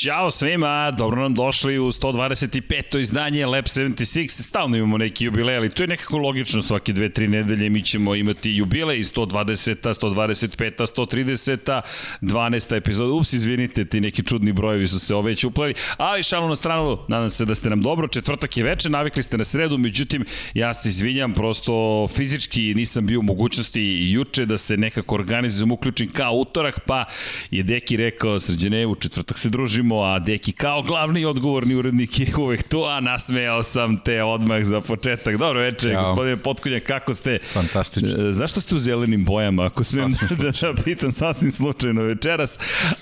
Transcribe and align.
job. 0.00 0.17
Ćao 0.18 0.30
svima, 0.30 0.90
dobro 0.90 1.22
nam 1.22 1.34
došli 1.34 1.78
u 1.78 1.86
125. 1.86 3.00
izdanje 3.00 3.46
Lab 3.46 3.64
76. 3.64 4.42
Stalno 4.42 4.76
imamo 4.76 4.98
neki 4.98 5.24
jubilej, 5.24 5.56
ali 5.56 5.70
to 5.70 5.82
je 5.82 5.86
nekako 5.86 6.18
logično 6.18 6.62
svake 6.62 6.92
dve, 6.92 7.08
tri 7.08 7.28
nedelje 7.28 7.70
mi 7.70 7.82
ćemo 7.82 8.14
imati 8.14 8.50
jubilej 8.50 8.98
120. 8.98 9.76
125. 9.82 10.70
130. 10.96 11.80
12. 12.22 12.76
epizoda. 12.76 13.12
Ups, 13.12 13.32
izvinite, 13.32 13.84
ti 13.84 14.00
neki 14.00 14.22
čudni 14.22 14.52
brojevi 14.52 14.88
su 14.88 15.00
se 15.00 15.14
oveć 15.14 15.44
uplali, 15.44 15.74
ali 15.96 16.22
šalu 16.22 16.48
na 16.48 16.56
stranu, 16.56 16.98
nadam 17.08 17.30
se 17.30 17.44
da 17.44 17.54
ste 17.54 17.70
nam 17.70 17.82
dobro. 17.82 18.08
Četvrtak 18.08 18.56
je 18.56 18.64
veče, 18.64 18.90
navikli 18.90 19.22
ste 19.22 19.38
na 19.38 19.44
sredu, 19.44 19.78
međutim, 19.78 20.24
ja 20.54 20.74
se 20.74 20.88
izvinjam, 20.88 21.34
prosto 21.34 22.06
fizički 22.08 22.74
nisam 22.74 23.06
bio 23.06 23.20
u 23.20 23.22
mogućnosti 23.22 24.10
juče 24.10 24.46
da 24.46 24.58
se 24.58 24.76
nekako 24.76 25.14
organizujem, 25.14 25.72
uključim 25.72 26.08
kao 26.12 26.32
utorak, 26.32 26.80
pa 26.86 27.04
je 27.50 27.62
Deki 27.62 27.96
rekao, 27.96 28.40
sređene, 28.40 28.86
u 28.86 28.94
četvrtak 28.94 29.38
se 29.38 29.48
družimo, 29.48 30.07
a 30.14 30.18
Deki 30.18 30.52
kao 30.52 30.82
glavni 30.82 31.24
odgovorni 31.24 31.74
urednik 31.74 32.20
je 32.20 32.36
uvek 32.36 32.62
tu, 32.62 32.84
a 32.84 33.00
nasmejao 33.00 33.62
sam 33.62 33.98
te 33.98 34.22
odmah 34.22 34.64
za 34.64 34.80
početak. 34.80 35.36
Dobro 35.36 35.60
večer, 35.60 35.92
Ćao. 35.92 36.02
gospodine 36.02 36.36
Potkonja, 36.36 36.80
kako 36.80 37.14
ste? 37.14 37.38
Fantastično. 37.52 38.28
E, 38.28 38.32
zašto 38.32 38.60
ste 38.60 38.74
u 38.74 38.78
zelenim 38.78 39.24
bojama, 39.24 39.66
ako 39.66 39.84
se 39.84 40.00
da, 40.42 40.72
da 40.72 40.82
pitam 40.82 41.12
sasvim 41.12 41.52
slučajno 41.52 42.02
večeras, 42.02 42.58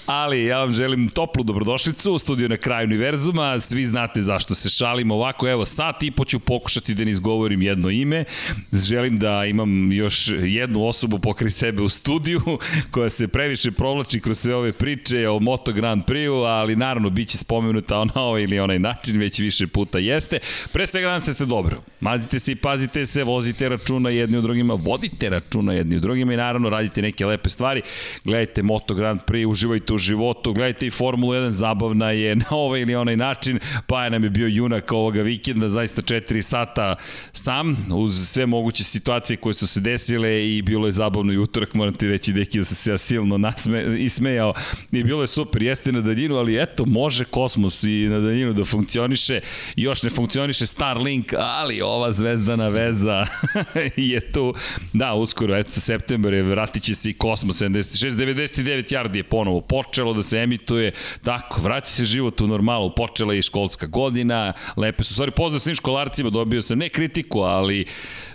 ali 0.06 0.44
ja 0.44 0.58
vam 0.58 0.72
želim 0.72 1.08
toplu 1.08 1.44
dobrodošlicu 1.44 2.12
u 2.12 2.18
studiju 2.18 2.48
na 2.48 2.56
kraju 2.56 2.86
univerzuma, 2.86 3.60
svi 3.60 3.86
znate 3.86 4.20
zašto 4.20 4.54
se 4.54 4.68
šalimo 4.68 5.14
ovako, 5.14 5.48
evo 5.48 5.66
sat 5.66 6.02
i 6.02 6.10
po 6.10 6.24
ću 6.24 6.38
pokušati 6.38 6.94
da 6.94 7.04
ne 7.04 7.10
izgovorim 7.10 7.62
jedno 7.62 7.90
ime, 7.90 8.24
želim 8.72 9.16
da 9.16 9.44
imam 9.44 9.92
još 9.92 10.28
jednu 10.28 10.86
osobu 10.86 11.18
pokri 11.18 11.50
sebe 11.50 11.82
u 11.82 11.88
studiju, 11.88 12.42
koja 12.92 13.10
se 13.10 13.28
previše 13.28 13.70
provlači 13.70 14.20
kroz 14.20 14.38
sve 14.38 14.54
ove 14.54 14.72
priče 14.72 15.28
o 15.28 15.38
Moto 15.38 15.72
Grand 15.72 16.04
Prix-u, 16.04 16.44
ali 16.44 16.76
naravno 16.76 16.95
bit 17.10 17.28
će 17.28 17.38
spomenuta 17.38 18.04
na 18.14 18.22
ovaj 18.22 18.42
ili 18.42 18.58
onaj 18.58 18.78
način, 18.78 19.18
već 19.18 19.38
više 19.38 19.66
puta 19.66 19.98
jeste. 19.98 20.38
Pre 20.72 20.86
svega 20.86 21.10
nam 21.10 21.20
se 21.20 21.32
ste 21.32 21.46
dobro. 21.46 21.76
Mazite 22.00 22.38
se 22.38 22.52
i 22.52 22.56
pazite 22.56 23.06
se, 23.06 23.24
vozite 23.24 23.68
računa 23.68 24.10
jedni 24.10 24.38
u 24.38 24.42
drugima, 24.42 24.74
vodite 24.74 25.28
računa 25.28 25.72
jedni 25.72 25.96
u 25.96 26.00
drugima 26.00 26.32
i 26.32 26.36
naravno 26.36 26.70
radite 26.70 27.02
neke 27.02 27.26
lepe 27.26 27.48
stvari. 27.48 27.82
Gledajte 28.24 28.62
Moto 28.62 28.94
Grand 28.94 29.20
Prix, 29.26 29.46
uživajte 29.46 29.92
u 29.92 29.96
životu, 29.96 30.52
gledajte 30.52 30.86
i 30.86 30.90
Formulu 30.90 31.32
1, 31.32 31.50
zabavna 31.50 32.10
je 32.10 32.36
na 32.46 32.46
ovaj 32.50 32.80
ili 32.80 32.94
onaj 32.94 33.16
način, 33.16 33.58
pa 33.86 34.04
je 34.04 34.10
nam 34.10 34.24
je 34.24 34.30
bio 34.30 34.46
junak 34.46 34.92
ovoga 34.92 35.22
vikenda, 35.22 35.68
zaista 35.68 36.02
4 36.02 36.40
sata 36.40 36.96
sam, 37.32 37.86
uz 37.94 38.28
sve 38.28 38.46
moguće 38.46 38.84
situacije 38.84 39.36
koje 39.36 39.54
su 39.54 39.66
se 39.66 39.80
desile 39.80 40.56
i 40.56 40.62
bilo 40.62 40.86
je 40.86 40.92
zabavno 40.92 41.32
i 41.32 41.38
utorak, 41.38 41.74
moram 41.74 41.94
ti 41.94 42.08
reći, 42.08 42.32
deki 42.32 42.58
da 42.58 42.64
se 42.64 42.74
se 42.74 42.90
ja 42.90 42.98
silno 42.98 43.38
nasme, 43.38 43.96
ismejao 43.98 44.54
i 44.92 45.04
bilo 45.04 45.22
je 45.22 45.26
super, 45.26 45.62
jeste 45.62 45.92
na 45.92 46.00
daljinu, 46.00 46.36
ali 46.36 46.62
eto, 46.62 46.84
može 46.86 47.24
kosmos 47.24 47.82
i 47.82 48.06
na 48.10 48.18
daljinu 48.18 48.52
da 48.52 48.64
funkcioniše, 48.64 49.40
još 49.76 50.02
ne 50.02 50.10
funkcioniše 50.10 50.66
Starlink, 50.66 51.32
ali 51.38 51.82
ova 51.82 52.12
zvezdana 52.12 52.68
veza 52.68 53.26
je 53.96 54.32
tu, 54.32 54.54
da, 54.92 55.14
uskoro, 55.14 55.56
eto, 55.56 55.80
september 55.80 56.34
je, 56.34 56.42
vratit 56.42 56.82
će 56.82 56.94
se 56.94 57.10
i 57.10 57.14
kosmos 57.14 57.62
76, 57.62 58.10
99 58.10 58.94
yardi 58.94 59.16
je 59.16 59.22
ponovo 59.22 59.60
počelo 59.60 60.14
da 60.14 60.22
se 60.22 60.38
emituje, 60.38 60.92
tako, 61.24 61.60
vraća 61.60 61.86
se 61.86 62.04
život 62.04 62.40
u 62.40 62.46
normalu, 62.46 62.94
počela 62.94 63.32
je 63.32 63.38
i 63.38 63.42
školska 63.42 63.86
godina, 63.86 64.52
lepe 64.76 65.04
su 65.04 65.12
stvari, 65.12 65.30
pozdrav 65.30 65.60
svim 65.60 65.74
školarcima, 65.74 66.30
dobio 66.30 66.62
sam 66.62 66.78
ne 66.78 66.88
kritiku, 66.88 67.40
ali 67.40 67.86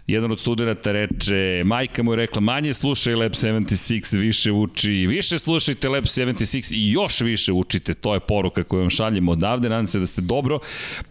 jedan 0.08 0.32
od 0.32 0.40
studenta 0.40 0.92
reče, 0.92 1.62
majka 1.66 2.04
mu 2.04 2.12
je 2.12 2.16
rekla, 2.16 2.42
manje 2.42 2.74
slušaj 2.74 3.16
Lab 3.16 3.32
76, 3.32 4.18
više 4.18 4.52
uči, 4.52 4.92
više 4.92 5.40
slušajte 5.40 5.90
Lab 5.90 6.04
76 6.04 6.74
i 6.74 6.92
još 6.92 7.22
više 7.22 7.52
učite, 7.52 7.94
to 7.94 8.14
je 8.14 8.20
poruka 8.20 8.64
koju 8.64 8.80
vam 8.80 8.90
šaljemo 8.90 9.32
odavde, 9.32 9.70
nadam 9.70 9.88
se 9.88 10.00
da 10.00 10.08
ste 10.08 10.22
dobro, 10.22 10.60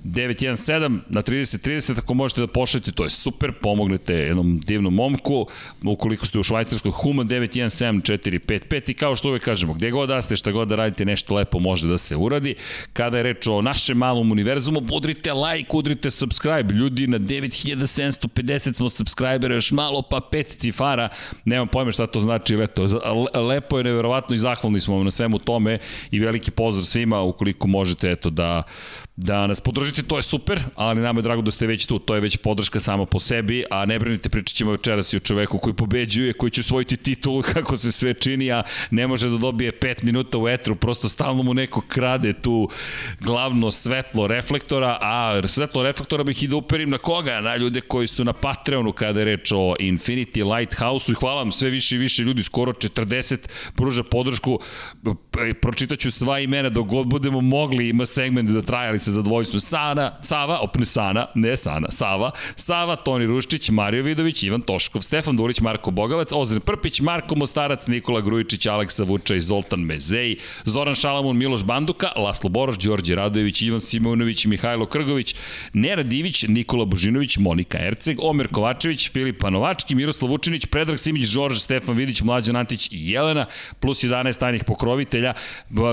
917 0.04 0.98
na 1.08 1.22
30-30, 1.22 1.98
ako 1.98 2.14
možete 2.14 2.40
da 2.40 2.46
pošaljete, 2.46 2.92
to 2.92 3.04
je 3.04 3.10
super, 3.10 3.52
pomognete 3.52 4.14
jednom 4.14 4.60
divnom 4.60 4.94
momku, 4.94 5.46
ukoliko 5.84 6.26
ste 6.26 6.38
u 6.38 6.42
Švajcarskoj, 6.42 6.90
Human 6.90 7.28
917 7.28 8.00
455 8.18 8.90
i 8.90 8.94
kao 8.94 9.16
što 9.16 9.28
uvek 9.28 9.42
kažemo, 9.42 9.74
gde 9.74 9.90
god 9.90 10.08
da 10.08 10.22
ste, 10.22 10.36
šta 10.36 10.50
god 10.50 10.68
da 10.68 10.76
radite, 10.76 11.04
nešto 11.04 11.34
lepo 11.34 11.58
može 11.58 11.88
da 11.88 11.98
se 11.98 12.16
uradi. 12.16 12.54
Kada 12.92 13.16
je 13.16 13.22
reč 13.22 13.46
o 13.46 13.62
našem 13.62 13.98
malom 13.98 14.32
univerzumu, 14.32 14.82
udrite 14.92 15.32
like, 15.32 15.68
udrite 15.72 16.10
subscribe, 16.10 16.74
ljudi 16.74 17.06
na 17.06 17.18
9750 17.18 18.79
smo 18.80 18.88
subscribera, 18.88 19.54
još 19.54 19.72
malo 19.72 20.02
pa 20.02 20.20
pet 20.30 20.48
cifara, 20.58 21.08
nemam 21.44 21.68
pojma 21.68 21.92
šta 21.92 22.06
to 22.06 22.20
znači, 22.20 22.56
leto, 22.56 22.82
lepo 23.48 23.78
je, 23.78 23.84
neverovatno 23.84 24.34
i 24.34 24.38
zahvalni 24.38 24.80
smo 24.80 24.94
vam 24.94 25.04
na 25.04 25.10
svemu 25.10 25.38
tome 25.38 25.78
i 26.10 26.20
veliki 26.20 26.50
pozdrav 26.50 26.84
svima 26.84 27.20
ukoliko 27.20 27.66
možete 27.66 28.10
eto 28.10 28.30
da 28.30 28.62
da 29.22 29.46
nas 29.46 29.60
podržite, 29.60 30.02
to 30.02 30.16
je 30.16 30.22
super, 30.22 30.60
ali 30.74 31.00
nama 31.00 31.18
je 31.18 31.22
drago 31.22 31.42
da 31.42 31.50
ste 31.50 31.66
već 31.66 31.86
tu, 31.86 31.98
to 31.98 32.14
je 32.14 32.20
već 32.20 32.36
podrška 32.36 32.80
sama 32.80 33.06
po 33.06 33.20
sebi, 33.20 33.64
a 33.70 33.86
ne 33.86 33.98
brinite, 33.98 34.28
pričat 34.28 34.56
ćemo 34.56 34.70
večeras 34.70 35.12
i 35.12 35.16
o 35.16 35.18
čoveku 35.18 35.58
koji 35.58 35.74
pobeđuje, 35.74 36.32
koji 36.32 36.50
će 36.50 36.60
osvojiti 36.60 36.96
titulu 36.96 37.42
kako 37.52 37.76
se 37.76 37.92
sve 37.92 38.14
čini, 38.14 38.52
a 38.52 38.62
ne 38.90 39.06
može 39.06 39.28
da 39.28 39.38
dobije 39.38 39.72
5 39.72 40.04
minuta 40.04 40.38
u 40.38 40.48
etru, 40.48 40.76
prosto 40.76 41.08
stalno 41.08 41.42
mu 41.42 41.54
neko 41.54 41.80
krade 41.80 42.32
tu 42.32 42.68
glavno 43.20 43.70
svetlo 43.70 44.26
reflektora, 44.26 44.98
a 45.00 45.48
svetlo 45.48 45.82
reflektora 45.82 46.24
bih 46.24 46.42
i 46.42 46.48
da 46.48 46.56
uperim 46.56 46.90
na 46.90 46.98
koga? 46.98 47.40
Na 47.40 47.56
ljude 47.56 47.80
koji 47.80 48.06
su 48.06 48.24
na 48.24 48.32
Patreonu 48.32 48.92
kada 48.92 49.20
je 49.20 49.24
reč 49.24 49.52
o 49.52 49.74
Infinity 49.80 50.56
Lighthouse-u 50.56 51.12
i 51.12 51.20
hvala 51.20 51.42
vam 51.42 51.52
sve 51.52 51.70
više 51.70 51.94
i 51.94 51.98
više 51.98 52.22
ljudi, 52.22 52.42
skoro 52.42 52.72
40 52.72 53.36
pruža 53.76 54.02
podršku, 54.02 54.60
pročitaću 55.60 56.10
sva 56.10 56.38
imena 56.38 56.68
dok 56.68 56.86
god 56.86 57.06
budemo 57.06 57.40
mogli, 57.40 57.88
ima 57.88 58.06
segment 58.06 58.50
da 58.50 58.62
traje, 58.62 58.88
ali 58.88 58.98
sa 58.98 59.09
zadovoljstvom. 59.10 59.60
Sana, 59.60 60.12
Sava, 60.22 60.58
opne 60.60 60.86
Sana, 60.86 61.26
ne 61.34 61.56
Sana, 61.56 61.90
Sava, 61.90 62.30
Sava, 62.56 62.96
Toni 62.96 63.26
Ruščić, 63.26 63.70
Mario 63.70 64.02
Vidović, 64.02 64.42
Ivan 64.42 64.60
Toškov, 64.60 65.02
Stefan 65.02 65.36
Dulić, 65.36 65.60
Marko 65.60 65.90
Bogavac, 65.90 66.32
Ozren 66.32 66.60
Prpić, 66.60 67.00
Marko 67.00 67.34
Mostarac, 67.34 67.86
Nikola 67.86 68.20
Grujičić, 68.20 68.66
Aleksa 68.66 69.04
Vučaj, 69.04 69.40
Zoltan 69.40 69.80
Mezej, 69.80 70.36
Zoran 70.64 70.94
Šalamun, 70.94 71.36
Miloš 71.36 71.64
Banduka, 71.64 72.12
Laslo 72.16 72.50
Boroš, 72.50 72.78
Đorđe 72.78 73.14
Radojević, 73.14 73.62
Ivan 73.62 73.80
Simonović, 73.80 74.46
Mihajlo 74.46 74.86
Krgović, 74.86 75.34
Nera 75.72 76.02
Divić, 76.02 76.44
Nikola 76.48 76.84
Božinović, 76.84 77.36
Monika 77.38 77.78
Erceg, 77.78 78.18
Omer 78.22 78.48
Kovačević, 78.48 79.10
Filip 79.12 79.40
Panovački, 79.40 79.94
Miroslav 79.94 80.30
Vučinić, 80.30 80.66
Predrag 80.66 80.98
Simić, 80.98 81.24
Žorž, 81.26 81.58
Stefan 81.58 81.96
Vidić, 81.96 82.22
Mlađan 82.22 82.56
Antić 82.56 82.88
i 82.92 83.10
Jelena, 83.10 83.46
plus 83.80 84.04
11 84.04 84.38
tajnih 84.38 84.64
pokrovitelja. 84.64 85.34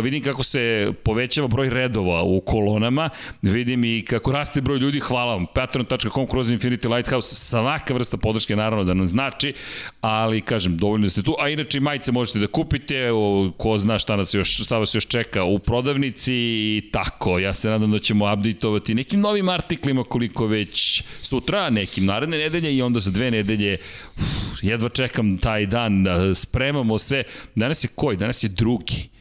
Vidim 0.03 0.23
kako 0.23 0.43
se 0.43 0.91
povećava 1.03 1.47
broj 1.47 1.69
redova 1.69 2.23
u 2.23 2.41
kolonama, 2.41 2.96
vidim 3.41 3.83
i 3.83 4.05
kako 4.05 4.31
raste 4.31 4.61
broj 4.61 4.79
ljudi, 4.79 4.99
hvala 4.99 5.33
vam, 5.33 5.45
patreon.com 5.53 6.27
kroz 6.27 6.51
Infinity 6.51 6.95
Lighthouse, 6.95 7.35
svaka 7.35 7.93
vrsta 7.93 8.17
podrške 8.17 8.55
naravno 8.55 8.83
da 8.83 8.93
nam 8.93 9.05
znači, 9.05 9.53
ali 10.01 10.41
kažem, 10.41 10.77
dovoljno 10.77 11.09
ste 11.09 11.21
tu, 11.21 11.35
a 11.39 11.49
inače 11.49 11.79
majice 11.79 12.11
možete 12.11 12.39
da 12.39 12.47
kupite, 12.47 13.09
ko 13.57 13.77
zna 13.77 13.99
šta, 13.99 14.15
nas 14.15 14.33
još, 14.33 14.63
šta 14.63 14.77
vas 14.77 14.95
još 14.95 15.07
čeka 15.07 15.43
u 15.43 15.59
prodavnici 15.59 16.33
i 16.33 16.89
tako, 16.91 17.39
ja 17.39 17.53
se 17.53 17.69
nadam 17.69 17.91
da 17.91 17.99
ćemo 17.99 18.33
updateovati 18.33 18.95
nekim 18.95 19.19
novim 19.19 19.49
artiklima 19.49 20.03
koliko 20.03 20.45
već 20.45 21.03
sutra, 21.21 21.69
nekim 21.69 22.05
naredne 22.05 22.37
nedelje 22.37 22.75
i 22.75 22.81
onda 22.81 22.99
za 22.99 23.11
dve 23.11 23.31
nedelje, 23.31 23.77
uf, 24.17 24.63
jedva 24.63 24.89
čekam 24.89 25.37
taj 25.37 25.65
dan, 25.65 26.05
spremamo 26.35 26.97
se, 26.97 27.23
danas 27.55 27.83
je 27.83 27.87
koji? 27.95 28.17
Danas 28.17 28.43
je 28.43 28.49
drugi 28.49 29.16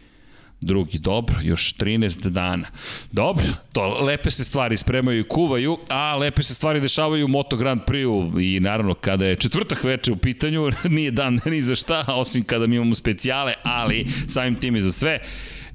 drugi, 0.60 0.98
dobro, 0.98 1.36
još 1.42 1.74
13 1.76 2.28
dana. 2.28 2.66
Dobro, 3.12 3.44
to 3.72 4.04
lepe 4.04 4.30
se 4.30 4.44
stvari 4.44 4.76
spremaju 4.76 5.20
i 5.20 5.28
kuvaju, 5.28 5.78
a 5.88 6.16
lepe 6.16 6.42
se 6.42 6.54
stvari 6.54 6.80
dešavaju 6.80 7.24
u 7.24 7.28
Moto 7.28 7.56
Grand 7.56 7.80
Prix-u 7.86 8.40
i 8.40 8.60
naravno 8.60 8.94
kada 8.94 9.26
je 9.26 9.36
četvrtak 9.36 9.84
veče 9.84 10.12
u 10.12 10.16
pitanju, 10.16 10.70
nije 10.84 11.10
dan 11.10 11.40
ni 11.50 11.62
za 11.62 11.74
šta, 11.74 12.04
osim 12.08 12.44
kada 12.44 12.66
mi 12.66 12.76
imamo 12.76 12.94
specijale, 12.94 13.54
ali 13.62 14.06
samim 14.28 14.54
tim 14.54 14.76
i 14.76 14.82
za 14.82 14.92
sve 14.92 15.18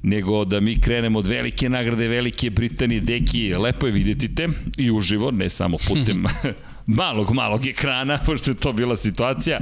nego 0.04 0.45
da 0.45 0.60
mi 0.60 0.81
krenemo 0.81 1.19
od 1.19 1.28
velike 1.28 1.69
nagrade 1.69 2.07
Velike 2.07 2.50
Britanije. 2.50 3.01
Deki, 3.01 3.54
lepo 3.54 3.86
je 3.86 3.92
videti 3.92 4.36
te 4.36 4.48
i 4.78 4.92
uživo, 4.92 5.31
ne 5.31 5.50
samo 5.50 5.78
putem 5.88 6.25
malog, 6.86 7.31
malog 7.33 7.68
ekrana, 7.68 8.18
pošto 8.25 8.51
je 8.51 8.56
to 8.56 8.74
bila 8.74 8.98
situacija. 8.98 9.60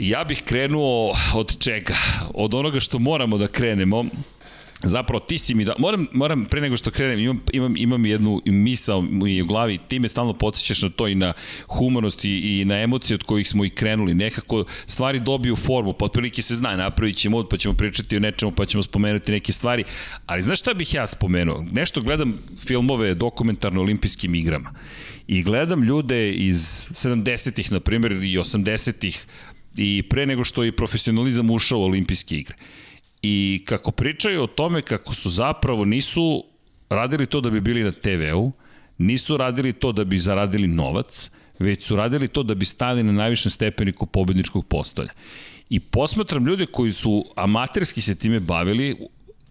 Ja 0.00 0.24
bih 0.24 0.42
krenuo 0.44 1.12
od 1.34 1.58
čega? 1.58 1.94
Od 2.34 2.54
onoga 2.54 2.80
što 2.80 2.98
moramo 2.98 3.38
da 3.38 3.48
krenemo, 3.48 4.04
Zapravo 4.82 5.20
ti 5.20 5.38
si 5.38 5.54
mi 5.54 5.64
da 5.64 5.72
moram 5.78 6.06
moram 6.12 6.44
pre 6.44 6.60
nego 6.60 6.76
što 6.76 6.90
krenem 6.90 7.18
imam 7.18 7.40
imam 7.52 7.76
imam 7.76 8.06
jednu 8.06 8.42
misao 8.44 8.98
u 9.42 9.46
glavi. 9.46 9.78
Ti 9.88 9.98
me 9.98 10.08
stalno 10.08 10.32
podsećaš 10.32 10.82
na 10.82 10.90
to 10.90 11.08
i 11.08 11.14
na 11.14 11.32
humanost 11.66 12.24
i, 12.24 12.60
i 12.60 12.64
na 12.64 12.80
emocije 12.80 13.14
od 13.14 13.22
kojih 13.22 13.48
smo 13.48 13.64
i 13.64 13.70
krenuli. 13.70 14.14
Nekako 14.14 14.64
stvari 14.86 15.20
dobiju 15.20 15.56
formu 15.56 15.92
pa 15.92 16.04
otprilike 16.04 16.42
se 16.42 16.54
zna 16.54 16.76
napravićemo 16.76 17.44
pa 17.48 17.56
ćemo 17.56 17.74
pričati 17.74 18.16
o 18.16 18.20
nečemu 18.20 18.52
pa 18.52 18.66
ćemo 18.66 18.82
spomenuti 18.82 19.32
neke 19.32 19.52
stvari. 19.52 19.84
Ali 20.26 20.42
znaš 20.42 20.60
šta 20.60 20.74
bih 20.74 20.94
ja 20.94 21.06
spomenuo? 21.06 21.64
Nešto 21.72 22.00
gledam 22.00 22.38
filmove 22.66 23.14
dokumentarno 23.14 23.80
olimpijskim 23.80 24.34
igrama. 24.34 24.74
I 25.26 25.42
gledam 25.42 25.82
ljude 25.82 26.32
iz 26.32 26.88
70-ih 26.90 27.72
na 27.72 27.80
primjer 27.80 28.12
i 28.12 28.38
80-ih 28.38 29.26
i 29.76 30.02
pre 30.10 30.26
nego 30.26 30.44
što 30.44 30.62
je 30.62 30.76
profesionalizam 30.76 31.50
ušao 31.50 31.78
u 31.78 31.84
olimpijske 31.84 32.36
igre. 32.36 32.54
I 33.22 33.62
kako 33.66 33.90
pričaju 33.90 34.42
o 34.42 34.46
tome 34.46 34.82
kako 34.82 35.14
su 35.14 35.30
zapravo 35.30 35.84
nisu 35.84 36.44
radili 36.90 37.26
to 37.26 37.40
da 37.40 37.50
bi 37.50 37.60
bili 37.60 37.82
na 37.82 37.92
TV-u, 37.92 38.52
nisu 38.98 39.36
radili 39.36 39.72
to 39.72 39.92
da 39.92 40.04
bi 40.04 40.18
zaradili 40.18 40.66
novac, 40.68 41.30
već 41.58 41.84
su 41.84 41.96
radili 41.96 42.28
to 42.28 42.42
da 42.42 42.54
bi 42.54 42.64
stali 42.64 43.02
na 43.02 43.12
najvišem 43.12 43.50
stepeniku 43.50 44.06
pobedničkog 44.06 44.66
postolja. 44.66 45.10
I 45.70 45.80
posmatram 45.80 46.46
ljude 46.46 46.66
koji 46.66 46.92
su 46.92 47.24
amaterski 47.36 48.00
se 48.00 48.14
time 48.14 48.40
bavili, 48.40 48.96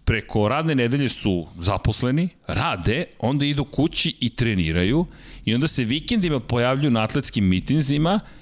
preko 0.04 0.48
radne 0.48 0.74
nedelje 0.74 1.08
su 1.08 1.46
zaposleni, 1.58 2.28
rade, 2.46 3.04
onda 3.18 3.46
idu 3.46 3.64
kući 3.64 4.16
i 4.20 4.30
treniraju 4.30 5.06
i 5.44 5.54
onda 5.54 5.68
se 5.68 5.84
vikendima 5.84 6.40
pojavljuju 6.40 6.90
na 6.90 7.02
atletskim 7.02 7.48
mitinzima 7.48 8.20
i 8.20 8.39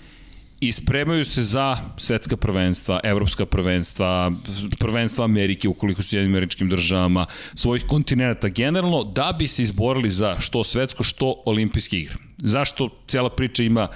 spremaju 0.72 1.24
se 1.24 1.42
za 1.42 1.76
svetska 1.96 2.36
prvenstva, 2.36 3.00
evropska 3.04 3.46
prvenstva, 3.46 4.32
prvenstva 4.78 5.24
Amerike 5.24 5.68
ukoliko 5.68 6.02
su 6.02 6.16
jednim 6.16 6.34
američkim 6.34 6.68
državama, 6.68 7.26
svojih 7.54 7.84
kontinenta 7.86 8.48
generalno, 8.48 9.04
da 9.04 9.34
bi 9.38 9.48
se 9.48 9.62
izborili 9.62 10.10
za 10.10 10.40
što 10.40 10.64
svetsko, 10.64 11.02
što 11.02 11.42
olimpijske 11.46 11.98
igre. 11.98 12.16
Zašto 12.38 12.88
cijela 13.08 13.30
priča 13.30 13.62
ima, 13.62 13.88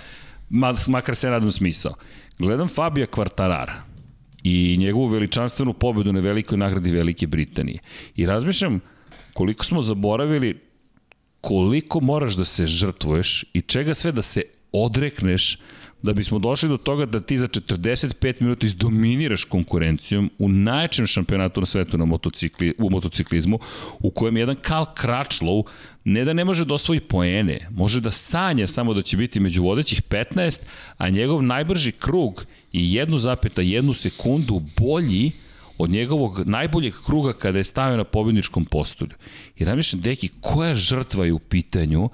makar 0.88 1.16
se 1.16 1.30
nadam 1.30 1.52
smisao? 1.52 1.94
Gledam 2.38 2.68
Fabija 2.68 3.06
Kvartarara 3.06 3.82
i 4.42 4.76
njegovu 4.78 5.06
veličanstvenu 5.06 5.72
pobedu 5.72 6.12
na 6.12 6.20
velikoj 6.20 6.58
nagradi 6.58 6.90
Velike 6.90 7.26
Britanije. 7.26 7.78
I 8.16 8.26
razmišljam 8.26 8.80
koliko 9.32 9.64
smo 9.64 9.82
zaboravili 9.82 10.60
koliko 11.40 12.00
moraš 12.00 12.34
da 12.34 12.44
se 12.44 12.66
žrtvuješ 12.66 13.44
i 13.52 13.60
čega 13.60 13.94
sve 13.94 14.12
da 14.12 14.22
se 14.22 14.42
odrekneš 14.72 15.58
da 16.02 16.12
bismo 16.12 16.38
došli 16.38 16.68
do 16.68 16.76
toga 16.76 17.06
da 17.06 17.20
ti 17.20 17.38
za 17.38 17.46
45 17.46 18.42
minuta 18.42 18.66
izdominiraš 18.66 19.44
konkurencijom 19.44 20.30
u 20.38 20.48
najjačem 20.48 21.06
šampionatu 21.06 21.60
na 21.60 21.66
svetu 21.66 21.98
na 21.98 22.04
motocikli, 22.04 22.74
u 22.78 22.90
motociklizmu, 22.90 23.58
u 24.00 24.10
kojem 24.10 24.36
jedan 24.36 24.56
Karl 24.62 24.84
Kračlov 24.94 25.62
ne 26.04 26.24
da 26.24 26.32
ne 26.32 26.44
može 26.44 26.64
da 26.64 26.74
osvoji 26.74 27.00
poene, 27.00 27.68
može 27.70 28.00
da 28.00 28.10
sanja 28.10 28.66
samo 28.66 28.94
da 28.94 29.02
će 29.02 29.16
biti 29.16 29.40
među 29.40 29.62
vodećih 29.62 30.02
15, 30.02 30.60
a 30.96 31.08
njegov 31.08 31.42
najbrži 31.42 31.92
krug 31.92 32.44
zapeta 33.16 33.62
jednu 33.62 33.94
sekundu 33.94 34.62
bolji 34.78 35.30
od 35.78 35.90
njegovog 35.90 36.42
najboljeg 36.46 36.94
kruga 37.06 37.32
kada 37.32 37.58
je 37.58 37.64
stavio 37.64 37.96
na 37.96 38.04
pobjedničkom 38.04 38.64
postolju. 38.64 39.14
I 39.56 39.64
razmišljam, 39.64 40.02
deki, 40.02 40.28
koja 40.40 40.74
žrtva 40.74 41.26
je 41.26 41.32
u 41.32 41.38
pitanju 41.38 42.08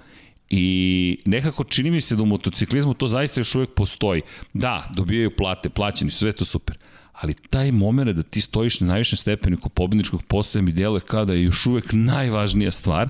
I 0.50 1.19
nekako 1.25 1.65
čini 1.65 1.91
mi 1.91 2.00
se 2.00 2.17
da 2.17 2.23
u 2.23 2.27
motociklizmu 2.27 2.95
to 2.95 3.06
zaista 3.06 3.41
još 3.41 3.55
uvek 3.55 3.71
postoji. 3.75 4.23
Da, 4.53 4.93
dobijaju 4.97 5.37
plate, 5.37 5.69
plaćeni 5.69 6.11
su, 6.11 6.19
sve 6.19 6.33
to 6.33 6.45
super. 6.45 6.79
Ali 7.12 7.35
taj 7.35 7.73
moment 7.73 8.17
da 8.17 8.23
ti 8.23 8.41
stojiš 8.41 8.81
na 8.81 8.87
najvišem 8.87 9.17
stepeniku 9.17 9.69
pobedničkog 9.69 10.23
postoja 10.23 10.62
mi 10.62 10.73
djeluje 10.73 11.00
kao 11.00 11.25
da 11.25 11.35
je 11.35 11.43
još 11.43 11.67
uvek 11.67 11.85
najvažnija 11.93 12.73
stvar 12.73 13.09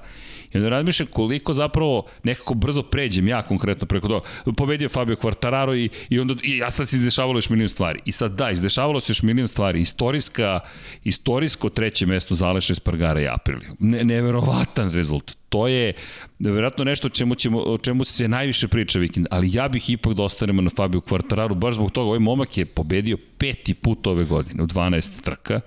I 0.53 0.57
onda 0.59 0.69
razmišljam 0.69 1.09
koliko 1.13 1.55
zapravo 1.55 2.07
nekako 2.23 2.55
brzo 2.55 2.83
pređem 2.83 3.29
ja 3.29 3.43
konkretno 3.43 3.87
preko 3.87 4.09
toga. 4.09 4.27
Pobedio 4.57 4.89
Fabio 4.89 5.17
Quartararo 5.17 5.77
i, 5.77 5.89
i 6.09 6.21
onda 6.21 6.35
i 6.43 6.57
ja 6.57 6.71
sad 6.71 6.89
se 6.89 6.97
izdešavalo 6.97 7.39
još 7.39 7.51
milion 7.51 7.69
stvari. 7.69 8.01
I 8.05 8.13
sad 8.13 8.33
da, 8.33 8.51
izdešavalo 8.51 9.01
se 9.01 9.11
još 9.11 9.23
milion 9.23 9.49
stvari. 9.49 9.81
Istorijska, 9.81 10.61
istorijsko 11.05 11.71
treće 11.71 12.07
mesto 12.07 12.35
za 12.35 12.47
Aleša 12.47 12.73
Espargara 12.73 13.21
i 13.21 13.29
Aprilio. 13.29 13.75
Ne, 13.79 14.05
neverovatan 14.05 14.93
rezultat. 14.93 15.37
To 15.49 15.69
je 15.69 15.93
verovatno 16.39 16.85
nešto 16.85 17.09
čemu, 17.09 17.35
ćemo, 17.35 17.59
o 17.59 17.79
čemu 17.79 18.05
se 18.05 18.29
najviše 18.29 18.69
priča 18.69 18.99
vikend, 18.99 19.27
ali 19.31 19.51
ja 19.53 19.69
bih 19.69 19.91
ipak 19.91 20.15
da 20.15 20.23
ostanemo 20.23 20.63
na 20.63 20.71
Fabio 20.77 21.01
Quartararu, 21.01 21.55
baš 21.55 21.75
zbog 21.75 21.91
toga, 21.91 22.07
ovaj 22.07 22.19
momak 22.19 22.59
je 22.59 22.67
pobedio 22.67 23.17
peti 23.39 23.75
put 23.75 24.07
ove 24.07 24.25
godine 24.25 24.63
u 24.63 24.67
12 24.67 25.23
trka 25.23 25.61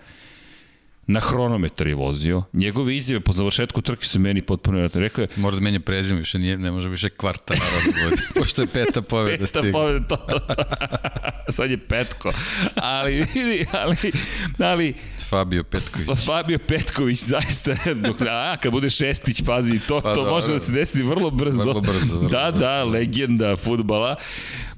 na 1.07 1.19
hronometar 1.19 1.87
je 1.87 1.95
vozio. 1.95 2.43
Njegove 2.53 2.97
izjave 2.97 3.19
po 3.19 3.31
završetku 3.31 3.81
trke 3.81 4.05
su 4.05 4.19
meni 4.19 4.41
potpuno 4.41 4.75
vjerojatno. 4.75 5.01
Rekao 5.01 5.21
je... 5.21 5.27
Mora 5.35 5.55
da 5.55 5.61
menja 5.61 5.79
prezime, 5.79 6.19
više 6.19 6.39
nije, 6.39 6.57
ne 6.57 6.71
može 6.71 6.89
više 6.89 7.09
kvarta 7.09 7.53
da 7.53 8.03
vodi, 8.03 8.21
pošto 8.39 8.61
je 8.61 8.67
peta 8.67 9.01
pobjeda 9.01 9.45
stigla. 9.45 9.63
Peta 9.63 9.77
pobjeda, 9.77 10.07
to, 10.07 10.15
to, 10.15 10.39
to. 10.39 10.63
Sad 11.55 11.71
je 11.71 11.77
petko. 11.77 12.31
Ali, 12.75 13.25
ali, 13.71 14.03
ali... 14.59 14.93
Fabio 15.29 15.63
Petković. 15.63 16.07
Fabio 16.27 16.59
Petković, 16.67 17.19
zaista. 17.19 17.75
Dok, 17.95 18.21
a, 18.21 18.57
kad 18.61 18.71
bude 18.71 18.89
šestić, 18.89 19.41
pazi, 19.45 19.79
to, 19.87 20.01
pa, 20.01 20.13
to 20.13 20.23
da, 20.23 20.29
može 20.29 20.47
da 20.47 20.59
se 20.59 20.71
desi 20.71 21.03
vrlo 21.03 21.29
brzo. 21.29 21.63
Vrlo 21.63 21.81
brzo. 21.81 22.17
Vrlo 22.17 22.29
da, 22.29 22.51
brzo. 22.51 22.59
da, 22.59 22.83
legenda 22.83 23.55
futbala. 23.55 24.15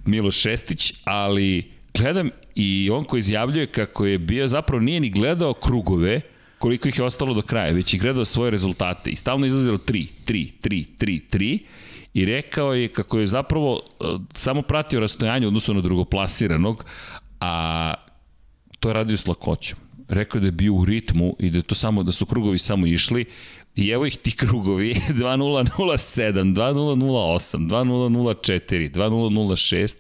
Miloš 0.06 0.36
Šestić, 0.36 0.94
ali 1.04 1.73
gledam 1.94 2.30
i 2.56 2.90
on 2.92 3.04
koji 3.04 3.20
izjavljuje 3.20 3.68
kako 3.68 4.06
je 4.06 4.18
bio, 4.18 4.48
zapravo 4.48 4.82
nije 4.82 5.00
ni 5.00 5.10
gledao 5.10 5.54
krugove, 5.54 6.22
koliko 6.58 6.88
ih 6.88 6.98
je 6.98 7.04
ostalo 7.04 7.34
do 7.34 7.42
kraja, 7.42 7.72
već 7.72 7.94
je 7.94 8.00
gledao 8.00 8.26
svoje 8.26 8.52
rezultate. 8.52 9.10
I 9.10 9.16
stalno 9.16 9.46
izlazilo 9.46 9.78
3, 9.78 10.08
3, 10.26 10.52
3, 10.62 10.86
3, 11.00 11.22
3 11.32 11.60
i 12.14 12.26
rekao 12.26 12.74
je 12.74 12.88
kako 12.88 13.20
je 13.20 13.28
zapravo 13.28 13.74
uh, 13.74 14.22
samo 14.34 14.62
pratio 14.62 15.00
rastojanje 15.00 15.48
odnosno 15.48 15.74
na 15.74 15.82
drugoplasiranog, 15.82 16.86
a 17.40 17.94
to 18.80 18.90
je 18.90 18.94
radio 18.94 19.18
s 19.18 19.28
lakoćom. 19.28 19.80
Rekao 20.08 20.42
da 20.42 20.48
je 20.48 20.52
bio 20.52 20.74
u 20.74 20.86
ritmu 20.86 21.36
i 21.40 21.50
da 21.50 21.62
to 21.62 21.76
samo 21.76 22.04
da 22.04 22.12
su 22.12 22.26
krugovi 22.26 22.60
samo 22.60 22.88
išli. 22.88 23.26
I 23.76 23.90
evo 23.90 24.06
ih 24.06 24.18
ti 24.18 24.32
krugovi, 24.32 24.94
2007, 25.10 26.54
2008, 26.54 27.70
2004, 27.70 28.92
2006, 28.92 29.96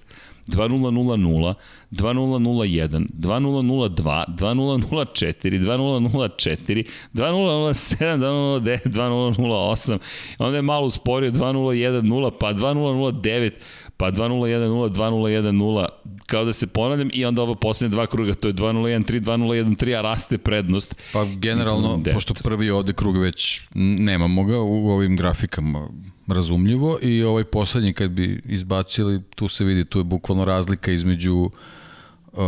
2000, 0.47 1.45
2001, 1.91 3.07
2002, 3.13 4.25
2004, 4.27 5.59
2004, 5.59 6.85
2007, 7.13 8.19
2009, 8.59 8.79
2008, 8.85 9.97
onda 10.39 10.55
je 10.55 10.61
malo 10.61 10.87
usporio 10.87 11.31
2010, 11.31 12.31
pa 12.39 12.53
2009, 12.53 13.51
pa 13.97 14.11
2010, 14.11 14.89
2010, 14.89 15.87
kao 16.25 16.45
da 16.45 16.53
se 16.53 16.67
ponavljam 16.67 17.09
i 17.13 17.25
onda 17.25 17.41
ovo 17.41 17.55
poslednje 17.55 17.95
dva 17.95 18.07
kruga, 18.07 18.33
to 18.33 18.47
je 18.47 18.53
2013, 18.53 19.23
2013, 19.23 19.97
a 19.97 20.01
raste 20.01 20.37
prednost. 20.37 20.95
Pa 21.13 21.25
generalno, 21.25 22.03
pošto 22.13 22.33
prvi 22.43 22.69
ovde 22.69 22.93
krug 22.93 23.17
već 23.17 23.61
nemamo 23.75 24.43
ga 24.43 24.59
u 24.59 24.89
ovim 24.89 25.15
grafikama, 25.15 25.89
razumljivo 26.27 26.99
i 27.01 27.23
ovaj 27.23 27.43
poslednji 27.43 27.93
kad 27.93 28.11
bi 28.11 28.41
izbacili, 28.45 29.21
tu 29.35 29.47
se 29.47 29.63
vidi, 29.63 29.85
tu 29.85 29.99
je 29.99 30.03
bukvalno 30.03 30.45
razlika 30.45 30.91
između 30.91 31.35
uh, 31.35 32.39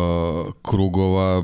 krugova 0.62 1.44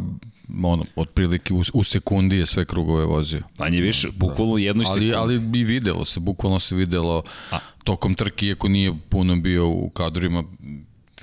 ono, 0.63 0.83
otprilike 0.95 1.53
u, 1.53 1.61
u 1.73 1.83
sekundi 1.83 2.37
je 2.37 2.45
sve 2.45 2.65
krugove 2.65 3.05
vozio. 3.05 3.41
Manje 3.57 3.81
više, 3.81 4.09
bukvalno 4.15 4.53
u 4.53 4.59
jednoj 4.59 4.85
ali, 4.89 4.93
sekundi. 4.93 5.15
Ali 5.15 5.39
bi 5.39 5.63
videlo 5.63 6.05
se, 6.05 6.19
bukvalno 6.19 6.59
se 6.59 6.75
videlo 6.75 7.23
A. 7.51 7.59
tokom 7.83 8.15
trke, 8.15 8.45
iako 8.45 8.67
nije 8.67 8.93
puno 9.09 9.35
bio 9.35 9.69
u 9.69 9.89
kadrima, 9.89 10.43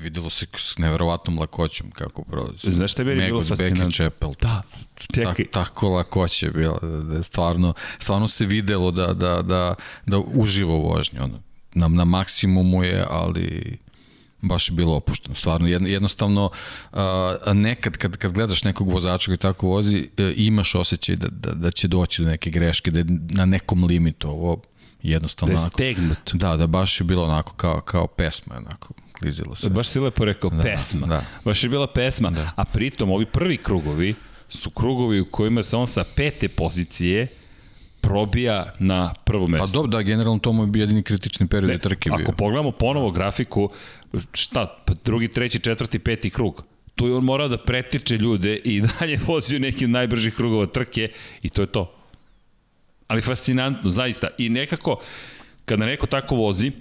videlo 0.00 0.30
se 0.30 0.46
s 0.56 0.78
neverovatnom 0.78 1.38
lakoćom 1.38 1.90
kako 1.90 2.24
prolazi. 2.24 2.72
Znaš 2.72 2.92
šta 2.92 3.02
je 3.02 3.06
meni 3.06 3.26
bilo 3.26 3.44
fascinantno? 3.44 3.90
Čepel. 3.90 4.32
Da, 4.40 4.62
čekaj. 5.14 5.34
Tak, 5.34 5.52
tako 5.52 5.88
lakoće 5.88 6.46
je 6.46 6.50
bila, 6.50 6.78
da 6.82 7.16
je 7.16 7.22
stvarno, 7.22 7.74
stvarno 7.98 8.28
se 8.28 8.44
videlo 8.44 8.90
da, 8.90 9.06
da, 9.06 9.42
da, 9.42 9.74
da 10.06 10.18
uživo 10.18 10.76
u 10.76 10.88
vožnji. 10.88 11.18
Ono, 11.18 11.40
na, 11.74 11.88
na 11.88 12.04
maksimumu 12.04 12.84
je, 12.84 13.06
ali 13.10 13.78
baš 14.40 14.68
je 14.68 14.72
bilo 14.72 14.96
opušteno. 14.96 15.34
Stvarno, 15.34 15.68
jednostavno, 15.68 16.50
a, 16.92 17.52
nekad 17.54 17.96
kad, 17.96 18.16
kad 18.16 18.32
gledaš 18.32 18.64
nekog 18.64 18.92
vozača 18.92 19.26
koji 19.26 19.38
tako 19.38 19.66
vozi, 19.66 20.08
e, 20.16 20.32
imaš 20.36 20.74
osjećaj 20.74 21.16
da, 21.16 21.28
da, 21.28 21.54
da 21.54 21.70
će 21.70 21.88
doći 21.88 22.22
do 22.22 22.28
neke 22.28 22.50
greške, 22.50 22.90
da 22.90 22.98
je 22.98 23.06
na 23.08 23.44
nekom 23.44 23.84
limitu. 23.84 24.28
Ovo 24.28 24.62
jednostavno 25.02 25.54
da 25.54 25.62
je 25.62 25.68
stegnut. 25.68 26.32
Da, 26.32 26.56
da 26.56 26.66
baš 26.66 27.00
je 27.00 27.04
bilo 27.04 27.24
onako 27.24 27.54
kao, 27.54 27.80
kao 27.80 28.06
pesma, 28.06 28.56
onako 28.56 28.94
klizilo 29.18 29.54
se. 29.54 29.70
Baš 29.70 29.88
si 29.88 30.00
lepo 30.00 30.24
rekao, 30.24 30.50
da, 30.50 30.62
pesma. 30.62 31.06
Da. 31.06 31.24
Baš 31.44 31.64
je 31.64 31.68
bila 31.70 31.86
pesma. 31.86 32.30
Da. 32.30 32.50
A 32.56 32.64
pritom, 32.64 33.10
ovi 33.10 33.26
prvi 33.26 33.56
krugovi 33.56 34.14
su 34.48 34.70
krugovi 34.70 35.20
u 35.20 35.24
kojima 35.30 35.62
se 35.62 35.76
on 35.76 35.86
sa 35.86 36.04
pete 36.16 36.48
pozicije 36.48 37.26
probija 38.00 38.74
na 38.78 39.14
prvo 39.24 39.46
mesto. 39.46 39.66
Pa 39.66 39.72
dobro, 39.72 39.90
da, 39.90 40.02
generalno 40.02 40.38
to 40.38 40.52
mu 40.52 40.62
je 40.62 40.66
bio 40.66 40.80
jedini 40.80 41.02
kritični 41.02 41.46
period 41.46 41.70
ne, 41.70 41.78
trke 41.78 42.10
bio. 42.10 42.22
Ako 42.22 42.32
pogledamo 42.32 42.70
ponovo 42.70 43.10
grafiku, 43.10 43.70
šta, 44.32 44.82
pa 44.84 44.94
drugi, 45.04 45.28
treći, 45.28 45.58
četvrti, 45.58 45.98
peti 45.98 46.30
krug, 46.30 46.64
tu 46.94 47.06
je 47.06 47.14
on 47.14 47.24
morao 47.24 47.48
da 47.48 47.58
pretiče 47.58 48.16
ljude 48.16 48.56
i 48.56 48.80
dalje 49.00 49.20
vozio 49.26 49.58
neki 49.58 49.84
od 49.84 49.90
najbržih 49.90 50.34
krugova 50.34 50.66
trke 50.66 51.10
i 51.42 51.48
to 51.48 51.62
je 51.62 51.66
to. 51.66 51.94
Ali 53.06 53.20
fascinantno, 53.20 53.90
zaista. 53.90 54.28
I 54.38 54.48
nekako, 54.48 55.00
kada 55.64 55.86
neko 55.86 56.06
tako 56.06 56.36
vozi, 56.36 56.72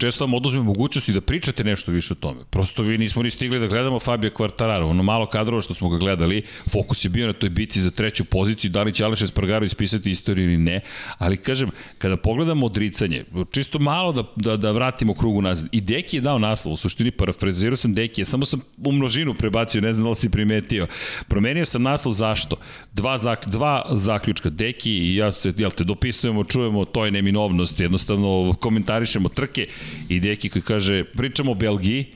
često 0.00 0.24
vam 0.24 0.34
oduzme 0.34 0.62
mogućnosti 0.62 1.12
da 1.12 1.20
pričate 1.20 1.64
nešto 1.64 1.92
više 1.92 2.12
o 2.12 2.16
tome. 2.16 2.40
Prosto 2.50 2.82
vi 2.82 2.98
nismo 2.98 3.22
ni 3.22 3.30
stigli 3.30 3.58
da 3.58 3.66
gledamo 3.66 4.00
Fabio 4.00 4.30
Quartararo. 4.30 4.90
Ono 4.90 5.02
malo 5.02 5.26
kadrova 5.26 5.62
što 5.62 5.74
smo 5.74 5.88
ga 5.88 5.98
gledali, 5.98 6.42
fokus 6.72 7.04
je 7.04 7.08
bio 7.08 7.26
na 7.26 7.32
toj 7.32 7.48
bici 7.48 7.80
za 7.80 7.90
treću 7.90 8.24
poziciju, 8.24 8.70
da 8.70 8.82
li 8.82 8.92
će 8.92 9.04
Aleš 9.04 9.22
Espargaro 9.22 9.64
ispisati 9.64 10.10
istoriju 10.10 10.44
ili 10.44 10.56
ne. 10.56 10.80
Ali 11.18 11.36
kažem, 11.36 11.70
kada 11.98 12.16
pogledamo 12.16 12.66
odricanje, 12.66 13.24
čisto 13.50 13.78
malo 13.78 14.12
da, 14.12 14.22
da, 14.36 14.56
da 14.56 14.70
vratimo 14.70 15.14
krugu 15.14 15.42
nazad. 15.42 15.68
I 15.72 15.80
Deki 15.80 16.16
je 16.16 16.20
dao 16.20 16.38
naslov, 16.38 16.74
u 16.74 16.76
suštini 16.76 17.10
parafrazirao 17.10 17.76
sam 17.76 17.94
Deki, 17.94 18.24
samo 18.24 18.44
sam 18.44 18.60
u 18.84 18.92
množinu 18.92 19.34
prebacio, 19.34 19.80
ne 19.80 19.92
znam 19.92 20.04
da 20.04 20.10
li 20.10 20.16
si 20.16 20.30
primetio. 20.30 20.86
Promenio 21.28 21.64
sam 21.64 21.82
naslov 21.82 22.12
zašto? 22.12 22.56
Dva, 22.92 23.18
zak, 23.18 23.48
dva 23.48 23.86
zaključka. 23.90 24.50
Deki 24.50 24.92
i 24.92 25.16
ja 25.16 25.32
se, 25.32 25.52
jel 25.56 25.70
te, 25.70 25.84
dopisujemo, 25.84 26.44
čujemo, 26.44 26.84
to 26.84 27.04
je 27.04 27.10
neminovnost, 27.10 27.80
jednostavno 27.80 28.54
komentarišemo 28.60 29.28
trke 29.28 29.66
i 30.08 30.20
Deki 30.20 30.48
koji 30.48 30.62
kaže, 30.62 31.04
pričamo 31.04 31.52
o 31.52 31.54
Belgiji, 31.54 32.06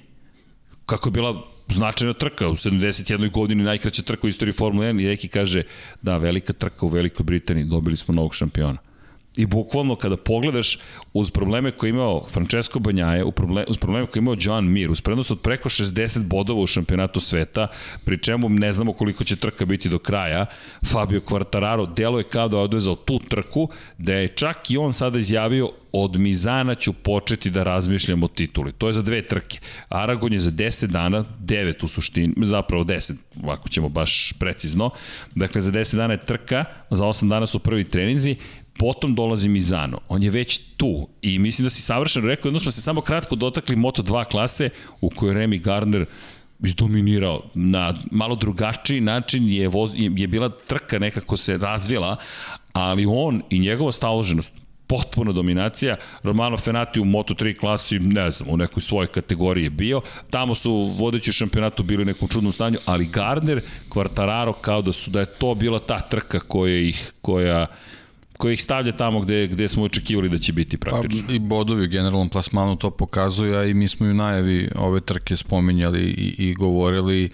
kako 0.87 1.09
je 1.09 1.13
bila 1.13 1.43
značajna 1.69 2.15
trka 2.15 2.49
u 2.49 2.55
71. 2.55 3.31
godini, 3.31 3.63
najkraća 3.63 4.03
trka 4.03 4.27
u 4.27 4.29
istoriji 4.29 4.53
Formule 4.53 4.93
1 4.93 5.03
i 5.03 5.07
Deki 5.07 5.29
kaže, 5.29 5.63
da, 6.03 6.17
velika 6.17 6.53
trka 6.53 6.87
u 6.87 6.89
Velikoj 6.89 7.25
Britaniji, 7.25 7.65
dobili 7.65 7.97
smo 7.97 8.15
novog 8.15 8.35
šampiona. 8.35 8.79
I 9.39 9.47
bukvalno 9.47 9.97
kada 9.97 10.17
pogledaš 10.17 10.79
uz 11.13 11.31
probleme 11.31 11.71
koje 11.71 11.89
je 11.89 11.91
imao 11.91 12.27
Francesco 12.31 12.79
Banjaje, 12.79 13.25
uz 13.69 13.79
probleme 13.79 14.07
koje 14.07 14.21
je 14.21 14.23
imao 14.23 14.37
Joan 14.41 14.65
Mir, 14.65 14.91
uz 14.91 15.01
prednost 15.01 15.31
od 15.31 15.41
preko 15.41 15.69
60 15.69 16.23
bodova 16.23 16.61
u 16.61 16.67
šampionatu 16.67 17.21
sveta, 17.21 17.69
pri 18.05 18.19
čemu 18.19 18.49
ne 18.49 18.73
znamo 18.73 18.93
koliko 18.93 19.25
će 19.25 19.37
trka 19.37 19.65
biti 19.65 19.89
do 19.89 19.99
kraja, 19.99 20.47
Fabio 20.87 21.21
Quartararo 21.21 21.95
delo 21.95 22.19
je 22.19 22.25
kao 22.25 22.49
da 22.49 22.57
je 22.57 22.63
odvezao 22.63 22.95
tu 22.95 23.19
trku, 23.19 23.69
da 23.99 24.15
je 24.15 24.29
čak 24.29 24.71
i 24.71 24.77
on 24.77 24.93
sada 24.93 25.19
izjavio 25.19 25.71
od 25.93 26.17
Mizana 26.17 26.75
ću 26.75 26.93
početi 26.93 27.51
da 27.51 27.63
razmišljam 27.63 28.23
o 28.23 28.29
tituli. 28.29 28.73
To 28.73 28.87
je 28.87 28.93
za 28.93 29.03
dve 29.03 29.23
trke. 29.23 29.59
Aragon 29.89 30.33
je 30.33 30.41
za 30.41 30.51
10 30.51 30.87
dana, 30.87 31.25
9 31.41 31.85
u 31.85 31.89
suštini, 31.89 32.35
zapravo 32.43 32.85
10, 32.85 33.15
ovako 33.43 33.69
ćemo 33.69 33.89
baš 33.89 34.33
precizno. 34.39 34.91
Dakle, 35.35 35.61
za 35.61 35.73
10 35.73 35.97
dana 35.97 36.15
je 36.15 36.25
trka, 36.25 36.65
za 36.91 37.05
8 37.05 37.29
dana 37.29 37.47
su 37.47 37.59
prvi 37.59 37.85
treninzi, 37.85 38.37
potom 38.79 39.15
dolazi 39.15 39.49
Mizano. 39.49 40.01
On 40.09 40.23
je 40.23 40.31
već 40.31 40.61
tu 40.77 41.09
i 41.23 41.39
mislim 41.39 41.65
da 41.67 41.71
si 41.71 41.83
savršeno 41.83 42.27
rekao, 42.27 42.49
jedno 42.49 42.61
smo 42.61 42.71
se 42.71 42.81
samo 42.81 43.01
kratko 43.01 43.37
dotakli 43.37 43.77
Moto2 43.77 44.25
klase 44.25 44.71
u 45.01 45.11
kojoj 45.11 45.35
Remy 45.35 45.61
Gardner 45.61 46.07
izdominirao 46.65 47.43
na 47.55 47.95
malo 48.11 48.37
drugačiji 48.37 49.01
način 49.01 49.49
je, 49.49 49.69
voz, 49.69 49.93
je 49.95 50.27
bila 50.27 50.49
trka 50.49 50.99
nekako 50.99 51.37
se 51.37 51.57
razvila, 51.57 52.17
ali 52.73 53.07
on 53.09 53.43
i 53.51 53.59
njegova 53.59 53.93
staloženost 53.93 54.53
potpuna 54.89 55.33
dominacija. 55.33 55.97
Romano 56.23 56.57
Fenati 56.57 57.01
u 57.01 57.05
Moto3 57.05 57.59
klasi, 57.59 57.99
ne 57.99 58.31
znam, 58.31 58.49
u 58.51 58.57
nekoj 58.57 58.83
svojoj 58.83 59.07
kategoriji 59.07 59.65
je 59.65 59.71
bio. 59.71 60.01
Tamo 60.31 60.55
su 60.55 60.73
vodeći 60.99 61.31
u 61.31 61.33
šampionatu 61.33 61.83
bili 61.83 62.03
u 62.03 62.07
nekom 62.07 62.29
čudnom 62.29 62.53
stanju, 62.53 62.79
ali 62.85 63.07
Gardner, 63.07 63.61
Quartararo 63.89 64.53
kao 64.61 64.83
da 64.83 64.93
su 64.93 65.11
da 65.11 65.21
je 65.21 65.27
to 65.27 65.55
bila 65.55 65.79
ta 65.79 66.01
trka 66.01 66.41
koja 66.41 66.79
ih 66.79 67.13
koja 67.21 67.67
koji 68.39 68.55
ih 68.55 68.63
stavlja 68.63 68.93
tamo 68.97 69.21
gde, 69.21 69.47
gde 69.47 69.69
smo 69.69 69.85
očekivali 69.85 70.29
da 70.29 70.39
će 70.39 70.53
biti 70.53 70.77
pa, 70.77 70.91
praktično. 70.91 71.27
Pa, 71.27 71.33
I 71.33 71.39
bodovi 71.39 71.85
u 71.85 71.89
generalnom 71.89 72.29
plasmanu 72.29 72.77
to 72.77 72.91
pokazuju, 72.91 73.57
a 73.57 73.65
i 73.65 73.75
mi 73.75 73.89
smo 73.89 74.07
i 74.07 74.11
u 74.11 74.15
najavi 74.15 74.71
ove 74.77 75.01
trke 75.01 75.37
spominjali 75.37 76.01
i, 76.01 76.35
i 76.39 76.55
govorili 76.55 77.31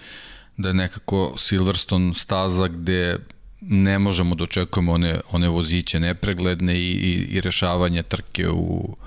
da 0.57 0.67
je 0.67 0.73
nekako 0.73 1.33
Silverstone 1.37 2.13
staza 2.13 2.67
gde 2.67 3.17
ne 3.61 3.99
možemo 3.99 4.35
da 4.35 4.43
očekujemo 4.43 4.93
one, 4.93 5.19
one 5.31 5.49
voziće 5.49 5.99
nepregledne 5.99 6.75
i, 6.75 6.91
i, 6.91 7.37
i 7.37 7.41
rešavanje 7.41 8.03
trke 8.03 8.49
u, 8.49 8.97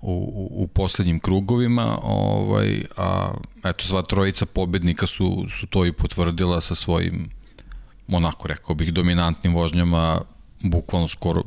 u, 0.00 0.48
u 0.50 0.66
poslednjim 0.66 1.20
krugovima, 1.20 1.98
ovaj, 2.02 2.84
a 2.96 3.34
eto 3.64 3.84
sva 3.84 4.02
trojica 4.02 4.46
pobednika 4.46 5.06
su, 5.06 5.46
su 5.50 5.66
to 5.66 5.86
i 5.86 5.92
potvrdila 5.92 6.60
sa 6.60 6.74
svojim 6.74 7.28
onako 8.08 8.48
rekao 8.48 8.74
bih 8.74 8.92
dominantnim 8.92 9.54
vožnjama 9.54 10.20
bukvalno 10.64 11.08
skoro 11.08 11.42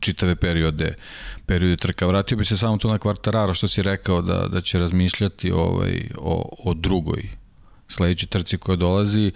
čitave 0.00 0.36
periode 0.36 0.94
periode 1.46 1.76
trka. 1.76 2.06
Vratio 2.06 2.36
bi 2.36 2.44
se 2.44 2.56
samo 2.56 2.78
to 2.78 2.88
na 2.88 2.98
Kvartararo 2.98 3.54
što 3.54 3.68
si 3.68 3.82
rekao 3.82 4.22
da, 4.22 4.48
da 4.48 4.60
će 4.60 4.78
razmišljati 4.78 5.52
ovaj, 5.52 6.10
o, 6.16 6.56
o 6.64 6.74
drugoj 6.74 7.28
sledećoj 7.88 8.28
trci 8.28 8.58
koja 8.58 8.76
dolazi 8.76 9.32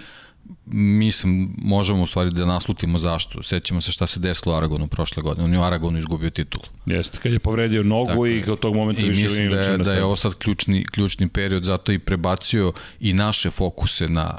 mislim, 0.66 1.54
možemo 1.58 2.02
u 2.02 2.06
stvari 2.06 2.30
da 2.30 2.46
naslutimo 2.46 2.98
zašto. 2.98 3.42
Sećamo 3.42 3.80
se 3.80 3.92
šta 3.92 4.06
se 4.06 4.20
desilo 4.20 4.54
u 4.54 4.56
Aragonu 4.56 4.86
prošle 4.86 5.22
godine. 5.22 5.44
On 5.44 5.52
je 5.52 5.58
u 5.58 5.62
Aragonu 5.62 5.98
izgubio 5.98 6.30
titul. 6.30 6.62
Jeste, 6.86 7.18
kad 7.22 7.32
je 7.32 7.38
povredio 7.38 7.82
nogu 7.82 8.08
Tako, 8.08 8.26
i 8.26 8.44
od 8.50 8.58
tog 8.58 8.74
momenta 8.74 9.02
više 9.06 9.22
mislim 9.22 9.50
da 9.50 9.60
je, 9.60 9.78
da 9.78 9.92
je 9.92 10.04
ovo 10.04 10.16
sad 10.16 10.34
ključni, 10.34 10.84
ključni 10.84 11.28
period, 11.28 11.64
zato 11.64 11.92
i 11.92 11.98
prebacio 11.98 12.72
i 13.00 13.12
naše 13.12 13.50
fokuse 13.50 14.08
na 14.08 14.38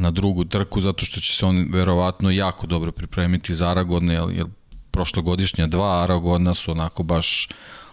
na 0.00 0.10
drugu 0.10 0.44
trku, 0.44 0.80
zato 0.80 1.04
što 1.04 1.20
će 1.20 1.36
se 1.36 1.46
on 1.46 1.66
verovatno 1.70 2.30
jako 2.30 2.66
dobro 2.66 2.92
pripremiti 2.92 3.54
za 3.54 3.68
Aragon, 3.68 4.10
jer, 4.10 4.24
jer 4.32 4.46
prošlogodišnja 4.90 5.66
dva 5.66 6.02
Aragona 6.02 6.54
su 6.54 6.70
onako 6.70 7.02
baš 7.02 7.48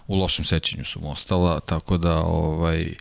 u 0.07 0.15
lošem 0.15 0.45
sećanju 0.45 0.85
su 0.85 0.99
mu 0.99 1.11
ostala, 1.11 1.59
tako 1.59 1.97
da 1.97 2.17
ovaj, 2.17 2.93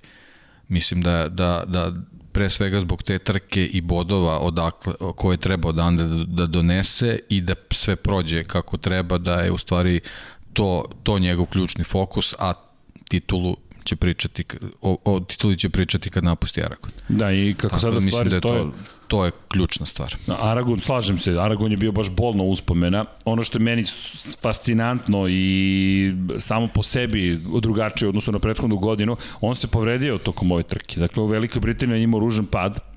mislim 0.69 1.03
da, 1.03 1.29
da, 1.29 1.63
da 1.67 1.93
pre 2.33 2.51
svega 2.51 2.81
zbog 2.81 3.03
te 3.03 3.19
trke 3.19 3.67
i 3.67 3.81
bodova 3.81 4.39
odakle, 4.39 4.95
koje 5.17 5.37
treba 5.37 5.69
odande 5.69 6.05
da, 6.05 6.25
da 6.25 6.47
donese 6.47 7.19
i 7.29 7.41
da 7.41 7.55
sve 7.71 7.97
prođe 7.97 8.45
kako 8.45 8.77
treba, 8.77 9.19
da 9.19 9.35
je 9.35 9.53
u 9.53 9.59
stvari 9.59 10.01
to, 10.53 10.85
to 11.03 11.19
njegov 11.19 11.47
ključni 11.47 11.85
fokus, 11.85 12.35
a 12.39 12.53
titulu 13.09 13.57
će 13.85 13.97
pričati, 13.97 14.45
o, 14.83 14.97
o 15.05 15.21
tituli 15.21 15.59
će 15.59 15.69
pričati 15.69 16.11
kad 16.11 16.25
napusti 16.25 16.63
Aragon. 16.63 16.91
Da, 17.09 17.33
i 17.33 17.55
kako 17.55 17.69
Tako 17.69 17.81
sada 17.81 17.95
da 17.95 18.01
stvari 18.01 18.31
da 18.31 18.39
stoje... 18.39 18.61
To, 18.61 18.73
to 19.09 19.25
je 19.25 19.31
ključna 19.49 19.87
stvar. 19.87 20.17
Aragon, 20.41 20.81
slažem 20.81 21.19
se, 21.19 21.31
Aragon 21.31 21.71
je 21.71 21.77
bio 21.77 21.93
baš 21.93 22.11
bolno 22.11 22.45
uspomena. 22.45 23.05
Ono 23.25 23.45
što 23.45 23.59
je 23.59 23.63
meni 23.63 23.85
fascinantno 24.43 25.29
i 25.29 26.13
samo 26.39 26.69
po 26.75 26.83
sebi 26.83 27.41
drugačije 27.61 28.09
odnosno 28.09 28.33
na 28.33 28.39
prethodnu 28.39 28.77
godinu, 28.77 29.17
on 29.41 29.57
se 29.57 29.69
povredio 29.69 30.19
tokom 30.19 30.53
ove 30.53 30.63
trke. 30.63 31.01
Dakle, 31.01 31.23
u 31.23 31.27
Velikoj 31.27 31.61
Britaniji 31.61 31.99
je 31.99 32.05
imao 32.05 32.21
ružan 32.21 32.47
pad, 32.47 32.96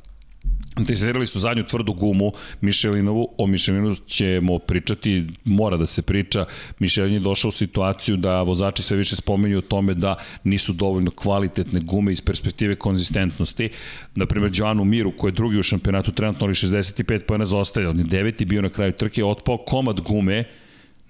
Testirali 0.88 1.27
su 1.27 1.39
zadnju 1.39 1.63
tvrdu 1.63 1.93
gumu 1.93 2.31
Mišelinovu, 2.61 3.27
o 3.38 3.47
Mišelinu 3.47 3.95
ćemo 4.07 4.59
pričati, 4.59 5.27
mora 5.45 5.77
da 5.77 5.88
se 5.88 6.01
priča. 6.01 6.45
Mišelin 6.79 7.13
je 7.13 7.19
došao 7.19 7.49
u 7.49 7.51
situaciju 7.51 8.17
da 8.17 8.41
vozači 8.41 8.83
sve 8.83 8.97
više 8.97 9.15
spomenju 9.15 9.57
o 9.57 9.61
tome 9.61 9.93
da 9.93 10.15
nisu 10.43 10.73
dovoljno 10.73 11.11
kvalitetne 11.11 11.79
gume 11.79 12.11
iz 12.11 12.21
perspektive 12.21 12.75
konzistentnosti. 12.75 13.69
Naprimer, 14.15 14.51
Joanu 14.53 14.85
Miru, 14.85 15.11
koji 15.11 15.29
je 15.29 15.35
drugi 15.35 15.59
u 15.59 15.63
šampionatu, 15.63 16.11
trenutno 16.11 16.45
ali 16.45 16.53
65 16.53 17.19
pojena 17.19 17.45
zaostaje, 17.45 17.89
on 17.89 17.97
je 17.97 18.03
deveti 18.03 18.45
bio 18.45 18.61
na 18.61 18.69
kraju 18.69 18.91
trke, 18.91 19.25
otpao 19.25 19.57
komad 19.57 19.99
gume, 19.99 20.43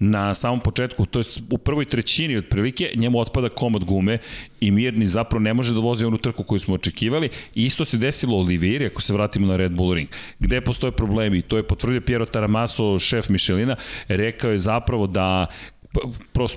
na 0.00 0.34
samom 0.34 0.60
početku, 0.60 1.06
to 1.06 1.18
je 1.18 1.24
u 1.50 1.58
prvoj 1.58 1.84
trećini 1.84 2.36
otprilike, 2.36 2.92
njemu 2.96 3.18
otpada 3.18 3.48
komad 3.48 3.84
gume 3.84 4.18
i 4.60 4.70
Mirni 4.70 5.06
zapravo 5.06 5.42
ne 5.42 5.54
može 5.54 5.74
da 5.74 5.80
vozi 5.80 6.04
onu 6.04 6.18
trku 6.18 6.44
koju 6.44 6.60
smo 6.60 6.74
očekivali. 6.74 7.28
Isto 7.54 7.84
se 7.84 7.98
desilo 7.98 8.38
Oliveri, 8.38 8.86
ako 8.86 9.02
se 9.02 9.12
vratimo 9.12 9.46
na 9.46 9.56
Red 9.56 9.72
Bull 9.72 9.94
Ring. 9.94 10.08
Gde 10.38 10.60
postoje 10.60 10.92
problemi? 10.92 11.42
To 11.42 11.56
je 11.56 11.66
potvrdio 11.66 12.00
Piero 12.00 12.26
Taramaso, 12.26 12.98
šef 12.98 13.28
Michelina, 13.28 13.76
rekao 14.08 14.50
je 14.50 14.58
zapravo 14.58 15.06
da 15.06 15.46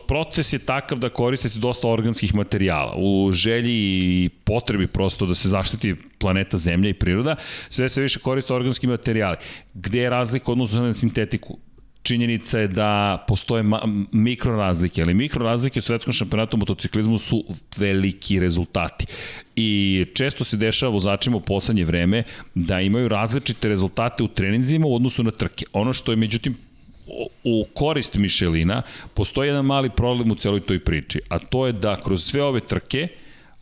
proces 0.08 0.54
je 0.54 0.60
takav 0.60 1.00
da 1.00 1.10
koristite 1.10 1.60
dosta 1.60 1.88
organskih 1.88 2.36
materijala. 2.36 2.94
U 2.98 3.32
želji 3.32 3.74
i 3.74 4.30
potrebi 4.44 4.88
prosto 4.88 5.26
da 5.26 5.36
se 5.36 5.50
zaštiti 5.50 5.96
planeta 6.18 6.58
Zemlja 6.58 6.90
i 6.90 6.94
priroda, 6.94 7.36
sve 7.70 7.90
se 7.90 8.02
više 8.02 8.20
koriste 8.20 8.54
organski 8.54 8.88
materijali. 8.88 9.38
Gde 9.74 10.00
je 10.00 10.10
razlika 10.10 10.52
odnosno 10.52 10.82
na 10.82 10.94
sintetiku? 10.94 11.58
Činjenica 12.04 12.60
je 12.60 12.68
da 12.68 13.24
postoje 13.28 13.64
mikro 14.12 14.56
razlike, 14.56 15.02
ali 15.02 15.14
mikro 15.14 15.46
razlike 15.46 15.80
u 15.80 15.82
svetskom 15.82 16.14
šampionatu 16.14 16.58
motociklizmu 16.58 17.18
su 17.18 17.44
veliki 17.78 18.40
rezultati. 18.40 19.06
I 19.56 20.06
često 20.14 20.44
se 20.44 20.58
dešava 20.58 20.92
vozačima 20.92 21.38
u 21.38 21.42
poslednje 21.42 21.86
vreme 21.86 22.24
da 22.56 22.82
imaju 22.82 23.08
različite 23.08 23.68
rezultate 23.68 24.24
u 24.24 24.28
treninzima 24.28 24.88
u 24.88 24.96
odnosu 24.96 25.24
na 25.24 25.32
trke. 25.32 25.66
Ono 25.74 25.94
što 25.94 26.12
je 26.12 26.16
međutim 26.16 26.58
u 27.44 27.66
korist 27.74 28.16
Mišelina 28.16 28.82
postoji 29.14 29.48
jedan 29.48 29.66
mali 29.66 29.90
problem 29.90 30.32
u 30.32 30.36
celoj 30.36 30.60
toj 30.60 30.80
priči, 30.80 31.22
a 31.30 31.40
to 31.40 31.68
je 31.68 31.74
da 31.74 32.02
kroz 32.02 32.24
sve 32.24 32.44
ove 32.44 32.60
trke 32.60 33.08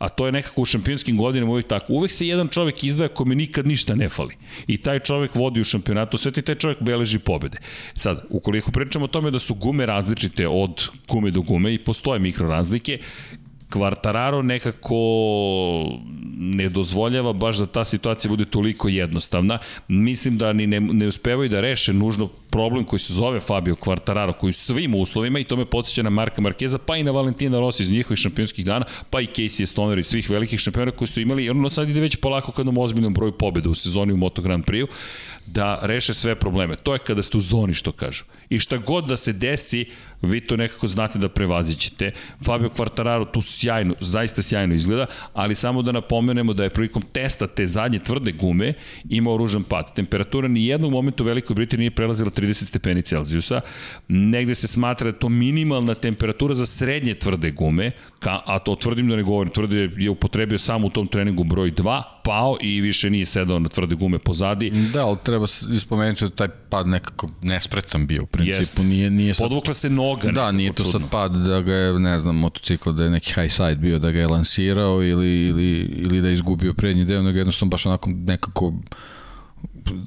a 0.02 0.08
to 0.08 0.26
je 0.26 0.32
nekako 0.32 0.62
u 0.62 0.64
šampionskim 0.64 1.16
godinama 1.16 1.52
uvijek 1.52 1.66
tako. 1.66 1.92
Uvek 1.92 2.10
se 2.10 2.26
jedan 2.26 2.48
čovek 2.48 2.84
izdvaja 2.84 3.08
kome 3.08 3.34
nikad 3.34 3.66
ništa 3.66 3.94
ne 3.94 4.08
fali. 4.08 4.34
I 4.66 4.76
taj 4.76 4.98
čovek 4.98 5.34
vodi 5.34 5.60
u 5.60 5.64
šampionatu 5.64 6.18
sve 6.18 6.32
i 6.36 6.42
taj 6.42 6.54
čovek 6.54 6.82
beleži 6.82 7.18
pobede. 7.18 7.58
Sad, 7.94 8.24
ukoliko 8.30 8.70
pričamo 8.70 9.04
o 9.04 9.08
tome 9.08 9.30
da 9.30 9.38
su 9.38 9.54
gume 9.54 9.86
različite 9.86 10.48
od 10.48 10.88
gume 11.08 11.30
do 11.30 11.42
gume 11.42 11.74
i 11.74 11.78
postoje 11.78 12.18
mikro 12.18 12.48
razlike, 12.48 12.98
Kvartararo 13.72 14.42
nekako 14.42 14.94
ne 16.38 16.68
dozvoljava 16.68 17.32
baš 17.32 17.56
da 17.56 17.66
ta 17.66 17.84
situacija 17.84 18.28
bude 18.28 18.44
toliko 18.44 18.88
jednostavna. 18.88 19.58
Mislim 19.88 20.38
da 20.38 20.52
ni 20.52 20.66
ne, 20.66 20.80
ne 20.80 21.08
uspevaju 21.08 21.48
da 21.48 21.60
reše 21.60 21.92
nužno 21.92 22.28
problem 22.50 22.84
koji 22.84 23.00
se 23.00 23.12
zove 23.12 23.40
Fabio 23.40 23.74
Quartararo, 23.74 24.32
koji 24.32 24.50
u 24.50 24.52
svim 24.52 24.94
uslovima, 24.94 25.38
i 25.38 25.44
to 25.44 25.56
me 25.56 25.64
podsjeća 25.64 26.02
na 26.02 26.10
Marka 26.10 26.40
Markeza, 26.40 26.78
pa 26.78 26.96
i 26.96 27.02
na 27.02 27.10
Valentina 27.10 27.58
Rossi 27.58 27.82
iz 27.82 27.90
njihovih 27.90 28.18
šampionskih 28.18 28.64
dana, 28.64 28.84
pa 29.10 29.20
i 29.20 29.26
Casey 29.26 29.66
Stoner 29.66 29.98
i 29.98 30.04
svih 30.04 30.30
velikih 30.30 30.60
šampiona 30.60 30.90
koji 30.90 31.08
su 31.08 31.20
imali, 31.20 31.50
ono 31.50 31.70
sad 31.70 31.88
ide 31.88 32.00
već 32.00 32.16
polako 32.16 32.52
kad 32.52 32.66
ozbiljnom 32.78 33.14
broju 33.14 33.32
pobjeda 33.32 33.70
u 33.70 33.74
sezoni 33.74 34.12
u 34.12 34.16
Moto 34.16 34.42
Grand 34.42 34.64
Prix, 34.64 34.86
da 35.46 35.78
reše 35.82 36.14
sve 36.14 36.34
probleme. 36.34 36.76
To 36.76 36.92
je 36.92 36.98
kada 36.98 37.22
ste 37.22 37.36
u 37.36 37.40
zoni, 37.40 37.74
što 37.74 37.92
kažu. 37.92 38.24
I 38.52 38.58
šta 38.58 38.76
god 38.76 39.04
da 39.08 39.16
se 39.16 39.32
desi, 39.32 39.86
vi 40.22 40.40
to 40.40 40.56
nekako 40.56 40.86
znate 40.86 41.18
da 41.18 41.28
prevazićete. 41.28 42.10
Fabio 42.44 42.68
Quartararo 42.68 43.32
tu 43.32 43.42
sjajno, 43.42 43.94
zaista 44.00 44.42
sjajno 44.42 44.74
izgleda, 44.74 45.06
ali 45.32 45.54
samo 45.54 45.82
da 45.82 45.92
napomenemo 45.92 46.52
da 46.52 46.64
je 46.64 46.70
prilikom 46.70 47.02
testa 47.12 47.46
te 47.46 47.66
zadnje 47.66 47.98
tvrde 47.98 48.32
gume 48.32 48.72
imao 49.08 49.36
ružan 49.36 49.62
pad. 49.62 49.94
Temperatura 49.94 50.48
ni 50.48 50.66
jednog 50.66 50.92
momentu 50.92 51.24
u 51.24 51.26
Velikoj 51.26 51.54
Britaniji 51.54 51.82
nije 51.82 51.90
prelazila 51.90 52.30
30 52.30 52.64
stepeni 52.64 53.02
Celzijusa. 53.02 53.60
Negde 54.08 54.54
se 54.54 54.68
smatra 54.68 55.10
da 55.10 55.18
to 55.18 55.28
minimalna 55.28 55.94
temperatura 55.94 56.54
za 56.54 56.66
srednje 56.66 57.14
tvrde 57.14 57.50
gume, 57.50 57.90
ka, 58.18 58.40
a 58.46 58.58
to 58.58 58.76
tvrdim 58.76 59.08
da 59.08 59.16
ne 59.16 59.22
govorim, 59.22 59.52
tvrde 59.52 59.90
je 59.96 60.10
upotrebio 60.10 60.58
samo 60.58 60.86
u 60.86 60.90
tom 60.90 61.06
treningu 61.06 61.44
broj 61.44 61.72
2, 61.72 62.02
pao 62.24 62.56
i 62.60 62.80
više 62.80 63.10
nije 63.10 63.26
sedao 63.26 63.58
na 63.58 63.68
tvrde 63.68 63.94
gume 63.94 64.18
pozadi. 64.18 64.70
Da, 64.92 65.06
ali 65.06 65.18
treba 65.24 65.46
ispomenuti 65.74 66.24
da 66.24 66.30
taj 66.30 66.48
pad 66.48 66.86
nekako 66.86 67.28
nespretan 67.42 68.06
bio 68.06 68.26
principu. 68.44 68.82
Jest. 68.82 68.90
Nije, 68.90 69.10
nije 69.10 69.34
sad... 69.34 69.44
Podvukla 69.44 69.74
se 69.74 69.90
noga. 69.90 70.30
Da, 70.30 70.52
nije 70.52 70.72
to 70.72 70.82
čudno. 70.84 71.00
sad 71.00 71.10
pad 71.10 71.32
da 71.32 71.60
ga 71.60 71.74
je, 71.74 71.98
ne 71.98 72.18
znam, 72.18 72.36
motocikl 72.36 72.90
da 72.90 73.04
je 73.04 73.10
neki 73.10 73.32
high 73.34 73.52
side 73.52 73.76
bio, 73.76 73.98
da 73.98 74.10
ga 74.10 74.18
je 74.20 74.26
lansirao 74.26 75.02
ili, 75.02 75.48
ili, 75.48 75.78
ili 75.80 76.20
da 76.20 76.28
je 76.28 76.34
izgubio 76.34 76.74
prednji 76.74 77.04
deo, 77.04 77.22
nego 77.22 77.38
jednostavno 77.38 77.70
baš 77.70 77.86
onako 77.86 78.10
nekako 78.10 78.72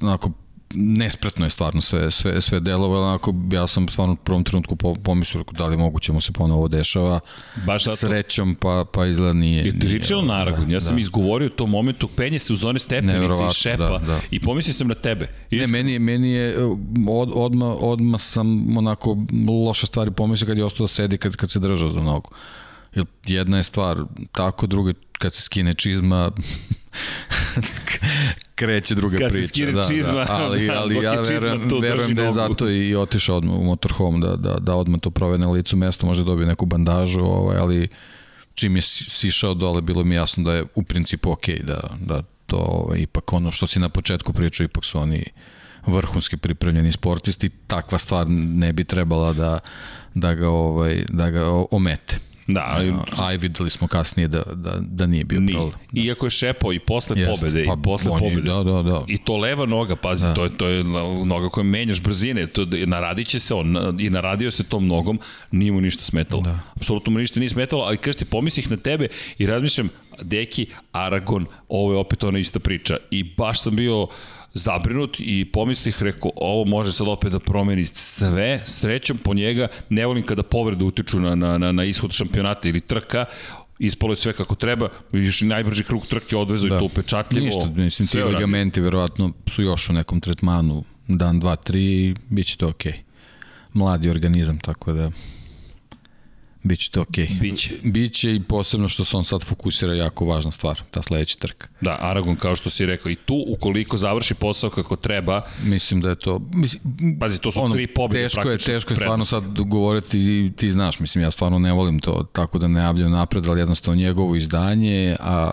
onako 0.02 0.32
nespretno 0.76 1.46
je 1.46 1.50
stvarno 1.50 1.80
sve, 1.80 2.10
sve, 2.10 2.40
sve 2.40 2.60
delovalo, 2.60 3.06
onako 3.06 3.34
ja 3.52 3.66
sam 3.66 3.88
stvarno 3.88 4.12
u 4.12 4.16
prvom 4.16 4.44
trenutku 4.44 4.76
pomislio 5.02 5.44
da 5.52 5.66
li 5.66 5.76
moguće 5.76 6.12
mu 6.12 6.20
se 6.20 6.32
ponovo 6.32 6.68
dešava 6.68 7.20
Baš 7.66 7.84
zato. 7.84 7.96
srećom 7.96 8.54
pa, 8.54 8.84
pa 8.92 9.06
izgleda 9.06 9.32
nije. 9.32 9.64
Je 9.64 9.78
ti 9.78 9.86
ličilo 9.86 10.22
na 10.22 10.34
Aragon, 10.34 10.66
da, 10.66 10.72
ja 10.72 10.80
sam 10.80 10.94
da. 10.94 11.00
izgovorio 11.00 11.46
u 11.46 11.50
tom 11.50 11.70
momentu, 11.70 12.08
penje 12.08 12.38
se 12.38 12.52
u 12.52 12.56
zone 12.56 12.78
stepenice 12.78 13.44
i 13.50 13.54
šepa 13.54 13.88
da, 13.88 13.98
da. 14.06 14.20
i 14.30 14.40
pomislio 14.40 14.74
sam 14.74 14.88
na 14.88 14.94
tebe. 14.94 15.28
Iskren. 15.50 15.70
Ne, 15.70 15.82
meni, 15.82 15.98
meni 15.98 16.30
je, 16.30 16.56
od, 17.08 17.30
odma, 17.34 17.74
odma 17.74 18.18
sam 18.18 18.76
onako 18.78 19.16
loše 19.66 19.86
stvari 19.86 20.10
pomislio 20.10 20.46
kad 20.46 20.58
je 20.58 20.64
ostao 20.64 20.84
da 20.84 20.88
sedi 20.88 21.18
kad, 21.18 21.36
kad 21.36 21.50
se 21.50 21.58
držao 21.58 21.88
za 21.88 22.00
nogu. 22.00 22.30
Jedna 23.26 23.56
je 23.56 23.62
stvar 23.62 23.98
tako, 24.32 24.66
druga 24.66 24.92
kad 25.18 25.34
se 25.34 25.42
skine 25.42 25.74
čizma 25.74 26.30
kreće 28.54 28.94
druga 28.94 29.18
kad 29.18 29.32
priča. 29.32 29.42
Kad 29.42 29.48
skine 29.48 29.72
da, 29.72 29.84
čizma, 29.84 30.24
da, 30.24 30.26
ali, 30.28 30.70
ali 30.70 30.94
da, 30.94 31.00
ja 31.02 31.20
verujem, 31.20 31.68
verujem 31.82 32.14
da 32.14 32.22
je 32.22 32.32
zato 32.32 32.70
i 32.70 32.94
otišao 32.94 33.36
odmah 33.36 33.56
u 33.56 33.64
motorhome 33.64 34.26
da, 34.26 34.36
da, 34.36 34.58
da 34.58 34.74
odmah 34.74 35.00
to 35.00 35.10
prove 35.10 35.38
na 35.38 35.50
licu 35.50 35.76
mesta, 35.76 36.06
možda 36.06 36.24
dobije 36.24 36.46
neku 36.46 36.66
bandažu, 36.66 37.20
ovaj, 37.20 37.58
ali 37.58 37.88
čim 38.54 38.76
je 38.76 38.82
sišao 38.82 39.54
dole, 39.54 39.80
bilo 39.80 40.04
mi 40.04 40.14
jasno 40.14 40.44
da 40.44 40.54
je 40.54 40.64
u 40.74 40.82
principu 40.82 41.30
ok, 41.30 41.48
da, 41.62 41.80
da 42.00 42.22
to 42.46 42.56
ovaj, 42.56 42.98
ipak 42.98 43.32
ono 43.32 43.50
što 43.50 43.66
si 43.66 43.80
na 43.80 43.88
početku 43.88 44.32
pričao, 44.32 44.64
ipak 44.64 44.84
su 44.84 44.98
oni 44.98 45.24
vrhunski 45.86 46.36
pripremljeni 46.36 46.92
sportisti, 46.92 47.48
takva 47.48 47.98
stvar 47.98 48.26
ne 48.30 48.72
bi 48.72 48.84
trebala 48.84 49.32
da, 49.32 49.58
da 50.14 50.34
ga, 50.34 50.48
ovaj, 50.48 51.04
da 51.08 51.30
ga 51.30 51.46
omete. 51.70 52.18
Da, 52.46 52.80
a 53.18 53.32
i 53.32 53.36
videli 53.36 53.70
smo 53.70 53.88
kasnije 53.88 54.28
da, 54.28 54.42
da, 54.54 54.78
da 54.80 55.06
nije 55.06 55.24
bio 55.24 55.40
nije. 55.40 55.52
problem. 55.52 55.80
Da. 55.92 56.00
Iako 56.00 56.26
je 56.26 56.30
šepao 56.30 56.72
i 56.72 56.78
posle 56.78 57.20
Jest, 57.20 57.40
pobede, 57.40 57.64
pa, 57.66 57.72
i 57.72 57.82
posle 57.82 58.10
pobede. 58.18 58.40
Da, 58.40 58.62
da, 58.62 58.82
da. 58.82 59.04
I 59.08 59.18
to 59.18 59.36
leva 59.36 59.66
noga, 59.66 59.96
pazi, 59.96 60.26
da. 60.26 60.34
to, 60.34 60.44
je, 60.44 60.50
to 60.56 60.68
je 60.68 60.84
noga 61.24 61.48
koja 61.48 61.64
menjaš 61.64 62.00
brzine, 62.02 62.46
to, 62.46 62.66
naradit 62.86 63.26
će 63.26 63.38
se 63.38 63.54
on, 63.54 64.00
i 64.00 64.10
naradio 64.10 64.50
se 64.50 64.64
tom 64.64 64.86
nogom, 64.86 65.20
nije 65.50 65.72
mu 65.72 65.80
ništa 65.80 66.02
smetalo. 66.02 66.42
Da. 66.42 66.60
Apsolutno 66.76 67.12
mu 67.12 67.18
ništa 67.18 67.40
nije 67.40 67.50
smetalo, 67.50 67.82
ali 67.82 67.96
kažete, 67.96 68.24
pomislih 68.24 68.70
na 68.70 68.76
tebe 68.76 69.08
i 69.38 69.46
razmišljam, 69.46 69.88
Deki, 70.22 70.66
Aragon, 70.92 71.46
ovo 71.68 71.92
je 71.92 71.98
opet 71.98 72.24
ona 72.24 72.38
ista 72.38 72.58
priča. 72.58 72.96
I 73.10 73.22
baš 73.22 73.60
sam 73.60 73.76
bio 73.76 74.06
zabrinut 74.56 75.16
i 75.20 75.44
pomislih, 75.52 76.02
rekao, 76.02 76.30
ovo 76.36 76.64
može 76.64 76.92
sad 76.92 77.08
opet 77.08 77.32
da 77.32 77.38
promeni 77.38 77.86
sve, 77.86 78.60
srećom 78.64 79.18
po 79.18 79.34
njega, 79.34 79.68
ne 79.88 80.06
volim 80.06 80.26
kada 80.26 80.42
povrede 80.42 80.84
utiču 80.84 81.20
na, 81.20 81.34
na, 81.34 81.58
na, 81.58 81.72
na 81.72 81.84
ishod 81.84 82.12
šampionata 82.12 82.68
ili 82.68 82.80
trka, 82.80 83.24
ispalo 83.78 84.12
je 84.12 84.16
sve 84.16 84.32
kako 84.32 84.54
treba, 84.54 84.88
vidiš 85.12 85.40
najbrži 85.40 85.84
krug 85.84 86.06
trke 86.06 86.36
odvezu 86.36 86.68
da. 86.68 86.76
i 86.76 86.78
to 86.78 86.84
upečatljivo. 86.84 87.46
Ništa, 87.46 87.70
mislim, 87.76 88.08
ti 88.08 88.22
ligamenti 88.22 88.80
verovatno 88.80 89.32
su 89.46 89.62
još 89.62 89.90
u 89.90 89.92
nekom 89.92 90.20
tretmanu 90.20 90.84
dan, 91.08 91.40
dva, 91.40 91.56
tri 91.56 91.84
i 91.84 92.14
bit 92.28 92.46
će 92.46 92.56
to 92.56 92.68
okej. 92.68 92.92
Okay. 92.92 92.96
Mladi 93.72 94.10
organizam, 94.10 94.58
tako 94.58 94.92
da... 94.92 95.10
Biće 96.66 96.90
to 96.90 97.00
okej. 97.00 97.26
Okay. 97.26 97.40
Biće. 97.40 97.74
Biće 97.84 98.34
i 98.34 98.42
posebno 98.42 98.88
što 98.88 99.04
se 99.04 99.16
on 99.16 99.24
sad 99.24 99.44
fokusira 99.44 99.94
jako 99.94 100.24
važna 100.24 100.52
stvar, 100.52 100.80
ta 100.90 101.02
sledeća 101.02 101.38
trka. 101.38 101.68
Da, 101.80 101.98
Aragon 102.00 102.36
kao 102.36 102.56
što 102.56 102.70
si 102.70 102.86
rekao 102.86 103.10
i 103.10 103.16
tu 103.16 103.44
ukoliko 103.48 103.96
završi 103.96 104.34
posao 104.34 104.70
kako 104.70 104.96
treba. 104.96 105.42
Mislim 105.64 106.00
da 106.00 106.08
je 106.08 106.16
to 106.16 106.40
mislim 106.52 106.82
Pazi, 107.20 107.40
to 107.40 107.50
su 107.50 107.60
ono, 107.60 107.74
tri 107.74 107.86
pobjede 107.86 108.24
teško 108.24 108.50
je, 108.50 108.58
teško 108.58 108.92
je 108.92 108.96
stvarno 108.96 109.24
sad 109.24 109.44
govoriti 109.60 110.18
i 110.18 110.52
ti 110.56 110.70
znaš, 110.70 110.98
mislim 110.98 111.24
ja 111.24 111.30
stvarno 111.30 111.58
ne 111.58 111.72
volim 111.72 112.00
to 112.00 112.26
tako 112.32 112.58
da 112.58 112.68
najavljam 112.68 113.10
napred, 113.10 113.46
ali 113.46 113.60
jednostavno 113.60 114.00
njegovo 114.00 114.36
izdanje, 114.36 115.16
a 115.20 115.50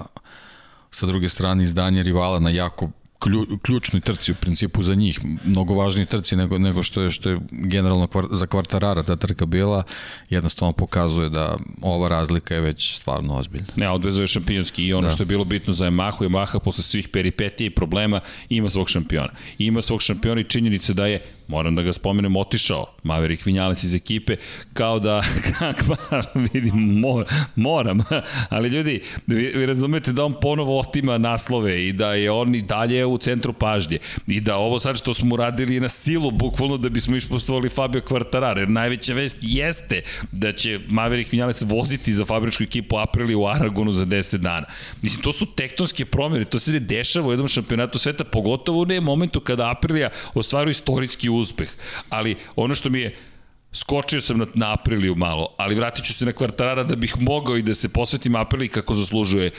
sa 0.91 1.05
druge 1.05 1.29
strane 1.29 1.63
izdanje 1.63 2.03
rivala 2.03 2.39
na 2.39 2.49
jako 2.49 2.89
klju, 3.23 3.45
ključnoj 3.61 4.01
trci 4.01 4.31
u 4.31 4.35
principu 4.35 4.83
za 4.83 4.95
njih, 4.95 5.19
mnogo 5.45 5.73
važniji 5.73 6.05
trci 6.05 6.35
nego, 6.35 6.57
nego 6.57 6.83
što 6.83 7.01
je 7.01 7.11
što 7.11 7.29
je 7.29 7.39
generalno 7.51 8.07
kvar, 8.07 8.25
za 8.31 8.47
kvartarara 8.47 9.03
ta 9.03 9.15
trka 9.15 9.45
bila, 9.45 9.83
jednostavno 10.29 10.73
pokazuje 10.73 11.29
da 11.29 11.57
ova 11.81 12.07
razlika 12.07 12.55
je 12.55 12.61
već 12.61 12.95
stvarno 12.95 13.35
ozbiljna. 13.35 13.67
Ne, 13.75 13.89
odvezuje 13.89 14.27
šampionski 14.27 14.85
i 14.85 14.93
ono 14.93 15.07
da. 15.07 15.13
što 15.13 15.23
je 15.23 15.27
bilo 15.27 15.45
bitno 15.45 15.73
za 15.73 15.85
Yamahu, 15.85 16.29
Yamaha 16.29 16.59
posle 16.59 16.83
svih 16.83 17.07
peripetija 17.07 17.67
i 17.67 17.69
problema 17.69 18.19
ima 18.49 18.69
svog 18.69 18.89
šampiona. 18.89 19.29
Ima 19.57 19.81
svog 19.81 20.01
šampiona 20.01 20.41
i 20.41 20.43
činjenice 20.43 20.93
da 20.93 21.07
je 21.07 21.21
moram 21.47 21.75
da 21.75 21.81
ga 21.81 21.93
spomenem, 21.93 22.35
otišao 22.35 22.85
Maverick 23.03 23.45
Vinales 23.45 23.83
iz 23.83 23.95
ekipe, 23.95 24.35
kao 24.73 24.99
da, 24.99 25.23
kakva, 25.59 25.97
vidim, 26.53 26.75
mor, 26.75 27.25
moram, 27.55 27.99
ali 28.49 28.69
ljudi, 28.69 29.01
vi, 29.27 29.51
vi 29.55 29.65
razumete 29.65 30.11
da 30.11 30.25
on 30.25 30.33
ponovo 30.41 30.79
otima 30.79 31.17
naslove 31.17 31.87
i 31.87 31.93
da 31.93 32.13
je 32.13 32.31
on 32.31 32.55
i 32.55 32.61
dalje 32.61 33.05
u 33.05 33.17
centru 33.17 33.53
pažnje 33.53 33.97
i 34.27 34.39
da 34.39 34.57
ovo 34.57 34.79
sad 34.79 34.97
što 34.97 35.13
smo 35.13 35.35
radili 35.35 35.79
na 35.79 35.89
silu, 35.89 36.31
bukvalno 36.31 36.77
da 36.77 36.89
bismo 36.89 37.15
ispostovali 37.15 37.69
Fabio 37.69 38.01
Quartararo, 38.01 38.57
jer 38.57 38.69
najveća 38.69 39.13
vest 39.13 39.37
jeste 39.41 40.01
da 40.31 40.51
će 40.51 40.79
Maverick 40.87 41.31
Vinales 41.31 41.61
voziti 41.61 42.13
za 42.13 42.25
fabričku 42.25 42.63
ekipu 42.63 42.97
Aprili 42.97 43.35
u 43.35 43.47
Aragonu 43.47 43.93
za 43.93 44.05
10 44.05 44.37
dana. 44.37 44.65
Mislim, 45.01 45.23
to 45.23 45.31
su 45.31 45.45
tektonske 45.45 46.05
promjene, 46.05 46.45
to 46.45 46.59
se 46.59 46.71
ne 46.71 46.79
dešava 46.79 47.27
u 47.27 47.31
jednom 47.31 47.47
šampionatu 47.47 47.99
sveta, 47.99 48.23
pogotovo 48.23 48.81
u 48.81 48.85
ne 48.85 49.01
momentu 49.01 49.39
kada 49.39 49.71
Aprilia 49.71 50.09
ostvaruje 50.33 50.71
istorijski 50.71 51.29
uspeh. 51.33 51.69
Ali 52.09 52.35
ono 52.55 52.75
što 52.75 52.89
mi 52.89 52.99
je 52.99 53.15
Skočio 53.73 54.21
sam 54.21 54.37
na, 54.37 54.45
na 54.53 54.73
Apriliju 54.73 55.15
malo, 55.15 55.47
ali 55.57 55.75
vratit 55.75 56.05
ću 56.05 56.13
se 56.13 56.25
na 56.25 56.31
Kvartarara 56.31 56.83
da 56.83 56.95
bih 56.95 57.15
mogao 57.19 57.57
i 57.57 57.61
da 57.61 57.73
se 57.73 57.89
posvetim 57.89 58.35
Apriliji 58.35 58.69
kako 58.69 58.93
zaslužuje. 58.93 59.51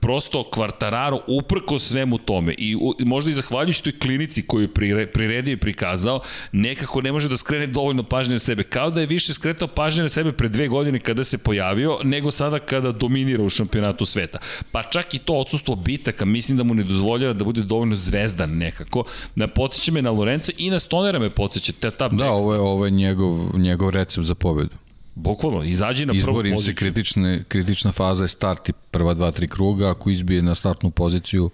Prosto 0.00 0.50
Kvartararo 0.50 1.20
uprko 1.26 1.78
svemu 1.78 2.18
tome 2.18 2.54
i 2.58 2.76
u, 2.76 2.94
možda 2.98 3.30
i 3.30 3.34
zahvaljujući 3.34 3.82
toj 3.82 3.98
klinici 3.98 4.46
koju 4.46 4.62
je 4.62 4.74
prire, 4.74 5.06
priredio 5.06 5.52
i 5.52 5.56
prikazao, 5.56 6.20
nekako 6.52 7.00
ne 7.00 7.12
može 7.12 7.28
da 7.28 7.36
skrene 7.36 7.66
dovoljno 7.66 8.02
pažnje 8.02 8.32
na 8.32 8.38
sebe. 8.38 8.62
Kao 8.62 8.90
da 8.90 9.00
je 9.00 9.06
više 9.06 9.34
skretao 9.34 9.68
pažnje 9.68 10.02
na 10.02 10.08
sebe 10.08 10.32
pre 10.32 10.48
dve 10.48 10.68
godine 10.68 10.98
kada 10.98 11.24
se 11.24 11.38
pojavio, 11.38 11.98
nego 12.04 12.30
sada 12.30 12.58
kada 12.58 12.92
dominira 12.92 13.42
u 13.42 13.48
šampionatu 13.48 14.04
sveta. 14.04 14.38
Pa 14.72 14.82
čak 14.82 15.14
i 15.14 15.18
to 15.18 15.34
odsustvo 15.34 15.76
bitaka 15.76 16.24
mislim 16.24 16.58
da 16.58 16.64
mu 16.64 16.74
ne 16.74 16.82
dozvoljava 16.82 17.32
da 17.32 17.44
bude 17.44 17.62
dovoljno 17.62 17.96
zvezdan 17.96 18.50
nekako. 18.50 19.04
Da 19.36 19.46
podsjeća 19.48 19.92
me 19.92 20.02
na 20.02 20.10
Lorenzo 20.10 20.52
i 20.58 20.70
na 20.70 20.78
Stonera 20.78 21.18
me 21.18 21.30
podsjeća. 21.30 21.72
Ta, 21.80 21.90
ta 21.90 22.08
da, 22.08 22.30
ovo 22.30 22.54
je, 22.54 22.60
ovo 22.60 22.84
je 22.84 22.90
njegov 22.90 23.49
njegov 23.58 23.90
recept 23.90 24.26
za 24.26 24.34
pobedu. 24.34 24.76
Bukvalno, 25.14 25.64
izađi 25.64 26.06
na 26.06 26.12
prvu 26.22 26.36
poziciju. 26.36 26.58
se 26.58 26.74
kritične, 26.74 27.44
kritična 27.48 27.92
faza 27.92 28.24
je 28.24 28.28
start 28.28 28.68
i 28.68 28.72
prva 28.90 29.14
dva, 29.14 29.30
tri 29.30 29.48
kruga, 29.48 29.90
ako 29.90 30.10
izbije 30.10 30.42
na 30.42 30.54
startnu 30.54 30.90
poziciju, 30.90 31.50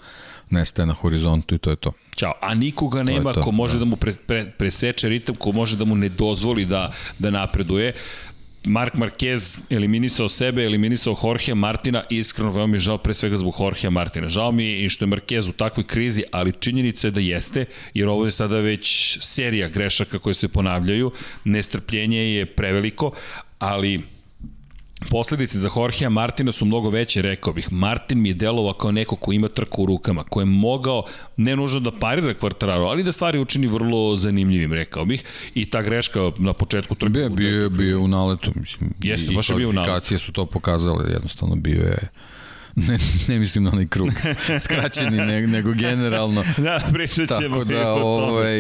nestaje 0.51 0.87
na 0.87 0.93
horizontu 0.93 1.55
i 1.55 1.59
to 1.59 1.71
je 1.71 1.77
to. 1.77 1.93
Ćao. 2.17 2.33
A 2.41 2.55
nikoga 2.55 3.03
nema 3.03 3.33
to, 3.33 3.43
ko 3.43 3.51
može 3.51 3.73
da, 3.73 3.79
da 3.79 3.85
mu 3.85 3.97
pre, 3.97 4.13
pre, 4.13 4.45
preseče 4.59 5.09
ritam, 5.09 5.35
ko 5.35 5.53
može 5.53 5.77
da 5.77 5.85
mu 5.85 5.95
ne 5.95 6.09
dozvoli 6.09 6.65
da, 6.65 6.93
da 7.19 7.31
napreduje. 7.31 7.93
Mark 8.67 8.95
Marquez 8.95 9.61
eliminisao 9.71 10.29
sebe, 10.29 10.65
eliminisao 10.65 11.17
Jorge 11.23 11.55
Martina, 11.55 12.03
iskreno 12.11 12.51
veoma 12.51 12.73
mi 12.73 12.79
žao 12.79 12.99
pre 12.99 13.15
svega 13.15 13.37
zbog 13.37 13.55
Jorge 13.61 13.91
Martina. 13.91 14.29
Žao 14.29 14.53
mi 14.53 14.65
je 14.65 14.85
i 14.85 14.89
što 14.89 15.05
je 15.05 15.09
Marquez 15.09 15.51
u 15.51 15.53
takvoj 15.53 15.87
krizi, 15.87 16.23
ali 16.33 16.53
činjenica 16.53 17.07
je 17.07 17.11
da 17.11 17.21
jeste, 17.21 17.65
jer 17.95 18.09
ovo 18.09 18.25
je 18.25 18.31
sada 18.31 18.61
već 18.61 19.19
serija 19.21 19.69
grešaka 19.69 20.19
koje 20.19 20.35
se 20.35 20.49
ponavljaju, 20.49 21.13
nestrpljenje 21.45 22.19
je 22.19 22.47
preveliko, 22.47 23.13
ali 23.59 24.03
Posledice 25.11 25.59
za 25.59 25.71
Jorgea 25.77 26.09
Martina 26.11 26.53
su 26.53 26.65
mnogo 26.65 26.91
veće, 26.91 27.23
rekao 27.23 27.53
bih. 27.53 27.73
Martin 27.73 28.21
mi 28.21 28.29
je 28.29 28.35
delovao 28.35 28.73
kao 28.73 28.93
neko 28.93 29.17
ko 29.17 29.33
ima 29.33 29.49
trku 29.49 29.83
u 29.83 29.87
rukama, 29.87 30.25
ko 30.25 30.41
je 30.41 30.45
mogao 30.45 31.05
ne 31.37 31.57
nužno 31.57 31.81
da 31.81 31.91
parira 31.99 32.35
kvartararu, 32.35 32.85
ali 32.85 33.03
da 33.03 33.13
stvari 33.13 33.39
učini 33.39 33.67
vrlo 33.67 34.17
zanimljivim, 34.17 34.73
rekao 34.73 35.05
bih. 35.05 35.25
I 35.55 35.71
ta 35.71 35.83
greška 35.83 36.21
na 36.39 36.53
početku 36.53 36.95
trke... 36.95 37.13
Bio, 37.13 37.29
bio, 37.29 37.71
bio 37.71 38.01
u 38.01 38.09
naletu, 38.09 38.53
mislim. 38.55 38.91
Jeste, 39.03 39.33
baš 39.33 39.51
je 39.51 39.57
bio 39.57 39.69
u 39.69 39.73
naletu. 39.73 39.89
Kvalifikacije 39.89 40.19
su 40.19 40.33
to 40.33 40.47
pokazale, 40.47 41.11
jednostavno 41.13 41.57
bio 41.57 41.83
je 41.83 42.09
ne, 42.77 42.99
ne 43.29 43.39
mislim 43.39 43.65
na 43.65 43.71
onaj 43.71 43.87
krug, 43.87 44.09
skraćeni, 44.65 45.17
ne, 45.17 45.47
nego 45.47 45.73
generalno. 45.73 46.45
Da, 46.57 46.81
pričat 46.93 47.29
ćemo. 47.41 47.57
Tako 47.57 47.65
da, 47.65 47.93
ovaj, 47.93 48.59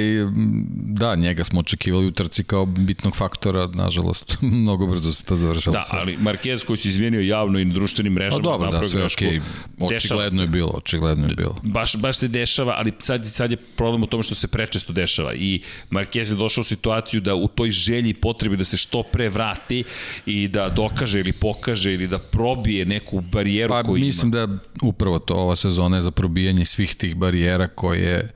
da, 0.70 1.14
njega 1.14 1.44
smo 1.44 1.60
očekivali 1.60 2.06
u 2.06 2.10
trci 2.10 2.44
kao 2.44 2.66
bitnog 2.66 3.16
faktora, 3.16 3.66
nažalost, 3.66 4.36
mnogo 4.62 4.86
brzo 4.86 5.12
se 5.12 5.24
to 5.24 5.36
završalo. 5.36 5.76
Da, 5.76 5.82
sve. 5.82 5.98
ali 5.98 6.16
Marquez 6.16 6.64
koji 6.64 6.76
se 6.76 6.88
izvinio 6.88 7.20
javno 7.20 7.58
i 7.58 7.64
na 7.64 7.74
društvenim 7.74 8.12
mrežama. 8.12 8.42
Pa 8.42 8.48
dobro, 8.48 8.70
da, 8.70 8.88
sve 8.88 9.04
okej. 9.04 9.40
Okay. 9.78 9.96
Očigledno 9.96 10.42
je 10.42 10.48
bilo, 10.48 10.70
očigledno 10.74 11.26
je 11.28 11.34
bilo. 11.34 11.56
Baš, 11.62 11.96
baš 11.96 12.16
se 12.16 12.28
dešava, 12.28 12.74
ali 12.78 12.92
sad, 13.00 13.26
sad 13.26 13.50
je 13.50 13.56
problem 13.56 14.02
u 14.02 14.06
tome 14.06 14.22
što 14.22 14.34
se 14.34 14.48
prečesto 14.48 14.92
dešava 14.92 15.34
i 15.34 15.60
Marquez 15.90 16.30
je 16.30 16.36
došao 16.36 16.60
u 16.60 16.64
situaciju 16.64 17.20
da 17.20 17.34
u 17.34 17.48
toj 17.48 17.70
želji 17.70 18.14
potrebi 18.14 18.56
da 18.56 18.64
se 18.64 18.76
što 18.76 19.02
pre 19.02 19.28
vrati 19.28 19.84
i 20.26 20.48
da 20.48 20.68
dokaže 20.68 21.20
ili 21.20 21.32
pokaže 21.32 21.94
ili 21.94 22.08
da 22.08 22.18
probije 22.18 22.84
neku 22.84 23.20
barijeru 23.20 23.68
pa, 23.68 23.82
koju 23.82 24.05
mislim 24.06 24.30
da 24.30 24.48
upravo 24.82 25.18
to 25.18 25.34
ova 25.34 25.56
sezona 25.56 25.96
je 25.96 26.02
za 26.02 26.10
probijanje 26.10 26.64
svih 26.64 26.94
tih 26.94 27.16
barijera 27.16 27.68
koje, 27.68 28.32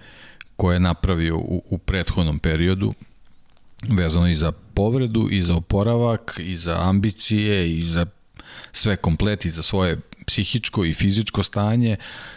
koje 0.57 0.77
je 0.77 0.81
napravio 0.81 1.37
u, 1.37 1.63
u 1.71 1.79
prethodnom 1.79 2.39
periodu 2.39 2.95
vezano 3.89 4.29
i 4.29 4.35
za 4.35 4.53
povredu, 4.53 5.29
i 5.31 5.43
za 5.43 5.55
oporavak, 5.57 6.41
i 6.45 6.57
za 6.57 6.77
ambicije, 6.89 7.79
i 7.79 7.83
za 7.83 8.07
sve 8.73 8.97
komplet, 8.97 9.45
i 9.45 9.51
za 9.51 9.63
svoje 9.63 9.99
psihičko 10.27 10.85
i 10.85 10.95
fizičko 10.95 11.43
stanje, 11.43 11.97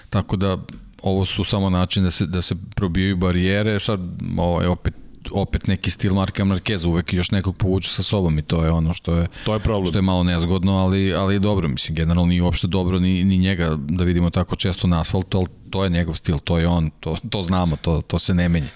tako 0.10 0.36
da 0.36 0.58
ovo 1.02 1.26
su 1.26 1.44
samo 1.44 1.70
način 1.70 2.04
da 2.04 2.12
se, 2.12 2.26
da 2.26 2.42
se 2.42 2.56
probijaju 2.76 3.18
barijere, 3.18 3.80
sad 3.80 4.00
ovo 4.38 4.62
je 4.62 4.68
opet 4.68 4.94
opet 5.32 5.68
neki 5.68 5.90
stil 5.90 6.14
Marka 6.14 6.46
Markeza, 6.46 6.88
uvek 6.88 7.14
još 7.14 7.32
nekog 7.32 7.58
povuče 7.58 7.90
sa 7.90 8.04
sobom 8.04 8.40
i 8.40 8.42
to 8.42 8.66
je 8.66 8.72
ono 8.72 8.94
što 8.94 9.16
je, 9.16 9.28
to 9.46 9.54
je, 9.54 9.60
problem. 9.60 9.86
što 9.86 9.98
je 9.98 10.02
malo 10.02 10.24
nezgodno, 10.24 10.78
ali, 10.78 11.14
ali 11.14 11.40
dobro, 11.40 11.68
mislim, 11.68 11.96
generalno 11.96 12.30
nije 12.30 12.42
uopšte 12.42 12.68
dobro 12.68 13.00
ni, 13.00 13.24
ni 13.24 13.38
njega 13.38 13.76
da 13.78 14.04
vidimo 14.04 14.30
tako 14.30 14.56
često 14.56 14.88
na 14.88 15.02
asfaltu, 15.02 15.38
ali 15.38 15.48
to 15.70 15.84
je 15.84 15.90
njegov 15.90 16.16
stil, 16.16 16.40
to 16.40 16.58
je 16.58 16.68
on, 16.68 16.90
to, 17.00 17.18
to 17.30 17.42
znamo, 17.42 17.76
to, 17.76 18.02
to 18.02 18.20
se 18.20 18.34
ne 18.34 18.50
menja. 18.50 18.70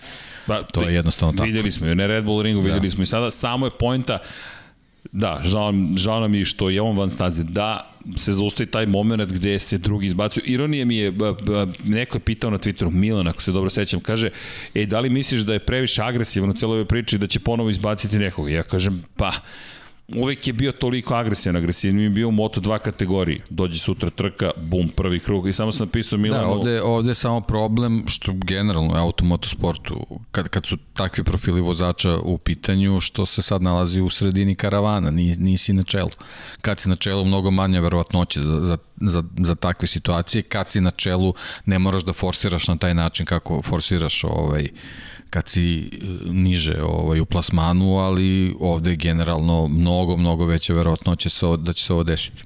Ba, 0.47 0.63
to 0.63 0.81
je 0.81 0.95
jednostavno 0.95 1.33
tako. 1.33 1.45
Videli 1.45 1.71
smo 1.71 1.87
i 1.87 1.95
na 1.95 2.07
Red 2.07 2.23
Bull 2.23 2.41
ringu, 2.41 2.61
videli 2.61 2.87
da. 2.87 2.91
smo 2.91 3.03
i 3.03 3.05
sada, 3.05 3.31
samo 3.31 3.65
je 3.65 3.71
pojnta, 3.79 4.19
da, 5.11 5.41
žao, 5.43 5.73
žao 5.95 6.19
nam 6.19 6.33
je 6.33 6.45
što 6.45 6.69
je 6.69 6.81
on 6.81 6.97
van 6.97 7.09
staze, 7.09 7.43
da 7.43 7.93
se 8.15 8.31
zaustavi 8.31 8.71
taj 8.71 8.85
moment 8.85 9.31
gde 9.31 9.59
se 9.59 9.77
drugi 9.77 10.07
izbacuju. 10.07 10.43
Ironija 10.45 10.85
mi 10.85 10.97
je, 10.97 11.13
neko 11.83 12.17
je 12.17 12.21
pitao 12.21 12.49
na 12.49 12.57
Twitteru, 12.57 12.91
Milan, 12.91 13.27
ako 13.27 13.41
se 13.41 13.51
dobro 13.51 13.69
sećam, 13.69 13.99
kaže, 13.99 14.29
ej, 14.73 14.85
da 14.85 14.99
li 14.99 15.09
misliš 15.09 15.41
da 15.41 15.53
je 15.53 15.59
previše 15.59 16.01
agresivan 16.03 16.49
u 16.49 16.53
celoj 16.53 16.73
ovoj 16.73 16.85
priči 16.85 17.17
da 17.17 17.27
će 17.27 17.39
ponovo 17.39 17.69
izbaciti 17.69 18.17
nekoga? 18.17 18.49
Ja 18.49 18.63
kažem, 18.63 19.03
pa, 19.15 19.31
uvek 20.15 20.47
je 20.47 20.53
bio 20.53 20.71
toliko 20.71 21.15
agresivan, 21.15 21.55
agresivan 21.55 21.99
je 21.99 22.09
bio 22.09 22.27
u 22.27 22.31
Moto2 22.31 22.79
kategoriji. 22.79 23.41
Dođe 23.49 23.79
sutra 23.79 24.09
trka, 24.09 24.51
bum, 24.57 24.89
prvi 24.89 25.19
krug 25.19 25.47
i 25.47 25.53
samo 25.53 25.71
sam 25.71 25.85
napisao 25.85 26.19
Milanu... 26.19 26.43
Da, 26.43 26.49
ovde, 26.49 26.81
ovde 26.81 27.11
je 27.11 27.15
samo 27.15 27.41
problem 27.41 28.03
što 28.07 28.33
generalno 28.33 28.93
u 28.93 28.97
automotosportu, 28.97 30.05
kad, 30.31 30.47
kad 30.47 30.65
su 30.65 30.77
takvi 30.93 31.23
profili 31.23 31.61
vozača 31.61 32.17
u 32.17 32.37
pitanju, 32.37 32.99
što 32.99 33.25
se 33.25 33.41
sad 33.41 33.61
nalazi 33.61 34.01
u 34.01 34.09
sredini 34.09 34.55
karavana, 34.55 35.11
nisi 35.37 35.73
na 35.73 35.83
čelu. 35.83 36.11
Kad 36.61 36.79
si 36.79 36.89
na 36.89 36.95
čelu, 36.95 37.25
mnogo 37.25 37.51
manja 37.51 37.79
verovatnoće 37.79 38.41
za, 38.41 38.59
za, 38.59 38.77
za, 38.95 39.23
za 39.37 39.55
takve 39.55 39.87
situacije. 39.87 40.41
Kad 40.41 40.69
si 40.69 40.81
na 40.81 40.91
čelu, 40.91 41.33
ne 41.65 41.79
moraš 41.79 42.03
da 42.03 42.13
forsiraš 42.13 42.67
na 42.67 42.77
taj 42.77 42.93
način 42.93 43.25
kako 43.25 43.61
forsiraš 43.61 44.23
ovaj, 44.23 44.69
kad 45.29 45.47
si 45.47 45.77
e, 45.77 46.05
niže 46.25 46.81
ovaj, 46.83 47.19
u 47.19 47.25
plasmanu, 47.25 47.97
ali 47.97 48.55
ovde 48.59 48.89
je 48.89 48.95
generalno 48.95 49.67
mnogo, 49.67 50.17
mnogo 50.17 50.45
veća 50.45 50.73
verovatnoća 50.73 51.29
se, 51.29 51.45
da 51.57 51.73
će 51.73 51.83
se 51.83 51.93
ovo 51.93 52.03
desiti. 52.03 52.43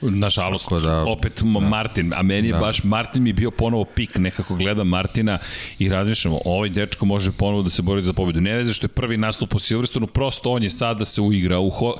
Nažalost, 0.00 0.68
da, 0.82 1.04
opet 1.08 1.42
da, 1.42 1.60
Martin, 1.60 2.12
a 2.16 2.22
meni 2.22 2.48
je 2.48 2.52
da. 2.52 2.58
baš, 2.58 2.84
Martin 2.84 3.22
mi 3.22 3.30
je 3.30 3.34
bio 3.34 3.50
ponovo 3.50 3.84
pik, 3.84 4.16
nekako 4.16 4.54
gledam 4.54 4.88
Martina 4.88 5.38
i 5.78 5.88
razmišljamo, 5.88 6.40
ovaj 6.44 6.68
dečko 6.68 7.06
može 7.06 7.32
ponovo 7.32 7.62
da 7.62 7.70
se 7.70 7.82
bori 7.82 8.02
za 8.02 8.12
pobedu. 8.12 8.40
Ne 8.40 8.54
veze 8.54 8.72
što 8.72 8.84
je 8.84 8.88
prvi 8.88 9.16
nastup 9.16 9.54
u 9.54 9.58
Silverstonu, 9.58 10.06
prosto 10.06 10.52
on 10.52 10.62
je 10.62 10.70
sad 10.70 10.98
da 10.98 11.04
se 11.04 11.20
uigra, 11.20 11.58
u 11.58 11.70
ho, 11.70 11.94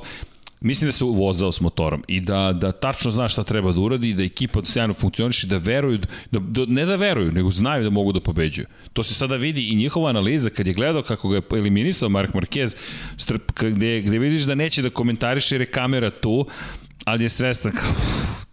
Mislim 0.61 0.87
da 0.87 0.91
se 0.91 1.05
uvozao 1.05 1.51
s 1.51 1.61
motorom 1.61 2.03
i 2.07 2.19
da, 2.19 2.53
da 2.53 2.71
tačno 2.71 3.11
zna 3.11 3.27
šta 3.27 3.43
treba 3.43 3.71
da 3.71 3.79
uradi 3.79 4.09
i 4.09 4.13
da 4.13 4.23
ekipa 4.23 4.61
sjajno 4.65 4.93
funkcioniše, 4.93 5.47
da 5.47 5.57
veruju, 5.57 5.97
da, 6.31 6.39
da, 6.39 6.65
ne 6.65 6.85
da 6.85 6.95
veruju, 6.95 7.31
nego 7.31 7.51
znaju 7.51 7.83
da 7.83 7.89
mogu 7.89 8.11
da 8.11 8.19
pobeđuju. 8.19 8.65
To 8.93 9.03
se 9.03 9.13
sada 9.13 9.35
vidi 9.35 9.67
i 9.67 9.75
njihova 9.75 10.09
analiza 10.09 10.49
kad 10.49 10.67
je 10.67 10.73
gledao 10.73 11.03
kako 11.03 11.29
ga 11.29 11.35
je 11.35 11.41
eliminisao 11.51 12.09
Mark 12.09 12.33
Marquez, 12.33 12.75
strp, 13.17 13.51
gde, 13.59 14.01
gde 14.01 14.19
vidiš 14.19 14.41
da 14.41 14.55
neće 14.55 14.81
da 14.81 14.89
komentariše 14.89 15.55
jer 15.55 15.61
je 15.61 15.71
kamera 15.71 16.09
tu, 16.09 16.45
ali 17.05 17.23
je 17.23 17.29
svestan 17.29 17.71
kao, 17.71 17.91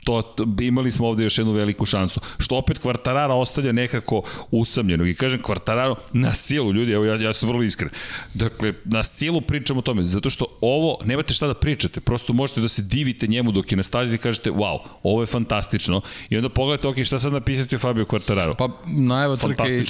to, 0.05 0.35
imali 0.61 0.93
smo 0.93 1.07
ovde 1.07 1.25
još 1.25 1.39
jednu 1.39 1.53
veliku 1.53 1.85
šansu. 1.85 2.21
Što 2.39 2.57
opet 2.57 2.79
Kvartarara 2.79 3.35
ostavlja 3.35 3.73
nekako 3.73 4.23
usamljenog. 4.51 5.09
I 5.09 5.15
kažem 5.15 5.43
Kvartararo 5.43 5.97
na 6.13 6.33
silu, 6.33 6.73
ljudi, 6.73 6.93
evo 6.93 7.05
ja, 7.05 7.15
ja 7.15 7.33
sam 7.33 7.49
vrlo 7.49 7.63
iskren. 7.63 7.91
Dakle, 8.35 8.75
na 8.85 9.03
silu 9.03 9.41
pričamo 9.41 9.79
o 9.79 9.83
tome, 9.83 10.05
zato 10.05 10.31
što 10.31 10.47
ovo, 10.61 10.99
nemate 11.05 11.35
šta 11.35 11.47
da 11.47 11.55
pričate, 11.55 12.01
prosto 12.01 12.33
možete 12.33 12.61
da 12.61 12.69
se 12.69 12.83
divite 12.83 13.27
njemu 13.27 13.53
dok 13.53 13.73
je 13.73 13.77
na 13.77 13.83
stazi 13.83 14.15
i 14.15 14.19
kažete, 14.19 14.51
wow, 14.51 14.79
ovo 15.03 15.23
je 15.23 15.27
fantastično. 15.27 16.01
I 16.29 16.37
onda 16.37 16.49
pogledajte, 16.49 16.89
ok, 16.89 17.05
šta 17.05 17.19
sad 17.19 17.33
napisati 17.33 17.75
o 17.75 17.79
Fabio 17.79 18.05
Kvartararo? 18.05 18.55
Pa, 18.55 18.69
najava 18.87 19.37
trke, 19.37 19.85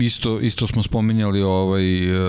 isto, 0.00 0.40
isto 0.40 0.66
smo 0.66 0.82
spominjali 0.82 1.42
ovaj, 1.42 2.10
uh, 2.10 2.26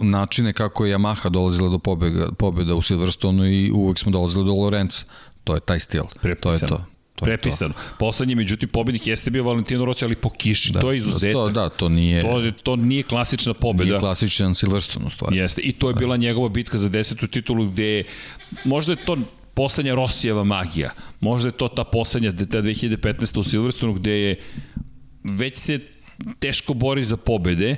načine 0.00 0.52
kako 0.52 0.86
je 0.86 0.96
Yamaha 0.96 1.28
dolazila 1.28 1.68
do 1.68 1.78
pobjega, 1.78 2.28
pobjeda 2.38 2.74
u 2.74 2.82
Silverstonu 2.82 3.46
i 3.46 3.70
uvek 3.70 3.98
smo 3.98 4.12
dolazili 4.12 4.44
do 4.44 4.52
Lorenza. 4.52 5.04
To 5.48 5.54
je 5.56 5.60
taj 5.64 5.80
stil. 5.80 6.04
Prepisano. 6.20 6.58
To 6.58 6.64
je 6.64 6.68
to. 6.68 6.84
To 7.14 7.24
Prepisano. 7.24 7.74
To. 7.74 7.80
Poslednji, 7.98 8.34
međutim, 8.34 8.68
pobednik 8.68 9.06
jeste 9.06 9.30
bio 9.30 9.44
Valentino 9.44 9.84
Rossi, 9.84 10.04
ali 10.04 10.14
po 10.14 10.30
kiši. 10.30 10.72
Da, 10.72 10.80
to 10.80 10.92
je 10.92 10.98
izuzetak. 10.98 11.32
To, 11.32 11.48
da, 11.48 11.68
to 11.68 11.88
nije... 11.88 12.22
To, 12.22 12.52
to 12.62 12.76
nije 12.76 13.02
klasična 13.02 13.54
pobeda. 13.54 13.90
Nije 13.90 13.98
klasičan 13.98 14.54
Silverstone, 14.54 15.06
u 15.06 15.10
stvari. 15.10 15.36
Jeste. 15.36 15.60
I 15.60 15.72
to 15.72 15.88
je 15.88 15.94
bila 15.94 16.16
njegova 16.16 16.48
bitka 16.48 16.78
za 16.78 16.88
desetu 16.88 17.26
titulu, 17.26 17.66
gde 17.70 18.04
možda 18.64 18.92
je 18.92 18.96
to 18.96 19.16
poslednja 19.54 19.94
Rosijeva 19.94 20.44
magija. 20.44 20.90
Možda 21.20 21.48
je 21.48 21.52
to 21.52 21.68
ta 21.68 21.84
poslednja, 21.84 22.32
ta 22.32 22.62
2015. 22.62 23.38
u 23.38 23.42
Silverstonu, 23.42 23.92
gde 23.92 24.12
je 24.12 24.40
već 25.24 25.58
se 25.58 25.80
teško 26.38 26.74
bori 26.74 27.02
za 27.02 27.16
pobede, 27.16 27.76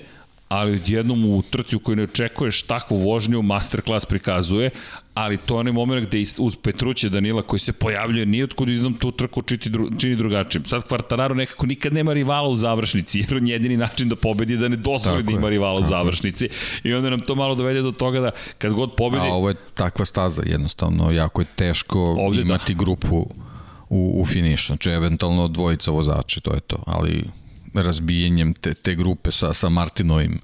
ali 0.51 0.75
odjednom 0.75 1.25
u 1.25 1.43
trci 1.43 1.77
u 1.77 1.79
kojoj 1.79 1.97
ne 1.97 2.03
očekuješ 2.03 2.63
takvu 2.63 2.97
vožnju, 2.97 3.43
masterclass 3.43 4.07
prikazuje, 4.07 4.71
ali 5.15 5.37
to 5.37 5.55
je 5.55 5.61
onaj 5.61 5.73
moment 5.73 6.09
gde 6.09 6.25
uz 6.39 6.57
Petruće 6.57 7.09
Danila 7.09 7.43
koji 7.43 7.61
se 7.61 7.73
pojavljuje, 7.73 8.27
nije 8.27 8.45
otkud 8.45 8.69
jednom 8.69 8.95
tu 8.95 9.13
trku 9.13 9.43
čini, 9.43 9.61
dru, 9.65 9.89
čini 9.99 10.17
drugačijim. 10.17 10.65
Sad 10.65 10.89
Kvartararo 10.89 11.35
nekako 11.35 11.67
nikad 11.67 11.93
nema 11.93 12.13
rivala 12.13 12.49
u 12.49 12.57
završnici, 12.57 13.19
jer 13.19 13.35
on 13.35 13.49
jedini 13.49 13.77
način 13.77 14.09
da 14.09 14.17
pobedi 14.17 14.53
je 14.53 14.57
da 14.57 14.69
ne 14.69 14.77
dozvoli 14.77 15.23
da 15.23 15.33
ima 15.33 15.49
rivala 15.49 15.81
u 15.81 15.87
završnici. 15.87 16.49
I 16.85 16.95
onda 16.95 17.11
nam 17.11 17.21
to 17.21 17.35
malo 17.35 17.55
dovede 17.55 17.83
do 17.83 17.93
toga 17.93 18.21
da 18.21 18.31
kad 18.59 18.73
god 18.73 18.95
pobedi... 18.97 19.27
A 19.27 19.35
ovo 19.35 19.49
je 19.49 19.55
takva 19.75 20.05
staza, 20.05 20.43
jednostavno, 20.47 21.13
jako 21.13 21.41
je 21.41 21.47
teško 21.57 22.17
da. 22.35 22.41
imati 22.41 22.75
da. 22.75 22.79
grupu 22.79 23.17
u, 23.89 24.23
u 24.23 24.27
finišu. 24.27 24.67
Znači, 24.67 24.91
eventualno 24.91 25.49
dvojica 25.49 25.91
vozača, 25.91 26.41
to 26.41 26.55
je 26.55 26.61
to. 26.61 26.83
Ali 26.87 27.25
razbijanjem 27.75 28.55
te, 28.55 28.75
te 28.75 28.95
grupe 28.95 29.31
sa, 29.31 29.53
sa 29.53 29.69
Martinovim 29.69 30.41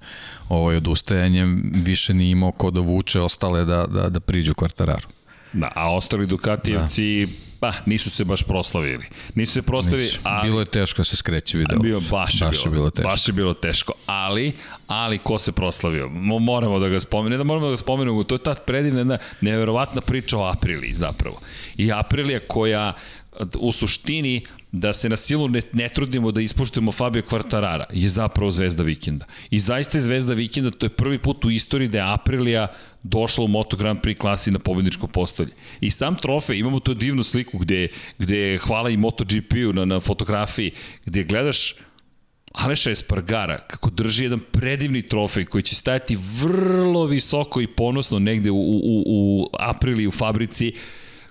ovaj, 0.49 0.77
odustajanjem 0.77 1.71
više 1.73 2.15
nije 2.15 2.31
imao 2.31 2.53
ko 2.53 2.71
da 2.71 2.81
vuče 2.81 3.21
ostale 3.21 3.65
da, 3.65 3.87
da, 3.87 4.09
da 4.09 4.21
priđu 4.21 4.55
kvartararu. 4.55 5.09
Da, 5.53 5.73
a 5.75 5.95
ostali 5.95 6.27
Dukatijevci, 6.27 7.27
da. 7.27 7.33
pa, 7.61 7.73
nisu 7.87 8.11
se 8.11 8.25
baš 8.25 8.43
proslavili. 8.43 9.05
Nisu 9.35 9.53
se 9.53 9.63
proslavili, 9.63 10.03
nisu. 10.03 10.21
ali... 10.23 10.49
Bilo 10.49 10.61
je 10.61 10.67
teško 10.67 11.01
da 11.01 11.05
se 11.05 11.17
skreće 11.17 11.59
video. 11.59 11.79
Bio, 11.79 12.01
baš, 12.11 12.41
baš 12.41 12.57
je 12.57 12.71
bilo, 12.71 12.73
bilo 12.73 12.91
teško. 12.91 13.11
Baš 13.11 13.29
je 13.29 13.33
bilo 13.33 13.55
teško, 13.55 13.93
ali, 14.07 14.53
ali 14.87 15.19
ko 15.19 15.39
se 15.39 15.53
proslavio? 15.53 16.09
Moramo 16.41 16.79
da 16.79 16.89
ga 16.89 17.01
spomenemo, 17.01 17.31
ne 17.31 17.37
da 17.37 17.45
moramo 17.45 17.67
da 17.67 17.71
ga 17.71 17.77
spomenemo, 17.77 18.25
to 18.25 18.35
je 18.35 18.39
ta 18.39 18.55
predivna, 18.55 19.01
jedna 19.01 19.19
neverovatna 19.41 20.01
priča 20.01 20.39
o 20.39 20.45
Apriliji 20.45 20.95
zapravo. 20.95 21.41
I 21.77 21.93
Aprilija 21.93 22.41
koja 22.49 22.93
u 23.59 23.73
suštini 23.73 24.47
da 24.73 24.93
se 24.93 25.09
na 25.09 25.17
silu 25.17 25.49
ne, 25.49 25.63
ne 25.73 25.89
trudimo 25.89 26.33
da 26.33 26.41
ispuštujemo 26.41 26.93
Fabio 26.93 27.23
Quartarara 27.23 27.85
je 27.93 28.09
zapravo 28.09 28.51
zvezda 28.51 28.83
vikenda. 28.83 29.27
I 29.51 29.61
zaista 29.61 29.99
je 29.99 30.03
zvezda 30.03 30.35
vikenda, 30.35 30.71
to 30.71 30.87
je 30.87 30.91
prvi 30.91 31.19
put 31.19 31.45
u 31.45 31.51
istoriji 31.51 31.89
da 31.89 31.99
je 31.99 32.13
Aprilia 32.13 32.69
došla 33.03 33.45
u 33.45 33.49
Moto 33.49 33.77
Grand 33.77 34.01
Prix 34.01 34.19
klasi 34.19 34.51
na 34.51 34.59
pobedničko 34.59 35.07
postolje. 35.07 35.51
I 35.81 35.91
sam 35.91 36.17
trofej, 36.17 36.59
imamo 36.59 36.81
tu 36.81 36.95
divnu 36.95 37.23
sliku 37.23 37.59
gde, 37.59 37.89
gde 38.19 38.59
hvala 38.59 38.91
i 38.91 38.97
MotoGP-u 38.97 39.73
na, 39.73 39.85
na 39.85 40.01
fotografiji, 40.01 40.71
gde 41.07 41.25
gledaš 41.25 41.75
Aleša 42.53 42.91
Espargara, 42.91 43.59
kako 43.59 43.91
drži 43.91 44.25
jedan 44.25 44.41
predivni 44.53 45.03
trofej 45.03 45.45
koji 45.45 45.63
će 45.63 45.75
stajati 45.75 46.19
vrlo 46.43 47.05
visoko 47.05 47.61
i 47.61 47.67
ponosno 47.67 48.19
negde 48.19 48.51
u, 48.51 48.57
u, 48.57 49.03
u 49.07 49.49
aprili 49.59 50.07
u 50.07 50.11
fabrici, 50.11 50.73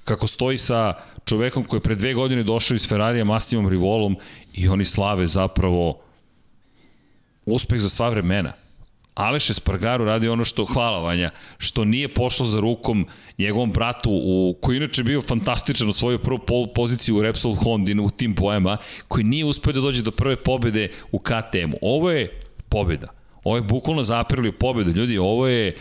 kako 0.03 0.27
stoji 0.27 0.57
sa 0.57 0.93
čovekom 1.25 1.63
koji 1.63 1.77
je 1.77 1.83
pre 1.83 1.95
dve 1.95 2.13
godine 2.13 2.43
došao 2.43 2.75
iz 2.75 2.87
Ferrarija 2.87 3.25
Massimom 3.25 3.69
Rivolom 3.69 4.17
i 4.53 4.67
oni 4.67 4.85
slave 4.85 5.27
zapravo 5.27 5.99
uspeh 7.45 7.79
za 7.79 7.89
sva 7.89 8.09
vremena. 8.09 8.53
Aleš 9.15 9.49
Espargaru 9.49 10.05
radi 10.05 10.29
ono 10.29 10.45
što, 10.45 10.65
hvala 10.65 10.99
Vanja, 10.99 11.29
što 11.57 11.85
nije 11.85 12.13
pošlo 12.13 12.45
za 12.45 12.59
rukom 12.59 13.07
njegovom 13.37 13.71
bratu, 13.71 14.09
u, 14.11 14.57
koji 14.61 14.77
inače 14.77 15.03
bio 15.03 15.21
fantastičan 15.21 15.89
u 15.89 15.93
svojoj 15.93 16.19
prvu 16.21 16.39
poziciju 16.75 17.17
u 17.17 17.21
Repsol 17.21 17.55
Hondi 17.55 17.99
u 17.99 18.09
tim 18.09 18.35
poema, 18.35 18.77
koji 19.07 19.23
nije 19.23 19.45
uspeo 19.45 19.73
da 19.73 19.81
dođe 19.81 20.01
do 20.01 20.11
prve 20.11 20.35
pobede 20.35 20.89
u 21.11 21.19
KTM-u. 21.19 21.77
Ovo 21.81 22.11
je 22.11 22.41
pobeda. 22.69 23.07
Ovo 23.43 23.55
je 23.55 23.61
bukvalno 23.61 24.03
zapirali 24.03 24.51
pobedu. 24.51 24.91
Ljudi, 24.91 25.17
ovo 25.17 25.47
je 25.47 25.75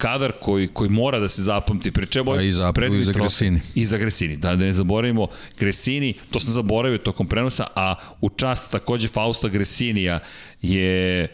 kadar 0.00 0.32
koji, 0.40 0.68
koji 0.68 0.90
mora 0.90 1.18
da 1.18 1.28
se 1.28 1.42
zapamti. 1.42 1.90
Pri 1.90 2.06
čemu 2.06 2.32
A 2.32 2.42
i 2.42 2.52
zapravo 2.52 2.94
i 2.94 3.02
za 3.04 3.12
Gresini. 3.12 3.60
I 3.74 3.86
za 3.86 3.98
Gresini, 3.98 4.36
da, 4.36 4.56
da 4.56 4.64
ne 4.64 4.72
zaboravimo 4.72 5.28
Gresini, 5.58 6.14
to 6.30 6.40
sam 6.40 6.52
zaboravio 6.52 6.98
tokom 6.98 7.26
prenosa, 7.26 7.66
a 7.74 7.94
u 8.20 8.28
čast 8.28 8.70
takođe 8.70 9.08
Fausta 9.08 9.48
Gresinija 9.48 10.20
je 10.62 11.28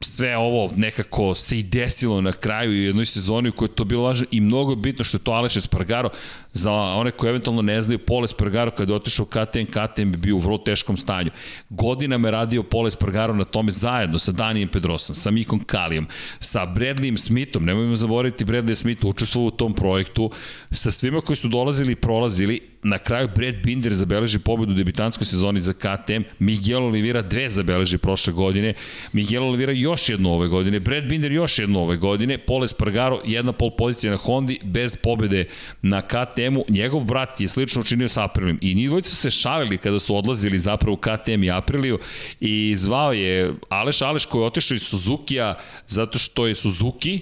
sve 0.00 0.36
ovo 0.36 0.72
nekako 0.76 1.34
se 1.34 1.58
i 1.58 1.62
desilo 1.62 2.20
na 2.20 2.32
kraju 2.32 2.72
i 2.72 2.84
jednoj 2.84 3.06
sezoni 3.06 3.48
u 3.48 3.52
kojoj 3.52 3.68
je 3.68 3.74
to 3.74 3.84
bilo 3.84 4.02
važno 4.02 4.26
i 4.30 4.40
mnogo 4.40 4.74
bitno 4.74 5.04
što 5.04 5.16
je 5.16 5.22
to 5.24 5.32
Aleš 5.32 5.56
Espargaro 5.56 6.10
za 6.52 6.72
one 6.72 7.10
koji 7.10 7.30
eventualno 7.30 7.62
ne 7.62 7.82
znaju 7.82 7.98
Pole 7.98 8.24
Espargaro 8.24 8.70
kada 8.70 8.92
je 8.92 8.96
otišao 8.96 9.26
KTM, 9.26 9.64
KTM 9.64 10.10
bi 10.10 10.18
bio 10.18 10.36
u 10.36 10.38
vrlo 10.38 10.58
teškom 10.58 10.96
stanju. 10.96 11.30
Godinama 11.68 12.28
je 12.28 12.32
radio 12.32 12.62
Pole 12.62 12.88
Espargaro 12.88 13.34
na 13.34 13.44
tome 13.44 13.72
zajedno 13.72 14.18
sa 14.18 14.32
Danijem 14.32 14.68
Pedrosom, 14.68 15.14
sa 15.14 15.30
Mikom 15.30 15.64
Kalijom, 15.64 16.06
sa 16.40 16.66
Bradleyem 16.66 17.16
Smithom, 17.16 17.64
nemojmo 17.64 17.94
zaboraviti 17.94 18.44
Bradley 18.44 18.74
Smith 18.74 19.04
učestvovao 19.04 19.48
u 19.48 19.50
tom 19.50 19.74
projektu, 19.74 20.30
sa 20.70 20.90
svima 20.90 21.20
koji 21.20 21.36
su 21.36 21.48
dolazili 21.48 21.92
i 21.92 21.96
prolazili. 21.96 22.60
Na 22.82 22.98
kraju 22.98 23.28
Brad 23.36 23.54
Binder 23.64 23.94
zabeleži 23.94 24.38
pobedu 24.38 24.72
u 24.72 24.74
debitanskoj 24.74 25.24
sezoni 25.26 25.62
za 25.62 25.72
KTM, 25.72 26.22
Miguel 26.38 26.84
Oliveira 26.84 27.22
dve 27.22 27.50
zabeleži 27.50 27.98
prošle 27.98 28.32
godine, 28.32 28.74
Miguel 29.12 29.44
Oliveira 29.44 29.72
još 29.72 30.08
jednu 30.08 30.32
ove 30.32 30.48
godine, 30.48 30.80
Brad 30.80 31.04
Binder 31.04 31.32
još 31.32 31.58
jednu 31.58 31.80
ove 31.80 31.96
godine, 31.96 32.38
Pole 32.38 32.68
Spargaro 32.68 33.20
jedna 33.24 33.52
pol 33.52 33.70
pozicija 33.78 34.10
na 34.10 34.16
Hondi 34.16 34.58
bez 34.64 34.96
pobede 34.96 35.44
na 35.82 36.02
KTM-u, 36.40 36.64
njegov 36.68 37.04
brat 37.04 37.40
je 37.40 37.48
slično 37.48 37.80
učinio 37.80 38.08
sa 38.08 38.24
Aprilijom. 38.24 38.58
I 38.60 38.74
njih 38.74 38.88
dvojica 38.88 39.10
su 39.10 39.16
se 39.16 39.30
šalili 39.30 39.78
kada 39.78 40.00
su 40.00 40.16
odlazili 40.16 40.58
zapravo 40.58 40.94
u 40.94 40.96
KTM 40.96 41.42
i 41.44 41.50
Apriliju 41.50 41.98
i 42.40 42.74
zvao 42.76 43.12
je 43.12 43.54
Aleš 43.68 44.02
Aleš 44.02 44.24
koji 44.24 44.42
je 44.42 44.46
otišao 44.46 44.74
iz 44.74 44.82
Suzuki-a 44.82 45.54
zato 45.86 46.18
što 46.18 46.46
je 46.46 46.54
Suzuki 46.54 47.20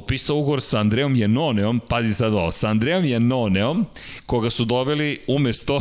potpisao 0.00 0.36
ugovor 0.36 0.60
sa 0.62 0.78
Andreom 0.78 1.16
Janoneom, 1.16 1.80
pazi 1.88 2.14
sad 2.14 2.34
ovo, 2.34 2.52
sa 2.52 2.68
Andreom 2.68 3.04
Janoneom, 3.04 3.86
koga 4.26 4.50
su 4.50 4.64
doveli 4.64 5.20
umesto 5.26 5.80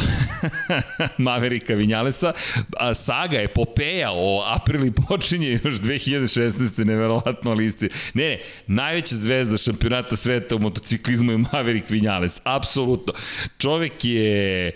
Maverika 1.17 1.73
Vinjalesa, 1.73 2.33
a 2.77 2.93
saga 2.93 3.37
je 3.37 3.47
popeja 3.47 4.11
o 4.11 4.43
aprili 4.45 4.91
počinje 5.07 5.59
još 5.63 5.75
2016. 5.75 6.85
neverovatno 6.85 7.53
listi. 7.53 7.89
Ne, 8.13 8.27
ne, 8.27 8.39
najveća 8.67 9.15
zvezda 9.15 9.57
šampionata 9.57 10.15
sveta 10.15 10.55
u 10.55 10.59
motociklizmu 10.59 11.31
je 11.31 11.37
Maverick 11.53 11.89
Vinjales, 11.89 12.41
apsolutno. 12.43 13.13
Čovek 13.57 13.93
je 14.05 14.71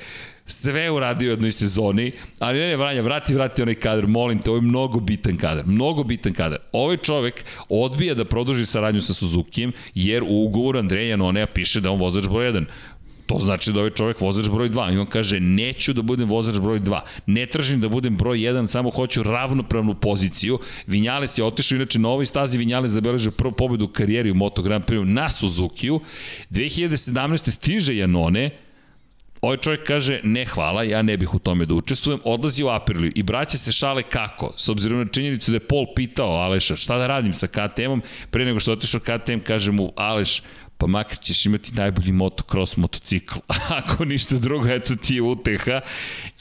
sve 0.52 0.92
uradio 0.92 1.28
u 1.28 1.32
jednoj 1.32 1.52
sezoni, 1.52 2.12
ali 2.40 2.60
ne, 2.60 2.68
ne, 2.68 2.78
Vranja, 2.78 3.02
vrati, 3.02 3.34
vrati 3.34 3.62
onaj 3.62 3.76
kadar, 3.76 4.08
molim 4.08 4.40
te, 4.40 4.50
ovo 4.50 4.58
je 4.58 4.62
mnogo 4.62 5.00
bitan 5.00 5.38
kadar, 5.38 5.66
mnogo 5.66 6.04
bitan 6.04 6.34
kadar. 6.34 6.60
Ovaj 6.72 6.98
čovek 6.98 7.44
odbija 7.70 8.14
da 8.14 8.26
produži 8.26 8.66
saradnju 8.66 9.02
sa 9.02 9.14
Suzukijem, 9.14 9.72
jer 9.96 10.24
u 10.24 10.46
ugovoru 10.46 10.80
Andreja 10.80 11.10
Janonea 11.10 11.48
piše 11.48 11.82
da 11.82 11.92
on 11.92 12.00
vozač 12.00 12.28
broj 12.28 12.52
1. 12.52 12.66
To 13.32 13.40
znači 13.40 13.72
da 13.72 13.80
ovaj 13.80 13.90
čovek 13.90 14.22
vozač 14.22 14.50
broj 14.50 14.70
2 14.70 14.94
i 14.94 14.98
on 14.98 15.06
kaže 15.06 15.40
neću 15.40 15.94
da 15.94 16.02
budem 16.02 16.30
vozač 16.30 16.60
broj 16.60 16.80
2. 16.80 17.00
Ne 17.26 17.46
tražim 17.46 17.82
da 17.82 17.90
budem 17.90 18.18
broj 18.18 18.38
1, 18.38 18.68
samo 18.68 18.90
hoću 18.90 19.24
ravnopravnu 19.24 19.94
poziciju. 19.94 20.60
Vinjales 20.88 21.38
je 21.38 21.44
otišao 21.44 21.76
inače 21.76 22.00
na 22.00 22.10
ovoj 22.10 22.26
stazi 22.26 22.58
Vinjales 22.58 22.92
zabeležio 22.92 23.32
prvu 23.32 23.52
pobedu 23.52 23.86
u 23.86 23.88
karijeri 23.88 24.32
u 24.32 24.36
Moto 24.36 24.62
Grand 24.62 24.86
Prix 24.86 25.04
na 25.04 25.30
Suzukiju. 25.30 26.00
2017. 26.50 27.52
stiže 27.52 27.96
Janone, 27.98 28.50
Ovaj 29.42 29.58
čovjek 29.58 29.88
kaže, 29.88 30.20
ne 30.24 30.46
hvala, 30.46 30.84
ja 30.84 31.02
ne 31.02 31.18
bih 31.18 31.34
u 31.34 31.40
tome 31.40 31.66
da 31.66 31.74
učestvujem, 31.74 32.20
odlazi 32.24 32.64
u 32.64 32.70
Apriliju 32.70 33.12
i 33.16 33.24
braće 33.24 33.58
se 33.58 33.72
šale 33.72 34.04
kako, 34.04 34.54
s 34.58 34.70
obzirom 34.70 35.00
na 35.00 35.06
činjenicu 35.06 35.52
da 35.52 35.56
je 35.56 35.68
Pol 35.68 35.86
pitao 35.96 36.30
Aleša 36.30 36.76
šta 36.76 36.98
da 36.98 37.08
radim 37.08 37.34
sa 37.34 37.48
KTM-om, 37.48 38.02
pre 38.32 38.46
nego 38.46 38.60
što 38.60 38.72
otišao 38.72 39.00
KTM, 39.00 39.40
kaže 39.44 39.72
mu 39.72 39.94
Aleš, 39.96 40.42
pa 40.78 40.88
makar 40.88 41.18
ćeš 41.18 41.46
imati 41.46 41.74
najbolji 41.74 42.12
motocross 42.12 42.78
motocikl. 42.78 43.40
Ako 43.80 44.06
ništa 44.06 44.38
drugo, 44.38 44.68
eto 44.68 44.96
ti 44.96 45.16
je 45.16 45.22
uteha. 45.22 45.82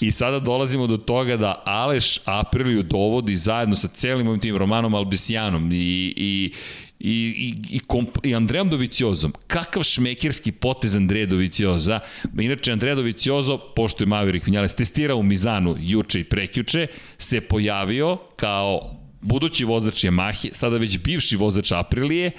I 0.00 0.10
sada 0.10 0.40
dolazimo 0.40 0.86
do 0.86 0.96
toga 0.96 1.36
da 1.36 1.62
Aleš 1.66 2.18
Apriliju 2.24 2.82
dovodi 2.82 3.36
zajedno 3.36 3.76
sa 3.76 3.88
celim 3.88 4.28
ovim 4.28 4.40
tim 4.40 4.56
Romanom 4.56 4.94
Albesijanom 4.94 5.72
i, 5.72 6.14
i, 6.16 6.52
i, 7.00 7.12
i, 7.36 7.76
i, 7.76 7.78
komp, 7.78 8.18
i 8.22 8.34
Andrejom 8.34 8.68
Doviciozom. 8.68 9.32
Kakav 9.46 9.82
šmekerski 9.82 10.52
potez 10.52 10.96
Andreja 10.96 11.26
Dovicioza. 11.26 12.00
Inače, 12.40 12.72
Andreja 12.72 12.94
Doviciozo, 12.94 13.58
pošto 13.76 14.04
je 14.04 14.08
Maverick 14.08 14.46
Vinales 14.46 14.74
testirao 14.74 15.16
u 15.16 15.22
Mizanu 15.22 15.76
juče 15.78 16.20
i 16.20 16.24
prekjuče, 16.24 16.86
se 17.18 17.40
pojavio 17.40 18.16
kao 18.36 18.96
budući 19.20 19.64
vozač 19.64 20.04
Yamahe, 20.04 20.52
sada 20.52 20.76
već 20.76 20.98
bivši 20.98 21.36
vozač 21.36 21.72
Aprilije 21.72 22.30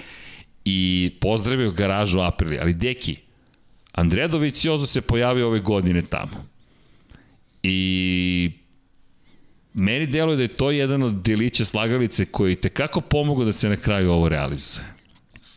i 0.64 1.10
pozdravio 1.20 1.70
garažu 1.70 2.20
Aprilije. 2.20 2.60
Ali 2.60 2.74
deki, 2.74 3.16
Andreja 3.92 4.28
Doviciozo 4.28 4.86
se 4.86 5.00
pojavio 5.00 5.46
ove 5.46 5.60
godine 5.60 6.02
tamo. 6.02 6.46
I 7.62 8.50
meni 9.74 10.06
deluje 10.06 10.36
da 10.36 10.42
je 10.42 10.56
to 10.56 10.70
jedan 10.70 11.02
od 11.02 11.14
delića 11.14 11.64
slagalice 11.64 12.24
koji 12.24 12.56
te 12.56 12.68
kako 12.68 13.00
pomogu 13.00 13.44
da 13.44 13.52
se 13.52 13.68
na 13.68 13.76
kraju 13.76 14.10
ovo 14.10 14.28
realizuje. 14.28 14.84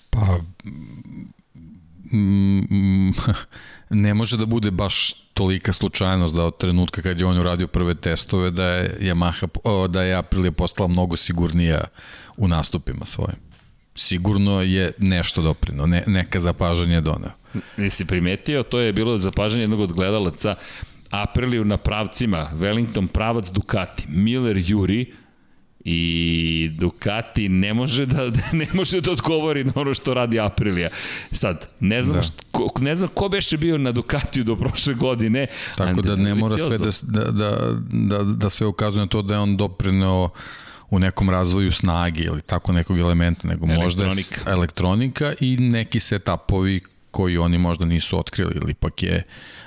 Pa, 0.09 0.39
mm, 2.13 3.09
ne 3.89 4.13
može 4.13 4.37
da 4.37 4.45
bude 4.45 4.71
baš 4.71 5.13
tolika 5.33 5.73
slučajnost 5.73 6.35
da 6.35 6.43
od 6.45 6.57
trenutka 6.57 7.01
kad 7.01 7.19
je 7.19 7.25
on 7.25 7.37
uradio 7.37 7.67
prve 7.67 7.95
testove 7.95 8.51
da 8.51 8.65
je 8.65 8.97
Yamaha, 9.01 9.87
da 9.87 10.03
je 10.03 10.15
Aprilia 10.15 10.51
postala 10.51 10.87
mnogo 10.87 11.15
sigurnija 11.15 11.83
u 12.37 12.47
nastupima 12.47 13.05
svojim. 13.05 13.37
Sigurno 13.95 14.61
je 14.61 14.91
nešto 14.97 15.41
doprino, 15.41 15.85
ne, 15.85 16.03
neka 16.07 16.39
zapažanje 16.39 17.01
doneo. 17.01 17.31
Nisi 17.77 18.05
primetio, 18.05 18.63
to 18.63 18.79
je 18.79 18.93
bilo 18.93 19.17
zapažanje 19.17 19.63
jednog 19.63 19.79
od 19.79 19.93
gledalaca, 19.93 20.55
Apriliju 21.23 21.65
na 21.65 21.77
pravcima, 21.77 22.51
Wellington 22.53 23.07
pravac 23.07 23.49
Ducati, 23.51 24.05
Miller 24.07 24.63
Juri, 24.65 25.13
i 25.85 26.69
Ducati 26.73 27.49
ne 27.49 27.73
može 27.73 28.05
da 28.05 28.31
ne 28.51 28.67
može 28.73 29.01
da 29.01 29.11
odgovori 29.11 29.63
na 29.63 29.71
ono 29.75 29.93
što 29.93 30.13
radi 30.13 30.39
Aprilia. 30.39 30.89
Sad, 31.31 31.67
ne 31.79 32.01
znam, 32.01 32.15
da. 32.15 32.21
što, 32.21 32.71
ne 32.79 32.95
znam 32.95 33.09
ko 33.13 33.29
beše 33.29 33.57
bio 33.57 33.77
na 33.77 33.91
Ducatiju 33.91 34.43
do 34.43 34.55
prošle 34.55 34.93
godine. 34.93 35.47
Tako 35.77 36.01
da 36.01 36.15
ne 36.15 36.35
mora 36.35 36.57
sve 36.57 36.77
da, 36.77 36.91
da, 37.31 37.55
da, 37.91 38.23
da, 38.23 38.49
se 38.49 38.65
ukazuje 38.65 39.01
na 39.01 39.07
to 39.07 39.21
da 39.21 39.33
je 39.33 39.39
on 39.39 39.57
doprineo 39.57 40.29
u 40.89 40.99
nekom 40.99 41.29
razvoju 41.29 41.71
snage 41.71 42.21
ili 42.21 42.41
tako 42.41 42.71
nekog 42.71 42.97
elementa, 42.97 43.47
nego 43.47 43.65
elektronika. 43.65 44.05
možda 44.05 44.51
elektronika 44.51 45.33
i 45.39 45.57
neki 45.57 45.99
setupovi 45.99 46.81
koji 47.15 47.37
oni 47.37 47.57
možda 47.57 47.85
nisu 47.85 48.19
otkrili 48.19 48.51
ili 48.61 48.71
ipak 48.71 49.03
je 49.03 49.23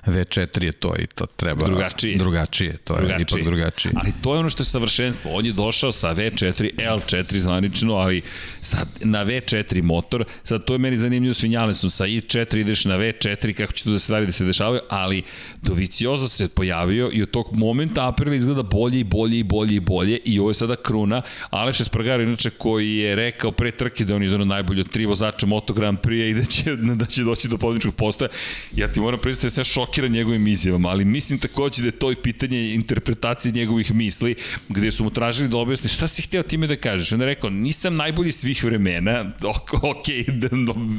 V4 0.07 0.65
je 0.65 0.73
to 0.73 0.95
i 0.99 1.07
to 1.07 1.27
treba 1.27 1.67
drugačije. 1.67 2.19
Drugačije, 2.19 2.77
to 2.77 2.95
je 2.95 3.01
drugačije. 3.01 3.23
ipak 3.23 3.45
drugačije. 3.45 3.93
Ali 3.97 4.13
to 4.23 4.35
je 4.35 4.41
ono 4.41 4.51
što 4.51 4.61
je 4.61 4.65
savršenstvo. 4.65 5.31
On 5.31 5.47
je 5.47 5.53
došao 5.53 5.93
sa 5.93 6.15
V4, 6.15 6.71
L4 6.77 7.37
zvanično, 7.37 7.95
ali 7.95 8.23
sad 8.61 8.89
na 9.01 9.25
V4 9.25 9.83
motor, 9.83 10.25
sad 10.45 10.65
to 10.65 10.73
je 10.73 10.79
meni 10.79 10.97
zanimljivo 10.97 11.35
s 11.35 11.43
Vinjalesom, 11.43 11.91
sa 11.91 12.05
i4 12.05 12.61
ideš 12.61 12.85
na 12.85 12.99
V4, 12.99 13.55
kako 13.55 13.73
će 13.73 13.85
tu 13.85 13.91
da 13.91 13.99
stvari 13.99 14.27
da 14.27 14.33
se 14.33 14.45
dešavaju, 14.45 14.81
ali 14.89 15.23
Dovicioza 15.63 16.29
se 16.29 16.49
pojavio 16.49 17.11
i 17.13 17.23
od 17.23 17.31
tog 17.31 17.49
momenta 17.53 18.09
April 18.09 18.35
izgleda 18.35 18.63
bolje 18.63 19.01
i 19.01 19.05
bolje 19.05 19.39
i 19.39 19.43
bolje 19.43 19.75
i 19.75 19.81
bolje 19.81 20.19
i 20.25 20.39
ovo 20.39 20.51
je 20.51 20.55
sada 20.55 20.77
kruna. 20.77 21.23
Aleš 21.51 21.81
Espargaro, 21.81 22.23
inače, 22.23 22.51
koji 22.51 22.97
je 22.97 23.17
rekao 23.17 23.53
pre 23.53 23.71
trke 23.71 24.05
da 24.05 24.17
on 24.17 24.23
je 24.23 24.27
jedan 24.27 24.41
od 24.41 24.47
najbolji 24.47 24.81
od 24.81 24.91
tri 24.91 25.07
vozača 25.07 25.47
Moto 25.47 25.73
Grand 25.73 25.99
Prix 25.99 26.31
i 26.31 26.35
da 26.35 26.45
će, 26.45 26.77
da 26.77 27.05
će 27.05 27.25
doći 27.25 27.38
do 27.47 27.59
pobjedničkog 27.59 27.95
postoja. 27.95 28.29
Ja 28.77 28.93
ti 28.93 29.01
moram 29.01 29.21
predstaviti 29.21 29.47
da 29.47 29.51
se 29.51 29.61
ja 29.61 29.65
šokiran 29.65 30.13
njegovim 30.13 30.47
izjavama, 30.47 30.89
ali 30.89 31.05
mislim 31.05 31.39
takođe 31.39 31.83
da 31.83 31.89
je 31.89 31.93
to 31.93 32.13
i 32.13 32.17
pitanje 32.17 32.75
interpretacije 32.75 33.53
njegovih 33.53 33.95
misli, 33.95 34.35
gde 34.69 34.91
su 34.91 35.05
mu 35.05 35.11
tražili 35.11 35.49
da 35.49 35.57
objasni 35.57 35.89
šta 35.89 36.09
si 36.09 36.23
hteo 36.23 36.43
time 36.43 36.67
da 36.67 36.77
kažeš. 36.77 37.13
On 37.13 37.21
je 37.21 37.27
rekao, 37.27 37.51
nisam 37.51 37.95
najbolji 37.95 38.33
svih 38.33 38.65
vremena, 38.65 39.33
ok, 39.45 39.75
ok, 39.93 40.07
da, 40.29 40.49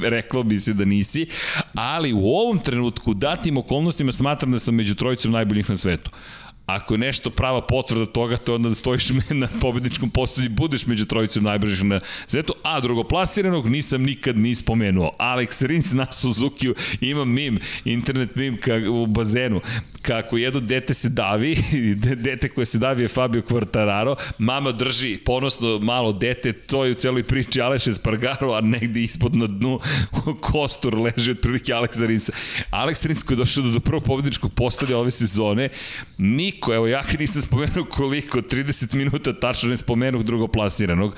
reklo 0.10 0.44
bi 0.44 0.60
se 0.60 0.74
da 0.74 0.86
nisi, 0.86 1.26
ali 1.74 2.14
u 2.14 2.26
ovom 2.28 2.60
trenutku, 2.60 3.14
datim 3.14 3.58
okolnostima, 3.58 4.12
smatram 4.12 4.52
da 4.52 4.60
sam 4.60 4.76
među 4.76 4.96
trojicom 4.96 5.32
najboljih 5.32 5.70
na 5.70 5.78
svetu 5.78 6.12
Ako 6.76 6.94
je 6.94 6.98
nešto 6.98 7.30
prava 7.30 7.62
potvrda 7.62 8.06
toga, 8.06 8.38
to 8.38 8.56
onda 8.56 8.70
da 8.70 8.76
stojiš 8.76 9.10
na 9.30 9.48
pobedničkom 9.62 10.10
postolju, 10.10 10.50
budeš 10.50 10.86
među 10.86 11.06
trojicom 11.06 11.44
najbržih 11.44 11.86
na 11.86 12.00
svetu, 12.28 12.54
a 12.64 12.80
drugoplasiranog 12.80 13.70
nisam 13.70 14.04
nikad 14.04 14.38
ni 14.38 14.56
spomenuo. 14.56 15.12
Alex 15.20 15.66
Rins 15.66 15.92
na 15.92 16.12
Suzuki, 16.12 16.74
ima 17.02 17.26
mim, 17.26 17.60
internet 17.86 18.36
mim 18.36 18.58
ka, 18.58 18.74
u 18.90 19.06
bazenu, 19.06 19.62
kako 20.02 20.38
jedno 20.38 20.60
dete 20.60 20.94
se 20.94 21.10
davi, 21.10 21.58
dete 22.16 22.50
koje 22.50 22.66
se 22.66 22.78
davi 22.78 23.02
je 23.02 23.08
Fabio 23.08 23.42
Quartararo, 23.42 24.16
mama 24.38 24.72
drži 24.72 25.18
ponosno 25.18 25.80
malo 25.80 26.14
dete, 26.14 26.54
to 26.54 26.86
je 26.86 26.92
u 26.92 26.96
celoj 26.96 27.24
priči 27.24 27.62
Aleš 27.62 27.88
Espargaro, 27.88 28.54
a 28.54 28.62
negde 28.62 29.02
ispod 29.02 29.36
na 29.36 29.48
dnu 29.48 29.80
kostur 30.52 30.98
leži 30.98 31.32
otprilike 31.32 31.72
Alex 31.74 32.06
Rinsa. 32.06 32.32
Alex 32.72 33.06
Rins 33.06 33.24
koji 33.24 33.36
je 33.36 33.40
došao 33.40 33.64
do 33.64 33.80
prvog 33.80 34.04
pobedničkog 34.04 34.54
postolja 34.54 34.98
ove 34.98 35.12
sezone, 35.12 35.70
niko, 36.18 36.74
evo 36.74 36.88
ja 36.88 37.04
nisam 37.20 37.42
spomenuo 37.42 37.86
koliko, 37.86 38.42
30 38.42 38.96
minuta 38.96 39.40
tačno 39.40 39.70
ne 39.70 39.78
spomenuo 39.78 40.24
drugoplasiranog, 40.24 41.16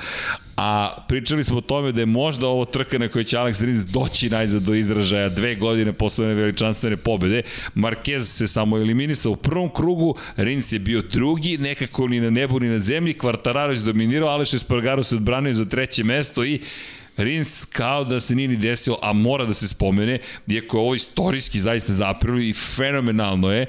a 0.63 1.03
pričali 1.07 1.43
smo 1.43 1.57
o 1.57 1.61
tome 1.61 1.91
da 1.91 2.01
je 2.01 2.05
možda 2.05 2.47
ovo 2.47 2.65
trka 2.65 2.97
na 2.97 3.07
kojoj 3.07 3.23
će 3.23 3.37
Alex 3.37 3.65
Rins 3.65 3.85
doći 3.85 4.29
najzad 4.29 4.61
do 4.61 4.73
izražaja 4.73 5.29
dve 5.29 5.55
godine 5.55 5.93
posle 5.93 6.25
one 6.25 6.33
veličanstvene 6.33 6.97
pobede. 6.97 7.41
Marquez 7.75 8.19
se 8.19 8.47
samo 8.47 8.77
eliminisao 8.77 9.31
u 9.31 9.35
prvom 9.35 9.69
krugu, 9.69 10.15
Rins 10.35 10.71
je 10.71 10.79
bio 10.79 11.01
drugi, 11.01 11.57
nekako 11.57 12.07
ni 12.07 12.19
na 12.19 12.29
nebu 12.29 12.59
ni 12.59 12.69
na 12.69 12.79
zemlji, 12.79 13.13
Kvartararo 13.13 13.73
je 13.73 13.79
dominirao, 13.79 14.29
Aleš 14.29 14.53
Espargaro 14.53 15.03
se 15.03 15.15
odbranio 15.15 15.53
za 15.53 15.65
treće 15.65 16.03
mesto 16.03 16.45
i 16.45 16.59
Rins 17.17 17.65
kao 17.65 18.03
da 18.03 18.19
se 18.19 18.35
nije 18.35 18.47
ni 18.47 18.57
desilo, 18.57 18.97
a 19.01 19.13
mora 19.13 19.45
da 19.45 19.53
se 19.53 19.67
spomene, 19.67 20.19
iako 20.47 20.77
je 20.77 20.81
ovo 20.81 20.95
istorijski 20.95 21.59
zaista 21.59 21.93
zapravo 21.93 22.39
i 22.39 22.53
fenomenalno 22.53 23.51
je. 23.51 23.65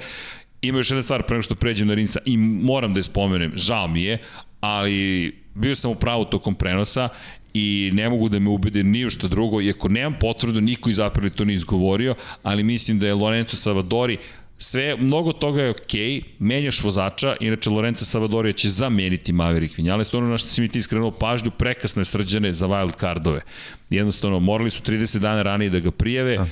Ima 0.62 0.78
još 0.78 0.90
jedna 0.90 1.02
stvar 1.02 1.22
pre 1.22 1.34
nego 1.34 1.42
što 1.42 1.54
pređem 1.54 1.88
na 1.88 1.94
Rinsa 1.94 2.20
i 2.24 2.36
moram 2.36 2.94
da 2.94 2.98
je 2.98 3.02
spomenem, 3.02 3.52
žao 3.56 3.88
mi 3.88 4.02
je, 4.02 4.18
ali 4.60 5.41
bio 5.54 5.74
sam 5.74 5.90
u 5.90 5.94
pravu 5.94 6.24
tokom 6.24 6.54
prenosa 6.54 7.08
i 7.54 7.90
ne 7.92 8.08
mogu 8.10 8.28
da 8.28 8.38
me 8.38 8.50
ubede 8.50 8.82
ni 8.82 9.06
u 9.06 9.10
što 9.10 9.28
drugo, 9.28 9.60
iako 9.60 9.88
nemam 9.88 10.16
potvrdu, 10.20 10.60
niko 10.60 10.90
iz 10.90 11.00
Aprili 11.00 11.30
to 11.30 11.44
nije 11.44 11.54
izgovorio, 11.54 12.14
ali 12.42 12.62
mislim 12.62 12.98
da 12.98 13.06
je 13.06 13.14
Lorenzo 13.14 13.56
Savadori 13.56 14.18
sve, 14.62 14.96
mnogo 14.96 15.32
toga 15.32 15.62
je 15.62 15.70
okej, 15.70 16.00
okay, 16.00 16.22
menjaš 16.38 16.84
vozača, 16.84 17.36
inače 17.40 17.70
Lorenza 17.70 18.04
Savadorija 18.04 18.52
će 18.52 18.68
zameniti 18.68 19.32
Maverick 19.32 19.76
Vinales, 19.76 20.14
ono 20.14 20.28
na 20.28 20.38
što 20.38 20.50
si 20.50 20.60
mi 20.60 20.68
ti 20.68 20.82
skrenuo 20.82 21.10
pažnju, 21.10 21.50
prekasno 21.50 22.00
je 22.00 22.04
srđane 22.04 22.52
za 22.52 22.66
wild 22.66 22.98
cardove. 23.00 23.40
Jednostavno, 23.90 24.40
morali 24.40 24.70
su 24.70 24.82
30 24.82 25.18
dana 25.18 25.42
ranije 25.42 25.70
da 25.70 25.80
ga 25.80 25.90
prijave, 25.90 26.36
da 26.36 26.46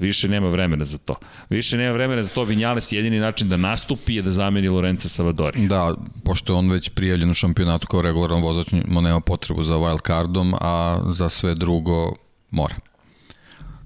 Više 0.00 0.28
nema 0.28 0.48
vremena 0.48 0.84
za 0.84 0.98
to. 0.98 1.14
Više 1.50 1.76
nema 1.76 1.92
vremena 1.92 2.22
za 2.22 2.28
to. 2.28 2.44
Vinjales 2.44 2.92
jedini 2.92 3.18
način 3.18 3.48
da 3.48 3.56
nastupi 3.56 4.14
je 4.14 4.22
da 4.22 4.30
zameni 4.30 4.68
Lorenza 4.68 5.08
Savadori. 5.08 5.66
Da, 5.66 5.94
pošto 6.24 6.52
je 6.52 6.56
on 6.56 6.70
već 6.70 6.88
prijavljen 6.88 7.30
u 7.30 7.34
šampionatu 7.34 7.86
kao 7.86 8.02
regularan 8.02 8.42
vozač, 8.42 8.66
nema 8.72 9.20
potrebu 9.20 9.62
za 9.62 9.74
wild 9.74 10.06
cardom, 10.06 10.54
a 10.60 11.00
za 11.06 11.28
sve 11.28 11.54
drugo 11.54 12.12
mora. 12.50 12.74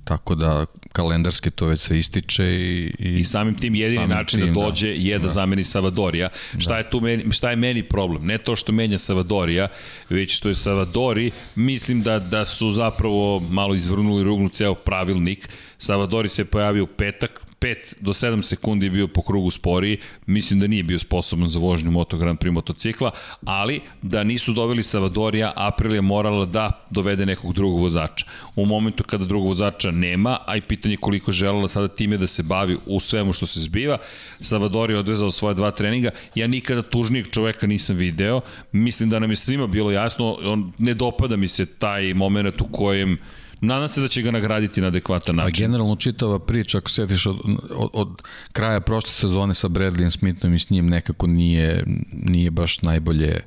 Tako 0.04 0.34
da 0.34 0.66
kalendarski 0.94 1.50
to 1.50 1.66
već 1.66 1.80
se 1.80 1.98
ističe 1.98 2.44
i, 2.44 2.94
i, 2.98 3.18
I 3.20 3.24
samim 3.24 3.54
tim 3.54 3.74
jedini 3.74 3.96
samim 3.96 4.16
način 4.16 4.40
da 4.40 4.46
tim, 4.46 4.54
da 4.54 4.60
dođe 4.60 4.86
da, 4.86 4.94
je 4.94 5.18
da, 5.18 5.22
da 5.22 5.28
zameni 5.28 5.64
Savadorija. 5.64 6.28
Šta 6.58 6.70
da. 6.70 6.76
je 6.76 6.90
tu 6.90 7.00
meni, 7.00 7.32
šta 7.32 7.50
je 7.50 7.56
meni 7.56 7.82
problem? 7.82 8.26
Ne 8.26 8.38
to 8.38 8.56
što 8.56 8.72
menja 8.72 8.98
Savadorija, 8.98 9.68
već 10.10 10.36
što 10.36 10.48
je 10.48 10.54
Savadori, 10.54 11.30
mislim 11.54 12.02
da 12.02 12.18
da 12.18 12.44
su 12.44 12.70
zapravo 12.70 13.40
malo 13.40 13.74
izvrnuli 13.74 14.24
rugnu 14.24 14.48
ceo 14.48 14.74
pravilnik. 14.74 15.48
Savadori 15.78 16.28
se 16.28 16.44
pojavio 16.44 16.84
u 16.84 16.86
petak, 16.86 17.40
5 17.64 17.94
do 18.00 18.12
7 18.12 18.42
sekundi 18.42 18.90
bio 18.90 19.08
po 19.08 19.22
krugu 19.22 19.50
sporiji, 19.50 19.98
mislim 20.26 20.60
da 20.60 20.66
nije 20.66 20.82
bio 20.82 20.98
sposoban 20.98 21.48
za 21.48 21.58
vožnju 21.58 21.90
Moto 21.90 22.16
Grand 22.16 22.38
Prix 22.38 22.52
motocikla, 22.52 23.10
ali 23.44 23.80
da 24.02 24.24
nisu 24.24 24.52
doveli 24.52 24.82
Savadorija, 24.82 25.52
Aprilia 25.56 26.02
morala 26.02 26.46
da 26.46 26.86
dovede 26.90 27.26
nekog 27.26 27.52
drugog 27.54 27.80
vozača. 27.80 28.26
U 28.56 28.66
momentu 28.66 29.04
kada 29.04 29.24
drugog 29.24 29.48
vozača 29.48 29.90
nema, 29.90 30.38
a 30.46 30.56
i 30.56 30.60
pitanje 30.60 30.96
koliko 30.96 31.32
želela 31.32 31.68
sada 31.68 31.88
time 31.88 32.16
da 32.16 32.26
se 32.26 32.42
bavi 32.42 32.78
u 32.86 33.00
svemu 33.00 33.32
što 33.32 33.46
se 33.46 33.60
zbiva, 33.60 33.98
Savador 34.40 34.90
je 34.90 34.98
odvezao 34.98 35.30
svoje 35.30 35.54
dva 35.54 35.70
treninga, 35.70 36.10
ja 36.34 36.46
nikada 36.46 36.82
tužnijeg 36.82 37.30
čoveka 37.30 37.66
nisam 37.66 37.96
video, 37.96 38.40
mislim 38.72 39.10
da 39.10 39.18
nam 39.18 39.30
je 39.30 39.36
svima 39.36 39.66
bilo 39.66 39.90
jasno, 39.90 40.32
on, 40.32 40.72
ne 40.78 40.94
dopada 40.94 41.36
mi 41.36 41.48
se 41.48 41.66
taj 41.66 42.14
moment 42.14 42.60
u 42.60 42.64
kojem 42.72 43.18
Nadam 43.60 43.88
se 43.88 44.00
da 44.00 44.08
će 44.08 44.22
ga 44.22 44.30
nagraditi 44.30 44.80
na 44.80 44.86
adekvatan 44.86 45.36
način. 45.36 45.52
Pa 45.52 45.58
generalno 45.58 45.96
čitava 45.96 46.38
priča, 46.38 46.78
ako 46.78 46.90
setiš 46.90 47.26
od, 47.26 47.36
od, 47.70 47.90
od 47.92 48.22
kraja 48.52 48.80
prošle 48.80 49.10
sezone 49.10 49.54
sa 49.54 49.68
Bradleyem 49.68 50.10
Smithom 50.10 50.54
i 50.54 50.58
s 50.58 50.70
njim 50.70 50.86
nekako 50.86 51.26
nije, 51.26 51.84
nije 52.12 52.50
baš 52.50 52.82
najbolje 52.82 53.40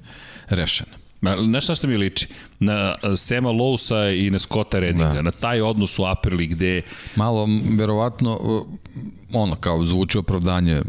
rešena. 0.50 0.92
Znaš 1.22 1.68
na 1.68 1.76
što 1.76 1.88
mi 1.88 1.98
liči? 1.98 2.28
Na 2.60 2.96
Sema 3.16 3.50
Lowsa 3.50 4.26
i 4.26 4.30
na 4.30 4.40
Scotta 4.40 4.80
Reddinga, 4.80 5.14
da. 5.14 5.22
na 5.22 5.32
taj 5.32 5.62
odnos 5.62 6.00
u 6.00 6.06
Aperli 6.06 6.48
gde... 6.48 6.82
Malo, 7.16 7.48
verovatno, 7.78 8.40
ono, 9.34 9.56
kao 9.56 9.86
zvuči 9.86 10.18
opravdanje 10.18 10.82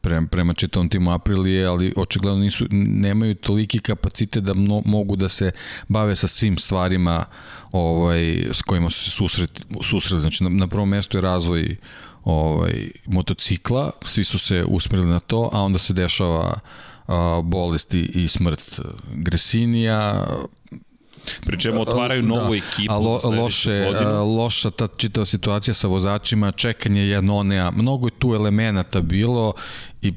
prema, 0.00 0.26
prema 0.26 0.54
čitavom 0.54 0.88
timu 0.88 1.12
Aprilije, 1.12 1.66
ali 1.66 1.92
očigledno 1.96 2.40
nisu, 2.40 2.66
nemaju 2.70 3.34
toliki 3.34 3.78
kapacitet 3.78 4.44
da 4.44 4.54
mno, 4.54 4.82
mogu 4.84 5.16
da 5.16 5.28
se 5.28 5.50
bave 5.88 6.16
sa 6.16 6.26
svim 6.26 6.58
stvarima 6.58 7.24
ovaj, 7.72 8.48
s 8.52 8.62
kojima 8.62 8.90
su 8.90 9.04
se 9.04 9.10
susret, 9.10 9.60
susret. 9.82 10.20
Znači, 10.20 10.44
na, 10.44 10.50
na 10.50 10.66
prvom 10.66 10.88
mestu 10.88 11.16
je 11.16 11.20
razvoj 11.20 11.76
ovaj, 12.24 12.90
motocikla, 13.06 13.90
svi 14.04 14.24
su 14.24 14.38
se 14.38 14.64
usmerili 14.68 15.08
na 15.08 15.20
to, 15.20 15.50
a 15.52 15.62
onda 15.62 15.78
se 15.78 15.92
dešava 15.92 16.60
a, 17.06 17.40
bolesti 17.44 18.00
i 18.00 18.28
smrt 18.28 18.80
Gresinija, 19.14 20.26
Pri 21.46 21.60
čemu 21.60 21.80
otvaraju 21.80 22.22
novu 22.22 22.50
da, 22.50 22.56
ekipu 22.56 22.94
lo, 22.94 23.18
za 23.18 23.28
loše, 23.28 23.84
godinu. 23.84 24.36
Loša 24.36 24.70
ta 24.70 24.88
čitava 24.96 25.26
situacija 25.26 25.74
sa 25.74 25.88
vozačima, 25.88 26.52
čekanje 26.52 27.02
jedno 27.02 27.36
onea, 27.36 27.70
mnogo 27.70 28.06
je 28.06 28.18
tu 28.18 28.34
elemenata 28.34 29.00
bilo 29.00 29.52
i 30.02 30.12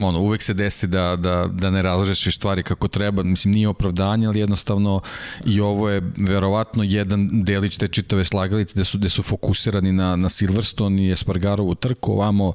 ono, 0.00 0.20
uvek 0.20 0.42
se 0.42 0.54
desi 0.54 0.86
da, 0.86 1.16
da, 1.16 1.46
da 1.52 1.70
ne 1.70 1.82
razrešiš 1.82 2.36
stvari 2.36 2.62
kako 2.62 2.88
treba, 2.88 3.22
mislim, 3.22 3.54
nije 3.54 3.68
opravdanje, 3.68 4.26
ali 4.26 4.40
jednostavno 4.40 5.00
i 5.46 5.60
ovo 5.60 5.88
je 5.88 6.12
verovatno 6.16 6.82
jedan 6.82 7.28
delić 7.32 7.76
te 7.76 7.88
čitave 7.88 8.24
slagalice 8.24 8.72
gde 8.74 8.84
su, 8.84 8.98
gde 8.98 9.08
su 9.08 9.22
fokusirani 9.22 9.92
na, 9.92 10.16
na 10.16 10.28
Silverstone 10.28 11.02
i 11.02 11.12
Espargarovu 11.12 11.74
trku, 11.74 12.12
ovamo, 12.12 12.52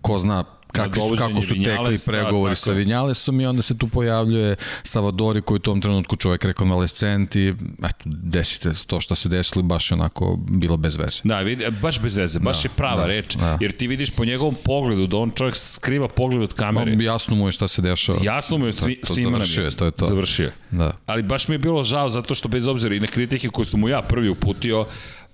ko 0.00 0.18
zna 0.18 0.44
kakvi, 0.72 1.16
kako 1.18 1.42
su 1.42 1.54
tekli 1.64 1.96
pregovori 2.06 2.56
sa 2.56 2.72
Vinjalesom 2.72 3.40
i 3.40 3.46
onda 3.46 3.62
se 3.62 3.78
tu 3.78 3.88
pojavljuje 3.88 4.56
Savadori 4.82 5.42
koji 5.42 5.56
u 5.56 5.58
tom 5.58 5.80
trenutku 5.80 6.16
čovjek 6.16 6.44
rekonvalescent 6.44 7.36
i 7.36 7.48
eto, 7.84 8.04
desite 8.04 8.72
to 8.86 9.00
što 9.00 9.14
se 9.14 9.28
desilo 9.28 9.62
baš 9.62 9.92
onako 9.92 10.38
bilo 10.50 10.76
bez 10.76 10.96
veze. 10.96 11.20
Da, 11.24 11.40
vidi, 11.40 11.64
baš 11.82 12.00
bez 12.00 12.16
veze, 12.16 12.38
baš 12.38 12.62
da, 12.62 12.68
je 12.68 12.72
prava 12.76 13.00
da, 13.00 13.06
reč, 13.06 13.36
da. 13.36 13.58
jer 13.60 13.72
ti 13.72 13.86
vidiš 13.86 14.10
po 14.10 14.24
njegovom 14.24 14.56
pogledu 14.64 15.06
da 15.06 15.16
on 15.16 15.30
čovjek 15.30 15.56
skriva 15.56 16.08
pogled 16.08 16.42
od 16.42 16.54
kamere. 16.54 16.96
No, 16.96 17.02
jasno 17.02 17.36
mu 17.36 17.48
je 17.48 17.52
šta 17.52 17.68
se 17.68 17.82
dešava. 17.82 18.18
Jasno 18.22 18.58
mu 18.58 18.66
je, 18.66 18.72
svi, 18.72 18.94
to, 19.00 19.06
to 19.06 19.14
svima 19.14 19.30
završio 19.30 19.64
je, 19.64 19.70
to 19.70 19.84
je 19.84 19.90
to. 19.90 20.06
Završio 20.06 20.50
Da. 20.70 20.92
Ali 21.06 21.22
baš 21.22 21.48
mi 21.48 21.54
je 21.54 21.58
bilo 21.58 21.82
žao 21.82 22.10
zato 22.10 22.34
što 22.34 22.48
bez 22.48 22.68
obzira 22.68 22.94
i 22.94 23.00
na 23.00 23.06
kritike 23.06 23.48
koje 23.48 23.64
su 23.64 23.76
mu 23.76 23.88
ja 23.88 24.02
prvi 24.02 24.28
uputio, 24.28 24.86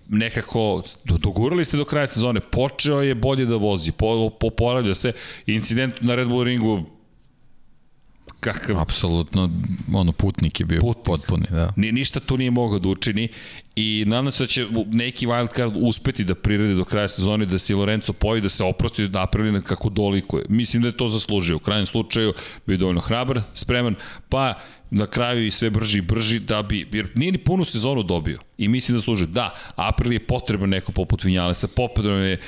nekako 0.09 0.83
dogurali 1.05 1.65
ste 1.65 1.77
do 1.77 1.85
kraja 1.85 2.07
sezone, 2.07 2.41
počeo 2.41 3.03
je 3.03 3.15
bolje 3.15 3.47
da 3.47 3.57
vozi, 3.57 3.93
po, 3.93 4.31
poporavlja 4.41 4.95
se, 4.95 5.13
incident 5.47 5.95
na 6.01 6.15
Red 6.15 6.29
Bull 6.29 6.45
ringu 6.45 6.85
kakav... 8.45 8.81
Apsolutno, 8.81 9.51
ono, 9.95 10.13
putnik 10.13 10.61
je 10.61 10.67
bio 10.67 10.81
putnik. 10.81 11.05
potpuni, 11.05 11.45
da. 11.51 11.73
Ni, 11.77 11.93
ništa 11.93 12.21
tu 12.21 12.37
nije 12.37 12.51
mogao 12.51 12.79
da 12.79 12.89
učini 12.89 13.29
i 13.77 14.05
nadam 14.07 14.31
se 14.31 14.43
da 14.43 14.47
će 14.47 14.67
neki 14.93 15.27
wildcard 15.27 15.73
uspeti 15.75 16.25
da 16.25 16.35
prirede 16.35 16.75
do 16.75 16.85
kraja 16.85 17.09
sezone, 17.09 17.47
da 17.47 17.59
se 17.59 17.75
Lorenzo 17.75 18.13
poji, 18.13 18.41
da 18.41 18.49
se 18.49 18.65
oprosti, 18.65 19.09
da 19.09 19.21
napravi 19.21 19.63
kako 19.63 19.89
dolikuje. 19.89 20.47
Mislim 20.49 20.83
da 20.83 20.89
je 20.89 20.97
to 20.97 21.09
zaslužio. 21.09 21.57
U 21.57 21.59
krajnjem 21.59 21.87
slučaju 21.87 22.33
bio 22.67 22.77
dovoljno 22.77 23.01
hrabar, 23.01 23.43
spreman, 23.55 23.95
pa 24.29 24.55
na 24.95 25.07
kraju 25.07 25.47
i 25.47 25.51
sve 25.51 25.71
brži 25.71 25.99
i 25.99 26.03
brži 26.03 26.39
da 26.39 26.63
bi, 26.63 26.87
jer 26.93 27.09
nije 27.15 27.33
ni 27.33 27.39
punu 27.39 27.65
sezonu 27.65 28.03
dobio 28.03 28.39
i 28.59 28.69
mislim 28.69 28.97
da 28.97 29.03
služe. 29.03 29.27
Da, 29.27 29.55
April 29.77 30.13
je 30.13 30.27
potreban 30.27 30.69
neko 30.69 30.93
poput 30.93 31.25
Vinjalesa, 31.25 31.69
potreban 31.69 32.23
je 32.23 32.39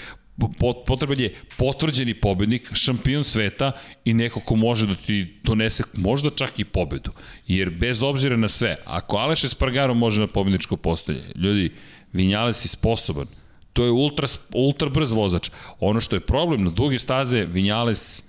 potreban 0.86 1.20
je 1.20 1.34
potvrđeni 1.56 2.14
pobednik, 2.14 2.68
šampion 2.72 3.24
sveta 3.24 3.72
i 4.04 4.14
neko 4.14 4.40
ko 4.40 4.56
može 4.56 4.86
da 4.86 4.94
ti 4.94 5.40
donese 5.44 5.82
možda 5.96 6.30
čak 6.30 6.58
i 6.58 6.64
pobedu. 6.64 7.12
Jer 7.46 7.70
bez 7.70 8.02
obzira 8.02 8.36
na 8.36 8.48
sve, 8.48 8.76
ako 8.84 9.16
Aleš 9.16 9.44
Espargaro 9.44 9.94
može 9.94 10.20
na 10.20 10.26
pobedničko 10.26 10.76
postolje, 10.76 11.22
ljudi, 11.34 11.70
Vinjales 12.12 12.64
je 12.64 12.68
sposoban. 12.68 13.26
To 13.72 13.84
je 13.84 13.90
ultra, 13.90 14.28
ultra 14.54 14.88
brz 14.88 15.12
vozač. 15.12 15.50
Ono 15.80 16.00
što 16.00 16.16
je 16.16 16.20
problem 16.20 16.64
na 16.64 16.70
duge 16.70 16.98
staze, 16.98 17.44
Vinjales 17.44 18.22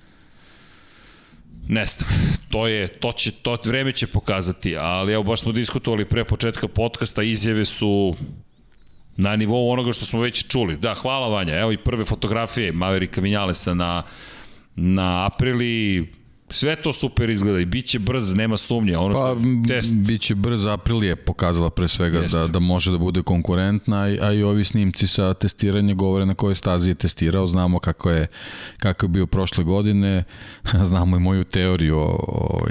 Ne 1.67 1.85
znam, 1.85 2.09
to 2.49 2.67
je, 2.67 2.87
to 2.87 3.11
će, 3.11 3.31
to 3.31 3.57
vreme 3.65 3.91
će 3.91 4.07
pokazati, 4.07 4.77
ali 4.77 5.13
evo 5.13 5.23
baš 5.23 5.41
smo 5.41 5.51
diskutovali 5.51 6.05
pre 6.05 6.23
početka 6.23 6.67
podcasta, 6.67 7.23
izjave 7.23 7.65
su 7.65 8.15
na 9.17 9.35
nivou 9.35 9.69
onoga 9.69 9.91
što 9.91 10.05
smo 10.05 10.19
već 10.19 10.47
čuli. 10.47 10.77
Da, 10.77 10.93
hvala 10.93 11.27
Vanja, 11.27 11.59
evo 11.59 11.71
i 11.71 11.77
prve 11.77 12.05
fotografije 12.05 12.71
Maverika 12.71 13.21
Vinjalesa 13.21 13.73
na 13.73 14.03
na 14.79 15.25
Aprili 15.25 16.07
Sve 16.49 16.75
to 16.75 16.93
super 16.93 17.29
izgleda 17.29 17.59
i 17.59 17.65
bit 17.65 17.85
će 17.85 17.99
brz, 17.99 18.33
nema 18.33 18.57
sumnje. 18.57 18.97
Ono 18.97 19.13
pa, 19.13 19.17
što 19.17 19.41
test... 19.67 19.95
bit 19.95 20.21
će 20.21 20.35
brz, 20.35 20.65
April 20.65 21.03
je 21.03 21.15
pokazala 21.15 21.69
pre 21.69 21.87
svega 21.87 22.21
da, 22.31 22.47
da 22.47 22.59
može 22.59 22.91
da 22.91 22.97
bude 22.97 23.21
konkurentna, 23.21 24.01
a 24.01 24.31
i 24.31 24.43
ovi 24.43 24.63
snimci 24.63 25.07
sa 25.07 25.33
testiranja 25.33 25.93
govore 25.93 26.25
na 26.25 26.33
kojoj 26.33 26.55
stazi 26.55 26.89
je 26.89 26.95
testirao, 26.95 27.47
znamo 27.47 27.79
kako 27.79 28.09
je, 28.09 28.27
kako 28.77 29.05
je 29.05 29.09
bio 29.09 29.25
prošle 29.25 29.63
godine, 29.63 30.23
znamo 30.89 31.17
i 31.17 31.19
moju 31.19 31.43
teoriju 31.43 31.97
o, 31.97 32.17
o, 32.27 32.67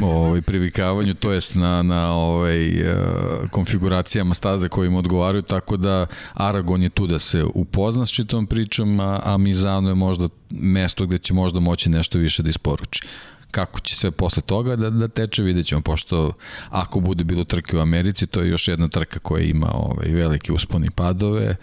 ovaj, 0.00 0.42
privikavanju, 0.42 1.14
to 1.14 1.32
jest 1.32 1.54
na, 1.54 1.82
na 1.82 2.12
ovaj, 2.12 2.80
uh, 2.80 3.50
konfiguracijama 3.50 4.34
staze 4.34 4.68
koje 4.68 4.86
im 4.86 4.94
odgovaraju, 4.94 5.42
tako 5.42 5.76
da 5.76 6.06
Aragon 6.34 6.82
je 6.82 6.88
tu 6.88 7.06
da 7.06 7.18
se 7.18 7.44
upozna 7.54 8.06
s 8.06 8.10
čitom 8.10 8.46
pričom, 8.46 9.00
a, 9.00 9.20
a 9.24 9.36
Mizano 9.36 9.88
je 9.88 9.94
možda 9.94 10.28
mesto 10.50 11.06
gde 11.06 11.18
će 11.18 11.34
možda 11.34 11.60
moći 11.60 11.90
nešto 11.90 12.18
više 12.18 12.42
da 12.42 12.48
isporuči. 12.48 13.02
Kako 13.50 13.80
će 13.80 13.94
sve 13.94 14.10
posle 14.10 14.42
toga 14.42 14.76
da, 14.76 14.90
da 14.90 15.08
teče, 15.08 15.42
vidjet 15.42 15.66
ćemo, 15.66 15.80
pošto 15.80 16.32
ako 16.68 17.00
bude 17.00 17.24
bilo 17.24 17.44
trke 17.44 17.76
u 17.76 17.80
Americi, 17.80 18.26
to 18.26 18.40
je 18.40 18.48
još 18.48 18.68
jedna 18.68 18.88
trka 18.88 19.18
koja 19.18 19.44
ima 19.44 19.70
ovaj, 19.72 20.08
velike 20.08 20.52
usponi 20.52 20.90
padove, 20.90 21.56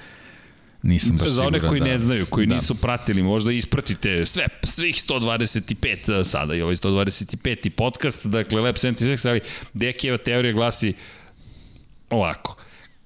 Nisam 0.84 1.18
baš 1.18 1.28
Za 1.28 1.44
one 1.44 1.60
koji 1.60 1.80
da, 1.80 1.86
ne 1.86 1.98
znaju, 1.98 2.26
koji 2.26 2.48
da. 2.48 2.56
nisu 2.56 2.76
pratili, 2.76 3.24
možda 3.24 3.52
ispratite 3.52 4.26
sve, 4.26 4.48
svih 4.64 4.96
125 4.96 6.20
eh, 6.20 6.24
sada 6.24 6.56
i 6.56 6.62
ovaj 6.62 6.76
125. 6.76 7.70
podcast, 7.70 8.28
dakle 8.28 8.62
Lab 8.62 8.76
76, 8.76 9.30
ali 9.30 9.40
Dekijeva 9.74 10.18
teorija 10.18 10.54
glasi 10.54 10.94
ovako. 12.10 12.58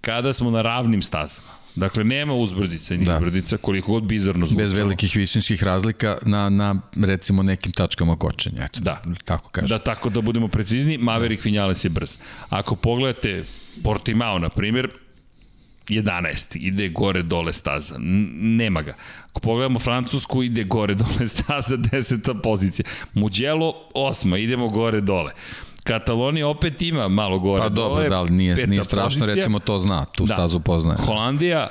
Kada 0.02 0.34
smo 0.34 0.52
na 0.52 0.62
ravnim 0.62 1.02
stazama, 1.02 1.58
Dakle, 1.78 2.04
nema 2.04 2.34
uzbrdica 2.34 2.94
ni 2.96 3.06
da. 3.06 3.14
izbrdica, 3.14 3.58
koliko 3.58 3.92
god 3.92 4.04
bizarno 4.04 4.46
zvučalo. 4.46 4.66
Bez 4.66 4.78
velikih 4.78 5.16
visinskih 5.16 5.64
razlika 5.64 6.18
na, 6.26 6.50
na 6.50 6.76
recimo 7.06 7.44
nekim 7.44 7.72
tačkama 7.72 8.16
kočenja. 8.16 8.64
Eto, 8.64 8.80
da. 8.80 9.02
Tako 9.26 9.50
kažem. 9.50 9.68
Da, 9.68 9.80
tako 9.80 10.10
da 10.10 10.22
budemo 10.22 10.48
precizni, 10.48 10.98
Maverick 10.98 11.44
da. 11.44 11.48
Vinales 11.50 11.86
je 11.86 11.90
brz. 11.90 12.18
Ako 12.50 12.76
pogledate 12.76 13.46
Portimao, 13.84 14.40
na 14.40 14.50
primjer, 14.50 14.90
11. 15.90 16.58
Ide 16.60 16.90
gore 16.90 17.24
dole 17.24 17.54
staza. 17.54 17.96
Nema 18.00 18.82
ga. 18.82 18.96
Ako 19.30 19.40
pogledamo 19.40 19.80
Francusku, 19.80 20.44
ide 20.44 20.64
gore 20.64 20.96
dole 21.04 21.28
staza, 21.28 21.78
10. 21.78 22.42
pozicija. 22.44 22.86
Mugello, 23.14 23.74
8. 23.96 24.38
Idemo 24.38 24.70
gore 24.70 25.02
dole. 25.02 25.32
Katalonija 25.84 26.48
opet 26.48 26.82
ima 26.82 27.08
malo 27.08 27.40
gore 27.40 27.62
pa, 27.62 27.70
dole. 27.70 27.90
Pa 27.90 27.94
dobro, 27.96 28.10
da, 28.10 28.22
li 28.22 28.32
nije, 28.32 28.68
nije 28.68 28.84
strašno, 28.84 29.20
pozicija. 29.20 29.36
recimo 29.36 29.60
to 29.60 29.80
zna, 29.80 30.06
tu 30.06 30.26
da. 30.26 30.34
stazu 30.34 30.60
poznaje. 30.60 30.98
Holandija, 31.06 31.70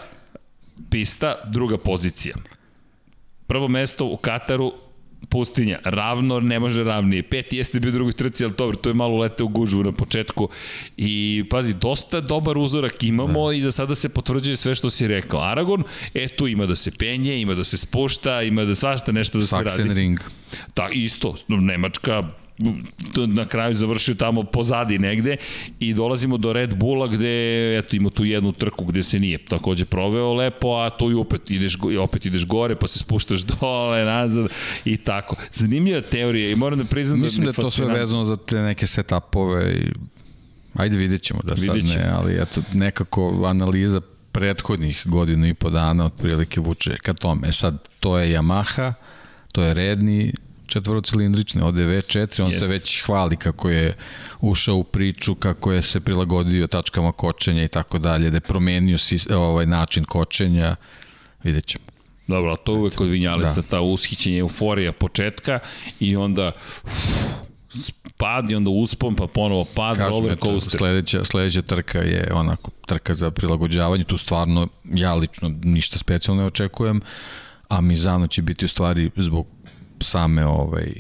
pista, 0.90 1.34
druga 1.44 1.78
pozicija. 1.78 2.36
Prvo 3.46 3.68
mesto 3.68 4.04
u 4.06 4.16
Kataru, 4.16 4.72
pustinja, 5.28 5.78
ravno, 5.84 6.40
ne 6.40 6.60
može 6.60 6.84
ravnije. 6.84 7.22
Peti 7.22 7.56
jeste 7.56 7.80
bio 7.80 7.92
drugoj 7.92 8.12
trci, 8.12 8.44
ali 8.44 8.54
dobro, 8.58 8.76
to 8.76 8.90
je 8.90 8.94
malo 8.94 9.18
lete 9.18 9.44
u 9.44 9.48
gužvu 9.48 9.84
na 9.84 9.92
početku. 9.92 10.48
I 10.96 11.44
pazi, 11.50 11.74
dosta 11.74 12.20
dobar 12.20 12.58
uzorak 12.58 13.02
imamo 13.02 13.48
da. 13.48 13.54
i 13.54 13.62
za 13.62 13.72
sada 13.72 13.94
se 13.94 14.08
potvrđuje 14.08 14.56
sve 14.56 14.74
što 14.74 14.90
si 14.90 15.08
rekao. 15.08 15.40
Aragon, 15.40 15.84
e 16.14 16.28
tu 16.28 16.46
ima 16.46 16.66
da 16.66 16.76
se 16.76 16.90
penje, 16.90 17.40
ima 17.40 17.54
da 17.54 17.64
se 17.64 17.76
spušta, 17.76 18.42
ima 18.42 18.64
da 18.64 18.74
svašta 18.74 19.12
nešto 19.12 19.38
da 19.38 19.46
se 19.46 19.56
radi. 19.56 19.68
Sachsenring. 19.68 20.20
Da, 20.76 20.88
isto. 20.92 21.34
Nemačka 21.48 22.22
na 23.26 23.44
kraju 23.44 23.74
završio 23.74 24.14
tamo 24.14 24.42
pozadi 24.44 24.98
negde 24.98 25.36
i 25.78 25.94
dolazimo 25.94 26.36
do 26.36 26.52
Red 26.52 26.74
Bulla 26.74 27.06
gde 27.06 27.78
eto 27.78 27.96
ima 27.96 28.10
tu 28.10 28.24
jednu 28.24 28.52
trku 28.52 28.84
gde 28.84 29.02
se 29.02 29.18
nije 29.18 29.38
takođe 29.38 29.84
proveo 29.84 30.34
lepo, 30.34 30.68
a 30.68 30.90
to 30.90 31.10
i 31.10 31.14
opet 31.14 31.50
ideš 31.50 31.78
opet 32.00 32.26
ideš 32.26 32.46
gore 32.46 32.76
pa 32.76 32.88
se 32.88 32.98
spuštaš 32.98 33.40
dole, 33.60 34.04
nazad 34.04 34.46
i 34.84 34.96
tako. 34.96 35.36
Zanimljiva 35.52 36.00
teorija 36.00 36.50
i 36.50 36.56
moram 36.56 36.78
da 36.78 36.84
priznam 36.84 37.20
Mislim 37.20 37.46
da, 37.46 37.52
da 37.52 37.62
je 37.62 37.64
to 37.64 37.70
sve 37.70 37.86
vezano 37.86 38.24
za 38.24 38.36
te 38.36 38.56
neke 38.56 38.86
setupove 38.86 39.72
i 39.72 39.92
ajde 40.74 40.96
vidjet 40.96 41.22
ćemo 41.22 41.40
da 41.44 41.56
sad 41.56 41.76
ne, 41.76 42.10
ali 42.12 42.34
eto 42.42 42.62
nekako 42.72 43.42
analiza 43.46 44.00
prethodnih 44.32 45.02
godinu 45.04 45.46
i 45.46 45.54
po 45.54 45.70
dana 45.70 46.04
otprilike 46.04 46.60
vuče 46.60 46.96
ka 47.02 47.14
tome. 47.14 47.48
E 47.48 47.52
sad, 47.52 47.88
to 48.00 48.18
je 48.18 48.38
Yamaha, 48.38 48.92
to 49.52 49.62
je 49.62 49.74
redni 49.74 50.32
četvorocilindrične, 50.66 51.64
od 51.64 51.74
V4, 51.74 52.42
on 52.42 52.50
Jest. 52.50 52.60
se 52.60 52.66
već 52.66 53.02
hvali 53.02 53.36
kako 53.36 53.70
je 53.70 53.96
ušao 54.40 54.76
u 54.76 54.84
priču, 54.84 55.34
kako 55.34 55.72
je 55.72 55.82
se 55.82 56.00
prilagodio 56.00 56.66
tačkama 56.66 57.12
kočenja 57.12 57.64
i 57.64 57.68
tako 57.68 57.98
dalje, 57.98 58.30
da 58.30 58.36
je 58.36 58.40
promenio 58.40 58.98
ovaj 59.36 59.66
način 59.66 60.04
kočenja, 60.04 60.76
vidjet 61.42 61.66
ćemo. 61.66 61.84
Dobro, 62.26 62.56
to 62.56 62.72
uvek 62.72 62.94
kod 62.94 63.08
Vinjalesa, 63.08 63.60
da. 63.60 63.68
ta 63.68 63.80
ushićenja, 63.80 64.38
euforija 64.38 64.92
početka 64.92 65.58
i 66.00 66.16
onda 66.16 66.52
uf, 66.84 67.90
pad 68.16 68.50
i 68.50 68.54
onda 68.54 68.70
uspon, 68.70 69.16
pa 69.16 69.26
ponovo 69.26 69.64
pad, 69.74 69.96
Kažem, 69.96 70.10
roller 70.10 70.38
coaster. 70.42 70.78
Sledeća, 70.78 71.24
sledeća 71.24 71.62
trka 71.62 71.98
je 71.98 72.32
onako 72.34 72.70
trka 72.86 73.14
za 73.14 73.30
prilagođavanje, 73.30 74.04
tu 74.04 74.16
stvarno 74.16 74.68
ja 74.84 75.14
lično 75.14 75.48
ništa 75.62 75.98
specijalno 75.98 76.42
ne 76.42 76.46
očekujem, 76.46 77.00
a 77.68 77.80
Mizano 77.80 78.26
će 78.26 78.42
biti 78.42 78.64
u 78.64 78.68
stvari 78.68 79.10
zbog 79.16 79.46
same 80.00 80.46
ovaj, 80.46 80.92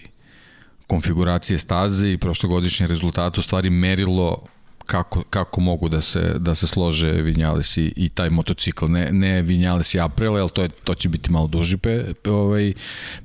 konfiguracije 0.86 1.58
staze 1.58 2.12
i 2.12 2.18
prošlogodišnje 2.18 2.86
rezultate 2.86 3.40
u 3.40 3.42
stvari 3.42 3.70
merilo 3.70 4.44
kako, 4.86 5.22
kako 5.30 5.60
mogu 5.60 5.88
da 5.88 6.00
se, 6.00 6.34
da 6.38 6.54
se 6.54 6.66
slože 6.66 7.12
Vinjales 7.12 7.76
i, 7.76 7.92
i 7.96 8.08
taj 8.08 8.30
motocikl. 8.30 8.86
Ne, 8.86 9.08
ne 9.12 9.42
Vinjales 9.42 9.94
i 9.94 10.00
April, 10.00 10.36
ali 10.36 10.50
to, 10.50 10.62
je, 10.62 10.68
to 10.68 10.94
će 10.94 11.08
biti 11.08 11.30
malo 11.32 11.46
duži 11.46 11.76
pe, 11.76 12.04
ovaj, 12.28 12.72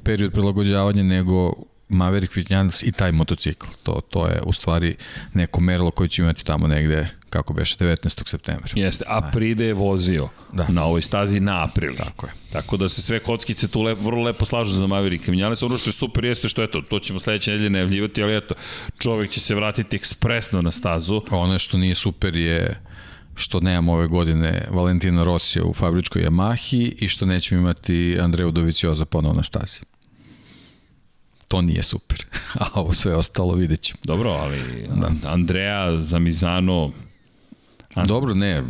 period 0.03 0.31
prilagođavanja, 0.31 1.03
nego 1.03 1.53
Maverick 1.89 2.35
Vinjales 2.35 2.83
i 2.83 2.91
taj 2.91 3.11
motocikl. 3.11 3.67
To, 3.83 4.01
to 4.09 4.27
je 4.27 4.41
u 4.45 4.53
stvari 4.53 4.95
neko 5.33 5.61
merilo 5.61 5.91
koje 5.91 6.09
će 6.09 6.21
imati 6.21 6.45
tamo 6.45 6.67
negde 6.67 7.20
kako 7.31 7.53
beše, 7.53 7.75
19. 7.77 8.29
septembra. 8.29 8.69
Jeste, 8.75 9.05
a 9.07 9.31
Pride 9.31 9.65
je 9.65 9.73
vozio 9.73 10.29
da. 10.53 10.65
na 10.69 10.85
ovoj 10.85 11.01
stazi 11.01 11.39
na 11.39 11.63
april. 11.63 11.93
Tako 11.95 12.27
je. 12.27 12.33
Tako 12.51 12.77
da 12.77 12.89
se 12.89 13.01
sve 13.01 13.19
kockice 13.19 13.67
tu 13.67 13.81
lepo, 13.81 14.01
vrlo 14.01 14.23
lepo 14.23 14.45
slažu 14.45 14.73
za 14.73 14.87
Maverick 14.87 15.27
Vinales. 15.27 15.63
Ono 15.63 15.77
što 15.77 15.89
je 15.89 15.93
super 15.93 16.25
jeste 16.25 16.49
što 16.49 16.63
eto, 16.63 16.81
to 16.81 16.99
ćemo 16.99 17.19
sledeće 17.19 17.51
nedelje 17.51 17.69
najavljivati, 17.69 18.23
ali 18.23 18.37
eto, 18.37 18.55
čovek 18.97 19.29
će 19.31 19.39
se 19.39 19.55
vratiti 19.55 19.95
ekspresno 19.95 20.61
na 20.61 20.71
stazu. 20.71 21.21
Ono 21.31 21.59
što 21.59 21.77
nije 21.77 21.95
super 21.95 22.35
je 22.35 22.81
što 23.35 23.59
nemamo 23.59 23.93
ove 23.93 24.07
godine 24.07 24.67
Valentina 24.69 25.23
Rosija 25.23 25.65
u 25.65 25.73
fabričkoj 25.73 26.21
Yamahi 26.21 26.93
i 26.97 27.07
što 27.07 27.25
nećemo 27.25 27.61
imati 27.61 28.17
Andreju 28.19 28.51
Dovicioza 28.51 29.05
ponovo 29.05 29.33
na 29.33 29.43
stazi 29.43 29.79
to 31.51 31.61
nije 31.61 31.83
super. 31.83 32.25
A 32.61 32.65
ovo 32.73 32.93
sve 32.93 33.15
ostalo 33.15 33.53
vidjet 33.53 33.81
ćemo. 33.81 33.99
Dobro, 34.03 34.29
ali 34.29 34.87
da. 34.95 35.31
Andrea 35.31 36.01
Zamizano 36.01 36.91
A? 37.93 38.05
Dobro, 38.05 38.33
ne, 38.33 38.63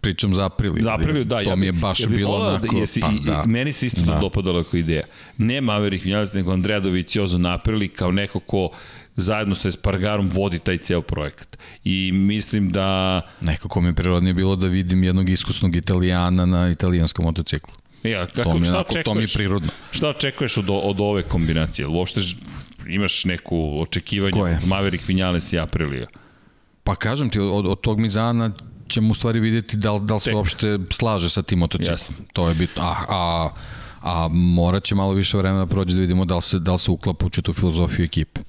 pričam 0.00 0.34
za 0.34 0.46
april. 0.46 0.74
Za 0.80 0.94
april, 0.94 1.24
da. 1.24 1.38
To 1.38 1.50
ja 1.50 1.56
mi 1.56 1.66
je 1.66 1.72
baš 1.72 2.00
ja 2.00 2.06
bilo 2.08 2.38
da 2.38 2.50
onako... 2.50 2.76
Jesi, 2.76 3.00
pa, 3.00 3.12
da. 3.24 3.42
I, 3.46 3.48
meni 3.48 3.72
se 3.72 3.86
isto 3.86 4.00
da. 4.00 4.18
dopadalo 4.18 4.64
kao 4.64 4.78
ideja. 4.78 5.02
Ne 5.38 5.60
Maverick 5.60 6.04
Vinales, 6.04 6.32
nego 6.32 6.52
Andrea 6.52 6.80
Doviciozo 6.80 7.38
na 7.38 7.54
aprili 7.54 7.88
kao 7.88 8.12
neko 8.12 8.40
ko 8.40 8.70
zajedno 9.16 9.54
sa 9.54 9.68
Espargarom 9.68 10.28
vodi 10.28 10.58
taj 10.58 10.78
ceo 10.78 11.02
projekat. 11.02 11.58
I 11.84 12.12
mislim 12.12 12.70
da... 12.70 13.20
Nekako 13.40 13.80
mi 13.80 13.88
je 13.88 13.94
prirodnije 13.94 14.34
bilo 14.34 14.56
da 14.56 14.66
vidim 14.66 15.04
jednog 15.04 15.28
iskusnog 15.28 15.76
italijana 15.76 16.46
na 16.46 16.70
italijanskom 16.70 17.24
motociklu. 17.24 17.74
Ja, 18.02 18.26
kako, 18.26 18.50
to 18.50 18.58
mi, 18.58 18.64
šta 18.64 18.74
onako, 18.74 18.90
očekuješ, 18.90 19.04
to 19.04 19.14
mi 19.14 19.22
je 19.22 19.28
prirodno. 19.34 19.68
Šta 19.90 20.08
očekuješ 20.08 20.56
od, 20.56 20.70
od 20.70 21.00
ove 21.00 21.22
kombinacije? 21.22 21.86
Uopšte 21.86 22.20
imaš 22.88 23.24
neku 23.24 23.80
očekivanje 23.80 24.42
od 24.42 24.66
Maverick 24.66 25.08
Vinales 25.08 25.52
i 25.52 25.58
Aprilija? 25.58 26.06
Pa 26.84 26.94
kažem 26.94 27.30
ti, 27.30 27.38
od, 27.38 27.66
od 27.66 27.80
tog 27.80 28.00
Mizana 28.00 28.50
ćemo 28.88 29.10
u 29.10 29.14
stvari 29.14 29.40
vidjeti 29.40 29.76
da 29.76 29.92
li, 29.92 30.00
da 30.00 30.14
li 30.14 30.20
se 30.20 30.34
uopšte 30.34 30.78
slaže 30.90 31.30
sa 31.30 31.42
tim 31.42 31.58
motociklom. 31.58 31.94
Jasne. 31.94 32.16
To 32.32 32.48
je 32.48 32.54
bitno. 32.54 32.82
A, 32.82 32.94
a, 33.08 33.50
a 34.02 34.28
morat 34.32 34.84
će 34.84 34.94
malo 34.94 35.12
više 35.12 35.36
vremena 35.36 35.64
da 35.64 35.70
prođe 35.70 35.94
da 35.94 36.00
vidimo 36.00 36.24
da 36.24 36.36
li 36.36 36.42
se, 36.42 36.58
da 36.58 36.72
li 36.72 36.78
se 36.78 36.90
uklapa 36.90 37.26
u 37.26 37.30
tu 37.30 37.52
filozofiju 37.52 38.04
ekipe 38.04 38.40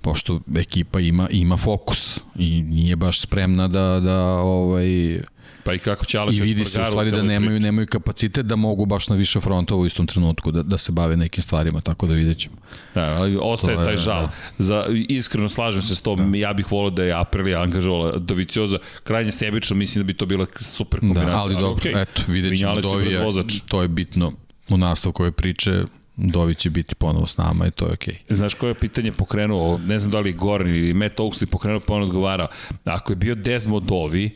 pošto 0.00 0.40
ekipa 0.56 1.00
ima 1.00 1.28
ima 1.30 1.56
fokus 1.56 2.18
i 2.36 2.62
nije 2.62 2.96
baš 2.96 3.20
spremna 3.20 3.68
da 3.68 4.00
da 4.00 4.24
ovaj 4.38 5.20
Pa 5.64 5.74
i 5.74 5.78
kako 5.78 6.04
će 6.04 6.18
Aleš 6.18 6.36
I 6.36 6.40
vidi 6.40 6.64
se 6.64 6.82
u 6.82 6.84
stvari 6.84 7.10
da 7.10 7.22
nemaju, 7.22 7.60
nemaju 7.60 7.86
kapacitet 7.86 8.46
da 8.46 8.56
mogu 8.56 8.86
baš 8.86 9.08
na 9.08 9.16
više 9.16 9.40
frontova 9.40 9.80
u 9.80 9.86
istom 9.86 10.06
trenutku 10.06 10.50
da, 10.50 10.62
da 10.62 10.78
se 10.78 10.92
bave 10.92 11.16
nekim 11.16 11.42
stvarima, 11.42 11.80
tako 11.80 12.06
da 12.06 12.14
vidjet 12.14 12.38
ćemo. 12.38 12.56
Da, 12.94 13.00
ali 13.00 13.38
ostaje 13.42 13.78
je, 13.78 13.84
taj 13.84 13.96
žal. 13.96 14.22
Da. 14.22 14.30
Za, 14.58 14.84
iskreno 15.08 15.48
slažem 15.48 15.82
se 15.82 15.94
s 15.94 16.00
tom, 16.00 16.32
da. 16.32 16.38
ja 16.38 16.52
bih 16.52 16.72
volio 16.72 16.90
da 16.90 17.04
je 17.04 17.12
Aprilia 17.12 17.62
angažovala 17.62 18.18
Dovicioza, 18.18 18.78
krajnje 19.04 19.32
sebično, 19.32 19.76
mislim 19.76 20.04
da 20.04 20.06
bi 20.06 20.14
to 20.14 20.26
bila 20.26 20.46
super 20.60 21.00
kombinacija. 21.00 21.34
Da, 21.34 21.40
ali, 21.40 21.54
ali 21.54 21.62
dobro, 21.62 21.90
okay. 21.90 22.02
eto, 22.02 22.22
vidjet 22.28 22.58
ćemo 22.58 22.80
Dovija, 22.80 23.20
to 23.68 23.82
je 23.82 23.88
bitno 23.88 24.32
u 24.68 24.76
nastavku 24.76 25.22
ove 25.22 25.32
priče, 25.32 25.82
Dovi 26.16 26.54
će 26.54 26.70
biti 26.70 26.94
ponovo 26.94 27.26
s 27.26 27.36
nama 27.36 27.66
i 27.66 27.70
to 27.70 27.86
je 27.86 27.92
okej. 27.92 28.14
Okay. 28.14 28.34
Znaš 28.34 28.54
koje 28.54 28.70
je 28.70 28.74
pitanje 28.74 29.12
pokrenuo, 29.12 29.78
ne 29.78 29.98
znam 29.98 30.12
da 30.12 30.20
li 30.20 30.32
Goran 30.32 30.68
ili 30.68 30.94
Matt 30.94 31.18
Oaksley 31.18 31.46
pokrenuo 31.46 31.80
pa 31.80 31.94
on 31.94 32.02
odgovarao, 32.02 32.48
ako 32.84 33.12
je 33.12 33.16
bio 33.16 33.34
Desmo 33.34 33.80
Dovi, 33.80 34.30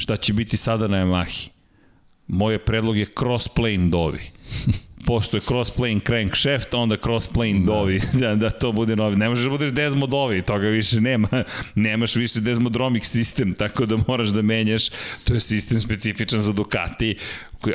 šta 0.00 0.16
će 0.16 0.32
biti 0.32 0.56
sada 0.56 0.88
na 0.88 0.96
Yamahi. 0.96 1.48
Moje 2.26 2.58
predlog 2.58 2.96
je 2.96 3.06
crossplane 3.18 3.88
dovi. 3.88 4.20
pošto 5.06 5.36
je 5.36 5.40
crossplane 5.40 6.00
crankshaft, 6.06 6.74
onda 6.74 6.96
crossplane 6.96 7.60
da. 7.60 7.66
dovi, 7.66 8.00
da, 8.20 8.34
da 8.34 8.50
to 8.50 8.72
bude 8.72 8.96
novi. 8.96 9.16
Ne 9.16 9.28
možeš 9.28 9.44
da 9.44 9.50
budeš 9.50 9.70
Desmo 9.70 10.06
dovi, 10.06 10.42
toga 10.42 10.68
više 10.68 11.00
nema. 11.00 11.28
Nemaš 11.74 12.16
više 12.16 12.40
Desmodromic 12.40 13.06
sistem, 13.06 13.52
tako 13.52 13.86
da 13.86 13.98
moraš 14.08 14.28
da 14.28 14.42
menjaš. 14.42 14.88
To 15.24 15.34
je 15.34 15.40
sistem 15.40 15.80
specifičan 15.80 16.42
za 16.42 16.52
Ducati 16.52 17.16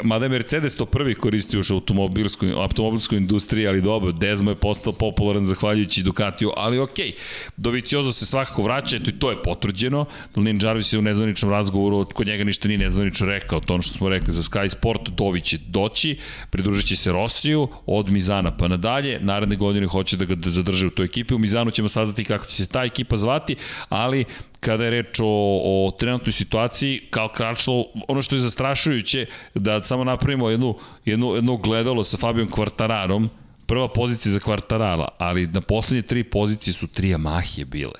mada 0.04 0.26
je 0.26 0.30
Mercedes 0.30 0.76
to 0.76 0.86
prvi 0.86 1.16
koristio 1.16 1.60
u 1.60 1.74
automobilskoj, 1.74 2.52
automobilskoj 2.52 3.18
industriji, 3.18 3.68
ali 3.68 3.82
dobro, 3.82 4.12
Desmo 4.12 4.52
je 4.52 4.56
postao 4.56 4.94
popularan 4.94 5.46
zahvaljujući 5.46 6.04
Ducatiju, 6.04 6.52
ali 6.58 6.80
okej, 6.80 7.12
Doviciozo 7.58 8.12
se 8.12 8.26
svakako 8.26 8.62
vraća, 8.62 8.96
eto 8.96 9.10
i 9.10 9.20
to 9.20 9.32
je 9.32 9.44
potvrđeno, 9.44 10.06
Lin 10.36 10.60
Jarvis 10.64 10.94
je 10.94 11.00
u 11.00 11.02
nezvaničnom 11.02 11.52
razgovoru, 11.52 12.06
kod 12.14 12.28
njega 12.28 12.44
ništa 12.44 12.68
nije 12.68 12.78
nezvanično 12.78 13.28
rekao, 13.28 13.60
to 13.60 13.74
ono 13.74 13.84
što 13.84 13.94
smo 13.94 14.10
rekli 14.10 14.34
za 14.34 14.42
Sky 14.42 14.70
Sport, 14.70 15.10
Dovi 15.10 15.42
će 15.42 15.58
doći, 15.68 16.18
pridružit 16.50 16.88
će 16.88 16.96
se 16.96 17.12
Rosiju, 17.12 17.68
od 17.86 18.10
Mizana 18.10 18.58
pa 18.58 18.68
nadalje, 18.68 19.20
naredne 19.20 19.56
godine 19.56 19.88
hoće 19.88 20.18
da 20.18 20.26
ga 20.26 20.50
zadrže 20.50 20.88
u 20.88 20.90
toj 20.90 21.06
ekipi, 21.06 21.34
u 21.34 21.40
Mizanu 21.40 21.72
ćemo 21.72 21.90
saznati 21.90 22.24
kako 22.24 22.46
će 22.46 22.56
se 22.56 22.68
ta 22.68 22.84
ekipa 22.84 23.18
zvati, 23.18 23.56
ali 23.90 24.26
kada 24.60 24.84
je 24.84 24.92
reč 24.92 25.20
o, 25.20 25.26
o 25.64 25.92
trenutnoj 26.00 26.32
situaciji, 26.32 27.02
Karl 27.10 27.28
Crutchlow, 27.38 27.84
ono 28.08 28.22
što 28.22 28.36
je 28.36 28.42
zastrašujuće, 28.42 29.26
da 29.54 29.84
samo 29.84 30.04
napravimo 30.04 30.50
jednu, 30.50 30.76
jednu, 31.06 31.36
jedno 31.36 31.58
gledalo 31.58 32.04
sa 32.04 32.18
Fabijom 32.18 32.52
Kvartararom, 32.52 33.30
prva 33.66 33.88
pozicija 33.88 34.32
za 34.32 34.40
Kvartarala, 34.40 35.08
ali 35.18 35.48
na 35.48 35.62
poslednje 35.62 36.02
tri 36.02 36.24
pozicije 36.24 36.74
su 36.74 36.88
tri 36.88 37.14
Yamahe 37.14 37.66
bile. 37.66 38.00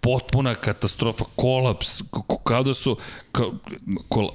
Potpuna 0.00 0.54
katastrofa, 0.54 1.24
kolaps, 1.36 2.02
kao 2.44 2.62
da 2.62 2.74
su, 2.74 2.96
kao, 3.32 3.54
kol, 4.08 4.30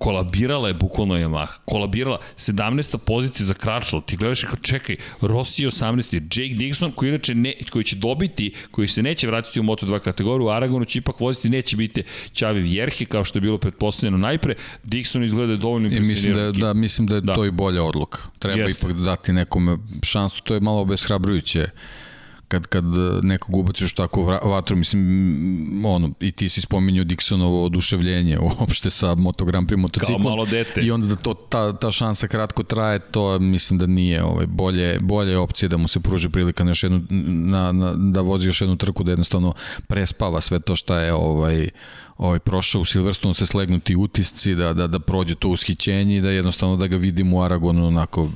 kolabirala 0.00 0.68
je 0.68 0.74
bukvalno 0.74 1.14
Yamaha. 1.14 1.52
Kolabirala 1.64 2.18
17. 2.36 2.98
pozicija 2.98 3.46
za 3.46 3.54
Crutchlow. 3.54 4.04
Ti 4.06 4.16
gledaš 4.16 4.42
i 4.42 4.46
kao 4.46 4.56
čekaj, 4.56 4.96
Rossi 5.20 5.66
18. 5.66 6.14
Jake 6.14 6.54
Dixon 6.54 6.94
koji 6.94 7.08
inače 7.08 7.34
ne, 7.34 7.54
koji 7.70 7.84
će 7.84 7.96
dobiti, 7.96 8.52
koji 8.70 8.88
se 8.88 9.02
neće 9.02 9.26
vratiti 9.26 9.60
u 9.60 9.62
Moto2 9.62 9.98
kategoriju, 9.98 10.46
u 10.46 10.50
Aragonu 10.50 10.84
će 10.84 10.98
ipak 10.98 11.20
voziti, 11.20 11.48
neće 11.48 11.76
biti 11.76 12.02
Čavi 12.32 12.60
Vjerhi 12.60 13.04
kao 13.04 13.24
što 13.24 13.38
je 13.38 13.40
bilo 13.40 13.58
pretpostavljeno 13.58 14.18
najpre. 14.18 14.54
Dixon 14.84 15.24
izgleda 15.24 15.56
dovoljno 15.56 15.88
impresionirano. 15.88 16.48
Mislim 16.48 16.60
da, 16.60 16.66
da, 16.66 16.74
mislim 16.74 17.06
da 17.06 17.14
je 17.14 17.20
da. 17.20 17.34
to 17.34 17.44
i 17.44 17.50
bolja 17.50 17.82
odluka. 17.82 18.18
Treba 18.38 18.60
Jeste. 18.60 18.86
ipak 18.86 18.96
dati 18.96 19.32
nekome 19.32 19.78
šansu, 20.02 20.42
to 20.42 20.54
je 20.54 20.60
malo 20.60 20.80
obeshrabrujuće 20.80 21.68
kad, 22.50 22.66
kad 22.66 22.84
nekog 23.22 23.56
ubaciš 23.56 23.92
tako 23.92 24.22
vatru, 24.24 24.76
mislim, 24.76 25.84
ono, 25.86 26.10
i 26.20 26.32
ti 26.32 26.48
si 26.48 26.60
spominjao 26.60 27.04
Dixonovo 27.04 27.64
oduševljenje 27.64 28.38
uopšte 28.38 28.90
sa 28.90 29.14
Moto 29.14 29.44
Grand 29.44 29.68
Prix 29.68 29.78
motociklom. 29.78 30.22
Kao 30.22 30.30
malo 30.30 30.46
dete. 30.46 30.80
I 30.80 30.90
onda 30.90 31.06
da 31.06 31.16
to, 31.16 31.34
ta, 31.34 31.72
ta 31.72 31.90
šansa 31.90 32.28
kratko 32.28 32.62
traje, 32.62 32.98
to 32.98 33.38
mislim 33.38 33.78
da 33.78 33.86
nije 33.86 34.24
ovaj, 34.24 34.46
bolje, 34.46 34.98
bolje 35.00 35.38
opcije 35.38 35.68
da 35.68 35.76
mu 35.76 35.88
se 35.88 36.00
pruži 36.00 36.28
prilika 36.28 36.64
na 36.64 36.70
još 36.70 36.82
jednu, 36.82 37.02
na, 37.10 37.72
na, 37.72 37.92
da 37.96 38.20
vozi 38.20 38.48
još 38.48 38.60
jednu 38.60 38.76
trku, 38.76 39.02
da 39.02 39.12
jednostavno 39.12 39.54
prespava 39.86 40.40
sve 40.40 40.60
to 40.60 40.76
šta 40.76 41.00
je 41.00 41.14
ovaj, 41.14 41.68
ovaj, 42.18 42.38
prošao 42.38 42.80
u 42.80 42.84
Silverstone, 42.84 43.34
se 43.34 43.46
slegnuti 43.46 43.96
utisci, 43.96 44.54
da, 44.54 44.72
da, 44.72 44.86
da 44.86 44.98
prođe 44.98 45.34
to 45.34 45.48
ushićenje 45.48 46.16
i 46.16 46.20
da 46.20 46.30
jednostavno 46.30 46.76
da 46.76 46.86
ga 46.86 46.96
vidimo 46.96 47.36
u 47.36 47.42
Aragonu 47.42 47.86
onako 47.86 48.28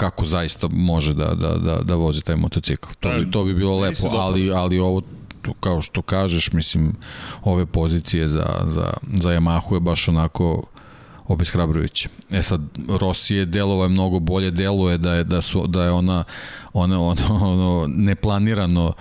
kako 0.00 0.24
zaista 0.24 0.68
može 0.72 1.14
da, 1.14 1.34
da, 1.34 1.54
da, 1.54 1.78
da 1.82 1.94
vozi 1.94 2.22
taj 2.22 2.36
motocikl. 2.36 2.88
To 3.00 3.08
bi, 3.08 3.24
pa, 3.24 3.30
to 3.30 3.44
bi 3.44 3.54
bilo 3.54 3.78
lepo, 3.78 4.08
ali, 4.08 4.52
ali 4.52 4.78
ovo 4.78 5.02
kao 5.60 5.82
što 5.82 6.02
kažeš, 6.02 6.52
mislim, 6.52 6.92
ove 7.44 7.66
pozicije 7.66 8.28
za, 8.28 8.46
za, 8.64 8.92
za 9.12 9.30
Yamahu 9.30 9.74
je 9.74 9.80
baš 9.80 10.08
onako 10.08 10.62
obeshrabrujuće. 11.28 12.08
E 12.30 12.42
sad, 12.42 12.60
Rossi 13.00 13.34
je 13.34 13.44
delova 13.46 13.84
je 13.84 13.88
mnogo 13.88 14.18
bolje, 14.18 14.50
deluje 14.50 14.98
da 14.98 15.14
je, 15.14 15.24
da 15.24 15.42
su, 15.42 15.66
da 15.66 15.84
je 15.84 15.90
ona, 15.90 16.24
ona 16.72 17.00
ono, 17.00 17.34
ono 17.52 17.86
neplanirano 17.88 18.86
uh, 18.86 18.94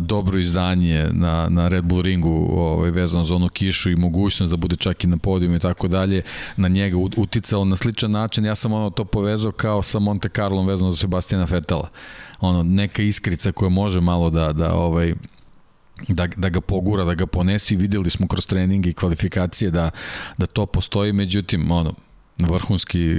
dobro 0.00 0.38
izdanje 0.38 1.08
na, 1.12 1.48
na 1.48 1.68
Red 1.68 1.84
Bull 1.84 2.02
ringu 2.02 2.46
ovaj, 2.50 2.90
vezano 2.90 3.24
za 3.24 3.34
onu 3.34 3.48
kišu 3.48 3.90
i 3.90 3.96
mogućnost 3.96 4.50
da 4.50 4.56
bude 4.56 4.76
čak 4.76 5.04
i 5.04 5.06
na 5.06 5.16
podijum 5.16 5.54
i 5.54 5.58
tako 5.58 5.88
dalje, 5.88 6.22
na 6.56 6.68
njega 6.68 6.96
uticalo 6.96 7.64
na 7.64 7.76
sličan 7.76 8.10
način. 8.10 8.44
Ja 8.44 8.54
sam 8.54 8.72
ono 8.72 8.90
to 8.90 9.04
povezao 9.04 9.52
kao 9.52 9.82
sa 9.82 9.98
Monte 9.98 10.28
Carlom 10.28 10.66
vezano 10.66 10.92
za 10.92 10.98
Sebastiana 10.98 11.46
Fetela. 11.46 11.88
Ono, 12.40 12.62
neka 12.62 13.02
iskrica 13.02 13.52
koja 13.52 13.68
može 13.68 14.00
malo 14.00 14.30
da, 14.30 14.52
da 14.52 14.74
ovaj, 14.74 15.14
da, 16.08 16.26
da 16.26 16.48
ga 16.48 16.60
pogura, 16.60 17.04
da 17.04 17.14
ga 17.14 17.26
ponesi. 17.26 17.76
Videli 17.76 18.10
smo 18.10 18.26
kroz 18.26 18.46
treninge 18.46 18.90
i 18.90 18.94
kvalifikacije 18.94 19.70
da, 19.70 19.90
da 20.38 20.46
to 20.46 20.66
postoji, 20.66 21.12
međutim, 21.12 21.70
ono, 21.70 21.94
vrhunski 22.46 23.16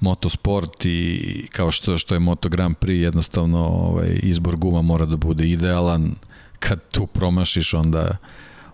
motosport 0.00 0.84
i 0.84 1.48
kao 1.52 1.70
što, 1.70 1.98
što 1.98 2.14
je 2.14 2.20
Moto 2.20 2.48
Grand 2.48 2.76
Prix 2.76 3.02
jednostavno 3.02 3.58
ovaj, 3.66 4.18
izbor 4.22 4.56
guma 4.56 4.82
mora 4.82 5.06
da 5.06 5.16
bude 5.16 5.48
idealan. 5.48 6.14
Kad 6.58 6.80
tu 6.88 7.06
promašiš 7.06 7.74
onda 7.74 8.16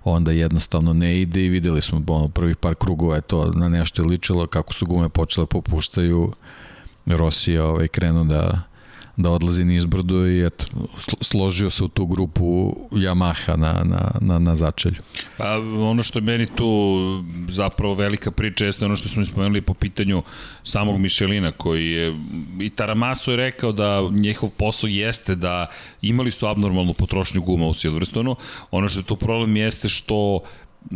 onda 0.05 0.33
jednostavno 0.33 0.93
ne 0.93 1.21
ide 1.21 1.45
i 1.45 1.49
videli 1.49 1.83
smo 1.83 2.03
ono, 2.07 2.29
prvih 2.29 2.57
par 2.57 2.75
krugova 2.75 3.15
je 3.15 3.21
to 3.21 3.53
na 3.53 3.69
nešto 3.69 4.03
je 4.03 4.09
ličilo 4.09 4.47
kako 4.47 4.73
su 4.73 4.87
gume 4.87 5.09
počele 5.09 5.47
popuštaju 5.47 6.33
Rossi 7.07 7.53
je 7.53 7.63
ovaj, 7.63 7.89
krenuo 7.89 8.25
da 8.25 8.70
da 9.23 9.31
odlazi 9.31 9.65
nizbrdo 9.65 10.27
i 10.27 10.47
eto, 10.47 10.65
složio 11.21 11.71
se 11.71 11.85
u 11.85 11.89
tu 11.89 12.07
grupu 12.07 12.77
Yamaha 12.91 13.57
na, 13.57 13.83
na, 13.85 14.11
na, 14.21 14.39
na 14.39 14.55
začelju. 14.55 14.97
Pa 15.37 15.59
ono 15.59 16.03
što 16.03 16.19
je 16.19 16.23
meni 16.23 16.47
tu 16.47 16.99
zapravo 17.49 17.95
velika 17.95 18.31
priča 18.31 18.65
jeste 18.65 18.85
ono 18.85 18.97
što 18.97 19.09
smo 19.09 19.25
spomenuli 19.25 19.61
po 19.61 19.75
pitanju 19.75 20.23
samog 20.65 20.99
Mišelina 20.99 21.53
koji 21.53 21.91
je 21.91 22.17
i 22.61 22.71
Taramaso 22.71 23.31
je 23.31 23.37
rekao 23.37 23.73
da 23.73 24.09
njihov 24.11 24.51
posao 24.51 24.89
jeste 24.89 25.35
da 25.35 25.67
imali 26.03 26.31
su 26.31 26.47
abnormalnu 26.47 26.95
potrošnju 26.95 27.43
guma 27.43 27.67
u 27.67 27.75
Silverstonu. 27.75 28.37
Ono 28.71 28.89
što 28.89 29.01
je 29.01 29.05
tu 29.05 29.17
problem 29.17 29.57
jeste 29.57 29.89
što 29.89 30.41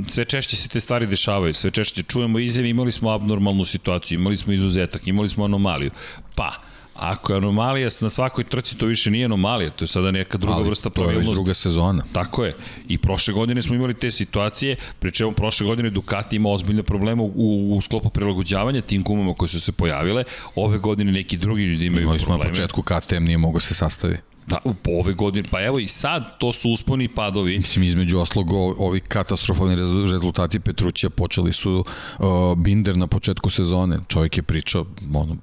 sve 0.08 0.24
češće 0.24 0.56
se 0.56 0.68
te 0.68 0.80
stvari 0.80 1.06
dešavaju, 1.06 1.54
sve 1.54 1.70
češće 1.70 2.02
čujemo 2.02 2.38
izjave, 2.38 2.68
imali 2.68 2.92
smo 2.92 3.10
abnormalnu 3.10 3.64
situaciju, 3.64 4.18
imali 4.18 4.36
smo 4.36 4.52
izuzetak, 4.52 5.06
imali 5.06 5.28
smo 5.28 5.44
anomaliju. 5.44 5.90
Pa, 6.34 6.52
Ako 6.94 7.32
je 7.32 7.36
anomalija 7.36 7.88
na 8.00 8.10
svakoj 8.10 8.44
trci, 8.44 8.76
to 8.78 8.86
više 8.86 9.10
nije 9.10 9.24
anomalija, 9.24 9.70
to 9.70 9.84
je 9.84 9.88
sada 9.88 10.10
neka 10.10 10.38
druga 10.38 10.56
Ali, 10.56 10.68
vrsta 10.68 10.90
pravilnosti. 10.90 11.26
to 11.26 11.32
je 11.32 11.34
druga 11.34 11.54
sezona. 11.54 12.04
Tako 12.12 12.44
je. 12.44 12.56
I 12.88 12.98
prošle 12.98 13.34
godine 13.34 13.62
smo 13.62 13.74
imali 13.74 13.94
te 13.94 14.10
situacije, 14.10 14.76
pričemu 14.98 15.32
prošle 15.32 15.66
godine 15.66 15.90
Ducati 15.90 16.36
ima 16.36 16.48
ozbiljne 16.48 16.82
probleme 16.82 17.22
u, 17.22 17.32
u, 17.34 17.76
u 17.76 17.80
sklopu 17.80 18.10
prilagođavanja 18.10 18.80
tim 18.80 19.02
gumama 19.02 19.34
koje 19.34 19.48
su 19.48 19.60
se 19.60 19.72
pojavile. 19.72 20.24
Ove 20.54 20.78
godine 20.78 21.12
neki 21.12 21.36
drugi 21.36 21.62
ljudi 21.62 21.86
imaju 21.86 22.02
Imali 22.02 22.18
probleme. 22.18 22.44
Imali 22.44 22.54
smo 22.54 22.62
na 22.62 22.66
početku 22.66 22.82
KTM 22.82 23.24
nije 23.24 23.38
mogo 23.38 23.60
se 23.60 23.74
sastavi. 23.74 24.18
Da, 24.46 24.58
po 24.82 24.90
ove 24.90 25.12
godine, 25.12 25.48
pa 25.50 25.62
evo 25.62 25.78
i 25.78 25.88
sad 25.88 26.38
to 26.38 26.52
su 26.52 26.70
usponi 26.70 27.08
padovi. 27.08 27.58
Mislim, 27.58 27.84
između 27.84 28.18
oslog 28.18 28.52
ovi 28.78 29.00
katastrofalni 29.00 29.76
rezultati 30.12 30.60
Petrućija 30.60 31.10
počeli 31.10 31.52
su 31.52 31.84
uh, 32.18 32.26
Binder 32.58 32.96
na 32.96 33.06
početku 33.06 33.50
sezone. 33.50 33.98
Čovjek 34.08 34.36
je 34.36 34.42
pričao, 34.42 34.86
ono, 35.14 35.36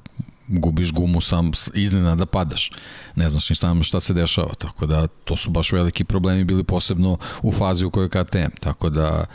gubiš 0.52 0.92
gumu 0.92 1.22
sam 1.22 1.52
iznena 1.74 2.16
da 2.16 2.26
padaš. 2.26 2.72
Ne 3.16 3.30
znaš 3.30 3.50
ni 3.50 3.56
šta, 3.56 3.76
šta 3.84 4.00
se 4.00 4.14
dešava, 4.14 4.54
tako 4.54 4.86
da 4.86 5.08
to 5.08 5.38
su 5.38 5.50
baš 5.50 5.72
veliki 5.72 6.04
problemi 6.04 6.44
bili 6.44 6.64
posebno 6.64 7.18
u 7.42 7.52
fazi 7.52 7.86
u 7.86 7.90
kojoj 7.90 8.10
KTM, 8.10 8.56
tako 8.60 8.90
da 8.90 9.26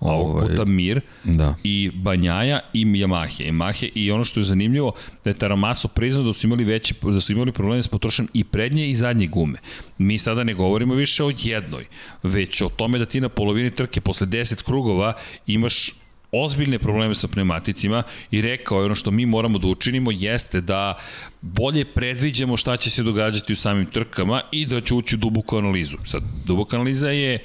ovog 0.00 0.36
ovaj, 0.36 0.48
puta 0.48 0.64
Mir 0.64 1.00
da. 1.24 1.54
i 1.62 1.90
Banjaja 1.94 2.60
i 2.72 2.84
Yamahe. 2.84 3.48
Yamahe 3.48 3.90
i 3.94 4.10
ono 4.10 4.24
što 4.24 4.40
je 4.40 4.44
zanimljivo 4.44 4.92
da 5.24 5.30
je 5.30 5.34
Taramaso 5.34 5.88
priznao 5.88 6.24
da 6.24 6.32
su 6.32 6.46
imali 6.46 6.64
veće 6.64 6.94
da 7.02 7.20
su 7.20 7.32
imali 7.32 7.52
probleme 7.52 7.82
s 7.82 7.88
potrošenjem 7.88 8.30
i 8.34 8.44
prednje 8.44 8.90
i 8.90 8.94
zadnje 8.94 9.26
gume. 9.26 9.58
Mi 9.98 10.18
sada 10.18 10.44
ne 10.44 10.54
govorimo 10.54 10.94
više 10.94 11.24
o 11.24 11.32
jednoj, 11.38 11.86
već 12.22 12.62
o 12.62 12.68
tome 12.68 12.98
da 12.98 13.06
ti 13.06 13.20
na 13.20 13.28
polovini 13.28 13.70
trke 13.70 14.00
posle 14.00 14.26
10 14.26 14.62
krugova 14.62 15.12
imaš 15.46 15.90
ozbiljne 16.34 16.78
probleme 16.78 17.14
sa 17.14 17.28
pneumaticima 17.28 18.02
i 18.30 18.40
rekao 18.40 18.78
je 18.78 18.84
ono 18.84 18.94
što 18.94 19.10
mi 19.10 19.26
moramo 19.26 19.58
da 19.58 19.66
učinimo 19.66 20.10
jeste 20.10 20.60
da 20.60 20.98
bolje 21.40 21.84
predviđamo 21.84 22.56
šta 22.56 22.76
će 22.76 22.90
se 22.90 23.02
događati 23.02 23.52
u 23.52 23.56
samim 23.56 23.86
trkama 23.86 24.40
i 24.52 24.66
da 24.66 24.80
će 24.80 24.94
ući 24.94 25.14
u 25.14 25.18
duboku 25.18 25.58
analizu. 25.58 25.96
Sad, 26.04 26.22
duboka 26.46 26.76
analiza 26.76 27.10
je 27.10 27.38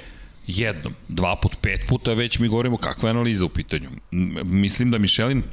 jednom, 0.48 0.94
dva 1.08 1.36
put, 1.36 1.58
pet 1.62 1.86
puta 1.88 2.14
već 2.14 2.40
mi 2.40 2.48
govorimo 2.48 2.78
kakva 2.78 3.10
je 3.10 3.12
analiza 3.12 3.46
u 3.46 3.50
pitanju. 3.50 3.90
Mislim 4.44 4.92
da 4.92 4.98
Michelin 4.98 5.44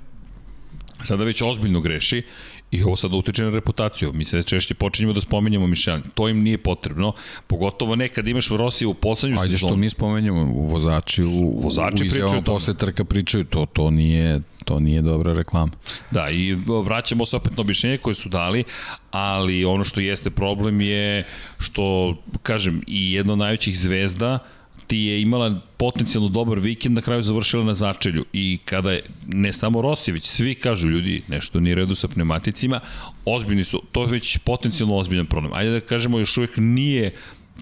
sada 1.03 1.24
već 1.24 1.43
ozbiljno 1.43 1.80
greši 1.80 2.22
I 2.70 2.82
ovo 2.82 2.96
sad 2.96 3.14
utiče 3.14 3.44
na 3.44 3.50
reputaciju. 3.50 4.12
Mi 4.12 4.24
se 4.24 4.42
češće 4.42 4.74
počinjemo 4.74 5.12
da 5.12 5.20
spomenjamo 5.20 5.66
Michelin. 5.66 6.02
To 6.14 6.28
im 6.28 6.42
nije 6.42 6.58
potrebno. 6.58 7.12
Pogotovo 7.46 7.96
ne 7.96 8.08
kad 8.08 8.28
imaš 8.28 8.48
Rossi 8.48 8.86
u 8.86 8.94
poslednju 8.94 9.36
sezonu. 9.36 9.48
Ajde 9.48 9.58
što 9.58 9.76
mi 9.76 9.90
spomenjamo, 9.90 10.44
vozači 10.44 11.22
u, 11.22 11.60
vozači 11.62 12.02
u 12.02 12.06
izjavama 12.06 12.42
posle 12.42 12.74
trka 12.74 13.04
pričaju, 13.04 13.44
to, 13.44 13.66
to 13.66 13.90
nije 13.90 14.40
to 14.66 14.80
nije 14.80 15.02
dobra 15.02 15.32
reklama. 15.32 15.72
Da, 16.10 16.30
i 16.30 16.54
vraćamo 16.84 17.26
se 17.26 17.36
opet 17.36 17.56
na 17.56 17.60
objašnjenje 17.60 17.98
koje 17.98 18.14
su 18.14 18.28
dali, 18.28 18.64
ali 19.10 19.64
ono 19.64 19.84
što 19.84 20.00
jeste 20.00 20.30
problem 20.30 20.80
je 20.80 21.24
što, 21.58 22.16
kažem, 22.42 22.82
i 22.86 23.12
jedna 23.12 23.32
od 23.32 23.38
najvećih 23.38 23.78
zvezda 23.78 24.38
ti 24.87 24.99
je 24.99 25.22
imala 25.22 25.61
potencijalno 25.76 26.28
dobar 26.28 26.59
vikend, 26.59 26.97
na 26.97 27.03
kraju 27.03 27.22
završila 27.22 27.64
na 27.64 27.74
začelju. 27.74 28.24
I 28.32 28.59
kada 28.64 28.93
je, 28.93 29.03
ne 29.26 29.53
samo 29.53 29.82
Rosjević, 29.82 30.24
svi 30.24 30.55
kažu 30.55 30.89
ljudi, 30.89 31.22
nešto 31.28 31.61
nije 31.61 31.74
redu 31.74 31.95
sa 31.95 32.09
pneumaticima, 32.09 32.80
ozbiljni 33.24 33.64
su, 33.64 33.82
to 33.93 34.03
je 34.03 34.09
već 34.09 34.39
potencijalno 34.39 34.97
ozbiljan 34.97 35.26
problem. 35.26 35.53
Ajde 35.53 35.70
da 35.70 35.80
kažemo, 35.80 36.18
još 36.18 36.37
uvek 36.37 36.51
nije 36.57 37.12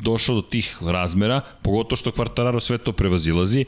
došao 0.01 0.35
do 0.35 0.43
tih 0.43 0.77
razmera, 0.81 1.41
pogotovo 1.63 1.97
što 1.97 2.11
Kvartararo 2.11 2.61
sve 2.61 2.79
to 2.79 2.93
prevazilazi, 2.93 3.65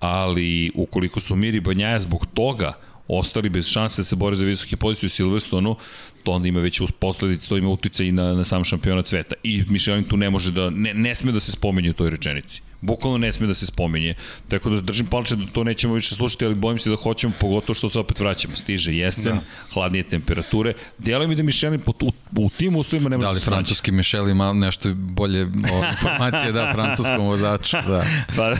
ali 0.00 0.70
ukoliko 0.74 1.20
su 1.20 1.36
Miri 1.36 1.60
Banjaja 1.60 1.98
zbog 1.98 2.26
toga 2.34 2.72
ostali 3.08 3.48
bez 3.48 3.68
šanse 3.68 4.02
da 4.02 4.06
se 4.06 4.16
bore 4.16 4.36
za 4.36 4.46
visoke 4.46 4.76
pozicije 4.76 5.06
u 5.06 5.10
Silverstonu, 5.10 5.76
to 6.22 6.32
onda 6.32 6.48
ima 6.48 6.60
već 6.60 6.80
posledice, 6.98 7.48
to 7.48 7.56
ima 7.56 7.68
utica 7.68 8.04
i 8.04 8.12
na, 8.12 8.34
na 8.34 8.44
sam 8.44 8.64
šampionat 8.64 9.06
sveta. 9.06 9.34
I 9.42 9.64
Michelin 9.68 10.04
tu 10.04 10.16
ne 10.16 10.30
može 10.30 10.52
da, 10.52 10.70
ne, 10.70 10.94
ne 10.94 11.14
sme 11.14 11.32
da 11.32 11.40
se 11.40 11.52
spomenje 11.52 11.90
u 11.90 11.94
toj 11.94 12.10
rečenici. 12.10 12.62
Bukvalno 12.80 13.18
ne 13.18 13.32
sme 13.32 13.46
da 13.46 13.54
se 13.54 13.66
spominje. 13.66 14.14
Tako 14.48 14.70
da 14.70 14.80
držim 14.80 15.06
palče 15.06 15.36
da 15.36 15.46
to 15.46 15.64
nećemo 15.64 15.94
više 15.94 16.14
slušati, 16.14 16.44
ali 16.44 16.54
bojim 16.54 16.78
se 16.78 16.90
da 16.90 16.96
hoćemo, 16.96 17.32
pogotovo 17.40 17.74
što 17.74 17.88
se 17.88 17.98
opet 17.98 18.20
vraćamo. 18.20 18.56
Stiže 18.56 18.94
jesen, 18.94 19.32
da. 19.32 19.40
hladnije 19.74 20.02
temperature. 20.02 20.74
Djeluje 20.98 21.28
mi 21.28 21.34
da 21.34 21.42
Michelin 21.42 21.80
u, 21.86 22.06
u, 22.06 22.12
u 22.36 22.50
tim 22.50 22.76
uslovima 22.76 23.08
ne 23.08 23.16
može 23.16 23.28
da 23.28 23.32
li 23.32 23.40
francuski 23.40 23.92
Michelin 23.92 24.30
ima 24.30 24.52
nešto 24.52 24.94
bolje 24.94 25.40
informacije 25.92 26.52
da 26.52 26.72
francuskom 26.72 27.26
vozaču. 27.26 27.76
Da. 27.86 28.04
Pa, 28.36 28.54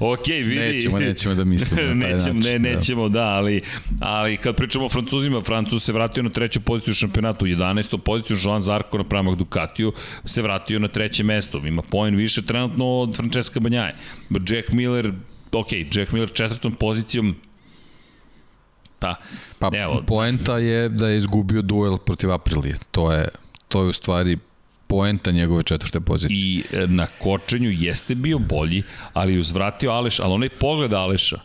ok, 0.12 0.26
vidi. 0.26 0.54
Nećemo, 0.54 0.98
nećemo 0.98 1.34
da 1.34 1.44
mislimo 1.44 1.82
na 1.82 2.06
taj 2.06 2.12
nećemo, 2.12 2.34
način. 2.34 2.52
Ne, 2.52 2.58
da. 2.58 2.76
nećemo, 2.76 3.08
da, 3.08 3.26
ali, 3.26 3.62
ali 4.00 4.36
kad 4.36 4.56
pričamo 4.56 4.84
o 4.84 4.88
Francuzima, 4.88 5.40
Francuz 5.40 5.82
se 5.82 5.92
vratio 5.92 6.22
na 6.22 6.30
treću 6.30 6.60
poziciju 6.60 6.92
u 6.92 6.94
šampionatu, 6.94 7.46
11. 7.46 7.98
poziciju, 7.98 8.36
Joan 8.44 8.62
Zarko 8.62 8.98
na 8.98 9.04
pramak 9.04 9.38
Ducatiju 9.38 9.92
se 10.24 10.42
vratio 10.42 10.78
na 10.78 10.88
treće 10.88 11.24
mesto. 11.24 11.58
Ima 11.58 11.82
poen 11.82 12.16
više 12.16 12.42
trenutno 12.42 12.73
trenutno 12.74 13.00
od 13.00 13.16
Francesca 13.16 13.60
Banjaje. 13.60 13.94
Jack 14.30 14.72
Miller, 14.72 15.12
ok, 15.52 15.72
Jack 15.72 16.12
Miller 16.12 16.32
četvrtom 16.32 16.74
pozicijom, 16.74 17.36
pa, 18.98 19.14
pa 19.58 19.70
evo. 19.74 20.02
poenta 20.06 20.58
je 20.58 20.88
da 20.88 21.08
je 21.08 21.18
izgubio 21.18 21.62
duel 21.62 21.98
protiv 21.98 22.32
Aprilije. 22.32 22.76
To 22.90 23.12
je, 23.12 23.28
to 23.68 23.82
je 23.82 23.88
u 23.88 23.92
stvari 23.92 24.38
poenta 24.86 25.30
njegove 25.30 25.62
četvrte 25.62 26.00
pozicije. 26.00 26.38
I 26.38 26.64
e, 26.72 26.86
na 26.86 27.06
kočenju 27.06 27.70
jeste 27.70 28.14
bio 28.14 28.38
bolji, 28.38 28.82
ali 29.12 29.38
uzvratio 29.38 29.90
Aleš, 29.90 30.20
ali 30.20 30.32
onaj 30.32 30.48
pogled 30.48 30.92
Aleša, 30.92 31.40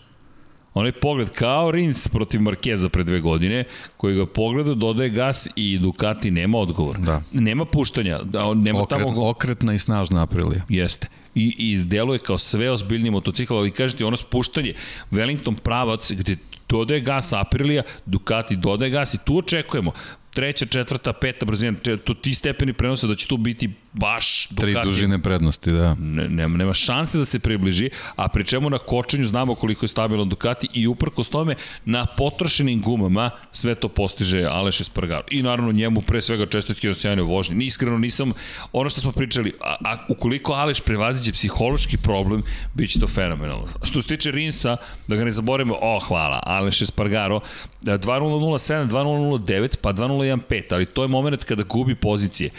onaj 0.73 0.91
pogled 0.91 1.29
kao 1.29 1.71
Rins 1.71 2.07
protiv 2.07 2.41
Markeza 2.41 2.89
pre 2.89 3.03
dve 3.03 3.19
godine, 3.19 3.63
koji 3.97 4.15
ga 4.15 4.25
pogleda, 4.25 4.73
dodaje 4.73 5.09
gas 5.09 5.47
i 5.55 5.79
Ducati 5.79 6.31
nema 6.31 6.57
odgovor. 6.57 6.97
Da. 6.99 7.21
Nema 7.31 7.65
puštanja. 7.65 8.19
Da, 8.23 8.53
nema 8.53 8.81
Okret, 8.81 8.99
tamo... 8.99 9.29
Okretna 9.29 9.73
i 9.73 9.79
snažna 9.79 10.23
Aprilija. 10.23 10.61
Jeste 10.69 11.07
i, 11.35 11.55
i 11.57 11.83
deluje 11.83 12.19
kao 12.19 12.37
sve 12.37 12.71
ozbiljniji 12.71 13.11
motocikl, 13.11 13.55
ali 13.55 13.71
kažete 13.71 14.05
ono 14.05 14.17
spuštanje, 14.17 14.73
Wellington 15.11 15.55
pravac 15.55 16.11
gde 16.11 16.37
dodaje 16.69 17.01
gas 17.01 17.33
Aprilia, 17.33 17.83
Ducati 18.05 18.55
dodaje 18.55 18.91
gas 18.91 19.13
i 19.13 19.17
tu 19.25 19.37
očekujemo 19.37 19.91
treća, 20.33 20.65
četvrta, 20.65 21.13
peta 21.13 21.45
brzina, 21.45 21.77
to 22.03 22.13
ti 22.13 22.33
stepeni 22.33 22.73
prenose 22.73 23.07
da 23.07 23.15
će 23.15 23.27
tu 23.27 23.37
biti 23.37 23.69
baš 23.93 24.47
Ducati. 24.49 24.73
Tri 24.73 24.83
dužine 24.83 25.19
prednosti, 25.21 25.71
da. 25.71 25.95
Ne, 25.99 26.29
nema, 26.29 26.57
nema 26.57 26.73
šanse 26.73 27.17
da 27.17 27.25
se 27.25 27.39
približi, 27.39 27.89
a 28.15 28.27
pri 28.27 28.45
čemu 28.45 28.69
na 28.69 28.77
kočenju 28.77 29.25
znamo 29.25 29.55
koliko 29.55 29.85
je 29.85 29.87
stabilan 29.87 30.29
Ducati 30.29 30.67
i 30.73 30.87
uprkos 30.87 31.29
tome 31.29 31.55
na 31.85 32.05
potrošenim 32.05 32.81
gumama 32.81 33.31
sve 33.51 33.75
to 33.75 33.87
postiže 33.87 34.43
Aleš 34.43 34.81
Espargaro. 34.81 35.23
I 35.31 35.41
naravno 35.43 35.71
njemu 35.71 36.01
pre 36.01 36.21
svega 36.21 36.45
čestitke 36.45 36.87
na 36.87 36.93
sjajnoj 36.93 37.25
vožnji. 37.25 37.55
Ni 37.55 37.65
iskreno 37.65 37.97
nisam, 37.97 38.31
ono 38.73 38.89
što 38.89 39.01
smo 39.01 39.11
pričali, 39.11 39.53
a, 39.61 39.75
a 39.85 39.97
ukoliko 40.09 40.53
Aleš 40.53 40.81
prevaziće 40.81 41.31
psihološki 41.31 41.97
problem, 41.97 42.43
bit 42.73 42.91
će 42.91 42.99
to 42.99 43.07
fenomenalno. 43.07 43.67
Što 43.83 44.01
se 44.01 44.07
tiče 44.07 44.31
Rinsa, 44.31 44.77
da 45.07 45.15
ga 45.15 45.23
ne 45.23 45.31
zaboravimo, 45.31 45.77
o 45.81 45.99
hvala, 45.99 46.39
Aleš 46.43 46.81
Espargaro, 46.81 47.39
2007, 47.81 48.87
2009, 48.89 49.77
pa 49.81 49.93
2015, 49.93 50.73
ali 50.73 50.85
to 50.85 51.01
je 51.01 51.07
moment 51.07 51.43
kada 51.43 51.63
gubi 51.63 51.95
pozicije. 51.95 52.49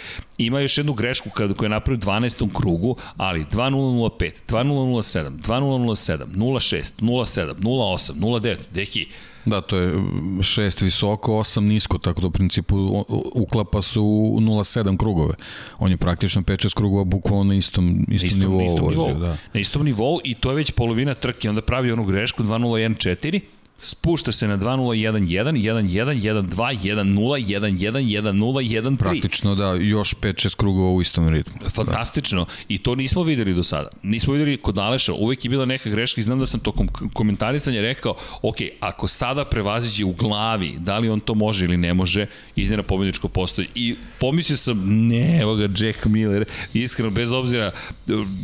Ima 0.41 0.61
još 0.61 0.79
jednu 0.79 0.93
grešku 0.93 1.31
kada, 1.31 1.55
koju 1.55 1.67
je 1.67 1.71
napravio 1.71 1.99
u 1.99 2.01
12. 2.01 2.55
krugu, 2.57 2.97
ali 3.17 3.45
2005, 3.45 4.33
2007, 4.49 5.39
2007, 5.41 6.25
06, 6.35 6.93
07, 7.01 7.55
08, 7.63 8.13
09, 8.15 8.57
deki, 8.75 9.07
Da, 9.45 9.61
to 9.61 9.77
je 9.77 9.95
šest 10.43 10.81
visoko, 10.81 11.39
osam 11.39 11.65
nisko, 11.65 11.99
tako 11.99 12.21
da 12.21 12.27
u 12.27 12.31
principu 12.31 13.05
uklapa 13.35 13.83
su 13.83 14.03
u 14.05 14.41
0,7 14.41 14.97
krugove. 14.97 15.35
On 15.79 15.91
je 15.91 15.97
praktično 15.97 16.43
5-6 16.43 16.77
krugova 16.77 17.05
bukvalno 17.05 17.45
na 17.45 17.55
istom, 17.55 18.07
istom, 18.09 18.29
istom 18.29 18.41
nivou. 18.41 18.59
Na 18.59 18.65
istom 18.65 18.91
nivou, 18.91 19.15
da. 19.15 19.37
na 19.55 19.61
istom 19.61 19.85
nivou 19.85 20.21
i 20.25 20.35
to 20.35 20.51
je 20.51 20.57
već 20.57 20.71
polovina 20.71 21.15
trke, 21.15 21.49
onda 21.49 21.63
pravi 21.63 21.93
onu 21.93 22.05
grešku 22.05 22.43
2.01.4, 22.43 23.41
spušta 23.83 24.33
se 24.33 24.49
na 24.49 24.59
2-0-1-1, 24.59 25.27
1-1, 25.27 26.21
1-2, 26.23 26.79
1-0, 26.81 27.15
1-1, 27.47 27.79
1-0, 27.79 28.83
1-3. 28.83 28.97
Praktično 28.97 29.55
da, 29.55 29.75
još 29.75 30.15
5-6 30.15 30.57
krugova 30.57 30.91
u 30.91 31.01
istom 31.01 31.29
ritmu. 31.29 31.69
Fantastično. 31.71 32.45
Da. 32.45 32.51
I 32.69 32.79
to 32.79 32.95
nismo 32.95 33.23
videli 33.23 33.55
do 33.55 33.63
sada. 33.63 33.89
Nismo 34.03 34.33
videli 34.33 34.57
kod 34.57 34.79
Aleša, 34.79 35.13
uvek 35.13 35.45
je 35.45 35.49
bila 35.49 35.65
neka 35.65 35.91
greška 35.91 36.21
i 36.21 36.25
znam 36.25 36.39
da 36.39 36.47
sam 36.47 36.61
tokom 36.61 36.89
komentarisanja 37.13 37.81
rekao, 37.81 38.15
ok, 38.43 38.57
ako 38.81 39.09
sada 39.09 39.45
prevaziđe 39.45 40.05
u 40.05 40.13
glavi, 40.13 40.77
da 40.79 40.99
li 40.99 41.09
on 41.09 41.21
to 41.21 41.35
može 41.35 41.65
ili 41.65 41.77
ne 41.77 41.95
može, 41.95 42.27
ide 42.57 42.77
na 42.77 42.83
pobjedičko 42.83 43.29
postoji. 43.29 43.69
I 43.75 43.97
pomislio 44.19 44.57
sam, 44.57 44.83
ne, 45.09 45.39
evo 45.41 45.55
ga 45.55 45.63
Jack 45.63 46.05
Miller, 46.05 46.45
iskreno, 46.75 47.11
bez 47.11 47.33
obzira, 47.33 47.71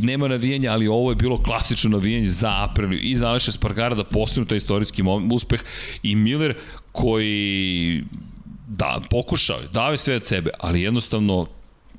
nema 0.01 0.29
navijanja, 0.29 0.73
ali 0.73 0.89
ovo 0.89 1.11
je 1.11 1.15
bilo 1.15 1.43
klasično 1.43 1.91
navijanje 1.91 2.31
za 2.31 2.65
Apriliju 2.65 3.01
i 3.01 3.17
za 3.17 3.29
Aleša 3.29 3.53
Spargara 3.53 3.95
da 3.95 4.05
taj 4.49 4.57
istorijski 4.57 5.03
moment 5.03 5.26
uspeh 5.33 5.61
i 6.03 6.17
Miller 6.17 6.55
koji 6.93 8.05
da, 8.69 9.01
pokušao 9.11 9.59
je, 9.59 9.69
dao 9.73 9.93
je 9.93 9.99
sve 9.99 10.17
od 10.17 10.27
sebe, 10.27 10.51
ali 10.59 10.83
jednostavno 10.83 11.47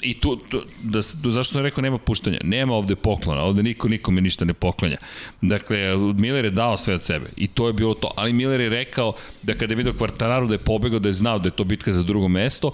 i 0.01 0.19
tu, 0.19 0.35
tu 0.35 0.61
da, 0.83 1.01
da, 1.13 1.29
zašto 1.29 1.53
sam 1.53 1.63
rekao 1.63 1.81
nema 1.81 1.97
puštanja, 1.97 2.39
nema 2.43 2.73
ovde 2.73 2.95
poklona, 2.95 3.41
ovde 3.41 3.63
niko 3.63 3.87
nikome 3.87 4.21
ništa 4.21 4.45
ne 4.45 4.53
poklanja. 4.53 4.97
Dakle, 5.41 5.97
Miller 5.97 6.45
je 6.45 6.51
dao 6.51 6.77
sve 6.77 6.95
od 6.95 7.03
sebe 7.03 7.29
i 7.35 7.47
to 7.47 7.67
je 7.67 7.73
bilo 7.73 7.93
to, 7.93 8.11
ali 8.15 8.33
Miller 8.33 8.61
je 8.61 8.69
rekao 8.69 9.13
da 9.43 9.53
kada 9.53 9.73
je 9.73 9.75
vidio 9.75 9.93
Kvartararu 9.93 10.47
da 10.47 10.53
je 10.53 10.63
pobegao, 10.63 10.99
da 10.99 11.09
je 11.09 11.13
znao 11.13 11.39
da 11.39 11.47
je 11.47 11.55
to 11.55 11.63
bitka 11.63 11.93
za 11.93 12.03
drugo 12.03 12.27
mesto 12.27 12.71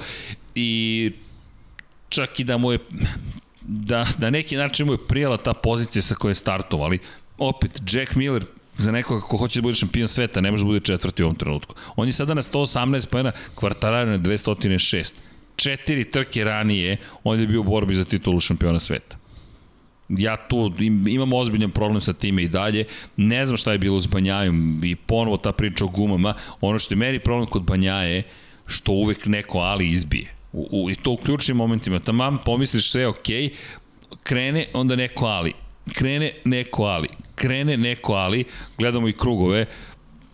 i 0.56 1.12
čak 2.10 2.39
i 2.39 2.43
da 2.43 2.58
mu 2.58 2.72
je 2.72 2.80
da 3.62 4.06
na 4.18 4.30
neki 4.30 4.56
način 4.56 4.86
mu 4.86 4.93
je 4.93 5.08
prijela 5.08 5.38
ta 5.38 5.54
pozicija 5.54 6.01
sa 6.01 6.16
koje 6.16 6.32
je 6.32 6.36
startovao, 6.36 6.86
ali 6.86 6.99
opet 7.38 7.82
Jack 7.91 8.16
Miller 8.16 8.45
za 8.78 8.91
nekoga 8.91 9.21
ko 9.21 9.38
hoće 9.38 9.59
da 9.59 9.63
bude 9.63 9.76
šampion 9.76 10.07
sveta, 10.07 10.41
ne 10.41 10.51
može 10.51 10.63
da 10.63 10.67
bude 10.67 10.80
četvrti 10.80 11.24
u 11.24 11.26
ovom 11.26 11.36
trenutku. 11.36 11.76
On 11.95 12.07
je 12.07 12.13
sada 12.13 12.34
na 12.34 12.41
118 12.41 13.07
pojena, 13.09 13.32
kvartaraju 13.55 14.07
na 14.07 14.19
206. 14.19 15.13
Četiri 15.55 16.11
trke 16.11 16.43
ranije, 16.43 16.97
on 17.24 17.39
je 17.39 17.47
bio 17.47 17.59
u 17.59 17.63
borbi 17.63 17.95
za 17.95 18.05
titulu 18.05 18.39
šampiona 18.39 18.80
sveta. 18.80 19.17
Ja 20.09 20.38
tu 20.47 20.71
imam 21.07 21.34
ozbiljan 21.34 21.71
problem 21.71 22.01
sa 22.01 22.13
time 22.13 22.43
i 22.43 22.47
dalje. 22.47 22.86
Ne 23.17 23.45
znam 23.45 23.57
šta 23.57 23.71
je 23.71 23.78
bilo 23.78 24.01
s 24.01 24.07
Banjajom 24.07 24.82
i 24.84 24.95
ponovo 24.95 25.38
ta 25.38 25.51
priča 25.51 25.86
o 25.86 25.88
gumama. 25.88 26.34
Ono 26.61 26.80
što 26.80 26.93
je 26.93 26.97
meni 26.97 27.19
problem 27.19 27.47
kod 27.47 27.63
Banjaje, 27.63 28.24
što 28.67 28.91
uvek 28.91 29.26
neko 29.26 29.57
ali 29.57 29.89
izbije. 29.89 30.34
U, 30.53 30.67
u, 30.71 30.89
I 30.89 30.95
to 30.95 31.11
u 31.11 31.17
ključnim 31.17 31.57
momentima. 31.57 31.99
Tamam, 31.99 32.38
pomisliš 32.45 32.91
sve 32.91 33.07
ok, 33.07 33.28
krene, 34.24 34.67
onda 34.74 34.95
neko 34.95 35.26
ali 35.26 35.53
krene 35.91 36.32
neko 36.45 36.84
ali, 36.84 37.07
krene 37.44 37.78
neko 37.78 38.14
ali, 38.14 38.46
gledamo 38.78 39.08
i 39.08 39.14
krugove, 39.14 39.66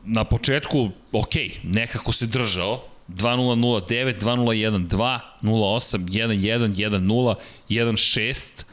na 0.05 0.23
početku, 0.23 0.89
ok, 1.11 1.33
nekako 1.63 2.11
se 2.11 2.27
držao, 2.27 2.83
2009, 3.07 4.19
2012, 4.19 4.87
2, 4.87 5.19
08, 5.41 6.05
11, 6.11 6.67
10, 6.77 7.35
16, 7.69 8.63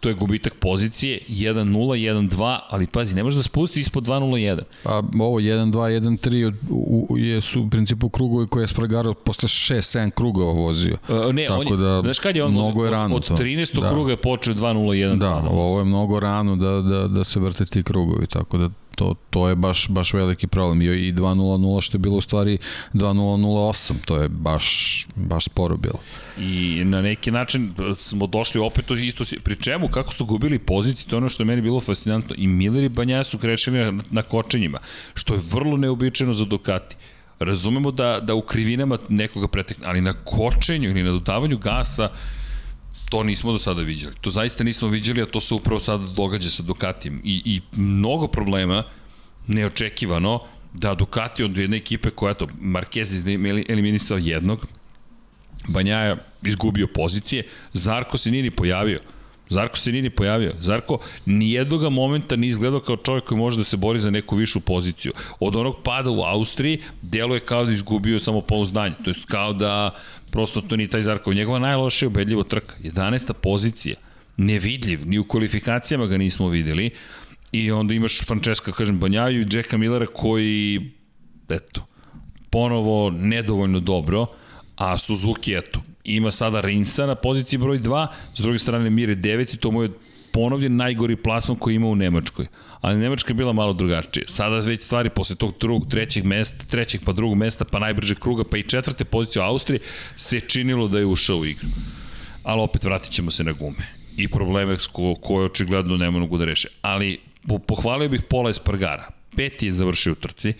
to 0.00 0.08
je 0.08 0.14
gubitak 0.14 0.54
pozicije, 0.54 1.20
1-0, 1.28 1.64
1-2, 1.74 2.58
ali 2.68 2.86
pazi, 2.86 3.14
ne 3.14 3.24
može 3.24 3.36
da 3.36 3.42
spusti 3.42 3.80
ispod 3.80 4.06
2-0-1. 4.06 4.60
Pa 4.82 5.02
ovo 5.20 5.40
1-2, 5.40 5.72
1-3 5.72 6.52
u, 6.70 7.06
u, 7.10 7.18
je 7.18 7.40
su 7.40 7.62
u 7.62 7.70
principu 7.70 8.08
krugovi 8.08 8.46
koje 8.46 8.62
je 8.62 8.68
Spragarov 8.68 9.14
posle 9.14 9.48
6-7 9.48 10.10
krugova 10.10 10.52
vozio. 10.52 10.96
Uh, 11.08 11.34
ne, 11.34 11.46
Tako 11.46 11.60
on 11.60 11.66
je, 11.66 11.76
da, 11.76 12.00
znaš 12.02 12.18
kad 12.18 12.36
je 12.36 12.44
on 12.44 12.52
mnogo 12.52 12.84
je 12.84 12.90
rano 12.90 13.14
od, 13.14 13.28
od 13.30 13.40
13. 13.40 13.80
Da. 13.80 13.90
kruga 13.90 14.10
je 14.10 14.16
počeo 14.16 14.54
2-0-1. 14.54 15.18
Da, 15.18 15.44
ovo 15.50 15.78
je 15.78 15.84
mnogo 15.84 16.20
rano 16.20 16.56
da, 16.56 16.70
da, 16.70 17.08
da 17.08 17.24
se 17.24 17.40
vrte 17.40 17.64
ti 17.64 17.82
krugovi, 17.82 18.26
tako 18.26 18.58
da 18.58 18.70
to, 18.96 19.14
to 19.30 19.48
je 19.48 19.54
baš, 19.54 19.88
baš 19.88 20.12
veliki 20.12 20.46
problem. 20.46 20.82
I 20.82 20.86
2.00 20.86 21.80
što 21.80 21.96
je 21.96 21.98
bilo 21.98 22.16
u 22.16 22.20
stvari 22.20 22.58
2.008, 22.94 23.92
to 24.04 24.16
je 24.22 24.28
baš, 24.28 25.06
baš 25.14 25.44
sporo 25.44 25.76
bilo. 25.76 26.00
I 26.38 26.82
na 26.84 27.02
neki 27.02 27.30
način 27.30 27.72
smo 27.98 28.26
došli 28.26 28.60
opet 28.60 28.90
isto, 28.90 29.24
pri 29.44 29.56
čemu, 29.56 29.88
kako 29.88 30.12
su 30.12 30.24
gubili 30.24 30.58
pozicije, 30.58 31.08
to 31.10 31.16
je 31.16 31.18
ono 31.18 31.28
što 31.28 31.42
je 31.42 31.46
meni 31.46 31.62
bilo 31.62 31.80
fascinantno. 31.80 32.34
I 32.38 32.46
Miller 32.46 32.84
i 32.84 32.88
Banja 32.88 33.24
su 33.24 33.38
krešili 33.38 33.78
na, 33.78 34.02
na 34.10 34.22
kočenjima, 34.22 34.78
što 35.14 35.34
je 35.34 35.40
vrlo 35.52 35.76
neobičajno 35.76 36.32
za 36.32 36.44
Ducati. 36.44 36.96
Razumemo 37.38 37.90
da, 37.90 38.20
da 38.20 38.34
u 38.34 38.42
krivinama 38.42 38.98
nekoga 39.08 39.48
pretekne, 39.48 39.86
ali 39.86 40.00
na 40.00 40.12
kočenju 40.12 40.90
ili 40.90 41.02
na 41.02 41.10
dodavanju 41.10 41.58
gasa 41.58 42.10
To 43.10 43.22
nismo 43.22 43.52
do 43.52 43.58
sada 43.58 43.82
viđali. 43.82 44.14
To 44.20 44.30
zaista 44.30 44.64
nismo 44.64 44.88
viđali, 44.88 45.22
a 45.22 45.26
to 45.26 45.40
se 45.40 45.54
upravo 45.54 45.80
sada 45.80 46.06
događa 46.06 46.50
sa 46.50 46.62
Ducatijem. 46.62 47.20
I, 47.24 47.42
i 47.44 47.60
mnogo 47.76 48.28
problema, 48.28 48.82
neočekivano, 49.46 50.40
da 50.72 50.94
Ducati 50.94 51.44
od 51.44 51.56
jedne 51.56 51.76
ekipe 51.76 52.10
koja, 52.10 52.34
to, 52.34 52.46
Marquez 52.46 53.28
je 53.28 53.64
eliminisao 53.68 54.18
jednog, 54.18 54.66
Banjaja 55.68 56.16
izgubio 56.42 56.86
pozicije, 56.86 57.48
Zarko 57.72 58.18
se 58.18 58.30
nije 58.30 58.42
ni 58.42 58.50
pojavio. 58.50 59.00
Zarko 59.48 59.78
se 59.78 59.92
nije 59.92 60.02
ni 60.02 60.10
pojavio. 60.10 60.54
Zarko 60.58 60.98
nijednog 61.26 61.92
momenta 61.92 62.36
nije 62.36 62.50
izgledao 62.50 62.80
kao 62.80 62.96
čovjek 62.96 63.24
koji 63.24 63.38
može 63.38 63.56
da 63.58 63.64
se 63.64 63.76
bori 63.76 64.00
za 64.00 64.10
neku 64.10 64.36
višu 64.36 64.60
poziciju. 64.60 65.12
Od 65.40 65.56
onog 65.56 65.76
pada 65.84 66.10
u 66.10 66.22
Austriji, 66.22 66.78
delo 67.02 67.34
je 67.34 67.40
kao 67.40 67.64
da 67.64 67.72
izgubio 67.72 68.18
samo 68.18 68.40
pouzdanje. 68.40 68.94
To 69.04 69.10
je 69.10 69.14
kao 69.26 69.52
da 69.52 69.90
prosto 70.30 70.60
to 70.60 70.76
nije 70.76 70.88
taj 70.88 71.02
Zarko. 71.02 71.32
Njegova 71.32 71.58
najlošija 71.58 72.08
ubedljivo 72.08 72.42
trka. 72.42 72.74
11. 72.82 73.32
pozicija. 73.32 73.96
Nevidljiv. 74.36 75.00
Ni 75.06 75.18
u 75.18 75.24
kvalifikacijama 75.24 76.06
ga 76.06 76.16
nismo 76.16 76.48
videli. 76.48 76.90
I 77.52 77.70
onda 77.70 77.94
imaš 77.94 78.20
Francesca, 78.24 78.72
kažem, 78.72 78.98
Banjaju 78.98 79.42
i 79.42 79.46
Jacka 79.52 79.76
Millera 79.76 80.06
koji, 80.06 80.90
eto, 81.48 81.86
ponovo 82.50 83.10
nedovoljno 83.10 83.80
dobro, 83.80 84.26
a 84.76 84.98
Suzuki, 84.98 85.54
eto, 85.54 85.80
ima 86.06 86.30
sada 86.32 86.60
Rinsa 86.60 87.06
na 87.06 87.14
poziciji 87.14 87.58
broj 87.58 87.78
2, 87.78 88.06
s 88.34 88.40
druge 88.40 88.58
strane 88.58 88.90
Mire 88.90 89.14
9 89.14 89.54
i 89.54 89.58
to 89.58 89.70
mu 89.70 89.82
je 89.82 89.90
ponovljen 90.32 90.76
najgori 90.76 91.16
plasman 91.16 91.58
koji 91.58 91.74
ima 91.74 91.86
u 91.86 91.94
Nemačkoj. 91.94 92.46
Ali 92.80 92.98
Nemačka 92.98 93.30
je 93.30 93.34
bila 93.34 93.52
malo 93.52 93.72
drugačija. 93.72 94.24
Sada 94.26 94.58
već 94.58 94.82
stvari 94.82 95.10
posle 95.10 95.36
tog 95.36 95.54
drugog, 95.60 95.88
trećeg 95.90 96.24
mesta, 96.24 96.64
trećeg 96.64 97.00
pa 97.04 97.12
drugog 97.12 97.38
mesta, 97.38 97.64
pa 97.64 97.78
najbrže 97.78 98.14
kruga, 98.14 98.44
pa 98.44 98.58
i 98.58 98.62
četvrte 98.62 99.04
pozicije 99.04 99.42
u 99.42 99.44
Austriji, 99.44 99.80
se 100.16 100.40
činilo 100.40 100.88
da 100.88 100.98
je 100.98 101.06
ušao 101.06 101.36
u 101.36 101.44
igru. 101.44 101.68
Ali 102.42 102.60
opet 102.60 102.84
vratit 102.84 103.12
ćemo 103.12 103.30
se 103.30 103.44
na 103.44 103.52
gume. 103.52 103.86
I 104.16 104.28
probleme 104.28 104.76
ko, 104.92 105.14
koje 105.14 105.46
očigledno 105.46 105.96
ne 105.96 106.10
mogu 106.10 106.38
da 106.38 106.44
reše. 106.44 106.68
Ali 106.82 107.18
po, 107.48 107.58
pohvalio 107.58 108.08
bih 108.08 108.22
Pola 108.30 108.50
Espargara. 108.50 109.08
Peti 109.36 109.66
je 109.66 109.72
završio 109.72 110.12
u 110.12 110.16
trci. 110.16 110.52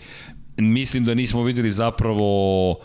Mislim 0.57 1.05
da 1.05 1.13
nismo 1.13 1.43
videli 1.43 1.71
zapravo 1.71 2.79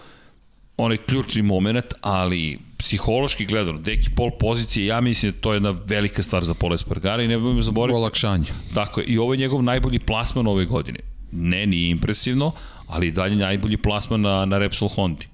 onaj 0.84 0.96
ključni 0.96 1.42
moment, 1.42 1.84
ali 2.00 2.58
psihološki 2.78 3.46
gledano, 3.46 3.78
deki 3.78 4.10
pol 4.16 4.30
pozicije, 4.40 4.86
ja 4.86 5.00
mislim 5.00 5.32
da 5.32 5.38
to 5.38 5.52
je 5.52 5.56
jedna 5.56 5.74
velika 5.86 6.22
stvar 6.22 6.44
za 6.44 6.54
Pola 6.54 6.74
Espargara 6.74 7.22
i 7.22 7.28
ne 7.28 7.38
budemo 7.38 7.60
zaboraviti. 7.60 7.96
Olakšanje. 7.96 8.46
Tako 8.74 9.00
je, 9.00 9.06
i 9.06 9.18
ovo 9.18 9.34
je 9.34 9.38
njegov 9.38 9.62
najbolji 9.62 9.98
plasman 9.98 10.46
ove 10.46 10.64
godine. 10.64 10.98
Ne, 11.32 11.66
nije 11.66 11.90
impresivno, 11.90 12.52
ali 12.86 13.06
i 13.06 13.10
dalje 13.10 13.36
najbolji 13.36 13.76
plasman 13.76 14.20
na, 14.20 14.44
na 14.44 14.58
Repsol 14.58 14.88
Hondi. 14.88 15.26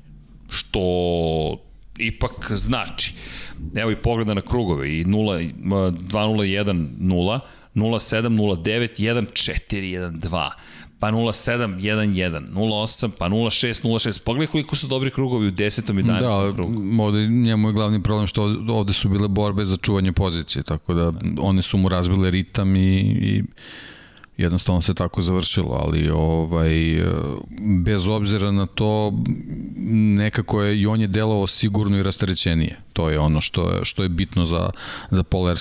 Što 0.51 0.81
ipak 1.99 2.53
znači. 2.53 3.15
Evo 3.75 3.91
i 3.91 3.97
pogleda 3.97 4.35
na 4.35 4.41
krugove 4.41 4.89
i 4.89 5.05
0, 5.05 5.53
2 5.63 5.93
0 6.01 6.65
1 6.65 6.89
0 6.99 7.41
07, 7.75 8.29
09, 8.63 9.33
14, 9.33 10.11
12 10.11 10.51
pa 10.99 11.11
07, 11.11 11.79
11, 11.81 12.53
08, 12.53 13.11
pa 13.19 13.29
06, 13.29 13.83
06. 13.83 14.23
Pogledaj 14.23 14.47
koliko 14.47 14.77
su 14.77 14.87
dobri 14.87 15.11
krugovi 15.11 15.49
u 15.49 15.53
10. 15.53 15.91
i 15.91 16.03
11. 16.03 16.21
Da, 16.21 16.53
krugu. 16.55 17.03
ovde 17.03 17.27
njemu 17.27 17.69
je 17.69 17.73
glavni 17.73 18.03
problem 18.03 18.27
što 18.27 18.43
ovde 18.69 18.93
su 18.93 19.09
bile 19.09 19.29
borbe 19.29 19.67
za 19.67 19.77
čuvanje 19.77 20.13
pozicije, 20.13 20.63
tako 20.63 20.95
da 20.95 21.13
one 21.41 21.63
su 21.63 21.77
mu 21.77 21.89
razbile 21.89 22.31
ritam 22.31 22.77
i, 22.77 23.01
i 23.01 23.43
jednostavno 24.39 24.83
se 24.83 24.95
tako 24.95 25.23
završilo, 25.23 25.81
ali 25.83 26.11
ovaj, 26.11 27.03
bez 27.85 28.09
obzira 28.09 28.51
na 28.51 28.67
to 28.67 29.13
nekako 30.17 30.63
je 30.63 30.81
i 30.81 30.87
on 30.87 31.01
je 31.01 31.07
delovao 31.07 31.47
sigurno 31.47 31.99
i 31.99 32.03
rasterećenije. 32.03 32.77
To 32.93 33.11
je 33.11 33.19
ono 33.19 33.41
što 33.41 33.71
je, 33.71 33.85
što 33.85 34.03
je 34.03 34.09
bitno 34.09 34.47
za, 34.47 34.71
za 35.11 35.23
Paul 35.23 35.55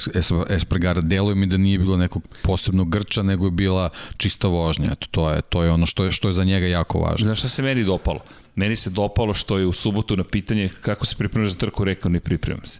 Espargara. 0.49 1.01
Deluje 1.01 1.35
mi 1.35 1.45
da 1.45 1.57
nije 1.57 1.79
bilo 1.79 1.97
nekog 1.97 2.23
posebnog 2.43 2.89
grča, 2.89 3.23
nego 3.23 3.45
je 3.45 3.51
bila 3.51 3.89
čista 4.17 4.47
vožnja. 4.47 4.89
Eto, 4.91 5.07
to 5.11 5.31
je, 5.31 5.41
to 5.41 5.63
je 5.63 5.71
ono 5.71 5.85
što 5.85 6.03
je, 6.03 6.11
što 6.11 6.27
je 6.27 6.33
za 6.33 6.43
njega 6.43 6.67
jako 6.67 6.99
važno. 6.99 7.25
Znaš 7.25 7.39
šta 7.39 7.49
se 7.49 7.61
meni 7.61 7.83
dopalo? 7.83 8.19
Meni 8.55 8.75
se 8.75 8.89
dopalo 8.89 9.33
što 9.33 9.57
je 9.57 9.65
u 9.65 9.73
subotu 9.73 10.15
na 10.17 10.23
pitanje 10.23 10.69
kako 10.81 11.05
se 11.05 11.15
pripremaš 11.15 11.49
za 11.49 11.57
trku 11.57 11.83
rekao 11.83 12.11
ne 12.11 12.19
pripremam 12.19 12.65
se 12.65 12.79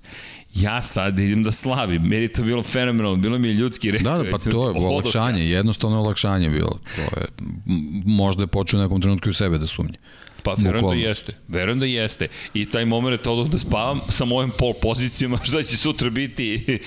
ja 0.54 0.82
sad 0.82 1.20
idem 1.20 1.44
da 1.44 1.52
slavim. 1.52 2.02
Meni 2.02 2.28
to 2.28 2.44
bilo 2.44 2.64
fenomenalno, 2.64 3.16
bilo 3.16 3.40
mi 3.40 3.48
je 3.48 3.54
ljudski 3.54 3.92
rekao. 3.92 4.18
Da, 4.18 4.24
da, 4.24 4.32
pa 4.32 4.38
to 4.38 4.70
je 4.70 4.86
olakšanje, 4.86 5.50
jednostavno 5.50 6.00
olakšanje 6.00 6.50
bilo. 6.50 6.80
To 6.96 7.20
je, 7.20 7.28
možda 8.06 8.44
je 8.44 8.48
počeo 8.48 8.80
u 8.80 8.84
nekom 8.84 9.02
trenutku 9.02 9.30
u 9.30 9.34
sebe 9.34 9.58
da 9.58 9.68
sumnje. 9.68 9.98
Pa 10.44 10.56
verujem 10.58 10.90
da 10.90 11.08
jeste, 11.08 11.34
verujem 11.48 11.80
da 11.80 11.86
jeste. 11.86 12.28
I 12.54 12.66
taj 12.70 12.86
moment 12.86 13.28
odoh 13.28 13.50
da 13.50 13.58
spavam 13.58 14.00
sa 14.10 14.26
mojim 14.26 14.52
pol 14.58 14.74
pozicijama, 14.82 15.38
šta 15.48 15.64
će 15.64 15.78
sutra 15.78 16.10
biti 16.10 16.80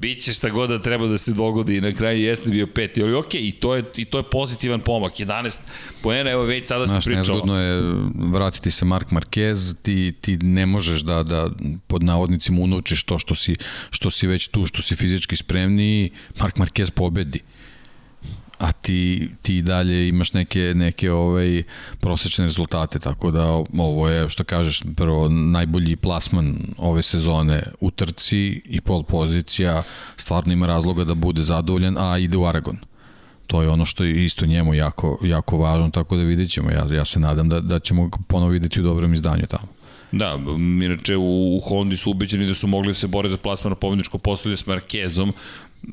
Biće 0.00 0.32
šta 0.32 0.48
god 0.48 0.70
da 0.70 0.82
treba 0.82 1.06
da 1.06 1.18
se 1.18 1.32
dogodi 1.32 1.76
i 1.76 1.80
na 1.80 1.92
kraju 1.92 2.20
jeste 2.20 2.50
bio 2.50 2.66
peti, 2.66 3.02
ali 3.02 3.14
okej, 3.14 3.40
okay, 3.40 3.48
i 3.48 3.52
to 3.52 3.74
je, 3.74 3.84
i 3.96 4.04
to 4.04 4.18
je 4.18 4.30
pozitivan 4.30 4.80
pomak. 4.80 5.12
11 5.12 5.58
poena, 6.02 6.30
evo 6.30 6.42
već 6.42 6.66
sada 6.66 6.86
se 6.86 6.98
pričao. 7.04 7.18
Nezgodno 7.18 7.60
je 7.60 7.82
vratiti 8.14 8.70
se 8.70 8.84
Mark 8.84 9.10
Marquez, 9.10 9.74
ti, 9.82 10.14
ti 10.20 10.36
ne 10.36 10.66
možeš 10.66 11.00
da, 11.00 11.22
da 11.22 11.50
pod 11.86 12.02
navodnicima 12.02 12.60
unovčiš 12.60 13.02
to 13.02 13.18
što 13.18 13.34
si, 13.34 13.56
što 13.90 14.10
si 14.10 14.26
već 14.26 14.48
tu, 14.48 14.66
što 14.66 14.82
si 14.82 14.96
fizički 14.96 15.36
spremni, 15.36 16.10
Mark 16.40 16.56
Marquez 16.56 16.90
pobedi 16.90 17.40
a 18.58 18.72
ti, 18.72 19.30
ti 19.42 19.62
dalje 19.62 20.08
imaš 20.08 20.32
neke, 20.32 20.72
neke 20.74 21.12
ovaj, 21.12 21.62
prosečne 22.00 22.44
rezultate, 22.44 22.98
tako 22.98 23.30
da 23.30 23.44
ovo 23.78 24.08
je, 24.08 24.28
što 24.28 24.44
kažeš, 24.44 24.82
prvo 24.96 25.28
najbolji 25.28 25.96
plasman 25.96 26.58
ove 26.78 27.02
sezone 27.02 27.62
u 27.80 27.90
trci 27.90 28.62
i 28.64 28.80
pol 28.80 29.02
pozicija, 29.02 29.82
stvarno 30.16 30.52
ima 30.52 30.66
razloga 30.66 31.04
da 31.04 31.14
bude 31.14 31.42
zadovoljan, 31.42 31.98
a 31.98 32.18
ide 32.18 32.36
u 32.36 32.46
Aragon. 32.46 32.76
To 33.46 33.62
je 33.62 33.68
ono 33.68 33.84
što 33.84 34.04
je 34.04 34.24
isto 34.24 34.46
njemu 34.46 34.74
jako, 34.74 35.18
jako 35.22 35.58
važno, 35.58 35.90
tako 35.90 36.16
da 36.16 36.22
vidjet 36.22 36.50
ćemo. 36.50 36.70
Ja, 36.70 36.86
ja 36.90 37.04
se 37.04 37.20
nadam 37.20 37.48
da, 37.48 37.60
da 37.60 37.78
ćemo 37.78 38.10
ponovo 38.28 38.50
videti 38.50 38.80
u 38.80 38.82
dobrom 38.82 39.14
izdanju 39.14 39.46
tamo. 39.46 39.68
Da, 40.12 40.38
inače 40.84 41.16
u, 41.16 41.56
u 41.56 41.60
Hondi 41.60 41.96
su 41.96 42.10
ubeđeni 42.10 42.46
da 42.46 42.54
su 42.54 42.66
mogli 42.66 42.88
da 42.88 42.94
se 42.94 43.06
bore 43.06 43.28
za 43.28 43.36
plasman 43.36 43.70
na 43.70 43.76
pobedničko 43.76 44.18
posljedje 44.18 44.56
s 44.56 44.66
Markezom, 44.66 45.32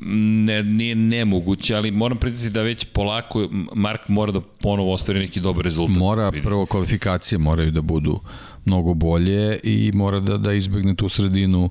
ne, 0.01 0.63
nije 0.63 0.95
nemoguće, 0.95 1.75
ali 1.75 1.91
moram 1.91 2.17
priznati 2.17 2.49
da 2.49 2.61
već 2.61 2.85
polako 2.85 3.49
Mark 3.75 4.07
mora 4.07 4.31
da 4.31 4.41
ponovo 4.41 4.93
ostvari 4.93 5.19
neki 5.19 5.39
dobar 5.39 5.63
rezultat. 5.63 5.97
Mora, 5.97 6.31
prvo 6.43 6.65
kvalifikacije 6.65 7.39
moraju 7.39 7.71
da 7.71 7.81
budu 7.81 8.19
mnogo 8.65 8.93
bolje 8.93 9.59
i 9.63 9.91
mora 9.93 10.19
da, 10.19 10.37
da 10.37 10.53
izbegne 10.53 10.95
tu 10.95 11.09
sredinu 11.09 11.69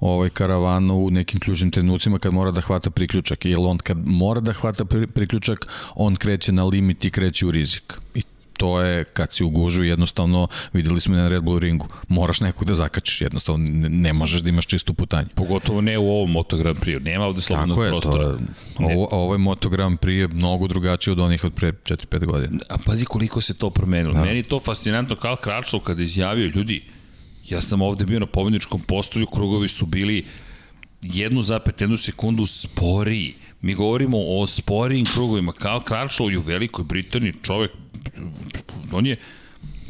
ovaj 0.00 0.30
karavanu 0.30 0.94
u 0.94 1.10
nekim 1.10 1.40
ključnim 1.40 1.70
trenucima 1.70 2.18
kad 2.18 2.34
mora 2.34 2.50
da 2.50 2.60
hvata 2.60 2.90
priključak, 2.90 3.44
jer 3.44 3.58
on 3.60 3.78
kad 3.78 3.98
mora 4.06 4.40
da 4.40 4.52
hvata 4.52 4.84
priključak, 5.14 5.66
on 5.94 6.16
kreće 6.16 6.52
na 6.52 6.64
limit 6.64 7.04
i 7.04 7.10
kreće 7.10 7.46
u 7.46 7.50
rizik. 7.50 7.94
I 8.14 8.22
to 8.58 8.80
je 8.82 9.04
kad 9.04 9.32
si 9.32 9.44
u 9.44 9.50
gužu 9.50 9.84
jednostavno 9.84 10.48
videli 10.72 11.00
smo 11.00 11.16
na 11.16 11.28
Red 11.28 11.42
Bull 11.42 11.58
ringu 11.58 11.88
moraš 12.08 12.40
nekog 12.40 12.64
da 12.64 12.74
zakačiš 12.74 13.20
jednostavno 13.20 13.64
ne, 13.70 13.88
ne 13.88 14.12
možeš 14.12 14.40
da 14.40 14.48
imaš 14.48 14.66
čistu 14.66 14.94
putanju 14.94 15.28
pogotovo 15.34 15.80
ne 15.80 15.98
u 15.98 16.10
ovom 16.10 16.30
Moto 16.30 16.56
Grand 16.56 16.78
Prix 16.78 17.02
nema 17.02 17.24
ovde 17.24 17.40
slobodnog 17.40 17.84
je, 17.84 17.88
prostora 17.88 18.24
to, 18.24 18.38
ovo, 18.78 19.08
ovo 19.10 19.34
je 19.34 19.38
Moto 19.38 19.68
Grand 19.68 19.98
Prix 19.98 20.20
je 20.20 20.28
mnogo 20.28 20.66
drugačiji 20.66 21.12
od 21.12 21.20
onih 21.20 21.44
od 21.44 21.54
pre 21.54 21.72
4-5 21.72 22.24
godina 22.24 22.58
a 22.68 22.78
pazi 22.86 23.04
koliko 23.04 23.40
se 23.40 23.54
to 23.54 23.70
promenilo 23.70 24.14
da. 24.14 24.20
meni 24.20 24.36
je 24.36 24.42
to 24.42 24.60
fascinantno 24.60 25.16
kao 25.16 25.36
Kračov 25.36 25.80
kada 25.80 26.02
izjavio 26.02 26.50
ljudi 26.54 26.82
ja 27.48 27.60
sam 27.60 27.82
ovde 27.82 28.04
bio 28.04 28.18
na 28.18 28.26
pobedničkom 28.26 28.80
postolju 28.80 29.26
krugovi 29.26 29.68
su 29.68 29.86
bili 29.86 30.24
jednu 31.02 31.42
zapet, 31.42 31.80
jednu 31.80 31.96
sekundu 31.96 32.46
sporiji. 32.46 33.34
Mi 33.60 33.74
govorimo 33.74 34.18
o 34.20 34.46
sporijim 34.46 35.06
krugovima. 35.14 35.52
Karl 35.52 35.78
Crutchlow 35.78 36.30
je 36.30 36.38
u 36.38 36.42
Velikoj 36.42 36.84
Britaniji 36.84 37.34
čovek 37.42 37.70
on 38.92 39.06
je 39.06 39.16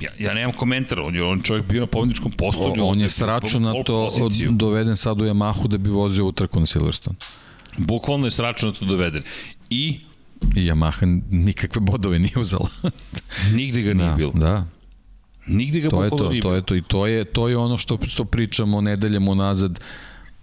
Ja, 0.01 0.11
ja 0.19 0.35
nemam 0.35 0.53
komentar, 0.53 1.01
on 1.01 1.15
je 1.15 1.25
on 1.25 1.41
čovjek 1.43 1.67
bio 1.67 1.81
na 1.81 1.87
pobedničkom 1.87 2.33
postolju. 2.33 2.85
On, 2.85 2.93
on 2.93 3.01
je 3.01 3.09
sračunato 3.09 4.11
doveden 4.51 4.97
sad 4.97 5.21
u 5.21 5.25
Yamahu 5.25 5.69
da 5.69 5.79
bi 5.79 5.91
vozio 5.91 6.27
utrku 6.27 6.61
na 6.61 6.67
Silverstone. 6.67 7.17
Bukvalno 7.77 8.27
je 8.27 8.31
sračunato 8.31 8.85
doveden. 8.85 9.23
I 9.71 9.99
I 10.57 10.61
Yamaha 10.61 11.21
nikakve 11.31 11.81
bodove 11.81 12.19
nije 12.19 12.39
uzela. 12.39 12.69
Nigde 13.57 13.83
ga 13.83 13.95
nije 13.95 14.09
da, 14.09 14.15
bilo. 14.15 14.33
Da. 14.33 14.67
Nigde 15.47 15.81
ga 15.81 15.89
to 15.89 16.05
je 16.05 16.11
to, 16.11 16.31
nije 16.31 16.43
to 16.43 16.55
je 16.55 16.63
to 16.63 16.75
i 16.75 16.83
to 16.83 17.07
je 17.07 17.25
to 17.25 17.49
je 17.49 17.57
ono 17.57 17.79
što 17.79 17.99
što 18.07 18.25
pričamo 18.25 18.81
nedeljama 18.81 19.35
nazad 19.35 19.81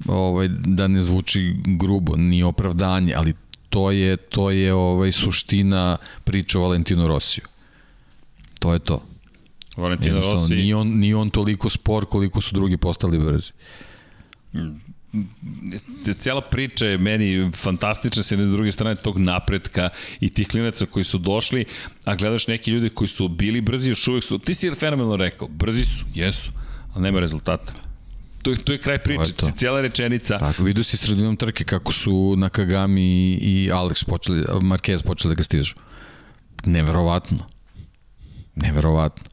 ovaj 0.07 0.47
da 0.49 0.87
ne 0.87 1.01
zvuči 1.01 1.55
grubo 1.65 2.15
ni 2.15 2.43
opravdanje, 2.43 3.13
ali 3.13 3.33
to 3.69 3.91
je 3.91 4.17
to 4.17 4.51
je 4.51 4.73
ovaj 4.73 5.11
suština 5.11 5.97
priče 6.23 6.57
o 6.57 6.61
Valentinu 6.61 7.07
Rosiju. 7.07 7.43
To 8.59 8.73
je 8.73 8.79
to. 8.79 9.03
Valentino 9.77 10.21
Rossi... 10.21 10.55
Nije 10.55 10.75
on, 10.75 10.87
nije 10.87 11.15
on 11.15 11.29
toliko 11.29 11.69
spor 11.69 12.05
koliko 12.05 12.41
su 12.41 12.55
drugi 12.55 12.77
postali 12.77 13.19
brzi. 13.19 13.51
Cijela 16.19 16.41
priča 16.41 16.85
je 16.85 16.97
meni 16.97 17.51
fantastična 17.55 18.23
s 18.23 18.31
jedne 18.31 18.45
druge 18.45 18.71
strane 18.71 18.95
tog 18.95 19.17
napretka 19.17 19.89
i 20.19 20.29
tih 20.29 20.47
klinaca 20.47 20.85
koji 20.85 21.03
su 21.03 21.17
došli, 21.17 21.65
a 22.05 22.15
gledaš 22.15 22.47
neki 22.47 22.71
ljudi 22.71 22.89
koji 22.89 23.07
su 23.07 23.27
bili 23.27 23.61
brzi, 23.61 23.89
još 23.89 24.07
uvek 24.07 24.23
su, 24.23 24.39
ti 24.39 24.53
si 24.53 24.71
fenomenalno 24.71 25.15
rekao, 25.15 25.47
brzi 25.47 25.85
su, 25.85 26.05
jesu, 26.13 26.51
ali 26.93 27.03
nema 27.03 27.19
rezultata. 27.19 27.73
To 28.41 28.51
je, 28.51 28.57
to 28.57 28.71
je 28.71 28.77
kraj 28.77 28.97
priče, 28.97 29.33
to 29.33 29.45
je 29.45 29.51
to. 29.51 29.57
cijela 29.57 29.81
rečenica. 29.81 30.37
Tako, 30.37 30.63
vidio 30.63 30.83
si 30.83 30.97
sredinom 30.97 31.35
trke 31.35 31.63
kako 31.63 31.91
su 31.91 32.35
Nakagami 32.37 33.33
i 33.33 33.69
Alex 33.71 34.05
počeli, 34.05 34.43
Marquez 34.43 35.03
počeli 35.03 35.31
da 35.31 35.35
ga 35.35 35.43
stižu. 35.43 35.75
Neverovatno. 36.65 37.54
Neverovatno. 38.55 39.23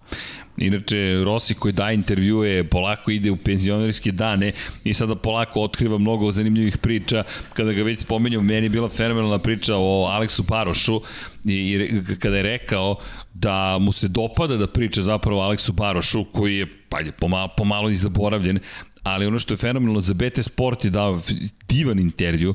Inače, 0.57 1.25
Rossi 1.25 1.55
koji 1.55 1.73
daje 1.73 1.95
intervjue, 1.95 2.64
polako 2.64 3.11
ide 3.11 3.31
u 3.31 3.37
penzionerske 3.37 4.12
dane 4.12 4.53
i 4.85 4.95
sada 4.95 5.14
polako 5.14 5.61
otkriva 5.61 5.99
mnogo 5.99 6.33
zanimljivih 6.33 6.79
priča. 6.79 7.25
Kada 7.55 7.73
ga 7.73 7.83
već 7.83 8.01
spomenju, 8.01 8.41
meni 8.43 8.66
je 8.66 8.70
bila 8.70 8.89
fenomenalna 8.89 9.39
priča 9.39 9.77
o 9.77 10.09
Aleksu 10.11 10.45
Parošu 10.45 11.01
i, 11.45 11.55
i 11.55 12.18
kada 12.18 12.37
je 12.37 12.43
rekao 12.43 12.97
da 13.35 13.79
mu 13.81 13.93
se 13.93 14.09
dopada 14.09 14.57
da 14.57 14.66
priča 14.66 15.03
zapravo 15.03 15.41
Aleksu 15.41 15.73
Barošu, 15.73 16.25
koji 16.25 16.57
je 16.57 16.66
pa 16.89 17.01
je 17.01 17.12
pomalo, 17.12 17.49
pomalo 17.57 17.91
i 17.91 17.97
zaboravljen, 17.97 18.59
ali 19.03 19.27
ono 19.27 19.39
što 19.39 19.55
je 19.55 19.59
fenomenalno 19.59 20.01
za 20.01 20.14
BT 20.14 20.43
Sport 20.43 20.85
je 20.85 20.91
dao 20.91 21.20
divan 21.68 21.99
intervju 21.99 22.55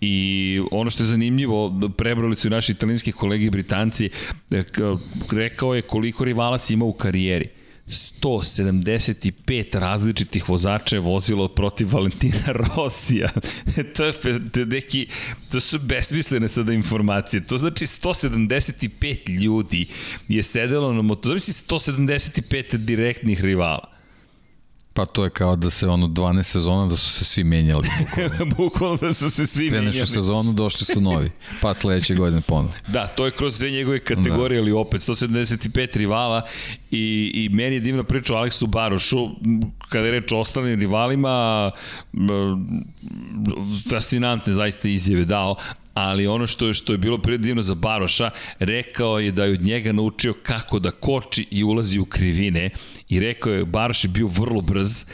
I 0.00 0.60
ono 0.70 0.90
što 0.90 1.02
je 1.02 1.06
zanimljivo, 1.06 1.80
prebrali 1.96 2.36
su 2.36 2.50
naši 2.50 2.72
italijanski 2.72 3.12
kolegi 3.12 3.50
Britanci, 3.50 4.10
e, 4.50 4.64
rekao 5.32 5.74
je 5.74 5.82
koliko 5.82 6.24
rivala 6.24 6.58
si 6.58 6.74
ima 6.74 6.84
u 6.84 6.92
karijeri. 6.92 7.48
175 7.88 9.78
različitih 9.78 10.48
vozača 10.48 10.96
je 10.96 11.00
vozilo 11.00 11.48
protiv 11.48 11.88
Valentina 11.92 12.52
Rosija. 12.76 13.28
to 13.96 14.04
je 14.04 14.14
neki, 14.66 15.06
to 15.52 15.60
su 15.60 15.78
besmislene 15.78 16.48
sada 16.48 16.72
informacije. 16.72 17.46
To 17.46 17.58
znači 17.58 17.86
175 17.86 19.40
ljudi 19.40 19.86
je 20.28 20.42
sedelo 20.42 20.92
na 20.92 21.02
motoru. 21.02 21.38
Znači 21.38 21.52
175 21.68 22.76
direktnih 22.76 23.40
rivala. 23.40 23.97
Pa 24.98 25.06
to 25.06 25.24
je 25.24 25.30
kao 25.30 25.56
da 25.56 25.70
se 25.70 25.88
ono 25.88 26.06
12 26.06 26.42
sezona 26.42 26.86
da 26.86 26.96
su 26.96 27.10
se 27.10 27.24
svi 27.24 27.44
menjali. 27.44 27.88
Bukvalno, 28.00 28.54
bukvalno 28.56 28.96
da 28.96 29.14
su 29.14 29.30
se 29.30 29.46
svi 29.46 29.70
Kreneš 29.70 29.72
menjali. 29.72 29.92
Kreneš 29.92 30.10
u 30.10 30.12
sezonu, 30.12 30.52
došli 30.52 30.86
su 30.86 31.00
novi. 31.00 31.30
Pa 31.60 31.74
sledeće 31.74 32.14
godine 32.14 32.40
ponovno. 32.40 32.72
Da, 32.88 33.06
to 33.06 33.24
je 33.24 33.30
kroz 33.30 33.56
sve 33.56 33.70
njegove 33.70 33.98
kategorije, 33.98 34.58
da. 34.58 34.62
ali 34.62 34.72
opet 34.72 35.00
175 35.02 35.96
rivala 35.96 36.42
i, 36.90 37.30
i 37.34 37.48
meni 37.48 37.76
je 37.76 37.80
divna 37.80 38.02
priča 38.02 38.34
o 38.34 38.36
Aleksu 38.36 38.66
Barošu, 38.66 39.28
kada 39.88 40.06
je 40.06 40.12
reč 40.12 40.32
o 40.32 40.40
ostalim 40.40 40.80
rivalima, 40.80 41.70
fascinantne 43.90 44.52
zaista 44.52 44.88
izjave 44.88 45.24
dao, 45.24 45.56
ali 45.94 46.26
ono 46.26 46.46
što 46.46 46.66
je, 46.66 46.74
što 46.74 46.92
je 46.92 46.98
bilo 46.98 47.18
predivno 47.18 47.62
za 47.62 47.74
Baroša, 47.74 48.30
rekao 48.58 49.18
je 49.18 49.32
da 49.32 49.44
je 49.44 49.52
od 49.52 49.62
njega 49.62 49.92
naučio 49.92 50.34
kako 50.42 50.78
da 50.78 50.90
koči 50.90 51.46
i 51.50 51.64
ulazi 51.64 51.98
u 51.98 52.04
krivine 52.04 52.70
i 53.08 53.20
rekao 53.20 53.52
je 53.52 53.64
Baroš 53.64 54.04
je 54.04 54.08
bio 54.08 54.26
vrlo 54.26 54.60
brz, 54.60 55.04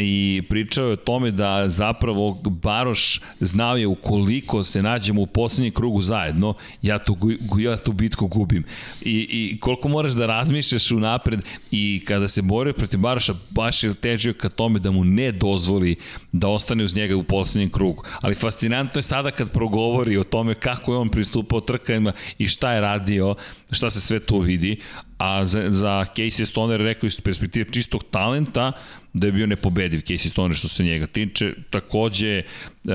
i 0.00 0.42
pričao 0.48 0.86
je 0.86 0.92
o 0.92 0.96
tome 0.96 1.30
da 1.30 1.68
zapravo 1.68 2.40
Baroš 2.44 3.20
znao 3.40 3.76
je 3.76 3.86
ukoliko 3.86 4.64
se 4.64 4.82
nađemo 4.82 5.22
u 5.22 5.26
poslednjem 5.26 5.74
krugu 5.74 6.02
zajedno, 6.02 6.54
ja 6.82 6.98
tu, 6.98 7.16
ja 7.58 7.76
tu 7.76 7.92
bitku 7.92 8.26
gubim. 8.26 8.64
I, 9.00 9.26
I 9.30 9.60
koliko 9.60 9.88
moraš 9.88 10.12
da 10.12 10.26
razmišljaš 10.26 10.90
unapred 10.90 11.40
i 11.70 12.02
kada 12.06 12.28
se 12.28 12.42
borio 12.42 12.72
protiv 12.72 13.00
Baroša, 13.00 13.34
baš 13.50 13.82
je 13.82 13.94
težio 13.94 14.32
ka 14.32 14.48
tome 14.48 14.78
da 14.78 14.90
mu 14.90 15.04
ne 15.04 15.32
dozvoli 15.32 15.96
da 16.32 16.48
ostane 16.48 16.84
uz 16.84 16.96
njega 16.96 17.16
u 17.16 17.24
poslednjem 17.24 17.70
krugu. 17.70 18.04
Ali 18.20 18.34
fascinantno 18.34 18.98
je 18.98 19.02
sada 19.02 19.30
kad 19.30 19.52
progovori 19.52 20.16
o 20.16 20.24
tome 20.24 20.54
kako 20.54 20.92
je 20.92 20.98
on 20.98 21.08
pristupao 21.08 21.60
trkajima 21.60 22.12
i 22.38 22.46
šta 22.46 22.72
je 22.72 22.80
radio, 22.80 23.34
šta 23.70 23.90
se 23.90 24.00
sve 24.00 24.20
to 24.20 24.38
vidi, 24.38 24.76
a 25.18 25.46
za, 25.46 25.70
za 25.70 26.04
Casey 26.16 26.44
Stoner 26.44 26.80
rekao 26.80 27.06
iz 27.06 27.20
perspektive 27.20 27.70
čistog 27.70 28.04
talenta 28.10 28.72
da 29.14 29.26
je 29.26 29.32
bio 29.32 29.46
nepobediv 29.46 30.00
Casey 30.00 30.28
Stoner 30.28 30.56
što 30.56 30.68
se 30.68 30.84
njega 30.84 31.06
tiče. 31.06 31.52
Takođe, 31.70 32.42
uh, 32.84 32.92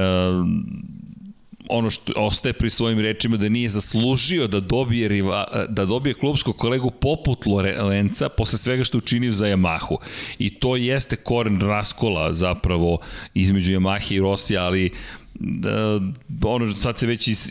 ono 1.69 1.89
što 1.89 2.13
ostaje 2.15 2.53
pri 2.53 2.69
svojim 2.69 2.99
rečima 2.99 3.37
da 3.37 3.49
nije 3.49 3.69
zaslužio 3.69 4.47
da 4.47 4.59
dobije 4.59 5.07
riva, 5.07 5.65
da 5.69 5.85
dobije 5.85 6.13
klubskog 6.13 6.57
kolegu 6.57 6.91
poput 6.91 7.45
Lorenca 7.45 8.29
posle 8.29 8.59
svega 8.59 8.83
što 8.83 8.97
učinio 8.97 9.31
za 9.31 9.45
Yamahu. 9.45 9.97
I 10.39 10.49
to 10.49 10.75
jeste 10.75 11.15
koren 11.15 11.61
raskola 11.61 12.33
zapravo 12.35 12.97
između 13.33 13.71
Yamahe 13.71 14.15
i 14.15 14.19
Rosija, 14.19 14.63
ali 14.63 14.91
da, 15.39 15.99
ono 16.43 16.71
sad 16.71 16.99
se 16.99 17.07
već 17.07 17.27
is, 17.27 17.49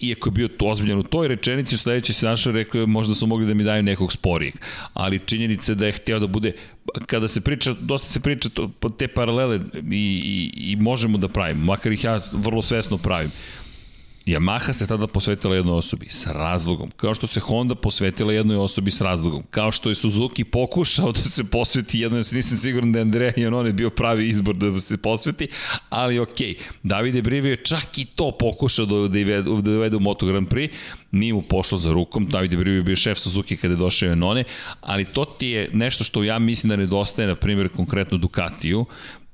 iako 0.00 0.28
je 0.28 0.32
bio 0.32 0.48
to 0.48 0.66
ozbiljan 0.66 0.98
u 0.98 1.02
toj 1.02 1.28
rečenici 1.28 1.74
u 1.74 1.78
sledećoj 1.78 2.14
se 2.14 2.26
našao 2.26 2.52
rekao 2.52 2.86
možda 2.86 3.14
su 3.14 3.26
mogli 3.26 3.46
da 3.46 3.54
mi 3.54 3.64
daju 3.64 3.82
nekog 3.82 4.12
sporijeg. 4.12 4.54
Ali 4.92 5.20
činjenica 5.26 5.72
je 5.72 5.76
da 5.76 5.86
je 5.86 5.92
hteo 5.92 6.18
da 6.18 6.26
bude 6.26 6.52
kada 7.06 7.28
se 7.28 7.40
priča, 7.40 7.74
dosta 7.80 8.08
se 8.08 8.20
priča 8.20 8.48
to, 8.48 8.70
te 8.98 9.08
paralele 9.08 9.60
i, 9.90 10.20
i, 10.24 10.72
i 10.72 10.76
možemo 10.76 11.18
da 11.18 11.28
pravimo, 11.28 11.64
makar 11.64 11.92
ih 11.92 12.04
ja 12.04 12.20
vrlo 12.32 12.62
svesno 12.62 12.98
pravim 12.98 13.30
Yamaha 14.28 14.72
se 14.72 14.86
tada 14.86 15.06
posvetila 15.06 15.56
jednoj 15.56 15.78
osobi 15.78 16.06
sa 16.08 16.32
razlogom, 16.32 16.90
kao 16.96 17.14
što 17.14 17.26
se 17.26 17.40
Honda 17.40 17.74
posvetila 17.74 18.32
jednoj 18.32 18.56
osobi 18.56 18.90
s 18.90 19.00
razlogom, 19.00 19.42
kao 19.50 19.70
što 19.70 19.88
je 19.88 19.94
Suzuki 19.94 20.44
pokušao 20.44 21.12
da 21.12 21.20
se 21.20 21.44
posveti 21.44 22.00
jednoj 22.00 22.20
osobi, 22.20 22.36
nisam 22.36 22.56
siguran 22.58 22.92
da 22.92 22.98
je 22.98 23.02
Andrea 23.02 23.32
Janone 23.36 23.72
bio 23.72 23.90
pravi 23.90 24.28
izbor 24.28 24.54
da 24.54 24.80
se 24.80 24.96
posveti, 24.96 25.48
ali 25.88 26.18
ok, 26.18 26.38
Davide 26.82 27.22
Brivio 27.22 27.50
je 27.50 27.64
čak 27.64 27.98
i 27.98 28.04
to 28.04 28.36
pokušao 28.38 28.86
da, 28.86 29.08
da, 29.08 29.88
da 29.88 29.96
u 29.96 30.00
Moto 30.00 30.26
Grand 30.26 30.48
Prix, 30.48 30.70
nije 31.10 31.32
mu 31.34 31.42
pošlo 31.42 31.78
za 31.78 31.92
rukom, 31.92 32.26
Davide 32.26 32.56
Brivio 32.56 32.78
je 32.78 32.82
bio 32.82 32.96
šef 32.96 33.18
Suzuki 33.18 33.56
kada 33.56 33.74
je 33.74 33.78
došao 33.78 34.08
Janone, 34.08 34.44
ali 34.80 35.04
to 35.04 35.24
ti 35.24 35.48
je 35.48 35.70
nešto 35.72 36.04
što 36.04 36.22
ja 36.22 36.38
mislim 36.38 36.70
da 36.70 36.76
nedostaje, 36.76 37.28
na 37.28 37.34
primjer, 37.34 37.68
konkretno 37.68 38.18
Ducatiju, 38.18 38.86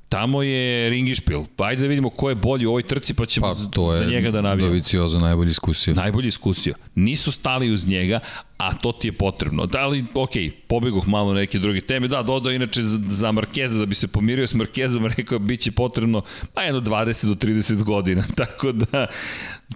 Tamo 0.08 0.42
je 0.42 0.90
Ringišpil. 0.90 1.44
Pa 1.56 1.64
ajde 1.64 1.82
da 1.82 1.88
vidimo 1.88 2.10
ko 2.10 2.28
je 2.28 2.34
bolji 2.34 2.66
u 2.66 2.68
ovoj 2.68 2.82
trci, 2.82 3.14
pa 3.14 3.26
ćemo 3.26 3.46
pa, 3.46 3.70
to 3.70 3.96
za 3.96 4.04
njega 4.04 4.30
da 4.30 4.42
navijemo. 4.42 4.68
Dovicioza 4.68 5.18
najbolji 5.18 5.50
iskusio. 5.50 5.94
Najbolji 5.94 6.28
iskusio. 6.28 6.74
Nisu 6.94 7.32
stali 7.32 7.70
uz 7.70 7.86
njega, 7.86 8.20
a 8.56 8.74
to 8.74 8.92
ti 8.92 9.08
je 9.08 9.12
potrebno. 9.12 9.66
Da 9.66 9.86
li, 9.86 10.04
ok, 10.14 10.30
pobegoh 10.66 11.08
malo 11.08 11.32
na 11.32 11.40
neke 11.40 11.58
druge 11.58 11.80
teme, 11.80 12.08
da, 12.08 12.22
dodao 12.22 12.52
inače 12.52 12.82
za, 12.82 13.00
za 13.08 13.32
Markeza, 13.32 13.78
da 13.78 13.86
bi 13.86 13.94
se 13.94 14.08
pomirio 14.08 14.46
s 14.46 14.54
Markezom, 14.54 15.06
rekao 15.16 15.38
bi 15.38 15.56
će 15.56 15.72
potrebno, 15.72 16.22
pa 16.54 16.62
jedno 16.62 16.80
20 16.80 17.26
do 17.26 17.34
30 17.34 17.82
godina, 17.82 18.22
tako 18.44 18.72
da, 18.72 19.06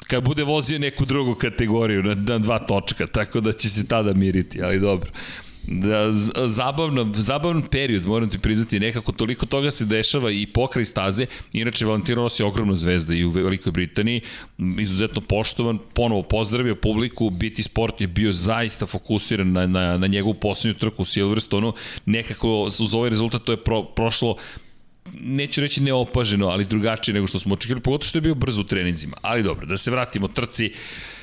kad 0.06 0.24
bude 0.24 0.44
vozio 0.44 0.78
neku 0.78 1.04
drugu 1.04 1.34
kategoriju 1.34 2.02
na, 2.02 2.14
na 2.14 2.38
dva 2.38 2.58
točka, 2.58 3.06
tako 3.06 3.40
da 3.40 3.52
će 3.52 3.68
se 3.68 3.88
tada 3.88 4.12
miriti, 4.12 4.62
ali 4.62 4.80
dobro 4.80 5.10
da, 5.70 6.12
zabavno, 6.46 7.12
zabavan 7.14 7.62
period, 7.62 8.06
moram 8.06 8.30
ti 8.30 8.38
priznati, 8.38 8.80
nekako 8.80 9.12
toliko 9.12 9.46
toga 9.46 9.70
se 9.70 9.84
dešava 9.84 10.30
i 10.30 10.46
pokraj 10.46 10.84
staze, 10.84 11.26
inače 11.52 11.86
Valentino 11.86 12.22
Rossi 12.22 12.42
je 12.42 12.46
ogromna 12.46 12.76
zvezda 12.76 13.14
i 13.14 13.24
u 13.24 13.30
Velikoj 13.30 13.72
Britaniji, 13.72 14.20
izuzetno 14.78 15.20
poštovan, 15.20 15.78
ponovo 15.94 16.22
pozdravio 16.22 16.74
publiku, 16.74 17.30
biti 17.30 17.62
sport 17.62 18.00
je 18.00 18.06
bio 18.06 18.32
zaista 18.32 18.86
fokusiran 18.86 19.52
na, 19.52 19.66
na, 19.66 19.96
na 19.98 20.06
njegovu 20.06 20.34
poslednju 20.34 20.78
trku 20.78 21.02
u 21.02 21.04
Silverstonu, 21.04 21.72
nekako 22.06 22.62
uz 22.62 22.94
ovaj 22.94 23.10
rezultat 23.10 23.42
to 23.44 23.52
je 23.52 23.64
pro, 23.64 23.82
prošlo 23.82 24.36
neću 25.20 25.60
reći 25.60 25.80
neopaženo, 25.82 26.46
ali 26.46 26.64
drugačije 26.64 27.14
nego 27.14 27.26
što 27.26 27.38
smo 27.38 27.54
očekivali, 27.54 27.82
pogotovo 27.82 28.08
što 28.08 28.18
je 28.18 28.22
bio 28.22 28.34
brzo 28.34 28.60
u 28.60 28.64
treninzima. 28.64 29.16
Ali 29.22 29.42
dobro, 29.42 29.66
da 29.66 29.76
se 29.76 29.90
vratimo 29.90 30.28
trci. 30.28 30.66
Uh, 30.66 31.17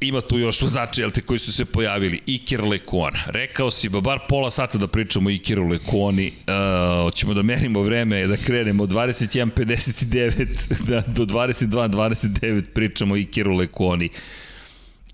ima 0.00 0.20
tu 0.20 0.38
još 0.38 0.62
vozača, 0.62 1.02
jel 1.02 1.10
te, 1.10 1.20
koji 1.20 1.38
su 1.38 1.52
se 1.52 1.64
pojavili. 1.64 2.20
Iker 2.26 2.64
Lekon. 2.64 3.12
Rekao 3.26 3.70
si, 3.70 3.88
ba 3.88 4.00
bar 4.00 4.18
pola 4.28 4.50
sata 4.50 4.78
da 4.78 4.86
pričamo 4.86 5.28
o 5.28 5.30
Ikeru 5.30 5.68
Lekoni. 5.68 6.26
Uh, 6.26 7.02
hoćemo 7.02 7.34
da 7.34 7.42
merimo 7.42 7.82
vreme, 7.82 8.26
da 8.26 8.36
krenemo 8.36 8.82
od 8.82 8.90
21.59 8.90 10.82
da, 10.88 11.02
do 11.06 11.24
22.29 11.24 12.64
pričamo 12.74 13.14
o 13.14 13.16
Ikeru 13.16 13.54
Lekoni. 13.54 14.08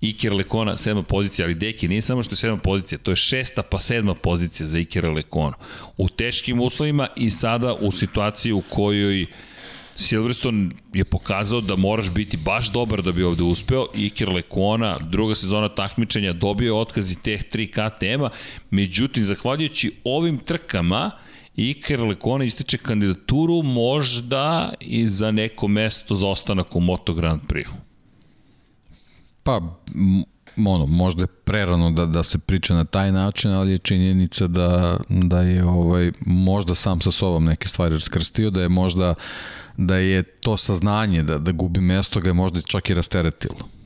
Iker 0.01 0.33
Lekona, 0.33 0.77
sedma 0.77 1.03
pozicija, 1.03 1.45
ali 1.45 1.55
deki, 1.55 1.87
nije 1.87 2.01
samo 2.01 2.23
što 2.23 2.33
je 2.33 2.37
sedma 2.37 2.57
pozicija, 2.57 2.99
to 2.99 3.11
je 3.11 3.15
šesta 3.15 3.61
pa 3.61 3.79
sedma 3.79 4.15
pozicija 4.15 4.67
za 4.67 4.79
Iker 4.79 5.05
Lekona. 5.05 5.55
U 5.97 6.09
teškim 6.09 6.61
uslovima 6.61 7.07
i 7.15 7.29
sada 7.29 7.73
u 7.73 7.91
situaciji 7.91 8.51
u 8.51 8.61
kojoj 8.69 9.23
uh, 9.23 9.29
Silverstone 9.99 10.69
je 10.93 11.03
pokazao 11.03 11.61
da 11.61 11.75
moraš 11.75 12.11
biti 12.11 12.37
baš 12.37 12.71
dobar 12.71 13.01
da 13.01 13.11
bi 13.11 13.23
ovde 13.23 13.43
uspeo. 13.43 13.85
Iker 13.95 14.29
Lekona, 14.29 14.97
druga 15.01 15.35
sezona 15.35 15.69
takmičenja, 15.69 16.33
dobio 16.33 16.65
je 16.65 16.73
otkaz 16.73 17.11
i 17.11 17.21
teh 17.23 17.43
3 17.53 17.69
KTM-a. 17.69 18.29
Međutim, 18.69 19.23
zahvaljujući 19.23 19.91
ovim 20.03 20.37
trkama, 20.37 21.11
Iker 21.55 22.01
Lekona 22.01 22.45
ističe 22.45 22.77
kandidaturu 22.77 23.63
možda 23.63 24.73
i 24.79 25.07
za 25.07 25.31
neko 25.31 25.67
mesto 25.67 26.15
za 26.15 26.27
ostanak 26.27 26.75
u 26.75 26.79
Moto 26.79 27.13
Grand 27.13 27.41
Prix. 27.41 27.67
Pa, 29.43 29.61
ono, 30.67 30.85
možda 30.85 31.23
je 31.23 31.27
prerano 31.27 31.91
da, 31.91 32.05
da 32.05 32.23
se 32.23 32.37
priča 32.37 32.73
na 32.73 32.85
taj 32.85 33.11
način, 33.11 33.51
ali 33.51 33.71
je 33.71 33.77
činjenica 33.77 34.47
da, 34.47 34.97
da 35.09 35.41
je 35.41 35.65
ovaj, 35.65 36.11
možda 36.25 36.75
sam 36.75 37.01
sa 37.01 37.11
sobom 37.11 37.45
neke 37.45 37.67
stvari 37.67 37.93
raskrstio, 37.95 38.49
da 38.49 38.61
je 38.61 38.69
možda 38.69 39.09
uh, 39.09 39.15
da 39.77 39.95
je 39.95 40.23
to 40.23 40.57
saznanje 40.57 41.23
da, 41.23 41.37
da 41.37 41.51
gubi 41.51 41.79
mesto 41.79 42.19
ga 42.19 42.29
je 42.29 42.33
možda 42.33 42.61
čak 42.61 42.89
i 42.89 42.93
rasteretilo. 42.93 43.76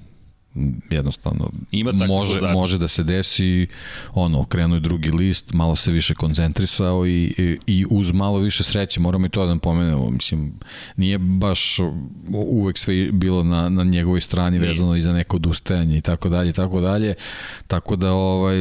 Jednostavno 0.89 1.51
Ima 1.71 1.91
može, 1.91 2.33
vozač. 2.33 2.53
može 2.53 2.77
da 2.77 2.87
se 2.87 3.03
desi 3.03 3.67
ono, 4.13 4.43
krenuo 4.43 4.75
je 4.75 4.79
drugi 4.79 5.11
list 5.11 5.53
malo 5.53 5.75
se 5.75 5.91
više 5.91 6.13
koncentrisao 6.13 7.07
i, 7.07 7.33
i, 7.37 7.57
i 7.67 7.85
uz 7.89 8.11
malo 8.11 8.39
više 8.39 8.63
sreće 8.63 8.99
moramo 8.99 9.25
i 9.25 9.29
to 9.29 9.45
da 9.45 9.55
pomenemo 9.55 10.09
mislim, 10.09 10.53
nije 10.95 11.17
baš 11.17 11.79
uvek 12.33 12.77
sve 12.77 13.11
bilo 13.11 13.43
na, 13.43 13.69
na 13.69 13.83
njegovoj 13.83 14.21
strani 14.21 14.59
nije. 14.59 14.69
vezano 14.69 14.95
i 14.95 15.01
za 15.01 15.13
neko 15.13 15.35
odustajanje 15.35 15.97
i 15.97 16.01
tako 16.01 16.29
dalje 16.29 16.51
tako 16.51 16.81
dalje 16.81 17.13
tako 17.67 17.95
da 17.95 18.11
ovaj 18.11 18.57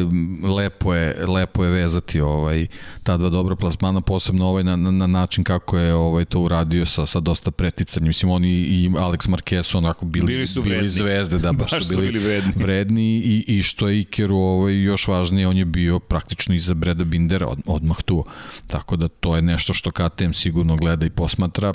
lepo 0.56 0.94
je 0.94 1.26
lepo 1.26 1.64
je 1.64 1.70
vezati 1.70 2.20
ovaj 2.20 2.66
ta 3.02 3.16
dva 3.16 3.28
dobra 3.28 3.56
plasmana 3.56 4.00
posebno 4.00 4.46
ovaj 4.46 4.64
na, 4.64 4.76
na, 4.76 4.90
na 4.90 5.06
način 5.06 5.44
kako 5.44 5.78
je 5.78 5.94
ovaj 5.94 6.24
to 6.24 6.40
uradio 6.40 6.86
sa 6.86 7.06
sa 7.06 7.20
dosta 7.20 7.50
preticanja 7.50 8.06
mislim 8.06 8.30
oni 8.30 8.50
i 8.50 8.88
Alex 8.88 9.28
Marquez 9.28 9.76
onako 9.76 10.04
bili 10.06 10.26
bili, 10.26 10.46
su 10.46 10.62
bili 10.62 10.90
zvezde 10.90 11.38
da 11.38 11.52
baš, 11.52 11.70
su 11.80 11.96
bili, 11.96 12.12
bili 12.12 12.24
vredni. 12.24 12.52
vredni 12.56 13.16
i, 13.16 13.44
i 13.46 13.62
što 13.62 13.88
je 13.88 14.00
Ikeru 14.00 14.36
ovaj, 14.36 14.82
još 14.82 15.08
važnije, 15.08 15.48
on 15.48 15.56
je 15.56 15.64
bio 15.64 15.98
praktično 15.98 16.54
iza 16.54 16.74
Breda 16.74 17.04
Bindera 17.04 17.46
od, 17.46 17.58
odmah 17.66 18.02
tu. 18.02 18.24
Tako 18.66 18.96
da 18.96 19.08
to 19.08 19.36
je 19.36 19.42
nešto 19.42 19.74
što 19.74 19.90
KTM 19.90 20.32
sigurno 20.32 20.76
gleda 20.76 21.06
i 21.06 21.10
posmatra. 21.10 21.74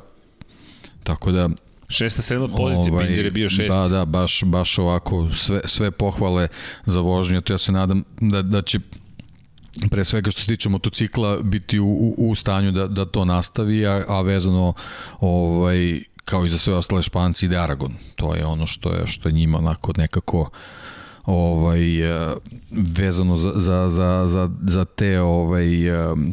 Tako 1.03 1.32
da 1.32 1.49
Šesta, 1.89 2.22
sedma 2.22 2.47
pozicija, 2.47 2.93
ovaj, 2.93 3.06
Binder 3.06 3.26
je 3.26 3.32
bio 3.32 3.49
šesti. 3.49 3.78
Da, 3.78 3.88
da, 3.88 4.06
baš, 4.06 4.43
baš 4.43 4.80
ovako 4.80 5.30
sve, 5.34 5.62
sve 5.66 5.91
pohvale 5.91 6.47
za 6.86 6.99
vožnju, 6.99 7.41
to 7.41 7.53
ja 7.53 7.58
se 7.58 7.72
nadam 7.72 8.03
da, 8.22 8.41
da 8.41 8.62
će 8.62 8.80
pre 9.89 10.06
svega 10.06 10.32
što 10.32 10.41
se 10.41 10.47
tiče 10.47 10.70
motocikla 10.70 11.39
biti 11.41 11.80
u, 11.80 11.88
u, 11.88 12.16
u 12.18 12.36
stanju 12.36 12.72
da, 12.72 12.88
da 12.88 13.06
to 13.06 13.26
nastavi, 13.26 13.88
a, 13.88 14.03
a 14.08 14.22
vezano 14.22 14.74
ovaj, 15.20 16.03
kao 16.26 16.45
i 16.45 16.49
za 16.49 16.57
sve 16.57 16.76
ostale 16.76 17.01
Španci 17.01 17.45
ide 17.45 17.57
Aragon. 17.57 17.93
To 18.15 18.36
je 18.36 18.45
ono 18.45 18.65
što 18.65 18.93
je 18.93 19.07
što 19.07 19.30
je 19.30 19.34
njima 19.34 19.57
onako 19.57 19.91
nekako 19.97 20.49
ovaj 21.26 21.82
vezano 22.97 23.38
za, 23.38 23.51
za, 23.55 23.89
za, 23.89 24.28
za, 24.28 24.49
za 24.67 24.86
te 24.86 25.21
ovaj 25.21 25.67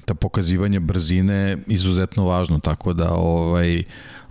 ta 0.05 0.15
pokazivanje 0.15 0.81
brzine 0.81 1.59
izuzetno 1.67 2.27
važno 2.27 2.59
tako 2.59 2.93
da 2.93 3.11
ovaj 3.15 3.83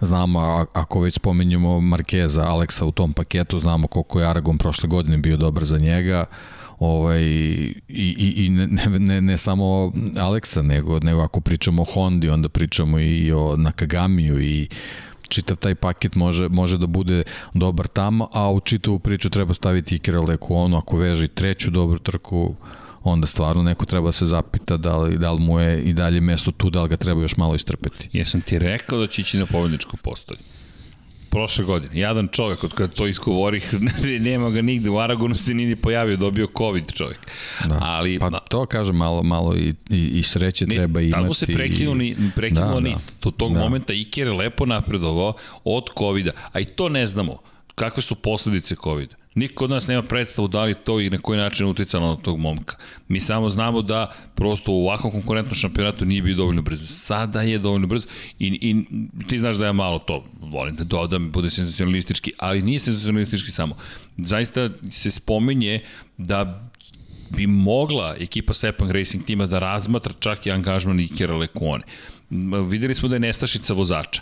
znamo 0.02 0.66
ako 0.74 1.00
već 1.00 1.16
spomenjemo 1.16 1.80
Markeza 1.80 2.42
Aleksa 2.42 2.86
u 2.86 2.92
tom 2.92 3.14
paketu 3.14 3.60
znamo 3.60 3.88
koliko 3.88 4.20
je 4.20 4.28
Aragon 4.28 4.58
prošle 4.58 4.90
godine 4.90 5.18
bio 5.18 5.38
dobar 5.38 5.64
za 5.64 5.78
njega 5.78 6.26
ovaj, 6.80 7.22
i, 7.22 7.74
i, 7.88 8.46
i 8.46 8.50
ne, 8.50 8.68
ne, 9.00 9.22
ne 9.22 9.38
samo 9.38 9.92
Aleksa, 10.20 10.62
nego, 10.62 11.00
nego 11.00 11.22
ako 11.22 11.42
pričamo 11.42 11.82
o 11.82 11.86
Hondi, 11.86 12.30
onda 12.30 12.50
pričamo 12.50 13.00
i 13.00 13.32
o 13.32 13.58
Nakagamiju 13.58 14.42
i 14.42 14.68
čitav 15.32 15.58
taj 15.58 15.76
paket 15.76 16.16
može, 16.16 16.50
može 16.50 16.78
da 16.78 16.88
bude 16.88 17.24
dobar 17.54 17.88
tamo, 17.88 18.30
a 18.34 18.52
u 18.52 18.60
čitavu 18.60 19.00
priču 19.00 19.30
treba 19.30 19.54
staviti 19.54 19.96
Ikera 19.96 20.22
Lekuonu, 20.22 20.78
ako 20.78 20.98
veže 20.98 21.26
i 21.26 21.28
treću 21.28 21.72
dobru 21.72 22.00
trku, 22.00 22.56
onda 23.04 23.28
stvarno 23.28 23.64
neko 23.64 23.86
treba 23.86 24.08
da 24.08 24.12
se 24.12 24.26
zapita 24.26 24.78
da 24.78 24.98
li, 24.98 25.18
da 25.18 25.32
li 25.32 25.40
mu 25.40 25.60
je 25.60 25.84
i 25.84 25.94
dalje 25.94 26.22
mesto 26.22 26.52
tu, 26.52 26.70
da 26.70 26.84
li 26.84 26.90
ga 26.90 26.98
treba 26.98 27.22
još 27.22 27.38
malo 27.38 27.56
istrpeti. 27.56 28.10
Jesam 28.14 28.42
ti 28.42 28.60
rekao 28.60 29.00
da 29.00 29.08
će 29.08 29.22
ići 29.22 29.38
na 29.38 29.46
pobedničko 29.46 29.98
postolje 29.98 30.40
prošle 31.32 31.66
godine. 31.66 32.00
Jadan 32.00 32.28
čovek, 32.32 32.64
od 32.64 32.74
kada 32.74 32.94
to 32.94 33.08
isgovorih, 33.08 33.74
nema 34.30 34.50
ga 34.50 34.62
nigde, 34.62 34.90
u 34.90 35.00
Aragonu 35.00 35.36
se 35.36 35.54
nini 35.54 35.76
pojavio, 35.76 36.18
dobio 36.18 36.48
COVID 36.58 36.94
čovek. 36.94 37.20
Da. 37.66 37.78
Ali, 37.82 38.20
pa 38.20 38.40
to 38.40 38.66
kaže 38.66 38.94
malo, 38.94 39.24
malo 39.24 39.56
i, 39.56 39.74
i, 39.90 40.20
i 40.20 40.24
sreće 40.24 40.66
ne, 40.66 40.76
treba 40.76 41.02
imati. 41.02 41.22
Tamo 41.22 41.34
se 41.34 41.46
prekinuo, 41.46 41.96
ni, 41.96 42.16
prekinuo 42.36 42.74
da, 42.74 42.80
ni. 42.80 42.90
Da. 42.90 43.00
Do 43.24 43.32
tog 43.32 43.54
da. 43.54 43.60
momenta 43.60 43.94
Iker 43.94 44.28
je 44.28 44.34
lepo 44.34 44.66
napredovao 44.66 45.34
od 45.64 45.84
COVID-a, 45.98 46.32
a 46.52 46.60
i 46.60 46.66
to 46.66 46.90
ne 46.90 47.06
znamo. 47.06 47.38
Kakve 47.76 48.04
su 48.04 48.16
posledice 48.16 48.76
COVID-a? 48.84 49.21
Niko 49.36 49.64
od 49.64 49.70
nas 49.70 49.88
nema 49.88 50.02
predstavu 50.04 50.48
da 50.48 50.64
li 50.64 50.76
to 50.76 51.00
i 51.00 51.10
na 51.10 51.18
koji 51.18 51.40
način 51.40 51.68
uticalo 51.68 52.08
na 52.08 52.16
tog 52.16 52.40
momka. 52.40 52.76
Mi 53.08 53.20
samo 53.20 53.50
znamo 53.50 53.82
da 53.82 54.12
prosto 54.36 54.72
u 54.72 54.88
ovakvom 54.88 55.12
konkurentnom 55.12 55.56
šampionatu 55.56 56.06
nije 56.06 56.22
bio 56.22 56.36
dovoljno 56.36 56.62
brzo. 56.62 56.88
Sada 56.88 57.42
je 57.42 57.60
dovoljno 57.60 57.88
brzo 57.88 58.08
i, 58.40 58.48
i 58.48 58.86
ti 59.28 59.40
znaš 59.40 59.56
da 59.56 59.66
ja 59.66 59.74
malo 59.74 60.00
to 60.00 60.26
volim 60.42 60.76
da 60.76 60.84
dodam, 60.84 61.32
bude 61.32 61.50
sensacionalistički, 61.50 62.32
ali 62.38 62.62
nije 62.62 62.80
sensacionalistički 62.80 63.52
samo. 63.52 63.76
Zaista 64.18 64.70
se 64.90 65.12
spomenje 65.12 65.80
da 66.18 66.70
bi 67.30 67.48
mogla 67.48 68.16
ekipa 68.20 68.54
Sepang 68.54 68.92
Racing 68.92 69.26
tima 69.26 69.46
da 69.46 69.60
razmatra 69.60 70.14
čak 70.20 70.46
i 70.46 70.52
angažman 70.52 71.00
Ikera 71.00 71.38
Lekone. 71.38 71.84
Videli 72.70 72.96
smo 72.96 73.10
da 73.10 73.16
je 73.16 73.20
nestašica 73.20 73.74
vozača. 73.74 74.22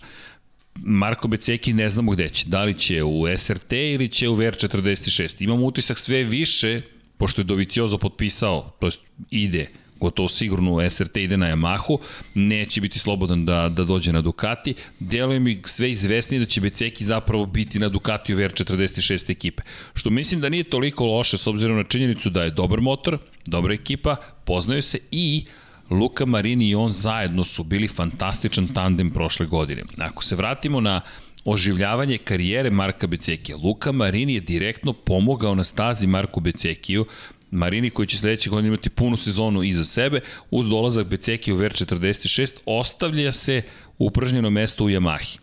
Marko 0.83 1.27
Beceki 1.27 1.73
ne 1.73 1.89
znamo 1.89 2.11
gde 2.11 2.29
će. 2.29 2.45
Da 2.47 2.63
li 2.63 2.73
će 2.73 3.03
u 3.03 3.37
SRT 3.37 3.73
ili 3.73 4.07
će 4.07 4.29
u 4.29 4.37
VR46. 4.37 5.43
Imamo 5.43 5.65
utisak 5.65 5.97
sve 5.97 6.23
više, 6.23 6.81
pošto 7.17 7.41
je 7.41 7.45
Doviciozo 7.45 7.97
potpisao, 7.97 8.75
to 8.79 8.87
jest 8.87 9.01
ide 9.29 9.67
gotovo 9.99 10.29
sigurno 10.29 10.73
u 10.73 10.89
SRT 10.89 11.17
ide 11.17 11.37
na 11.37 11.47
Yamahu, 11.47 11.97
neće 12.33 12.81
biti 12.81 12.99
slobodan 12.99 13.45
da, 13.45 13.69
da 13.69 13.83
dođe 13.83 14.13
na 14.13 14.21
Ducati. 14.21 14.73
Deluje 14.99 15.39
mi 15.39 15.61
sve 15.65 15.91
izvesnije 15.91 16.39
da 16.39 16.45
će 16.45 16.61
Beceki 16.61 17.05
zapravo 17.05 17.45
biti 17.45 17.79
na 17.79 17.89
Ducati 17.89 18.33
u 18.33 18.37
VR46 18.37 19.31
ekipe. 19.31 19.63
Što 19.93 20.09
mislim 20.09 20.41
da 20.41 20.49
nije 20.49 20.63
toliko 20.63 21.05
loše 21.05 21.37
s 21.37 21.47
obzirom 21.47 21.77
na 21.77 21.83
činjenicu 21.83 22.29
da 22.29 22.43
je 22.43 22.51
dobar 22.51 22.81
motor, 22.81 23.17
dobra 23.45 23.73
ekipa, 23.73 24.15
poznaju 24.45 24.81
se 24.81 24.99
i 25.11 25.45
uh, 25.45 25.68
Luka 25.89 26.25
Marini 26.25 26.69
i 26.69 26.75
on 26.75 26.91
zajedno 26.91 27.43
su 27.43 27.63
bili 27.63 27.87
fantastičan 27.87 28.67
tandem 28.67 29.11
prošle 29.11 29.45
godine. 29.45 29.83
Ako 29.97 30.23
se 30.23 30.35
vratimo 30.35 30.81
na 30.81 31.01
oživljavanje 31.45 32.17
karijere 32.17 32.69
Marka 32.69 33.07
Becekija, 33.07 33.57
Luka 33.57 33.91
Marini 33.91 34.33
je 34.33 34.41
direktno 34.41 34.93
pomogao 34.93 35.55
na 35.55 35.63
stazi 35.63 36.07
Marku 36.07 36.39
Becekiju, 36.39 37.05
Marini 37.51 37.89
koji 37.89 38.07
će 38.07 38.17
sledeće 38.17 38.49
godine 38.49 38.67
imati 38.67 38.89
punu 38.89 39.17
sezonu 39.17 39.63
iza 39.63 39.83
sebe, 39.83 40.21
uz 40.51 40.67
dolazak 40.67 41.07
Becekija 41.07 41.55
u 41.55 41.57
VR46 41.57 42.51
ostavlja 42.65 43.31
se 43.31 43.61
upržnjeno 43.97 44.49
mesto 44.49 44.85
u 44.85 44.89
Yamahi. 44.89 45.37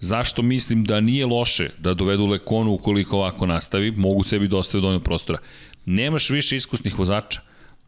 Zašto 0.00 0.42
mislim 0.42 0.84
da 0.84 1.00
nije 1.00 1.26
loše 1.26 1.70
da 1.78 1.94
dovedu 1.94 2.26
Lekonu 2.26 2.72
ukoliko 2.72 3.16
ovako 3.16 3.46
nastavi, 3.46 3.90
mogu 3.90 4.22
sebi 4.22 4.48
dostaviti 4.48 4.82
dovoljno 4.82 5.00
prostora. 5.00 5.38
Nemaš 5.86 6.30
više 6.30 6.56
iskusnih 6.56 6.98
vozača. 6.98 7.40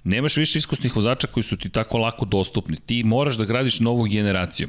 Nemaš 0.04 0.36
više 0.36 0.58
iskusnih 0.58 0.96
vozača 0.96 1.26
koji 1.26 1.44
su 1.44 1.56
ti 1.56 1.68
tako 1.68 1.98
lako 1.98 2.24
dostupni. 2.24 2.76
Ti 2.86 3.02
moraš 3.04 3.36
da 3.36 3.44
gradiš 3.44 3.80
novu 3.80 4.04
generaciju. 4.04 4.68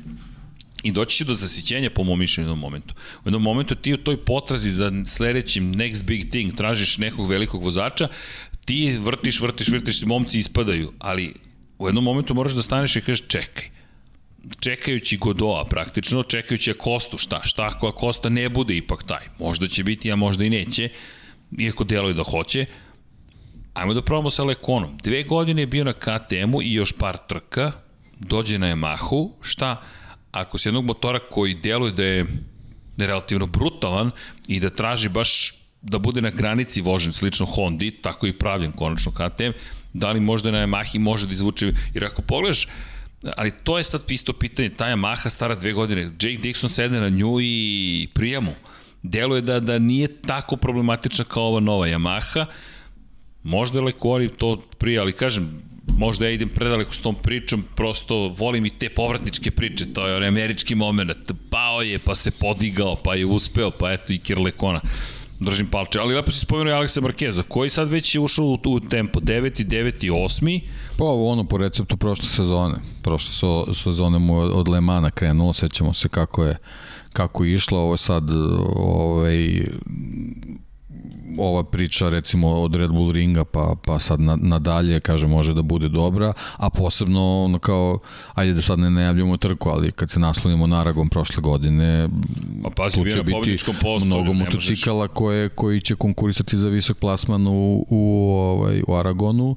I 0.84 0.92
doći 0.92 1.18
će 1.18 1.26
do 1.26 1.34
zasićenja 1.34 1.90
po 1.90 2.04
mom 2.04 2.20
mišljenju 2.20 2.48
u 2.48 2.50
jednom 2.50 2.60
momentu. 2.60 2.94
U 3.24 3.28
jednom 3.28 3.42
momentu 3.42 3.76
ti 3.76 3.94
u 3.94 3.98
toj 3.98 4.26
potrazi 4.26 4.72
za 4.72 4.92
sledećim 5.08 5.74
next 5.74 6.04
big 6.04 6.30
thing 6.30 6.56
tražiš 6.56 6.98
nekog 6.98 7.30
velikog 7.30 7.64
vozača, 7.64 8.08
ti 8.66 8.98
vrtiš, 8.98 9.42
vrtiš, 9.42 9.68
vrtiš, 9.68 10.02
momci 10.02 10.40
ispadaju, 10.40 10.94
ali 11.00 11.34
u 11.80 11.88
jednom 11.88 12.04
momentu 12.04 12.34
moraš 12.34 12.54
da 12.54 12.62
staneš 12.62 12.96
i 12.96 13.02
kažeš 13.02 13.28
čekaj, 13.28 13.70
čekajući 14.60 15.18
Godoa 15.18 15.66
praktično, 15.66 16.24
čekajući 16.24 16.74
Kostu, 16.74 17.18
šta, 17.18 17.42
šta 17.44 17.64
ako 17.64 17.92
Kosta 17.92 18.30
ne 18.30 18.50
bude 18.50 18.78
ipak 18.78 19.04
taj, 19.04 19.24
možda 19.40 19.68
će 19.68 19.84
biti, 19.84 20.12
a 20.12 20.16
možda 20.16 20.46
i 20.46 20.50
neće, 20.50 20.90
iako 21.58 21.84
deluje 21.84 22.14
da 22.14 22.24
hoće, 22.24 22.66
Ajmo 23.74 23.94
da 23.94 24.02
probamo 24.02 24.30
sa 24.30 24.44
Lekonom. 24.44 24.98
Dve 25.04 25.24
godine 25.24 25.62
je 25.62 25.68
bio 25.68 25.84
na 25.84 25.94
KTM-u 25.94 26.62
i 26.62 26.74
još 26.74 26.92
par 26.92 27.18
trka, 27.28 27.72
dođe 28.20 28.60
na 28.60 28.68
Yamahu, 28.68 29.32
šta? 29.42 29.82
Ako 30.32 30.58
se 30.58 30.70
jednog 30.70 30.86
motora 30.86 31.20
koji 31.20 31.54
deluje 31.54 31.92
da 31.92 32.04
je, 32.04 32.24
da 32.98 33.04
je 33.04 33.08
relativno 33.08 33.48
brutalan 33.48 34.12
i 34.48 34.60
da 34.60 34.70
traži 34.70 35.10
baš 35.10 35.54
da 35.82 35.98
bude 35.98 36.22
na 36.22 36.30
granici 36.30 36.82
vožen 36.82 37.14
slično 37.14 37.46
Hondi, 37.46 37.92
tako 37.92 38.28
i 38.28 38.34
pravljen 38.34 38.72
konačno 38.72 39.12
KTM, 39.12 39.52
da 39.94 40.12
li 40.12 40.20
možda 40.20 40.52
na 40.52 40.58
Yamahi 40.58 41.00
može 41.00 41.28
da 41.28 41.34
izvuče, 41.34 41.74
jer 41.94 42.06
ako 42.06 42.22
pogledaš, 42.22 42.68
ali 43.38 43.52
to 43.64 43.78
je 43.78 43.84
sad 43.84 44.12
isto 44.12 44.34
pitanje, 44.34 44.70
ta 44.70 44.86
Yamaha 44.86 45.30
stara 45.30 45.56
dve 45.56 45.74
godine, 45.74 46.02
Jake 46.02 46.42
Dixon 46.44 46.70
sede 46.70 47.00
na 47.00 47.10
nju 47.10 47.38
i 47.42 48.08
prijamu. 48.14 48.54
Deluje 49.04 49.42
da, 49.42 49.60
da 49.60 49.80
nije 49.80 50.22
tako 50.22 50.56
problematična 50.56 51.26
kao 51.26 51.44
ova 51.44 51.60
nova 51.60 51.88
Yamaha, 51.88 52.46
Možda 53.44 53.78
je 53.78 53.84
Lekori 53.84 54.30
to 54.30 54.58
prije, 54.78 55.00
ali 55.00 55.14
kažem, 55.14 55.62
možda 55.98 56.26
ja 56.26 56.32
idem 56.32 56.50
predaleko 56.50 56.94
s 56.94 57.02
tom 57.02 57.16
pričom, 57.16 57.64
prosto 57.76 58.28
volim 58.38 58.66
i 58.66 58.70
te 58.70 58.90
povratničke 58.90 59.52
priče, 59.52 59.94
to 59.94 60.08
je 60.08 60.16
onaj 60.16 60.28
američki 60.28 60.76
moment, 60.76 61.32
pao 61.50 61.82
je, 61.82 62.00
pa 62.00 62.16
se 62.16 62.32
podigao, 62.32 62.96
pa 62.96 63.16
je 63.16 63.26
uspeo, 63.26 63.72
pa 63.72 63.92
eto 63.92 64.14
i 64.14 64.20
Kirlekona 64.20 64.82
držim 65.40 65.68
palče, 65.68 66.00
ali 66.00 66.16
lepo 66.16 66.32
si 66.32 66.40
spomenuo 66.40 66.74
Aleksa 66.74 67.02
Markeza, 67.02 67.44
koji 67.44 67.70
sad 67.70 67.90
već 67.90 68.16
je 68.16 68.22
ušao 68.22 68.46
u, 68.46 68.58
u 68.66 68.80
tempo, 68.80 69.20
9. 69.20 69.66
9. 69.66 70.12
8. 70.12 70.62
Pa 70.98 71.04
ovo 71.04 71.32
ono 71.32 71.44
po 71.44 71.58
receptu 71.58 71.98
prošle 71.98 72.26
sezone, 72.26 72.76
prošle 73.02 73.34
so, 73.34 73.74
sezone 73.74 74.20
mu 74.20 74.38
od 74.38 74.68
Lemana 74.68 75.12
krenulo, 75.12 75.54
sećamo 75.54 75.94
se 75.94 76.10
kako 76.10 76.44
je 76.44 76.58
kako 77.14 77.44
je 77.44 77.54
išlo, 77.54 77.80
ovo 77.80 77.98
sad 77.98 78.30
ovaj, 78.76 79.66
ova 81.38 81.64
priča 81.64 82.10
recimo 82.10 82.50
od 82.50 82.76
Red 82.76 82.92
Bull 82.92 83.12
ringa 83.12 83.46
pa, 83.46 83.76
pa 83.86 84.00
sad 84.00 84.20
na, 84.20 84.38
nadalje 84.42 85.00
kaže 85.00 85.28
može 85.28 85.54
da 85.54 85.62
bude 85.62 85.90
dobra, 85.90 86.34
a 86.58 86.70
posebno 86.70 87.44
ono 87.44 87.60
kao, 87.60 88.00
ajde 88.34 88.54
da 88.54 88.62
sad 88.62 88.80
ne 88.80 88.90
najavljamo 88.90 89.38
trku, 89.38 89.70
ali 89.70 89.92
kad 89.92 90.12
se 90.12 90.20
naslonimo 90.20 90.68
na 90.68 90.80
Aragon 90.80 91.10
prošle 91.10 91.42
godine, 91.42 92.10
pa, 92.64 92.70
pazi, 92.70 92.96
tu 92.96 93.10
će 93.10 93.24
biti 93.24 93.58
postoju, 93.82 94.06
mnogo 94.06 94.34
motocikala 94.34 95.08
koje, 95.08 95.50
koji 95.50 95.82
će 95.82 95.96
konkurisati 95.96 96.58
za 96.58 96.68
visok 96.68 96.98
plasman 96.98 97.48
u, 97.48 97.86
u, 97.90 98.32
ovaj, 98.36 98.84
u 98.88 98.96
Aragonu, 98.96 99.56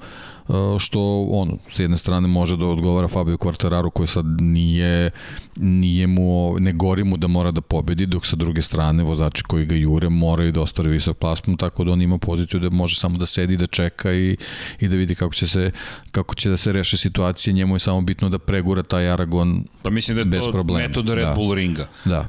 što 0.79 1.27
ono, 1.31 1.59
s 1.73 1.79
jedne 1.79 1.99
strane 1.99 2.29
može 2.29 2.57
da 2.57 2.67
odgovara 2.67 3.09
Fabio 3.09 3.37
Quartararo 3.37 3.91
koji 3.91 4.07
sad 4.07 4.27
nije, 4.41 5.11
nije 5.57 6.07
mu, 6.07 6.57
ne 6.59 6.73
gori 6.73 7.05
mu 7.05 7.17
da 7.17 7.27
mora 7.27 7.51
da 7.51 7.61
pobedi, 7.61 8.07
dok 8.07 8.27
sa 8.27 8.37
druge 8.37 8.63
strane 8.63 9.03
vozači 9.03 9.43
koji 9.43 9.67
ga 9.67 9.75
jure 9.75 10.09
moraju 10.09 10.53
da 10.53 10.61
ostare 10.61 10.91
visok 10.91 11.17
plasman, 11.17 11.57
tako 11.57 11.85
da 11.85 11.93
on 11.93 12.03
ima 12.03 12.19
poziciju 12.19 12.61
da 12.61 12.71
može 12.71 12.97
samo 12.97 13.19
da 13.19 13.27
sedi, 13.27 13.57
da 13.57 13.67
čeka 13.67 14.13
i, 14.13 14.37
i 14.81 14.89
da 14.89 14.97
vidi 14.97 15.15
kako 15.15 15.35
će, 15.35 15.49
se, 15.49 15.71
kako 16.11 16.35
će 16.35 16.51
da 16.51 16.57
se 16.57 16.73
reše 16.73 16.97
situacije, 16.97 17.55
njemu 17.55 17.75
je 17.75 17.79
samo 17.79 18.01
bitno 18.01 18.29
da 18.29 18.39
pregura 18.39 18.83
taj 18.83 19.11
Aragon 19.11 19.65
pa 19.83 19.91
mislim 19.91 20.15
da 20.15 20.21
je 20.21 20.25
bez 20.25 20.45
to 20.45 20.53
problema. 20.53 20.89
metoda 20.89 21.15
Red 21.15 21.27
da. 21.27 21.35
Bull 21.35 21.55
ringa. 21.55 21.89
Da. 22.05 22.29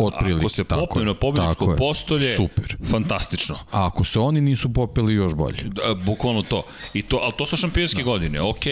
Otprilike, 0.00 0.40
ako 0.40 0.48
se 0.48 0.64
popne 0.64 1.04
na 1.04 1.14
pobjedičko 1.14 1.74
postolje, 1.78 2.36
super. 2.36 2.76
fantastično. 2.90 3.54
A 3.54 3.86
ako 3.86 4.04
se 4.04 4.20
oni 4.20 4.40
nisu 4.40 4.72
popeli, 4.72 5.14
još 5.14 5.34
bolje. 5.34 5.62
Da, 5.62 5.94
bukvalno 6.04 6.42
to. 6.42 6.62
I 6.94 7.02
to, 7.02 7.31
ali 7.32 7.38
to 7.38 7.46
su 7.46 7.56
šampionske 7.56 8.02
da. 8.02 8.04
godine, 8.04 8.40
ok, 8.40 8.64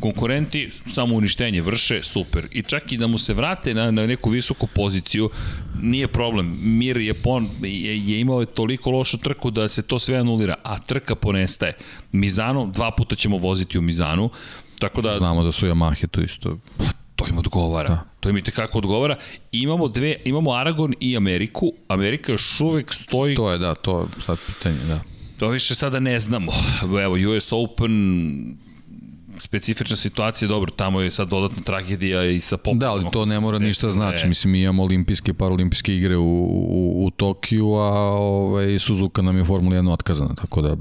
konkurenti 0.00 0.70
samo 0.86 1.14
uništenje 1.14 1.60
vrše, 1.60 2.02
super. 2.02 2.46
I 2.50 2.62
čak 2.62 2.92
i 2.92 2.96
da 2.96 3.06
mu 3.06 3.18
se 3.18 3.34
vrate 3.34 3.74
na, 3.74 3.90
na 3.90 4.06
neku 4.06 4.30
visoku 4.30 4.66
poziciju, 4.66 5.30
nije 5.82 6.08
problem. 6.08 6.58
Mir 6.62 6.96
je, 6.96 7.14
pon, 7.14 7.48
je, 7.62 8.06
je 8.06 8.20
imao 8.20 8.44
toliko 8.44 8.90
lošu 8.90 9.18
trku 9.18 9.50
da 9.50 9.68
se 9.68 9.82
to 9.82 9.98
sve 9.98 10.16
anulira, 10.16 10.54
a 10.62 10.78
trka 10.78 11.14
ponestaje. 11.14 11.76
Mizano, 12.12 12.66
dva 12.66 12.90
puta 12.90 13.16
ćemo 13.16 13.38
voziti 13.38 13.78
u 13.78 13.82
Mizanu, 13.82 14.30
tako 14.78 15.02
da... 15.02 15.16
Znamo 15.18 15.44
da 15.44 15.52
su 15.52 15.66
Yamahe 15.66 16.06
to 16.06 16.20
isto 16.20 16.58
to 17.20 17.26
im 17.30 17.38
odgovara. 17.38 17.88
Da. 17.88 18.04
To 18.20 18.28
im 18.28 18.36
i 18.36 18.42
tekako 18.42 18.78
odgovara. 18.78 19.16
Imamo 19.52 19.88
dve, 19.88 20.16
imamo 20.24 20.52
Aragon 20.52 20.94
i 21.00 21.16
Ameriku. 21.16 21.72
Amerika 21.88 22.32
još 22.32 22.60
uvek 22.60 22.94
stoji... 22.94 23.34
To 23.34 23.50
je, 23.50 23.58
da, 23.58 23.74
to 23.74 24.00
je 24.00 24.06
sad 24.26 24.38
pitanje, 24.46 24.78
da. 24.88 25.00
To 25.40 25.48
više 25.48 25.74
sada 25.74 26.00
ne 26.00 26.20
znamo. 26.20 26.52
Evo, 27.04 27.36
US 27.36 27.52
Open 27.52 28.56
specifična 29.38 29.96
situacija, 29.96 30.48
dobro, 30.48 30.70
tamo 30.70 31.00
je 31.00 31.10
sad 31.10 31.28
dodatna 31.28 31.62
tragedija 31.62 32.24
i 32.24 32.40
sa 32.40 32.56
popom. 32.56 32.78
Da, 32.78 32.90
ali 32.90 33.04
to 33.12 33.24
ne 33.24 33.40
mora 33.40 33.58
ništa 33.58 33.92
znači. 33.92 34.28
Mislim, 34.28 34.52
mi 34.52 34.62
imamo 34.62 34.82
olimpijske, 34.82 35.34
paralimpijske 35.34 35.96
igre 35.96 36.16
u, 36.16 36.44
u, 36.44 37.06
u 37.06 37.10
Tokiju, 37.10 37.66
a 37.66 37.88
ovaj, 38.18 38.78
Suzuka 38.78 39.22
nam 39.22 39.36
je 39.36 39.44
Formula 39.44 39.76
1 39.76 39.92
otkazana, 39.92 40.34
tako 40.34 40.62
da 40.62 40.76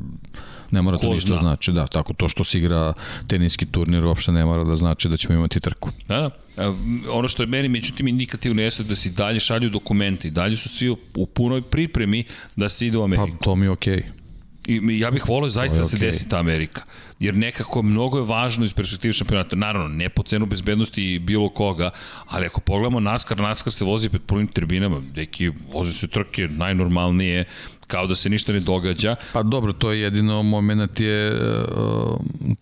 ne 0.71 0.81
mora 0.81 0.97
to 0.97 1.13
ništa 1.13 1.27
zna. 1.27 1.39
znači. 1.41 1.71
Da, 1.71 1.87
tako 1.87 2.13
to 2.13 2.27
što 2.27 2.43
se 2.43 2.57
igra 2.57 2.93
teniski 3.27 3.65
turnir 3.65 4.05
uopšte 4.05 4.31
ne 4.31 4.45
mora 4.45 4.63
da 4.63 4.75
znači 4.75 5.09
da 5.09 5.17
ćemo 5.17 5.35
imati 5.35 5.59
trku. 5.59 5.89
Da, 6.07 6.29
da. 6.55 6.73
Ono 7.11 7.27
što 7.27 7.43
je 7.43 7.47
meni 7.47 7.67
međutim 7.67 8.07
indikativno 8.07 8.61
jeste 8.61 8.83
da 8.83 8.95
se 8.95 9.09
dalje 9.09 9.39
šalju 9.39 9.69
dokumenti, 9.69 10.29
dalje 10.29 10.57
su 10.57 10.69
svi 10.69 10.89
u 11.15 11.25
punoj 11.25 11.61
pripremi 11.61 12.23
da 12.55 12.69
se 12.69 12.87
ide 12.87 12.97
u 12.97 13.03
Ameriku. 13.03 13.37
Pa 13.37 13.43
to 13.43 13.55
mi 13.55 13.65
je 13.65 13.69
okej. 13.69 13.95
Okay. 13.95 14.18
I 14.67 14.99
ja 14.99 15.11
bih 15.11 15.23
volio 15.27 15.49
zaista 15.49 15.77
da 15.77 15.85
se 15.85 15.97
okay. 15.97 15.99
desi 15.99 16.29
ta 16.29 16.37
Amerika. 16.37 16.81
Jer 17.19 17.35
nekako 17.35 17.81
mnogo 17.81 18.17
je 18.17 18.23
važno 18.23 18.65
iz 18.65 18.73
perspektive 18.73 19.13
šampionata. 19.13 19.55
Naravno, 19.55 19.87
ne 19.87 20.09
po 20.09 20.23
cenu 20.23 20.45
bezbednosti 20.45 21.19
bilo 21.19 21.49
koga, 21.49 21.89
ali 22.25 22.45
ako 22.45 22.61
pogledamo 22.61 22.99
NASCAR, 22.99 23.39
NASCAR 23.39 23.73
se 23.73 23.85
vozi 23.85 24.09
pred 24.09 24.21
punim 24.21 24.47
tribinama. 24.47 24.99
Deki, 24.99 25.51
vozi 25.73 25.93
se 25.93 26.07
trke 26.07 26.47
najnormalnije, 26.47 27.45
kao 27.87 28.07
da 28.07 28.15
se 28.15 28.29
ništa 28.29 28.53
ne 28.53 28.59
događa. 28.59 29.15
Pa 29.33 29.43
dobro, 29.43 29.73
to 29.73 29.91
je 29.91 30.01
jedino 30.01 30.43
moment 30.43 30.99
je, 30.99 31.27
e, 31.27 31.35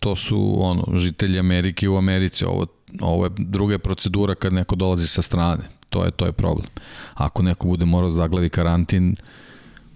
to 0.00 0.16
su 0.16 0.56
ono, 0.58 0.98
žitelji 0.98 1.38
Amerike 1.38 1.88
u 1.88 1.96
Americi. 1.96 2.44
Ovo, 2.44 2.66
ovo 3.00 3.24
je 3.24 3.30
druga 3.36 3.78
procedura 3.78 4.34
kad 4.34 4.52
neko 4.52 4.76
dolazi 4.76 5.06
sa 5.06 5.22
strane. 5.22 5.62
To 5.90 6.04
je, 6.04 6.10
to 6.10 6.26
je 6.26 6.32
problem. 6.32 6.68
Ako 7.14 7.42
neko 7.42 7.66
bude 7.66 7.84
morao 7.84 8.08
da 8.08 8.14
zaglavi 8.14 8.48
karantin, 8.48 9.16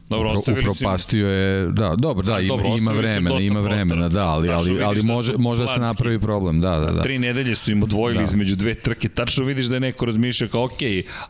Dobro, 0.08 0.34
upropastio 0.38 1.28
je, 1.28 1.66
da, 1.66 1.94
dobro, 1.98 2.26
da, 2.26 2.40
ima, 2.40 2.48
dobro, 2.48 2.76
ima 2.78 2.92
vremena, 2.92 3.40
ima 3.40 3.60
vremena, 3.60 4.08
da, 4.08 4.26
ali, 4.26 4.48
ali, 4.48 4.82
ali 4.82 5.00
da 5.00 5.06
može, 5.06 5.32
može 5.38 5.66
se 5.66 5.80
napravi 5.80 6.18
problem, 6.18 6.60
da, 6.60 6.78
da, 6.78 6.90
da. 6.90 7.02
Tri 7.02 7.18
nedelje 7.18 7.54
su 7.54 7.72
im 7.72 7.82
odvojili 7.82 8.18
da. 8.18 8.24
između 8.24 8.56
dve 8.56 8.74
trke, 8.74 9.08
tačno 9.08 9.44
vidiš 9.44 9.66
da 9.66 9.76
je 9.76 9.80
neko 9.80 10.04
razmišljao 10.04 10.48
kao, 10.48 10.64
ok, 10.64 10.80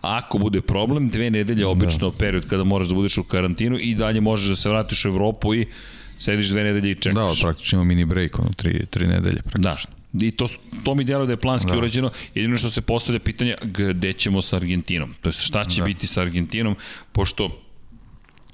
ako 0.00 0.38
bude 0.38 0.60
problem, 0.60 1.08
dve 1.08 1.30
nedelje 1.30 1.66
obično 1.66 2.10
da. 2.10 2.16
period 2.16 2.48
kada 2.48 2.64
moraš 2.64 2.88
da 2.88 2.94
budeš 2.94 3.18
u 3.18 3.22
karantinu 3.22 3.78
i 3.80 3.94
dalje 3.94 4.20
možeš 4.20 4.48
da 4.48 4.56
se 4.56 4.68
vratiš 4.68 5.04
u 5.04 5.08
Evropu 5.08 5.54
i 5.54 5.66
sediš 6.18 6.48
dve 6.48 6.64
nedelje 6.64 6.90
i 6.90 6.94
čekaš. 6.94 7.40
Da, 7.40 7.42
praktično 7.42 7.76
imamo 7.76 7.88
mini 7.88 8.04
break, 8.04 8.38
ono, 8.38 8.50
tri, 8.56 8.86
tri 8.86 9.06
nedelje 9.06 9.42
praktično. 9.42 9.90
Da, 10.12 10.26
I 10.26 10.30
to, 10.30 10.46
to 10.84 10.94
mi 10.94 11.04
djelo 11.04 11.26
da 11.26 11.32
je 11.32 11.36
planski 11.36 11.70
da. 11.70 11.78
urađeno. 11.78 12.10
Jedino 12.34 12.58
što 12.58 12.70
se 12.70 12.80
postavlja 12.80 13.18
pitanja 13.18 13.56
gde 13.92 14.12
ćemo 14.12 14.42
sa 14.42 14.56
Argentinom. 14.56 15.14
To 15.20 15.28
je 15.28 15.32
šta 15.32 15.64
će 15.64 15.80
da. 15.80 15.84
biti 15.84 16.06
sa 16.06 16.20
Argentinom, 16.20 16.76
pošto 17.12 17.61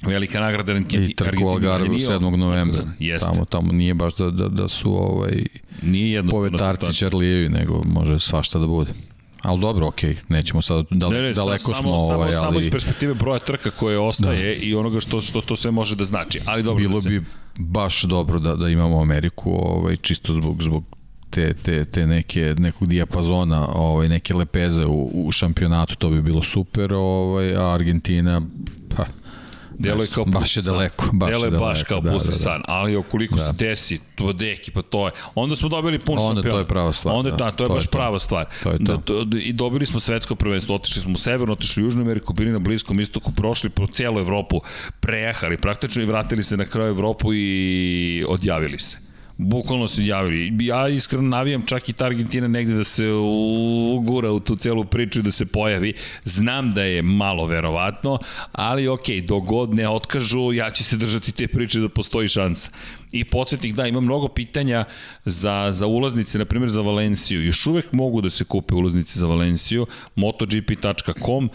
Velika 0.03 0.41
nagrada 0.41 0.73
Argentina. 0.73 1.05
I 1.05 1.15
trku 1.15 1.49
Algarve 1.49 1.89
7. 1.89 2.37
novembra. 2.37 2.83
Jeste. 2.99 3.27
Tamo, 3.27 3.45
tamo 3.45 3.73
nije 3.73 3.95
baš 3.95 4.15
da, 4.15 4.31
da, 4.31 4.49
da 4.49 4.69
su 4.69 4.95
ovaj, 4.95 5.45
nije 5.83 6.23
povetarci 6.23 6.95
Čarlijevi, 6.95 7.49
nego 7.49 7.83
može 7.85 8.19
svašta 8.19 8.59
da 8.59 8.67
bude. 8.67 8.93
Ali 9.43 9.61
dobro, 9.61 9.87
okej, 9.87 10.11
okay. 10.11 10.17
nećemo 10.29 10.63
sad, 10.63 10.87
dal, 10.91 11.11
ne, 11.11 11.23
ne, 11.23 11.33
daleko 11.33 11.75
samo, 11.75 11.83
smo 11.83 11.91
ovaj, 11.91 12.33
samo, 12.33 12.47
ali... 12.47 12.55
Samo 12.55 12.61
iz 12.61 12.71
perspektive 12.71 13.15
broja 13.15 13.39
trka 13.39 13.71
koje 13.71 13.99
ostaje 13.99 14.57
da. 14.57 14.65
i 14.65 14.75
onoga 14.75 15.01
što, 15.01 15.21
što 15.21 15.41
to 15.41 15.57
sve 15.57 15.71
može 15.71 15.97
da 15.97 16.05
znači. 16.05 16.41
Ali 16.47 16.63
dobro 16.63 16.83
Bilo 16.83 16.95
da 16.95 17.03
se... 17.03 17.09
bi 17.09 17.25
baš 17.59 18.03
dobro 18.03 18.39
da, 18.39 18.55
da 18.55 18.69
imamo 18.69 19.01
Ameriku, 19.01 19.51
ovaj, 19.51 19.97
čisto 19.97 20.33
zbog, 20.33 20.63
zbog 20.63 20.85
te, 21.31 21.55
te, 21.55 21.85
te 21.85 22.07
neke, 22.07 22.55
nekog 22.59 22.89
dijapazona, 22.89 23.69
ovaj, 23.75 24.09
neke 24.09 24.35
lepeze 24.35 24.85
u, 24.85 25.11
u 25.15 25.33
šampionatu, 25.33 25.97
to 25.97 26.11
bi 26.11 26.23
bilo 26.23 26.43
super, 26.43 26.95
ovaj, 26.95 27.57
a 27.57 27.75
Argentina, 27.75 28.43
pa, 28.97 29.05
Delo 29.79 30.03
je 30.03 30.09
kao 30.15 30.25
baš 30.25 30.57
je 30.57 30.63
daleko, 30.63 31.09
baš 31.13 31.31
Delo 31.31 31.45
je 31.45 31.51
daleko, 31.51 31.69
baš 31.69 31.83
kao 31.83 32.01
da, 32.01 32.11
pusti 32.11 32.29
da, 32.29 32.35
da. 32.35 32.39
san, 32.39 32.63
ali 32.69 32.97
okoliko 32.97 33.37
da. 33.37 33.45
se 33.45 33.53
desi, 33.53 34.01
to 34.15 34.33
deki, 34.33 34.71
pa 34.71 34.83
to 34.83 35.07
je. 35.07 35.13
Onda 35.35 35.57
smo 35.57 35.69
dobili 35.69 35.99
pun 35.99 36.19
šampion. 36.19 36.37
Onda 36.37 36.51
to 36.51 36.59
je 36.59 36.65
prava 36.65 36.93
stvar. 36.93 37.15
Onda 37.15 37.31
da, 37.31 37.37
da 37.37 37.51
to 37.51 37.65
je 37.65 37.69
to 37.69 37.75
baš 37.75 37.85
je 37.85 37.89
prava 37.89 38.19
stvar. 38.19 38.47
To 38.63 38.71
je 38.71 38.79
to. 38.79 38.85
Da, 38.85 38.97
to, 38.97 39.27
I 39.43 39.53
dobili 39.53 39.87
smo 39.87 40.01
svetsko 40.01 40.35
prvenstvo, 40.35 40.75
otišli 40.75 41.03
smo 41.03 41.15
u 41.15 41.17
severno, 41.17 41.53
otišli 41.53 41.83
u 41.83 41.87
Južnu 41.87 42.03
Ameriku, 42.03 42.33
bili 42.33 42.53
na 42.53 42.59
Bliskom 42.59 43.01
istoku, 43.01 43.33
prošli 43.33 43.71
po 43.71 43.87
cijelu 43.87 44.21
Evropu, 44.21 44.61
prejahali 45.01 45.57
praktično 45.57 46.03
i 46.03 46.07
vratili 46.07 46.43
se 46.43 46.57
na 46.57 46.65
kraju 46.65 46.89
Evropu 46.89 47.35
i 47.35 48.25
odjavili 48.29 48.79
se. 48.79 49.08
Bukvalno 49.39 49.89
se 49.89 50.07
javili. 50.07 50.67
Ja 50.67 50.89
iskreno 50.89 51.29
navijam 51.29 51.67
čak 51.67 51.89
i 51.89 51.93
ta 51.93 52.05
Argentina 52.05 52.49
negde 52.49 52.75
da 52.75 52.85
se 52.85 53.07
ugura 53.95 54.33
u 54.33 54.41
tu 54.41 54.57
celu 54.57 54.85
priču 54.85 55.21
i 55.21 55.23
da 55.23 55.31
se 55.31 55.47
pojavi. 55.47 55.93
Znam 56.25 56.71
da 56.71 56.83
je 56.83 57.03
malo 57.03 57.47
verovatno, 57.47 58.19
ali 58.53 58.89
ok, 58.89 59.07
dogod 59.29 59.75
ne 59.75 59.89
otkažu, 59.89 60.53
ja 60.53 60.71
ću 60.71 60.85
se 60.85 60.97
držati 60.97 61.33
te 61.33 61.49
priče 61.49 61.81
da 61.81 61.89
postoji 61.89 62.29
šansa. 62.29 62.71
I 63.13 63.25
podsjetnik, 63.25 63.75
da, 63.75 63.87
ima 63.87 64.01
mnogo 64.01 64.29
pitanja 64.29 64.85
za, 65.25 65.69
za 65.73 65.87
ulaznice, 65.87 66.39
na 66.39 66.45
primjer 66.45 66.71
za 66.71 66.81
Valenciju. 66.81 67.45
Još 67.45 67.67
uvek 67.67 67.93
mogu 67.93 68.21
da 68.21 68.31
se 68.31 68.45
kupe 68.45 68.75
ulaznice 68.75 69.19
za 69.19 69.27
Valenciju, 69.27 69.87
motogp.com, 70.15 71.51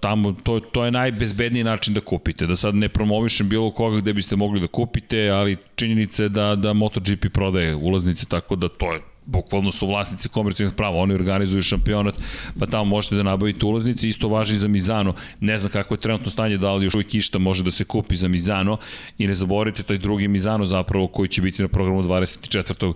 tamo 0.00 0.32
to, 0.32 0.60
to 0.60 0.84
je 0.84 0.90
najbezbedniji 0.90 1.64
način 1.64 1.94
da 1.94 2.00
kupite. 2.00 2.46
Da 2.46 2.56
sad 2.56 2.74
ne 2.74 2.88
promovišem 2.88 3.48
bilo 3.48 3.70
koga 3.70 4.00
gde 4.00 4.12
biste 4.12 4.36
mogli 4.36 4.60
da 4.60 4.66
kupite, 4.66 5.28
ali 5.28 5.56
činjenica 5.74 6.22
je 6.22 6.28
da, 6.28 6.54
da 6.54 6.72
MotoGP 6.72 7.26
prodaje 7.32 7.74
ulaznice, 7.74 8.26
tako 8.26 8.56
da 8.56 8.68
to 8.68 8.92
je 8.92 9.11
bukvalno 9.26 9.72
su 9.72 9.86
vlasnici 9.86 10.28
komercijalnih 10.28 10.76
prava, 10.76 10.96
oni 10.96 11.14
organizuju 11.14 11.62
šampionat, 11.62 12.22
pa 12.58 12.66
tamo 12.66 12.84
možete 12.84 13.16
da 13.16 13.22
nabavite 13.22 13.66
ulaznice, 13.66 14.08
isto 14.08 14.28
važi 14.28 14.56
za 14.56 14.68
Mizano, 14.68 15.14
ne 15.40 15.58
znam 15.58 15.72
kako 15.72 15.94
je 15.94 16.00
trenutno 16.00 16.30
stanje, 16.30 16.58
da 16.58 16.74
li 16.74 16.84
još 16.84 16.94
uvijek 16.94 17.14
išta 17.14 17.38
može 17.38 17.64
da 17.64 17.70
se 17.70 17.84
kupi 17.84 18.16
za 18.16 18.28
Mizano 18.28 18.76
i 19.18 19.26
ne 19.26 19.34
zaboravite 19.34 19.82
taj 19.82 19.98
drugi 19.98 20.28
Mizano 20.28 20.66
zapravo 20.66 21.06
koji 21.06 21.28
će 21.28 21.42
biti 21.42 21.62
na 21.62 21.68
programu 21.68 22.02
24 22.02 22.92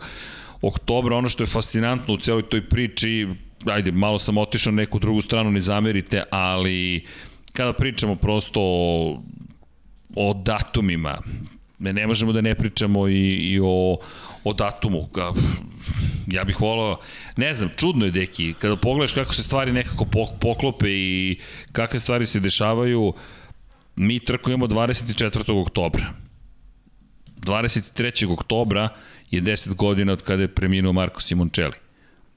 oktobra. 0.62 1.16
Ono 1.16 1.29
što 1.29 1.43
je 1.43 1.47
fascinantno 1.47 2.14
u 2.14 2.18
celoj 2.18 2.49
toj 2.49 2.68
priči, 2.68 3.29
ajde, 3.66 3.93
malo 3.93 4.18
sam 4.18 4.39
otišao 4.39 4.72
na 4.72 4.77
neku 4.77 4.99
drugu 4.99 5.20
stranu, 5.20 5.51
ne 5.51 5.61
zamerite, 5.61 6.22
ali 6.30 7.05
kada 7.53 7.72
pričamo 7.72 8.17
prosto 8.17 8.61
o, 8.63 9.22
o 10.17 10.34
datumima, 10.34 11.18
ne 11.79 12.07
možemo 12.07 12.33
da 12.33 12.41
ne 12.41 12.55
pričamo 12.55 13.09
i, 13.09 13.33
i 13.53 13.61
o, 13.63 13.96
o 14.47 14.53
datumu. 14.53 15.09
Ja 16.27 16.45
bih 16.45 16.61
volao, 16.61 17.01
ne 17.37 17.55
znam, 17.55 17.71
čudno 17.77 18.05
je, 18.05 18.11
deki, 18.11 18.55
kada 18.59 18.77
pogledaš 18.77 19.13
kako 19.13 19.35
se 19.35 19.43
stvari 19.43 19.73
nekako 19.73 20.05
poklope 20.41 20.87
i 20.89 21.39
kakve 21.73 22.01
stvari 22.01 22.27
se 22.27 22.41
dešavaju, 22.41 23.13
mi 23.97 24.21
trkujemo 24.21 24.67
24. 24.67 25.61
oktobra. 25.63 26.13
23. 27.41 28.33
oktobra 28.33 28.89
je 29.31 29.43
10 29.43 29.75
godina 29.75 30.13
od 30.13 30.23
kada 30.23 30.43
je 30.43 30.55
preminuo 30.55 30.93
Marko 30.93 31.21
Simoncelli. 31.21 31.75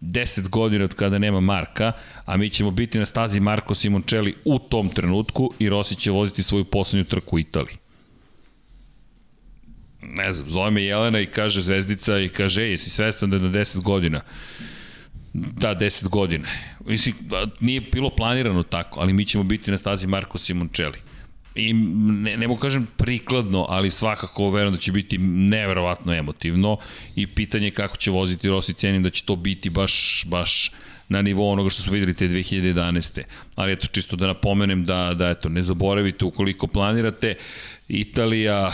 10 0.01 0.49
godina 0.49 0.85
od 0.85 0.93
kada 0.93 1.17
nema 1.17 1.39
Marka, 1.39 1.91
a 2.25 2.37
mi 2.37 2.49
ćemo 2.49 2.71
biti 2.71 2.99
na 2.99 3.05
stazi 3.05 3.39
Marko 3.39 3.75
Simoncelli 3.75 4.35
u 4.45 4.59
tom 4.59 4.89
trenutku 4.89 5.53
i 5.59 5.69
Rossi 5.69 5.95
će 5.95 6.11
voziti 6.11 6.43
svoju 6.43 6.65
poslednju 6.65 7.05
trku 7.05 7.35
u 7.35 7.39
Italiji. 7.39 7.75
Ne 10.01 10.33
znam, 10.33 10.49
zove 10.49 10.71
me 10.71 10.83
Jelena 10.83 11.19
i 11.19 11.25
kaže 11.25 11.61
Zvezdica 11.61 12.19
i 12.19 12.29
kaže, 12.29 12.63
ej, 12.63 12.71
jesi 12.71 12.89
svestan 12.89 13.29
da 13.29 13.37
je 13.37 13.43
na 13.43 13.49
10 13.49 13.81
godina? 13.81 14.21
Da, 15.33 15.75
10 15.75 16.07
godina. 16.07 16.47
Mislim, 16.85 17.15
nije 17.59 17.81
bilo 17.81 18.09
planirano 18.09 18.63
tako, 18.63 18.99
ali 18.99 19.13
mi 19.13 19.25
ćemo 19.25 19.43
biti 19.43 19.71
na 19.71 19.77
stazi 19.77 20.07
Marko 20.07 20.37
Simoncelli. 20.37 20.97
I 21.55 21.73
ne, 21.73 22.37
ne 22.37 22.47
mogu 22.47 22.59
kažem 22.59 22.87
prikladno, 22.97 23.65
ali 23.69 23.91
svakako 23.91 24.49
verujem 24.49 24.73
da 24.73 24.79
će 24.79 24.91
biti 24.91 25.17
neverovatno 25.17 26.13
emotivno 26.13 26.77
i 27.15 27.27
pitanje 27.27 27.67
je 27.67 27.71
kako 27.71 27.97
će 27.97 28.11
voziti 28.11 28.49
Rossi 28.49 28.73
cenim 28.73 29.03
da 29.03 29.09
će 29.09 29.25
to 29.25 29.35
biti 29.35 29.69
baš, 29.69 30.23
baš 30.27 30.71
na 31.09 31.21
nivou 31.21 31.51
onoga 31.51 31.69
što 31.69 31.81
smo 31.81 31.93
videli 31.93 32.13
te 32.13 32.27
2011. 32.27 33.21
Ali 33.55 33.71
eto, 33.71 33.87
čisto 33.87 34.15
da 34.15 34.27
napomenem 34.27 34.85
da, 34.85 35.13
da 35.13 35.29
eto, 35.29 35.49
ne 35.49 35.63
zaboravite 35.63 36.25
ukoliko 36.25 36.67
planirate, 36.67 37.35
Italija, 37.89 38.71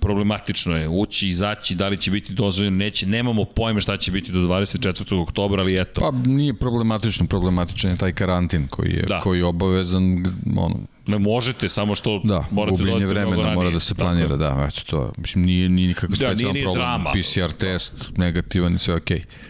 problematično 0.00 0.76
je 0.76 0.88
ući, 0.88 1.28
izaći, 1.28 1.74
da 1.74 1.88
li 1.88 1.96
će 1.96 2.10
biti 2.10 2.32
dozvoljeno, 2.32 2.76
neće, 2.76 3.06
nemamo 3.06 3.44
pojma 3.44 3.80
šta 3.80 3.96
će 3.96 4.12
biti 4.12 4.32
do 4.32 4.38
24. 4.38 5.22
oktobra, 5.22 5.62
ali 5.62 5.80
eto. 5.80 6.00
Pa 6.00 6.30
nije 6.30 6.54
problematično, 6.54 7.26
problematičan 7.26 7.90
je 7.90 7.96
taj 7.96 8.12
karantin 8.12 8.66
koji 8.66 8.90
je, 8.90 9.02
da. 9.02 9.20
koji 9.20 9.38
je 9.38 9.44
obavezan, 9.44 10.24
ono, 10.56 10.76
Ne 11.06 11.18
možete, 11.18 11.68
samo 11.68 11.94
što 11.94 12.20
da, 12.24 12.44
morate 12.50 12.76
gubljenje 12.76 13.06
vremena 13.06 13.54
mora 13.54 13.70
da 13.70 13.80
se 13.80 13.94
planira, 13.94 14.36
da, 14.36 14.68
eto 14.68 14.80
to. 14.86 15.12
Mislim, 15.16 15.44
nije, 15.44 15.68
nije 15.68 15.88
nikakav 15.88 16.16
specijalan 16.16 16.36
da, 16.36 16.52
nije 16.52 16.64
problem. 16.64 16.82
Drama. 16.82 17.10
PCR 17.10 17.52
test, 17.52 18.10
negativan 18.16 18.74
i 18.74 18.78
sve 18.78 18.94
okej. 18.94 19.18
Okay. 19.18 19.47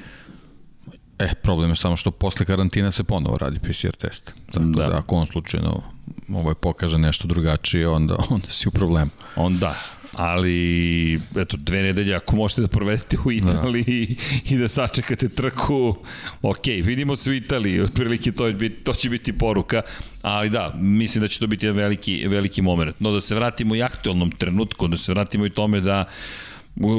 E, 1.18 1.34
problem 1.42 1.70
je 1.70 1.76
samo 1.76 1.96
što 1.96 2.10
posle 2.10 2.46
karantina 2.46 2.90
se 2.90 3.04
ponovo 3.04 3.38
radi 3.38 3.58
PCR 3.58 3.96
test. 3.96 4.34
Tako 4.52 4.64
da, 4.64 4.86
da 4.86 4.98
ako 4.98 5.16
on 5.16 5.26
slučajno 5.26 5.82
ovaj 6.34 6.54
pokaže 6.54 6.98
nešto 6.98 7.28
drugačije, 7.28 7.88
onda, 7.88 8.16
onda 8.30 8.50
si 8.50 8.68
u 8.68 8.70
problemu. 8.70 9.10
Onda, 9.36 9.74
ali 10.12 11.20
eto 11.36 11.56
dve 11.56 11.82
nedelje 11.82 12.14
ako 12.14 12.36
možete 12.36 12.60
da 12.60 12.68
provedete 12.68 13.16
u 13.24 13.32
Italiji 13.32 14.16
da. 14.16 14.54
i 14.54 14.58
da 14.58 14.68
sačekate 14.68 15.28
trku 15.28 15.96
ok, 16.42 16.66
vidimo 16.66 17.16
se 17.16 17.30
u 17.30 17.34
Italiji 17.34 17.80
otprilike 17.80 18.32
to, 18.32 18.44
to 18.84 18.92
će 18.92 19.10
biti 19.10 19.32
poruka 19.32 19.82
ali 20.22 20.50
da, 20.50 20.74
mislim 20.80 21.22
da 21.22 21.28
će 21.28 21.38
to 21.38 21.46
biti 21.46 21.70
veliki, 21.70 22.26
veliki 22.28 22.62
moment 22.62 23.00
no 23.00 23.12
da 23.12 23.20
se 23.20 23.34
vratimo 23.34 23.74
i 23.74 23.82
aktualnom 23.82 24.30
trenutku 24.30 24.88
da 24.88 24.96
se 24.96 25.12
vratimo 25.12 25.46
i 25.46 25.50
tome 25.50 25.80
da 25.80 26.04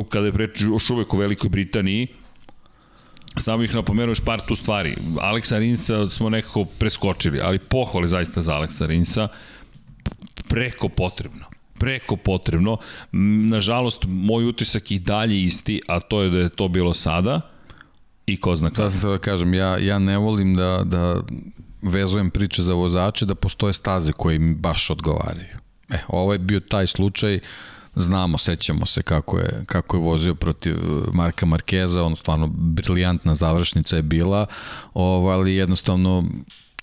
kada 0.10 0.26
je 0.26 0.34
preč 0.34 0.62
još 0.62 0.90
uvek 0.90 1.14
u 1.14 1.18
Velikoj 1.18 1.50
Britaniji 1.50 2.08
Samo 3.38 3.58
bih 3.58 3.76
napomenuo 3.76 4.12
još 4.12 4.26
par 4.26 4.42
tu 4.48 4.56
stvari. 4.56 4.96
Aleksa 5.20 5.58
Rinsa 5.58 6.10
smo 6.10 6.30
nekako 6.30 6.66
preskočili, 6.66 7.42
ali 7.42 7.60
pohvali 7.60 8.08
zaista 8.08 8.42
za 8.42 8.54
Aleksa 8.54 8.86
Rinsa 8.86 9.28
preko 10.48 10.90
potrebno 10.90 11.50
preko 11.80 12.16
potrebno. 12.16 12.78
Nažalost, 13.52 14.06
moj 14.08 14.46
utisak 14.46 14.92
i 14.92 15.00
dalje 15.00 15.44
isti, 15.44 15.82
a 15.88 16.00
to 16.00 16.22
je 16.22 16.30
da 16.30 16.38
je 16.38 16.50
to 16.50 16.68
bilo 16.68 16.94
sada 16.94 17.42
i 18.26 18.38
ko 18.38 18.56
zna 18.56 18.70
kako. 18.70 18.84
Da 18.84 18.90
sam 18.90 19.02
to 19.02 19.12
da 19.12 19.18
kažem, 19.18 19.54
ja, 19.54 19.78
ja 19.78 20.00
ne 20.00 20.18
volim 20.18 20.56
da, 20.56 20.82
da 20.86 21.22
vezujem 21.82 22.30
priče 22.30 22.64
za 22.64 22.74
vozače, 22.74 23.26
da 23.26 23.36
postoje 23.36 23.74
staze 23.74 24.12
koje 24.12 24.40
mi 24.40 24.56
baš 24.56 24.90
odgovaraju. 24.90 25.58
E, 25.90 26.00
ovo 26.08 26.34
je 26.34 26.40
bio 26.40 26.60
taj 26.60 26.88
slučaj, 26.88 27.40
znamo, 28.00 28.38
sećamo 28.38 28.86
se 28.86 29.02
kako 29.02 29.40
je, 29.40 29.64
kako 29.66 29.98
je 29.98 30.04
vozio 30.04 30.36
protiv 30.36 30.76
Marka 31.14 31.46
Markeza, 31.46 32.04
on 32.04 32.16
stvarno 32.16 32.48
briljantna 32.48 33.36
završnica 33.36 33.96
je 33.96 34.02
bila, 34.02 34.46
ovaj, 34.94 35.36
ali 35.36 35.56
jednostavno 35.56 36.24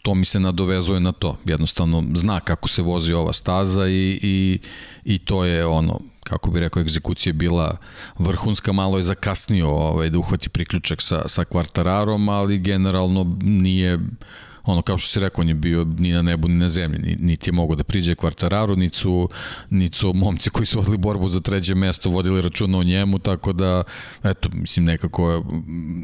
to 0.06 0.14
mi 0.14 0.24
se 0.24 0.40
nadovezuje 0.40 1.00
na 1.00 1.12
to. 1.12 1.38
Jednostavno 1.44 2.04
zna 2.14 2.40
kako 2.40 2.68
se 2.68 2.82
vozi 2.82 3.12
ova 3.12 3.32
staza 3.32 3.88
i, 3.88 4.20
i, 4.22 4.58
i 5.04 5.18
to 5.18 5.44
je 5.44 5.66
ono, 5.66 6.00
kako 6.24 6.50
bi 6.50 6.60
rekao, 6.60 6.80
egzekucija 6.80 7.32
bila 7.32 7.76
vrhunska, 8.18 8.72
malo 8.72 8.96
je 8.96 9.02
zakasnio 9.02 9.68
ovaj, 9.68 10.10
da 10.10 10.18
uhvati 10.18 10.48
priključak 10.48 11.02
sa, 11.02 11.28
sa 11.28 11.44
kvartararom, 11.44 12.28
ali 12.28 12.58
generalno 12.58 13.36
nije 13.42 13.98
ono 14.66 14.82
kao 14.82 14.98
što 14.98 15.08
si 15.08 15.20
rekao, 15.20 15.42
on 15.42 15.48
je 15.48 15.54
bio 15.54 15.84
ni 15.98 16.12
na 16.12 16.22
nebu 16.22 16.48
ni 16.48 16.54
na 16.54 16.68
zemlji, 16.68 17.16
niti 17.20 17.50
je 17.50 17.52
mogo 17.52 17.74
da 17.74 17.84
priđe 17.84 18.14
kvartararu, 18.14 18.76
niti 18.76 18.96
su, 18.96 19.28
niti 19.70 19.98
su 19.98 20.12
momci 20.14 20.50
koji 20.50 20.66
su 20.66 20.78
vodili 20.78 20.96
borbu 20.96 21.28
za 21.28 21.40
treće 21.40 21.74
mesto 21.74 22.10
vodili 22.10 22.42
računa 22.42 22.78
o 22.78 22.84
njemu, 22.84 23.18
tako 23.18 23.52
da, 23.52 23.82
eto, 24.24 24.48
mislim, 24.52 24.86
nekako 24.86 25.30
je 25.30 25.42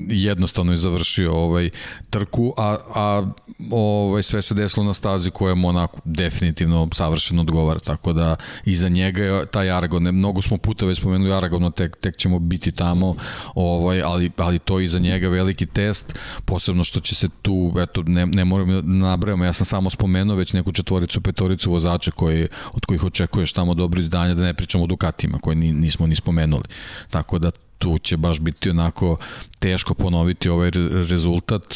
jednostavno 0.09 0.73
je 0.73 0.77
završio 0.77 1.33
ovaj 1.33 1.71
trku, 2.11 2.55
a, 2.57 2.77
a 2.95 3.33
ovaj, 3.71 4.23
sve 4.23 4.43
se 4.43 4.55
desilo 4.55 4.87
na 4.87 4.95
stazi 4.95 5.31
koja 5.31 5.55
mu 5.55 5.69
onako 5.69 6.01
definitivno 6.05 6.89
savršeno 6.93 7.43
odgovara, 7.43 7.81
tako 7.81 8.13
da 8.13 8.37
iza 8.65 8.89
njega 8.89 9.23
je 9.23 9.47
taj 9.47 9.71
Aragon, 9.71 10.03
mnogo 10.03 10.43
smo 10.43 10.57
puta 10.57 10.87
već 10.87 10.99
spomenuli 10.99 11.33
Aragona, 11.33 11.71
tek, 11.71 11.97
tek 11.97 12.17
ćemo 12.17 12.39
biti 12.39 12.73
tamo, 12.73 13.17
ovaj, 13.55 14.03
ali, 14.03 14.31
ali 14.37 14.59
to 14.59 14.81
iza 14.81 14.99
njega 14.99 15.29
veliki 15.29 15.67
test, 15.67 16.19
posebno 16.45 16.85
što 16.85 17.01
će 17.01 17.15
se 17.15 17.29
tu, 17.43 17.73
eto, 17.79 18.03
ne, 18.03 18.27
ne 18.27 18.45
moram 18.53 18.69
da 18.69 18.83
nabrajamo, 18.83 19.45
ja 19.45 19.53
sam 19.53 19.67
samo 19.67 19.91
spomenuo 19.91 20.37
već 20.37 20.53
neku 20.53 20.73
četvoricu, 20.73 21.21
petoricu 21.21 21.71
vozača 21.71 22.11
koji, 22.11 22.49
od 22.73 22.87
kojih 22.87 23.05
očekuješ 23.05 23.53
tamo 23.53 23.75
dobro 23.75 24.01
izdanja, 24.01 24.35
da 24.35 24.43
ne 24.43 24.55
pričamo 24.55 24.85
o 24.85 24.87
Dukatima 24.87 25.39
koje 25.39 25.57
nismo 25.57 26.07
ni 26.07 26.17
spomenuli. 26.17 26.65
Tako 27.11 27.39
da 27.39 27.51
tu 27.79 27.99
će 27.99 28.17
baš 28.17 28.41
biti 28.41 28.71
onako 28.71 29.17
teško 29.59 29.95
ponoviti 29.95 30.49
ovaj 30.49 30.71
rezultat, 31.09 31.75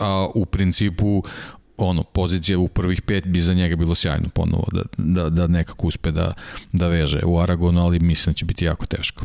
a 0.00 0.26
u 0.34 0.46
principu 0.46 1.22
ono, 1.76 2.02
pozicija 2.02 2.58
u 2.58 2.68
prvih 2.68 3.02
pet 3.02 3.26
bi 3.26 3.40
za 3.40 3.54
njega 3.54 3.76
bilo 3.76 3.94
sjajno 3.94 4.28
ponovo 4.34 4.64
da, 4.72 4.82
da, 4.98 5.30
da 5.30 5.46
nekako 5.46 5.86
uspe 5.86 6.10
da, 6.10 6.32
da 6.72 6.88
veže 6.88 7.20
u 7.24 7.40
Aragonu, 7.40 7.80
ali 7.80 8.00
mislim 8.00 8.32
da 8.32 8.36
će 8.36 8.44
biti 8.44 8.64
jako 8.64 8.86
teško 8.86 9.24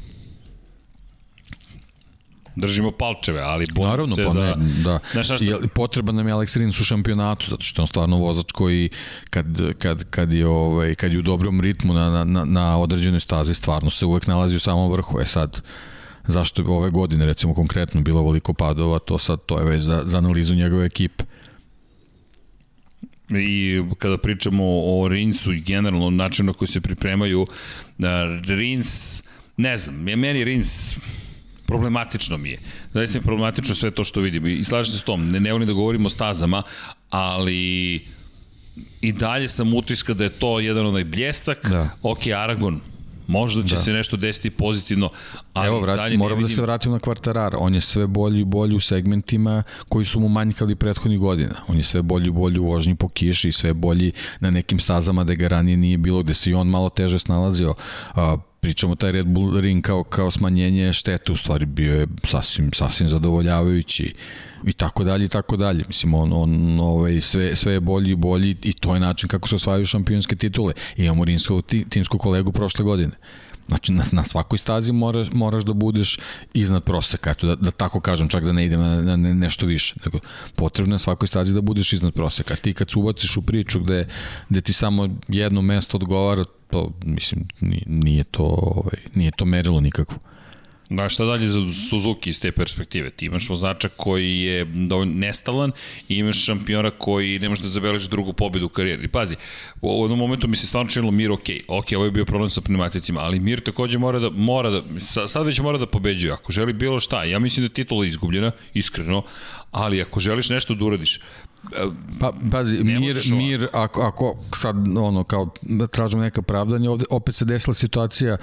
držimo 2.55 2.91
palčeve, 2.91 3.41
ali 3.41 3.65
bojim 3.73 3.89
Naravno, 3.89 4.15
se 4.15 4.23
pa 4.23 4.33
da... 4.33 4.55
Ne, 4.55 4.73
da. 4.83 4.99
Znaš 5.11 5.25
šta... 5.25 5.35
I, 5.41 5.67
potreban 5.67 6.15
nam 6.15 6.27
je 6.27 6.33
Alex 6.33 6.57
Rins 6.57 6.79
u 6.79 6.83
šampionatu, 6.83 7.45
zato 7.49 7.63
što 7.63 7.81
je 7.81 7.83
on 7.83 7.87
stvarno 7.87 8.17
vozač 8.17 8.51
koji 8.51 8.89
kad, 9.29 9.45
kad, 9.77 10.03
kad, 10.09 10.33
je, 10.33 10.47
ovaj, 10.47 10.95
kad 10.95 11.11
je 11.11 11.19
u 11.19 11.21
dobrom 11.21 11.61
ritmu 11.61 11.93
na, 11.93 12.25
na, 12.25 12.45
na 12.45 12.79
određenoj 12.79 13.19
stazi, 13.19 13.53
stvarno 13.53 13.89
se 13.89 14.05
uvek 14.05 14.27
nalazi 14.27 14.55
u 14.55 14.59
samom 14.59 14.91
vrhu. 14.91 15.19
E 15.19 15.25
sad, 15.25 15.61
zašto 16.27 16.61
je 16.61 16.67
ove 16.67 16.89
godine 16.89 17.25
recimo 17.25 17.53
konkretno 17.53 18.01
bilo 18.01 18.23
veliko 18.23 18.53
padova, 18.53 18.99
to 18.99 19.17
sad 19.17 19.39
to 19.45 19.59
je 19.59 19.65
već 19.65 19.81
za, 19.81 20.01
za 20.05 20.17
analizu 20.17 20.55
njegove 20.55 20.85
ekipe. 20.85 21.23
I 23.29 23.81
kada 23.97 24.17
pričamo 24.17 24.63
o 24.65 25.07
Rinsu 25.07 25.53
i 25.53 25.61
generalno 25.61 26.09
načinu 26.09 26.47
na 26.47 26.53
koji 26.53 26.67
se 26.67 26.81
pripremaju, 26.81 27.47
da 27.97 28.37
Rins, 28.37 29.23
ne 29.57 29.77
znam, 29.77 30.07
je 30.07 30.15
meni 30.15 30.43
Rins 30.43 30.97
problematično 31.71 32.37
mi 32.37 32.49
je. 32.49 32.59
Zaista 32.93 33.17
je 33.17 33.21
problematično 33.21 33.75
sve 33.75 33.91
to 33.91 34.03
što 34.03 34.21
vidimo 34.21 34.47
i 34.47 34.63
slažem 34.63 34.91
se 34.91 34.99
s 34.99 35.03
tom, 35.03 35.27
ne, 35.29 35.39
ne 35.39 35.51
volim 35.51 35.67
da 35.67 35.73
govorimo 35.73 36.05
o 36.05 36.09
stazama, 36.09 36.63
ali 37.09 38.01
i 39.01 39.11
dalje 39.11 39.49
sam 39.49 39.73
utiska 39.73 40.13
da 40.13 40.23
je 40.23 40.29
to 40.29 40.59
jedan 40.59 40.85
onaj 40.85 41.03
bljesak, 41.03 41.69
da. 41.71 41.89
ok, 42.01 42.27
Aragon, 42.27 42.81
Možda 43.27 43.63
će 43.63 43.75
da. 43.75 43.81
se 43.81 43.93
nešto 43.93 44.17
desiti 44.17 44.49
pozitivno, 44.49 45.09
ali 45.53 45.67
Evo, 45.67 45.79
vrat, 45.79 45.95
dalje 45.95 46.17
moram 46.17 46.37
da 46.37 46.43
vidim... 46.43 46.55
da 46.55 46.55
se 46.55 46.61
vratim 46.61 46.91
na 46.91 46.99
Kvartarar. 46.99 47.55
On 47.59 47.75
je 47.75 47.81
sve 47.81 48.07
bolji 48.07 48.41
i 48.41 48.45
bolji 48.45 48.75
u 48.75 48.79
segmentima 48.79 49.63
koji 49.89 50.05
su 50.05 50.19
mu 50.19 50.29
manjkali 50.29 50.75
prethodnih 50.75 51.19
godina. 51.19 51.55
On 51.67 51.77
je 51.77 51.83
sve 51.83 52.01
bolji 52.01 52.27
i 52.27 52.31
bolji 52.31 52.59
u 52.59 52.65
vožnji 52.65 52.95
po 52.95 53.09
kiši 53.09 53.49
i 53.49 53.51
sve 53.51 53.73
bolji 53.73 54.11
na 54.39 54.49
nekim 54.49 54.79
stazama 54.79 55.23
da 55.23 55.33
ga 55.33 55.47
ranije 55.47 55.77
nije 55.77 55.97
bilo, 55.97 56.23
gde 56.23 56.33
se 56.33 56.49
i 56.49 56.53
on 56.53 56.67
malo 56.67 56.89
teže 56.89 57.19
snalazio. 57.19 57.73
Pričamo 58.61 58.95
taj 58.95 59.11
Red 59.11 59.27
Bull 59.27 59.59
ring 59.59 59.83
kao, 59.83 60.03
kao 60.03 60.31
smanjenje 60.31 60.93
štete, 60.93 61.31
u 61.31 61.35
stvari 61.35 61.65
bio 61.65 61.99
je 61.99 62.07
sasvim, 62.23 62.73
sasvim 62.73 63.07
zadovoljavajući 63.07 64.13
i 64.67 64.73
tako 64.73 65.03
dalje 65.03 65.25
i 65.25 65.29
tako 65.29 65.57
dalje. 65.57 65.83
Mislim, 65.87 66.13
on, 66.13 66.33
on 66.33 66.79
ovaj, 66.79 67.21
sve, 67.21 67.55
sve 67.55 67.73
je 67.73 67.79
bolji 67.79 68.11
i 68.11 68.15
bolji 68.15 68.57
i 68.63 68.73
to 68.73 68.93
je 68.93 68.99
način 68.99 69.29
kako 69.29 69.47
se 69.47 69.55
osvajaju 69.55 69.85
šampionske 69.85 70.35
titule. 70.35 70.73
Imamo 70.97 71.25
rimsku 71.25 71.61
timsku 71.89 72.17
kolegu 72.17 72.51
prošle 72.51 72.85
godine. 72.85 73.11
Znači, 73.67 73.91
na, 73.91 74.03
na 74.11 74.23
svakoj 74.23 74.57
stazi 74.57 74.91
moraš, 74.91 75.27
moraš 75.31 75.63
da 75.63 75.73
budeš 75.73 76.19
iznad 76.53 76.83
proseka, 76.83 77.31
eto, 77.31 77.47
da, 77.47 77.55
da 77.55 77.71
tako 77.71 77.99
kažem, 77.99 78.29
čak 78.29 78.43
da 78.43 78.51
ne 78.51 78.65
idem 78.65 78.79
na, 78.79 79.01
na, 79.01 79.15
na 79.15 79.33
nešto 79.33 79.65
više. 79.65 79.95
Nego, 80.05 80.19
potrebno 80.55 80.91
je 80.91 80.95
na 80.95 80.99
svakoj 80.99 81.27
stazi 81.27 81.53
da 81.53 81.61
budeš 81.61 81.93
iznad 81.93 82.13
proseka. 82.13 82.55
Ti 82.55 82.73
kad 82.73 82.91
se 82.91 82.99
ubaciš 82.99 83.37
u 83.37 83.41
priču 83.41 83.79
gde, 83.79 84.07
gde 84.49 84.61
ti 84.61 84.73
samo 84.73 85.09
jedno 85.27 85.61
mesto 85.61 85.97
odgovara, 85.97 86.43
to, 86.69 86.91
mislim, 87.05 87.47
nije 87.85 88.23
to, 88.23 88.43
ovaj, 88.43 88.99
nije 89.15 89.31
to 89.31 89.45
merilo 89.45 89.81
nikakvo. 89.81 90.17
Da, 90.91 91.09
šta 91.09 91.25
dalje 91.25 91.49
za 91.49 91.61
Suzuki 91.89 92.29
iz 92.29 92.39
te 92.41 92.51
perspektive? 92.51 93.09
Ti 93.09 93.25
imaš 93.25 93.49
vozača 93.49 93.89
koji 93.89 94.39
je 94.39 94.65
dovoljno 94.65 95.13
nestalan 95.13 95.71
i 96.07 96.15
imaš 96.15 96.45
šampiona 96.45 96.91
koji 96.91 97.39
ne 97.39 97.49
može 97.49 97.61
da 97.61 97.69
zabeleži 97.69 98.09
drugu 98.09 98.33
pobedu 98.33 98.65
u 98.65 98.69
karijeri. 98.69 99.07
Pazi, 99.07 99.35
u 99.81 100.03
jednom 100.03 100.19
momentu 100.19 100.47
mi 100.47 100.55
se 100.55 100.67
stvarno 100.67 100.89
činilo 100.89 101.11
Mir 101.11 101.31
ok, 101.31 101.47
ok, 101.67 101.85
ovo 101.95 102.05
je 102.05 102.11
bio 102.11 102.25
problem 102.25 102.49
sa 102.49 102.61
pneumaticima, 102.61 103.19
ali 103.19 103.39
Mir 103.39 103.59
takođe 103.59 103.97
mora 103.97 104.19
da, 104.19 104.29
mora 104.29 104.69
da, 104.69 104.83
sad 105.27 105.45
već 105.45 105.59
mora 105.59 105.77
da 105.77 105.85
pobeđuje, 105.85 106.33
ako 106.33 106.51
želi 106.51 106.73
bilo 106.73 106.99
šta, 106.99 107.23
ja 107.23 107.39
mislim 107.39 107.63
da 107.63 107.65
je 107.65 107.73
titula 107.73 108.05
izgubljena, 108.05 108.51
iskreno, 108.73 109.23
ali 109.71 110.01
ako 110.01 110.19
želiš 110.19 110.49
nešto 110.49 110.75
da 110.75 110.85
uradiš, 110.85 111.19
Pa, 112.19 112.31
pazi, 112.51 112.83
mir, 112.83 113.21
mir 113.31 113.67
ako, 113.73 114.01
ako 114.01 114.37
sad, 114.55 114.75
ono, 114.97 115.23
kao, 115.23 115.53
da 115.61 115.87
tražimo 115.87 116.21
neka 116.23 116.41
pravdanja, 116.41 116.91
ovde 116.91 117.05
opet 117.09 117.35
se 117.35 117.45
desila 117.45 117.73
situacija 117.73 118.37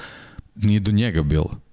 nije 0.54 0.80
do 0.80 0.92
njega 0.92 1.22
bilo. 1.22 1.67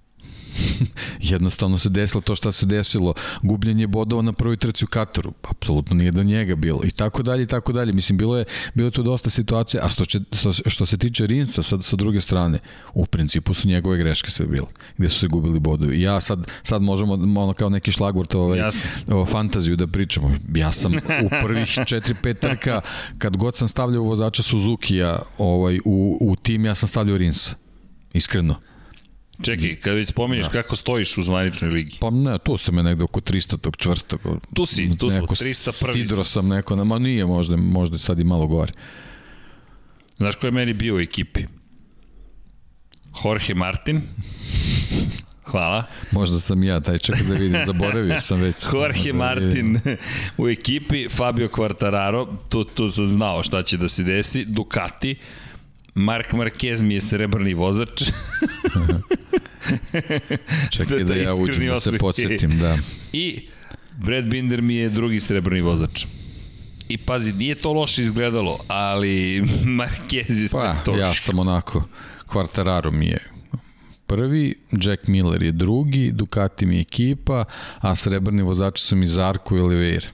Jednostavno 1.20 1.78
se 1.78 1.88
desilo 1.88 2.20
to 2.20 2.36
što 2.36 2.52
se 2.52 2.66
desilo. 2.66 3.14
Gubljenje 3.42 3.86
bodova 3.86 4.22
na 4.22 4.32
prvoj 4.32 4.56
trci 4.56 4.84
u 4.84 4.88
Kataru. 4.88 5.32
Apsolutno 5.42 5.96
nije 5.96 6.10
do 6.10 6.22
njega 6.22 6.56
bilo. 6.56 6.80
I 6.84 6.90
tako 6.90 7.22
dalje, 7.22 7.42
i 7.42 7.46
tako 7.46 7.72
dalje. 7.72 7.92
Mislim, 7.92 8.18
bilo 8.18 8.38
je, 8.38 8.44
bilo 8.74 8.86
je 8.86 8.90
tu 8.90 9.02
dosta 9.02 9.30
situacija. 9.30 9.84
A 9.84 9.88
što, 9.88 10.04
će, 10.04 10.20
što 10.66 10.86
se 10.86 10.98
tiče 10.98 11.26
Rinca 11.26 11.62
sa, 11.62 11.82
sa 11.82 11.96
druge 11.96 12.20
strane, 12.20 12.58
u 12.94 13.06
principu 13.06 13.54
su 13.54 13.68
njegove 13.68 13.98
greške 13.98 14.30
sve 14.30 14.46
bile. 14.46 14.66
Gde 14.98 15.08
su 15.08 15.18
se 15.18 15.26
gubili 15.26 15.60
bodovi. 15.60 15.96
I 15.96 16.02
ja 16.02 16.20
sad, 16.20 16.46
sad 16.62 16.82
možemo 16.82 17.40
ono 17.40 17.52
kao 17.52 17.68
neki 17.68 17.92
šlagvort 17.92 18.34
ovaj, 18.34 18.60
o 19.08 19.26
fantaziju 19.26 19.76
da 19.76 19.86
pričamo. 19.86 20.30
Ja 20.54 20.72
sam 20.72 20.92
u 20.96 21.28
prvih 21.42 21.68
4-5 21.68 22.38
trka, 22.40 22.80
kad 23.18 23.36
god 23.36 23.56
sam 23.56 23.68
stavljao 23.68 24.02
vozača 24.02 24.42
Suzuki-a 24.42 25.18
ovaj, 25.38 25.78
u, 25.84 26.18
u 26.20 26.36
tim, 26.36 26.64
ja 26.64 26.74
sam 26.74 26.88
stavljao 26.88 27.16
Rinca. 27.16 27.54
Iskreno. 28.12 28.56
Čekaj, 29.42 29.76
kad 29.76 29.94
već 29.94 30.08
spominješ 30.08 30.46
da. 30.46 30.52
kako 30.52 30.76
stojiš 30.76 31.18
u 31.18 31.22
zvaničnoj 31.22 31.70
ligi. 31.70 31.96
Pa 32.00 32.10
ne, 32.10 32.38
tu 32.38 32.56
sam 32.56 32.76
je 32.76 32.82
negde 32.82 33.04
oko 33.04 33.20
300 33.20 33.60
tog 33.60 33.76
čvrstog. 33.76 34.20
Tu 34.54 34.66
si, 34.66 34.98
tu 34.98 35.10
smo, 35.10 35.20
300 35.20 35.84
prvi. 35.84 35.92
Sidro 35.92 36.24
sam 36.24 36.48
neko, 36.48 36.84
ma 36.84 36.98
nije 36.98 37.26
možda, 37.26 37.56
možda 37.56 37.98
sad 37.98 38.20
i 38.20 38.24
malo 38.24 38.46
gore. 38.46 38.72
Znaš 40.16 40.36
ko 40.36 40.46
je 40.46 40.50
meni 40.50 40.72
bio 40.72 40.96
u 40.96 41.00
ekipi? 41.00 41.44
Jorge 43.24 43.54
Martin. 43.54 44.02
Hvala. 45.44 45.84
Možda 46.12 46.40
sam 46.40 46.62
ja, 46.62 46.80
taj 46.80 46.98
čekaj 46.98 47.22
da 47.22 47.34
vidim, 47.34 47.60
zaboravio 47.66 48.20
sam 48.20 48.40
već. 48.40 48.56
Jorge 48.74 49.12
da 49.12 49.18
Martin 49.18 49.80
u 50.38 50.48
ekipi, 50.48 51.08
Fabio 51.08 51.48
Quartararo, 51.48 52.26
tu, 52.50 52.64
tu 52.64 52.88
sam 52.88 53.06
znao 53.06 53.42
šta 53.42 53.62
će 53.62 53.76
da 53.76 53.88
se 53.88 54.02
desi, 54.02 54.44
Ducati, 54.44 55.16
Mark 55.96 56.32
Marquez 56.32 56.82
mi 56.82 56.94
je 56.94 57.00
srebrni 57.00 57.54
vozač. 57.54 58.02
Čekaj 60.70 60.98
da, 60.98 61.04
da 61.04 61.14
ja 61.14 61.34
uđem 61.34 61.66
da 61.66 61.80
se 61.80 61.98
podsjetim, 61.98 62.58
da. 62.58 62.78
I 63.12 63.48
Brad 63.96 64.24
Binder 64.24 64.62
mi 64.62 64.74
je 64.74 64.88
drugi 64.88 65.20
srebrni 65.20 65.60
vozač. 65.60 66.06
I 66.88 66.98
pazi, 66.98 67.32
nije 67.32 67.54
to 67.54 67.72
loše 67.72 68.02
izgledalo, 68.02 68.58
ali 68.68 69.42
Marquez 69.80 70.42
je 70.42 70.48
sve 70.48 70.60
pa, 70.60 70.74
to. 70.84 70.96
Ja 70.96 71.14
sam 71.14 71.38
onako, 71.38 71.82
Quartararo 72.26 72.90
mi 72.90 73.06
je 73.06 73.30
prvi, 74.06 74.54
Jack 74.72 75.06
Miller 75.06 75.42
je 75.42 75.52
drugi, 75.52 76.12
Ducati 76.12 76.66
mi 76.66 76.76
je 76.76 76.80
ekipa, 76.80 77.44
a 77.80 77.94
srebrni 77.94 78.42
vozači 78.42 78.82
su 78.82 78.96
mi 78.96 79.06
Zarko 79.06 79.56
i 79.56 79.60
Oliveira. 79.60 80.08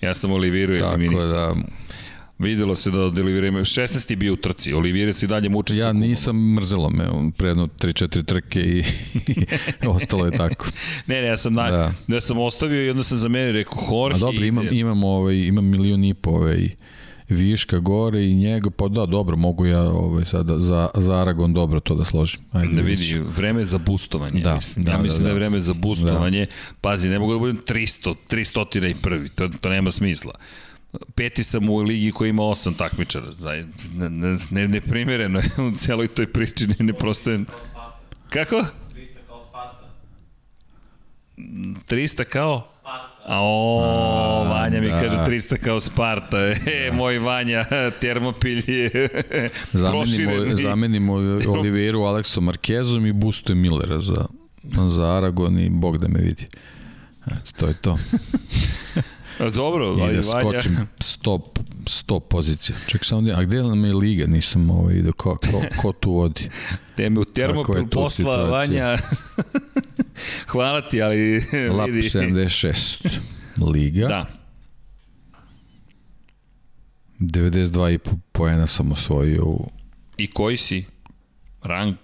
Ja 0.00 0.14
sam 0.14 0.32
Oliviru 0.32 0.74
eliminisao. 0.74 1.30
Tako 1.30 1.60
da, 1.60 1.66
Videlo 2.38 2.74
se 2.76 2.90
da 2.90 3.20
ima 3.46 3.60
16. 3.60 4.10
je 4.10 4.16
bio 4.16 4.32
u 4.32 4.36
trci, 4.36 4.72
Olivira 4.72 5.12
se 5.12 5.26
dalje 5.26 5.48
muče 5.48 5.76
Ja 5.76 5.92
nisam 5.92 6.54
mrzelo 6.54 6.90
me, 6.90 7.04
predno 7.38 7.66
3-4 7.66 8.24
trke 8.24 8.60
i, 8.60 8.84
i 9.14 9.46
ostalo 9.88 10.26
je 10.26 10.36
tako. 10.36 10.66
ne, 11.06 11.20
ne, 11.20 11.26
ja 11.26 11.36
sam, 11.36 11.54
na, 11.54 11.70
da. 11.70 11.92
ja 12.08 12.20
sam 12.20 12.38
ostavio 12.38 12.86
i 12.86 12.90
onda 12.90 13.04
sam 13.04 13.18
za 13.18 13.28
mene 13.28 13.52
rekao 13.52 13.82
Jorge. 13.90 14.16
A 14.16 14.18
dobro, 14.18 14.44
imam, 14.44 14.66
imam, 14.70 15.04
ovaj, 15.04 15.36
imam 15.36 15.64
milion 15.64 16.04
i 16.04 16.14
po 16.14 16.30
ovaj, 16.30 16.68
viška 17.28 17.78
gore 17.78 18.24
i 18.26 18.34
njega, 18.34 18.70
pa 18.70 18.88
da, 18.88 19.06
dobro, 19.06 19.36
mogu 19.36 19.66
ja 19.66 19.82
ovaj, 19.82 20.24
sada 20.24 20.58
za, 20.58 20.88
za 20.94 21.20
Aragon 21.20 21.52
dobro 21.52 21.80
to 21.80 21.94
da 21.94 22.04
složim. 22.04 22.40
Ajde, 22.52 22.72
ne 22.72 22.82
vidi, 22.82 23.18
vreme 23.36 23.64
za 23.64 23.78
bustovanje. 23.78 24.40
Da, 24.40 24.54
mislim. 24.54 24.84
da, 24.84 24.92
ja 24.92 24.98
mislim 24.98 25.18
da, 25.18 25.22
da, 25.22 25.24
da 25.24 25.30
je 25.30 25.34
vreme 25.34 25.60
za 25.60 25.74
bustovanje. 25.74 26.46
Da. 26.46 26.52
Pazi, 26.80 27.08
ne 27.08 27.18
mogu 27.18 27.32
da 27.32 27.38
budem 27.38 27.56
300, 27.56 28.14
300 28.30 28.90
i 28.90 28.94
prvi, 28.94 29.28
to, 29.28 29.48
to 29.60 29.68
nema 29.68 29.90
smisla 29.90 30.32
peti 31.14 31.42
sam 31.42 31.68
u 31.68 31.76
ligi 31.76 32.12
koja 32.12 32.28
ima 32.28 32.42
osam 32.42 32.74
takmičara. 32.74 33.26
Ne, 33.94 34.08
ne, 34.08 34.36
ne, 34.50 34.68
ne 34.68 34.80
primjereno 34.80 35.38
je 35.38 35.50
u 35.62 35.70
celoj 35.76 36.08
toj 36.08 36.32
priči, 36.32 36.66
ne, 36.66 36.76
ne 36.78 36.92
prostoje... 36.92 37.40
Kako? 38.30 38.64
300 41.36 42.24
kao? 42.24 42.66
A 43.24 43.40
o, 43.40 44.44
Vanja 44.48 44.80
mi 44.80 44.88
da. 44.88 45.00
kaže 45.00 45.16
300 45.16 45.56
kao 45.56 45.80
Sparta. 45.80 46.38
E, 46.38 46.90
moj 46.92 47.18
Vanja, 47.18 47.64
termopilj 48.00 48.62
je 48.66 49.08
zamenimo, 49.72 50.56
zamenimo 50.62 51.12
Oliveru 51.48 52.02
Aleksom 52.02 52.44
Markezom 52.44 53.06
i 53.06 53.12
Busto 53.12 53.54
Millera 53.54 54.00
za, 54.00 54.26
za 54.88 55.16
Aragon 55.16 55.58
i 55.58 55.70
Bog 55.70 55.98
da 55.98 56.08
me 56.08 56.20
vidi. 56.20 56.46
Eto, 57.26 57.50
to 57.58 57.66
je 57.66 57.74
to. 57.74 57.98
Dobro, 59.54 59.96
I 60.10 60.16
da 60.16 60.22
skočim 60.22 60.76
100, 60.98 61.40
100 61.84 62.20
pozicija. 62.20 62.76
Ček 62.86 63.04
sam, 63.04 63.26
a 63.34 63.42
gde 63.42 63.62
nam 63.62 63.84
je 63.84 63.94
liga? 63.94 64.26
Nisam 64.26 64.70
ovaj, 64.70 64.94
vidio 64.94 65.12
ko, 65.12 65.36
ko, 65.36 65.62
ko 65.82 65.92
tu 65.92 66.12
vodi. 66.12 66.50
Teme 66.96 67.20
u 67.20 67.24
termopil 67.24 67.86
posla, 67.86 68.36
Vanja. 68.36 68.96
Hvala 70.52 70.80
ti, 70.80 71.02
ali 71.02 71.44
Lap 71.70 71.88
vidi. 71.88 72.08
76. 72.08 73.18
Liga. 73.72 74.06
Da. 74.06 74.26
92,5 77.20 77.98
poena 78.32 78.66
sam 78.66 78.92
osvojio 78.92 79.44
u... 79.44 79.70
I 80.16 80.26
koji 80.26 80.56
si? 80.56 80.84
Rang? 81.62 81.96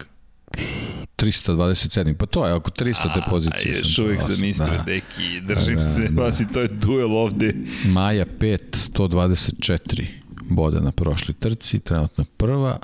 327, 1.23 2.15
pa 2.15 2.27
to 2.27 2.47
je 2.47 2.55
oko 2.55 2.71
300 2.71 3.15
te 3.15 3.21
pozicije. 3.31 3.75
A, 3.75 3.79
još 3.79 3.99
uvijek 3.99 4.23
sam 4.23 4.45
ispred, 4.45 4.77
da. 4.77 4.83
deki, 4.83 5.41
držim 5.41 5.77
da, 5.77 5.85
se, 5.85 6.09
da. 6.09 6.23
Vasi, 6.23 6.47
to 6.53 6.61
je 6.61 6.69
duel 6.69 7.17
ovde. 7.17 7.55
Maja 7.85 8.27
5, 8.41 8.59
124 8.95 10.07
boda 10.51 10.81
na 10.81 10.93
prošloj 10.93 11.35
trci, 11.35 11.79
trenutno 11.79 12.25
prva. 12.37 12.79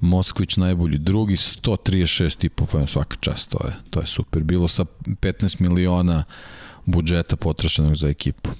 Moskvić 0.00 0.56
najbolji 0.56 0.98
drugi, 0.98 1.36
136 1.36 2.44
i 2.44 2.48
po 2.48 2.66
svaka 2.86 3.16
čast, 3.20 3.48
to 3.50 3.66
je, 3.66 3.72
to 3.90 4.00
je 4.00 4.06
super. 4.06 4.42
Bilo 4.42 4.68
sa 4.68 4.84
15 5.04 5.60
miliona 5.60 6.24
budžeta 6.84 7.36
potrošenog 7.36 7.96
za 7.96 8.08
ekipu. 8.08 8.50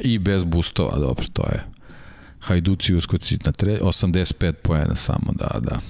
I 0.00 0.18
bez 0.18 0.44
boostova, 0.44 0.98
dobro, 0.98 1.24
to 1.32 1.42
je. 1.42 1.64
Hajduci 2.40 2.94
uskoci 2.94 3.38
na 3.44 3.52
tre, 3.52 3.78
85 3.80 4.52
poena 4.52 4.94
samo, 4.94 5.32
da, 5.32 5.60
da. 5.60 5.80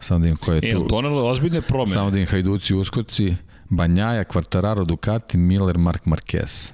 Samo 0.00 0.18
da 0.18 0.28
im 0.28 0.36
ko 0.36 0.52
je 0.52 0.60
e, 0.64 0.72
tu. 0.72 0.86
donelo 0.88 1.30
ozbiljne 1.30 1.62
promene. 1.62 1.92
Samo 1.92 2.10
da 2.10 2.18
im 2.18 2.26
Hajduci 2.26 2.74
uskoci. 2.74 3.34
Banjaja, 3.68 4.24
Quartararo, 4.24 4.84
Ducati, 4.84 5.38
Miller, 5.38 5.78
Mark 5.78 6.04
Marquez. 6.04 6.72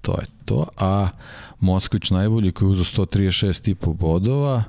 To 0.00 0.12
je 0.20 0.26
to. 0.44 0.66
A 0.76 1.08
Moskvić 1.60 2.10
najbolji 2.10 2.52
koji 2.52 2.68
je 2.68 2.72
uzo 2.72 2.84
136,5 2.84 3.94
bodova. 3.96 4.64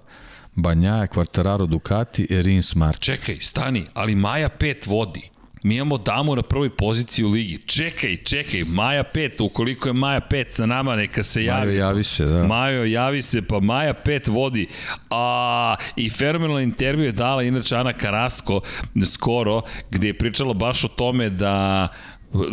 Banjaja, 0.55 1.07
Quartararo, 1.07 1.65
Ducati, 1.67 2.27
Rins 2.29 2.75
Martin. 2.75 3.15
Čekaj, 3.15 3.37
stani, 3.41 3.85
ali 3.93 4.15
Maja 4.15 4.49
5 4.49 4.87
vodi. 4.87 5.29
Mi 5.63 5.75
imamo 5.75 5.97
damu 5.97 6.35
na 6.35 6.41
prvoj 6.41 6.69
poziciji 6.69 7.25
u 7.25 7.29
ligi. 7.29 7.57
Čekaj, 7.57 8.17
čekaj, 8.17 8.63
Maja 8.63 9.03
5, 9.13 9.43
ukoliko 9.43 9.89
je 9.89 9.93
Maja 9.93 10.21
5 10.31 10.45
sa 10.49 10.65
nama, 10.65 10.95
neka 10.95 11.23
se 11.23 11.43
javi. 11.43 11.65
Majo, 11.65 11.77
javi 11.77 12.03
se, 12.03 12.25
da. 12.25 12.47
Majo, 12.47 12.85
javi 12.85 13.21
se, 13.21 13.41
pa 13.41 13.59
Maja 13.59 13.93
5 14.05 14.31
vodi. 14.31 14.67
A, 15.09 15.75
I 15.95 16.09
fenomenalna 16.09 16.61
intervju 16.61 17.05
je 17.05 17.11
dala 17.11 17.43
inače 17.43 17.75
Ana 17.75 17.93
Karasko 17.93 18.61
skoro, 19.05 19.61
gde 19.91 20.07
je 20.07 20.17
pričala 20.17 20.53
baš 20.53 20.83
o 20.83 20.87
tome 20.87 21.29
da 21.29 21.87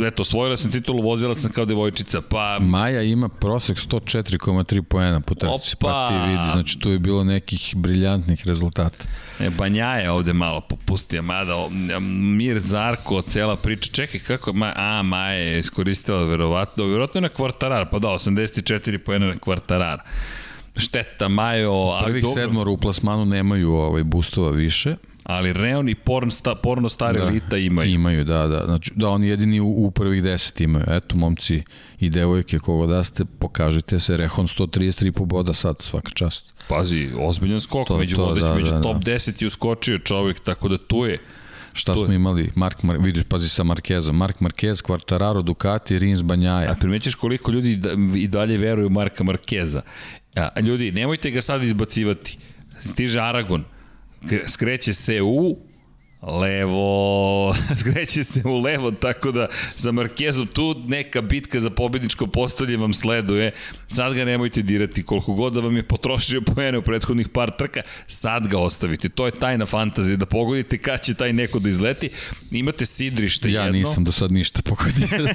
eto, 0.07 0.23
osvojila 0.23 0.57
sam 0.57 0.71
titulu, 0.71 1.03
vozila 1.03 1.35
sam 1.35 1.51
kao 1.51 1.65
devojčica, 1.65 2.21
pa... 2.21 2.59
Maja 2.61 3.03
ima 3.03 3.29
prosek 3.29 3.79
104,3 3.79 4.83
poena 4.83 5.21
po 5.21 5.35
trci, 5.35 5.77
pa 5.77 6.09
ti 6.09 6.31
vidi, 6.31 6.53
znači 6.53 6.79
tu 6.79 6.91
je 6.91 6.99
bilo 6.99 7.25
nekih 7.25 7.73
briljantnih 7.77 8.47
rezultata. 8.47 9.05
E, 9.41 9.51
Banja 9.51 9.87
je 9.87 10.11
ovde 10.11 10.33
malo 10.33 10.61
popustio, 10.61 11.23
mada 11.23 11.55
Mir 12.01 12.59
Zarko, 12.59 13.23
cela 13.23 13.57
priča, 13.57 13.93
čekaj 13.93 14.21
kako, 14.21 14.53
ma, 14.53 14.73
a, 14.77 15.03
Maja 15.03 15.33
je 15.33 15.59
iskoristila 15.59 16.23
verovatno, 16.23 16.85
verovatno 16.85 17.21
na 17.21 17.29
kvartarar, 17.29 17.89
pa 17.91 17.99
da, 17.99 18.09
84 18.09 18.99
poena 18.99 19.27
na 19.27 19.39
kvartarar. 19.39 20.01
Šteta, 20.77 21.29
Majo... 21.29 21.99
Prvih 22.05 22.25
sedmor 22.35 22.69
u 22.69 22.77
plasmanu 22.77 23.25
nemaju 23.25 23.73
ovaj 23.73 24.05
boostova 24.05 24.51
više, 24.51 24.97
ali 25.31 25.53
Reon 25.53 25.89
i 25.89 25.95
porn 25.95 26.31
sta, 26.31 26.55
porno 26.55 26.89
stare 26.89 27.21
da, 27.21 27.27
elita 27.27 27.57
imaju. 27.57 27.91
Imaju, 27.91 28.25
da, 28.25 28.47
da. 28.47 28.63
Znači, 28.65 28.93
da, 28.95 29.09
oni 29.09 29.29
jedini 29.29 29.61
u, 29.61 29.67
u 29.67 29.91
prvih 29.91 30.23
deset 30.23 30.61
imaju. 30.61 30.85
Eto, 30.89 31.17
momci 31.17 31.63
i 31.99 32.11
devojke, 32.11 32.59
kogo 32.59 32.87
da 32.87 33.03
ste, 33.05 33.25
pokažite 33.25 33.99
se. 33.99 34.17
Rehon 34.17 34.47
133 34.47 35.11
po 35.11 35.25
boda 35.25 35.55
sad, 35.55 35.77
svaka 35.81 36.11
čast. 36.11 36.55
Pazi, 36.69 37.11
ozbiljan 37.19 37.61
skok. 37.61 37.89
To, 37.89 37.99
među, 37.99 38.17
to, 38.17 38.35
da, 38.35 38.55
među 38.55 38.71
da, 38.71 38.81
top 38.81 39.05
da. 39.05 39.13
10 39.13 39.43
je 39.43 39.47
uskočio 39.47 39.99
čovjek, 39.99 40.41
tako 40.41 40.69
da 40.69 40.79
tu 40.79 41.05
je. 41.05 41.19
Šta 41.73 41.95
tu 41.95 42.05
smo 42.05 42.13
je. 42.13 42.17
imali? 42.17 42.51
Mark, 42.55 42.83
Mar, 42.83 42.97
vidiš, 43.01 43.23
pazi 43.25 43.49
sa 43.49 43.63
Markezom. 43.63 44.17
Mark 44.17 44.41
Marquez, 44.41 44.83
Quartararo, 44.83 45.43
Ducati, 45.43 45.99
Rins, 45.99 46.23
Banjaja. 46.23 46.71
A 46.71 46.75
primećeš 46.75 47.15
koliko 47.15 47.51
ljudi 47.51 47.77
da, 47.77 47.91
i 48.17 48.29
dalje 48.29 48.59
veruju 48.59 48.91
Marka 48.91 49.25
Markeza. 49.25 49.83
A, 50.37 50.61
ljudi, 50.61 50.93
nemojte 50.93 51.31
ga 51.31 51.41
sad 51.41 51.63
izbacivati. 51.63 52.39
Stiže 52.81 53.21
Aragon 53.21 53.65
skreće 54.49 54.93
se 54.93 55.23
u 55.23 55.57
levo, 56.23 57.55
skreće 57.81 58.25
se 58.25 58.43
u 58.45 58.59
levo, 58.59 58.91
tako 58.91 59.33
da 59.33 59.47
za 59.77 59.93
Markezom 59.93 60.47
tu 60.47 60.83
neka 60.87 61.23
bitka 61.23 61.61
za 61.61 61.71
pobedničko 61.71 62.27
postolje 62.27 62.77
vam 62.77 62.95
sleduje. 62.95 63.53
Sad 63.89 64.15
ga 64.15 64.25
nemojte 64.25 64.63
dirati, 64.63 65.03
koliko 65.03 65.33
god 65.33 65.53
da 65.53 65.61
vam 65.61 65.77
je 65.77 65.83
potrošio 65.83 66.41
poene 66.41 66.79
u 66.79 66.83
prethodnih 66.83 67.29
par 67.29 67.51
trka, 67.59 67.81
sad 68.07 68.47
ga 68.47 68.59
ostavite. 68.59 69.09
To 69.09 69.27
je 69.27 69.33
tajna 69.33 69.67
fantazija, 69.67 70.17
da 70.17 70.27
pogodite 70.27 70.79
kad 70.79 71.03
će 71.03 71.15
taj 71.15 71.33
neko 71.33 71.59
da 71.59 71.69
izleti. 71.69 72.11
Imate 72.51 72.87
sidrište 72.87 73.53
ja 73.53 73.63
jedno. 73.63 73.79
Ja 73.79 73.83
nisam 73.83 74.05
do 74.05 74.13
sad 74.13 74.33
ništa 74.33 74.63
pogodio. 74.63 75.09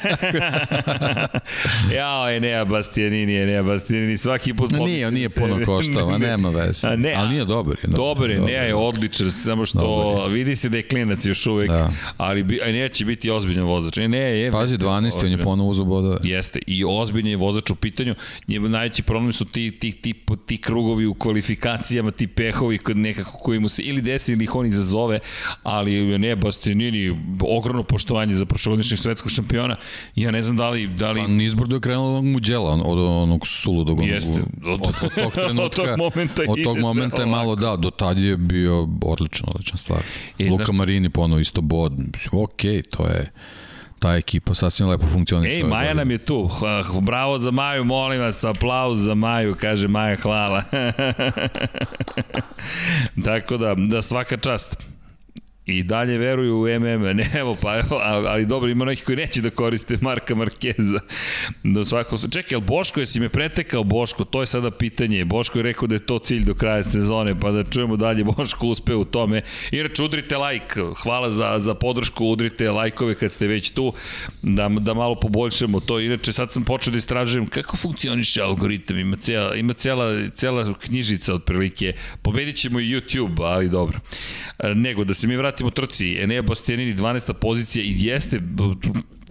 Jao, 1.98 2.30
Enea 2.30 2.66
Bastianini, 2.66 3.36
Enea 3.36 3.64
Bastianini, 3.64 4.18
svaki 4.18 4.54
put 4.54 4.72
no, 4.72 4.86
Nije, 4.86 5.12
nije 5.12 5.30
puno 5.30 5.66
koštao, 5.66 6.18
nema 6.18 6.50
veze. 6.50 6.88
Ne, 6.98 7.14
Ali 7.18 7.30
nije 7.30 7.46
dobar. 7.46 7.78
Je, 7.84 7.88
dobar 7.88 8.30
je, 8.30 8.38
Enea 8.38 8.64
je 8.64 8.76
odličan, 8.76 9.32
samo 9.32 9.66
što 9.66 10.28
vidi 10.28 10.56
se 10.56 10.70
da 10.70 10.75
je 10.78 10.84
klinac 10.84 11.26
još 11.26 11.46
uvek, 11.46 11.70
da. 11.70 11.92
ali 12.18 12.44
bi, 12.44 12.60
Enea 12.64 12.90
će 12.90 13.06
biti 13.06 13.32
ozbiljan 13.32 13.66
vozač. 13.66 13.98
Enea 13.98 14.28
je... 14.28 14.52
Pazi, 14.52 14.78
12. 14.78 15.26
on 15.26 15.32
je 15.32 15.38
ponovo 15.38 15.70
uzu 15.70 15.86
bodove. 15.86 16.18
Jeste, 16.24 16.60
i 16.68 16.84
ozbiljan 16.88 17.28
je 17.28 17.38
vozač 17.38 17.70
u 17.70 17.76
pitanju. 17.76 18.16
Njemu 18.48 18.70
najveći 18.70 19.04
problem 19.04 19.34
su 19.34 19.46
ti, 19.46 19.72
ti, 19.72 19.92
ti, 19.92 20.14
ti 20.46 20.58
krugovi 20.58 21.06
u 21.06 21.14
kvalifikacijama, 21.14 22.12
ti 22.12 22.28
pehovi 22.28 22.78
kod 22.78 22.98
nekako 22.98 23.38
koji 23.38 23.60
mu 23.60 23.70
se 23.70 23.82
ili 23.82 24.02
desi 24.02 24.34
ili 24.34 24.44
ih 24.44 24.56
on 24.56 24.66
izazove, 24.66 25.20
ali 25.64 26.18
ne, 26.18 26.36
Bastianini, 26.36 27.18
ogromno 27.42 27.84
poštovanje 27.84 28.36
za 28.36 28.46
prošlogodišnjeg 28.46 29.00
svetskog 29.00 29.32
šampiona. 29.32 29.76
Ja 30.16 30.32
ne 30.32 30.44
znam 30.44 30.58
da 30.58 30.70
li... 30.70 30.88
Da 30.88 31.12
li... 31.12 31.22
Pa 31.22 31.28
nizbrdo 31.28 31.76
je 31.76 31.82
krenulo 31.82 32.22
Muđela, 32.22 32.74
od 32.74 33.00
onog 33.00 33.48
suludog. 33.48 34.06
Jeste. 34.06 34.44
Od, 34.66 34.82
od, 34.82 34.96
od 35.02 35.14
tog 35.16 35.34
trenutka, 35.34 35.64
od 35.66 35.76
tog 35.76 35.98
momenta, 35.98 36.42
od 36.48 36.64
tog 36.64 36.78
momenta 36.78 37.22
je 37.22 37.26
malo, 37.26 37.56
da, 37.56 37.76
do 37.76 37.90
tad 37.90 38.18
je 38.18 38.38
bio 38.38 38.88
odličan, 39.02 39.48
odličan 39.54 39.78
stvar. 39.78 40.00
E, 40.40 40.50
Luka 40.50 40.65
znaš... 40.68 40.78
Marini 40.78 41.10
ponovo 41.10 41.40
isto 41.40 41.62
bod. 41.62 41.94
Ok, 42.32 42.62
to 42.90 43.08
je 43.08 43.32
ta 44.00 44.16
ekipa 44.16 44.56
sasvim 44.56 44.90
lepo 44.90 45.08
funkcioniše. 45.08 45.56
Ej, 45.56 45.64
Maja 45.64 45.94
nam 45.94 46.12
je 46.12 46.18
tu. 46.18 46.50
Bravo 47.02 47.40
za 47.40 47.52
Maju, 47.52 47.84
molim 47.84 48.22
vas, 48.22 48.44
aplauz 48.44 49.00
za 49.00 49.16
Maju, 49.16 49.56
kaže 49.62 49.88
Maja, 49.88 50.16
hvala. 50.16 50.64
Tako 53.26 53.58
da, 53.58 53.76
da 53.78 54.02
svaka 54.02 54.38
čast 54.38 54.95
i 55.66 55.84
dalje 55.84 56.18
veruju 56.18 56.58
u 56.62 56.80
MM, 56.80 57.02
ne 57.18 57.30
evo 57.34 57.58
pa 57.62 57.78
evo, 57.78 58.00
ali 58.04 58.46
dobro, 58.46 58.70
ima 58.70 58.86
neki 58.86 59.04
koji 59.04 59.16
neće 59.16 59.42
da 59.42 59.50
koriste 59.50 59.98
Marka 60.02 60.36
Markeza. 60.36 61.00
Do 61.64 61.84
svakog, 61.84 62.20
čekaj, 62.32 62.48
jel 62.52 62.62
Boško, 62.62 63.00
jesi 63.00 63.20
me 63.20 63.30
pretekao 63.30 63.84
Boško? 63.84 64.24
To 64.24 64.42
je 64.42 64.48
sada 64.48 64.72
pitanje. 64.72 65.26
Boško 65.26 65.60
je 65.60 65.64
rekao 65.64 65.88
da 65.88 65.96
je 65.96 66.06
to 66.06 66.20
cilj 66.20 66.44
do 66.44 66.54
kraja 66.54 66.84
sezone, 66.84 67.40
pa 67.40 67.52
da 67.52 67.64
čujemo 67.64 67.98
dalje 67.98 68.24
Boško 68.24 68.68
uspe 68.68 68.96
u 68.96 69.06
tome. 69.06 69.42
Inače, 69.72 70.04
udrite 70.04 70.38
like, 70.38 70.82
hvala 71.04 71.32
za, 71.32 71.60
za 71.60 71.76
podršku, 71.76 72.26
udrite 72.26 72.72
lajkove 72.72 73.16
kad 73.16 73.32
ste 73.32 73.48
već 73.48 73.70
tu, 73.70 73.94
da, 74.42 74.70
da 74.70 74.94
malo 74.94 75.16
poboljšamo 75.16 75.80
to. 75.80 76.00
Inače, 76.00 76.34
sad 76.34 76.52
sam 76.52 76.64
počeo 76.64 76.92
da 76.92 76.98
istražujem 76.98 77.48
kako 77.48 77.78
funkcioniše 77.78 78.42
algoritam, 78.42 79.00
ima 79.00 79.18
cijela, 79.18 79.56
ima 79.56 79.74
cijela, 79.74 80.30
cijela 80.30 80.74
knjižica 80.74 81.34
otprilike. 81.34 81.94
Pobedit 82.22 82.56
ćemo 82.56 82.80
i 82.80 82.84
YouTube, 82.84 83.44
ali 83.44 83.70
dobro. 83.70 84.00
Nego, 84.76 85.04
da 85.04 85.14
se 85.14 85.28
mi 85.28 85.36
vratimo 85.36 85.55
vratimo 85.56 85.72
trci, 85.72 86.18
Enea 86.20 86.42
Bastianini 86.42 86.94
12. 86.94 87.34
pozicija 87.34 87.84
i 87.84 87.96
jeste 87.98 88.40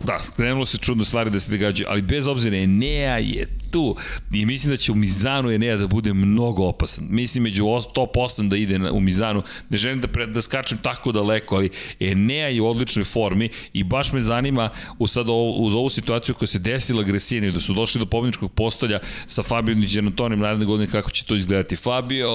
Da, 0.02 0.20
krenulo 0.36 0.66
se 0.66 0.78
čudno 0.78 1.04
stvari 1.04 1.30
da 1.30 1.40
se 1.40 1.50
događaju, 1.50 1.86
ali 1.90 2.02
bez 2.02 2.26
obzira 2.26 2.56
Enea 2.56 3.18
je 3.18 3.46
tu 3.70 3.96
i 4.32 4.46
mislim 4.46 4.70
da 4.70 4.76
će 4.76 4.92
u 4.92 4.94
Mizanu 4.94 5.50
Enea 5.50 5.76
da 5.76 5.86
bude 5.86 6.12
mnogo 6.12 6.64
opasan. 6.64 7.06
Mislim 7.10 7.44
među 7.44 7.64
top 7.94 8.16
8 8.16 8.48
da 8.48 8.56
ide 8.56 8.90
u 8.90 9.00
Mizanu, 9.00 9.42
ne 9.68 9.76
želim 9.76 10.00
da, 10.00 10.08
pre, 10.08 10.26
da 10.26 10.40
skačem 10.40 10.78
tako 10.78 11.12
daleko, 11.12 11.56
ali 11.56 11.70
Enea 12.00 12.48
je 12.48 12.60
u 12.60 12.68
odličnoj 12.68 13.04
formi 13.04 13.48
i 13.72 13.84
baš 13.84 14.12
me 14.12 14.20
zanima 14.20 14.70
u 14.98 15.06
sad 15.06 15.28
ovo, 15.28 15.50
uz 15.50 15.74
ovu 15.74 15.88
situaciju 15.88 16.34
koja 16.34 16.46
se 16.46 16.58
desila 16.58 17.02
Gresini, 17.02 17.52
da 17.52 17.60
su 17.60 17.74
došli 17.74 17.98
do 17.98 18.06
pobjedničkog 18.06 18.52
postolja 18.52 18.98
sa 19.26 19.42
Fabio 19.42 19.74
Niđenotonim 19.74 20.38
naredne 20.38 20.66
godine 20.66 20.90
kako 20.90 21.10
će 21.10 21.24
to 21.24 21.36
izgledati. 21.36 21.76
Fabio 21.76 22.28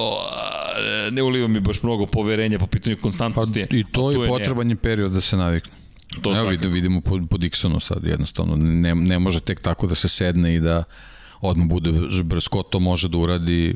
ne 1.10 1.22
uliva 1.22 1.48
mi 1.48 1.60
baš 1.60 1.82
mnogo 1.82 2.06
poverenja 2.06 2.58
po 2.58 2.66
pitanju 2.66 2.96
konstantnosti. 3.02 3.66
Pa, 3.70 3.76
I 3.76 3.84
to 3.92 4.10
je 4.10 4.28
potreban 4.28 4.70
je 4.70 4.76
period 4.76 5.12
da 5.12 5.20
se 5.20 5.36
navikne. 5.36 5.79
To 6.22 6.30
Evo 6.30 6.34
svakako. 6.34 6.68
vidimo 6.68 7.00
po, 7.00 7.18
po 7.30 7.36
Dixonu 7.38 7.80
sad 7.80 8.04
jednostavno. 8.04 8.56
Ne, 8.56 8.94
ne 8.94 9.18
može 9.18 9.40
tek 9.40 9.60
tako 9.60 9.86
da 9.86 9.94
se 9.94 10.08
sedne 10.08 10.54
i 10.54 10.60
da 10.60 10.84
odmah 11.40 11.68
bude 11.68 11.92
brsko, 12.24 12.62
to 12.62 12.80
može 12.80 13.08
da 13.08 13.18
uradi 13.18 13.74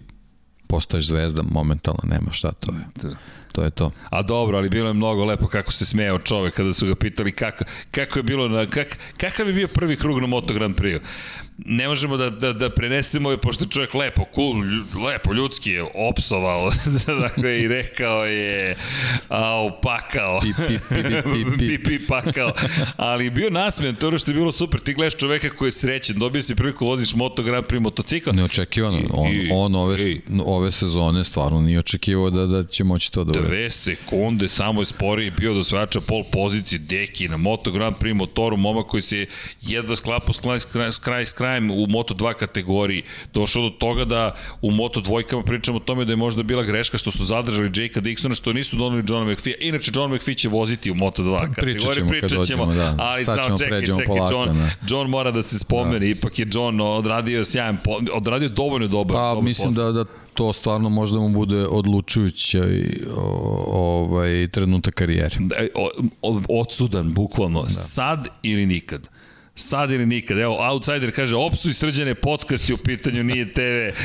postaješ 0.67 1.07
zvezda 1.07 1.43
momentalno, 1.43 2.01
nema 2.05 2.33
šta 2.33 2.53
to 2.53 2.73
je. 2.73 2.85
Da. 3.03 3.17
To 3.55 3.63
je 3.63 3.71
to. 3.71 3.91
A 4.11 4.23
dobro, 4.23 4.59
ali 4.59 4.69
bilo 4.69 4.89
je 4.89 4.95
mnogo 4.95 5.25
lepo 5.25 5.47
kako 5.47 5.73
se 5.73 5.87
smejao 5.87 6.19
čovek 6.19 6.55
kada 6.55 6.75
su 6.75 6.87
ga 6.87 6.95
pitali 6.95 7.33
kako, 7.33 7.65
kako 7.91 8.19
je 8.19 8.23
bilo, 8.23 8.49
na, 8.49 8.67
kak, 8.67 8.99
kakav 9.17 9.47
je 9.47 9.53
bio 9.53 9.69
prvi 9.69 9.97
krug 9.97 10.21
na 10.21 10.27
Moto 10.27 10.55
Grand 10.55 10.77
Prix 10.77 11.01
ne 11.59 11.89
možemo 11.89 12.17
da, 12.17 12.31
da, 12.31 12.53
da 12.53 12.71
prenesemo 12.71 13.31
je, 13.31 13.37
pošto 13.37 13.65
čovjek 13.65 13.95
lepo, 13.95 14.25
cool, 14.35 14.55
lepo, 15.07 15.33
ljudski 15.33 15.71
je 15.71 15.85
opsovao, 15.95 16.71
dakle, 17.23 17.61
i 17.61 17.69
rekao 17.69 18.25
je, 18.25 18.77
au, 19.29 19.71
pakao, 19.83 20.41
pi, 20.41 20.53
pi, 20.67 20.79
pi, 20.89 21.03
pi, 21.23 21.59
pi, 21.59 21.79
pi, 21.85 22.07
pakao, 22.07 22.53
ali 22.97 23.31
bio 23.31 23.51
nasmijan, 23.51 23.95
to 23.95 24.09
je 24.09 24.19
što 24.19 24.31
je 24.31 24.35
bilo 24.35 24.53
super, 24.53 24.81
ti 24.81 24.95
gledaš 24.95 25.15
čoveka 25.17 25.51
koji 25.51 25.69
je 25.69 25.73
srećen, 25.73 26.19
dobio 26.19 26.43
si 26.43 26.55
priliku 26.55 26.87
voziš 26.87 27.15
Moto 27.15 27.43
Grand 27.43 27.67
Prix 27.67 27.81
motocikl. 27.81 28.31
Neočekivano, 28.33 28.99
on, 29.13 29.29
I, 29.33 29.51
on 29.53 29.75
ove, 29.75 30.03
i, 30.03 30.21
ove 30.47 30.73
sezone 30.73 31.25
stvarno 31.25 31.61
nije 31.61 31.79
očekivao 31.79 32.31
da, 32.31 32.47
da 32.47 32.65
će 32.65 32.85
moći 32.85 33.13
to 33.13 33.25
da 33.25 33.41
uradi. 33.41 33.44
Dve 33.47 33.71
sekunde, 33.71 34.49
samo 34.49 34.81
je 34.81 34.85
sporiji 34.85 35.31
bio 35.31 35.55
do 35.55 35.65
svača 35.65 36.01
pol 36.01 36.25
pozicije, 36.33 36.79
deki 36.79 37.29
na 37.29 37.37
Moto 37.37 37.71
Grand 37.71 37.97
Prix 37.97 38.15
motoru, 38.15 38.57
momak 38.57 38.87
koji 38.87 39.03
se 39.03 39.27
jedva 39.63 39.97
sklapao 39.97 40.33
s 40.33 40.39
kraj, 40.39 40.61
s 40.61 40.65
kraj, 40.65 40.93
s 40.93 40.99
kraj 40.99 41.45
krajem 41.45 41.71
u 41.71 41.87
Moto2 41.87 42.35
kategoriji 42.35 43.03
došao 43.35 43.63
do 43.63 43.71
toga 43.71 44.05
da 44.05 44.35
u 44.63 44.71
Moto2 44.71 45.43
pričamo 45.45 45.77
o 45.77 45.81
tome 45.81 46.05
da 46.05 46.13
je 46.13 46.17
možda 46.17 46.43
bila 46.43 46.63
greška 46.63 46.99
što 46.99 47.11
su 47.11 47.25
zadržali 47.25 47.71
Jakea 47.75 48.03
Dixona, 48.03 48.35
što 48.35 48.53
nisu 48.53 48.77
donali 48.77 49.05
Johna 49.09 49.33
McPhee. 49.33 49.55
Inače, 49.61 49.91
John 49.95 50.15
McPhee 50.15 50.35
će 50.35 50.49
voziti 50.49 50.91
u 50.91 50.95
Moto2 50.95 51.39
pa, 51.39 51.47
kategoriji. 51.55 52.09
Pričat 52.09 52.31
ćemo, 52.31 52.45
ćemo 52.45 52.67
da. 52.67 52.95
ali 52.99 53.25
Sad 53.25 53.39
samo 53.45 53.59
čekaj, 53.59 53.87
čekaj, 53.87 54.07
polako, 54.07 54.33
John, 54.33 54.57
ne. 54.59 54.77
John 54.89 55.11
mora 55.11 55.31
da 55.31 55.43
se 55.43 55.59
spomene, 55.59 55.99
da. 55.99 56.07
ipak 56.07 56.39
je 56.39 56.47
John 56.53 56.81
odradio 56.81 57.45
sjajan, 57.45 57.79
odradio 58.13 58.49
dovoljno 58.49 58.89
dobar, 58.89 59.15
pa, 59.15 59.29
dobar 59.29 59.45
mislim 59.45 59.75
posao. 59.75 59.93
da, 59.93 60.05
da 60.05 60.24
to 60.35 60.53
stvarno 60.53 60.89
možda 60.89 61.19
mu 61.19 61.29
bude 61.29 61.67
odlučujući 61.67 62.61
ovaj 63.67 64.49
trenutak 64.49 64.95
karijere. 64.95 65.37
Da, 65.41 65.57
odsudan, 66.49 67.15
bukvalno. 67.15 67.63
Da. 67.63 67.71
Sad 67.71 68.29
ili 68.43 68.67
nikad. 68.67 69.09
Sad 69.57 69.91
ili 69.91 70.07
nikad. 70.07 70.39
Evo, 70.39 70.59
Outsider 70.71 71.15
kaže, 71.15 71.37
opsuj 71.37 71.73
srđane 71.73 72.15
podcast 72.15 72.69
je 72.69 72.75
u 72.75 72.79
pitanju, 72.79 73.25
nije 73.25 73.53
TV. 73.53 74.01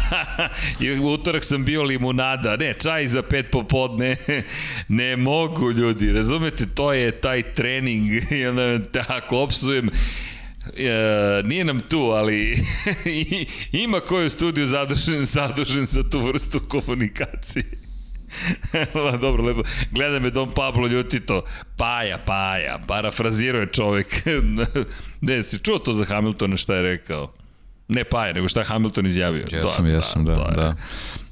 I 0.84 0.98
u 0.98 1.06
utorak 1.06 1.44
sam 1.44 1.64
bio 1.64 1.82
limunada. 1.82 2.56
Ne, 2.56 2.74
čaj 2.82 3.06
za 3.06 3.22
pet 3.22 3.46
popodne. 3.50 4.16
ne 4.88 5.16
mogu, 5.16 5.72
ljudi. 5.72 6.12
Razumete, 6.12 6.66
to 6.66 6.92
je 6.92 7.10
taj 7.10 7.42
trening. 7.42 8.10
I 8.40 8.46
onda, 8.46 8.84
tako, 8.84 9.38
opsujem, 9.38 9.90
E, 10.76 11.42
nije 11.44 11.64
nam 11.64 11.80
tu, 11.80 11.98
ali 11.98 12.64
ima 13.84 14.00
koji 14.00 14.26
u 14.26 14.30
studiju 14.30 14.66
zadužen, 14.66 15.24
zadužen 15.24 15.84
za 15.84 16.02
tu 16.10 16.20
vrstu 16.20 16.60
komunikacije. 16.68 17.64
Dobro, 19.20 19.44
lepo. 19.44 19.62
Gleda 19.90 20.18
me 20.18 20.30
Don 20.30 20.50
Pablo 20.50 20.86
Ljutito. 20.86 21.44
Paja, 21.76 22.18
paja. 22.18 22.78
Parafrazirao 22.86 23.60
je 23.60 23.72
čovek. 23.72 24.06
ne, 25.20 25.42
si 25.42 25.58
čuo 25.58 25.78
to 25.78 25.92
za 25.92 26.04
Hamiltona 26.04 26.56
šta 26.56 26.74
je 26.74 26.82
rekao? 26.82 27.32
Ne 27.88 28.04
Paja, 28.04 28.32
nego 28.32 28.48
šta 28.48 28.60
je 28.60 28.66
Hamilton 28.66 29.06
izjavio. 29.06 29.46
Jesam, 29.50 29.86
jesam, 29.86 30.24
da, 30.24 30.34
da. 30.34 30.50
da. 30.56 30.76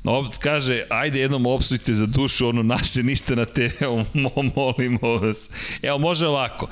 Ob, 0.04 0.26
kaže, 0.42 0.82
ajde 0.90 1.20
jednom 1.20 1.46
opsujte 1.46 1.94
za 1.94 2.06
dušu, 2.06 2.48
ono 2.48 2.62
naše 2.62 3.02
ništa 3.02 3.34
na 3.34 3.44
TV-u, 3.44 4.04
molimo 4.54 5.16
vas. 5.18 5.50
Evo, 5.82 5.98
može 5.98 6.26
ovako. 6.26 6.68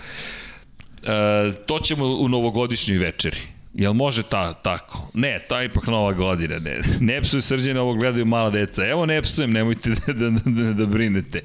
E, 1.03 1.53
to 1.67 1.79
ćemo 1.79 2.07
u 2.07 2.29
novogodišnjoj 2.29 2.99
večeri 2.99 3.39
Jel 3.75 3.93
može 3.93 4.23
ta, 4.23 4.55
tako? 4.55 5.11
Ne, 5.15 5.41
ta 5.49 5.63
ipak 5.63 5.87
nova 5.87 6.13
godina. 6.13 6.59
Ne, 6.59 6.81
ne 7.01 7.21
psuju 7.21 7.43
srđene, 7.43 7.81
ovo 7.81 7.95
gledaju 7.95 8.25
mala 8.25 8.51
deca. 8.51 8.87
Evo 8.87 9.07
ne 9.07 9.23
psujem, 9.23 9.51
nemojte 9.51 9.91
da, 9.91 10.13
da, 10.13 10.31
da, 10.45 10.73
da 10.73 10.87
brinete. 10.87 11.43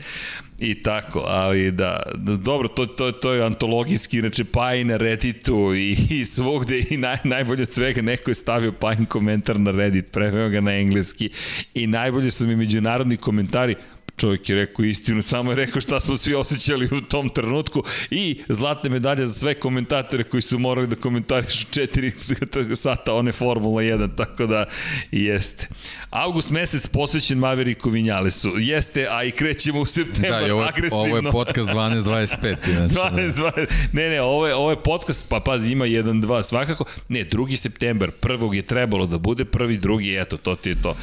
I 0.60 0.84
tako, 0.84 1.24
ali 1.28 1.72
da, 1.72 2.04
da 2.16 2.38
dobro, 2.38 2.68
to, 2.68 2.86
to, 2.86 3.12
to 3.12 3.34
je 3.34 3.46
antologijski, 3.46 4.20
znači 4.20 4.44
pa 4.44 4.76
i 4.76 4.84
na 4.84 4.98
Redditu 4.98 5.76
i, 5.76 5.98
i 6.10 6.26
svogde 6.26 6.84
i 6.90 6.98
naj, 6.98 7.18
najbolje 7.24 7.64
od 7.64 7.74
svega 7.74 8.02
neko 8.02 8.32
je 8.32 8.36
stavio 8.36 8.72
Pajin 8.72 9.06
komentar 9.06 9.60
na 9.60 9.72
Reddit, 9.72 10.12
preveo 10.12 10.50
ga 10.50 10.62
na 10.62 10.76
engleski 10.76 11.30
i 11.74 11.88
najbolje 11.88 12.32
su 12.32 12.48
mi 12.48 12.56
međunarodni 12.56 13.18
komentari, 13.18 13.76
čovjek 14.18 14.50
je 14.50 14.56
rekao 14.56 14.86
istinu, 14.86 15.22
samo 15.22 15.52
je 15.52 15.56
rekao 15.56 15.82
šta 15.82 16.00
smo 16.00 16.18
svi 16.18 16.34
osjećali 16.36 16.86
u 16.86 17.02
tom 17.02 17.30
trenutku 17.30 17.84
i 18.12 18.40
zlatne 18.50 18.90
medalje 18.90 19.26
za 19.26 19.34
sve 19.34 19.54
komentatore 19.54 20.24
koji 20.24 20.42
su 20.42 20.60
morali 20.60 20.88
da 20.88 20.96
komentarišu 20.96 21.68
4 21.68 22.76
sata 22.84 23.14
one 23.14 23.32
Formula 23.32 23.82
1, 23.82 24.10
tako 24.18 24.46
da 24.46 24.66
jeste. 25.12 25.68
August 26.10 26.50
mesec 26.50 26.88
posvećen 26.88 27.38
Maveriku 27.38 27.90
Vinjalesu, 27.90 28.54
jeste, 28.58 29.08
a 29.10 29.24
i 29.24 29.32
krećemo 29.32 29.80
u 29.80 29.86
septembar 29.86 30.48
da, 30.48 30.54
ovo, 30.54 30.64
agresivno. 30.64 31.04
Ovo 31.04 31.18
je 31.18 31.32
podcast 31.32 31.70
12.25. 31.70 32.56
Znači, 32.76 32.96
12, 32.96 33.32
20, 33.36 33.68
ne, 33.94 34.10
ne, 34.10 34.22
ovo 34.22 34.48
je, 34.48 34.56
ovo 34.56 34.70
je 34.70 34.84
podcast, 34.84 35.26
pa 35.30 35.40
pazi, 35.40 35.72
ima 35.72 35.86
1, 35.86 36.22
2, 36.22 36.44
svakako. 36.44 36.86
Ne, 37.10 37.26
2. 37.26 37.56
septembar, 37.56 38.12
prvog 38.12 38.56
je 38.56 38.62
trebalo 38.62 39.06
da 39.06 39.18
bude, 39.18 39.46
prvi, 39.46 39.78
drugi, 39.78 40.16
eto, 40.18 40.38
to 40.38 40.56
ti 40.56 40.70
je 40.70 40.82
to. 40.82 40.96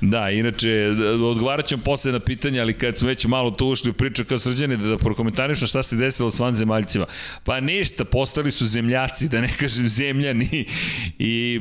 Da, 0.00 0.30
inače, 0.30 0.88
odgovarat 1.24 1.66
ćemo 1.66 1.82
posle 1.82 2.12
na 2.12 2.20
pitanje, 2.20 2.57
ali 2.60 2.72
kad 2.72 2.98
smo 2.98 3.08
već 3.08 3.26
malo 3.26 3.50
tu 3.50 3.66
ušli 3.66 3.90
u 3.90 3.94
priču 3.94 4.24
kao 4.24 4.38
srđane, 4.38 4.76
da, 4.76 4.88
da 4.88 4.98
prokomentarišno 4.98 5.66
šta 5.66 5.82
se 5.82 5.96
desilo 5.96 6.30
s 6.30 6.38
vanzemaljcima. 6.38 7.06
Pa 7.44 7.60
ništa, 7.60 8.04
postali 8.04 8.50
su 8.50 8.66
zemljaci, 8.66 9.28
da 9.28 9.40
ne 9.40 9.52
kažem 9.60 9.88
zemljani 9.88 10.66
i 11.18 11.60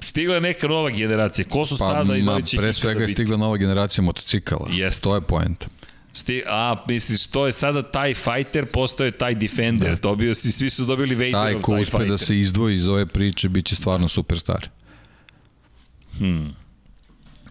stigla 0.00 0.34
je 0.34 0.40
neka 0.40 0.68
nova 0.68 0.90
generacija. 0.90 1.44
Ko 1.48 1.66
su 1.66 1.78
pa, 1.78 1.86
sada 1.86 2.16
i 2.16 2.22
da 2.22 2.36
li 2.36 2.46
će 2.46 2.56
pre 2.56 2.72
svega 2.72 3.02
je 3.02 3.08
stigla 3.08 3.36
nova 3.36 3.56
generacija 3.56 4.04
motocikala. 4.04 4.68
Yes. 4.68 5.02
To 5.02 5.14
je 5.14 5.20
point. 5.20 5.66
Sti, 6.12 6.42
a, 6.46 6.76
misliš, 6.88 7.26
to 7.26 7.46
je 7.46 7.52
sada 7.52 7.82
taj 7.82 8.14
fighter, 8.14 8.66
postoje 8.66 9.10
taj 9.10 9.34
defender. 9.34 9.90
Da. 9.90 10.00
Dobio 10.00 10.34
si, 10.34 10.52
svi 10.52 10.70
su 10.70 10.84
dobili 10.84 11.14
Vaderov 11.14 11.42
taj, 11.42 11.52
taj 11.52 11.62
ko 11.62 11.74
uspe 11.74 12.04
da 12.04 12.18
se 12.18 12.38
izdvoji 12.38 12.76
iz 12.76 12.88
ove 12.88 13.06
priče, 13.06 13.48
bit 13.48 13.66
će 13.66 13.76
stvarno 13.76 14.08
superstar. 14.08 14.68
Hmm. 16.18 16.54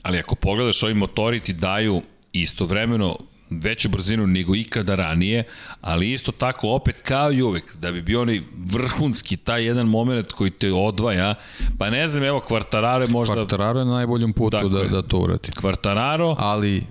Ali 0.02 0.20
ako 0.20 0.36
pogledaš, 0.36 0.84
ovi 0.84 0.94
motori 0.94 1.40
ti 1.40 1.54
daju 1.54 2.02
istovremeno 2.42 3.18
veću 3.50 3.90
brzinu 3.90 4.28
nego 4.28 4.56
ikada 4.56 4.96
ranije, 4.96 5.44
ali 5.82 6.12
isto 6.12 6.32
tako 6.32 6.70
opet 6.70 7.02
kao 7.02 7.32
i 7.32 7.42
uvek, 7.42 7.76
da 7.76 7.92
bi 7.92 8.02
bio 8.02 8.22
onaj 8.22 8.42
vrhunski, 8.66 9.38
taj 9.38 9.66
jedan 9.66 9.88
moment 9.88 10.32
koji 10.32 10.52
te 10.52 10.74
odvaja, 10.74 11.36
pa 11.78 11.90
ne 11.90 12.08
znam, 12.08 12.24
evo 12.24 12.40
Kvartararo 12.40 13.08
možda... 13.08 13.36
Kvartararo 13.36 13.80
je 13.80 13.86
na 13.86 13.94
najboljem 13.94 14.34
putu 14.34 14.70
da, 14.70 14.84
da 14.84 15.02
to 15.02 15.18
uradi. 15.18 15.52
Kvartararo... 15.52 16.36
Ali 16.40 16.84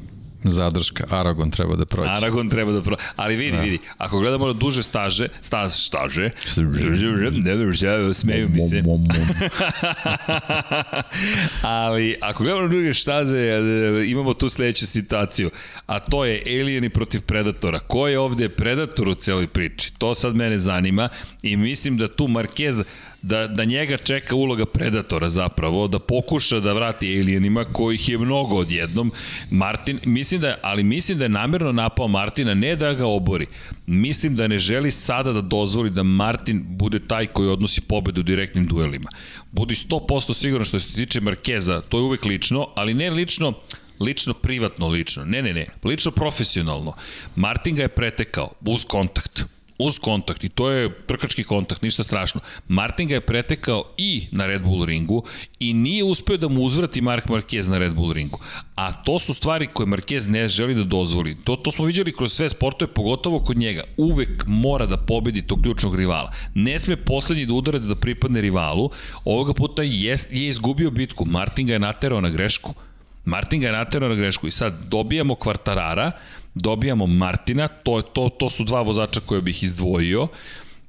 Zadrška, 0.45 1.05
Aragon 1.11 1.51
treba 1.51 1.77
da 1.77 1.85
prođe. 1.85 2.11
Aragon 2.11 2.49
treba 2.49 2.73
da 2.73 2.83
prođe. 2.83 3.03
Ali 3.17 3.37
vidi, 3.37 3.57
da. 3.57 3.63
vidi, 3.63 3.79
ako 3.99 4.19
gledamo 4.19 4.47
na 4.47 4.53
duže 4.53 4.83
staže, 4.83 5.29
staž, 5.41 5.73
staže, 5.73 6.31
smeju 8.15 8.49
mi 8.49 8.61
se. 8.69 8.83
Ali 11.63 12.17
ako 12.21 12.43
gledamo 12.43 12.63
na 12.67 12.73
duže 12.73 12.95
staze, 12.95 13.39
e, 13.39 13.61
imamo 14.07 14.35
tu 14.35 14.49
sledeću 14.49 14.87
situaciju, 14.87 15.51
a 15.87 16.01
to 16.01 16.25
je 16.25 16.43
Alieni 16.47 16.89
protiv 16.89 17.21
Predatora. 17.21 17.79
Ko 17.79 18.09
je 18.09 18.19
ovde 18.19 18.49
Predator 18.49 19.09
u 19.09 19.15
celoj 19.15 19.47
priči? 19.47 19.93
To 19.99 20.15
sad 20.15 20.37
mene 20.37 20.59
zanima 20.59 21.09
i 21.43 21.57
mislim 21.57 21.97
da 21.97 22.09
tu 22.09 22.25
Marquez 22.25 22.85
da, 23.25 23.47
da 23.47 23.65
njega 23.65 23.97
čeka 23.97 24.35
uloga 24.35 24.67
predatora 24.67 25.29
zapravo, 25.29 25.89
da 25.89 25.99
pokuša 25.99 26.61
da 26.61 26.73
vrati 26.73 27.21
alienima 27.21 27.65
kojih 27.65 28.09
je 28.09 28.19
mnogo 28.19 28.57
odjednom. 28.57 29.13
Martin, 29.51 30.01
mislim 30.05 30.41
da, 30.41 30.59
ali 30.63 30.83
mislim 30.83 31.19
da 31.19 31.25
je 31.25 31.29
namerno 31.29 31.73
napao 31.73 32.09
Martina, 32.09 32.55
ne 32.55 32.77
da 32.77 32.93
ga 32.93 33.07
obori. 33.07 33.47
Mislim 33.87 34.37
da 34.37 34.49
ne 34.49 34.59
želi 34.59 34.91
sada 34.91 35.33
da 35.33 35.41
dozvoli 35.41 35.91
da 35.91 36.03
Martin 36.03 36.65
bude 36.67 36.99
taj 37.09 37.27
koji 37.27 37.49
odnosi 37.49 37.81
pobedu 37.81 38.21
u 38.21 38.25
direktnim 38.25 38.67
duelima. 38.67 39.09
Budi 39.53 39.75
100% 39.75 40.35
sigurno 40.35 40.65
što 40.65 40.79
se 40.79 40.93
tiče 40.93 41.21
Markeza, 41.21 41.81
to 41.81 41.99
je 41.99 42.03
uvek 42.03 42.25
lično, 42.25 42.69
ali 42.75 42.95
ne 42.95 43.11
lično, 43.11 43.53
lično 44.01 44.35
privatno 44.35 44.89
lično. 44.89 45.25
Ne, 45.25 45.43
ne, 45.43 45.55
ne, 45.55 45.67
lično 45.85 46.11
profesionalno. 46.11 46.97
Martin 47.37 47.77
ga 47.77 47.83
je 47.83 47.89
pretekao 47.89 48.53
uz 48.67 48.85
kontakt 48.85 49.54
uz 49.79 49.99
kontakt 49.99 50.45
i 50.45 50.49
to 50.49 50.71
je 50.71 50.91
trkački 51.07 51.45
kontakt, 51.45 51.83
ništa 51.83 52.03
strašno. 52.03 52.41
Martin 52.69 53.09
ga 53.09 53.15
je 53.15 53.21
pretekao 53.21 53.85
i 53.97 54.27
na 54.33 54.47
Red 54.47 54.63
Bull 54.63 54.85
ringu 54.85 55.25
i 55.59 55.73
nije 55.75 56.05
uspeo 56.05 56.37
da 56.37 56.49
mu 56.49 56.63
uzvrati 56.63 57.01
Mark 57.01 57.27
Marquez 57.27 57.69
na 57.69 57.79
Red 57.79 57.95
Bull 57.95 58.13
ringu. 58.13 58.39
A 58.75 58.93
to 58.93 59.19
su 59.19 59.35
stvari 59.35 59.67
koje 59.67 59.87
Marquez 59.87 60.29
ne 60.29 60.49
želi 60.49 60.75
da 60.75 60.85
dozvoli. 60.85 61.37
To, 61.45 61.57
to 61.57 61.71
smo 61.71 61.85
vidjeli 61.85 62.17
kroz 62.17 62.33
sve 62.33 62.49
sportove, 62.49 62.93
pogotovo 62.93 63.39
kod 63.39 63.57
njega. 63.57 63.85
Uvek 63.97 64.45
mora 64.47 64.87
da 64.87 64.97
pobedi 64.97 65.43
tog 65.43 65.63
ključnog 65.63 65.97
rivala. 65.97 66.33
Ne 66.55 66.79
sme 66.79 66.97
poslednji 66.97 67.47
da 67.47 67.53
udarac 67.53 67.83
da 67.83 67.95
pripadne 67.95 68.41
rivalu. 68.41 68.91
Ovoga 69.25 69.55
puta 69.55 69.83
je, 69.83 70.17
je 70.31 70.49
izgubio 70.49 70.91
bitku. 70.91 71.25
Martin 71.25 71.67
ga 71.67 71.73
je 71.73 71.79
naterao 71.79 72.21
na 72.21 72.31
grešku. 72.31 72.75
Martin 73.25 73.61
ga 73.61 73.67
je 73.67 73.73
naterao 73.73 74.09
na 74.09 74.15
grešku 74.15 74.47
i 74.47 74.51
sad 74.51 74.85
dobijamo 74.85 75.35
kvartarara, 75.35 76.13
dobijamo 76.55 77.07
Martina, 77.07 77.69
to, 77.69 78.03
to, 78.03 78.29
to 78.29 78.51
su 78.51 78.65
dva 78.65 78.83
vozača 78.83 79.21
koje 79.21 79.41
bih 79.41 79.63
izdvojio 79.63 80.29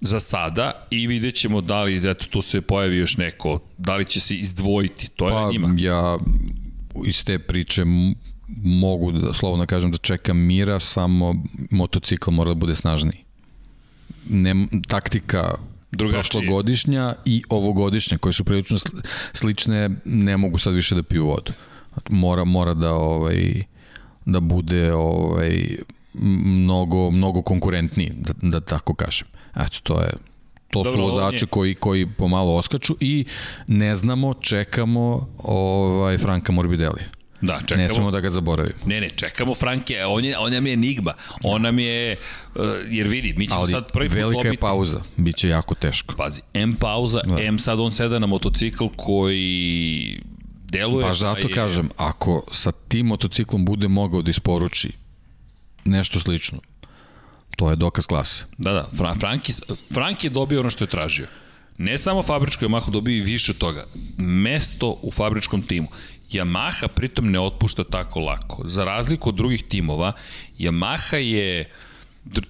za 0.02 0.20
sada 0.20 0.88
i 0.90 1.08
vidjet 1.08 1.36
ćemo 1.36 1.62
da 1.62 1.84
li, 1.84 2.10
eto, 2.10 2.26
tu 2.30 2.42
se 2.42 2.62
pojavi 2.62 2.98
još 2.98 3.18
neko, 3.18 3.60
da 3.78 3.96
li 3.96 4.06
će 4.06 4.20
se 4.20 4.36
izdvojiti, 4.36 5.10
to 5.16 5.28
je 5.28 5.34
pa, 5.34 5.42
na 5.42 5.52
njima. 5.52 5.76
Ja 5.78 6.18
iz 7.08 7.24
te 7.24 7.40
priče 7.40 7.84
mogu 8.64 9.12
da 9.12 9.34
slovno 9.34 9.66
kažem 9.66 9.92
da 9.92 9.98
čekam 9.98 10.38
mira, 10.38 10.80
samo 10.80 11.36
motocikl 11.72 12.32
mora 12.32 12.50
da 12.50 12.56
bude 12.56 12.76
snažniji. 12.76 13.24
Ne, 14.30 14.68
taktika 14.88 15.56
Drugačije. 15.92 16.22
prošlogodišnja 16.32 17.14
i 17.26 17.44
ovogodišnja 17.50 18.18
koje 18.18 18.34
su 18.34 18.44
prilično 18.44 18.78
slične 19.34 19.90
ne 20.06 20.38
mogu 20.38 20.58
sad 20.58 20.74
više 20.74 20.96
da 20.96 21.04
piju 21.04 21.26
vodu. 21.26 21.54
Mora, 22.10 22.44
mora 22.44 22.74
da 22.74 22.94
ovaj, 22.94 23.64
da 24.26 24.40
bude 24.40 24.94
ovaj 24.94 25.78
mnogo 26.14 27.12
mnogo 27.12 27.42
konkurentniji 27.42 28.12
da, 28.16 28.34
da 28.42 28.60
tako 28.60 28.94
kažem. 28.94 29.28
Eto 29.56 29.80
to 29.84 30.02
je 30.02 30.10
to 30.70 30.84
Dobro, 30.84 30.92
su 30.92 31.02
vozači 31.02 31.48
koji 31.48 31.76
koji 31.76 32.06
pomalo 32.06 32.56
oskaču 32.56 32.96
i 33.00 33.26
ne 33.68 33.96
znamo, 33.96 34.34
čekamo 34.34 35.28
ovaj 35.44 36.18
Franka 36.18 36.52
Morbidelli. 36.52 37.02
Da, 37.42 37.60
čekamo. 37.66 37.82
Ne 37.82 37.90
smemo 37.90 38.12
da 38.12 38.20
ga 38.20 38.30
zaboravimo. 38.30 38.80
Ne, 38.86 39.02
ne, 39.02 39.10
čekamo 39.10 39.56
Franke, 39.56 40.06
on, 40.06 40.26
je, 40.26 40.38
on 40.38 40.54
nam 40.54 40.68
je 40.68 40.74
enigma. 40.74 41.14
On 41.44 41.62
nam 41.62 41.80
je, 41.80 42.16
uh, 42.56 42.62
jer 42.90 43.08
vidi, 43.08 43.34
mi 43.38 43.48
ćemo 43.48 43.60
Ali 43.60 43.72
sad 43.72 43.92
prvi 43.92 44.10
put 44.10 44.18
velika 44.18 44.48
je 44.48 44.58
pauza, 44.58 45.02
bit 45.18 45.36
će 45.36 45.50
jako 45.50 45.76
teško. 45.76 46.16
Pazi, 46.18 46.42
M 46.54 46.76
pauza, 46.76 47.22
da. 47.22 47.44
M 47.44 47.60
sad 47.60 47.80
on 47.80 47.92
seda 47.92 48.20
na 48.20 48.28
motocikl 48.28 48.86
koji 48.96 50.20
deluje... 50.72 51.08
Pa 51.08 51.14
zato 51.14 51.48
je... 51.48 51.54
kažem, 51.54 51.90
ako 51.98 52.44
sa 52.52 52.72
tim 52.72 53.06
motociklom 53.06 53.66
bude 53.66 53.88
mogao 53.88 54.22
da 54.22 54.30
isporuči 54.30 54.92
nešto 55.86 56.20
slično, 56.20 56.60
to 57.56 57.70
je 57.70 57.76
dokaz 57.76 58.08
klase. 58.08 58.46
Da, 58.58 58.72
da, 58.72 58.90
Fra, 58.98 59.16
Franki, 59.20 59.54
Frank 59.94 60.24
je 60.24 60.30
dobio 60.30 60.60
ono 60.60 60.70
što 60.70 60.84
je 60.84 60.90
tražio. 60.90 61.28
Ne 61.78 61.98
samo 61.98 62.24
fabričko 62.24 62.66
Yamaha 62.66 62.92
dobio 62.92 63.18
i 63.18 63.22
više 63.22 63.54
toga. 63.54 63.86
Mesto 64.18 65.00
u 65.02 65.12
fabričkom 65.12 65.62
timu. 65.62 65.88
Yamaha 66.32 66.88
pritom 66.88 67.32
ne 67.32 67.40
otpušta 67.40 67.84
tako 67.84 68.20
lako. 68.20 68.64
Za 68.68 68.84
razliku 68.84 69.30
od 69.30 69.36
drugih 69.36 69.64
timova, 69.64 70.12
Yamaha 70.60 71.16
je 71.16 71.72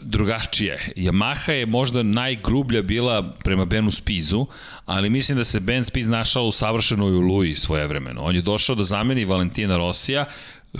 drugačije. 0.01 0.93
Yamaha 0.95 1.51
je 1.51 1.65
možda 1.65 2.03
najgrublja 2.03 2.81
bila 2.81 3.23
prema 3.43 3.65
Benu 3.65 3.91
Spizu, 3.91 4.45
ali 4.85 5.09
mislim 5.09 5.37
da 5.37 5.43
se 5.43 5.59
Ben 5.59 5.85
Spiz 5.85 6.07
našao 6.07 6.43
u 6.43 6.51
savršenoj 6.51 7.15
uluji 7.15 7.55
svoje 7.55 7.87
vremeno. 7.87 8.21
On 8.21 8.35
je 8.35 8.41
došao 8.41 8.75
da 8.75 8.83
zameni 8.83 9.25
Valentina 9.25 9.77
Rosija, 9.77 10.25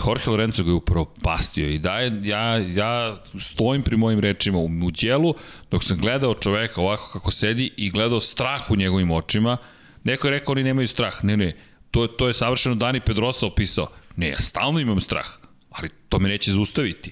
Jorge 0.08 0.30
Lorenzo 0.30 0.64
ga 0.64 0.70
je 0.70 0.76
upropastio 0.76 1.70
i 1.70 1.80
da 1.80 2.00
je, 2.00 2.22
ja, 2.24 2.58
ja 2.58 3.18
stojim 3.40 3.84
pri 3.84 3.98
mojim 3.98 4.20
rečima 4.20 4.58
u, 4.58 4.66
u 4.66 4.92
djelu 4.92 5.36
dok 5.72 5.84
sam 5.84 5.98
gledao 5.98 6.34
čoveka 6.34 6.82
ovako 6.82 7.10
kako 7.14 7.32
sedi 7.32 7.72
i 7.78 7.90
gledao 7.90 8.22
strah 8.22 8.72
u 8.72 8.76
njegovim 8.76 9.12
očima. 9.12 9.58
Neko 10.04 10.28
je 10.28 10.32
rekao 10.32 10.52
oni 10.52 10.64
nemaju 10.64 10.88
strah. 10.88 11.24
Ne, 11.24 11.38
ne, 11.38 11.54
to, 11.92 12.08
to 12.08 12.28
je 12.28 12.34
savršeno 12.34 12.76
Dani 12.76 13.00
Pedrosa 13.00 13.48
opisao. 13.48 13.88
Ne, 14.16 14.28
ja 14.28 14.42
stalno 14.42 14.80
imam 14.80 15.00
strah, 15.00 15.26
ali 15.70 15.90
to 16.10 16.20
me 16.20 16.30
neće 16.30 16.52
zaustaviti. 16.52 17.12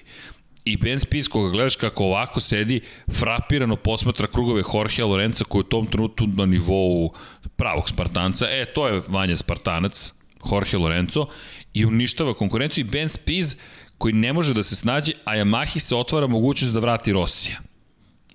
I 0.64 0.76
Ben 0.76 1.00
Spies, 1.00 1.28
koga 1.28 1.50
gledaš 1.50 1.76
kako 1.76 2.04
ovako 2.04 2.40
sedi, 2.40 2.80
frapirano 3.12 3.76
posmatra 3.76 4.26
krugove 4.26 4.62
Jorge 4.74 5.04
Lorenza 5.04 5.44
koji 5.44 5.60
je 5.60 5.66
u 5.66 5.68
tom 5.68 5.86
trenutku 5.86 6.26
na 6.26 6.46
nivou 6.46 7.12
pravog 7.56 7.88
Spartanca. 7.88 8.46
E, 8.50 8.72
to 8.74 8.88
je 8.88 9.02
Vanja 9.08 9.36
Spartanac, 9.36 10.12
Jorge 10.52 10.76
Lorenzo, 10.76 11.26
i 11.74 11.84
uništava 11.84 12.34
konkurenciju. 12.34 12.84
I 12.84 12.90
Ben 12.90 13.08
Spies 13.08 13.56
koji 13.98 14.14
ne 14.14 14.32
može 14.32 14.54
da 14.54 14.62
se 14.62 14.76
snađe, 14.76 15.12
a 15.24 15.36
Yamahi 15.36 15.78
se 15.78 15.94
otvara 15.94 16.26
mogućnost 16.26 16.74
da 16.74 16.80
vrati 16.80 17.12
Rosija. 17.12 17.60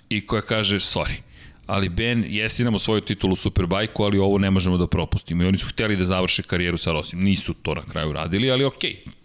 I 0.09 0.25
koja 0.25 0.41
kaže, 0.41 0.75
sorry, 0.75 1.21
ali 1.65 1.89
Ben, 1.89 2.25
jesi 2.27 2.63
nam 2.63 2.79
svoju 2.79 3.01
titulu 3.01 3.35
Superbajku, 3.35 4.03
ali 4.03 4.17
ovo 4.17 4.37
ne 4.37 4.51
možemo 4.51 4.77
da 4.77 4.87
propustimo. 4.87 5.43
I 5.43 5.47
oni 5.47 5.57
su 5.57 5.69
hteli 5.69 5.95
da 5.95 6.05
završe 6.05 6.43
karijeru 6.43 6.77
sa 6.77 6.91
Rosijem. 6.91 7.23
Nisu 7.23 7.53
to 7.53 7.75
na 7.75 7.81
kraju 7.81 8.11
radili, 8.11 8.51
ali 8.51 8.63
okej, 8.63 9.03
okay 9.05 9.18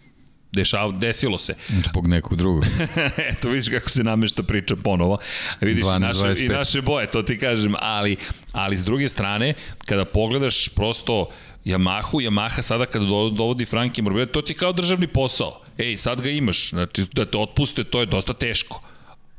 Dešao, 0.55 0.93
desilo 0.93 1.39
se. 1.39 1.55
Zbog 1.69 2.07
nekog 2.07 2.39
drugog. 2.39 2.65
Eto, 3.31 3.49
vidiš 3.49 3.69
kako 3.69 3.91
se 3.91 4.05
namešta 4.05 4.43
priča 4.43 4.77
ponovo. 4.77 5.19
Vidiš 5.61 5.85
12, 5.85 5.99
naše, 5.99 6.21
25. 6.21 6.45
i 6.45 6.49
naše 6.49 6.83
boje, 6.83 7.11
to 7.11 7.23
ti 7.23 7.39
kažem, 7.39 7.75
ali, 7.79 8.17
ali 8.53 8.79
s 8.79 8.85
druge 8.85 9.09
strane, 9.09 9.55
kada 9.85 10.05
pogledaš 10.05 10.69
prosto 10.69 11.29
Yamahu, 11.65 12.21
Yamaha 12.21 12.63
sada 12.63 12.87
kada 12.87 13.05
dovodi 13.05 13.65
Franki 13.65 14.03
Morbidelli, 14.03 14.33
to 14.33 14.43
ti 14.43 14.53
je 14.53 14.57
kao 14.57 14.73
državni 14.73 15.07
posao. 15.07 15.61
Ej, 15.79 15.97
sad 15.97 16.21
ga 16.21 16.31
imaš, 16.31 16.71
znači 16.71 17.07
da 17.13 17.27
te 17.27 17.39
otpuste, 17.39 17.85
to 17.85 18.01
je 18.01 18.07
dosta 18.07 18.35
teško. 18.35 18.81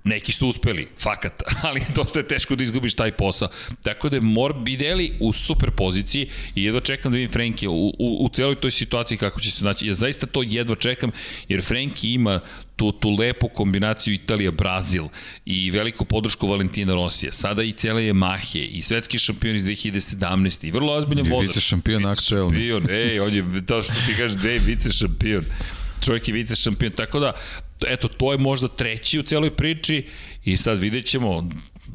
Neki 0.06 0.32
su 0.32 0.48
uspeli, 0.48 0.88
fakat, 0.99 1.44
ali 1.68 1.82
dosta 1.95 2.19
je 2.19 2.27
teško 2.27 2.56
da 2.56 2.64
izgubiš 2.64 2.94
taj 2.94 3.11
posao. 3.11 3.48
Tako 3.84 4.10
da 4.10 4.15
je 4.15 4.22
Morbidelli 4.22 5.14
u 5.19 5.34
super 5.34 5.72
poziciji 5.72 6.30
i 6.56 6.64
jedva 6.64 6.82
čekam 6.82 7.11
da 7.11 7.15
vidim 7.15 7.32
Frenki 7.32 7.68
u, 7.68 7.94
u, 7.99 8.26
u 8.26 8.30
celoj 8.30 8.56
toj 8.56 8.72
situaciji 8.72 9.18
kako 9.18 9.41
će 9.41 9.52
se 9.52 9.65
naći. 9.65 9.88
Ja 9.88 9.94
zaista 9.94 10.27
to 10.27 10.44
jedva 10.44 10.76
čekam, 10.76 11.11
jer 11.48 11.64
Frenki 11.64 12.14
ima 12.14 12.40
tu, 12.76 12.91
tu 12.91 13.10
lepu 13.10 13.49
kombinaciju 13.49 14.14
Italija-Brazil 14.14 15.07
i 15.45 15.72
veliku 15.72 16.06
podršku 16.06 16.48
Valentina 16.48 16.94
Rosija. 16.94 17.32
Sada 17.32 17.64
i 17.64 17.72
cele 17.72 18.02
Yamahe 18.02 18.68
i 18.72 18.82
svetski 18.82 19.19
šampion 19.19 19.56
iz 19.56 19.64
2017. 19.64 20.68
I 20.68 20.72
vrlo 20.72 20.94
ozbiljan 20.94 21.32
vozač. 21.32 21.48
Vice 21.48 21.61
šampion 21.61 22.06
aktuelni. 22.06 22.57
Šampion, 22.57 22.90
ej, 22.90 23.19
on 23.19 23.34
je, 23.34 23.65
to 23.65 23.82
što 23.84 23.94
ti 23.94 24.14
kažeš, 24.18 24.38
dve 24.38 24.60
vice 24.60 24.91
šampion 24.91 25.45
čovjek 26.06 26.27
je 26.27 26.34
vice 26.34 26.56
šampion, 26.56 26.91
tako 26.91 27.19
da, 27.19 27.34
eto, 27.88 28.07
to 28.07 28.31
je 28.31 28.38
možda 28.38 28.68
treći 28.68 29.19
u 29.19 29.23
celoj 29.23 29.56
priči 29.56 30.07
i 30.43 30.57
sad 30.57 30.80
vidjet 30.80 31.06
ćemo, 31.06 31.49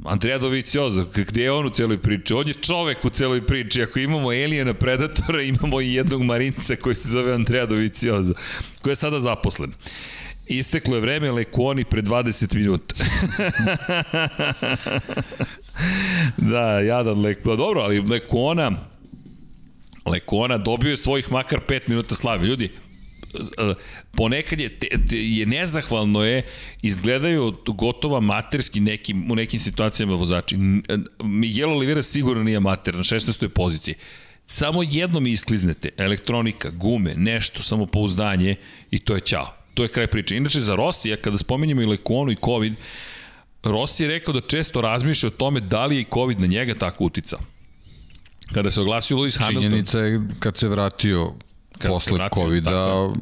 Andrea 0.04 0.38
Dovicioza, 0.38 1.04
gde 1.14 1.42
je 1.42 1.52
on 1.52 1.66
u 1.66 1.70
celoj 1.70 1.98
priči? 1.98 2.34
On 2.34 2.48
je 2.48 2.54
čovek 2.54 3.04
u 3.04 3.10
celoj 3.10 3.46
priči. 3.46 3.82
Ako 3.82 3.98
imamo 3.98 4.32
Elijana 4.32 4.74
Predatora, 4.74 5.42
imamo 5.42 5.80
i 5.80 5.94
jednog 5.94 6.22
Marinca 6.22 6.76
koji 6.76 6.94
se 6.94 7.08
zove 7.08 7.34
Andrea 7.34 7.66
Dovicioza, 7.66 8.34
koji 8.82 8.92
je 8.92 8.96
sada 8.96 9.20
zaposlen. 9.20 9.72
Isteklo 10.46 10.94
je 10.94 11.00
vreme 11.00 11.30
Lekuoni 11.30 11.84
pre 11.84 12.02
20 12.02 12.54
minuta. 12.54 12.94
da, 16.52 16.80
jadan 16.80 17.20
Lekuona. 17.20 17.56
Dobro, 17.56 17.80
ali 17.80 18.00
Lekuona, 18.00 18.72
Lekuona 20.06 20.58
dobio 20.58 20.90
je 20.90 20.96
svojih 20.96 21.32
makar 21.32 21.60
5 21.68 21.80
minuta 21.86 22.14
slavi. 22.14 22.46
Ljudi, 22.46 22.70
ponekad 24.10 24.60
je, 24.60 24.78
te, 24.78 24.88
je 25.10 25.46
nezahvalno 25.46 26.24
je, 26.24 26.42
izgledaju 26.82 27.54
gotova 27.66 28.20
materski 28.20 28.80
nekim, 28.80 29.30
u 29.32 29.34
nekim 29.34 29.60
situacijama 29.60 30.14
vozači. 30.14 30.56
Miguel 31.22 31.70
Oliveira 31.70 32.02
sigurno 32.02 32.42
nije 32.42 32.60
mater, 32.60 32.94
na 32.94 33.02
16. 33.02 33.48
poziciji. 33.48 33.94
Samo 34.46 34.82
jednom 34.82 35.26
iskliznete, 35.26 35.88
elektronika, 35.96 36.70
gume, 36.70 37.14
nešto, 37.14 37.62
samo 37.62 37.86
pouzdanje 37.86 38.56
i 38.90 38.98
to 38.98 39.14
je 39.14 39.20
ćao. 39.20 39.54
To 39.74 39.82
je 39.82 39.88
kraj 39.88 40.06
priče. 40.06 40.36
Inače, 40.36 40.60
za 40.60 40.74
Rosija, 40.74 41.16
kada 41.16 41.38
spominjemo 41.38 41.82
i 41.82 41.86
Lekonu 41.86 42.32
i 42.32 42.36
COVID, 42.44 42.74
Rossi 43.62 44.02
je 44.02 44.08
rekao 44.08 44.34
da 44.34 44.40
često 44.40 44.80
razmišlja 44.80 45.26
o 45.26 45.30
tome 45.30 45.60
da 45.60 45.86
li 45.86 45.96
je 45.96 46.04
COVID 46.14 46.40
na 46.40 46.46
njega 46.46 46.74
tako 46.74 47.04
uticao. 47.04 47.38
Kada 48.52 48.70
se 48.70 48.80
oglasio 48.80 49.16
Lewis 49.16 49.38
Hamilton... 49.38 49.62
Činjenica 49.62 49.98
je 49.98 50.20
kad 50.38 50.56
se 50.56 50.68
vratio 50.68 51.34
Kad 51.80 51.90
posle 51.90 52.28
COVID-a 52.34 53.12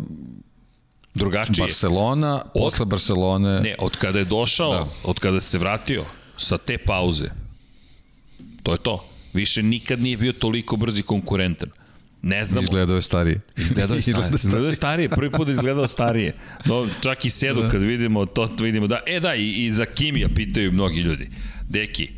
drugačije. 1.15 1.67
Barcelona, 1.67 2.43
od, 2.55 2.63
posle 2.63 2.87
Barcelone... 2.87 3.61
Ne, 3.61 3.75
od 3.79 3.97
kada 3.97 4.19
je 4.19 4.25
došao, 4.25 4.73
da. 4.73 4.87
od 5.05 5.19
kada 5.19 5.41
se 5.41 5.59
vratio 5.59 6.05
sa 6.37 6.59
te 6.59 6.79
pauze, 6.79 7.31
to 8.63 8.73
je 8.73 8.79
to. 8.79 9.05
Više 9.33 9.63
nikad 9.63 10.01
nije 10.01 10.17
bio 10.17 10.33
toliko 10.33 10.77
brzi 10.77 11.03
konkurentan. 11.03 11.71
Ne 12.23 12.45
znam. 12.45 12.65
Izgledao 12.65 12.97
je 12.97 13.03
starije. 13.03 13.41
Izgledao 13.57 13.97
je 13.97 14.03
starije. 14.13 14.31
Izgledao 14.35 14.67
je 14.67 14.73
starije. 14.73 15.09
Prvi 15.09 15.31
put 15.31 15.49
izgledao 15.49 15.87
starije. 15.87 16.35
No, 16.65 16.89
čak 17.03 17.25
i 17.25 17.31
sedu 17.31 17.63
da. 17.63 17.69
kad 17.69 17.83
vidimo 17.83 18.27
to, 18.27 18.47
to 18.47 18.65
vidimo 18.65 18.87
da, 18.87 19.01
e 19.07 19.21
da, 19.21 19.35
i, 19.35 19.67
i 19.67 19.73
za 19.73 19.87
Kimija 19.87 20.29
pitaju 20.35 20.73
mnogi 20.73 21.01
ljudi. 21.01 21.31
Deki, 21.69 22.09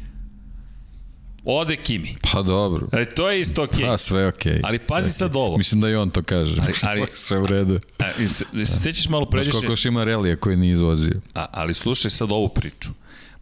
Ode 1.53 1.77
Kimi. 1.77 2.17
Pa 2.33 2.43
dobro. 2.43 2.89
Ali 2.93 3.07
to 3.07 3.31
je 3.31 3.41
isto 3.41 3.63
okej. 3.63 3.79
Okay. 3.79 3.87
Pa 3.87 3.97
sve 3.97 4.27
okej. 4.27 4.53
Okay. 4.53 4.61
Ali 4.63 4.79
pazi 4.79 5.11
sad 5.11 5.37
ovo. 5.37 5.57
Mislim 5.57 5.81
da 5.81 5.89
i 5.89 5.95
on 5.95 6.11
to 6.11 6.23
kaže. 6.23 6.57
Ali, 6.63 6.73
ali 6.83 7.07
sve 7.27 7.39
u 7.39 7.47
redu. 7.47 7.79
A, 7.99 8.29
se, 8.29 8.45
se 8.65 8.81
sećaš 8.81 9.09
malo 9.09 9.27
pređeš... 9.31 9.53
Znaš 9.53 9.67
koliko 9.67 9.89
ima 9.89 10.05
relija 10.05 10.37
koji 10.37 10.57
nije 10.57 10.73
izvozio. 10.73 11.21
A, 11.35 11.47
ali 11.53 11.75
slušaj 11.75 12.11
sad 12.11 12.33
ovu 12.33 12.49
priču. 12.49 12.91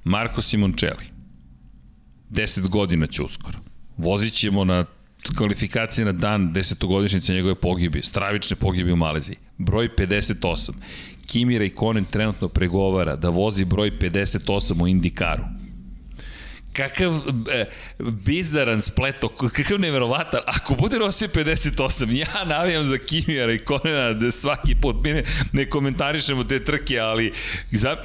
Marko 0.04 0.42
Simoncelli. 0.42 1.06
10 2.30 2.68
godina 2.68 3.06
će 3.06 3.22
uskoro. 3.22 3.58
Vozit 3.96 4.32
ćemo 4.34 4.64
na 4.64 4.84
kvalifikacije 5.36 6.04
na 6.04 6.12
dan 6.12 6.52
desetogodišnjice 6.52 7.32
njegove 7.32 7.54
pogibije, 7.54 8.02
stravične 8.02 8.56
pogibije 8.56 8.92
u 8.92 8.96
Maleziji. 8.96 9.36
Broj 9.58 9.88
58. 9.98 10.72
Kimi 11.26 11.58
Raikkonen 11.58 12.04
trenutno 12.04 12.48
pregovara 12.48 13.16
da 13.16 13.28
vozi 13.28 13.64
broj 13.64 13.90
58 13.98 14.82
u 14.82 14.88
Indikaru 14.88 15.44
kakav 16.78 17.12
e, 17.50 17.64
bizaran 18.00 18.82
spleto, 18.82 19.28
kakav 19.28 19.80
neverovatan. 19.80 20.40
Ako 20.46 20.74
bude 20.74 20.98
nosio 20.98 21.28
58, 21.28 22.12
ja 22.12 22.44
navijam 22.44 22.86
za 22.86 22.98
Kimija 22.98 23.52
i 23.52 23.58
Konena 23.58 24.12
da 24.12 24.32
svaki 24.32 24.74
put, 24.74 24.96
mi 25.02 25.12
ne, 25.12 25.24
ne 25.52 25.70
komentarišemo 25.70 26.44
te 26.44 26.64
trke, 26.64 26.98
ali 26.98 27.32
za, 27.70 27.96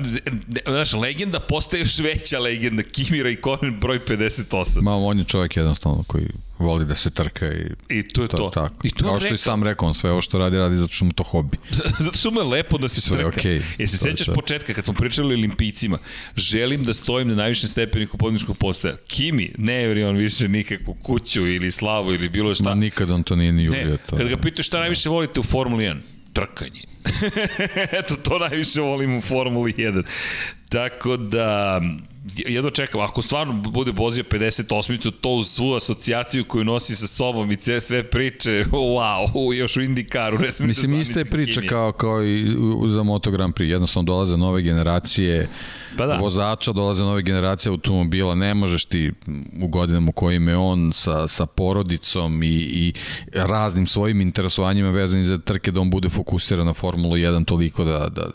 znaš, 0.66 0.94
legenda 0.94 1.40
postaje 1.40 1.82
još 1.82 2.00
veća 2.00 2.40
legenda. 2.40 2.84
Kimi 2.84 3.24
Raikkonen 3.24 3.80
broj 3.80 4.00
58. 4.06 4.82
Ma, 4.82 4.96
on 4.96 5.20
je 5.20 5.24
čovjek 5.24 5.58
jednostavno 5.58 6.04
koji 6.08 6.28
voli 6.60 6.86
da 6.86 6.96
se 6.96 7.10
trka 7.10 7.48
i, 7.48 7.66
I 7.90 8.08
to 8.08 8.22
je 8.22 8.28
to. 8.28 8.38
to. 8.38 8.50
Tako. 8.50 8.76
I 8.84 8.92
to 8.92 9.06
Kao 9.06 9.20
što 9.20 9.26
rekao. 9.26 9.36
i 9.36 9.38
sam 9.38 9.64
rekao, 9.64 9.88
on 9.88 9.94
sve 9.94 10.12
ovo 10.12 10.22
što 10.22 10.38
radi, 10.38 10.58
radi 10.58 10.78
zato 10.78 10.94
što 10.94 11.06
mu 11.06 11.12
to 11.12 11.24
hobi. 11.24 11.58
zato 12.06 12.18
što 12.18 12.32
mu 12.32 12.40
je 12.40 12.44
lepo 12.44 12.78
da 12.78 12.90
se 12.90 13.02
sve 13.02 13.18
trka. 13.18 13.42
Okay. 13.42 13.62
E 13.80 13.88
se 13.88 13.98
sećaš 13.98 14.28
početka 14.36 14.74
kad 14.74 14.86
smo 14.86 14.94
pričali 14.94 15.34
o 15.34 15.38
olimpijcima, 15.38 15.98
želim 16.36 16.84
da 16.84 16.94
stojim 16.94 17.28
na 17.28 17.36
najvišem 17.36 17.70
stepeniku 17.70 18.18
podničkog 18.18 18.58
postaja. 18.58 18.96
Kimi, 19.08 19.54
ne 19.58 19.84
evri 19.84 20.04
on 20.04 20.16
više 20.16 20.48
nikakvu 20.48 20.94
kuću 20.94 21.48
ili 21.48 21.72
slavu 21.72 22.14
ili 22.14 22.30
bilo 22.30 22.56
šta. 22.56 22.70
Ma 22.70 22.76
nikad 22.76 23.12
on 23.12 23.24
to 23.24 23.36
nije 23.36 23.52
ni 23.52 23.64
ljubio. 23.64 23.86
Ne, 23.86 23.98
to. 23.98 24.18
kad 24.18 24.28
ga 24.28 24.38
pitaju 24.38 24.64
šta 24.64 24.80
najviše 24.80 25.10
volite 25.10 25.40
u 25.40 25.44
Formuli 25.44 25.84
1, 25.84 26.00
trkanje. 26.34 26.82
Eto, 28.00 28.16
to 28.16 28.40
najviše 28.40 28.82
volim 28.82 29.18
u 29.18 29.22
Formuli 29.22 29.74
1. 29.74 30.04
Tako 30.70 31.18
da, 31.18 31.82
jedno 32.36 32.70
čekam, 32.70 33.02
ako 33.02 33.22
stvarno 33.22 33.54
bude 33.54 33.92
vozio 33.92 34.24
58-icu, 34.24 35.12
to 35.12 35.30
uz 35.30 35.48
svu 35.48 35.76
asocijaciju 35.76 36.46
koju 36.46 36.64
nosi 36.64 36.96
sa 36.96 37.08
sobom 37.08 37.52
i 37.52 37.58
sve 37.82 38.04
priče, 38.04 38.66
wow, 38.72 39.54
još 39.54 39.78
u 39.78 39.82
Indikaru, 39.82 40.40
ne 40.40 40.52
smijem 40.52 40.68
Mislim, 40.68 40.92
da 40.92 40.98
ista 40.98 41.20
je 41.20 41.26
priča 41.26 41.62
kao, 41.70 41.92
kao 41.92 42.24
i 42.24 42.56
za 42.88 43.04
Moto 43.04 43.32
Grand 43.32 43.54
Prix, 43.54 43.70
jednostavno 43.70 44.06
dolaze 44.06 44.38
nove 44.38 44.62
generacije 44.62 45.50
pa 45.98 46.06
da. 46.06 46.16
vozača, 46.16 46.72
dolaze 46.72 47.04
nove 47.04 47.22
generacije 47.22 47.70
automobila, 47.70 48.36
ne 48.36 48.54
možeš 48.54 48.86
ti 48.86 49.12
u 49.62 49.68
godinama 49.68 50.10
u 50.10 50.12
kojim 50.12 50.48
je 50.48 50.58
on 50.58 50.94
sa, 50.94 51.28
sa 51.28 51.46
porodicom 51.46 52.44
i, 52.44 52.48
i 52.56 52.94
raznim 53.34 53.88
svojim 53.88 54.22
interesovanjima 54.22 54.90
vezanim 54.90 55.26
za 55.26 55.38
trke 55.38 55.72
da 55.72 55.82
on 55.82 55.90
bude 55.90 56.10
fokusiran 56.10 56.66
na 56.66 56.74
Formulu 56.74 57.16
1 57.16 57.46
toliko 57.46 57.84
da, 57.84 58.10
da, 58.10 58.26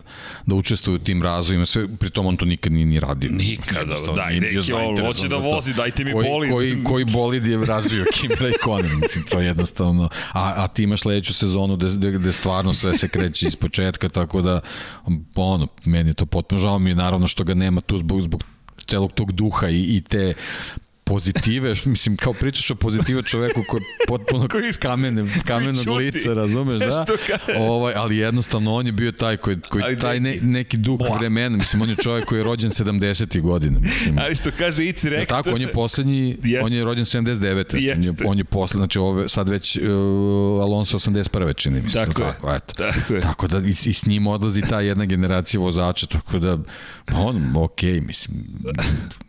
da 0.47 0.55
učestvuje 0.55 0.97
u 0.97 0.99
tim 0.99 1.23
razvojima, 1.23 1.67
sve, 1.67 1.89
pritom 1.99 2.27
on 2.27 2.37
to 2.37 2.45
nikad 2.45 2.73
nije 2.73 2.87
ni 2.87 3.01
radio. 3.01 3.31
Nikada, 3.85 4.13
da, 4.13 4.31
i 4.31 4.41
neki 4.41 4.73
on 4.73 5.07
hoće 5.07 5.29
da 5.29 5.37
vozi, 5.37 5.75
dajte 5.75 6.05
mi 6.05 6.13
koji, 6.13 6.29
bolid. 6.31 6.53
Koji, 6.53 6.85
koji 6.85 7.05
bolid 7.05 7.47
je 7.47 7.65
razvio 7.65 8.05
Kim 8.13 8.31
Raikkonen, 8.41 8.99
mislim, 9.01 9.25
to 9.25 9.41
je 9.41 9.47
jednostavno, 9.47 10.09
a, 10.33 10.55
a 10.57 10.69
ti 10.69 10.83
imaš 10.83 11.01
sledeću 11.01 11.35
sezonu 11.35 11.77
gde, 11.77 12.11
gde 12.11 12.33
stvarno 12.33 12.73
sve 12.73 12.99
se 12.99 13.09
kreće 13.09 13.47
iz 13.47 13.57
početka, 13.57 14.09
tako 14.09 14.43
da, 14.43 14.61
ono, 15.35 15.69
meni 15.85 16.11
je 16.11 16.15
to 16.15 16.27
potpuno 16.27 16.61
žao. 16.61 16.79
Mi 16.79 16.91
je 16.91 16.95
naravno 16.97 17.27
što 17.27 17.45
ga 17.45 17.55
nema 17.55 17.81
tu 17.81 17.99
zbog, 17.99 18.23
zbog 18.23 18.43
celog 18.87 19.13
tog 19.13 19.33
duha 19.33 19.69
i, 19.69 19.97
i 19.97 20.01
te 20.01 20.35
pozitive, 21.09 21.75
mislim, 21.85 22.17
kao 22.17 22.33
pričaš 22.33 22.71
o 22.71 22.75
pozitive 22.75 23.23
čoveku 23.23 23.61
koji 23.69 23.81
je 23.81 24.07
potpuno 24.09 24.49
koji, 24.53 24.73
kamene, 24.87 25.25
kamenog 25.47 25.85
koji 25.87 26.11
lica, 26.11 26.33
razumeš, 26.35 26.79
da? 26.79 27.07
Ovaj, 27.59 27.95
ali 27.97 28.17
jednostavno 28.17 28.75
on 28.75 28.87
je 28.87 28.93
bio 28.93 29.13
taj 29.13 29.37
koji, 29.37 29.57
koji 29.69 29.85
ali 29.85 29.99
taj 29.99 30.21
ne, 30.21 30.39
neki 30.43 30.77
duh 30.77 30.99
Boa. 30.99 31.19
vremena, 31.19 31.57
mislim, 31.57 31.83
on 31.83 31.91
je 31.91 31.97
čovek 31.97 32.25
koji 32.25 32.39
je 32.39 32.45
rođen 32.45 32.71
70. 32.71 33.41
godine, 33.41 33.81
mislim. 33.81 34.19
Ali 34.19 34.35
što 34.35 34.51
kaže 34.59 34.85
Ici 34.85 35.09
rektor... 35.09 35.37
tako, 35.37 35.55
on 35.55 35.61
je 35.61 35.73
poslednji, 35.73 36.37
jest. 36.43 36.67
on 36.67 36.73
je 36.73 36.85
rođen 36.85 37.05
79. 37.05 37.77
Jeste. 37.77 37.95
On 37.97 38.03
je, 38.03 38.31
on 38.31 38.39
je 38.39 38.45
poslednji, 38.45 38.81
znači 38.81 38.99
ove, 38.99 39.29
sad 39.29 39.49
već 39.49 39.77
uh, 39.77 39.83
Alonso 40.63 40.99
81. 40.99 41.57
čini, 41.57 41.83
mislim. 41.83 42.05
Tako, 42.05 42.23
tako, 42.23 42.55
eto. 42.55 42.75
tako, 42.75 43.15
je. 43.15 43.21
tako 43.21 43.47
da 43.49 43.59
i, 43.59 43.75
i 43.85 43.93
s 43.93 44.07
njim 44.07 44.27
odlazi 44.27 44.63
ta 44.63 44.81
jedna 44.81 45.05
generacija 45.05 45.61
vozača, 45.61 46.07
tako 46.07 46.39
da 46.39 46.59
on, 47.15 47.53
ok, 47.57 47.83
mislim, 47.83 48.37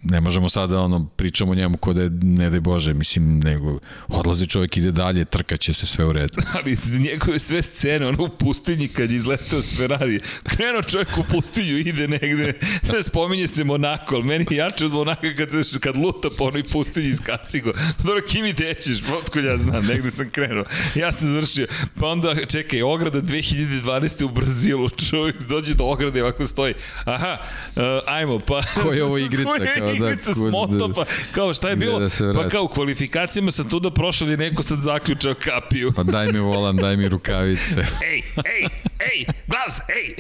ne 0.04 0.20
možemo 0.22 0.50
sada 0.50 0.82
ono, 0.82 1.06
pričamo 1.06 1.56
njemu 1.56 1.78
kod 1.78 1.96
da 1.96 2.02
je, 2.02 2.10
ne 2.22 2.50
daj 2.50 2.60
Bože, 2.60 2.94
mislim, 2.94 3.40
nego 3.40 3.80
odlazi 4.08 4.48
čovjek, 4.48 4.78
ide 4.78 4.92
dalje, 4.92 5.26
trkaće 5.26 5.74
se 5.74 5.86
sve 5.86 6.06
u 6.06 6.14
redu. 6.14 6.34
Ali 6.56 6.78
njegove 7.00 7.40
sve 7.40 7.62
scene, 7.62 8.08
ono 8.08 8.24
u 8.24 8.30
pustinji 8.30 8.88
kad 8.88 9.12
izletao 9.12 9.62
s 9.62 9.78
Ferrari, 9.78 10.20
krenuo 10.44 10.82
čovjek 10.82 11.18
u 11.18 11.24
pustinju, 11.32 11.78
ide 11.78 12.08
negde, 12.08 12.54
ne 12.94 13.04
spominje 13.04 13.48
se 13.48 13.64
Monako, 13.64 14.16
ali 14.16 14.24
meni 14.24 14.46
je 14.50 14.58
jače 14.58 14.86
od 14.86 14.92
Monaka 14.92 15.36
kad, 15.38 15.50
kad 15.80 15.98
luta 15.98 16.30
po 16.38 16.44
onoj 16.44 16.64
pustinji 16.64 17.08
iz 17.08 17.20
Kacigo. 17.20 17.74
Pa 17.98 18.04
dobro, 18.04 18.22
kimi 18.28 18.54
dećeš, 18.54 19.00
otkud 19.18 19.44
ja 19.44 19.58
znam, 19.58 19.86
negde 19.86 20.12
sam 20.12 20.30
krenuo. 20.30 20.66
Ja 20.96 21.12
sam 21.12 21.28
završio. 21.28 21.68
Pa 22.00 22.08
onda, 22.08 22.46
čekaj, 22.46 22.82
ograda 22.82 23.22
2012. 23.22 24.24
u 24.24 24.30
Brazilu, 24.30 24.90
čovjek 24.90 25.42
dođe 25.42 25.74
do 25.74 25.84
ograde 25.86 26.24
ovako 26.24 26.46
stoji. 26.46 26.74
Aha, 27.06 27.38
uh, 27.76 27.84
ajmo, 28.06 28.40
pa... 28.40 28.62
Ko 28.84 28.92
je 28.92 29.04
ovo 29.04 29.18
igrica? 29.18 29.50
Ko 29.50 29.64
je 29.64 29.74
kao 29.78 29.94
igrica 29.94 30.30
da, 30.30 30.34
s 30.34 30.52
moto, 30.52 30.94
pa 30.96 31.06
kao 31.32 31.54
šta 31.54 31.70
je 31.70 31.76
bilo? 31.76 32.00
Da 32.00 32.10
se 32.10 32.32
pa 32.34 32.50
kao 32.50 32.64
u 32.64 32.68
kvalifikacijama 32.68 33.52
sam 33.52 33.70
tu 33.70 33.80
da 33.80 33.92
prošao 33.92 34.30
i 34.30 34.38
neko 34.38 34.64
sad 34.64 34.80
zaključao 34.80 35.34
kapiju. 35.34 35.94
Pa 35.96 36.04
daj 36.04 36.28
mi 36.28 36.40
volan, 36.40 36.76
daj 36.76 36.98
mi 36.98 37.10
rukavice. 37.10 37.80
ej, 38.12 38.24
ej, 38.36 38.68
ej, 39.00 39.26
gloves, 39.48 39.80
ej! 39.90 40.16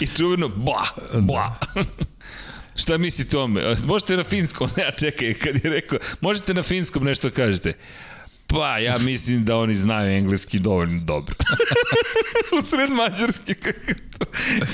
I 0.00 0.06
čuveno, 0.06 0.48
bla, 0.48 0.86
bla. 1.20 1.58
Šta 2.76 2.98
mislite 2.98 3.38
o 3.38 3.40
tome? 3.40 3.76
Možete 3.84 4.16
na 4.16 4.24
finskom, 4.24 4.70
ja 4.76 4.90
čekaj, 4.90 5.34
kad 5.34 5.64
je 5.64 5.70
rekao, 5.70 5.98
možete 6.20 6.54
na 6.54 6.62
finskom 6.62 7.04
nešto 7.04 7.30
kažete. 7.30 7.74
Pa, 8.52 8.78
ja 8.78 8.98
mislim 8.98 9.44
da 9.44 9.56
oni 9.56 9.74
znaju 9.74 10.16
engleski 10.16 10.58
dovoljno 10.58 11.00
dobro. 11.00 11.34
U 12.58 12.62
sred 12.62 12.90
to, 14.18 14.24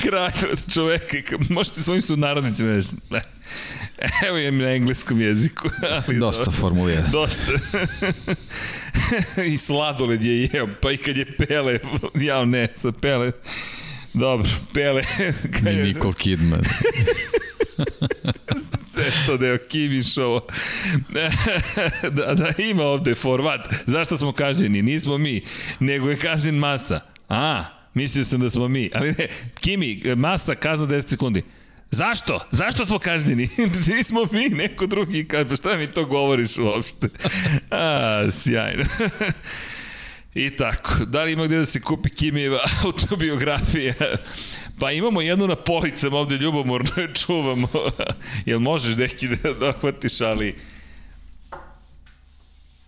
kraj 0.03 0.31
čoveka, 0.75 1.37
možete 1.49 1.81
svojim 1.81 2.03
sunarodnicima. 2.03 2.83
Ne. 3.11 3.23
Evo 4.29 4.37
je 4.37 4.51
mi 4.51 4.63
na 4.63 4.71
engleskom 4.71 5.21
jeziku. 5.21 5.69
Ali 5.91 6.19
Dosta 6.19 6.45
do, 6.45 6.51
Formula 6.51 6.89
1. 6.89 7.11
Dosta. 7.13 7.53
I 9.43 9.59
sladoled 9.59 10.25
je 10.25 10.43
jeo, 10.43 10.69
pa 10.83 10.93
i 10.93 10.97
kad 10.97 11.17
je 11.17 11.27
Pele, 11.37 11.79
ja 12.15 12.45
ne, 12.45 12.69
sa 12.75 12.93
Pele. 12.93 13.33
Dobro, 14.15 14.49
Pele. 14.75 15.03
I 15.71 15.75
Nicole 15.75 16.15
Kidman. 16.19 16.61
Sve 18.91 19.05
to 19.27 19.45
je 19.45 19.59
Kimi 19.69 20.03
show. 20.03 20.41
da, 22.11 22.35
da 22.35 22.63
ima 22.63 22.83
ovde 22.83 23.15
format. 23.15 23.61
Zašto 23.87 24.17
smo 24.17 24.33
kažnjeni? 24.33 24.83
Nismo 24.83 25.19
mi, 25.19 25.43
nego 25.81 26.11
je 26.11 26.17
kažnjen 26.17 26.55
masa. 26.55 27.01
A, 27.29 27.65
mislio 27.95 28.25
sam 28.25 28.41
da 28.41 28.51
smo 28.51 28.69
mi. 28.69 28.91
Ali 28.95 29.15
ne, 29.19 29.29
Kimi, 29.61 30.03
masa, 30.17 30.55
kazna 30.55 30.87
10 30.87 31.09
sekundi. 31.09 31.43
Zašto? 31.91 32.41
Zašto 32.51 32.85
smo 32.85 32.99
kažnjeni? 32.99 33.49
Nismo 33.97 34.27
mi, 34.33 34.49
neko 34.49 34.87
drugi 34.87 35.29
kaže, 35.29 35.49
pa 35.49 35.57
šta 35.57 35.77
mi 35.77 35.87
to 35.87 36.05
govoriš 36.05 36.59
uopšte? 36.59 37.09
A, 37.71 38.25
sjajno. 38.31 38.85
I 40.35 40.57
tako, 40.57 41.05
da 41.05 41.23
li 41.25 41.33
ima 41.33 41.47
gde 41.47 41.59
da 41.59 41.67
se 41.67 41.81
kupi 41.81 42.11
Kimijeva 42.11 42.59
autobiografija? 42.85 43.95
Pa 44.81 44.93
imamo 44.93 45.21
jednu 45.21 45.47
na 45.47 45.57
policama 45.57 46.17
ovde 46.17 46.37
ljubomorno 46.37 46.91
je 46.97 47.15
čuvamo. 47.27 47.69
Jel 48.47 48.61
možeš 48.61 48.97
neki 48.97 49.29
da 49.29 49.55
dohvatiš, 49.55 50.21
ali... 50.21 50.59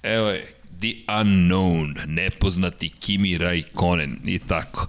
Evo 0.03 0.29
je, 0.29 0.53
The 0.81 1.12
Unknown, 1.12 2.07
nepoznati 2.07 2.89
Kimi 2.89 3.39
Raikkonen 3.39 4.21
i 4.27 4.39
tako. 4.39 4.89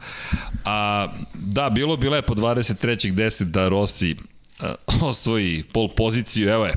A, 0.65 1.07
da, 1.33 1.69
bilo 1.69 1.97
bi 1.97 2.09
lepo 2.09 2.33
23.10 2.33 3.43
da 3.43 3.67
Rossi 3.67 4.15
a, 4.59 4.75
osvoji 5.01 5.63
pol 5.63 5.89
poziciju, 5.95 6.49
evo 6.49 6.65
je, 6.65 6.75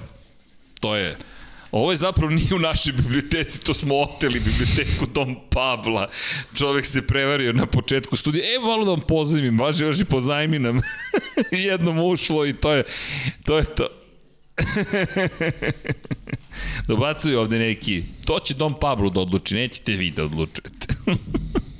to 0.80 0.96
je 0.96 1.16
Ovo 1.74 1.90
je 1.90 1.96
zapravo 1.96 2.30
nije 2.30 2.54
u 2.54 2.58
našoj 2.58 2.92
biblioteci, 2.92 3.60
to 3.60 3.74
smo 3.74 3.94
oteli 3.94 4.40
biblioteku 4.40 5.06
Tom 5.06 5.36
Pabla. 5.50 6.08
Čovek 6.54 6.86
se 6.86 7.06
prevario 7.06 7.52
na 7.52 7.66
početku 7.66 8.16
studija. 8.16 8.44
E, 8.44 8.58
malo 8.58 8.84
da 8.84 8.90
vam 8.90 9.00
pozajmim, 9.00 9.58
važi, 9.58 9.84
važi, 9.84 10.04
pozajmi 10.04 10.58
nam. 10.58 10.80
Jednom 11.66 11.98
ušlo 11.98 12.46
i 12.46 12.52
to 12.52 12.72
je 12.72 12.84
to. 13.44 13.58
Je 13.58 13.64
to. 13.64 13.88
Dobacuju 16.88 17.40
ovde 17.40 17.58
neki, 17.58 18.02
to 18.24 18.38
će 18.38 18.54
Dom 18.54 18.74
Pablo 18.80 19.10
da 19.10 19.20
odluči, 19.20 19.54
nećete 19.54 19.92
vi 19.92 20.10
da 20.10 20.24
odlučujete. 20.24 20.86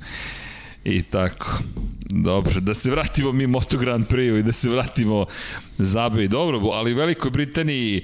I 0.95 1.03
tako. 1.03 1.59
Dobro, 2.09 2.59
da 2.59 2.73
se 2.73 2.91
vratimo 2.91 3.31
mi 3.31 3.47
Moto 3.47 3.77
Grand 3.77 4.07
Prix 4.07 4.39
i 4.39 4.43
da 4.43 4.51
se 4.51 4.69
vratimo 4.69 5.25
zabavi. 5.77 6.27
Dobro, 6.27 6.59
ali 6.59 6.93
u 6.93 6.97
Velikoj 6.97 7.31
Britaniji 7.31 8.01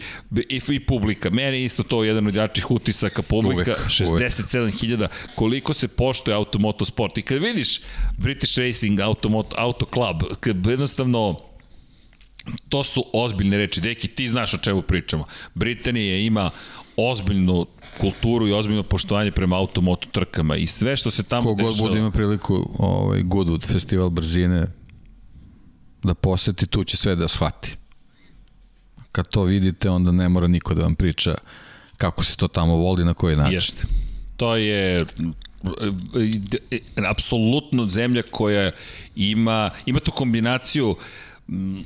i, 0.50 0.62
i 0.70 0.80
publika. 0.80 1.30
Meni 1.30 1.64
isto 1.64 1.84
to 1.84 2.04
jedan 2.04 2.28
od 2.28 2.36
jačih 2.36 2.72
utisaka 2.72 3.22
publika. 3.22 3.74
67.000. 3.88 5.08
Koliko 5.36 5.74
se 5.74 5.88
poštuje 5.88 6.36
automotosport. 6.36 7.18
I 7.18 7.22
kad 7.22 7.42
vidiš 7.42 7.80
British 8.18 8.58
Racing 8.58 9.00
Automoto, 9.00 9.56
Auto 9.60 9.86
Club, 9.94 10.24
kad 10.40 10.66
jednostavno 10.66 11.52
To 12.70 12.84
su 12.84 13.06
ozbiljne 13.14 13.58
reči. 13.58 13.82
Deki, 13.82 14.08
ti 14.08 14.28
znaš 14.28 14.54
o 14.54 14.58
čemu 14.58 14.82
pričamo. 14.82 15.26
Britanija 15.54 16.18
ima 16.18 16.52
ozbiljnu 16.98 17.66
kulturu 18.00 18.48
i 18.48 18.54
ozbiljno 18.54 18.84
poštovanje 18.84 19.32
prema 19.32 19.58
automoto 19.58 20.08
trkama 20.12 20.56
i 20.56 20.68
sve 20.68 20.98
što 20.98 21.12
se 21.12 21.24
tamo 21.24 21.44
Kogod 21.44 21.66
dešava... 21.66 21.90
bude 21.90 22.00
ima 22.00 22.12
priliku 22.12 22.70
ovaj, 22.80 23.22
Goodwood 23.22 23.68
festival 23.68 24.10
brzine 24.10 24.68
da 26.04 26.14
poseti, 26.14 26.68
tu 26.68 26.84
će 26.84 26.98
sve 26.98 27.16
da 27.16 27.28
shvati. 27.28 27.76
Kad 29.12 29.28
to 29.28 29.44
vidite, 29.44 29.90
onda 29.90 30.12
ne 30.12 30.30
mora 30.30 30.48
niko 30.48 30.74
da 30.74 30.84
vam 30.84 30.96
priča 30.96 31.36
kako 31.98 32.24
se 32.24 32.36
to 32.36 32.48
tamo 32.48 32.76
voli, 32.76 33.06
na 33.06 33.14
koji 33.14 33.36
način. 33.36 33.54
Jeste. 33.54 33.84
To 34.38 34.56
je 34.56 35.06
apsolutno 37.10 37.88
zemlja 37.88 38.22
koja 38.32 38.72
ima, 39.16 39.70
ima 39.86 40.00
tu 40.00 40.12
kombinaciju 40.12 40.90
uh, 40.90 40.98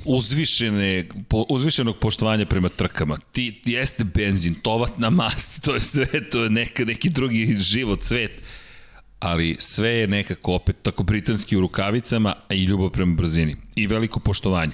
uzvišene, 0.06 1.08
po, 1.28 1.46
uzvišenog 1.50 1.98
poštovanja 2.00 2.46
prema 2.46 2.70
trkama. 2.70 3.18
Ti 3.32 3.62
jeste 3.66 4.04
benzin, 4.04 4.56
tovatna 4.56 5.10
mast, 5.10 5.62
to 5.66 5.76
je 5.76 5.82
sve, 5.82 6.30
to 6.32 6.44
je 6.44 6.50
neka, 6.50 6.86
neki 6.86 7.10
drugi 7.10 7.56
život, 7.60 8.04
svet 8.04 8.42
ali 9.20 9.56
sve 9.60 9.90
je 9.90 10.08
nekako 10.08 10.54
opet 10.54 10.76
tako 10.82 11.04
britanski 11.04 11.58
u 11.58 11.62
rukavicama, 11.62 12.36
a 12.50 12.54
i 12.54 12.64
ljubav 12.64 12.90
prema 12.90 13.16
brzini. 13.16 13.56
I 13.76 13.88
veliko 13.88 14.20
poštovanje. 14.20 14.74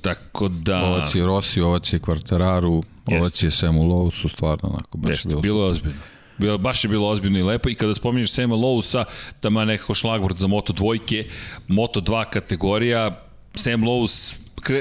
Tako 0.00 0.48
da... 0.48 0.84
Ovac 0.84 1.14
je 1.14 1.26
Rossi, 1.26 1.60
ovac 1.60 1.92
je 1.92 2.00
Quartararu, 2.00 2.82
ovac 3.06 3.42
je 3.42 3.50
Samu 3.50 3.82
Lowsu, 3.82 4.28
stvarno 4.28 4.68
onako 4.68 4.98
baš 4.98 5.10
Jeste, 5.10 5.28
bilo, 5.28 5.40
bilo 5.40 5.66
ozbiljno. 5.66 6.00
Bilo, 6.38 6.58
baš 6.58 6.84
je 6.84 6.88
bilo 6.88 7.08
ozbiljno 7.08 7.38
i 7.38 7.42
lepo 7.42 7.68
i 7.68 7.74
kada 7.74 7.94
spominješ 7.94 8.32
Sema 8.32 8.54
Lowsa, 8.54 9.04
tamo 9.40 9.60
je 9.60 9.66
nekako 9.66 9.94
šlagvord 9.94 10.36
za 10.36 10.46
Moto 10.46 10.72
dvojke, 10.72 11.24
Moto 11.68 12.00
2 12.00 12.30
kategorija, 12.30 13.22
Sam 13.54 13.80
Lowe's 13.80 14.36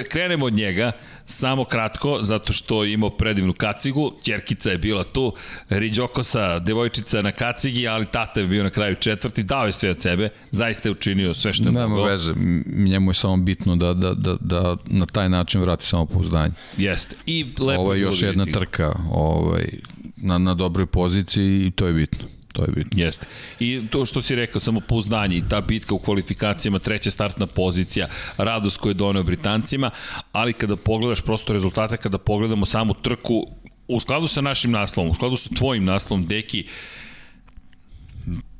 krenemo 0.09 0.45
od 0.45 0.53
njega, 0.53 0.91
samo 1.25 1.65
kratko, 1.65 2.19
zato 2.21 2.53
što 2.53 2.83
je 2.83 2.93
imao 2.93 3.09
predivnu 3.09 3.53
kacigu, 3.53 4.11
Ćerkica 4.23 4.71
je 4.71 4.77
bila 4.77 5.03
tu, 5.03 5.33
Riđokosa, 5.69 6.59
devojčica 6.59 7.21
na 7.21 7.31
kacigi, 7.31 7.87
ali 7.87 8.05
tata 8.05 8.39
je 8.39 8.47
bio 8.47 8.63
na 8.63 8.69
kraju 8.69 8.95
četvrti, 8.95 9.43
dao 9.43 9.65
je 9.65 9.71
sve 9.71 9.89
od 9.89 10.01
sebe, 10.01 10.29
zaista 10.51 10.89
je 10.89 10.91
učinio 10.91 11.33
sve 11.33 11.53
što 11.53 11.63
je 11.63 11.71
Nema 11.71 11.87
mogao. 11.87 12.05
Nema 12.05 12.11
veze, 12.11 12.33
njemu 12.65 13.11
je 13.11 13.15
samo 13.15 13.37
bitno 13.37 13.75
da, 13.75 13.93
da, 13.93 14.13
da, 14.13 14.37
da 14.39 14.77
na 14.85 15.05
taj 15.05 15.29
način 15.29 15.61
vrati 15.61 15.85
samo 15.85 16.05
pouzdanje. 16.05 16.53
Jeste. 16.77 17.15
I 17.25 17.45
lepo 17.59 17.81
Ovo 17.81 17.93
je 17.93 18.01
još 18.01 18.21
jedna 18.21 18.45
trka 18.45 18.99
ovaj, 19.11 19.69
na, 20.17 20.37
na 20.37 20.53
dobroj 20.53 20.85
poziciji 20.85 21.65
i 21.67 21.71
to 21.71 21.87
je 21.87 21.93
bitno. 21.93 22.38
To 22.53 22.63
je 22.63 22.71
bitno. 22.71 23.03
Jeste. 23.03 23.25
I 23.59 23.81
to 23.91 24.05
što 24.05 24.21
si 24.21 24.35
rekao, 24.35 24.61
samo 24.61 24.79
pouznanje 24.79 25.37
i 25.37 25.43
ta 25.49 25.61
bitka 25.61 25.95
u 25.95 25.99
kvalifikacijama, 25.99 26.79
treća 26.79 27.11
startna 27.11 27.47
pozicija, 27.47 28.07
radost 28.37 28.77
koju 28.77 28.89
je 28.89 28.93
doneo 28.93 29.23
Britancima, 29.23 29.91
ali 30.31 30.53
kada 30.53 30.75
pogledaš 30.75 31.21
prosto 31.21 31.53
rezultate, 31.53 31.97
kada 31.97 32.17
pogledamo 32.17 32.65
samu 32.65 32.93
trku, 32.93 33.45
u 33.87 33.99
skladu 33.99 34.27
sa 34.27 34.41
našim 34.41 34.71
naslovom, 34.71 35.11
u 35.11 35.15
skladu 35.15 35.37
sa 35.37 35.49
tvojim 35.49 35.85
naslovom, 35.85 36.27
Deki, 36.27 36.65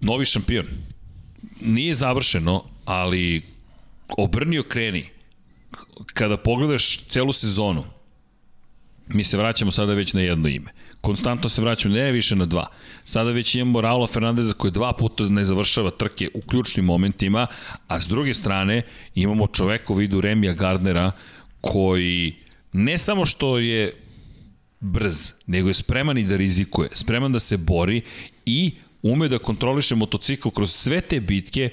novi 0.01 0.25
šampion. 0.25 0.65
Nije 1.61 1.95
završeno, 1.95 2.63
ali 2.85 3.41
obrnio 4.17 4.63
kreni. 4.63 5.09
Kada 6.13 6.37
pogledaš 6.37 6.97
celu 6.97 7.33
sezonu, 7.33 7.83
mi 9.07 9.23
se 9.23 9.37
vraćamo 9.37 9.71
sada 9.71 9.93
već 9.93 10.13
na 10.13 10.21
jedno 10.21 10.47
ime 10.47 10.78
konstantno 11.01 11.49
se 11.49 11.61
vraćamo, 11.61 11.95
ne 11.95 12.11
više 12.11 12.35
na 12.35 12.45
dva. 12.45 12.67
Sada 13.03 13.31
već 13.31 13.55
imamo 13.55 13.81
Raula 13.81 14.07
Fernandeza 14.07 14.53
koji 14.53 14.71
dva 14.71 14.93
puta 14.93 15.23
ne 15.23 15.43
završava 15.43 15.91
trke 15.91 16.29
u 16.33 16.41
ključnim 16.41 16.85
momentima, 16.85 17.47
a 17.87 18.01
s 18.01 18.07
druge 18.07 18.33
strane 18.33 18.81
imamo 19.15 19.47
čoveka 19.47 19.93
u 19.93 19.95
vidu 19.95 20.21
Remija 20.21 20.53
Gardnera 20.53 21.11
koji 21.61 22.35
ne 22.73 22.97
samo 22.97 23.25
što 23.25 23.57
je 23.57 23.93
brz, 24.79 25.33
nego 25.47 25.67
je 25.67 25.73
spreman 25.73 26.17
i 26.17 26.23
da 26.23 26.37
rizikuje, 26.37 26.89
spreman 26.93 27.31
da 27.31 27.39
se 27.39 27.57
bori 27.57 28.01
i 28.45 28.71
ume 29.01 29.27
da 29.27 29.39
kontroliše 29.39 29.95
motocikl 29.95 30.49
kroz 30.49 30.71
sve 30.71 31.01
te 31.01 31.19
bitke 31.19 31.69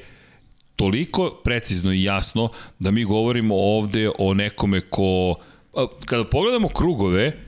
toliko 0.77 1.41
precizno 1.45 1.93
i 1.93 2.03
jasno 2.03 2.51
da 2.79 2.91
mi 2.91 3.05
govorimo 3.05 3.55
ovde 3.57 4.11
o 4.19 4.35
nekome 4.35 4.81
ko 4.81 5.35
kada 6.05 6.25
pogledamo 6.25 6.69
krugove 6.69 7.46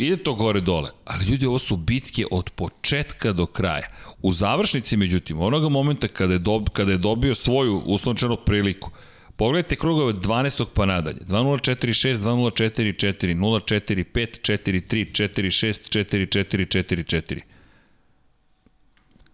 ide 0.00 0.16
to 0.16 0.34
gore 0.34 0.60
dole, 0.60 0.90
ali 1.04 1.24
ljudi, 1.24 1.46
ovo 1.46 1.58
su 1.58 1.76
bitke 1.76 2.24
od 2.30 2.50
početka 2.50 3.32
do 3.32 3.46
kraja. 3.46 3.88
U 4.22 4.32
završnici, 4.32 4.96
međutim, 4.96 5.40
onoga 5.40 5.68
momenta 5.68 6.08
kada 6.08 6.32
je, 6.32 6.38
dob, 6.38 6.68
kada 6.72 6.92
je 6.92 6.98
dobio 6.98 7.34
svoju 7.34 7.82
uslovčanu 7.86 8.36
priliku, 8.36 8.90
Pogledajte 9.38 9.76
krugove 9.76 10.06
od 10.06 10.26
12. 10.26 10.66
pa 10.74 10.86
nadalje. 10.86 11.18
2046, 11.28 12.16
2044, 12.18 13.34
045, 13.36 14.04
43, 14.42 15.12
46, 15.12 15.98
44, 15.98 16.66
44. 16.66 17.40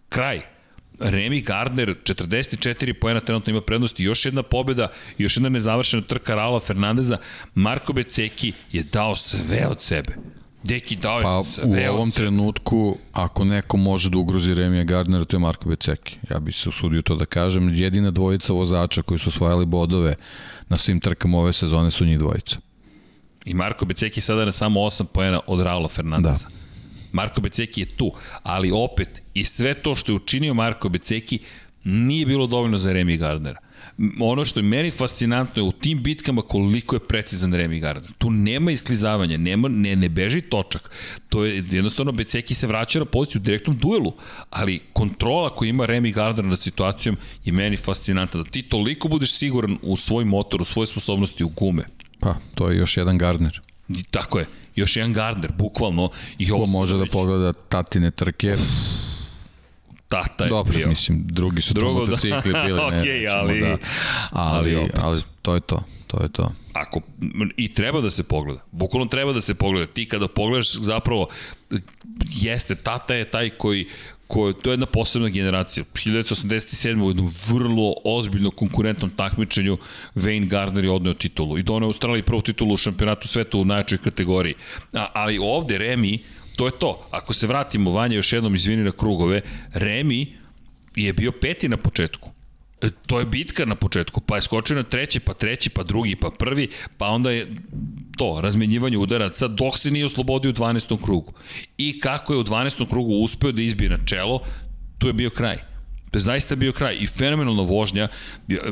Kraj. 0.09 0.41
Remy 0.99 1.45
Gardner, 1.45 1.95
44 2.03 2.93
poena 2.93 3.19
trenutno 3.19 3.51
ima 3.51 3.61
prednost 3.61 3.99
i 3.99 4.03
još 4.03 4.25
jedna 4.25 4.43
pobjeda, 4.43 4.91
još 5.17 5.37
jedna 5.37 5.49
nezavršena 5.49 6.01
trka 6.01 6.35
Raula 6.35 6.59
Fernandeza. 6.59 7.17
Marko 7.55 7.93
Beceki 7.93 8.53
je 8.71 8.83
dao 8.83 9.15
sve 9.15 9.67
od 9.67 9.81
sebe. 9.81 10.15
Deki 10.65 10.95
dao 10.95 11.19
je 11.19 11.23
pa, 11.23 11.39
u 11.89 11.93
ovom 11.93 12.11
trenutku, 12.11 12.97
ako 13.11 13.45
neko 13.45 13.77
može 13.77 14.09
da 14.09 14.17
ugrozi 14.17 14.53
Remija 14.53 14.83
Gardnera, 14.83 15.25
to 15.25 15.35
je 15.35 15.39
Marko 15.39 15.69
Beceki. 15.69 16.17
Ja 16.29 16.39
bih 16.39 16.55
se 16.55 16.69
usudio 16.69 17.01
to 17.01 17.15
da 17.15 17.25
kažem. 17.25 17.73
Jedina 17.73 18.11
dvojica 18.11 18.53
vozača 18.53 19.01
koji 19.01 19.19
su 19.19 19.29
osvajali 19.29 19.65
bodove 19.65 20.15
na 20.69 20.77
svim 20.77 20.99
trkama 20.99 21.37
ove 21.37 21.53
sezone 21.53 21.91
su 21.91 22.05
njih 22.05 22.19
dvojica. 22.19 22.57
I 23.45 23.53
Marko 23.53 23.85
Beceki 23.85 24.21
sada 24.21 24.45
na 24.45 24.51
samo 24.51 24.79
8 24.79 25.03
poena 25.03 25.39
od 25.47 25.61
Raula 25.61 25.87
Fernandeza. 25.87 26.47
Da. 26.47 26.55
Marko 27.11 27.41
Beceki 27.41 27.81
je 27.81 27.85
tu, 27.85 28.11
ali 28.43 28.71
opet 28.71 29.21
i 29.33 29.45
sve 29.45 29.73
to 29.73 29.95
što 29.95 30.11
je 30.11 30.15
učinio 30.15 30.53
Marko 30.53 30.89
Beceki 30.89 31.39
nije 31.83 32.25
bilo 32.25 32.47
dovoljno 32.47 32.77
za 32.77 32.91
Remy 32.93 33.17
Gardnera 33.17 33.64
ono 34.19 34.45
što 34.45 34.59
je 34.59 34.63
meni 34.63 34.91
fascinantno 34.91 35.63
je 35.63 35.67
u 35.67 35.71
tim 35.71 36.03
bitkama 36.03 36.41
koliko 36.41 36.95
je 36.95 36.99
precizan 36.99 37.53
Remy 37.53 37.79
Gardner. 37.79 38.11
Tu 38.17 38.31
nema 38.31 38.71
isklizavanja, 38.71 39.37
nema, 39.37 39.67
ne, 39.67 39.95
ne 39.95 40.09
beži 40.09 40.41
točak. 40.41 40.91
To 41.29 41.45
je 41.45 41.63
jednostavno 41.71 42.11
Beceki 42.11 42.55
se 42.55 42.67
vraća 42.67 42.99
na 42.99 43.05
poziciju 43.05 43.41
u 43.41 43.43
direktnom 43.43 43.77
duelu, 43.77 44.13
ali 44.49 44.79
kontrola 44.93 45.49
koju 45.49 45.69
ima 45.69 45.85
Remy 45.85 46.13
Gardner 46.13 46.45
nad 46.45 46.59
situacijom 46.59 47.17
je 47.45 47.53
meni 47.53 47.77
fascinantna. 47.77 48.43
Da 48.43 48.49
ti 48.49 48.61
toliko 48.61 49.07
budeš 49.07 49.33
siguran 49.33 49.77
u 49.81 49.95
svoj 49.95 50.25
motor, 50.25 50.61
u 50.61 50.65
svoje 50.65 50.87
sposobnosti, 50.87 51.43
u 51.43 51.49
gume. 51.49 51.83
Pa, 52.19 52.35
to 52.55 52.69
je 52.69 52.77
još 52.77 52.97
jedan 52.97 53.17
Gardner. 53.17 53.61
I, 53.89 54.03
tako 54.03 54.39
je, 54.39 54.45
još 54.75 54.95
jedan 54.95 55.13
Gardner, 55.13 55.51
bukvalno. 55.57 56.09
I 56.37 56.49
Ko 56.49 56.65
može 56.65 56.97
da 56.97 57.05
pogleda 57.05 57.53
tatine 57.53 58.11
trke, 58.11 58.53
Uff 58.53 59.14
tata 60.07 60.43
je 60.43 60.49
Dobro, 60.49 60.73
bio. 60.77 60.87
mislim, 60.87 61.23
drugi 61.25 61.61
su 61.61 61.73
Drugo, 61.73 62.05
to 62.05 62.11
motocikli 62.11 62.53
da. 62.53 62.63
bili, 62.65 62.81
ne, 62.81 62.87
okay, 62.87 63.29
ali, 63.31 63.59
da, 63.59 63.77
ali, 64.31 64.75
ali, 64.75 64.89
ali, 65.01 65.21
to 65.41 65.55
je 65.55 65.61
to, 65.61 65.83
to 66.07 66.23
je 66.23 66.29
to. 66.29 66.51
Ako, 66.73 67.01
I 67.57 67.73
treba 67.73 68.01
da 68.01 68.11
se 68.11 68.23
pogleda, 68.23 68.61
bukvalno 68.71 69.05
treba 69.05 69.33
da 69.33 69.41
se 69.41 69.53
pogleda. 69.55 69.87
Ti 69.87 70.05
kada 70.05 70.27
pogledaš, 70.27 70.73
zapravo, 70.73 71.27
jeste, 72.29 72.75
tata 72.75 73.15
je 73.15 73.31
taj 73.31 73.49
koji, 73.49 73.87
ko, 74.27 74.53
to 74.53 74.69
je 74.69 74.73
jedna 74.73 74.85
posebna 74.85 75.29
generacija. 75.29 75.83
1987. 75.93 77.03
u 77.03 77.09
jednom 77.09 77.33
vrlo 77.47 77.93
ozbiljno 78.05 78.51
konkurentnom 78.51 79.11
takmičenju 79.11 79.77
Wayne 80.15 80.47
Gardner 80.47 80.83
je 80.83 80.91
odneo 80.91 81.13
titulu 81.13 81.57
i 81.57 81.63
doneo 81.63 81.87
Australiji 81.87 82.23
prvu 82.23 82.41
titulu 82.41 82.73
u 82.73 82.77
šampionatu 82.77 83.27
sveta 83.27 83.57
u 83.57 83.65
najjačoj 83.65 83.97
kategoriji. 83.97 84.55
A, 84.93 85.07
ali 85.13 85.39
ovde 85.41 85.77
Remi 85.77 86.19
to 86.55 86.65
je 86.65 86.71
to. 86.79 87.07
Ako 87.11 87.33
se 87.33 87.47
vratimo, 87.47 87.91
Vanja 87.91 88.15
još 88.15 88.33
jednom 88.33 88.55
izvini 88.55 88.83
na 88.83 88.91
krugove, 88.91 89.41
Remi 89.73 90.27
je 90.95 91.13
bio 91.13 91.31
peti 91.31 91.69
na 91.69 91.77
početku. 91.77 92.31
E, 92.81 92.89
to 93.07 93.19
je 93.19 93.25
bitka 93.25 93.65
na 93.65 93.75
početku, 93.75 94.21
pa 94.21 94.35
je 94.35 94.41
skočio 94.41 94.75
na 94.75 94.83
treći, 94.83 95.19
pa 95.19 95.33
treći, 95.33 95.69
pa 95.69 95.83
drugi, 95.83 96.15
pa 96.15 96.29
prvi, 96.29 96.69
pa 96.97 97.07
onda 97.07 97.31
je 97.31 97.47
to, 98.17 98.39
razmenjivanje 98.41 98.97
udaraca, 98.97 99.47
dok 99.47 99.77
se 99.77 99.91
nije 99.91 100.05
oslobodio 100.05 100.49
u 100.49 100.53
12. 100.53 101.03
krugu. 101.03 101.33
I 101.77 101.99
kako 101.99 102.33
je 102.33 102.39
u 102.39 102.43
12. 102.43 102.89
krugu 102.89 103.13
uspeo 103.13 103.51
da 103.51 103.61
izbije 103.61 103.89
na 103.89 103.97
čelo, 104.05 104.41
tu 104.97 105.07
je 105.07 105.13
bio 105.13 105.29
kraj. 105.29 105.74
To 106.15 106.17
je 106.17 106.31
zaista 106.31 106.55
bio 106.55 106.71
kraj 106.71 106.95
i 106.99 107.07
fenomenalna 107.07 107.63
vožnja. 107.63 108.07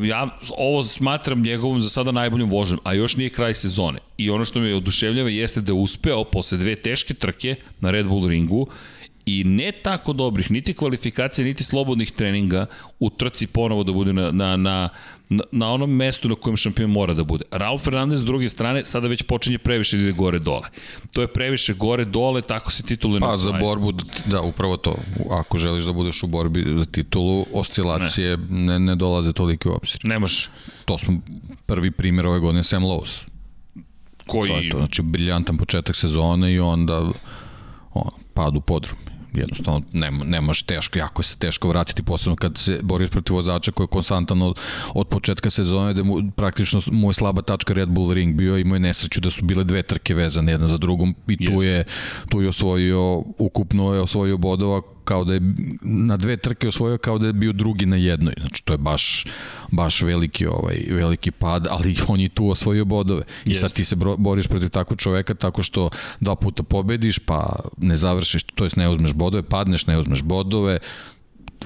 Ja 0.03 0.39
ovo 0.57 0.83
smatram 0.83 1.41
njegovom 1.41 1.81
za 1.81 1.89
sada 1.89 2.11
najboljom 2.11 2.49
vožnjom, 2.49 2.79
a 2.83 2.93
još 2.93 3.15
nije 3.15 3.29
kraj 3.29 3.53
sezone. 3.53 3.99
I 4.17 4.29
ono 4.29 4.45
što 4.45 4.59
me 4.59 4.75
oduševljava 4.75 5.29
jeste 5.29 5.61
da 5.61 5.71
je 5.71 5.73
uspeo 5.73 6.23
posle 6.23 6.57
dve 6.57 6.75
teške 6.75 7.13
trke 7.13 7.55
na 7.79 7.91
Red 7.91 8.07
Bull 8.07 8.27
ringu 8.27 8.67
i 9.25 9.43
ne 9.43 9.71
tako 9.71 10.13
dobrih, 10.13 10.51
niti 10.51 10.73
kvalifikacije, 10.73 11.45
niti 11.45 11.63
slobodnih 11.63 12.11
treninga 12.11 12.65
u 12.99 13.09
trci 13.09 13.47
ponovo 13.47 13.83
da 13.83 13.91
bude 13.91 14.13
na, 14.13 14.31
na, 14.31 14.57
na, 14.57 14.89
na 15.51 15.69
onom 15.71 15.95
mestu 15.95 16.29
na 16.29 16.35
kojem 16.35 16.57
šampion 16.57 16.89
mora 16.89 17.13
da 17.13 17.23
bude. 17.23 17.45
Raul 17.51 17.77
Fernandez 17.77 18.19
s 18.19 18.23
druge 18.23 18.49
strane 18.49 18.85
sada 18.85 19.07
već 19.07 19.23
počinje 19.23 19.57
previše 19.57 19.97
da 19.97 20.03
ide 20.03 20.11
gore 20.11 20.39
dole. 20.39 20.67
To 21.13 21.21
je 21.21 21.27
previše 21.27 21.73
gore 21.73 22.05
dole, 22.05 22.41
tako 22.41 22.71
se 22.71 22.83
titule 22.83 23.19
pa, 23.19 23.37
za 23.37 23.51
borbu, 23.51 23.91
da, 24.25 24.41
upravo 24.41 24.77
to. 24.77 24.95
Ako 25.31 25.57
želiš 25.57 25.83
da 25.83 25.93
budeš 25.93 26.23
u 26.23 26.27
borbi 26.27 26.65
za 26.77 26.85
titulu, 26.85 27.45
oscilacije 27.53 28.37
ne, 28.37 28.45
ne, 28.49 28.79
ne 28.79 28.95
dolaze 28.95 29.33
toliko 29.33 29.69
u 29.69 29.73
obzir. 29.73 29.99
Ne 30.03 30.19
može. 30.19 30.47
To 30.85 30.97
smo 30.97 31.21
prvi 31.65 31.91
primjer 31.91 32.27
ove 32.27 32.39
godine 32.39 32.63
Sam 32.63 32.83
Lowe's. 32.83 33.27
Koji... 34.27 34.51
To 34.51 34.57
je 34.57 34.69
to, 34.69 34.77
znači 34.77 35.01
briljantan 35.01 35.57
početak 35.57 35.95
sezone 35.95 36.53
i 36.53 36.59
onda 36.59 37.11
on, 37.93 38.09
pad 38.33 38.55
u 38.55 38.61
podrum 38.61 38.97
jednostavno 39.33 39.81
ne, 39.91 40.11
ne 40.11 40.41
može 40.41 40.63
teško, 40.63 40.99
jako 40.99 41.21
je 41.21 41.25
se 41.25 41.37
teško 41.37 41.69
vratiti, 41.69 42.03
posebno 42.03 42.35
kad 42.35 42.57
se 42.57 42.79
boriš 42.83 43.09
protiv 43.09 43.35
vozača 43.35 43.71
koji 43.71 43.85
je 43.85 43.89
konstantan 43.89 44.41
od, 44.41 44.59
od 44.93 45.07
početka 45.07 45.49
sezone, 45.49 45.93
da 45.93 46.03
mu 46.03 46.31
praktično 46.35 46.81
mu 46.91 47.09
je 47.09 47.13
slaba 47.13 47.41
tačka 47.41 47.73
Red 47.73 47.89
Bull 47.89 48.13
Ring 48.13 48.35
bio, 48.35 48.57
imao 48.57 48.75
je 48.75 48.79
nesreću 48.79 49.21
da 49.21 49.31
su 49.31 49.45
bile 49.45 49.63
dve 49.63 49.83
trke 49.83 50.13
vezane 50.13 50.51
jedna 50.51 50.67
za 50.67 50.77
drugom 50.77 51.15
i 51.27 51.45
tu 51.45 51.63
je, 51.63 51.83
tu 52.29 52.41
je 52.41 52.49
osvojio, 52.49 53.23
ukupno 53.37 53.93
je 53.93 54.01
osvojio 54.01 54.37
bodova 54.37 54.81
kao 55.03 55.23
da 55.23 55.33
je 55.33 55.41
na 55.81 56.17
dve 56.17 56.37
trke 56.37 56.67
osvojio 56.67 56.97
kao 56.97 57.17
da 57.17 57.27
je 57.27 57.33
bio 57.33 57.51
drugi 57.51 57.85
na 57.85 57.95
jednoj. 57.95 58.33
Znači 58.39 58.63
to 58.63 58.73
je 58.73 58.77
baš 58.77 59.25
baš 59.71 60.01
veliki 60.01 60.47
ovaj 60.47 60.83
veliki 60.89 61.31
pad, 61.31 61.67
ali 61.69 61.97
on 62.07 62.19
je 62.19 62.29
tu 62.29 62.49
osvojio 62.49 62.85
bodove. 62.85 63.23
I 63.45 63.49
Jest. 63.49 63.61
sad 63.61 63.73
ti 63.73 63.85
se 63.85 63.95
boriš 64.17 64.47
protiv 64.47 64.69
takvog 64.69 64.99
čoveka 64.99 65.33
tako 65.33 65.63
što 65.63 65.89
dva 66.19 66.35
puta 66.35 66.63
pobediš, 66.63 67.19
pa 67.19 67.55
ne 67.77 67.97
završiš, 67.97 68.43
to 68.43 68.63
jest 68.63 68.75
ne 68.75 68.89
uzmeš 68.89 69.13
bodove, 69.13 69.43
padneš, 69.43 69.85
ne 69.85 69.97
uzmeš 69.97 70.23
bodove, 70.23 70.79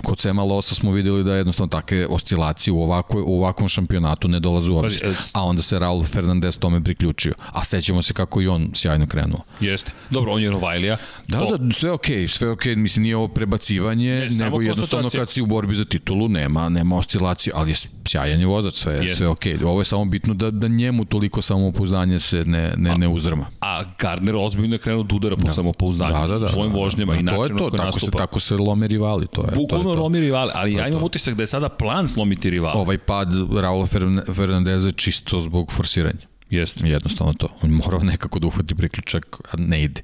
kod 0.04 0.20
Sema 0.20 0.44
Losa 0.44 0.76
smo 0.76 0.92
videli 0.92 1.24
da 1.24 1.36
jednostavno 1.36 1.70
takve 1.70 2.08
oscilacije 2.08 2.74
u, 2.74 2.82
ovakvoj, 2.82 3.24
u 3.26 3.38
ovakvom 3.38 3.70
šampionatu 3.70 4.28
ne 4.28 4.40
dolaze 4.40 4.72
u 4.72 4.78
obzir. 4.78 5.16
A 5.34 5.44
onda 5.44 5.62
se 5.62 5.80
Raul 5.80 6.04
Fernandez 6.04 6.58
tome 6.58 6.84
priključio. 6.84 7.34
A 7.52 7.64
sećamo 7.64 8.02
se 8.02 8.14
kako 8.14 8.42
i 8.42 8.48
on 8.48 8.70
sjajno 8.74 9.08
krenuo. 9.08 9.42
Jeste. 9.60 9.92
Dobro, 10.10 10.32
on 10.32 10.42
je 10.42 10.52
Novajlija. 10.52 10.98
Da, 11.28 11.40
to... 11.40 11.58
da, 11.58 11.74
sve 11.74 11.92
okej, 11.92 12.18
okay, 12.18 12.28
sve 12.28 12.50
okej. 12.50 12.76
Okay. 12.76 12.78
Mislim, 12.78 13.04
nije 13.04 13.18
ovo 13.18 13.28
prebacivanje, 13.28 14.28
ne, 14.32 14.46
nego 14.46 14.62
jednostavno 14.62 15.10
kad 15.10 15.32
si 15.32 15.42
u 15.42 15.46
borbi 15.46 15.76
za 15.76 15.86
titulu 15.86 16.28
nema, 16.30 16.70
nema 16.70 16.98
oscilacije, 16.98 17.54
ali 17.56 17.72
je 17.72 17.76
sjajan 18.06 18.40
je 18.40 18.46
vozač, 18.46 18.74
sve, 18.74 18.94
Jeste. 18.94 19.16
sve 19.16 19.28
okej. 19.28 19.58
Okay. 19.58 19.66
Ovo 19.66 19.82
je 19.82 19.86
samo 19.86 20.06
bitno 20.06 20.34
da, 20.34 20.52
da 20.52 20.68
njemu 20.68 21.06
toliko 21.06 21.42
samopouzdanje 21.42 22.20
se 22.20 22.46
ne, 22.46 22.74
ne, 22.78 22.90
a, 22.90 22.98
ne 22.98 23.08
uzdrma. 23.08 23.46
A 23.62 23.84
Gardner 24.00 24.36
ozbiljno 24.36 24.76
je 24.76 24.80
krenuo 24.80 25.04
da 25.04 25.16
udara 25.16 25.36
po 25.36 25.48
da. 25.48 25.54
samopouzdanju 25.54 26.14
da, 26.14 26.28
da, 26.28 26.40
da, 26.40 26.50
svojim 26.50 26.74
vožnjama 26.74 27.14
da, 27.14 27.16
da, 27.16 27.20
i 27.22 27.24
načinom 27.24 27.58
to 27.58 27.66
je 27.66 27.72
to, 27.72 27.78
tako 27.78 28.00
se, 28.00 28.12
tako 28.12 28.40
se 28.40 28.56
lome 28.56 28.88
rivali. 28.88 29.28
To 29.28 29.42
je, 29.42 29.52
Bukvalno 29.56 29.87
to 29.88 29.94
je 29.94 29.98
to. 29.98 30.04
lomi 30.04 30.20
rivali, 30.20 30.52
ali 30.56 30.74
ja 30.74 30.88
imam 30.88 31.04
utisak 31.04 31.36
da 31.36 31.44
je 31.44 31.48
sada 31.48 31.70
plan 31.70 32.08
slomiti 32.08 32.50
rivali. 32.50 32.80
Ovaj 32.80 32.98
pad 32.98 33.30
Raula 33.58 33.88
Fernandeza 34.36 34.92
čisto 34.92 35.42
zbog 35.42 35.72
forsiranja. 35.72 36.28
Jeste. 36.50 36.88
Jednostavno 36.88 37.34
to. 37.34 37.48
On 37.62 37.70
morao 37.70 38.04
nekako 38.04 38.40
da 38.40 38.48
uhvati 38.48 38.76
priključak, 38.76 39.26
a 39.52 39.58
ne 39.58 39.84
ide 39.84 40.02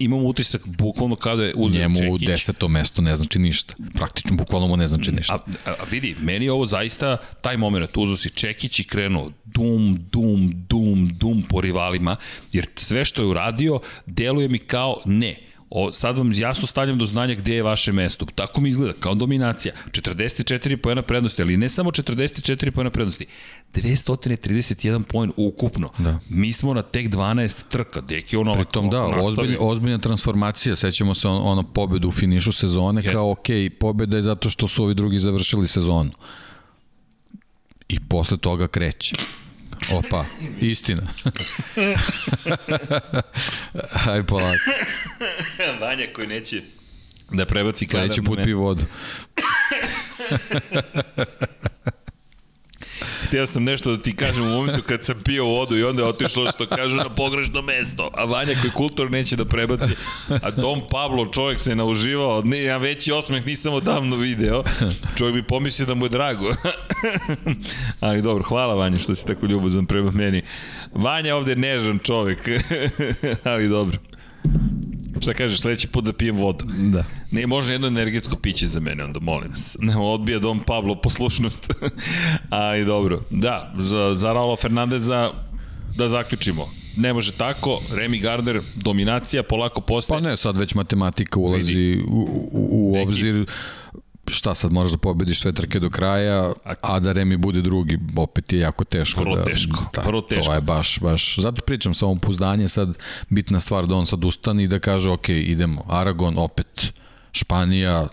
imam 0.00 0.24
utisak 0.24 0.66
bukvalno 0.66 1.16
kada 1.16 1.44
je 1.44 1.52
uzeo 1.56 1.80
Njemu 1.82 1.96
Čekić. 1.96 2.28
deseto 2.28 2.68
mesto 2.68 3.02
ne 3.02 3.16
znači 3.16 3.38
ništa. 3.38 3.74
Praktično, 3.94 4.36
bukvalno 4.36 4.66
mu 4.68 4.76
ne 4.76 4.88
znači 4.88 5.12
ništa. 5.12 5.34
A, 5.64 5.70
a 5.70 5.84
vidi, 5.90 6.16
meni 6.20 6.44
je 6.44 6.52
ovo 6.52 6.66
zaista 6.66 7.16
taj 7.40 7.56
moment, 7.56 7.96
uzeo 7.96 8.16
si 8.16 8.30
Čekić 8.30 8.80
i 8.80 8.84
krenuo 8.84 9.30
dum, 9.44 9.98
dum, 10.10 10.52
dum, 10.68 11.08
dum 11.08 11.42
po 11.42 11.60
rivalima, 11.60 12.16
jer 12.52 12.66
sve 12.74 13.04
što 13.04 13.22
je 13.22 13.28
uradio 13.28 13.80
deluje 14.06 14.48
mi 14.48 14.58
kao 14.58 15.02
ne 15.04 15.36
O, 15.76 15.92
sad 15.92 16.18
vam 16.18 16.32
jasno 16.32 16.66
stavljam 16.66 16.98
do 16.98 17.04
znanja 17.04 17.34
gde 17.34 17.54
je 17.54 17.62
vaše 17.62 17.92
mesto. 17.92 18.26
Tako 18.34 18.60
mi 18.60 18.68
izgleda, 18.68 18.92
kao 19.00 19.14
dominacija. 19.14 19.74
44 19.90 20.76
pojena 20.76 21.02
prednosti, 21.02 21.42
ali 21.42 21.56
ne 21.56 21.68
samo 21.68 21.90
44 21.90 22.70
pojena 22.70 22.90
prednosti. 22.90 23.26
231 23.74 25.02
poen 25.02 25.32
ukupno. 25.36 25.90
Da. 25.98 26.18
Mi 26.28 26.52
smo 26.52 26.74
na 26.74 26.82
tek 26.82 27.06
12 27.06 27.68
trka. 27.68 28.00
Deki 28.00 28.36
ono 28.36 28.50
ovako 28.50 28.64
Pritom 28.64 28.90
da, 28.90 29.04
ozbiljna, 29.04 29.56
ozbiljna 29.60 29.98
transformacija. 29.98 30.76
Sećamo 30.76 31.14
se 31.14 31.28
on, 31.28 31.42
ono 31.44 31.62
pobedu 31.62 32.08
u 32.08 32.12
finišu 32.12 32.52
sezone 32.52 32.98
Jeste. 32.98 33.12
kao 33.12 33.30
ok, 33.30 33.46
pobeda 33.80 34.16
je 34.16 34.22
zato 34.22 34.50
što 34.50 34.68
su 34.68 34.84
ovi 34.84 34.94
drugi 34.94 35.20
završili 35.20 35.66
sezonu. 35.66 36.10
I 37.88 38.00
posle 38.00 38.38
toga 38.38 38.68
kreće. 38.68 39.16
Opa, 39.92 40.24
istina. 40.60 41.02
Aj 44.10 44.26
polako. 44.26 44.58
Vanja 45.80 46.06
koji 46.14 46.26
neće 46.26 46.62
da 47.30 47.46
prebaci 47.46 47.86
kada... 47.86 48.06
Neće 48.06 48.22
put 48.22 48.38
pi 48.44 48.52
vodu. 48.52 48.84
Htio 53.34 53.46
sam 53.46 53.64
nešto 53.64 53.96
da 53.96 54.02
ti 54.02 54.16
kažem 54.16 54.44
u 54.44 54.48
momentu 54.48 54.82
kad 54.82 55.04
sam 55.04 55.20
pio 55.24 55.44
vodu 55.44 55.76
i 55.76 55.84
onda 55.84 56.02
je 56.02 56.08
otišlo 56.08 56.52
što 56.52 56.66
kažu 56.66 56.96
na 56.96 57.08
pogrešno 57.08 57.62
mesto. 57.62 58.10
A 58.14 58.24
Vanja 58.24 58.54
koji 58.60 58.70
kultur 58.70 59.10
neće 59.10 59.36
da 59.36 59.44
prebaci. 59.44 59.92
A 60.28 60.50
Dom 60.50 60.82
Pablo, 60.90 61.26
čovjek 61.26 61.60
se 61.60 61.74
nauživao. 61.74 62.42
Ne, 62.42 62.62
ja 62.62 62.76
veći 62.76 63.12
osmeh 63.12 63.46
nisam 63.46 63.74
odavno 63.74 64.16
video. 64.16 64.62
Čovjek 65.16 65.34
bi 65.34 65.42
pomislio 65.42 65.86
da 65.86 65.94
mu 65.94 66.04
je 66.04 66.08
drago. 66.08 66.54
Ali 68.00 68.22
dobro, 68.22 68.44
hvala 68.44 68.74
Vanja 68.74 68.98
što 68.98 69.14
si 69.14 69.26
tako 69.26 69.46
ljubazan 69.46 69.86
prema 69.86 70.10
meni. 70.10 70.42
Vanja 70.92 71.36
ovde 71.36 71.52
je 71.52 71.56
nežan 71.56 71.98
čovjek. 71.98 72.38
Ali 73.44 73.68
dobro. 73.68 73.98
Šta 75.24 75.34
kažeš, 75.34 75.60
sledeći 75.60 75.88
put 75.88 76.04
da 76.04 76.12
pijem 76.12 76.36
vodu? 76.36 76.64
Da. 76.92 77.04
Ne, 77.30 77.46
može 77.46 77.72
jedno 77.72 77.86
energetsko 77.86 78.36
piće 78.36 78.66
za 78.66 78.80
mene, 78.80 79.04
onda 79.04 79.20
molim 79.20 79.50
vas. 79.50 79.76
Ne, 79.80 79.96
odbija 79.96 80.38
Dom 80.38 80.60
Pablo 80.60 81.00
poslušnost. 81.00 81.72
Ali 82.50 82.84
dobro. 82.84 83.22
Da, 83.30 83.74
za, 83.78 84.14
za 84.14 84.32
Raula 84.32 84.56
Fernandeza 84.56 85.30
da 85.96 86.08
zaključimo. 86.08 86.68
Ne 86.96 87.12
može 87.12 87.32
tako, 87.32 87.80
Remy 87.92 88.22
Gardner, 88.22 88.60
dominacija, 88.74 89.42
polako 89.42 89.80
postaje. 89.80 90.20
Pa 90.22 90.28
ne, 90.28 90.36
sad 90.36 90.56
već 90.56 90.74
matematika 90.74 91.40
ulazi 91.40 91.98
u, 92.08 92.18
u, 92.52 92.68
u 92.70 93.02
obzir 93.02 93.46
šta 94.26 94.54
sad 94.54 94.72
moraš 94.72 94.92
da 94.92 94.98
pobediš 94.98 95.40
sve 95.40 95.52
trke 95.52 95.80
do 95.80 95.90
kraja, 95.90 96.52
a 96.80 97.00
da 97.00 97.12
Remi 97.12 97.36
bude 97.36 97.62
drugi, 97.62 97.98
opet 98.16 98.52
je 98.52 98.58
jako 98.58 98.84
teško. 98.84 99.20
Vrlo 99.20 99.36
da, 99.36 99.44
teško, 99.44 99.84
da, 99.94 100.02
vrlo 100.02 100.20
teško. 100.20 100.44
To 100.46 100.54
je 100.54 100.60
baš, 100.60 100.98
baš, 101.00 101.36
zato 101.38 101.62
pričam 101.62 101.94
samo 101.94 102.14
pouzdanje, 102.14 102.68
sad 102.68 102.98
bitna 103.28 103.60
stvar 103.60 103.86
da 103.86 103.94
on 103.94 104.06
sad 104.06 104.24
ustane 104.24 104.64
i 104.64 104.68
da 104.68 104.78
kaže, 104.78 105.10
ok, 105.10 105.28
idemo, 105.28 105.84
Aragon, 105.88 106.34
opet, 106.38 106.92
Španija, 107.32 108.08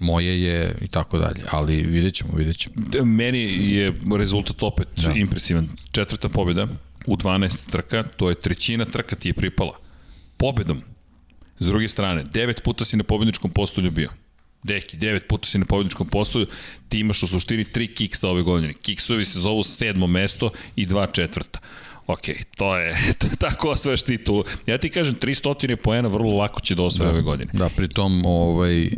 moje 0.00 0.42
je 0.42 0.78
i 0.80 0.88
tako 0.88 1.18
dalje, 1.18 1.42
ali 1.50 1.82
vidjet 1.82 2.14
ćemo, 2.14 2.32
vidjet 2.36 2.56
ćemo. 2.56 2.74
Meni 3.04 3.38
je 3.72 3.94
rezultat 4.18 4.62
opet 4.62 4.88
da. 4.96 5.12
impresivan. 5.12 5.68
Četvrta 5.90 6.28
pobjeda 6.28 6.66
u 7.06 7.16
12 7.16 7.70
trka, 7.70 8.02
to 8.02 8.28
je 8.28 8.34
trećina 8.34 8.84
trka 8.84 9.16
ti 9.16 9.28
je 9.28 9.32
pripala. 9.32 9.78
Pobedom. 10.36 10.82
S 11.58 11.66
druge 11.66 11.88
strane, 11.88 12.24
devet 12.24 12.62
puta 12.64 12.84
si 12.84 12.96
na 12.96 13.04
pobedničkom 13.04 13.50
postolju 13.50 13.90
bio. 13.90 14.10
Deki, 14.62 14.96
devet 14.96 15.28
puta 15.28 15.48
si 15.48 15.58
na 15.58 15.64
pobedničkom 15.64 16.06
postolju, 16.06 16.46
ti 16.88 16.98
imaš 16.98 17.22
u 17.22 17.26
suštini 17.26 17.64
tri 17.64 17.94
kiksa 17.94 18.28
ove 18.28 18.42
godine. 18.42 18.72
Kiksovi 18.72 19.24
se 19.24 19.40
zovu 19.40 19.62
sedmo 19.62 20.06
mesto 20.06 20.50
i 20.76 20.86
dva 20.86 21.06
četvrta. 21.06 21.58
Ok, 22.06 22.24
to 22.56 22.76
je, 22.76 22.96
to 23.18 23.26
je 23.26 23.36
tako 23.36 23.70
osvajaš 23.70 24.02
titulu. 24.02 24.44
Ja 24.66 24.78
ti 24.78 24.90
kažem, 24.90 25.14
300 25.14 25.76
poena 25.76 26.08
vrlo 26.08 26.36
lako 26.36 26.60
će 26.60 26.74
da 26.74 26.82
osvaja 26.82 27.10
da, 27.10 27.14
ove 27.14 27.22
godine. 27.22 27.50
Da, 27.52 27.68
pritom 27.68 28.22
ovaj, 28.26 28.90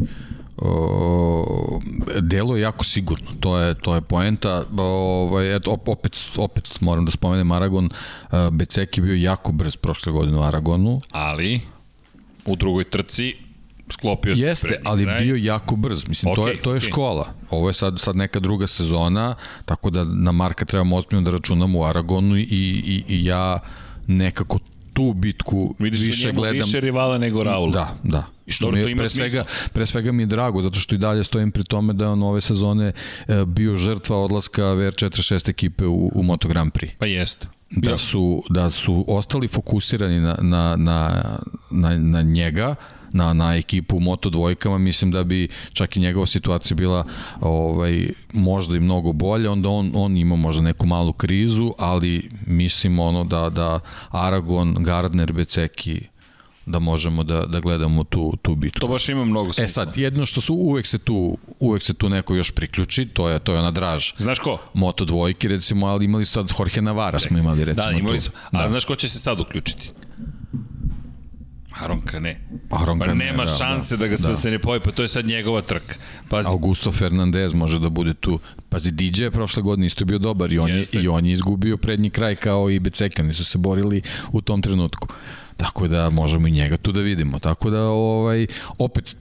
o, 0.57 1.81
delo 2.21 2.57
je 2.57 2.63
jako 2.63 2.85
sigurno. 2.85 3.31
To 3.41 3.59
je 3.59 3.75
to 3.75 3.95
je 3.95 4.01
poenta. 4.01 4.65
Ovaj 4.79 5.57
eto 5.57 5.79
opet 5.87 6.17
opet 6.37 6.81
moram 6.81 7.05
da 7.05 7.11
spomenem 7.11 7.53
Aragon. 7.53 7.91
Beceki 8.51 9.01
bio 9.01 9.15
jako 9.15 9.53
brz 9.53 9.77
prošle 9.77 10.13
godine 10.13 10.39
u 10.39 10.43
Aragonu, 10.43 10.99
ali 11.11 11.61
u 12.45 12.57
drugoj 12.57 12.85
trci 12.85 13.50
sklopio 13.93 14.37
se 14.37 14.43
Jeste, 14.43 14.81
ali 14.85 15.05
kraj. 15.05 15.21
bio 15.25 15.37
jako 15.37 15.77
brz. 15.77 16.09
Mislim, 16.09 16.33
okay, 16.33 16.37
to, 16.37 16.49
je, 16.49 16.63
to 16.63 16.75
je 16.75 16.81
okay. 16.81 16.91
škola. 16.91 17.29
Ovo 17.51 17.69
je 17.69 17.73
sad, 17.73 18.01
sad 18.01 18.17
neka 18.17 18.41
druga 18.41 18.67
sezona, 18.67 19.35
tako 19.65 19.91
da 19.91 20.05
na 20.05 20.33
Marka 20.33 20.65
trebamo 20.65 20.97
ozbiljno 20.97 21.23
da 21.23 21.31
računamo 21.31 21.79
u 21.79 21.85
Aragonu 21.85 22.37
i, 22.37 22.43
i, 22.43 23.05
i 23.09 23.25
ja 23.25 23.61
nekako 24.07 24.59
tu 24.93 25.13
bitku 25.13 25.75
Vidiš 25.79 26.01
više 26.01 26.33
gledam. 26.33 26.59
više 26.59 26.81
rivala 26.81 27.19
nego 27.19 27.43
Raul. 27.43 27.71
Da, 27.71 27.95
da. 28.03 28.27
I 28.47 28.53
što 28.53 28.71
mi 28.71 28.97
pre 28.97 29.09
svega, 29.09 29.45
pre 29.73 29.87
svega 29.87 30.13
mi 30.13 30.23
je 30.23 30.27
drago, 30.27 30.63
zato 30.63 30.81
što 30.81 30.95
i 30.95 30.99
dalje 30.99 31.25
stojim 31.25 31.51
pri 31.51 31.65
tome 31.65 31.93
da 31.93 32.05
je 32.05 32.11
on 32.11 32.23
ove 32.23 32.41
sezone 32.41 32.93
e, 33.29 33.45
bio 33.45 33.77
žrtva 33.77 34.17
odlaska 34.17 34.63
VR46 34.63 35.51
ekipe 35.51 35.87
u, 35.87 36.11
u 36.15 36.23
Moto 36.23 36.49
Grand 36.49 36.73
Prix. 36.73 36.91
Pa 36.99 37.07
jeste. 37.07 37.47
Da 37.71 37.99
su, 37.99 38.43
da 38.49 38.71
su 38.71 39.05
ostali 39.09 39.49
fokusirani 39.49 40.21
na, 40.21 40.37
na, 40.41 40.77
na, 40.77 41.23
na, 41.71 41.99
na 41.99 42.23
njega, 42.23 42.75
na, 43.13 43.33
na 43.33 43.57
ekipu 43.57 43.97
u 43.97 44.01
Moto 44.01 44.31
dvojkama, 44.31 44.79
mislim 44.79 45.11
da 45.11 45.25
bi 45.25 45.49
čak 45.73 45.97
i 45.97 46.01
njegova 46.01 46.27
situacija 46.27 46.75
bila 46.75 47.05
ovaj, 47.41 48.11
možda 48.33 48.77
i 48.77 48.81
mnogo 48.81 49.13
bolja, 49.13 49.53
onda 49.53 49.69
on, 49.69 49.93
on 49.95 50.17
ima 50.17 50.37
možda 50.37 50.63
neku 50.63 50.87
malu 50.87 51.13
krizu, 51.13 51.75
ali 51.79 52.31
mislim 52.47 52.99
ono 52.99 53.25
da, 53.25 53.51
da 53.51 53.81
Aragon, 54.11 54.77
Gardner, 54.79 55.33
Beceki, 55.33 56.01
da 56.67 56.79
možemo 56.79 57.25
da, 57.25 57.47
da 57.47 57.61
gledamo 57.61 58.05
tu, 58.05 58.37
tu 58.43 58.55
bitku. 58.55 58.81
To 58.81 58.89
baš 58.89 59.09
ima 59.09 59.25
mnogo 59.25 59.53
smisla. 59.53 59.65
E 59.65 59.69
sad, 59.69 59.97
jedno 59.97 60.27
što 60.27 60.41
su 60.41 60.55
uvek 60.55 60.87
se 60.87 60.99
tu, 60.99 61.39
uvek 61.61 61.83
se 61.83 61.95
tu 61.95 62.09
neko 62.09 62.35
još 62.35 62.51
priključi, 62.51 63.07
to 63.07 63.29
je, 63.29 63.39
to 63.39 63.53
je 63.53 63.59
ona 63.59 63.71
draž. 63.71 64.13
Znaš 64.19 64.39
ko? 64.39 64.59
Moto 64.75 65.05
dvojke, 65.05 65.49
recimo, 65.49 65.87
ali 65.87 66.05
imali 66.05 66.25
sad 66.25 66.53
Jorge 66.59 66.83
Navara 66.83 67.19
smo 67.19 67.39
imali, 67.39 67.65
recimo. 67.65 67.87
Da, 67.87 67.99
imali 67.99 68.21
smo. 68.21 68.33
A 68.53 68.63
da. 68.63 68.69
znaš 68.69 68.85
ko 68.85 68.97
će 68.97 69.09
se 69.09 69.19
sad 69.19 69.41
uključiti? 69.41 69.89
Aronka 71.79 72.21
ne. 72.21 72.41
Aronka 72.71 73.05
pa 73.07 73.15
nema 73.15 73.45
ne, 73.45 73.45
da, 73.45 73.57
šanse 73.57 73.97
da, 73.97 74.01
da 74.01 74.09
ga 74.09 74.17
da. 74.17 74.37
se 74.37 74.51
ne 74.51 74.59
pojavi, 74.59 74.85
pa 74.85 74.91
to 74.91 75.03
je 75.03 75.09
sad 75.09 75.27
njegova 75.27 75.61
trka. 75.61 75.95
Pazi. 76.29 76.49
Augusto 76.49 76.93
Fernandez 76.93 77.55
može 77.55 77.79
da 77.79 77.89
bude 77.89 78.15
tu. 78.15 78.39
Pazi, 78.69 78.91
DJ 78.91 79.23
je 79.23 79.31
prošle 79.31 79.63
godine 79.63 79.87
isto 79.87 80.05
bio 80.05 80.19
dobar 80.19 80.53
i 80.53 80.59
on, 80.59 80.71
je, 80.71 80.85
i 80.93 81.09
on 81.09 81.27
je 81.27 81.33
izgubio 81.33 81.77
prednji 81.77 82.11
kraj 82.11 82.35
kao 82.35 82.71
i 82.71 82.81
Beceka, 82.81 83.33
su 83.33 83.45
se 83.45 83.59
borili 83.59 84.03
u 84.33 84.41
tom 84.41 84.63
trenutku. 84.63 85.09
Tako 85.57 85.89
da 85.89 86.11
možemo 86.11 86.49
i 86.49 86.51
njega 86.51 86.77
tu 86.77 86.93
da 86.93 87.01
vidimo. 87.01 87.39
Tako 87.39 87.71
da 87.71 87.83
ovaj 87.83 88.47
opet 88.79 89.17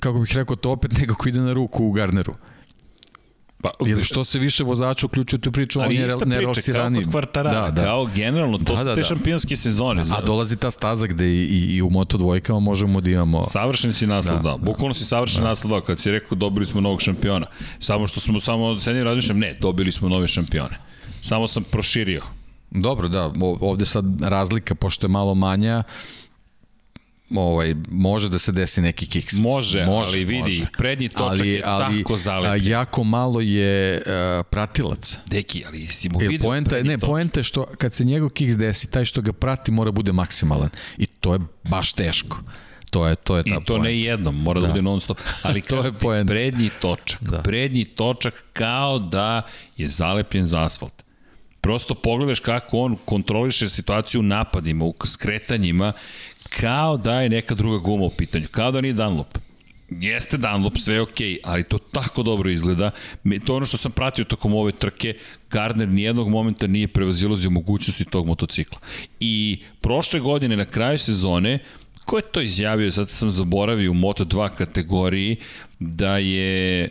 kako 0.00 0.18
bih 0.18 0.32
rekao 0.34 0.56
to 0.56 0.70
opet 0.70 0.98
nekako 0.98 1.28
ide 1.28 1.40
na 1.40 1.52
ruku 1.52 1.84
u 1.84 1.92
Garneru. 1.92 2.34
Pa, 3.64 3.70
Ili 3.86 4.04
što 4.04 4.24
se 4.24 4.38
više 4.38 4.64
vozača 4.64 5.06
uključuje 5.06 5.40
tu 5.40 5.52
priču, 5.52 5.80
on 5.80 5.92
je 5.92 6.08
nerelciraniji. 6.26 7.02
Kao 7.02 7.10
kvartarara, 7.10 7.60
da, 7.60 7.70
da. 7.70 7.82
kao 7.82 8.06
generalno, 8.14 8.58
to 8.58 8.72
da, 8.72 8.78
su 8.78 8.84
da, 8.84 8.94
te 8.94 9.00
da. 9.00 9.06
šampionske 9.06 9.56
sezone. 9.56 10.04
A 10.10 10.20
dolazi 10.20 10.56
ta 10.56 10.70
staza 10.70 11.06
gde 11.06 11.26
i, 11.26 11.44
i, 11.44 11.76
i 11.76 11.82
u 11.82 11.90
Moto 11.90 12.18
dvojkama 12.18 12.60
možemo 12.60 13.00
da 13.00 13.10
imamo... 13.10 13.44
Savršen 13.44 13.92
si 13.92 14.06
naslov, 14.06 14.36
da. 14.36 14.50
da. 14.50 14.56
Bukvalno 14.56 14.94
si 14.94 15.04
savršen 15.04 15.42
da. 15.42 15.48
naslov, 15.48 15.80
da. 15.80 15.86
Kad 15.86 16.00
si 16.00 16.10
rekao 16.10 16.36
dobili 16.36 16.66
smo 16.66 16.80
novog 16.80 17.00
šampiona. 17.00 17.46
Samo 17.78 18.06
što 18.06 18.20
smo, 18.20 18.40
samo 18.40 18.76
ne 18.86 19.04
razmišljam, 19.04 19.38
ne, 19.38 19.56
dobili 19.60 19.92
smo 19.92 20.08
nove 20.08 20.28
šampione. 20.28 20.78
Samo 21.20 21.48
sam 21.48 21.64
proširio. 21.64 22.22
Dobro, 22.70 23.08
da, 23.08 23.30
ovde 23.60 23.86
sad 23.86 24.04
razlika, 24.22 24.74
pošto 24.74 25.06
je 25.06 25.10
malo 25.10 25.34
manja, 25.34 25.82
ovaj, 27.36 27.74
može 27.90 28.28
da 28.28 28.38
se 28.38 28.52
desi 28.52 28.80
neki 28.80 29.06
kiks. 29.06 29.34
Može, 29.34 29.84
može 29.84 30.10
ali 30.10 30.24
vidi, 30.24 30.40
može. 30.40 30.66
prednji 30.78 31.08
točak 31.08 31.28
ali, 31.30 31.48
je 31.48 31.62
ali, 31.64 31.98
tako 31.98 32.16
zalepljen. 32.16 32.72
jako 32.72 33.04
malo 33.04 33.40
je 33.40 33.96
uh, 33.96 34.46
pratilac. 34.50 35.16
Deki, 35.26 35.64
ali 35.66 35.80
si 35.80 36.08
mu 36.08 36.18
vidio 36.18 36.38
poenta, 36.40 36.76
Ne, 36.76 36.94
točak. 36.94 37.00
poenta 37.00 37.40
je 37.40 37.44
što 37.44 37.64
kad 37.78 37.92
se 37.92 38.04
njegov 38.04 38.28
kiks 38.28 38.56
desi, 38.56 38.90
taj 38.90 39.04
što 39.04 39.20
ga 39.22 39.32
prati 39.32 39.72
mora 39.72 39.90
bude 39.90 40.12
maksimalan. 40.12 40.68
I 40.98 41.06
to 41.06 41.32
je 41.32 41.38
baš 41.64 41.92
teško. 41.92 42.40
To 42.90 43.06
je 43.08 43.14
to 43.14 43.36
je 43.36 43.42
ta 43.42 43.48
I 43.50 43.52
to 43.54 43.60
poenta. 43.66 43.82
ne 43.84 44.00
jednom, 44.00 44.36
mora 44.36 44.60
da, 44.60 44.66
da 44.66 44.72
bude 44.72 44.82
non 44.82 45.00
stop. 45.00 45.18
Ali 45.42 45.60
to 45.70 45.84
je 45.84 45.92
poenta. 45.92 46.30
prednji 46.30 46.70
točak, 46.80 47.22
da. 47.22 47.42
prednji 47.42 47.84
točak 47.84 48.44
kao 48.52 48.98
da 48.98 49.42
je 49.76 49.88
zalepljen 49.88 50.44
za 50.44 50.64
asfalt. 50.64 50.92
Prosto 51.60 51.94
pogledaš 51.94 52.40
kako 52.40 52.78
on 52.78 52.96
kontroliše 53.04 53.68
situaciju 53.68 54.22
napadima, 54.22 54.84
u 54.84 54.94
skretanjima, 55.04 55.92
kao 56.60 56.96
da 56.96 57.20
je 57.20 57.28
neka 57.28 57.54
druga 57.54 57.78
guma 57.78 58.04
u 58.04 58.10
pitanju, 58.10 58.46
kao 58.50 58.70
da 58.70 58.80
nije 58.80 58.94
Dunlop. 58.94 59.38
Jeste 59.90 60.36
Dunlop, 60.36 60.76
sve 60.78 60.94
je 60.94 61.00
okej, 61.00 61.28
okay, 61.28 61.38
ali 61.44 61.64
to 61.64 61.78
tako 61.78 62.22
dobro 62.22 62.50
izgleda. 62.50 62.90
To 63.46 63.56
ono 63.56 63.66
što 63.66 63.76
sam 63.76 63.92
pratio 63.92 64.24
tokom 64.24 64.54
ove 64.54 64.72
trke, 64.72 65.14
Gardner 65.50 65.88
nijednog 65.88 66.28
momenta 66.28 66.66
nije 66.66 66.88
prevazilazio 66.88 67.50
mogućnosti 67.50 68.04
tog 68.04 68.26
motocikla. 68.26 68.78
I 69.20 69.62
prošle 69.80 70.20
godine 70.20 70.56
na 70.56 70.64
kraju 70.64 70.98
sezone, 70.98 71.58
ko 72.04 72.16
je 72.16 72.22
to 72.22 72.40
izjavio, 72.40 72.92
sad 72.92 73.10
sam 73.10 73.30
zaboravio 73.30 73.90
u 73.90 73.94
Moto2 73.94 74.48
kategoriji, 74.48 75.36
da 75.78 76.18
je 76.18 76.90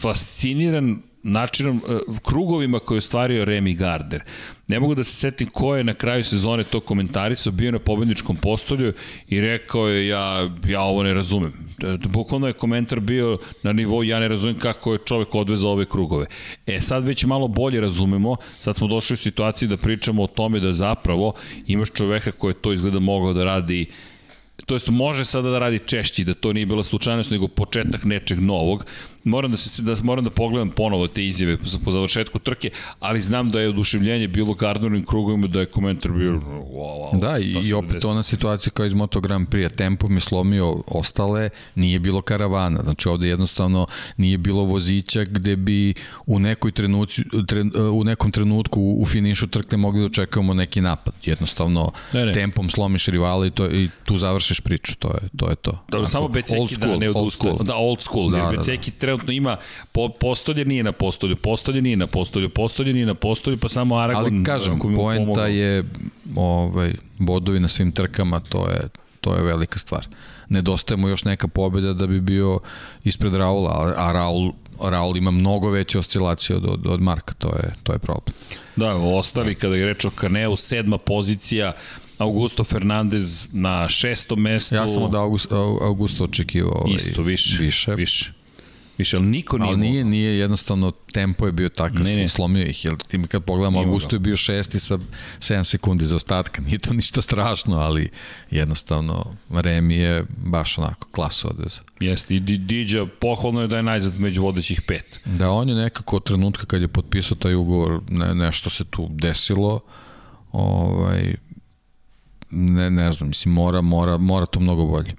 fasciniran 0.00 1.02
načinom, 1.24 1.82
e, 1.88 1.98
krugovima 2.22 2.78
koje 2.78 2.96
je 2.96 2.98
ostvario 2.98 3.44
Remy 3.44 3.76
Gardner. 3.76 4.22
Ne 4.68 4.80
mogu 4.80 4.94
da 4.94 5.04
se 5.04 5.12
setim 5.12 5.48
ko 5.48 5.76
je 5.76 5.84
na 5.84 5.94
kraju 5.94 6.24
sezone 6.24 6.64
to 6.64 6.80
komentarisao, 6.80 7.52
bio 7.52 7.72
na 7.72 7.78
pobedničkom 7.78 8.36
postolju 8.36 8.92
i 9.28 9.40
rekao 9.40 9.88
je 9.88 10.08
ja, 10.08 10.50
ja 10.66 10.82
ovo 10.82 11.02
ne 11.02 11.14
razumem. 11.14 11.52
E, 11.82 12.08
bukvalno 12.08 12.46
je 12.46 12.52
komentar 12.52 13.00
bio 13.00 13.38
na 13.62 13.72
nivou 13.72 14.02
ja 14.02 14.20
ne 14.20 14.28
razumem 14.28 14.58
kako 14.58 14.92
je 14.92 14.98
čovek 15.04 15.34
odvezao 15.34 15.70
ove 15.70 15.86
krugove. 15.86 16.26
E 16.66 16.80
sad 16.80 17.04
već 17.04 17.24
malo 17.24 17.48
bolje 17.48 17.80
razumemo, 17.80 18.36
sad 18.60 18.76
smo 18.76 18.88
došli 18.88 19.14
u 19.14 19.16
situaciji 19.16 19.68
da 19.68 19.76
pričamo 19.76 20.22
o 20.22 20.26
tome 20.26 20.60
da 20.60 20.72
zapravo 20.72 21.34
imaš 21.66 21.90
čoveka 21.90 22.32
koji 22.32 22.50
je 22.50 22.62
to 22.62 22.72
izgleda 22.72 22.98
mogao 22.98 23.32
da 23.32 23.44
radi 23.44 23.86
to 24.66 24.74
jest 24.74 24.88
može 24.88 25.24
sada 25.24 25.50
da 25.50 25.58
radi 25.58 25.78
češći, 25.78 26.24
da 26.24 26.34
to 26.34 26.52
nije 26.52 26.66
bila 26.66 26.84
slučajnost, 26.84 27.30
nego 27.30 27.48
početak 27.48 28.04
nečeg 28.04 28.40
novog. 28.40 28.84
Moram 29.24 29.50
da 29.50 29.56
se 29.56 29.82
da 29.82 29.94
moram 30.02 30.24
da 30.24 30.30
pogledam 30.30 30.70
ponovo 30.70 31.06
te 31.06 31.26
izjave 31.26 31.56
po, 31.56 31.64
po 31.84 31.90
završetku 31.90 32.38
trke, 32.38 32.70
ali 33.00 33.22
znam 33.22 33.50
da 33.50 33.60
je 33.60 33.68
oduševljenje 33.68 34.28
bilo 34.28 34.54
Gardnerovim 34.54 35.04
krugovima 35.04 35.46
da 35.46 35.60
je 35.60 35.66
komentar 35.66 36.12
bio 36.12 36.32
wow, 36.32 36.64
wow, 36.72 37.20
Da, 37.20 37.38
i, 37.38 37.68
i 37.68 37.72
opet 37.72 38.04
ona 38.04 38.22
situacija 38.22 38.70
kao 38.70 38.86
iz 38.86 38.94
Moto 38.94 39.20
Grand 39.20 39.48
Prix, 39.48 39.76
tempo 39.76 40.08
mi 40.08 40.20
slomio 40.20 40.82
ostale, 40.86 41.50
nije 41.74 41.98
bilo 41.98 42.22
karavana. 42.22 42.82
Znači 42.84 43.08
ovde 43.08 43.28
jednostavno 43.28 43.86
nije 44.16 44.38
bilo 44.38 44.62
vozića 44.62 45.24
gde 45.24 45.56
bi 45.56 45.94
u 46.26 46.38
nekoj 46.38 46.72
trenuci, 46.72 47.22
tre, 47.48 47.62
u 47.92 48.04
nekom 48.04 48.30
trenutku 48.30 48.80
u, 48.98 49.06
finišu 49.06 49.46
trke 49.46 49.76
mogli 49.76 50.00
da 50.00 50.06
očekujemo 50.06 50.54
neki 50.54 50.80
napad. 50.80 51.14
Jednostavno 51.24 51.92
ne, 52.12 52.24
ne. 52.24 52.32
tempom 52.32 52.70
slomiš 52.70 53.06
rivala 53.06 53.46
i, 53.46 53.50
to, 53.50 53.70
i 53.70 53.88
tu 54.04 54.16
završiš 54.44 54.60
priču, 54.60 54.94
to 54.98 55.08
je 55.08 55.28
to. 55.36 55.50
Je 55.50 55.56
to. 55.56 55.78
Da, 55.88 56.06
samo 56.06 56.28
Beceki 56.28 56.76
da 56.78 56.96
ne 56.96 57.10
odustaje. 57.10 57.54
Da, 57.60 57.76
old 57.76 58.02
school. 58.02 58.30
Da, 58.30 58.38
jer 58.38 58.56
Beceki 58.56 58.90
da, 58.90 58.94
da. 58.94 59.00
trenutno 59.00 59.32
ima, 59.32 59.56
po, 59.92 60.08
postolje 60.08 60.64
nije 60.64 60.82
na 60.82 60.92
postolju, 60.92 61.36
postolje 61.36 61.82
nije 61.82 61.96
na 61.96 62.06
postolju, 62.06 62.48
postolje 62.48 62.92
nije 62.92 63.06
na 63.06 63.14
postolju, 63.14 63.58
pa 63.58 63.68
samo 63.68 63.96
Aragon. 63.96 64.24
Ali 64.24 64.44
kažem, 64.44 64.78
poenta 64.78 65.46
je 65.46 65.84
ovaj, 66.36 66.92
bodovi 67.18 67.60
na 67.60 67.68
svim 67.68 67.92
trkama, 67.92 68.40
to 68.40 68.68
je, 68.68 68.88
to 69.20 69.34
je 69.34 69.42
velika 69.42 69.78
stvar. 69.78 70.06
Nedostaje 70.48 70.96
mu 70.96 71.08
još 71.08 71.24
neka 71.24 71.48
pobeda 71.48 71.92
da 71.92 72.06
bi 72.06 72.20
bio 72.20 72.60
ispred 73.04 73.34
Raula, 73.34 73.94
a 73.96 74.12
Raul 74.12 74.52
Raul 74.82 75.16
ima 75.16 75.30
mnogo 75.30 75.70
veće 75.70 75.98
oscilacije 75.98 76.56
od, 76.56 76.64
od, 76.64 76.86
od 76.86 77.00
Marka, 77.00 77.34
to 77.34 77.48
je, 77.48 77.72
to 77.82 77.92
je 77.92 77.98
problem. 77.98 78.34
Da, 78.76 78.94
ostali 78.94 79.54
kada 79.54 79.76
je 79.76 79.86
reč 79.86 80.04
o 80.04 80.10
Kaneu, 80.10 80.56
sedma 80.56 80.98
pozicija, 80.98 81.72
Augusto 82.18 82.64
Fernandez 82.64 83.46
na 83.52 83.88
šestom 83.88 84.40
mestu. 84.40 84.74
Ja 84.74 84.86
sam 84.86 85.02
od 85.02 85.14
Augusto, 85.14 85.78
Augusto 85.82 86.24
očekivao 86.24 86.82
ovaj, 86.84 86.96
Isto, 86.96 87.22
više. 87.22 87.58
Više. 87.58 87.94
više. 87.94 88.32
Više, 88.98 89.16
ali 89.16 89.26
niko 89.26 89.58
nije 89.58 89.68
Ali 89.68 89.80
nije, 89.80 90.04
nije 90.04 90.38
jednostavno, 90.38 90.90
tempo 90.90 91.46
je 91.46 91.52
bio 91.52 91.68
takav, 91.68 92.04
ne, 92.04 92.14
ne. 92.14 92.28
slomio 92.28 92.66
ih, 92.66 92.84
jer 92.84 92.96
ti 92.96 93.22
kad 93.28 93.44
pogledamo, 93.44 93.78
Augusto 93.78 94.16
je 94.16 94.20
bio 94.20 94.36
šesti 94.36 94.80
sa 94.80 94.98
7 95.38 95.64
sekundi 95.64 96.06
za 96.06 96.16
ostatka, 96.16 96.62
nije 96.66 96.78
to 96.78 96.94
ništa 96.94 97.22
strašno, 97.22 97.76
ali 97.76 98.10
jednostavno 98.50 99.36
Remi 99.50 99.96
je 99.96 100.24
baš 100.36 100.78
onako 100.78 101.08
klasu 101.08 101.48
odveza. 101.48 101.80
Jeste, 102.00 102.34
i 102.34 102.40
Diđa 102.40 103.06
pohvalno 103.20 103.60
je 103.60 103.68
da 103.68 103.76
je 103.76 103.82
najzad 103.82 104.20
među 104.20 104.42
vodećih 104.42 104.82
pet. 104.82 105.20
Da, 105.24 105.50
on 105.50 105.68
je 105.68 105.74
nekako 105.74 106.16
od 106.16 106.24
trenutka 106.24 106.66
kad 106.66 106.82
je 106.82 106.88
potpisao 106.88 107.36
taj 107.36 107.54
ugovor, 107.54 108.00
ne, 108.08 108.34
nešto 108.34 108.70
se 108.70 108.84
tu 108.84 109.08
desilo, 109.10 109.80
ovaj, 110.52 111.34
ne, 112.54 112.90
ne 112.90 113.12
znam, 113.12 113.28
mislim, 113.28 113.54
mora, 113.54 113.80
mora, 113.80 114.18
mora 114.18 114.46
to 114.46 114.60
mnogo 114.60 114.86
bolje. 114.86 115.12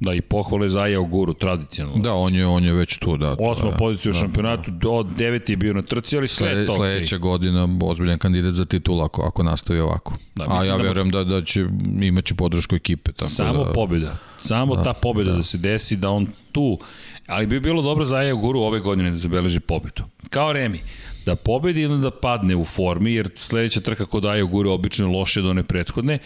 Da, 0.00 0.14
i 0.14 0.20
pohvale 0.20 0.68
za 0.68 0.80
Aja 0.80 1.00
Guru, 1.00 1.34
tradicionalno. 1.34 2.02
Da, 2.02 2.14
on 2.14 2.34
je, 2.34 2.46
on 2.46 2.64
je 2.64 2.72
već 2.72 2.98
tu, 2.98 3.16
da. 3.16 3.36
Osma 3.38 3.70
pozicija 3.70 4.10
u 4.10 4.12
da, 4.12 4.18
šampionatu, 4.18 4.70
da. 4.70 4.88
od 4.88 5.06
deveti 5.06 5.52
je 5.52 5.56
bio 5.56 5.74
na 5.74 5.82
trci, 5.82 6.16
ali 6.16 6.28
sve 6.28 6.52
Sled, 6.52 6.66
to. 6.66 6.72
Sledeća 6.72 7.16
okay. 7.16 7.20
godina 7.20 7.68
ozbiljan 7.82 8.18
kandidat 8.18 8.54
za 8.54 8.64
titul 8.64 9.02
ako, 9.02 9.22
ako 9.22 9.42
nastavi 9.42 9.80
ovako. 9.80 10.14
Da, 10.36 10.44
A 10.48 10.64
ja 10.64 10.76
da 10.76 10.82
verujem 10.82 11.10
da, 11.10 11.24
da 11.24 11.44
će, 11.44 11.66
imaće 12.00 12.34
podršku 12.34 12.76
ekipe. 12.76 13.12
Tako 13.12 13.30
Samo 13.30 13.64
da, 13.64 13.72
pobjeda. 13.72 14.16
Samo 14.42 14.76
da, 14.76 14.82
ta 14.82 14.92
pobjeda 14.92 15.30
da. 15.30 15.36
da 15.36 15.42
se 15.42 15.58
desi, 15.58 15.96
da 15.96 16.10
on 16.10 16.26
tu, 16.52 16.78
ali 17.26 17.46
bi 17.46 17.60
bilo 17.60 17.82
dobro 17.82 18.04
za 18.04 18.16
Aja 18.16 18.34
Guru 18.34 18.60
ove 18.60 18.80
godine 18.80 19.10
da 19.10 19.16
zabeleži 19.16 19.60
pobedu. 19.60 20.02
Kao 20.30 20.52
Remi, 20.52 20.80
da 21.28 21.36
pobedi 21.36 21.82
ili 21.82 22.00
da 22.00 22.10
padne 22.10 22.56
u 22.56 22.64
formi, 22.64 23.12
jer 23.14 23.30
sledeća 23.36 23.80
trka 23.80 24.06
kod 24.06 24.24
Aja 24.24 24.44
Guru 24.44 24.70
obično 24.70 25.06
je 25.06 25.16
loše 25.16 25.42
do 25.42 25.50
one 25.50 25.64
prethodne 25.64 26.18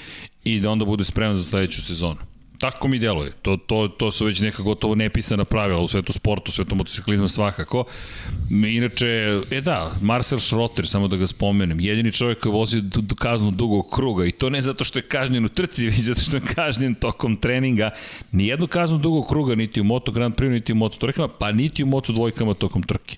i 0.45 0.61
da 0.61 0.71
onda 0.71 0.85
bude 0.85 1.05
spreman 1.05 1.37
za 1.37 1.45
sledeću 1.45 1.83
sezonu. 1.83 2.33
Tako 2.63 2.89
mi 2.89 2.99
deluje. 2.99 3.33
To, 3.43 3.57
to, 3.57 3.89
to 3.89 4.11
su 4.11 4.25
već 4.25 4.41
neka 4.41 4.63
gotovo 4.63 4.95
nepisana 4.95 5.45
pravila 5.45 5.83
u 5.83 5.89
svetu 5.89 6.13
sportu, 6.13 6.49
u 6.49 6.53
svetu 6.53 6.75
motociklizma 6.75 7.29
svakako. 7.29 7.85
Inače, 8.51 9.07
e 9.51 9.61
da, 9.61 9.95
Marcel 10.01 10.39
Schrotter, 10.39 10.87
samo 10.87 11.09
da 11.09 11.17
ga 11.17 11.27
spomenem, 11.27 11.81
jedini 11.81 12.13
čovjek 12.13 12.39
koji 12.39 12.53
vozi 12.53 12.83
kaznu 13.19 13.51
dugog 13.51 13.91
kruga 13.95 14.27
i 14.27 14.33
to 14.33 14.51
ne 14.51 14.61
zato 14.63 14.85
što 14.85 14.99
je 14.99 15.03
kažnjen 15.03 15.45
u 15.45 15.49
trci, 15.49 15.87
već 15.91 16.01
zato 16.01 16.21
što 16.21 16.37
je 16.37 16.43
kažnjen 16.55 16.95
tokom 16.95 17.37
treninga. 17.37 17.91
Nijednu 18.33 18.67
kaznu 18.67 18.99
dugog 18.99 19.29
kruga, 19.29 19.55
niti 19.55 19.81
u 19.81 19.85
Moto 19.85 20.13
Grand 20.13 20.35
Prix, 20.35 20.51
niti 20.51 20.73
u 20.73 20.77
Moto 20.77 20.99
trkama, 20.99 21.29
pa 21.29 21.53
niti 21.53 21.83
u 21.83 21.87
Moto 21.87 22.13
dvojkama 22.13 22.55
tokom 22.55 22.83
trke. 22.83 23.17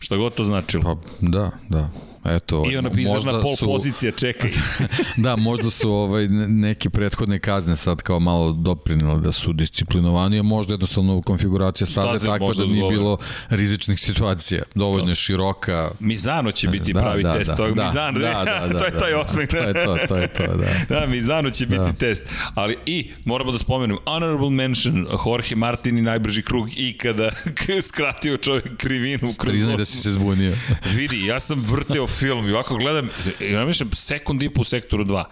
Šta 0.00 0.16
god 0.16 0.34
to 0.34 0.44
značilo. 0.44 0.82
Pa, 0.82 0.96
da, 1.20 1.50
da. 1.68 1.90
Eto, 2.36 2.64
I 2.72 2.76
ona 2.76 2.88
bizarna 2.88 3.40
pol 3.42 3.56
su, 3.56 3.66
pozicija, 3.66 4.12
čekaj. 4.12 4.50
da, 5.16 5.36
možda 5.36 5.70
su 5.70 5.92
ovaj, 5.92 6.28
neke 6.48 6.90
prethodne 6.90 7.38
kazne 7.38 7.76
sad 7.76 8.02
kao 8.02 8.20
malo 8.20 8.52
doprinile 8.52 9.20
da 9.20 9.32
su 9.32 9.52
disciplinovani, 9.52 10.38
a 10.38 10.42
možda 10.42 10.74
jednostavno 10.74 11.22
konfiguracija 11.22 11.86
staze, 11.86 12.08
staze 12.08 12.26
takva 12.26 12.52
da 12.54 12.64
nije 12.64 12.90
bilo 12.90 13.18
rizičnih 13.48 14.00
situacija. 14.00 14.62
Dovoljno 14.74 15.08
je 15.08 15.14
široka. 15.14 15.90
Mizano 16.00 16.52
će 16.52 16.68
biti 16.68 16.92
da, 16.92 17.00
pravi 17.00 17.22
da, 17.22 17.38
test. 17.38 17.50
Da, 17.50 17.70
da, 17.70 17.84
Mizano, 17.84 18.18
da, 18.18 18.44
da, 18.44 18.68
da, 18.68 18.78
to 18.78 18.84
je 18.84 18.98
taj 18.98 19.14
osmeh. 19.14 19.48
To 19.48 19.56
je 19.56 19.84
to, 19.84 19.98
to 20.08 20.16
je 20.16 20.28
to, 20.28 20.46
da. 20.46 20.66
da, 21.00 21.06
Mizano 21.06 21.50
će 21.50 21.66
biti 21.66 21.78
da. 21.78 21.92
test. 21.92 22.22
Ali 22.54 22.76
i, 22.86 23.10
moramo 23.24 23.52
da 23.52 23.58
spomenem, 23.58 23.96
honorable 24.06 24.50
mention, 24.50 25.06
Jorge 25.26 25.56
Martin 25.56 25.98
i 25.98 26.02
najbrži 26.02 26.42
krug 26.42 26.68
ikada 26.76 27.30
skratio 27.82 28.36
čovjek 28.36 28.76
krivinu. 28.76 29.34
Priznaj 29.38 29.76
da 29.76 29.84
si 29.84 29.96
se 29.96 30.12
zbunio. 30.12 30.56
Vidi, 30.94 31.26
ja 31.26 31.40
sam 31.40 31.62
vrteo 31.62 32.06
film 32.20 32.48
i 32.48 32.52
ovako 32.52 32.76
gledam, 32.76 33.08
i 33.40 33.52
namišljam 33.52 33.90
sekund 33.92 34.42
i 34.42 34.50
po 34.50 34.64
sektoru 34.64 35.04
2. 35.04 35.24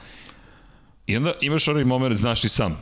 I 1.06 1.16
onda 1.16 1.32
imaš 1.40 1.68
onaj 1.68 1.84
moment, 1.84 2.16
znaš 2.16 2.44
i 2.44 2.48
sam, 2.48 2.78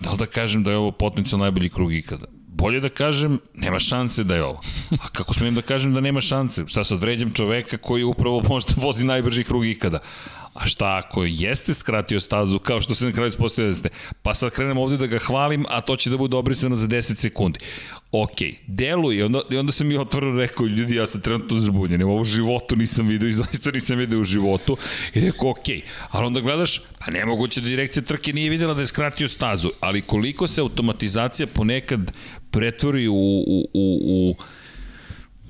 da 0.00 0.12
li 0.12 0.18
da 0.18 0.26
kažem 0.26 0.62
da 0.62 0.70
je 0.70 0.76
ovo 0.76 0.90
potencijalno 0.92 1.44
najbolji 1.44 1.70
krug 1.70 1.92
ikada? 1.94 2.26
Bolje 2.46 2.80
da 2.80 2.88
kažem, 2.88 3.38
nema 3.54 3.78
šanse 3.78 4.24
da 4.24 4.34
je 4.34 4.44
ovo. 4.44 4.60
A 5.02 5.08
kako 5.12 5.34
smijem 5.34 5.54
da 5.54 5.62
kažem 5.62 5.94
da 5.94 6.00
nema 6.00 6.20
šanse? 6.20 6.64
Šta 6.66 6.84
sad 6.84 7.00
vređam 7.00 7.32
čoveka 7.32 7.76
koji 7.76 8.04
upravo 8.04 8.42
možda 8.48 8.74
vozi 8.76 9.04
najbrži 9.04 9.44
krug 9.44 9.66
ikada? 9.66 9.98
A 10.54 10.66
šta 10.66 11.02
ako 11.04 11.24
jeste 11.24 11.74
skratio 11.74 12.20
stazu, 12.20 12.58
kao 12.58 12.80
što 12.80 12.94
se 12.94 13.06
na 13.06 13.12
kraju 13.12 13.28
ispostavio 13.28 13.70
da 13.70 13.76
ste, 13.76 13.88
pa 14.22 14.34
sad 14.34 14.50
krenem 14.50 14.78
ovde 14.78 14.96
da 14.96 15.06
ga 15.06 15.18
hvalim, 15.18 15.64
a 15.68 15.80
to 15.80 15.96
će 15.96 16.10
da 16.10 16.16
bude 16.16 16.36
obrisano 16.36 16.76
za 16.76 16.86
10 16.86 17.16
sekundi. 17.16 17.58
Ok, 18.12 18.36
deluje, 18.66 19.24
onda, 19.24 19.40
i 19.50 19.56
onda 19.56 19.72
sam 19.72 19.86
mi 19.86 19.96
otvoreno 19.96 20.40
rekao, 20.40 20.66
ljudi, 20.66 20.96
ja 20.96 21.06
sam 21.06 21.20
trenutno 21.20 21.60
zbunjen, 21.60 22.02
ovo 22.02 22.20
u 22.20 22.24
životu 22.24 22.76
nisam 22.76 23.06
vidio 23.06 23.28
i 23.28 23.32
zaista 23.32 23.70
nisam 23.70 23.98
vidio 23.98 24.20
u 24.20 24.24
životu. 24.24 24.76
I 25.14 25.20
rekao, 25.20 25.50
ok, 25.50 25.66
ali 26.10 26.26
onda 26.26 26.40
gledaš, 26.40 26.82
pa 26.98 27.10
nemoguće 27.10 27.60
da 27.60 27.68
direkcija 27.68 28.02
trke 28.02 28.32
nije 28.32 28.50
videla 28.50 28.74
da 28.74 28.80
je 28.80 28.86
skratio 28.86 29.28
stazu, 29.28 29.70
ali 29.80 30.02
koliko 30.02 30.46
se 30.46 30.60
automatizacija 30.60 31.46
ponekad 31.46 32.12
pretvori 32.50 33.08
u, 33.08 33.14
u, 33.14 33.68
u, 33.74 33.98
u 34.04 34.34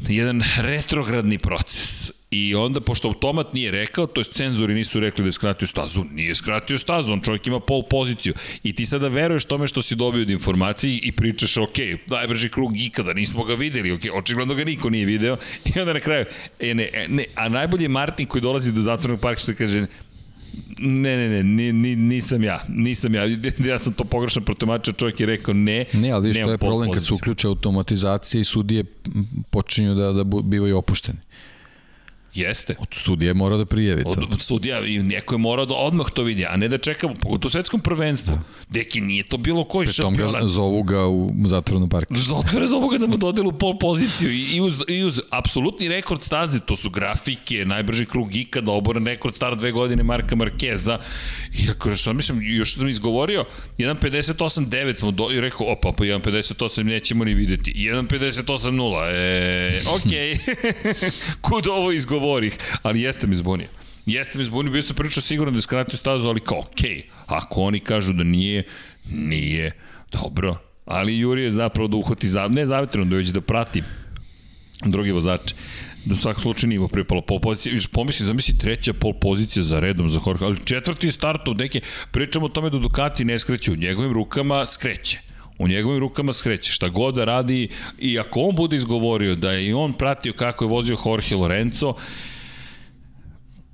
jedan 0.08 0.42
retrogradni 0.56 1.38
proces 1.38 2.12
I 2.32 2.54
onda, 2.54 2.80
pošto 2.80 3.08
automat 3.08 3.52
nije 3.52 3.70
rekao, 3.70 4.06
to 4.06 4.20
je 4.20 4.24
cenzori 4.24 4.74
nisu 4.74 5.00
rekli 5.00 5.22
da 5.22 5.28
je 5.28 5.32
skratio 5.32 5.68
stazu, 5.68 6.04
nije 6.12 6.34
skratio 6.34 6.78
stazu, 6.78 7.12
on 7.12 7.20
čovjek 7.20 7.46
ima 7.46 7.60
pol 7.60 7.82
poziciju. 7.82 8.34
I 8.62 8.72
ti 8.72 8.86
sada 8.86 9.08
veruješ 9.08 9.44
tome 9.44 9.68
što 9.68 9.82
si 9.82 9.96
dobio 9.96 10.22
od 10.22 10.30
informacije 10.30 10.98
i 11.02 11.12
pričaš, 11.12 11.56
ok, 11.56 11.76
najbrži 12.06 12.48
krug 12.48 12.76
ikada, 12.76 13.12
nismo 13.12 13.44
ga 13.44 13.54
videli, 13.54 13.92
ok, 13.92 14.00
očigledno 14.14 14.54
ga 14.54 14.64
niko 14.64 14.90
nije 14.90 15.06
video. 15.06 15.36
I 15.74 15.80
onda 15.80 15.92
na 15.92 16.00
kraju, 16.00 16.24
e, 16.60 16.74
ne, 16.74 16.88
e, 16.92 17.06
ne, 17.08 17.24
a 17.34 17.48
najbolji 17.48 17.84
je 17.84 17.88
Martin 17.88 18.26
koji 18.26 18.42
dolazi 18.42 18.72
do 18.72 18.80
zatvornog 18.80 19.20
parka 19.20 19.40
što 19.40 19.54
kaže, 19.54 19.86
Ne, 20.78 21.16
ne, 21.16 21.28
ne, 21.28 21.42
ni, 21.42 21.72
ni, 21.72 21.96
nisam 21.96 22.44
ja, 22.44 22.60
nisam 22.68 23.14
ja. 23.14 23.22
Ja 23.70 23.78
sam 23.78 23.92
to 23.92 24.04
pogrešno 24.04 24.42
protumačio, 24.42 24.92
čovjek 24.92 25.20
je 25.20 25.26
rekao 25.26 25.54
ne. 25.54 25.84
Ne, 25.92 26.10
ali 26.10 26.22
vidiš, 26.22 26.42
to 26.42 26.50
je 26.50 26.58
problem 26.58 26.92
kad 26.92 27.06
se 27.06 27.14
uključe 27.14 27.46
automatizacija 27.46 28.40
i 28.40 28.44
sudije 28.44 28.84
počinju 29.50 29.94
da, 29.94 30.12
da 30.12 30.24
bivaju 30.24 30.78
opušteni. 30.78 31.18
Jeste. 32.34 32.76
Od 32.78 32.88
sudije 32.90 33.34
mora 33.34 33.56
da 33.56 33.64
prijavi 33.64 34.02
to. 34.02 34.10
Od 34.10 34.42
sudija 34.42 34.80
i 34.80 34.98
neko 34.98 35.34
je 35.34 35.38
morao 35.38 35.66
da 35.66 35.74
odmah 35.74 36.06
to 36.14 36.22
vidi, 36.22 36.46
a 36.46 36.56
ne 36.56 36.68
da 36.68 36.78
čeka 36.78 37.08
u 37.26 37.50
svetskom 37.50 37.80
prvenstvu. 37.80 38.34
Da. 38.34 38.42
Deki, 38.68 39.00
nije 39.00 39.24
to 39.24 39.36
bilo 39.36 39.64
koji 39.64 39.86
Pri 39.86 39.92
šampionat. 39.92 40.42
Ga 40.42 40.48
zovu 40.48 40.82
ga 40.82 41.06
u 41.06 41.32
zatvornom 41.44 41.88
parku. 41.88 42.16
Zatvore 42.16 42.66
zovu 42.66 42.88
ga 42.88 42.98
da 42.98 43.06
mu 43.06 43.16
dodelu 43.16 43.52
pol 43.52 43.78
poziciju 43.78 44.32
i, 44.32 44.56
i, 44.56 44.60
uz, 44.60 44.80
i 44.88 45.04
uz 45.04 45.20
apsolutni 45.30 45.88
rekord 45.88 46.22
staze, 46.22 46.60
to 46.60 46.76
su 46.76 46.90
grafike, 46.90 47.64
najbrži 47.64 48.06
krug 48.06 48.36
ikada, 48.36 48.72
oboran 48.72 49.06
rekord 49.06 49.36
star 49.36 49.56
dve 49.56 49.72
godine 49.72 50.02
Marka 50.02 50.36
Markeza. 50.36 50.98
I 51.52 51.70
ako 51.70 51.96
što 51.96 52.12
mislim, 52.12 52.42
još 52.42 52.74
sam 52.74 52.88
izgovorio, 52.88 53.44
1.58.9 53.78 54.98
smo 54.98 55.10
do, 55.10 55.28
i 55.32 55.40
rekao, 55.40 55.66
opa, 55.72 55.92
pa 55.98 56.04
1.58 56.04 56.82
nećemo 56.82 57.24
ni 57.24 57.34
videti. 57.34 57.72
1.58.0, 57.72 59.08
e, 59.10 59.82
okej. 59.96 60.34
Okay. 60.34 61.10
Kud 61.40 61.66
ovo 61.66 61.92
izgovorio? 61.92 62.21
Govorih, 62.22 62.58
ali 62.82 63.02
jeste 63.02 63.26
mi 63.26 63.34
zbunio. 63.34 63.68
Jeste 64.06 64.38
mi 64.38 64.44
zbunio, 64.44 64.72
bio 64.72 64.82
sam 64.82 64.96
prilično 64.96 65.22
siguran 65.22 65.54
da 65.54 65.58
je 65.58 65.62
skratio 65.62 65.96
stazu, 65.96 66.28
ali 66.28 66.40
kao, 66.40 66.60
okej, 66.60 66.90
okay, 66.90 67.02
ako 67.26 67.62
oni 67.62 67.80
kažu 67.80 68.12
da 68.12 68.24
nije, 68.24 68.64
nije, 69.10 69.72
dobro. 70.12 70.56
Ali 70.84 71.18
Juri 71.18 71.42
je 71.42 71.50
zapravo 71.50 71.88
da 71.88 71.96
uhvati, 71.96 72.28
za, 72.28 72.48
ne 72.48 72.66
zavetrano, 72.66 73.22
da 73.22 73.32
da 73.32 73.40
prati 73.40 73.82
drugi 74.84 75.12
vozač. 75.12 75.54
Do 76.04 76.16
svak 76.16 76.40
slučaju 76.40 76.68
nije 76.68 76.88
pripalo 76.88 77.20
pol 77.22 77.40
pozicija. 77.40 77.74
Viš, 77.74 77.86
pomisli, 77.86 78.26
zamisli 78.26 78.58
treća 78.58 78.92
pol 78.92 79.12
pozicija 79.20 79.62
za 79.62 79.80
redom 79.80 80.08
za 80.08 80.20
Jorge, 80.26 80.44
ali 80.44 80.64
četvrti 80.64 81.12
start 81.12 81.48
od 81.48 81.58
neke, 81.58 81.80
pričamo 82.10 82.46
o 82.46 82.48
tome 82.48 82.70
da 82.70 82.78
Ducati 82.78 83.24
ne 83.24 83.38
skreće, 83.38 83.72
u 83.72 83.76
njegovim 83.76 84.12
rukama 84.12 84.66
skreće 84.66 85.31
u 85.58 85.68
njegovim 85.68 86.00
rukama 86.00 86.32
skreće, 86.32 86.72
šta 86.72 86.88
god 86.88 87.14
da 87.14 87.24
radi 87.24 87.68
i 87.98 88.18
ako 88.18 88.40
on 88.40 88.56
bude 88.56 88.76
izgovorio 88.76 89.34
da 89.34 89.52
je 89.52 89.66
i 89.66 89.72
on 89.72 89.92
pratio 89.92 90.32
kako 90.32 90.64
je 90.64 90.68
vozio 90.68 90.96
Jorge 91.06 91.36
Lorenzo, 91.36 91.94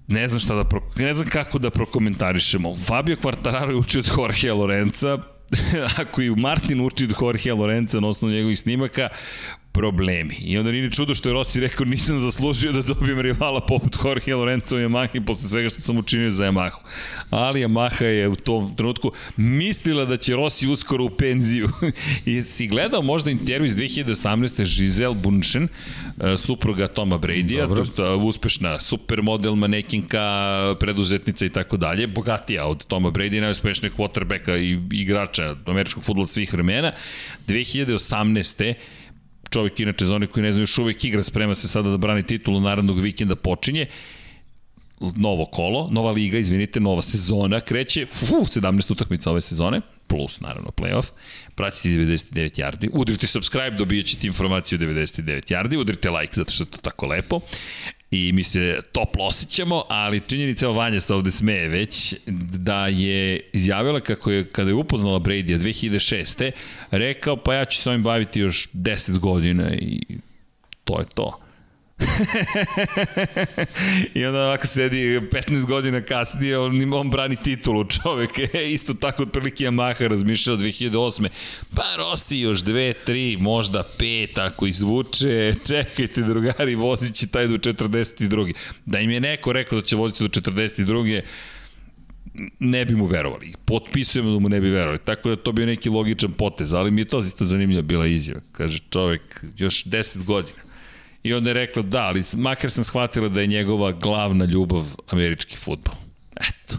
ne 0.07 0.29
znam 0.29 0.41
šta 0.41 0.55
da 0.55 0.65
pro, 0.65 0.81
ne 0.97 1.15
znam 1.15 1.29
kako 1.29 1.59
da 1.59 1.71
prokomentarišemo. 1.71 2.77
Fabio 2.77 3.17
Quartararo 3.17 3.71
je 3.71 3.77
učio 3.77 4.01
od 4.01 4.11
Jorge 4.19 4.53
Lorenza, 4.53 5.19
ako 6.03 6.23
i 6.23 6.31
Martin 6.31 6.81
uči 6.81 7.05
od 7.05 7.15
Jorge 7.21 7.53
Lorenza 7.53 8.01
na 8.01 8.09
osnovu 8.09 8.35
njegovih 8.35 8.59
snimaka, 8.59 9.09
problemi. 9.79 10.35
I 10.41 10.59
onda 10.59 10.73
nije 10.73 10.91
čudo 10.91 11.15
što 11.15 11.29
je 11.29 11.33
Rossi 11.33 11.61
rekao 11.61 11.87
nisam 11.87 12.19
zaslužio 12.19 12.73
da 12.73 12.83
dobijem 12.83 13.21
rivala 13.21 13.61
poput 13.61 13.97
Jorge 14.05 14.35
Lorenzo 14.35 14.77
u 14.77 14.79
Yamahi 14.79 15.25
posle 15.27 15.49
svega 15.49 15.69
što 15.69 15.81
sam 15.81 15.99
učinio 15.99 16.31
za 16.31 16.45
Yamahu. 16.45 16.79
Ali 17.31 17.61
Yamaha 17.61 18.05
je 18.05 18.29
u 18.29 18.37
tom 18.37 18.77
trenutku 18.77 19.13
mislila 19.37 20.05
da 20.05 20.17
će 20.17 20.37
Rossi 20.37 20.69
uskoro 20.69 21.05
u 21.05 21.11
penziju. 21.11 21.69
I 22.33 22.43
si 22.43 22.67
gledao 22.67 23.03
možda 23.03 23.31
intervju 23.31 23.67
iz 23.67 23.75
2018. 23.75 24.79
Giselle 24.79 25.15
Bunchen, 25.15 25.69
e, 26.21 26.37
supruga 26.39 26.89
Toma 26.89 27.19
Brady-a, 27.19 27.85
to 27.97 28.05
je 28.05 28.15
uspešna 28.15 28.79
supermodel, 28.81 29.55
manekinka, 29.55 30.75
preduzetnica 30.81 31.47
i 31.47 31.51
tako 31.51 31.77
dalje, 31.77 32.07
bogatija 32.07 32.67
od 32.67 32.87
Toma 32.87 33.11
Brady, 33.11 33.41
najuspešnijeg 33.41 33.93
quarterbacka 33.95 34.59
i 34.59 34.79
igrača 35.01 35.57
američkog 35.67 36.05
futbola 36.05 36.27
svih 36.27 36.53
vremena. 36.53 36.93
2018 37.49 38.75
čovjek 39.51 39.81
inače 39.81 40.07
za 40.07 40.15
onih 40.15 40.29
koji 40.29 40.45
ne 40.45 40.53
znaju 40.53 40.63
još 40.63 40.79
uvek 40.79 41.05
igra, 41.05 41.23
sprema 41.23 41.55
se 41.55 41.69
sada 41.69 41.91
da 41.91 41.97
brani 41.97 42.23
titulu 42.23 42.61
narednog 42.61 43.01
vikenda 43.01 43.37
počinje. 43.37 43.87
Novo 45.17 45.47
kolo, 45.47 45.89
nova 45.91 46.11
liga, 46.11 46.39
izvinite, 46.39 46.81
nova 46.81 47.03
sezona 47.03 47.61
kreće, 47.61 48.07
fu, 48.07 48.35
17 48.35 48.93
utakmica 48.93 49.31
ove 49.31 49.41
sezone, 49.41 49.81
plus 50.07 50.41
naravno 50.41 50.71
playoff, 50.71 51.05
pratite 51.55 51.89
99 51.89 52.61
yardi, 52.61 52.89
udrite 52.93 53.27
subscribe, 53.27 53.77
dobijat 53.77 54.07
ćete 54.07 54.27
informaciju 54.27 54.79
o 54.79 54.83
99 54.83 55.53
yardi, 55.53 55.81
udrite 55.81 56.11
like 56.11 56.33
zato 56.37 56.51
što 56.51 56.63
je 56.63 56.71
to 56.71 56.79
tako 56.79 57.07
lepo 57.07 57.41
i 58.11 58.33
mi 58.33 58.45
se 58.45 58.81
toplo 58.93 59.25
osjećamo, 59.25 59.85
ali 59.89 60.23
činjenica, 60.29 60.69
o 60.69 60.73
Vanja 60.73 61.01
se 61.01 61.15
ovde 61.15 61.31
smeje 61.31 61.69
već, 61.69 62.15
da 62.59 62.87
je 62.87 63.41
izjavila 63.53 64.01
kako 64.01 64.31
je, 64.31 64.51
kada 64.51 64.71
je 64.71 64.75
upoznala 64.75 65.19
Brady-a 65.19 65.59
2006. 65.59 66.51
rekao, 66.91 67.37
pa 67.37 67.55
ja 67.55 67.65
ću 67.65 67.79
se 67.79 67.91
ovim 67.91 68.03
baviti 68.03 68.41
još 68.41 68.69
10 68.73 69.19
godina 69.19 69.75
i 69.75 70.01
to 70.85 70.99
je 70.99 71.07
to. 71.15 71.48
I 74.15 74.25
onda 74.25 74.45
ovako 74.45 74.67
sedi 74.67 75.21
15 75.21 75.67
godina 75.67 76.01
kasnije, 76.01 76.59
on, 76.59 76.95
on 76.95 77.11
brani 77.11 77.37
titulu 77.37 77.85
čovek. 77.85 78.31
E, 78.53 78.73
isto 78.73 78.95
tako 78.95 79.23
otprilike 79.23 79.65
Yamaha 79.65 80.09
razmišljao 80.09 80.57
2008. 80.57 81.29
Pa 81.75 81.83
Rossi 81.97 82.39
još 82.39 82.59
2, 82.59 82.95
3, 83.07 83.39
možda 83.39 83.85
5 83.99 84.41
ako 84.41 84.67
izvuče. 84.67 85.55
Čekajte 85.69 86.23
drugari, 86.23 86.75
vozit 86.75 87.15
će 87.15 87.27
taj 87.27 87.47
do 87.47 87.57
42. 87.57 88.55
Da 88.87 89.01
im 89.01 89.11
je 89.11 89.21
neko 89.21 89.53
rekao 89.53 89.81
da 89.81 89.87
će 89.87 89.97
voziti 89.97 90.25
do 90.25 90.29
42 90.29 91.21
ne 92.59 92.85
bi 92.85 92.95
mu 92.95 93.07
verovali. 93.07 93.55
Potpisujemo 93.65 94.31
da 94.31 94.39
mu 94.39 94.49
ne 94.49 94.61
bi 94.61 94.71
verovali. 94.71 94.99
Tako 94.99 95.29
da 95.29 95.37
to 95.37 95.53
bio 95.53 95.67
neki 95.67 95.89
logičan 95.89 96.33
potez, 96.33 96.75
ali 96.75 96.91
mi 96.91 97.01
je 97.01 97.05
to 97.05 97.19
isto 97.19 97.45
zanimljiva 97.45 97.83
bila 97.83 98.07
izjava. 98.07 98.41
Kaže 98.53 98.79
čovek, 98.91 99.45
još 99.57 99.85
10 99.85 100.25
godina 100.25 100.68
I 101.23 101.35
onda 101.35 101.51
je 101.51 101.55
rekla 101.55 101.83
da, 101.83 102.03
ali 102.03 102.23
makar 102.37 102.71
sam 102.71 102.85
shvatila 102.85 103.29
da 103.29 103.41
je 103.41 103.47
njegova 103.47 103.93
glavna 103.93 104.45
ljubav 104.45 104.85
američki 105.11 105.57
futbol. 105.57 105.95
Eto. 106.37 106.79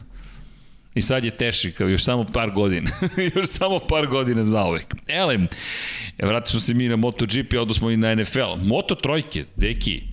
I 0.95 1.01
sad 1.01 1.25
je 1.25 1.37
teši, 1.37 1.71
kao 1.71 1.87
još 1.87 2.03
samo 2.03 2.25
par 2.33 2.51
godina. 2.51 2.91
još 3.35 3.47
samo 3.49 3.79
par 3.79 4.07
godina 4.07 4.43
za 4.43 4.65
uvek. 4.65 4.85
Elem, 5.07 5.47
vratili 6.19 6.51
smo 6.51 6.59
se 6.59 6.73
mi 6.73 6.87
na 6.87 6.95
MotoGP, 6.95 7.53
odnosno 7.59 7.89
i 7.89 7.97
na 7.97 8.15
NFL. 8.15 8.55
Moto 8.63 8.95
trojke, 8.95 9.45
deki, 9.55 10.03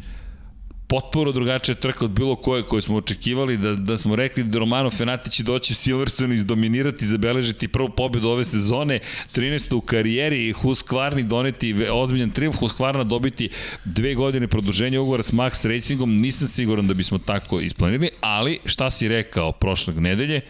potpuno 0.88 1.32
drugačija 1.32 1.74
trka 1.74 2.04
od 2.04 2.10
bilo 2.10 2.36
koje 2.36 2.62
koje 2.62 2.82
smo 2.82 2.96
očekivali, 2.96 3.56
da, 3.56 3.74
da 3.74 3.98
smo 3.98 4.16
rekli 4.16 4.44
da 4.44 4.58
Romano 4.58 4.90
Fenati 4.90 5.30
će 5.30 5.42
doći 5.42 5.74
Silverstone 5.74 6.34
i 6.34 6.38
izdominirati, 6.38 7.06
zabeležiti 7.06 7.68
prvu 7.68 7.88
pobedu 7.88 8.28
ove 8.28 8.44
sezone, 8.44 9.00
13. 9.34 9.74
u 9.74 9.80
karijeri, 9.80 10.52
Husqvarni 10.52 11.22
doneti 11.22 11.74
ozbiljan 11.92 12.30
triumf, 12.30 12.56
Husqvarna 12.56 13.04
dobiti 13.04 13.48
dve 13.84 14.14
godine 14.14 14.48
produženja 14.48 15.00
ugovora 15.00 15.22
s 15.22 15.32
Max 15.32 15.68
Racingom, 15.68 16.16
nisam 16.16 16.48
siguran 16.48 16.86
da 16.86 16.94
bismo 16.94 17.18
tako 17.18 17.60
isplanirali, 17.60 18.10
ali 18.20 18.58
šta 18.64 18.90
si 18.90 19.08
rekao 19.08 19.52
prošlog 19.52 19.98
nedelje, 19.98 20.40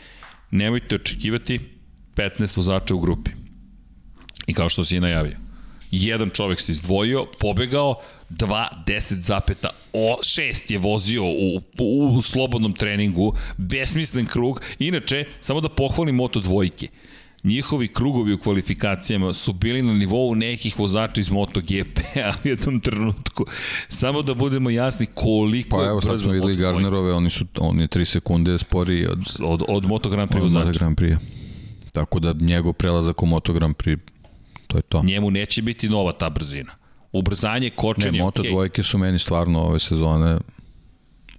nemojte 0.51 0.95
očekivati 0.95 1.61
15 2.15 2.57
vozača 2.57 2.95
u 2.95 3.01
grupi. 3.01 3.31
I 4.47 4.55
kao 4.55 4.69
što 4.69 4.85
si 4.85 4.97
i 4.97 5.01
najavio. 5.01 5.37
Jedan 5.91 6.31
čovek 6.31 6.61
se 6.61 6.73
izdvojio, 6.73 7.27
pobegao, 7.41 7.95
2, 8.31 8.67
10 8.87 9.21
zapeta, 9.21 9.71
o, 9.93 10.19
6 10.23 10.73
je 10.73 10.79
vozio 10.79 11.25
u, 11.25 11.57
u, 11.79 12.15
u 12.17 12.23
slobodnom 12.23 12.73
treningu, 12.73 13.35
besmislen 13.57 14.27
krug. 14.27 14.61
Inače, 14.79 15.25
samo 15.41 15.61
da 15.61 15.69
pohvalim 15.69 16.15
Moto 16.15 16.41
dvojke 16.41 16.89
njihovi 17.47 17.89
krugovi 17.89 18.33
u 18.33 18.39
kvalifikacijama 18.39 19.35
su 19.35 19.53
bili 19.53 19.83
na 19.83 19.95
nivou 19.95 20.35
nekih 20.35 20.79
vozača 20.79 21.21
iz 21.21 21.31
MotoGP, 21.31 21.99
a 22.27 22.33
u 22.45 22.49
jednom 22.49 22.81
trenutku, 22.81 23.47
samo 23.89 24.23
da 24.23 24.35
budemo 24.35 24.71
jasni 24.71 25.07
koliko 25.15 25.77
pa, 25.77 25.85
evo, 25.85 26.01
sad 26.01 26.21
smo 26.21 26.33
videli 26.33 26.57
Gardnerove, 26.57 27.13
oni 27.13 27.31
su 27.31 27.45
oni 27.59 27.87
3 27.87 28.05
sekunde 28.05 28.59
spori 28.59 29.07
od, 29.07 29.37
od, 29.41 29.63
od 29.69 29.85
Moto 29.85 30.11
Grand 30.11 30.31
Prix 30.31 30.41
vozača. 30.41 30.67
Moto 30.67 30.79
Grand 30.79 30.99
Prix. 30.99 31.17
Tako 31.93 32.21
da 32.21 32.35
njegov 32.41 32.73
prelazak 32.73 33.23
u 33.23 33.27
Moto 33.27 33.53
Grand 33.53 33.77
Prix, 33.77 33.99
to 34.67 34.77
je 34.77 34.83
to. 34.83 35.03
Njemu 35.03 35.31
neće 35.31 35.63
biti 35.63 35.89
nova 35.89 36.13
ta 36.13 36.31
brzina 36.31 36.86
ubrzanje, 37.19 37.71
kočenje. 37.71 38.19
Ne, 38.19 38.25
Moto 38.25 38.43
okay. 38.43 38.51
dvojke 38.51 38.83
su 38.83 38.99
meni 38.99 39.19
stvarno 39.19 39.63
ove 39.63 39.79
sezone 39.79 40.39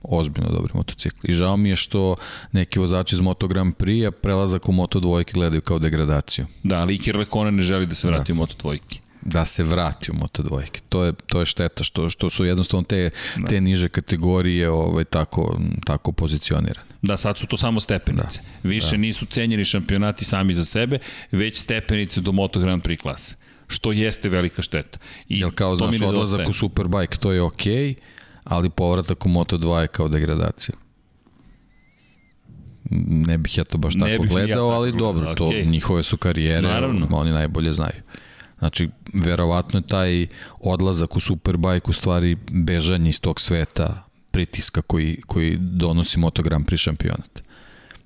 ozbiljno 0.03 0.49
dobri 0.49 0.71
motocikli. 0.73 1.29
I 1.29 1.33
žao 1.33 1.57
mi 1.57 1.69
je 1.69 1.75
što 1.75 2.15
neki 2.51 2.79
vozači 2.79 3.15
iz 3.15 3.19
Moto 3.19 3.47
Grand 3.47 3.75
Prix-a 3.75 4.11
prelazak 4.11 4.69
u 4.69 4.71
Moto 4.71 4.99
dvojke 4.99 5.31
gledaju 5.33 5.61
kao 5.61 5.79
degradaciju. 5.79 6.45
Da, 6.63 6.79
ali 6.79 6.95
Iker 6.95 7.17
Lekona 7.17 7.51
ne 7.51 7.61
želi 7.61 7.85
da 7.85 7.95
se 7.95 8.07
vrati 8.07 8.31
da. 8.31 8.35
u 8.35 8.37
Moto 8.37 8.55
dvojke 8.59 8.99
da 9.21 9.45
se 9.45 9.63
vrati 9.63 10.11
u 10.11 10.13
Moto 10.13 10.43
dvojke. 10.43 10.79
To 10.89 11.03
je 11.03 11.13
to 11.13 11.39
je 11.39 11.45
šteta 11.45 11.83
što 11.83 12.09
što 12.09 12.29
su 12.29 12.45
jednostavno 12.45 12.83
te 12.83 13.09
da. 13.37 13.45
te 13.45 13.61
niže 13.61 13.89
kategorije 13.89 14.69
ovaj 14.69 15.03
tako 15.03 15.59
tako 15.85 16.11
pozicionirane. 16.11 16.87
Da, 17.01 17.17
sad 17.17 17.37
su 17.37 17.47
to 17.47 17.57
samo 17.57 17.79
stepenice. 17.79 18.39
Da. 18.63 18.69
Više 18.69 18.91
da. 18.91 18.97
nisu 18.97 19.25
cenjeni 19.25 19.65
šampionati 19.65 20.25
sami 20.25 20.53
za 20.53 20.65
sebe, 20.65 20.99
već 21.31 21.59
stepenice 21.59 22.21
do 22.21 22.31
Moto 22.31 22.59
Grand 22.59 22.83
Prix 22.83 23.01
klase 23.01 23.35
što 23.68 23.91
jeste 23.91 24.30
velika 24.30 24.61
šteta. 24.61 24.99
I 25.30 25.39
Jel 25.39 25.52
kao, 25.52 25.76
znaš, 25.76 26.02
odlazak 26.02 26.49
u 26.49 26.53
Superbike, 26.53 27.18
to 27.18 27.31
je 27.31 27.41
okej, 27.41 27.73
okay, 27.76 27.95
ali 28.44 28.69
povratak 28.69 29.26
u 29.26 29.30
Moto2 29.30 29.80
je 29.80 29.88
kao 29.88 30.07
degradacija. 30.07 30.76
Ne 33.07 33.38
bih 33.38 33.57
ja 33.57 33.64
to 33.64 33.77
baš 33.77 33.94
tako 33.99 34.23
gledao, 34.23 34.69
ja 34.69 34.76
ali 34.76 34.91
tako 34.91 34.99
dobro, 34.99 35.35
to 35.35 35.45
okay. 35.45 35.65
njihove 35.65 36.03
su 36.03 36.18
karijere, 36.18 36.68
Naravno. 36.68 37.07
oni 37.11 37.31
najbolje 37.31 37.73
znaju. 37.73 38.02
Znači, 38.60 38.89
verovatno 39.14 39.80
je 39.80 39.88
taj 39.88 40.27
odlazak 40.60 41.15
u 41.15 41.19
Superbike 41.19 41.89
u 41.89 41.94
stvari 41.94 42.38
bežanje 42.52 43.10
iz 43.10 43.19
tog 43.22 43.39
sveta, 43.39 44.03
pritiska 44.31 44.81
koji, 44.81 45.22
koji 45.27 45.57
donosi 45.60 46.19
Moto 46.19 46.44
Grand 46.44 46.65
Prix 46.65 46.77
šampionat. 46.77 47.44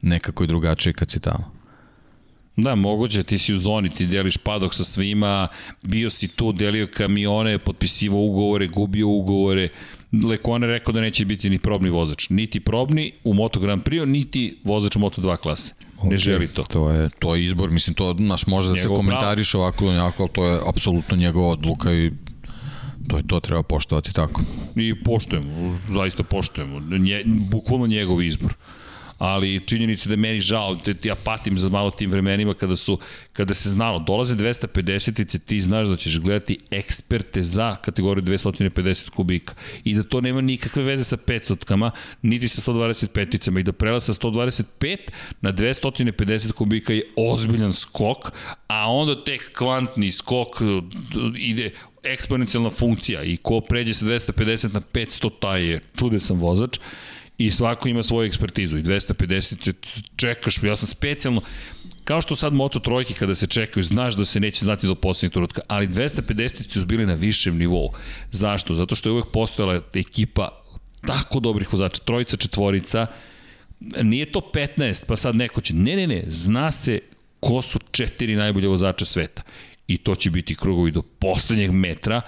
Nekako 0.02 0.44
je 0.44 0.48
drugačije 0.48 0.94
kad 0.94 1.12
si 1.12 1.20
tamo. 1.20 1.61
Da, 2.56 2.76
moguće, 2.76 3.24
ti 3.24 3.38
si 3.38 3.54
u 3.54 3.58
zoni, 3.58 3.90
ti 3.90 4.06
deliš 4.06 4.38
padok 4.38 4.76
sa 4.76 4.84
svima, 4.84 5.48
bio 5.84 6.10
si 6.10 6.28
tu, 6.28 6.52
delio 6.52 6.88
kamione, 6.94 7.58
potpisivao 7.58 8.20
ugovore, 8.20 8.68
gubio 8.68 9.08
ugovore. 9.08 9.70
Lekone 10.24 10.68
rekao 10.68 10.92
da 10.94 11.02
neće 11.02 11.26
biti 11.26 11.50
ni 11.50 11.60
probni 11.60 11.90
vozač. 11.90 12.30
Niti 12.30 12.60
probni 12.60 13.12
u 13.24 13.34
Moto 13.34 13.60
Grand 13.60 13.84
Prix, 13.84 14.06
niti 14.06 14.58
vozač 14.64 14.96
Moto 14.96 15.22
2 15.22 15.38
klase. 15.38 15.74
Ne 16.04 16.10
okay, 16.10 16.18
želi 16.18 16.48
to. 16.48 16.64
To 16.64 16.90
je, 16.90 17.10
to 17.20 17.36
je 17.36 17.46
izbor, 17.46 17.70
mislim, 17.70 17.94
to 17.94 18.14
naš 18.14 18.48
može 18.48 18.70
da 18.70 18.76
se 18.76 18.88
komentariš 18.88 19.52
pravo. 19.52 19.64
ovako, 19.64 19.86
ovako, 19.86 20.24
ali 20.24 20.32
to 20.32 20.46
je 20.46 20.60
apsolutno 20.68 21.18
njegova 21.18 21.48
odluka 21.48 21.94
i 21.94 22.12
to 23.08 23.18
je 23.18 23.28
to, 23.28 23.40
treba 23.40 23.64
poštovati 23.64 24.14
tako. 24.14 24.42
I 24.76 25.04
poštujemo, 25.04 25.80
zaista 25.90 26.24
poštujemo. 26.24 26.80
Nje, 26.80 27.24
bukvalno 27.26 27.88
njegov 27.88 28.22
izbor 28.22 28.54
ali 29.22 29.62
činjenica 29.66 30.10
da 30.10 30.14
je 30.14 30.18
meni 30.18 30.40
žao, 30.40 30.76
te, 30.76 30.96
ja 31.04 31.16
patim 31.16 31.58
za 31.58 31.70
malo 31.70 31.92
tim 31.92 32.12
vremenima 32.12 32.54
kada 32.54 32.76
su, 32.76 33.00
kada 33.34 33.54
se 33.54 33.70
znalo, 33.70 34.00
dolaze 34.00 34.36
250-ice, 34.36 35.40
ti 35.40 35.62
znaš 35.62 35.88
da 35.88 35.96
ćeš 35.96 36.20
gledati 36.20 36.58
eksperte 36.72 37.44
za 37.44 37.76
kategoriju 37.76 38.24
250 38.24 39.10
kubika. 39.10 39.54
I 39.84 39.94
da 39.94 40.04
to 40.04 40.22
nema 40.22 40.42
nikakve 40.42 40.84
veze 40.84 41.04
sa 41.04 41.18
500-kama, 41.18 41.92
niti 42.22 42.48
sa 42.48 42.72
125-icama 42.72 43.60
i 43.60 43.64
da 43.64 43.72
prela 43.72 44.00
sa 44.00 44.14
125 44.14 44.98
na 45.42 45.54
250 45.54 46.52
kubika 46.52 46.94
je 46.94 47.14
ozbiljan 47.16 47.74
skok, 47.74 48.32
a 48.68 48.92
onda 48.92 49.24
tek 49.24 49.54
kvantni 49.54 50.12
skok 50.12 50.62
ide 51.38 51.72
eksponencijalna 52.04 52.70
funkcija. 52.70 53.24
I 53.24 53.38
ko 53.38 53.62
pređe 53.62 53.94
sa 53.94 54.06
250 54.06 54.74
na 54.74 54.82
500, 54.94 55.30
taj 55.40 55.66
je 55.66 55.80
čudesan 55.98 56.38
vozač 56.38 56.80
i 57.46 57.52
svako 57.52 57.90
ima 57.90 58.04
svoju 58.04 58.28
ekspertizu 58.28 58.78
i 58.78 58.84
250 58.84 60.02
čekaš, 60.16 60.64
ja 60.64 60.76
sam 60.76 60.88
specijalno, 60.88 61.42
kao 62.04 62.22
što 62.22 62.36
sad 62.36 62.54
Moto 62.54 62.80
trojke 62.80 63.14
kada 63.14 63.36
se 63.36 63.48
čekaju, 63.48 63.84
znaš 63.84 64.16
da 64.16 64.26
se 64.26 64.40
neće 64.40 64.66
znati 64.66 64.88
do 64.88 64.96
poslednjeg 64.96 65.34
trenutka, 65.34 65.62
ali 65.68 65.88
250 65.88 66.74
su 66.74 66.86
bili 66.86 67.06
na 67.06 67.14
višem 67.14 67.58
nivou. 67.58 67.94
Zašto? 68.32 68.74
Zato 68.74 68.96
što 68.96 69.10
je 69.10 69.14
uvek 69.14 69.26
postojala 69.34 69.82
ekipa 69.94 70.62
tako 71.08 71.40
dobrih 71.40 71.74
vozača, 71.74 72.04
trojica, 72.06 72.38
četvorica, 72.38 73.08
nije 74.02 74.32
to 74.32 74.52
15, 74.54 75.06
pa 75.08 75.16
sad 75.16 75.36
neko 75.36 75.62
će, 75.62 75.74
ne, 75.74 75.96
ne, 75.96 76.08
ne, 76.08 76.24
zna 76.28 76.72
se 76.72 77.00
ko 77.40 77.62
su 77.62 77.80
četiri 77.92 78.36
najbolje 78.36 78.68
vozača 78.68 79.06
sveta. 79.06 79.42
I 79.88 79.98
to 79.98 80.16
će 80.16 80.30
biti 80.30 80.56
krugovi 80.56 80.92
do 80.92 81.02
poslednjeg 81.02 81.72
metra, 81.72 82.22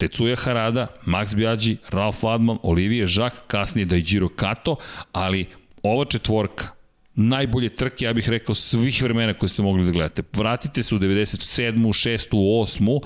Tetsuya 0.00 0.36
Harada, 0.36 0.86
Max 1.06 1.34
Biaggi, 1.34 1.76
Ralf 1.90 2.22
Ladman, 2.22 2.58
Olivier 2.62 3.08
Jacques, 3.08 3.42
kasnije 3.46 3.84
Daijiro 3.84 4.28
Kato, 4.28 4.76
ali 5.12 5.46
ova 5.82 6.04
četvorka, 6.04 6.68
najbolje 7.14 7.74
trke, 7.74 8.04
ja 8.04 8.12
bih 8.12 8.28
rekao, 8.28 8.54
svih 8.54 9.02
vremena 9.02 9.34
koje 9.34 9.48
ste 9.48 9.62
mogli 9.62 9.84
da 9.84 9.90
gledate. 9.90 10.22
Vratite 10.32 10.82
se 10.82 10.94
u 10.94 10.98
97. 10.98 11.74
6. 11.74 12.28
8. 12.32 13.00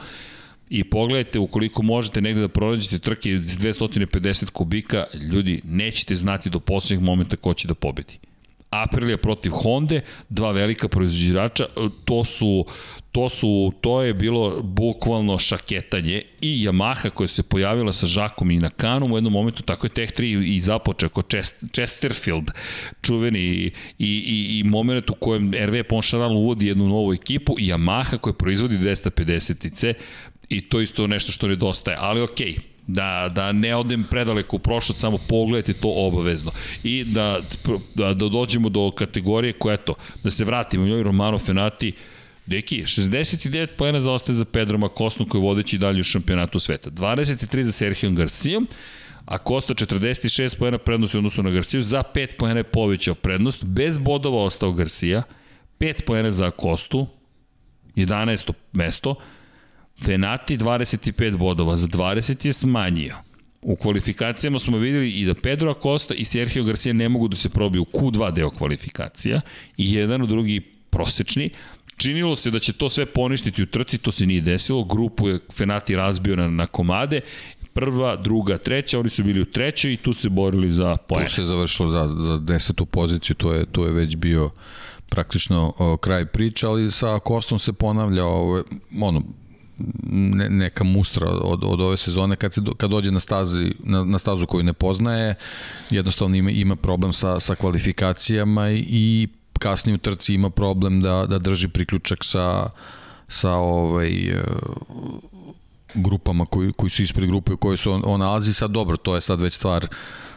i 0.70 0.84
pogledajte 0.84 1.38
ukoliko 1.38 1.82
možete 1.82 2.20
negde 2.20 2.40
da 2.40 2.48
pronađete 2.48 2.98
trke 2.98 3.30
250 3.30 4.50
kubika, 4.50 5.04
ljudi, 5.32 5.60
nećete 5.64 6.14
znati 6.14 6.50
do 6.50 6.60
poslednjeg 6.60 7.04
momenta 7.04 7.36
ko 7.36 7.54
će 7.54 7.68
da 7.68 7.74
pobedi. 7.74 8.18
Aprilia 8.82 9.16
protiv 9.16 9.52
Honda, 9.52 10.00
dva 10.28 10.52
velika 10.52 10.88
proizvođača, 10.88 11.66
to 12.04 12.24
su, 12.24 12.66
to 13.12 13.28
su, 13.28 13.72
to 13.80 14.02
je 14.02 14.14
bilo 14.14 14.62
bukvalno 14.62 15.38
šaketanje 15.38 16.22
i 16.40 16.66
Yamaha 16.66 17.10
koja 17.10 17.28
se 17.28 17.42
pojavila 17.42 17.92
sa 17.92 18.06
Žakom 18.06 18.50
i 18.50 18.58
Nakanom 18.58 19.12
u 19.12 19.16
jednom 19.16 19.32
momentu, 19.32 19.62
tako 19.62 19.86
je 19.86 19.90
Tech 19.90 20.12
3 20.12 20.56
i 20.56 20.60
započeo 20.60 21.08
kao 21.08 21.22
Chesterfield, 21.72 22.50
čuveni 23.02 23.40
i, 23.40 23.72
i, 23.98 24.58
i 24.58 24.62
moment 24.64 25.10
u 25.10 25.14
kojem 25.14 25.52
RV 25.54 25.82
Poncharal 25.88 26.36
uvodi 26.36 26.66
jednu 26.66 26.88
novu 26.88 27.12
ekipu 27.12 27.56
i 27.58 27.72
Yamaha 27.72 28.18
koja 28.18 28.34
proizvodi 28.34 28.78
250-ice 28.78 29.94
i 30.48 30.60
to 30.60 30.80
isto 30.80 31.06
nešto 31.06 31.32
što 31.32 31.48
nedostaje, 31.48 31.96
ali 32.00 32.22
okej, 32.22 32.52
okay 32.52 32.73
da, 32.86 33.30
da 33.34 33.52
ne 33.52 33.76
odem 33.76 34.04
predaleko 34.10 34.56
u 34.56 34.58
prošlost, 34.58 35.00
samo 35.00 35.18
pogledajte 35.28 35.72
to 35.72 35.92
obavezno. 35.96 36.52
I 36.82 37.04
da, 37.04 37.40
da, 37.94 38.14
da 38.14 38.28
dođemo 38.28 38.68
do 38.68 38.90
kategorije 38.90 39.52
koja, 39.52 39.74
eto, 39.74 39.94
da 40.22 40.30
se 40.30 40.44
vratimo 40.44 40.84
u 40.84 40.86
njoj 40.86 41.02
Romano 41.02 41.38
Fenati, 41.38 41.92
Deki, 42.46 42.82
69 42.82 43.66
pojena 43.76 44.00
zaostaje 44.00 44.36
za 44.36 44.44
Pedro 44.44 44.78
Makosnu 44.78 45.26
koji 45.28 45.40
je 45.40 45.42
vodeći 45.42 45.78
dalje 45.78 46.00
u 46.00 46.04
šampionatu 46.04 46.58
sveta. 46.58 46.90
23 46.90 47.62
za 47.62 47.72
Sergio 47.72 48.10
Garcia, 48.10 48.60
a 49.24 49.38
Kosta 49.38 49.74
46 49.74 50.58
pojena 50.58 50.78
prednosti 50.78 51.16
u 51.16 51.20
odnosu 51.20 51.42
na 51.42 51.50
Garcia, 51.50 51.80
za 51.80 52.02
5 52.14 52.36
pojena 52.38 52.60
je 52.60 52.64
povećao 52.64 53.14
prednost, 53.14 53.64
bez 53.64 53.98
bodova 53.98 54.42
ostao 54.42 54.72
Garcia, 54.72 55.22
5 55.78 56.04
pojena 56.04 56.30
za 56.30 56.50
Kostu, 56.50 57.06
11. 57.96 58.52
mesto, 58.72 59.14
Fenati 60.02 60.58
25 60.58 61.36
bodova, 61.36 61.76
za 61.76 61.86
20 61.86 62.46
je 62.46 62.52
smanjio. 62.52 63.16
U 63.62 63.76
kvalifikacijama 63.76 64.58
smo 64.58 64.78
videli 64.78 65.10
i 65.10 65.24
da 65.24 65.34
Pedro 65.34 65.70
Acosta 65.70 66.14
i 66.14 66.24
Sergio 66.24 66.64
Garcia 66.64 66.92
ne 66.92 67.08
mogu 67.08 67.28
da 67.28 67.36
se 67.36 67.48
probiju 67.48 67.82
u 67.82 67.98
Q2 67.98 68.32
deo 68.32 68.50
kvalifikacija 68.50 69.40
i 69.76 69.94
jedan 69.94 70.22
u 70.22 70.26
drugi 70.26 70.60
prosečni. 70.90 71.50
Činilo 71.96 72.36
se 72.36 72.50
da 72.50 72.58
će 72.58 72.72
to 72.72 72.90
sve 72.90 73.06
poništiti 73.06 73.62
u 73.62 73.66
trci, 73.66 73.98
to 73.98 74.12
se 74.12 74.26
nije 74.26 74.40
desilo. 74.40 74.84
Grupu 74.84 75.28
je 75.28 75.38
Fenati 75.52 75.96
razbio 75.96 76.36
na, 76.36 76.48
na 76.48 76.66
komade 76.66 77.20
prva, 77.74 78.16
druga, 78.16 78.58
treća, 78.58 79.00
oni 79.00 79.10
su 79.10 79.24
bili 79.24 79.40
u 79.40 79.44
trećoj 79.44 79.92
i 79.92 79.96
tu 79.96 80.12
se 80.12 80.28
borili 80.28 80.72
za 80.72 80.96
poene. 80.96 81.26
Tu 81.26 81.32
se 81.32 81.46
završilo 81.46 81.90
za, 81.90 82.08
za 82.08 82.38
desetu 82.38 82.86
poziciju, 82.86 83.36
to 83.36 83.52
je, 83.52 83.66
to 83.66 83.86
je 83.86 83.92
već 83.92 84.16
bio 84.16 84.50
praktično 85.08 85.72
o, 85.78 85.96
kraj 85.96 86.26
priče, 86.26 86.66
ali 86.66 86.90
sa 86.90 87.18
Kostom 87.18 87.58
se 87.58 87.72
ponavlja 87.72 88.24
ovo, 88.24 88.62
ono, 89.02 89.22
ne, 90.12 90.48
neka 90.48 90.84
mustra 90.84 91.30
od, 91.30 91.64
od 91.64 91.80
ove 91.80 91.96
sezone. 91.96 92.36
Kad 92.36 92.54
se 92.54 92.60
kad 92.76 92.90
dođe 92.90 93.10
na 93.10 93.20
stazi 93.20 93.72
na, 93.78 94.04
na 94.04 94.18
stazu 94.18 94.46
koju 94.46 94.62
ne 94.62 94.72
poznaje 94.72 95.34
jednostavno 95.90 96.36
ima 96.36 96.50
ima 96.50 96.76
problem 96.76 97.12
sa 97.12 97.40
sa 97.40 97.54
kvalifikacijama 97.54 98.70
i 98.70 99.28
kasnije 99.58 99.94
u 99.94 99.98
trci 99.98 100.34
ima 100.34 100.50
problem 100.50 101.00
da 101.00 101.26
da 101.26 101.38
drži 101.38 101.68
priključak 101.68 102.24
sa 102.24 102.70
sa 103.28 103.52
ovaj 103.52 104.28
e, 104.28 104.42
grupama 105.94 106.46
koji 106.46 106.72
koji 106.72 106.90
su 106.90 107.02
ispred 107.02 107.28
grupe 107.28 107.52
u 107.52 107.56
kojoj 107.56 107.76
su 107.76 107.92
on, 107.92 108.02
on 108.04 108.20
nalazi. 108.20 108.52
Sad 108.52 108.70
dobro 108.70 108.96
to 108.96 109.14
je 109.14 109.20
sad 109.20 109.40
već 109.40 109.54
stvar 109.54 109.86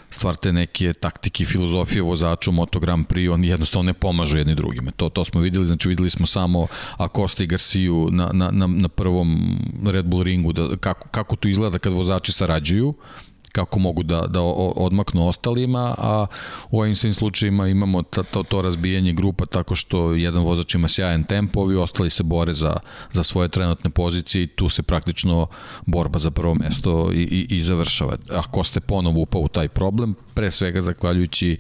stvar 0.10 0.36
te 0.36 0.54
neke 0.54 0.94
taktike 0.94 1.44
i 1.44 1.46
filozofije 1.46 2.02
vozača 2.02 2.50
u 2.50 2.54
Moto 2.54 2.80
Grand 2.80 3.08
Prix, 3.08 3.34
oni 3.34 3.48
jednostavno 3.48 3.88
ne 3.88 3.94
pomažu 3.94 4.38
jedni 4.38 4.56
drugima. 4.56 4.92
To, 4.92 5.10
to 5.10 5.26
smo 5.26 5.42
videli, 5.42 5.66
znači 5.66 5.90
videli 5.90 6.10
smo 6.10 6.26
samo 6.26 6.68
Acosta 6.98 7.44
i 7.44 7.48
Garciju 7.48 8.08
na, 8.12 8.30
na, 8.34 8.52
na, 8.52 8.68
na 8.68 8.88
prvom 8.88 9.58
Red 9.86 10.06
Bull 10.06 10.24
ringu, 10.24 10.54
da, 10.54 10.78
kako, 10.78 11.10
kako 11.10 11.36
to 11.36 11.48
izgleda 11.48 11.80
kad 11.80 11.94
vozači 11.94 12.32
sarađuju, 12.32 12.94
kako 13.58 13.80
mogu 13.80 14.04
da, 14.04 14.22
da 14.28 14.42
odmaknu 14.76 15.28
ostalima, 15.28 15.96
a 15.98 16.26
u 16.72 16.80
ovim 16.80 16.96
svim 16.96 17.14
slučajima 17.14 17.68
imamo 17.68 18.04
ta, 18.04 18.24
to, 18.24 18.44
to 18.44 18.62
razbijanje 18.62 19.14
grupa 19.14 19.46
tako 19.46 19.76
što 19.76 20.14
jedan 20.14 20.44
vozač 20.44 20.76
ima 20.76 20.88
sjajan 20.88 21.24
tempo, 21.24 21.62
ovi 21.62 21.76
ostali 21.76 22.10
se 22.10 22.24
bore 22.24 22.54
za, 22.54 22.76
za 23.12 23.24
svoje 23.24 23.50
trenutne 23.50 23.90
pozicije 23.90 24.44
i 24.44 24.48
tu 24.48 24.70
se 24.70 24.84
praktično 24.84 25.48
borba 25.86 26.20
za 26.20 26.32
prvo 26.32 26.56
mesto 26.56 27.12
i, 27.14 27.22
i, 27.22 27.58
i 27.58 27.62
završava. 27.62 28.18
Ako 28.32 28.64
ste 28.64 28.80
ponovo 28.80 29.20
upao 29.22 29.42
u 29.42 29.48
taj 29.48 29.68
problem, 29.68 30.16
pre 30.34 30.52
svega 30.52 30.82
zahvaljujući 30.82 31.58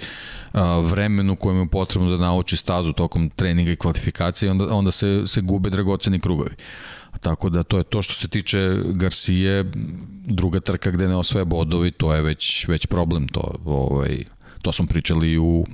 a, 0.53 0.79
vremenu 0.79 1.35
kojem 1.35 1.59
je 1.59 1.67
potrebno 1.67 2.09
da 2.09 2.17
nauči 2.17 2.57
stazu 2.57 2.93
tokom 2.93 3.29
treninga 3.29 3.71
i 3.71 3.75
kvalifikacije, 3.75 4.51
onda, 4.51 4.75
onda 4.75 4.91
se, 4.91 5.23
se 5.25 5.41
gube 5.41 5.69
dragoceni 5.69 6.19
krugovi. 6.19 6.51
Tako 7.21 7.49
da 7.49 7.63
to 7.63 7.77
je 7.77 7.83
to 7.83 8.01
što 8.01 8.13
se 8.13 8.27
tiče 8.27 8.77
Garcije, 8.85 9.65
druga 10.25 10.59
trka 10.59 10.91
gde 10.91 11.07
ne 11.07 11.15
osvaja 11.15 11.45
bodovi, 11.45 11.91
to 11.91 12.13
je 12.13 12.21
već, 12.21 12.67
već 12.67 12.85
problem. 12.85 13.27
To, 13.27 13.55
ovaj, 13.65 14.23
to 14.61 14.71
smo 14.71 14.87
pričali 14.87 15.37
u 15.37 15.65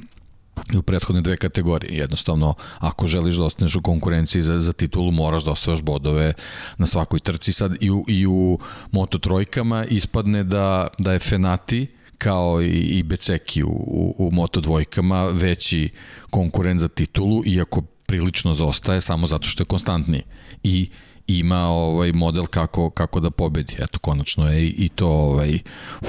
u 0.78 0.82
prethodne 0.82 1.22
dve 1.22 1.38
kategorije. 1.38 1.98
Jednostavno, 1.98 2.54
ako 2.80 3.08
želiš 3.08 3.36
da 3.36 3.44
ostaneš 3.44 3.76
u 3.76 3.82
konkurenciji 3.82 4.42
za, 4.42 4.62
za 4.62 4.74
titulu, 4.74 5.12
moraš 5.12 5.44
da 5.44 5.52
osvajaš 5.52 5.82
bodove 5.82 6.34
na 6.78 6.86
svakoj 6.86 7.20
trci. 7.20 7.54
Sad 7.54 7.76
i 7.82 7.92
u, 7.92 8.06
i 8.08 8.28
u 8.28 8.60
Moto 8.92 9.18
trojkama 9.18 9.86
ispadne 9.86 10.44
da, 10.44 10.88
da 10.98 11.14
je 11.14 11.20
Fenati 11.20 11.88
kao 12.18 12.62
i, 12.62 12.68
i 12.68 13.04
Beceki 13.04 13.64
u, 13.64 13.70
u, 13.70 14.16
u 14.18 14.32
Moto 14.32 14.62
dvojkama 14.62 15.26
veći 15.26 15.90
konkurent 16.30 16.80
za 16.80 16.88
titulu, 16.88 17.44
iako 17.46 17.82
prilično 17.82 18.54
zaostaje 18.54 19.02
samo 19.02 19.28
zato 19.28 19.48
što 19.48 19.62
je 19.62 19.68
konstantniji. 19.68 20.24
I 20.64 20.90
ima 21.28 21.68
ovaj 21.68 22.12
model 22.12 22.46
kako 22.46 22.90
kako 22.90 23.20
da 23.20 23.32
pobedi. 23.32 23.76
Eto 23.80 24.00
konačno 24.00 24.52
je 24.52 24.68
i 24.68 24.90
to 24.90 25.08
ovaj 25.08 25.60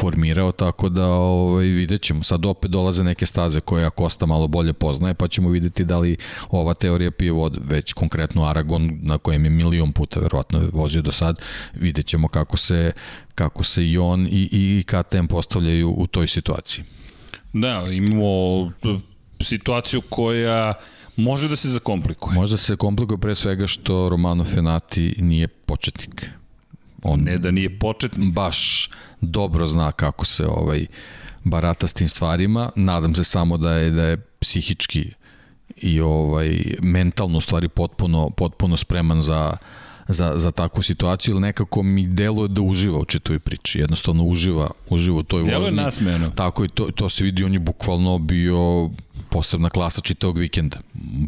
formirao 0.00 0.52
tako 0.52 0.88
da 0.88 1.06
ovaj 1.06 1.64
videćemo. 1.64 2.22
Sad 2.22 2.46
opet 2.46 2.70
dolaze 2.70 3.04
neke 3.04 3.26
staze 3.26 3.60
koje 3.60 3.90
Kosta 3.90 4.26
malo 4.26 4.48
bolje 4.48 4.72
poznaje, 4.72 5.14
pa 5.14 5.28
ćemo 5.28 5.48
videti 5.48 5.84
da 5.84 5.98
li 5.98 6.16
ova 6.50 6.74
teorija 6.74 7.10
pije 7.10 7.32
već 7.60 7.92
konkretno 7.92 8.44
Aragon 8.44 8.98
na 9.02 9.18
kojem 9.18 9.44
je 9.44 9.50
milion 9.50 9.92
puta 9.92 10.20
verovatno 10.20 10.60
vozio 10.72 11.02
do 11.02 11.12
sad. 11.12 11.42
Videćemo 11.74 12.28
kako 12.28 12.56
se 12.56 12.92
kako 13.34 13.64
se 13.64 13.86
i 13.86 13.98
on 13.98 14.26
i 14.26 14.48
i 14.52 14.84
KTM 14.86 15.26
postavljaju 15.26 15.94
u 15.96 16.06
toj 16.06 16.26
situaciji. 16.26 16.84
Da, 17.52 17.86
imamo 17.92 18.72
situaciju 19.40 20.00
koja 20.00 20.74
Može 21.16 21.48
da 21.48 21.56
se 21.56 21.68
zakomplikuje. 21.68 22.34
Može 22.34 22.52
da 22.52 22.56
se 22.56 22.76
komplikuje 22.76 23.18
pre 23.18 23.34
svega 23.34 23.66
što 23.66 24.08
Romano 24.08 24.44
Fenati 24.44 25.14
nije 25.18 25.48
početnik. 25.48 26.26
On 27.02 27.20
ne 27.20 27.38
da 27.38 27.50
nije 27.50 27.78
početnik. 27.78 28.32
Baš 28.32 28.90
dobro 29.20 29.66
zna 29.66 29.92
kako 29.92 30.24
se 30.24 30.46
ovaj 30.46 30.86
barata 31.44 31.86
s 31.86 31.92
tim 31.92 32.08
stvarima. 32.08 32.70
Nadam 32.76 33.14
se 33.14 33.24
samo 33.24 33.56
da 33.56 33.72
je 33.72 33.90
da 33.90 34.02
je 34.02 34.16
psihički 34.16 35.10
i 35.76 36.00
ovaj 36.00 36.74
mentalno 36.82 37.40
stvari 37.40 37.68
potpuno 37.68 38.30
potpuno 38.30 38.76
spreman 38.76 39.22
za 39.22 39.56
za, 40.08 40.32
za 40.36 40.50
takvu 40.50 40.82
situaciju, 40.82 41.32
ili 41.32 41.40
nekako 41.40 41.82
mi 41.82 42.06
deluje 42.06 42.48
da 42.48 42.60
uživa 42.60 42.98
u 42.98 43.04
čitoj 43.04 43.38
priči, 43.38 43.78
jednostavno 43.78 44.24
uživa, 44.24 44.70
uživa 44.90 45.18
u 45.18 45.22
toj 45.22 45.40
vožnji. 45.40 45.52
Deluje 45.52 45.72
nasmejano. 45.72 46.30
Tako 46.30 46.64
i 46.64 46.68
to, 46.68 46.90
to 46.90 47.08
se 47.08 47.24
vidi, 47.24 47.44
on 47.44 47.52
je 47.52 47.58
bukvalno 47.58 48.18
bio 48.18 48.90
posebna 49.34 49.70
klasa 49.70 50.00
čitavog 50.00 50.38
vikenda. 50.38 50.76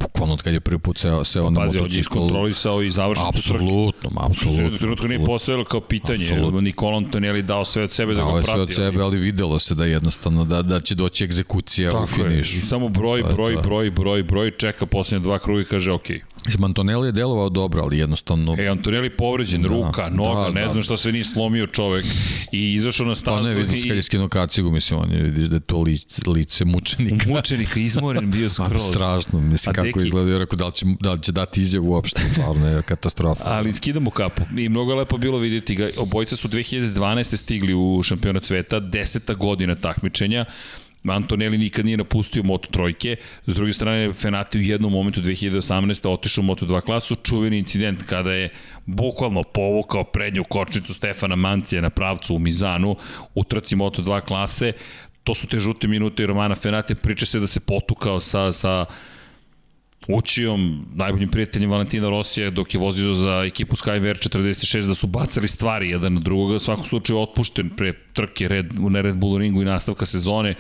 Bukvalno 0.00 0.34
od 0.34 0.42
kad 0.42 0.54
je 0.54 0.60
prvi 0.60 0.78
put 0.78 0.98
seo, 0.98 1.24
seo 1.24 1.50
na 1.50 1.60
Pazi, 1.60 1.68
on 1.70 1.74
je 1.76 1.82
motocikl. 1.82 2.00
iskontrolisao 2.00 2.82
i 2.82 2.90
završen 2.90 3.26
Apsolutno, 3.28 4.10
apsolutno. 4.16 4.66
U 4.66 4.78
trenutku 4.78 5.08
nije 5.08 5.24
postojalo 5.24 5.64
kao 5.64 5.80
pitanje. 5.80 6.24
Apsolutno. 6.24 6.60
Nikola 6.60 6.96
Antonelli 6.96 7.42
dao 7.42 7.64
sve 7.64 7.82
od 7.82 7.92
sebe 7.92 8.14
da 8.14 8.20
Dao 8.20 8.32
ga 8.32 8.36
je 8.36 8.42
prati. 8.42 8.56
sve 8.56 8.62
od 8.62 8.74
sebe, 8.74 9.02
ali 9.02 9.18
videlo 9.18 9.58
se 9.58 9.74
da 9.74 9.84
jednostavno 9.84 10.44
da, 10.44 10.62
da 10.62 10.80
će 10.80 10.94
doći 10.94 11.24
egzekucija 11.24 11.90
u 11.90 11.92
Tako 11.92 12.22
je. 12.22 12.28
finišu. 12.28 12.58
I 12.58 12.62
samo 12.62 12.88
broj, 12.88 13.18
je 13.20 13.24
broj, 13.24 13.54
to. 13.54 13.60
broj, 13.62 13.90
broj, 13.90 14.22
broj, 14.22 14.50
čeka 14.50 14.86
posljednje 14.86 15.22
dva 15.22 15.38
kruga 15.38 15.60
i 15.60 15.64
kaže 15.64 15.92
ok. 15.92 16.06
Mislim, 16.46 16.64
Antonelli 16.64 17.08
je 17.08 17.12
delovao 17.12 17.48
dobro, 17.48 17.82
ali 17.82 17.98
jednostavno... 17.98 18.56
E, 18.58 18.66
Antonelli 18.68 19.10
povređen, 19.10 19.62
da, 19.62 19.68
ruka, 19.68 20.08
noga, 20.10 20.40
da, 20.40 20.50
ne 20.50 20.62
da. 20.62 20.68
znam 20.68 20.82
šta 20.82 20.96
sve 20.96 21.12
nije 21.12 21.24
slomio 21.24 21.66
čovek 21.66 22.04
i 22.52 22.74
izašao 22.74 23.06
na 23.06 23.14
stazu. 23.14 23.36
Pa 23.36 23.48
ne, 23.48 23.54
vidim, 23.54 23.74
i... 23.74 23.88
kad 23.88 23.96
je 23.96 24.02
skinuo 24.02 24.28
kacigu, 24.28 24.70
mislim, 24.70 25.00
on 25.00 25.12
je, 25.12 25.22
vidiš 25.22 25.44
da 25.44 25.56
je 25.56 25.60
to 25.60 25.80
lice, 25.80 26.22
lice 26.30 26.64
mučenika. 26.64 27.28
Mučenika, 27.34 27.80
izmoren 27.80 28.30
bio 28.30 28.50
skroz. 28.56 28.88
strašno, 28.90 29.40
mislim, 29.40 29.70
A 29.70 29.74
kako 29.74 29.86
deki- 29.86 30.04
izgleda, 30.06 30.30
ja 30.30 30.38
rekao, 30.38 30.56
da 30.56 30.66
li, 30.66 30.72
će, 30.72 30.86
da 31.00 31.12
li 31.12 31.22
će 31.22 31.32
dati 31.32 31.60
izjavu 31.60 31.90
uopšte, 31.90 32.20
stvarno 32.32 32.68
je 32.68 32.82
katastrofa. 32.82 33.42
Ali 33.56 33.72
skidamo 33.72 34.10
kapu 34.10 34.42
i 34.58 34.68
mnogo 34.68 34.92
je 34.92 34.98
lepo 34.98 35.16
bilo 35.18 35.38
vidjeti 35.38 35.74
ga. 35.74 35.90
Obojica 35.96 36.36
su 36.36 36.48
2012. 36.48 37.36
stigli 37.36 37.74
u 37.74 38.02
šampionat 38.02 38.44
sveta, 38.44 38.80
deseta 38.80 39.34
godina 39.34 39.74
takmičenja. 39.74 40.44
Antonelli 41.08 41.58
nikad 41.58 41.84
nije 41.84 41.96
napustio 41.96 42.42
Moto 42.42 42.68
trojke, 42.70 43.16
s 43.46 43.54
druge 43.54 43.72
strane 43.72 44.12
Fenati 44.12 44.58
u 44.58 44.62
jednom 44.62 44.92
momentu 44.92 45.20
2018. 45.20 46.08
otišao 46.08 46.42
u 46.42 46.44
Moto 46.44 46.66
2 46.66 46.80
klasu, 46.80 47.14
čuveni 47.14 47.58
incident 47.58 48.02
kada 48.02 48.32
je 48.32 48.48
bukvalno 48.86 49.42
povukao 49.42 50.04
prednju 50.04 50.44
kočnicu 50.44 50.94
Stefana 50.94 51.36
Mancija 51.36 51.82
na 51.82 51.90
pravcu 51.90 52.36
u 52.36 52.38
Mizanu 52.38 52.96
u 53.34 53.44
trci 53.44 53.76
Moto 53.76 54.02
2 54.02 54.20
klase, 54.20 54.72
to 55.24 55.34
su 55.34 55.46
te 55.46 55.58
žute 55.58 55.88
minute 55.88 56.22
i 56.22 56.26
Romana 56.26 56.54
Fenati, 56.54 56.94
priča 56.94 57.26
se 57.26 57.40
da 57.40 57.46
se 57.46 57.60
potukao 57.60 58.20
sa, 58.20 58.52
sa 58.52 58.86
Učijom, 60.08 60.86
najboljim 60.94 61.28
prijateljem 61.28 61.70
Valentina 61.70 62.08
Rosija, 62.08 62.50
dok 62.50 62.74
je 62.74 62.80
vozio 62.80 63.12
za 63.12 63.44
ekipu 63.46 63.76
Skyver 63.76 64.28
46, 64.28 64.86
da 64.86 64.94
su 64.94 65.06
bacali 65.06 65.48
stvari 65.48 65.90
jedan 65.90 66.14
na 66.14 66.20
drugoga, 66.20 66.54
u 66.54 66.58
svakom 66.58 66.84
slučaju 66.84 67.20
otpušten 67.20 67.70
pre 67.76 67.92
trke 68.12 68.48
red, 68.48 68.66
na 68.78 69.00
Red 69.00 69.16
Bull 69.16 69.38
ringu 69.38 69.62
i 69.62 69.64
nastavka 69.64 70.06
sezone, 70.06 70.54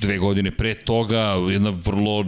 dve 0.00 0.18
godine 0.18 0.50
pre 0.50 0.74
toga, 0.74 1.34
jedna 1.50 1.70
vrlo 1.84 2.24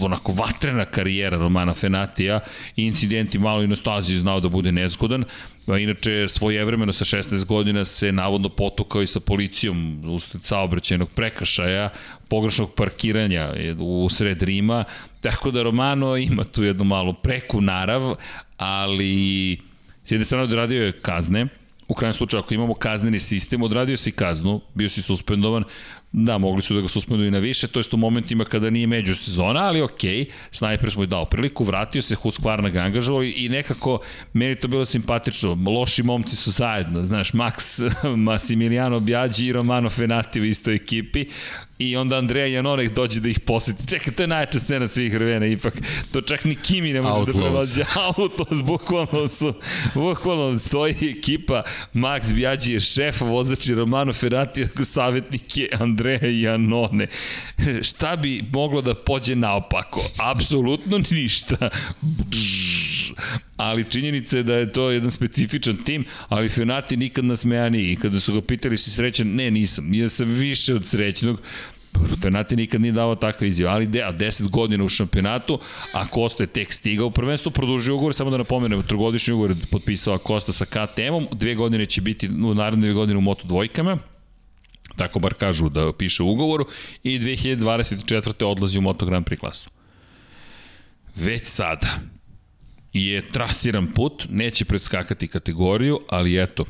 onako 0.00 0.32
vatrena 0.32 0.84
karijera 0.84 1.36
Romana 1.36 1.74
Fenatija 1.74 2.40
incidenti 2.76 3.38
malo 3.38 3.62
i 3.62 3.66
na 3.66 3.76
stazi 3.76 4.18
znao 4.18 4.40
da 4.40 4.48
bude 4.48 4.72
nezgodan. 4.72 5.24
A 5.66 5.78
inače, 5.78 6.28
svojevremeno 6.28 6.92
sa 6.92 7.04
16 7.04 7.44
godina 7.44 7.84
se 7.84 8.12
navodno 8.12 8.48
potukao 8.48 9.02
i 9.02 9.06
sa 9.06 9.20
policijom 9.20 10.04
usled 10.04 10.44
saobraćajnog 10.44 11.10
prekršaja, 11.14 11.90
pogrešnog 12.28 12.74
parkiranja 12.74 13.54
u 13.78 14.08
sred 14.10 14.42
Rima, 14.42 14.84
tako 15.20 15.50
da 15.50 15.62
Romano 15.62 16.16
ima 16.16 16.44
tu 16.44 16.64
jednu 16.64 16.84
malu 16.84 17.14
preku 17.14 17.60
narav, 17.60 18.14
ali 18.56 19.58
s 20.04 20.10
jedne 20.10 20.24
strane 20.24 20.44
odradio 20.44 20.84
je 20.84 20.92
kazne, 20.92 21.46
u 21.88 21.94
krajem 21.94 22.14
slučaju 22.14 22.42
ako 22.42 22.54
imamo 22.54 22.74
kazneni 22.74 23.20
sistem, 23.20 23.62
odradio 23.62 23.96
si 23.96 24.12
kaznu, 24.12 24.60
bio 24.74 24.88
si 24.88 25.02
suspendovan, 25.02 25.64
da, 26.12 26.38
mogli 26.38 26.62
su 26.62 26.74
da 26.74 26.80
ga 26.80 26.88
suspenduju 26.88 27.30
na 27.30 27.38
više, 27.38 27.68
to 27.68 27.78
jest 27.78 27.94
u 27.94 27.96
momentima 27.96 28.44
kada 28.44 28.70
nije 28.70 28.86
međusezona, 28.86 29.60
ali 29.60 29.82
okej, 29.82 30.24
okay, 30.24 30.30
snajper 30.50 30.90
smo 30.90 31.02
i 31.02 31.06
dao 31.06 31.24
priliku, 31.24 31.64
vratio 31.64 32.02
se, 32.02 32.16
Husqvarna 32.16 32.70
ga 32.70 32.80
angažovali 32.80 33.30
i 33.30 33.48
nekako 33.48 34.00
meni 34.32 34.54
to 34.54 34.68
bilo 34.68 34.84
simpatično, 34.84 35.58
loši 35.66 36.02
momci 36.02 36.36
su 36.36 36.50
zajedno, 36.50 37.02
znaš, 37.02 37.32
Max 37.32 37.82
Massimiliano 38.26 39.00
Bjađi 39.00 39.46
i 39.46 39.52
Romano 39.52 39.90
Fenati 39.90 40.40
u 40.40 40.44
istoj 40.44 40.74
ekipi 40.74 41.26
i 41.90 41.96
onda 41.96 42.16
Andreja 42.16 42.46
Janonek 42.46 42.94
dođe 42.94 43.20
da 43.20 43.28
ih 43.28 43.40
poseti. 43.40 43.86
Čekaj, 43.88 44.14
to 44.14 44.22
je 44.22 44.26
najjača 44.26 44.58
scena 44.58 44.86
svih 44.86 45.14
vremena, 45.14 45.46
ipak 45.46 45.74
to 46.12 46.20
čak 46.20 46.44
ni 46.44 46.54
Kimi 46.54 46.92
ne 46.92 47.02
može 47.02 47.14
Outlaws. 47.14 47.26
da 47.26 47.40
prevađa. 47.40 47.84
Outlaws, 48.16 48.62
bukvalno 48.62 49.28
su, 49.28 49.54
bukvalno 49.94 50.58
stoji 50.58 50.94
ekipa, 51.18 51.62
Max 51.94 52.34
Bjađi 52.34 52.72
je 52.72 52.80
šef, 52.80 53.20
vozač 53.20 53.68
je 53.68 53.74
Romano 53.74 54.12
Ferrati, 54.12 54.66
savjetnik 54.84 55.56
je 55.56 55.68
Andreja 55.80 56.50
Janone. 56.50 57.06
Šta 57.82 58.16
bi 58.16 58.44
moglo 58.52 58.82
da 58.82 58.94
pođe 58.94 59.34
naopako? 59.34 60.00
Apsolutno 60.18 60.98
ništa. 61.10 61.70
Bžž. 62.00 62.81
Ali 63.56 63.90
činjenica 63.90 64.36
je 64.36 64.42
da 64.42 64.54
je 64.54 64.72
to 64.72 64.90
jedan 64.90 65.10
specifičan 65.10 65.76
tim, 65.76 66.04
ali 66.28 66.48
Fenati 66.48 66.96
nikad 66.96 67.24
nasmejaniji. 67.24 67.92
I 67.92 67.96
kada 67.96 68.20
su 68.20 68.34
ga 68.34 68.40
pitali 68.40 68.78
si 68.78 68.90
srećan, 68.90 69.28
ne 69.28 69.50
nisam, 69.50 69.94
ja 69.94 70.08
sam 70.08 70.28
više 70.28 70.74
od 70.74 70.86
srećnog, 70.86 71.40
Fenati 72.22 72.56
nikad 72.56 72.80
nije 72.80 72.92
dao 72.92 73.14
takve 73.14 73.48
izjave, 73.48 73.72
ali 73.72 73.86
de, 73.86 74.02
a 74.02 74.12
10 74.12 74.48
godina 74.50 74.84
u 74.84 74.88
šampionatu, 74.88 75.58
a 75.92 76.06
Kosta 76.06 76.42
je 76.42 76.46
tek 76.46 76.72
stigao, 76.72 77.10
prvenstvo 77.10 77.52
produžio 77.52 77.94
ugovor, 77.94 78.14
samo 78.14 78.30
da 78.30 78.36
napomenem, 78.36 78.82
trogodišnji 78.82 79.34
ugovor 79.34 79.50
je 79.50 79.56
potpisao 79.70 80.18
Kosta 80.18 80.52
sa 80.52 80.64
KTM-om, 80.64 81.28
dve 81.32 81.54
godine 81.54 81.86
će 81.86 82.00
biti 82.00 82.28
u 82.28 82.54
naredne 82.54 82.82
dve 82.82 82.94
godine 82.94 83.18
u 83.18 83.20
Moto 83.20 83.46
dvojkama, 83.46 83.98
tako 84.96 85.18
bar 85.18 85.34
kažu 85.34 85.68
da 85.68 85.92
piše 85.92 86.22
u 86.22 86.32
ugovoru, 86.32 86.66
i 87.02 87.18
2024. 87.18 88.44
odlazi 88.44 88.78
u 88.78 88.82
Moto 88.82 89.06
Grand 89.06 89.26
Prix 89.26 89.38
klasu. 89.38 89.70
Već 91.16 91.44
sada 91.44 91.98
je 92.92 93.22
trasiran 93.22 93.92
put, 93.92 94.26
neće 94.30 94.64
predskakati 94.64 95.28
kategoriju, 95.28 96.00
ali 96.08 96.42
eto, 96.42 96.64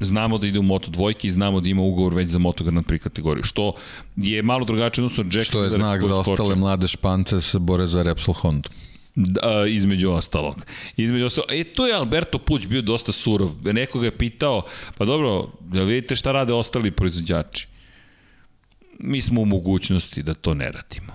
znamo 0.00 0.38
da 0.38 0.46
ide 0.46 0.58
u 0.58 0.62
Moto 0.62 0.90
dvojke 0.90 1.28
i 1.28 1.30
znamo 1.30 1.60
da 1.60 1.68
ima 1.68 1.82
ugovor 1.82 2.14
već 2.14 2.28
za 2.30 2.38
Moto 2.38 2.64
Grand 2.64 2.86
Prix 2.86 2.98
kategoriju, 2.98 3.44
što 3.44 3.74
je 4.16 4.42
malo 4.42 4.64
drugačije 4.64 5.04
odnosno 5.04 5.24
od 5.24 5.34
Jack 5.34 5.46
Što 5.46 5.64
je 5.64 5.70
znak 5.70 6.02
za 6.02 6.14
ostale 6.14 6.56
mlade 6.56 6.88
špance 6.88 7.40
se 7.40 7.58
bore 7.58 7.86
za 7.86 8.02
Repsol 8.02 8.34
Honda. 8.34 8.68
Da, 9.14 9.64
između 9.68 10.10
ostalog. 10.10 10.66
Između 10.96 11.26
ostalog. 11.26 11.50
E, 11.52 11.64
tu 11.64 11.82
je 11.82 11.94
Alberto 11.94 12.38
Puć 12.38 12.66
bio 12.66 12.82
dosta 12.82 13.12
surov. 13.12 13.50
Neko 13.64 13.98
ga 13.98 14.06
je 14.06 14.18
pitao, 14.18 14.62
pa 14.98 15.04
dobro, 15.04 15.48
da 15.60 15.82
vidite 15.82 16.16
šta 16.16 16.32
rade 16.32 16.52
ostali 16.52 16.90
proizvođači. 16.90 17.68
Mi 18.98 19.22
smo 19.22 19.40
u 19.40 19.44
mogućnosti 19.44 20.22
da 20.22 20.34
to 20.34 20.54
ne 20.54 20.72
radimo. 20.72 21.12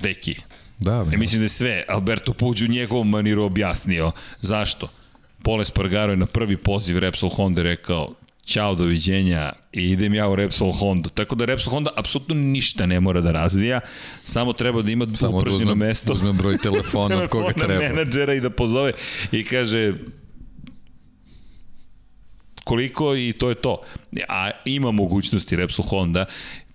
Deki, 0.00 0.36
Da, 0.78 1.06
Ja 1.12 1.18
mislim 1.18 1.40
da 1.40 1.44
je 1.44 1.48
sve 1.48 1.84
Alberto 1.88 2.32
Puć 2.32 2.62
u 2.62 2.66
njegovom 2.66 3.08
maniru 3.10 3.42
objasnio. 3.44 4.12
Zašto? 4.40 4.88
Pole 5.42 5.64
Spargaro 5.64 6.12
je 6.12 6.16
na 6.16 6.26
prvi 6.26 6.56
poziv 6.56 6.98
Repsol 6.98 7.30
Honda 7.30 7.62
rekao 7.62 8.14
Ćao, 8.46 8.74
doviđenja 8.74 9.52
i 9.72 9.90
idem 9.90 10.14
ja 10.14 10.28
u 10.28 10.36
Repsol 10.36 10.72
Honda. 10.72 11.08
Tako 11.08 11.34
da 11.34 11.44
Repsol 11.44 11.70
Honda 11.70 11.90
apsolutno 11.96 12.34
ništa 12.34 12.86
ne 12.86 13.00
mora 13.00 13.20
da 13.20 13.32
razvija, 13.32 13.80
samo 14.22 14.52
treba 14.52 14.82
da 14.82 14.90
ima 14.90 15.06
Samo 15.16 15.32
da 15.32 15.38
upražnjeno 15.38 15.72
uzme, 15.72 15.86
mesto 15.86 16.12
uzme 16.12 16.32
broj 16.32 16.58
telefona 16.62 17.16
od 17.22 17.28
koga 17.28 17.52
telefona 17.52 17.78
treba. 17.78 17.94
menadžera 17.94 18.34
i 18.34 18.40
da 18.40 18.50
pozove 18.50 18.92
i 19.32 19.44
kaže 19.44 19.94
koliko 22.64 23.16
i 23.16 23.32
to 23.32 23.48
je 23.48 23.54
to. 23.54 23.82
A 24.28 24.50
ima 24.64 24.90
mogućnosti 24.90 25.56
Repsol 25.56 25.84
Honda, 25.84 26.24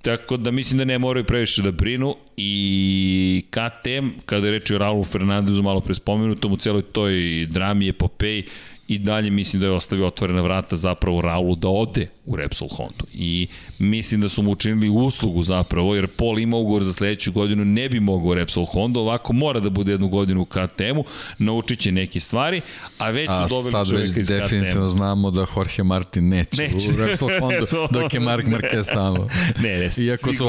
tako 0.02 0.38
da 0.38 0.52
mislim 0.52 0.78
da 0.78 0.86
ne 0.86 1.00
moraju 1.00 1.24
previše 1.24 1.62
da 1.62 1.72
brinu 1.72 2.16
i 2.38 3.46
KTM, 3.50 4.08
kada 4.26 4.48
je 4.48 4.52
reč 4.52 4.72
o 4.72 4.78
Raulu 4.78 5.04
Fernandezu 5.04 5.64
malo 5.64 5.82
pre 5.82 5.96
spomenutom 5.96 6.54
u 6.54 6.58
celoj 6.58 6.82
toj 6.82 7.46
drami 7.50 7.90
epopeji, 7.90 8.44
i 8.90 9.00
dalje 9.00 9.30
mislim 9.30 9.60
da 9.60 9.66
je 9.66 9.72
ostavio 9.74 10.08
otvorena 10.08 10.42
vrata 10.42 10.76
zapravo 10.76 11.22
Raulu 11.22 11.56
da 11.56 11.68
ode 11.68 12.08
u 12.26 12.36
Repsol 12.36 12.68
Honda. 12.68 13.04
I 13.14 13.48
mislim 13.80 14.22
da 14.22 14.30
su 14.30 14.42
mu 14.42 14.52
učinili 14.52 14.90
uslugu 14.90 15.44
zapravo, 15.44 15.96
jer 15.96 16.08
Paul 16.08 16.40
ima 16.40 16.58
ugovor 16.58 16.84
za 16.84 16.94
sledeću 16.94 17.32
godinu, 17.32 17.66
ne 17.66 17.90
bi 17.90 18.00
mogao 18.00 18.34
Repsol 18.34 18.66
Honda, 18.66 19.00
ovako 19.00 19.34
mora 19.34 19.60
da 19.60 19.70
bude 19.70 19.92
jednu 19.92 20.08
godinu 20.08 20.42
u 20.42 20.46
KTM-u, 20.46 21.04
naučit 21.38 21.80
će 21.80 21.92
neke 21.92 22.20
stvari, 22.20 22.62
a 22.98 23.10
već 23.10 23.30
A 23.30 23.48
su 23.48 23.56
dobili 23.56 23.72
sad 23.72 23.80
već 23.80 23.90
čoveka 23.90 24.20
iz 24.20 24.28
definitivno 24.28 24.88
KTM. 24.88 24.98
znamo 24.98 25.32
da 25.32 25.46
Jorge 25.56 25.84
Martin 25.84 26.30
neće, 26.30 26.62
Neće. 26.62 26.94
u 26.94 26.98
Repsol 26.98 27.30
Honda, 27.40 27.66
dok 28.02 28.14
je 28.14 28.20
Mark 28.20 28.46
Marquez 28.46 28.94
tamo. 28.94 29.28
Ne, 29.62 29.78
ne, 29.78 29.90
Iako 30.06 30.34
su 30.34 30.46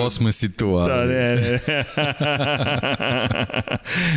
tu, 0.57 0.67
ali... 0.67 0.91
Da, 0.93 1.05
ne, 1.05 1.37
ne. 1.37 1.61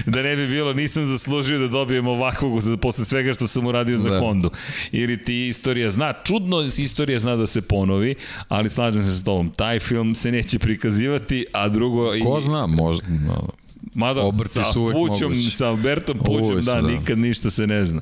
da 0.14 0.22
ne 0.22 0.36
bi 0.36 0.48
bilo, 0.48 0.74
nisam 0.74 1.06
zaslužio 1.06 1.60
da 1.60 1.68
dobijem 1.68 2.08
ovakvog 2.08 2.64
posle 2.82 3.06
svega 3.06 3.34
što 3.34 3.48
sam 3.48 3.68
uradio 3.68 3.98
za 3.98 4.13
Da. 4.14 4.20
Hondu. 4.20 4.52
Ili 4.92 5.24
ti 5.24 5.48
istorija 5.48 5.90
zna, 5.92 6.14
čudno 6.24 6.62
istorija 6.62 7.20
zna 7.20 7.36
da 7.36 7.48
se 7.48 7.62
ponovi, 7.62 8.16
ali 8.48 8.70
slažem 8.70 9.04
se 9.04 9.12
s 9.12 9.24
tobom, 9.24 9.50
taj 9.50 9.80
film 9.80 10.16
se 10.16 10.32
neće 10.32 10.60
prikazivati, 10.60 11.46
a 11.54 11.70
drugo... 11.70 12.06
Ko 12.26 12.40
i, 12.40 12.42
zna, 12.42 12.68
možda... 12.68 13.08
No, 13.28 13.48
Mada 13.94 14.22
Obrti 14.22 14.54
sa 14.54 14.64
Pućom, 14.74 15.32
mogući. 15.32 15.52
sa 15.52 15.68
Albertom 15.68 16.20
Pućom, 16.20 16.62
da, 16.62 16.74
da. 16.74 16.82
nikad 16.82 17.18
ništa 17.18 17.50
se 17.50 17.68
ne 17.68 17.86
zna. 17.86 18.02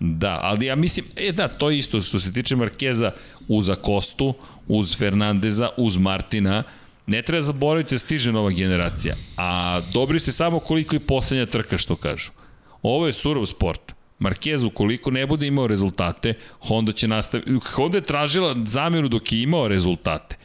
Da, 0.00 0.40
ali 0.42 0.66
ja 0.66 0.76
mislim, 0.76 1.06
e 1.16 1.32
da, 1.32 1.48
to 1.48 1.70
je 1.70 1.78
isto 1.78 2.00
što 2.00 2.18
se 2.18 2.32
tiče 2.32 2.56
Markeza 2.56 3.12
uz 3.48 3.68
Akostu, 3.68 4.34
uz 4.68 4.96
Fernandeza, 4.96 5.68
uz 5.76 5.96
Martina, 5.96 6.62
ne 7.06 7.22
treba 7.22 7.42
zaboraviti 7.42 7.94
da 7.94 7.98
stiže 7.98 8.32
nova 8.32 8.50
generacija. 8.50 9.16
A 9.36 9.80
dobri 9.92 10.18
ste 10.18 10.32
samo 10.32 10.60
koliko 10.60 10.96
i 10.96 10.98
poslednja 10.98 11.46
trka, 11.46 11.78
što 11.78 11.96
kažu. 11.96 12.30
Ovo 12.82 13.06
je 13.06 13.12
surov 13.12 13.46
sport. 13.46 13.92
Marquez 14.18 14.66
ukoliko 14.66 15.10
ne 15.10 15.26
bude 15.26 15.46
imao 15.46 15.66
rezultate, 15.66 16.34
Honda 16.60 16.92
će 16.92 17.08
nastaviti. 17.08 17.52
Honda 17.74 17.98
je 17.98 18.02
tražila 18.02 18.56
zamjenu 18.66 19.08
dok 19.08 19.32
je 19.32 19.42
imao 19.42 19.68
rezultate 19.68 20.36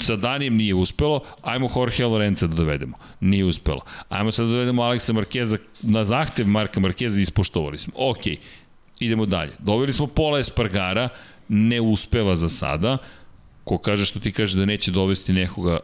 sa 0.00 0.16
Danijem 0.16 0.56
nije 0.56 0.74
uspelo, 0.74 1.20
ajmo 1.42 1.70
Jorge 1.76 2.04
Lorenza 2.04 2.46
da 2.46 2.54
dovedemo. 2.54 2.96
Nije 3.20 3.44
uspelo. 3.44 3.80
Ajmo 4.08 4.32
sad 4.32 4.46
da 4.46 4.52
dovedemo 4.52 4.82
Aleksa 4.82 5.12
Markeza 5.12 5.58
na 5.82 6.04
zahtev 6.04 6.46
Marka 6.46 6.80
Markeza, 6.80 7.20
ispoštovali 7.20 7.78
smo. 7.78 7.92
Ok, 7.96 8.26
idemo 9.00 9.26
dalje. 9.26 9.52
Doveli 9.58 9.92
smo 9.92 10.06
Pola 10.06 10.38
Espargara, 10.38 11.08
ne 11.48 11.80
uspeva 11.80 12.36
za 12.36 12.48
sada. 12.48 12.98
Ko 13.64 13.78
kaže 13.78 14.04
što 14.04 14.20
ti 14.20 14.32
kaže 14.32 14.58
da 14.58 14.64
neće 14.64 14.90
dovesti 14.90 15.32
nekoga 15.32 15.80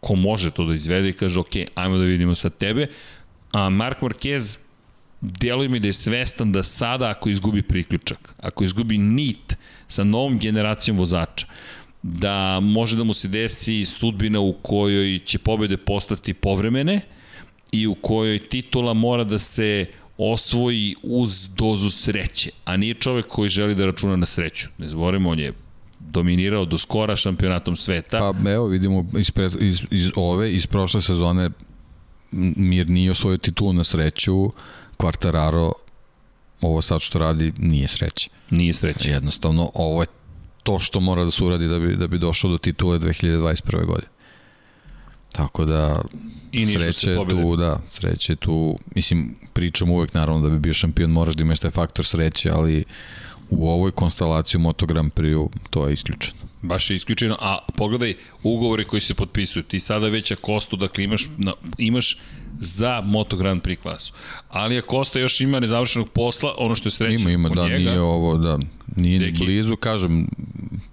ko 0.00 0.14
može 0.14 0.50
to 0.50 0.64
da 0.64 0.74
izvede 0.74 1.08
i 1.08 1.12
kaže 1.12 1.40
ok, 1.40 1.54
ajmo 1.74 1.96
da 1.98 2.04
vidimo 2.04 2.34
sad 2.34 2.56
tebe. 2.56 2.86
A 3.52 3.68
Mark 3.68 4.00
Marquez 4.00 4.58
deluje 5.22 5.68
mi 5.68 5.80
da 5.80 5.88
je 5.88 5.92
svestan 5.92 6.52
da 6.52 6.62
sada 6.62 7.10
ako 7.10 7.28
izgubi 7.28 7.62
priključak, 7.62 8.34
ako 8.40 8.64
izgubi 8.64 8.98
nit 8.98 9.56
sa 9.88 10.04
novom 10.04 10.38
generacijom 10.38 10.98
vozača, 10.98 11.46
da 12.02 12.60
može 12.60 12.96
da 12.96 13.04
mu 13.04 13.12
se 13.12 13.28
desi 13.28 13.84
sudbina 13.84 14.40
u 14.40 14.52
kojoj 14.52 15.18
će 15.24 15.38
pobede 15.38 15.76
postati 15.76 16.34
povremene 16.34 17.00
i 17.72 17.86
u 17.86 17.94
kojoj 17.94 18.48
titula 18.48 18.94
mora 18.94 19.24
da 19.24 19.38
se 19.38 19.86
osvoji 20.18 20.94
uz 21.02 21.48
dozu 21.56 21.90
sreće, 21.90 22.50
a 22.64 22.76
nije 22.76 22.94
čovek 22.94 23.26
koji 23.26 23.48
želi 23.48 23.74
da 23.74 23.86
računa 23.86 24.16
na 24.16 24.26
sreću. 24.26 24.68
Ne 24.78 24.88
zborimo, 24.88 25.30
on 25.30 25.38
je 25.38 25.52
dominirao 26.00 26.64
do 26.64 26.78
skora 26.78 27.16
šampionatom 27.16 27.76
sveta. 27.76 28.18
Pa 28.18 28.50
evo 28.50 28.66
vidimo 28.66 29.06
iz, 29.18 29.30
iz, 29.60 29.82
iz 29.90 30.10
ove, 30.16 30.52
iz 30.52 30.66
prošle 30.66 31.00
sezone 31.00 31.50
Mir 32.56 32.90
nije 32.90 33.10
osvojio 33.10 33.38
titulu 33.38 33.72
na 33.72 33.84
sreću, 33.84 34.50
Quartararo 35.02 35.72
ovo 36.60 36.82
sad 36.82 37.00
što 37.00 37.18
radi 37.18 37.52
nije 37.58 37.88
sreće. 37.88 38.30
Nije 38.50 38.74
sreće. 38.74 39.10
Jednostavno, 39.10 39.70
ovo 39.74 40.02
je 40.02 40.06
to 40.62 40.78
što 40.78 41.00
mora 41.00 41.24
da 41.24 41.30
se 41.30 41.44
uradi 41.44 41.68
da 41.68 41.78
bi, 41.78 41.96
da 41.96 42.06
bi 42.06 42.18
došao 42.18 42.50
do 42.50 42.58
titule 42.58 42.98
2021. 42.98 43.86
godine. 43.86 44.08
Tako 45.32 45.64
da, 45.64 46.02
I 46.52 46.66
sreće 46.66 47.16
tu, 47.28 47.56
da, 47.56 47.80
sreće 47.90 48.36
tu, 48.36 48.78
mislim, 48.94 49.36
pričam 49.52 49.90
uvek 49.90 50.14
naravno 50.14 50.48
da 50.48 50.54
bi 50.54 50.58
bio 50.58 50.74
šampion, 50.74 51.10
moraš 51.10 51.34
da 51.34 51.42
imaš 51.42 51.60
taj 51.60 51.70
faktor 51.70 52.04
sreće, 52.04 52.50
ali 52.50 52.84
u 53.50 53.68
ovoj 53.68 53.90
konstelaciji 53.90 54.60
Moto 54.60 54.86
Grand 54.86 55.12
Prix 55.12 55.48
to 55.70 55.86
je 55.86 55.92
isključeno. 55.92 56.38
Baš 56.62 56.90
je 56.90 56.96
isključeno, 56.96 57.36
a 57.40 57.58
pogledaj 57.76 58.14
ugovore 58.42 58.84
koji 58.84 59.00
se 59.00 59.14
potpisuju. 59.14 59.62
Ti 59.62 59.80
sada 59.80 60.08
već 60.08 60.30
Akostu, 60.32 60.76
dakle 60.76 61.04
imaš, 61.04 61.28
na, 61.38 61.52
imaš 61.78 62.18
za 62.60 63.00
Moto 63.04 63.36
Grand 63.36 63.62
Prix 63.62 63.76
klasu. 63.82 64.12
Ali 64.48 64.78
Akosta 64.78 65.18
još 65.18 65.40
ima 65.40 65.60
nezavršenog 65.60 66.08
posla, 66.08 66.54
ono 66.58 66.74
što 66.74 66.86
je 66.86 66.90
srećno 66.90 67.30
Ima, 67.30 67.30
ima, 67.30 67.48
da, 67.48 67.62
njega, 67.62 67.76
nije 67.78 68.00
ovo, 68.00 68.38
da, 68.38 68.58
nije 68.96 69.18
Deki. 69.18 69.44
blizu, 69.44 69.76
kažem, 69.76 70.26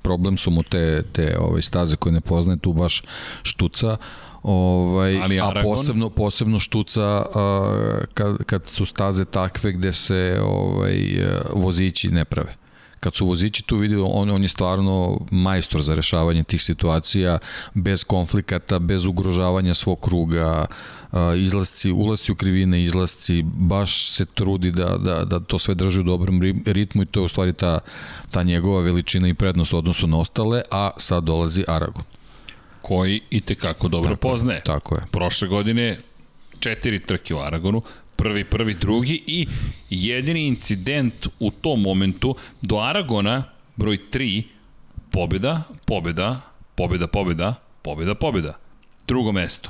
problem 0.02 0.38
su 0.38 0.52
mu 0.52 0.64
te, 0.64 1.04
te 1.14 1.38
ove 1.40 1.62
staze 1.62 1.96
koje 1.96 2.14
ne 2.14 2.22
poznaje, 2.22 2.60
tu 2.60 2.74
baš 2.74 3.02
štuca, 3.44 3.98
Ovaj, 4.44 5.22
Ali 5.22 5.40
a 5.40 5.52
posebno, 5.64 6.10
posebno 6.10 6.60
štuca 6.60 7.26
a, 7.36 8.04
kad, 8.14 8.44
kad 8.44 8.68
su 8.68 8.86
staze 8.86 9.26
takve 9.26 9.72
gde 9.72 9.94
se 9.94 10.40
ovaj, 10.44 11.00
vozići 11.54 12.10
ne 12.10 12.26
prave 12.26 12.56
kad 13.00 13.16
su 13.16 13.26
vozići 13.26 13.64
tu 13.64 13.78
videli, 13.78 14.04
on, 14.08 14.30
on 14.30 14.42
je 14.42 14.48
stvarno 14.48 15.20
majstor 15.32 15.82
za 15.82 15.94
rešavanje 15.94 16.44
tih 16.44 16.64
situacija, 16.64 17.38
bez 17.74 18.04
konflikata, 18.04 18.80
bez 18.80 19.06
ugrožavanja 19.06 19.74
svog 19.74 20.00
kruga, 20.00 20.66
izlasci, 21.38 21.92
ulasci 21.92 22.32
u 22.32 22.36
krivine, 22.36 22.84
izlasci, 22.84 23.44
baš 23.44 24.10
se 24.10 24.26
trudi 24.26 24.72
da, 24.72 24.98
da, 24.98 25.26
da 25.26 25.40
to 25.40 25.60
sve 25.60 25.76
drži 25.76 26.00
u 26.00 26.04
dobrom 26.04 26.42
ritmu 26.66 27.02
i 27.04 27.06
to 27.06 27.20
je 27.20 27.26
u 27.26 27.30
stvari 27.30 27.54
ta, 27.54 27.80
ta 28.32 28.44
njegova 28.44 28.82
veličina 28.82 29.28
i 29.28 29.34
prednost 29.34 29.74
odnosu 29.74 30.08
na 30.08 30.20
ostale, 30.20 30.62
a 30.72 30.90
sad 30.98 31.24
dolazi 31.24 31.64
Aragon 31.68 32.04
koji 32.82 33.22
i 33.30 33.42
tekako 33.42 33.88
dobro 33.88 34.10
tako 34.10 34.22
poznaje. 34.22 34.62
Tako 34.66 34.96
je. 34.96 35.02
Prošle 35.12 35.48
godine 35.48 35.98
četiri 36.60 37.00
trke 37.00 37.36
u 37.36 37.40
Aragonu, 37.40 37.82
prvi, 38.20 38.44
prvi, 38.44 38.74
drugi 38.74 39.24
i 39.28 39.48
jedini 39.90 40.48
incident 40.48 41.28
u 41.40 41.52
tom 41.52 41.82
momentu 41.82 42.36
do 42.62 42.78
Aragona, 42.78 43.44
broj 43.76 43.98
3, 44.12 44.44
pobjeda, 45.12 45.64
pobjeda, 45.86 46.42
pobjeda, 46.76 47.08
pobjeda, 47.08 47.56
pobjeda, 47.82 48.16
pobjeda. 48.16 48.58
Drugo 49.08 49.32
mesto. 49.32 49.70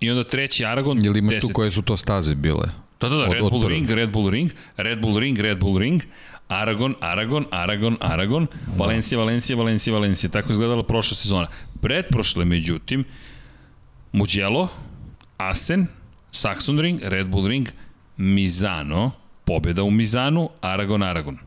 I 0.00 0.10
onda 0.10 0.24
treći 0.24 0.64
Aragon, 0.64 1.04
Ili 1.04 1.18
imaš 1.18 1.40
tu 1.40 1.48
koje 1.52 1.70
su 1.70 1.82
to 1.82 1.96
staze 1.96 2.34
bile? 2.34 2.68
Da, 3.00 3.08
da, 3.08 3.16
da, 3.16 3.26
Red 3.26 3.42
Bull 3.50 3.68
Ring, 3.68 3.90
Red 3.90 4.10
Bull 4.10 4.30
Ring, 4.30 4.50
Red 4.76 5.00
Bull 5.00 5.18
Ring, 5.18 5.38
Red 5.38 5.58
Bull 5.58 5.78
Ring, 5.78 6.02
Aragon, 6.48 6.94
Aragon, 7.00 7.46
Aragon, 7.50 7.96
Aragon, 8.00 8.46
Valencija, 8.76 9.18
Valencija, 9.18 9.56
Valencija, 9.56 9.94
Valencija. 9.94 10.30
Tako 10.30 10.48
je 10.48 10.52
izgledala 10.52 10.82
prošla 10.82 11.16
sezona. 11.16 11.48
Pretprošle, 11.80 12.44
međutim, 12.44 13.04
Mugello, 14.12 14.68
Asen, 15.36 15.86
Saxon 16.34 16.80
Ring, 16.80 17.00
Red 17.02 17.26
Bull 17.26 17.48
Ring, 17.48 17.68
Mizano, 18.16 19.10
pobjeda 19.44 19.82
u 19.82 19.90
Mizanu, 19.90 20.50
Aragon, 20.60 21.02
Aragon. 21.02 21.38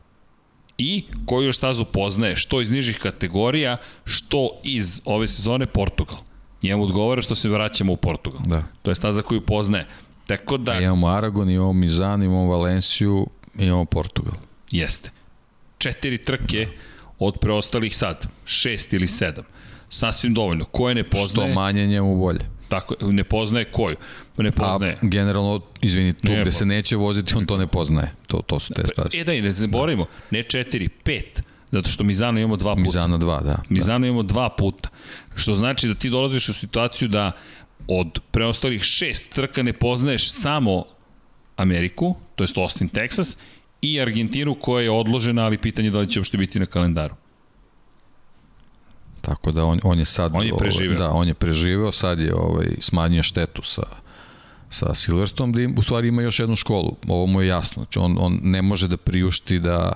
I 0.78 1.04
koju 1.26 1.46
još 1.46 1.56
stazu 1.56 1.84
poznaje, 1.84 2.36
što 2.36 2.60
iz 2.60 2.70
nižih 2.70 2.98
kategorija, 2.98 3.76
što 4.04 4.50
iz 4.64 5.00
ove 5.04 5.28
sezone 5.28 5.66
Portugal. 5.66 6.18
Njemu 6.62 6.84
odgovara 6.84 7.22
što 7.22 7.34
se 7.34 7.48
vraćamo 7.48 7.92
u 7.92 7.96
Portugal. 7.96 8.40
Da. 8.46 8.62
To 8.82 8.90
je 8.90 8.94
staza 8.94 9.22
koju 9.22 9.40
poznaje. 9.40 9.86
Tako 10.26 10.56
da... 10.56 10.72
A 10.72 10.80
imamo 10.80 11.06
Aragon, 11.06 11.50
imamo 11.50 11.72
Mizan, 11.72 12.22
imamo 12.22 12.46
Valenciju, 12.46 13.26
imamo 13.58 13.84
Portugal. 13.84 14.34
Jeste. 14.70 15.10
Četiri 15.78 16.18
trke 16.18 16.68
od 17.18 17.38
preostalih 17.40 17.96
sad, 17.96 18.26
šest 18.44 18.92
ili 18.92 19.08
sedam. 19.08 19.44
Sasvim 19.90 20.34
dovoljno. 20.34 20.64
Koje 20.64 20.94
ne 20.94 21.04
poznaje... 21.04 21.50
Što 21.50 21.60
manje 21.60 21.86
njemu 21.86 22.16
bolje. 22.16 22.57
Tako, 22.68 22.94
ne 23.00 23.24
poznaje 23.24 23.64
koju. 23.64 23.96
Ne 24.36 24.52
poznaje. 24.52 24.92
A 25.02 25.06
generalno, 25.06 25.60
izvini, 25.80 26.12
tu 26.12 26.28
ne, 26.28 26.40
gde 26.40 26.50
se 26.50 26.66
neće 26.66 26.96
voziti, 26.96 27.34
on 27.36 27.46
to 27.46 27.56
ne 27.56 27.66
poznaje. 27.66 28.12
To, 28.26 28.42
to 28.46 28.58
su 28.60 28.74
te 28.74 28.82
pa, 28.82 28.88
stacije. 28.88 29.20
E 29.20 29.24
da, 29.24 29.32
i 29.32 29.42
ne 29.42 29.52
zaboravimo, 29.52 30.06
ne 30.30 30.42
četiri, 30.42 30.88
pet. 30.88 31.42
Zato 31.70 31.88
što 31.88 32.04
Mizano 32.04 32.38
imamo 32.38 32.56
dva 32.56 32.74
puta. 32.74 32.82
Mizano 32.82 33.18
dva, 33.18 33.40
da. 33.40 33.62
Mizano 33.68 33.98
da. 33.98 34.06
imamo 34.06 34.22
dva 34.22 34.48
puta. 34.48 34.88
Što 35.36 35.54
znači 35.54 35.88
da 35.88 35.94
ti 35.94 36.10
dolaziš 36.10 36.48
u 36.48 36.52
situaciju 36.52 37.08
da 37.08 37.32
od 37.88 38.20
preostalih 38.30 38.82
šest 38.82 39.32
trka 39.32 39.62
ne 39.62 39.72
poznaješ 39.72 40.32
samo 40.32 40.84
Ameriku, 41.56 42.16
to 42.34 42.44
je 42.44 42.48
Austin, 42.56 42.88
Texas, 42.88 43.36
i 43.82 44.00
Argentinu 44.00 44.54
koja 44.54 44.82
je 44.82 44.90
odložena, 44.90 45.44
ali 45.44 45.58
pitanje 45.58 45.90
da 45.90 45.98
li 45.98 46.08
će 46.08 46.20
uopšte 46.20 46.36
biti 46.36 46.60
na 46.60 46.66
kalendaru. 46.66 47.14
Tako 49.28 49.52
da 49.52 49.64
on, 49.64 49.80
on 49.82 49.98
je 49.98 50.04
sad... 50.04 50.32
On 50.34 50.46
je 50.46 50.52
ovaj, 50.52 50.68
preživeo. 50.68 50.98
Da, 50.98 51.10
on 51.10 51.28
je 51.28 51.34
preživeo, 51.34 51.92
sad 51.92 52.20
je 52.20 52.34
ovaj, 52.34 52.66
smanjio 52.80 53.22
štetu 53.22 53.62
sa, 53.62 53.82
sa 54.70 54.94
Silverstom, 54.94 55.52
da 55.52 55.62
im, 55.62 55.74
u 55.78 55.82
stvari 55.82 56.08
ima 56.08 56.22
još 56.22 56.40
jednu 56.40 56.56
školu. 56.56 56.96
Ovo 57.08 57.26
mu 57.26 57.42
je 57.42 57.48
jasno. 57.48 57.82
Znači 57.82 57.98
on, 57.98 58.16
on 58.20 58.40
ne 58.42 58.62
može 58.62 58.88
da 58.88 58.96
priušti 58.96 59.58
da, 59.58 59.92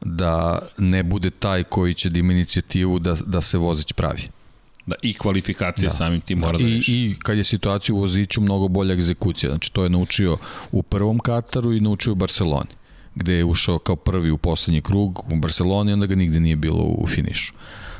da 0.00 0.58
ne 0.78 1.02
bude 1.02 1.30
taj 1.30 1.64
koji 1.64 1.94
će 1.94 2.10
da 2.10 2.18
ima 2.18 2.32
inicijativu 2.32 2.98
da, 2.98 3.16
da 3.26 3.40
se 3.40 3.58
vozić 3.58 3.92
pravi. 3.92 4.28
Da, 4.86 4.94
i 5.02 5.14
kvalifikacija 5.14 5.88
da. 5.88 5.94
samim 5.94 6.20
tim 6.20 6.38
mora 6.38 6.58
da, 6.58 6.64
da 6.64 6.70
I, 6.70 6.82
I 6.86 7.16
kad 7.22 7.38
je 7.38 7.44
situacija 7.44 7.94
u 7.94 7.98
voziću, 7.98 8.40
mnogo 8.40 8.68
bolja 8.68 8.94
egzekucija. 8.94 9.50
Znači, 9.50 9.72
to 9.72 9.84
je 9.84 9.90
naučio 9.90 10.36
u 10.72 10.82
prvom 10.82 11.18
Kataru 11.18 11.72
i 11.72 11.80
naučio 11.80 12.12
u 12.12 12.16
Barceloni 12.16 12.70
gde 13.14 13.34
je 13.34 13.44
ušao 13.44 13.78
kao 13.78 13.96
prvi 13.96 14.30
u 14.30 14.38
poslednji 14.38 14.82
krug 14.82 15.24
u 15.32 15.36
Barceloni, 15.36 15.92
onda 15.92 16.06
ga 16.06 16.14
nigde 16.14 16.40
nije 16.40 16.56
bilo 16.56 16.84
u 16.84 17.06
finišu. 17.06 17.52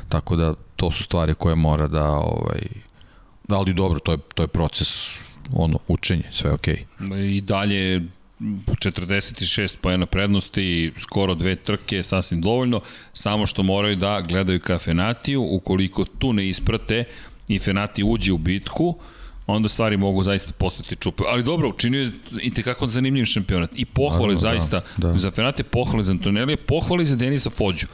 Tako 0.09 0.35
da 0.35 0.53
to 0.75 0.91
su 0.91 1.03
stvari 1.03 1.33
koje 1.33 1.55
mora 1.55 1.87
da 1.87 2.03
ovaj 2.11 2.61
ali 3.49 3.73
dobro, 3.73 3.99
to 3.99 4.11
je 4.11 4.17
to 4.33 4.43
je 4.43 4.47
proces 4.47 5.19
ono 5.53 5.79
učenje, 5.87 6.23
sve 6.31 6.51
okej. 6.51 6.85
Okay. 6.99 7.37
I 7.37 7.41
dalje 7.41 8.01
46 8.39 9.75
pojena 9.81 10.05
prednosti, 10.05 10.93
skoro 10.97 11.35
dve 11.35 11.55
trke, 11.55 12.03
sasvim 12.03 12.41
dovoljno, 12.41 12.81
samo 13.13 13.45
što 13.45 13.63
moraju 13.63 13.95
da 13.95 14.21
gledaju 14.21 14.59
ka 14.59 14.77
Fenatiju, 14.77 15.47
ukoliko 15.51 16.05
tu 16.05 16.33
ne 16.33 16.49
isprate 16.49 17.03
i 17.47 17.59
Fenati 17.59 18.03
uđe 18.03 18.33
u 18.33 18.37
bitku, 18.37 18.95
onda 19.47 19.69
stvari 19.69 19.97
mogu 19.97 20.23
zaista 20.23 20.53
postati 20.53 20.95
čupe. 20.95 21.23
Ali 21.27 21.43
dobro, 21.43 21.69
učinio 21.69 22.01
je 22.01 22.11
i 22.41 22.53
tekako 22.53 22.87
zanimljiv 22.87 23.25
šampionat. 23.25 23.69
I 23.75 23.85
pohvale 23.85 24.33
da, 24.33 24.41
zaista 24.41 24.81
da, 24.97 25.07
da. 25.07 25.17
za 25.17 25.31
Fenate, 25.31 25.63
pohvale 25.63 26.03
za 26.03 26.11
Antonelija, 26.11 26.57
pohvale 26.67 27.05
za 27.05 27.15
Denisa 27.15 27.49
Fođu. 27.49 27.87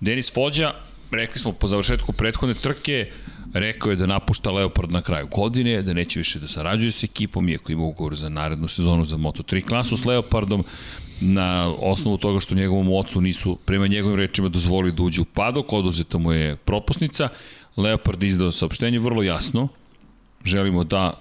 Denis 0.00 0.34
Fođa, 0.34 0.74
rekli 1.14 1.38
smo 1.38 1.52
po 1.52 1.66
završetku 1.66 2.12
prethodne 2.12 2.54
trke, 2.54 3.10
rekao 3.54 3.90
je 3.90 3.96
da 3.96 4.06
napušta 4.06 4.50
Leopard 4.50 4.90
na 4.90 5.02
kraju 5.02 5.26
godine, 5.26 5.82
da 5.82 5.92
neće 5.92 6.18
više 6.18 6.38
da 6.38 6.48
sarađuje 6.48 6.90
sa 6.90 7.04
ekipom, 7.04 7.48
iako 7.48 7.72
ima 7.72 7.84
ugovor 7.84 8.16
za 8.16 8.28
narednu 8.28 8.68
sezonu 8.68 9.04
za 9.04 9.16
Moto3 9.16 9.64
klasu 9.68 9.96
s 9.96 10.04
Leopardom, 10.04 10.64
na 11.20 11.74
osnovu 11.78 12.18
toga 12.18 12.40
što 12.40 12.54
njegovom 12.54 12.92
ocu 12.92 13.20
nisu, 13.20 13.58
prema 13.64 13.86
njegovim 13.86 14.18
rečima, 14.18 14.48
dozvolili 14.48 14.92
da 14.92 15.02
uđe 15.02 15.20
u 15.20 15.24
padok, 15.24 15.72
oduzeta 15.72 16.18
mu 16.18 16.32
je 16.32 16.56
propusnica, 16.56 17.28
Leopard 17.76 18.22
izdao 18.22 18.50
saopštenje 18.50 18.98
vrlo 18.98 19.22
jasno, 19.22 19.68
želimo 20.44 20.84
da 20.84 21.20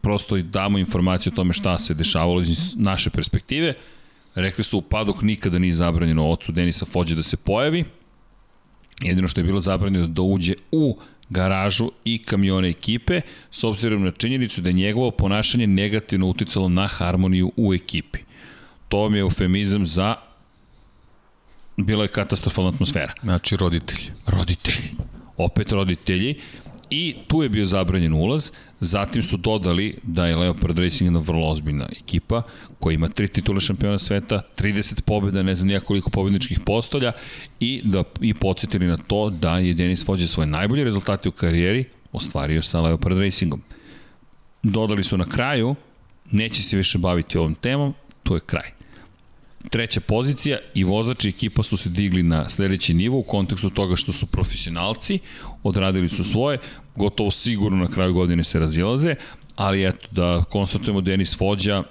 prosto 0.00 0.36
damo 0.36 0.78
informaciju 0.78 1.32
o 1.32 1.36
tome 1.36 1.52
šta 1.52 1.78
se 1.78 1.94
dešavalo 1.94 2.40
iz 2.40 2.76
naše 2.76 3.10
perspektive. 3.10 3.74
Rekli 4.34 4.64
su 4.64 4.78
u 4.78 4.82
padok 4.82 5.22
nikada 5.22 5.58
nije 5.58 5.74
zabranjeno 5.74 6.30
ocu 6.30 6.52
Denisa 6.52 6.86
Fođe 6.86 7.14
da 7.14 7.22
se 7.22 7.36
pojavi. 7.36 7.84
Jedino 9.02 9.28
što 9.28 9.40
je 9.40 9.44
bilo 9.44 9.60
zabranjeno 9.60 10.06
da 10.06 10.22
uđe 10.22 10.54
u 10.72 10.98
garažu 11.28 11.90
i 12.04 12.18
kamione 12.18 12.68
ekipe, 12.68 13.20
s 13.50 13.64
obzirom 13.64 14.04
na 14.04 14.10
činjenicu 14.10 14.60
da 14.60 14.68
je 14.68 14.72
njegovo 14.72 15.10
ponašanje 15.10 15.66
negativno 15.66 16.26
uticalo 16.26 16.68
na 16.68 16.86
harmoniju 16.86 17.52
u 17.56 17.74
ekipi. 17.74 18.18
To 18.88 19.08
mi 19.08 19.18
je 19.18 19.20
eufemizam 19.20 19.86
za 19.86 20.14
bila 21.76 22.04
je 22.04 22.08
katastrofalna 22.08 22.70
atmosfera. 22.70 23.12
Znači 23.22 23.56
roditelji. 23.56 24.10
Roditelji. 24.26 24.90
Opet 25.36 25.72
roditelji. 25.72 26.34
I 26.90 27.14
tu 27.26 27.42
je 27.42 27.48
bio 27.48 27.66
zabranjen 27.66 28.14
ulaz, 28.14 28.50
zatim 28.80 29.22
su 29.22 29.36
dodali 29.36 29.98
da 30.02 30.26
je 30.26 30.36
Leopard 30.36 30.78
Racing 30.78 31.06
jedna 31.06 31.20
vrlo 31.20 31.48
ozbiljna 31.48 31.88
ekipa 32.02 32.42
koja 32.78 32.94
ima 32.94 33.08
tri 33.08 33.28
titule 33.28 33.60
šampiona 33.60 33.98
sveta, 33.98 34.42
30 34.58 35.02
pobjeda, 35.02 35.42
ne 35.42 35.54
znam 35.54 35.68
nijakoliko 35.68 36.10
pobjedničkih 36.10 36.60
postolja. 36.66 37.12
I 37.60 37.80
da 37.84 38.04
i 38.20 38.34
podsjetili 38.34 38.86
na 38.86 38.96
to 38.96 39.30
da 39.30 39.58
je 39.58 39.74
Denis 39.74 40.08
Vođe 40.08 40.26
svoje 40.26 40.46
najbolje 40.46 40.84
rezultate 40.84 41.28
u 41.28 41.32
karijeri 41.32 41.84
ostvario 42.12 42.62
sa 42.62 42.80
Leopard 42.80 43.18
Racingom. 43.18 43.62
Dodali 44.62 45.04
su 45.04 45.16
na 45.16 45.24
kraju, 45.24 45.74
neće 46.30 46.62
se 46.62 46.76
više 46.76 46.98
baviti 46.98 47.38
ovom 47.38 47.54
temom, 47.54 47.94
to 48.22 48.34
je 48.34 48.40
kraj. 48.40 48.70
Treća 49.70 50.00
pozicija 50.00 50.58
i 50.74 50.84
vozač 50.84 51.24
i 51.24 51.28
ekipa 51.28 51.62
su 51.62 51.76
se 51.76 51.88
digli 51.88 52.22
na 52.22 52.48
sledeći 52.48 52.94
nivo 52.94 53.18
u 53.18 53.22
kontekstu 53.22 53.70
toga 53.70 53.96
što 53.96 54.12
su 54.12 54.26
profesionalci, 54.26 55.18
odradili 55.62 56.08
su 56.08 56.24
svoje, 56.24 56.58
gotovo 56.96 57.30
sigurno 57.30 57.78
na 57.78 57.90
kraju 57.90 58.14
godine 58.14 58.44
se 58.44 58.58
razilaze, 58.58 59.14
ali 59.56 59.88
eto 59.88 60.08
da 60.10 60.44
konstatujemo 60.50 61.00
Denis 61.00 61.38
Fođa 61.38 61.82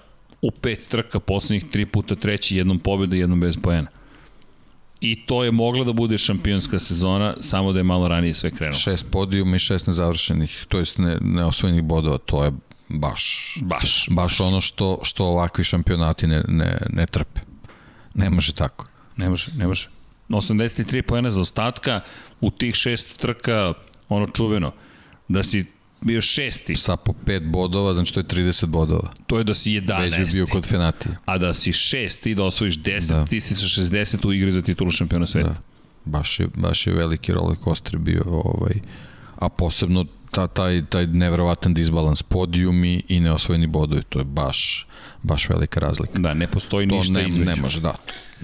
u 0.42 0.52
pet 0.52 0.88
trka 0.90 1.20
poslednjih 1.20 1.72
tri 1.72 1.86
puta 1.86 2.16
treći, 2.16 2.58
jednom 2.58 2.80
pobjeda 2.80 3.16
jednom 3.16 3.40
bez 3.40 3.58
pojena. 3.58 3.88
I 5.02 5.26
to 5.26 5.44
je 5.44 5.52
mogla 5.52 5.84
da 5.84 5.94
bude 5.94 6.18
šampionska 6.18 6.80
sezona, 6.80 7.36
samo 7.40 7.74
da 7.74 7.80
je 7.80 7.84
malo 7.84 8.08
ranije 8.08 8.34
sve 8.34 8.52
krenulo. 8.52 8.78
Šest 8.78 9.06
podijuma 9.12 9.56
i 9.56 9.60
šest 9.60 9.88
nezavršenih, 9.88 10.66
to 10.68 10.78
jest 10.80 10.98
ne, 10.98 11.18
neosvojenih 11.22 11.84
bodova, 11.84 12.18
to 12.18 12.44
je 12.44 12.52
baš, 12.90 13.58
baš, 13.62 14.08
baš 14.12 14.40
ono 14.40 14.62
što, 14.62 15.00
što 15.04 15.26
ovakvi 15.26 15.64
šampionati 15.64 16.28
ne, 16.28 16.44
ne, 16.48 16.78
ne 16.90 17.06
trpe. 17.06 17.40
Ne 18.14 18.30
može 18.30 18.54
tako. 18.54 18.88
Ne 19.18 19.30
može, 19.30 19.52
ne 19.56 19.68
može. 19.68 19.90
83 20.38 21.02
pojena 21.02 21.32
za 21.32 21.42
ostatka, 21.42 22.02
u 22.42 22.52
tih 22.52 22.76
šest 22.76 23.20
trka, 23.20 23.74
ono 24.10 24.28
čuveno, 24.28 24.72
da 25.28 25.44
si 25.44 25.66
bio 26.02 26.22
šesti. 26.22 26.76
Sa 26.76 26.96
po 26.96 27.14
pet 27.26 27.44
bodova, 27.44 27.94
znači 27.94 28.14
to 28.14 28.20
je 28.20 28.24
30 28.24 28.66
bodova. 28.66 29.14
To 29.28 29.38
je 29.38 29.44
da 29.44 29.54
si 29.54 29.72
11. 29.72 30.02
Već 30.02 30.18
bi 30.18 30.26
bio 30.34 30.46
kod 30.46 30.68
Fenati. 30.68 31.10
A 31.26 31.38
da 31.38 31.54
si 31.54 31.72
šesti, 31.72 32.36
da 32.36 32.44
osvojiš 32.44 32.80
10, 32.80 33.10
da. 33.10 33.26
ti 33.26 33.40
si 33.40 33.56
sa 33.56 33.66
60 33.66 34.28
u 34.28 34.34
igri 34.34 34.52
za 34.52 34.62
titulu 34.62 34.92
šampiona 34.92 35.26
sveta. 35.26 35.50
Da. 35.50 35.62
Baš 36.06 36.40
je, 36.40 36.48
baš 36.56 36.88
je 36.88 36.94
veliki 36.94 37.34
roller 37.34 37.58
coaster 37.64 37.98
bio, 37.98 38.24
ovaj, 38.28 38.74
a 39.36 39.50
posebno 39.50 40.06
ta, 40.32 40.48
taj, 40.48 40.86
taj 40.86 41.08
nevrovatan 41.08 41.74
disbalans 41.74 42.24
podijumi 42.24 43.04
i 43.08 43.20
neosvojeni 43.20 43.68
bodovi, 43.68 44.04
to 44.10 44.20
je 44.20 44.26
baš, 44.26 44.88
baš 45.24 45.50
velika 45.50 45.80
razlika. 45.80 46.20
Da, 46.20 46.34
ne 46.34 46.48
postoji 46.48 46.88
to 46.88 46.96
ništa 46.96 47.14
ne, 47.14 47.30
između. 47.30 47.50
Ne 47.50 47.56
može, 47.56 47.82
da. 47.82 47.96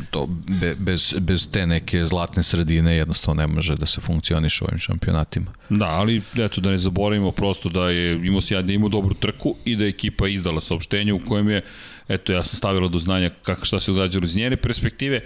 To, 0.10 0.28
be, 0.62 0.76
bez, 0.76 1.14
bez 1.20 1.48
te 1.52 1.68
neke 1.68 2.06
zlatne 2.06 2.44
sredine 2.44 2.96
jednostavno 2.96 3.42
ne 3.42 3.48
može 3.48 3.76
da 3.76 3.86
se 3.86 4.02
funkcioniše 4.02 4.64
u 4.64 4.68
ovim 4.68 4.80
šampionatima. 4.80 5.54
Da, 5.70 5.86
ali 5.86 6.22
eto 6.38 6.62
da 6.62 6.72
ne 6.72 6.78
zaboravimo 6.78 7.32
prosto 7.32 7.70
da 7.70 7.90
je 7.90 8.28
imao 8.28 8.42
sjad 8.42 8.66
da 8.66 8.74
imao 8.74 8.90
dobru 8.90 9.14
trku 9.14 9.56
i 9.66 9.76
da 9.76 9.84
je 9.84 9.90
ekipa 9.90 10.28
izdala 10.28 10.62
saopštenje 10.62 11.14
u 11.14 11.20
kojem 11.20 11.50
je, 11.50 11.62
eto 12.08 12.34
ja 12.34 12.44
sam 12.44 12.58
stavila 12.58 12.88
do 12.88 12.98
znanja 12.98 13.30
kako 13.30 13.66
šta 13.66 13.80
se 13.80 13.92
događalo 13.92 14.26
iz 14.26 14.36
njene 14.36 14.58
perspektive, 14.58 15.22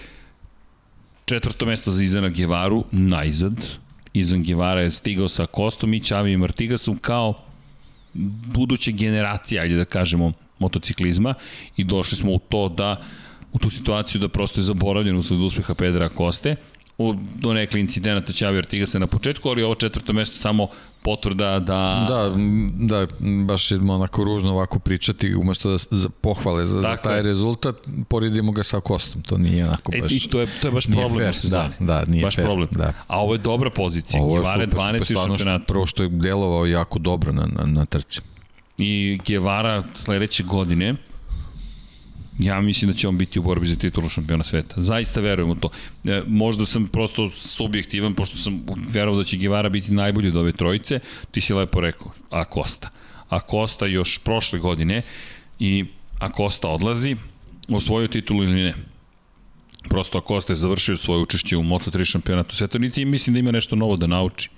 četvrto 1.25 1.65
mesto 1.65 1.91
za 1.91 2.03
Izana 2.03 2.29
Gevaru, 2.29 2.83
najzad, 2.91 3.53
Izan 4.13 4.43
Givara 4.43 4.81
je 4.81 4.91
stigao 4.91 5.27
sa 5.27 5.45
Kostom 5.45 5.93
i 5.93 6.03
Čavi 6.03 6.31
i 6.31 6.37
Martigasom 6.37 6.97
kao 6.97 7.33
buduće 8.53 8.91
generacije, 8.91 9.61
ajde 9.61 9.75
da 9.75 9.85
kažemo, 9.85 10.33
motociklizma 10.59 11.33
i 11.77 11.83
došli 11.83 12.17
smo 12.17 12.31
u 12.31 12.39
to 12.39 12.69
da 12.69 13.01
u 13.53 13.59
tu 13.59 13.69
situaciju 13.69 14.21
da 14.21 14.27
prosto 14.27 14.59
je 14.59 14.63
zaboravljen 14.63 15.17
usled 15.17 15.39
uspeha 15.39 15.73
Pedra 15.73 16.09
Koste 16.09 16.55
u 16.99 17.15
donekli 17.35 17.79
incidenata 17.79 18.33
Čavi 18.33 18.57
Artigasa 18.57 18.99
na 18.99 19.07
početku, 19.07 19.49
ali 19.49 19.63
ovo 19.63 19.75
četvrto 19.75 20.13
mesto 20.13 20.37
samo 20.37 20.67
potvrda 21.01 21.59
da... 21.59 22.05
Da, 22.09 22.31
da, 22.87 23.07
baš 23.45 23.71
je 23.71 23.77
onako 23.77 24.23
ružno 24.23 24.51
ovako 24.51 24.79
pričati, 24.79 25.35
umesto 25.35 25.71
da 25.71 25.77
za 25.91 26.09
pohvale 26.09 26.65
za, 26.65 26.81
dakle, 26.81 26.95
za 26.95 27.01
taj 27.01 27.21
rezultat, 27.21 27.75
poredimo 28.07 28.51
ga 28.51 28.63
sa 28.63 28.79
Kostom, 28.79 29.21
to 29.21 29.37
nije 29.37 29.65
onako 29.65 29.91
baš... 30.01 30.25
E, 30.25 30.29
to 30.29 30.39
je, 30.39 30.47
to 30.61 30.67
je 30.67 30.71
baš 30.71 30.85
problem 30.85 31.33
fair, 31.33 31.51
da, 31.51 31.69
da, 31.79 32.05
nije 32.05 32.23
baš 32.23 32.35
fair, 32.35 32.47
problem. 32.47 32.69
Da. 32.71 32.93
A 33.07 33.21
ovo 33.21 33.33
je 33.33 33.37
dobra 33.37 33.69
pozicija, 33.69 34.23
ovo 34.23 34.35
je 34.35 34.41
Givare 34.41 34.67
12 34.67 35.05
super, 35.05 35.23
šampionat. 35.27 35.67
Prvo 35.67 35.85
što 35.85 36.03
je 36.03 36.09
delovao 36.09 36.65
jako 36.65 36.99
dobro 36.99 37.31
na, 37.31 37.47
na, 37.55 37.65
na 37.65 37.85
trci. 37.85 38.21
I 38.77 39.19
Guevara 39.25 39.83
sledeće 39.95 40.43
godine 40.43 40.95
Ja 42.39 42.61
mislim 42.61 42.91
da 42.91 42.97
će 42.97 43.07
on 43.07 43.17
biti 43.17 43.39
u 43.39 43.43
borbi 43.43 43.67
za 43.67 43.75
titulu 43.75 44.09
šampiona 44.09 44.43
sveta. 44.43 44.81
Zaista 44.81 45.21
verujem 45.21 45.49
u 45.49 45.55
to. 45.55 45.69
E, 46.05 46.21
možda 46.27 46.65
sam 46.65 46.87
prosto 46.87 47.29
subjektivan, 47.29 48.15
pošto 48.15 48.37
sam 48.37 48.65
verovao 48.89 49.17
da 49.17 49.23
će 49.23 49.37
Givara 49.37 49.69
biti 49.69 49.91
najbolji 49.91 50.29
od 50.29 50.35
ove 50.35 50.51
trojice. 50.51 50.99
Ti 51.31 51.41
si 51.41 51.53
lepo 51.53 51.81
rekao, 51.81 52.11
a 52.29 52.45
Kosta. 52.45 52.89
A 53.29 53.39
Kosta 53.39 53.85
još 53.85 54.17
prošle 54.17 54.59
godine 54.59 55.01
i 55.59 55.85
a 56.19 56.31
Kosta 56.31 56.67
odlazi, 56.67 57.15
osvojio 57.69 58.07
titulu 58.07 58.43
ili 58.43 58.63
ne. 58.63 58.73
Prosto 59.89 60.17
Acosta 60.17 60.53
je 60.53 60.55
završio 60.55 60.97
svoje 60.97 61.21
učešće 61.21 61.57
u 61.57 61.63
Moto3 61.63 62.05
šampionatu 62.05 62.55
sveta, 62.55 62.77
niti 62.77 63.05
mislim 63.05 63.33
da 63.33 63.39
ima 63.39 63.51
nešto 63.51 63.75
novo 63.75 63.95
da 63.95 64.07
nauči. 64.07 64.49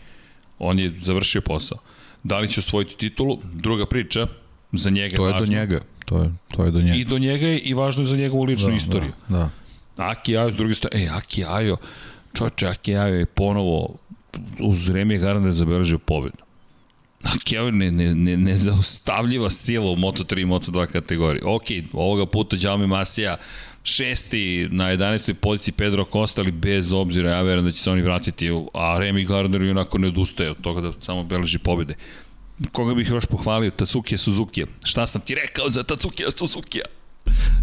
On 0.59 0.79
je 0.79 0.93
završio 0.99 1.41
posao. 1.41 1.77
Da 2.23 2.39
li 2.39 2.49
će 2.49 2.59
osvojiti 2.59 2.97
titulu? 2.97 3.39
Druga 3.53 3.85
priča, 3.85 4.27
za 4.73 4.89
njega 4.89 5.17
to 5.17 5.27
je 5.27 5.33
važno. 5.33 5.45
do 5.45 5.51
njega. 5.51 5.79
To 6.05 6.21
je, 6.21 6.31
to 6.55 6.65
je 6.65 6.71
do 6.71 6.81
njega. 6.81 6.95
I 6.95 7.03
do 7.05 7.17
njega 7.17 7.47
je 7.47 7.59
i 7.59 7.73
važno 7.73 8.01
je 8.01 8.05
za 8.05 8.17
njegovu 8.17 8.43
ličnu 8.43 8.69
da, 8.69 8.75
istoriju. 8.75 9.11
Da, 9.27 9.49
da. 9.97 10.05
Aki 10.05 10.37
Ajo, 10.37 10.51
s 10.51 10.55
druge 10.55 10.75
strane, 10.75 11.03
e, 11.05 11.09
Aki 11.11 11.45
Ajo, 11.47 11.77
čoče, 12.33 12.67
Aki 12.67 12.95
Ajo 12.95 13.15
je 13.15 13.25
ponovo 13.25 13.95
uz 14.59 14.89
vreme 14.89 15.17
Garner 15.17 15.51
zabeležio 15.51 15.99
pobedu. 15.99 16.37
Aki 17.23 17.57
Ajo 17.57 17.71
ne, 17.71 17.91
ne, 17.91 18.15
ne, 18.15 18.37
nezaustavljiva 18.37 19.49
sila 19.49 19.91
u 19.91 19.95
Moto3 19.95 20.41
i 20.41 20.45
Moto2 20.45 20.85
kategoriji. 20.85 21.41
Ok, 21.45 21.63
ovoga 21.93 22.25
puta 22.25 22.57
Jaume 22.59 22.87
Masija 22.87 23.37
šesti 23.83 24.67
na 24.71 24.85
11. 24.85 25.33
poziciji 25.33 25.73
Pedro 25.73 26.05
Costa, 26.11 26.41
ali 26.41 26.51
bez 26.51 26.93
obzira, 26.93 27.29
ja 27.29 27.41
verujem 27.41 27.65
da 27.65 27.71
će 27.71 27.79
se 27.79 27.91
oni 27.91 28.01
vratiti, 28.01 28.49
a 28.73 28.97
Remy 28.99 29.27
Gardner 29.27 29.61
onako 29.61 29.97
ne 29.97 30.07
odustaje 30.07 30.51
od 30.51 30.61
toga 30.61 30.81
da 30.81 30.93
samo 31.01 31.23
beleži 31.23 31.57
pobede 31.57 31.95
koga 32.71 32.93
bih 32.93 33.09
još 33.09 33.25
pohvalio, 33.25 33.71
Tatsuki 33.71 34.17
Suzuki. 34.17 34.65
Šta 34.83 35.07
sam 35.07 35.21
ti 35.21 35.35
rekao 35.35 35.69
za 35.69 35.83
Tatsuki 35.83 36.23
Suzuki? 36.37 36.79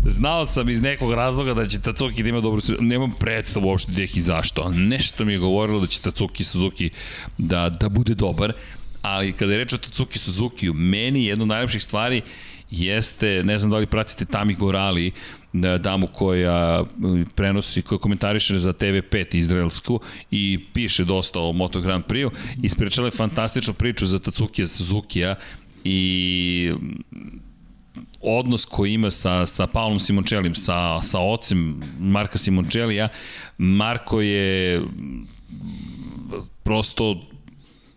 Znao 0.07 0.47
sam 0.47 0.69
iz 0.69 0.81
nekog 0.81 1.13
razloga 1.13 1.55
da 1.55 1.67
će 1.67 1.81
Tatsuki 1.81 2.23
da 2.23 2.29
ima 2.29 2.41
dobru 2.41 2.61
nemam 2.81 3.11
predstavu 3.21 3.69
uopšte 3.69 3.93
gdje 3.93 4.09
i 4.15 4.21
zašto, 4.21 4.71
nešto 4.71 5.25
mi 5.25 5.33
je 5.33 5.39
govorilo 5.39 5.81
da 5.81 5.87
će 5.87 6.01
Tatsuki 6.01 6.45
Suzuki 6.45 6.91
da, 7.39 7.69
da 7.69 7.89
bude 7.89 8.15
dobar, 8.15 8.53
ali 9.03 9.33
kada 9.33 9.53
je 9.53 9.59
reč 9.59 9.73
o 9.73 9.79
Tatsuki 9.79 10.19
Suzuki, 10.19 10.73
meni 10.73 11.25
jedna 11.25 11.43
od 11.43 11.49
najlepših 11.49 11.83
stvari 11.83 12.23
jeste, 12.71 13.43
ne 13.45 13.59
znam 13.59 13.71
da 13.71 13.77
li 13.77 13.87
pratite 13.87 14.25
Tami 14.25 14.55
Gorali, 14.55 15.13
damu 15.53 16.07
koja 16.07 16.85
prenosi, 17.35 17.83
koja 17.83 17.99
komentariše 17.99 18.59
za 18.59 18.73
TV5 18.73 19.37
izraelsku 19.37 20.01
i 20.31 20.61
piše 20.75 21.05
dosta 21.05 21.41
o 21.41 21.53
Moto 21.53 21.81
Grand 21.81 22.05
Prix-u. 22.05 22.31
Ispričala 22.63 23.07
je 23.07 23.11
fantastičnu 23.11 23.75
priču 23.75 24.07
za 24.07 24.19
Tatsuki 24.19 24.67
Suzuki-a 24.67 25.35
i 25.85 26.73
odnos 28.21 28.65
koji 28.65 28.93
ima 28.93 29.11
sa, 29.11 29.47
sa 29.47 29.67
Paulom 29.67 30.01
Simončelim, 30.01 30.55
sa, 30.55 31.03
sa 31.03 31.19
ocem 31.19 31.81
Marka 32.01 32.39
Simončelija, 32.39 33.09
Marko 33.59 34.21
je 34.21 34.83
prosto 36.63 37.21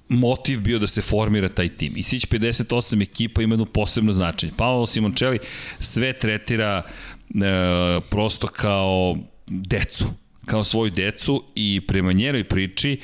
motiv 0.09 0.59
bio 0.59 0.79
da 0.79 0.87
se 0.87 1.01
formira 1.01 1.49
taj 1.49 1.69
tim. 1.69 1.93
I 1.95 2.03
Sić 2.03 2.27
58 2.27 3.01
ekipa 3.01 3.41
ima 3.41 3.53
jedno 3.53 3.65
posebno 3.65 4.13
značenje. 4.13 4.53
Paolo 4.57 4.85
Simoncelli 4.85 5.39
sve 5.79 6.13
tretira 6.13 6.83
e, 7.35 8.01
prosto 8.09 8.47
kao 8.47 9.15
decu, 9.47 10.05
kao 10.45 10.63
svoju 10.63 10.91
decu 10.91 11.43
i 11.55 11.81
prema 11.87 12.11
njenoj 12.13 12.43
priči 12.43 12.99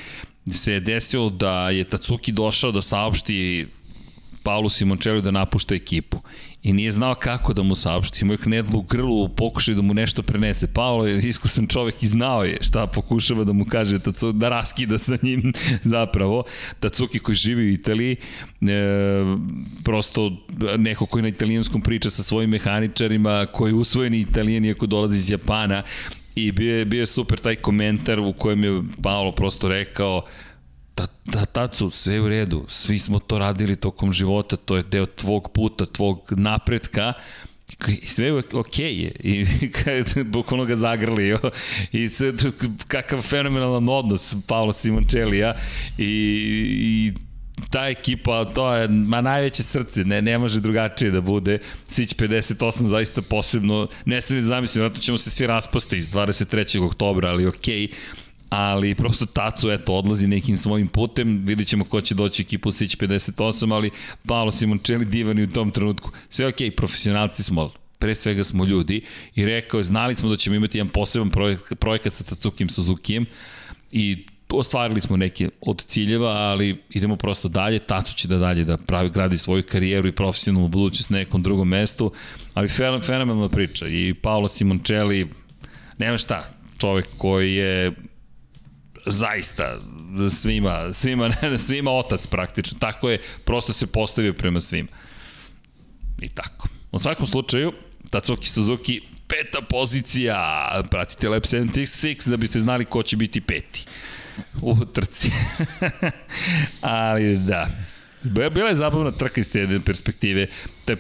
se 0.52 0.74
je 0.74 0.80
desilo 0.80 1.30
da 1.30 1.70
je 1.70 1.84
Tatsuki 1.84 2.32
došao 2.32 2.72
da 2.72 2.82
saopšti 2.82 3.68
Paulu 4.44 4.70
Simoncelli 4.70 5.22
da 5.22 5.32
napušta 5.32 5.76
ekipu 5.76 6.18
i 6.64 6.74
nije 6.74 6.92
znao 6.92 7.16
kako 7.16 7.54
da 7.54 7.64
mu 7.64 7.76
saopšti. 7.76 8.20
Imao 8.22 8.34
je 8.34 8.38
knedlu 8.38 8.80
u 8.80 8.82
grlu 8.82 9.24
u 9.24 9.30
pokušaju 9.30 9.76
da 9.76 9.82
mu 9.82 9.94
nešto 9.94 10.24
prenese. 10.24 10.68
Paolo 10.74 11.08
je 11.08 11.18
iskusan 11.18 11.68
čovek 11.68 12.04
i 12.04 12.08
znao 12.08 12.44
je 12.44 12.58
šta 12.62 12.88
pokušava 12.88 13.44
da 13.44 13.54
mu 13.54 13.66
kaže 13.66 14.00
Tatsuki, 14.00 14.38
da 14.38 14.50
raskida 14.50 14.98
sa 14.98 15.18
njim 15.22 15.54
zapravo. 15.84 16.44
Tatsuki 16.80 17.20
koji 17.20 17.36
živi 17.36 17.64
u 17.64 17.74
Italiji, 17.74 18.16
e, 18.62 18.66
prosto 19.84 20.32
neko 20.78 21.06
koji 21.06 21.22
na 21.22 21.28
italijanskom 21.28 21.82
priča 21.82 22.10
sa 22.10 22.24
svojim 22.24 22.50
mehaničarima, 22.50 23.46
koji 23.46 23.72
je 23.72 23.76
usvojeni 23.76 24.20
italijan 24.20 24.66
iako 24.66 24.86
dolazi 24.86 25.18
iz 25.18 25.30
Japana 25.30 25.84
i 26.36 26.52
bio 26.52 26.78
je, 26.78 26.86
bio 26.86 27.00
je 27.00 27.06
super 27.06 27.40
taj 27.40 27.56
komentar 27.56 28.20
u 28.20 28.34
kojem 28.34 28.64
je 28.64 28.82
Paolo 29.04 29.32
prosto 29.32 29.68
rekao 29.68 30.22
ta, 30.98 31.08
ta, 31.32 31.46
tacu, 31.46 31.90
sve 31.90 32.22
u 32.22 32.30
redu, 32.30 32.66
svi 32.68 33.00
smo 33.00 33.20
to 33.20 33.38
radili 33.38 33.76
tokom 33.76 34.14
života, 34.14 34.56
to 34.56 34.78
je 34.78 34.84
deo 34.84 35.06
tvog 35.06 35.52
puta, 35.54 35.86
tvog 35.86 36.28
napretka, 36.32 37.14
i 37.88 38.08
sve 38.08 38.26
je 38.26 38.44
okej 38.54 39.04
je. 39.04 39.12
I 39.20 39.46
kada 39.84 40.24
bukvalno 40.24 40.66
ga 40.66 40.76
zagrlio 40.76 41.40
i 41.92 42.10
sve, 42.10 42.34
kakav 42.88 43.22
fenomenalan 43.22 43.90
odnos 43.90 44.36
Paolo 44.48 44.74
Simončelija 44.74 45.56
i, 45.98 46.04
i 46.78 47.14
ta 47.70 47.88
ekipa, 47.88 48.46
to 48.46 48.74
je 48.74 48.88
ma 48.88 49.22
najveće 49.22 49.64
srce, 49.64 50.06
ne, 50.06 50.22
ne 50.22 50.38
može 50.38 50.62
drugačije 50.62 51.12
da 51.12 51.22
bude. 51.22 51.60
Sić 51.86 52.16
58 52.16 52.88
zaista 52.88 53.22
posebno, 53.22 53.88
ne 54.06 54.22
sve 54.22 54.42
da 54.42 54.48
zamislim, 54.48 54.82
vratno 54.82 55.02
ćemo 55.02 55.18
se 55.18 55.30
svi 55.30 55.48
raspasti 55.48 56.02
23. 56.14 56.86
oktobra, 56.86 57.30
ali 57.30 57.48
okej. 57.48 57.88
Okay 57.88 57.94
ali 58.50 58.96
prosto 58.96 59.26
Tacu 59.26 59.72
eto 59.72 59.94
odlazi 59.94 60.28
nekim 60.28 60.58
svojim 60.58 60.88
putem, 60.88 61.46
vidit 61.46 61.68
ćemo 61.68 61.86
ko 61.86 62.02
će 62.02 62.16
doći 62.16 62.42
ekipu 62.42 62.72
Sić 62.72 62.98
58, 62.98 63.74
ali 63.74 63.92
Paolo 64.28 64.52
Simoncelli 64.52 65.06
divan 65.06 65.40
u 65.40 65.48
tom 65.48 65.72
trenutku. 65.72 66.12
Sve 66.30 66.48
ok, 66.48 66.56
profesionalci 66.78 67.44
smo, 67.44 67.72
pre 68.00 68.16
svega 68.16 68.44
smo 68.44 68.66
ljudi. 68.66 69.02
I 69.36 69.46
rekao 69.46 69.78
je, 69.78 69.84
znali 69.84 70.16
smo 70.16 70.30
da 70.30 70.38
ćemo 70.38 70.56
imati 70.56 70.78
jedan 70.78 70.92
poseban 70.92 71.30
projekat, 71.30 71.80
projekat 71.80 72.14
sa 72.14 72.24
Tatsukim 72.24 72.70
Suzukijem. 72.70 73.26
I 73.92 74.26
ostvarili 74.50 75.02
smo 75.02 75.18
neke 75.18 75.50
od 75.62 75.86
ciljeva, 75.86 76.30
ali 76.30 76.78
idemo 76.90 77.16
prosto 77.16 77.48
dalje, 77.48 77.80
Tacu 77.80 78.16
će 78.16 78.28
da 78.28 78.38
dalje 78.38 78.64
da 78.64 78.78
pravi, 78.78 79.10
gradi 79.10 79.38
svoju 79.38 79.64
karijeru 79.64 80.08
i 80.08 80.12
profesionalnu 80.12 80.68
budućnost 80.68 81.10
na 81.10 81.18
nekom 81.18 81.44
drugom 81.44 81.68
mestu, 81.68 82.12
ali 82.54 82.68
fenomenalna 83.02 83.50
priča. 83.50 83.88
I 83.88 84.14
Paolo 84.14 84.48
Simoncelli, 84.48 85.30
nema 85.98 86.18
šta, 86.18 86.54
čovek 86.78 87.08
koji 87.18 87.56
je 87.56 87.92
zaista 89.08 89.80
svima, 90.32 90.94
svima, 90.94 91.32
svima 91.68 91.92
otac 91.92 92.28
praktično. 92.28 92.80
Tako 92.80 93.10
je, 93.10 93.22
prosto 93.46 93.74
se 93.74 93.88
postavio 93.88 94.34
prema 94.34 94.62
svima. 94.62 94.90
I 96.22 96.30
tako. 96.30 96.68
U 96.92 97.00
svakom 97.00 97.26
slučaju, 97.26 97.74
Tatsuki 98.10 98.50
Suzuki, 98.50 99.02
peta 99.28 99.62
pozicija. 99.62 100.70
Pratite 100.92 101.30
Lab 101.30 101.44
76 101.44 102.30
da 102.30 102.38
biste 102.38 102.60
znali 102.60 102.86
ko 102.86 103.04
će 103.04 103.18
biti 103.18 103.42
peti 103.42 103.86
u 104.62 104.86
trci. 104.86 105.32
Ali 106.82 107.38
da. 107.38 107.68
Bila 108.24 108.70
je 108.70 108.76
zabavna 108.76 109.12
trka 109.12 109.42
iz 109.42 109.52
te 109.52 109.80
perspektive. 109.86 110.48
Te, 110.86 110.96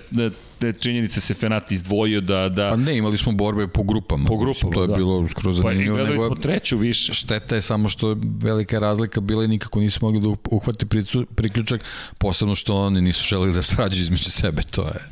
te 0.60 0.74
činjenice 0.74 1.22
se 1.22 1.34
Fenati 1.34 1.74
izdvojio 1.74 2.22
da... 2.22 2.50
da... 2.50 2.70
Pa 2.70 2.76
ne, 2.76 2.98
imali 2.98 3.18
smo 3.18 3.32
borbe 3.32 3.68
po 3.68 3.84
grupama. 3.84 4.26
Po 4.28 4.38
grupama, 4.38 4.74
To 4.74 4.82
je 4.82 4.88
da. 4.88 4.96
bilo 4.96 5.28
skroz 5.28 5.58
zanimljivo. 5.58 5.96
Pa 5.96 6.02
i 6.02 6.06
gledali 6.06 6.28
smo 6.28 6.36
treću 6.36 6.78
više. 6.78 7.14
Šteta 7.14 7.56
je 7.56 7.62
samo 7.62 7.90
što 7.90 8.10
je 8.10 8.16
velika 8.42 8.80
razlika 8.80 9.22
bila 9.22 9.44
i 9.44 9.48
nikako 9.48 9.80
nisu 9.80 10.00
mogli 10.02 10.22
da 10.22 10.28
uhvati 10.52 10.86
priključak, 11.36 11.82
posebno 12.18 12.56
što 12.56 12.76
oni 12.76 13.02
nisu 13.02 13.26
želeli 13.26 13.54
da 13.54 13.62
srađu 13.62 14.02
između 14.02 14.30
sebe, 14.32 14.62
to 14.62 14.82
je 14.82 15.10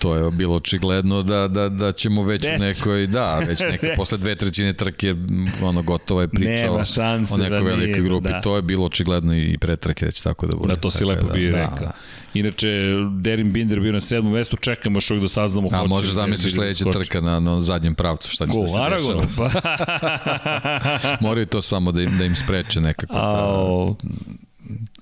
to 0.00 0.14
je 0.14 0.30
bilo 0.30 0.56
očigledno 0.56 1.22
da, 1.22 1.48
da, 1.48 1.68
da 1.68 1.92
ćemo 1.92 2.22
već 2.22 2.42
Deca. 2.42 2.56
u 2.56 2.58
nekoj, 2.58 3.06
da, 3.06 3.38
već 3.38 3.60
neka 3.70 3.86
posle 3.96 4.18
dve 4.18 4.34
trećine 4.34 4.72
trke 4.72 5.14
ono 5.62 5.82
gotova 5.82 6.22
je 6.22 6.28
priča 6.28 6.64
Nema 6.64 6.84
šanse 6.84 7.34
o 7.34 7.36
nekoj 7.36 7.58
da 7.58 7.64
velikoj 7.64 7.86
nije, 7.86 8.02
grupi. 8.02 8.28
Da. 8.28 8.40
To 8.40 8.56
je 8.56 8.62
bilo 8.62 8.86
očigledno 8.86 9.34
i 9.36 9.58
pre 9.58 9.76
trke 9.76 10.04
da 10.04 10.10
će 10.10 10.22
tako 10.22 10.46
da 10.46 10.56
bude. 10.56 10.74
Da, 10.74 10.80
to 10.80 10.90
si 10.90 11.04
lepo 11.04 11.26
da, 11.26 11.32
bio 11.32 11.52
da, 11.52 11.58
rekao. 11.58 11.78
Da. 11.78 11.92
Inače, 12.34 12.68
Derin 13.20 13.52
Binder 13.52 13.80
bio 13.80 13.92
na 13.92 14.00
sedmom 14.00 14.32
mestu, 14.32 14.56
čekamo 14.56 14.96
još 14.96 15.10
uvijek 15.10 15.22
da 15.22 15.28
saznamo 15.28 15.68
A 15.72 15.86
možeš 15.86 16.12
da 16.12 16.26
misliš 16.26 16.52
sledeća 16.52 16.84
trka 16.92 17.20
na, 17.20 17.40
na 17.40 17.60
zadnjem 17.60 17.94
pravcu, 17.94 18.30
šta 18.30 18.46
će 18.46 18.52
Go, 18.52 18.60
da 18.62 18.68
se 18.68 18.80
Aragon, 18.80 19.26
dešava. 19.26 19.50
pa. 19.52 21.16
Moraju 21.26 21.46
to 21.46 21.62
samo 21.62 21.92
da 21.92 22.02
im, 22.02 22.18
da 22.18 22.24
im 22.24 22.36
spreče 22.36 22.80
nekako. 22.80 23.14
Ta, 23.14 23.20
Ao, 23.20 23.96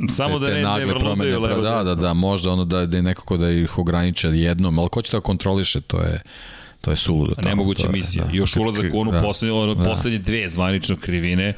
Samo 0.09 0.39
te, 0.39 0.47
da 0.47 0.55
ne, 0.55 0.63
nagle 0.63 0.87
ne 0.87 0.91
promene, 0.93 1.15
vrludaju 1.15 1.41
levo 1.41 1.61
da, 1.61 1.83
da, 1.85 1.95
da, 1.95 2.13
možda 2.13 2.51
ono 2.51 2.65
da, 2.65 2.87
da 2.87 2.97
je 2.97 3.03
nekako 3.03 3.37
da 3.37 3.51
ih 3.51 3.79
ograniče 3.79 4.29
jednom, 4.29 4.79
ali 4.79 4.89
ko 4.89 5.03
će 5.03 5.17
da 5.17 5.21
kontroliše, 5.21 5.81
to 5.81 6.01
je 6.01 6.23
to 6.81 6.91
je 6.91 6.97
suludo. 6.97 7.35
Pa 7.35 7.43
Nemoguća 7.43 7.91
misija. 7.91 8.25
Da. 8.25 8.31
Još 8.33 8.57
ulazak 8.57 8.87
u 8.95 9.01
onu 9.01 9.11
da. 9.11 9.21
poslednje, 9.21 9.53
ono, 9.53 9.75
da. 9.75 9.85
poslednje 9.85 10.19
dve 10.19 10.49
zvanično 10.49 10.97
krivine. 10.97 11.55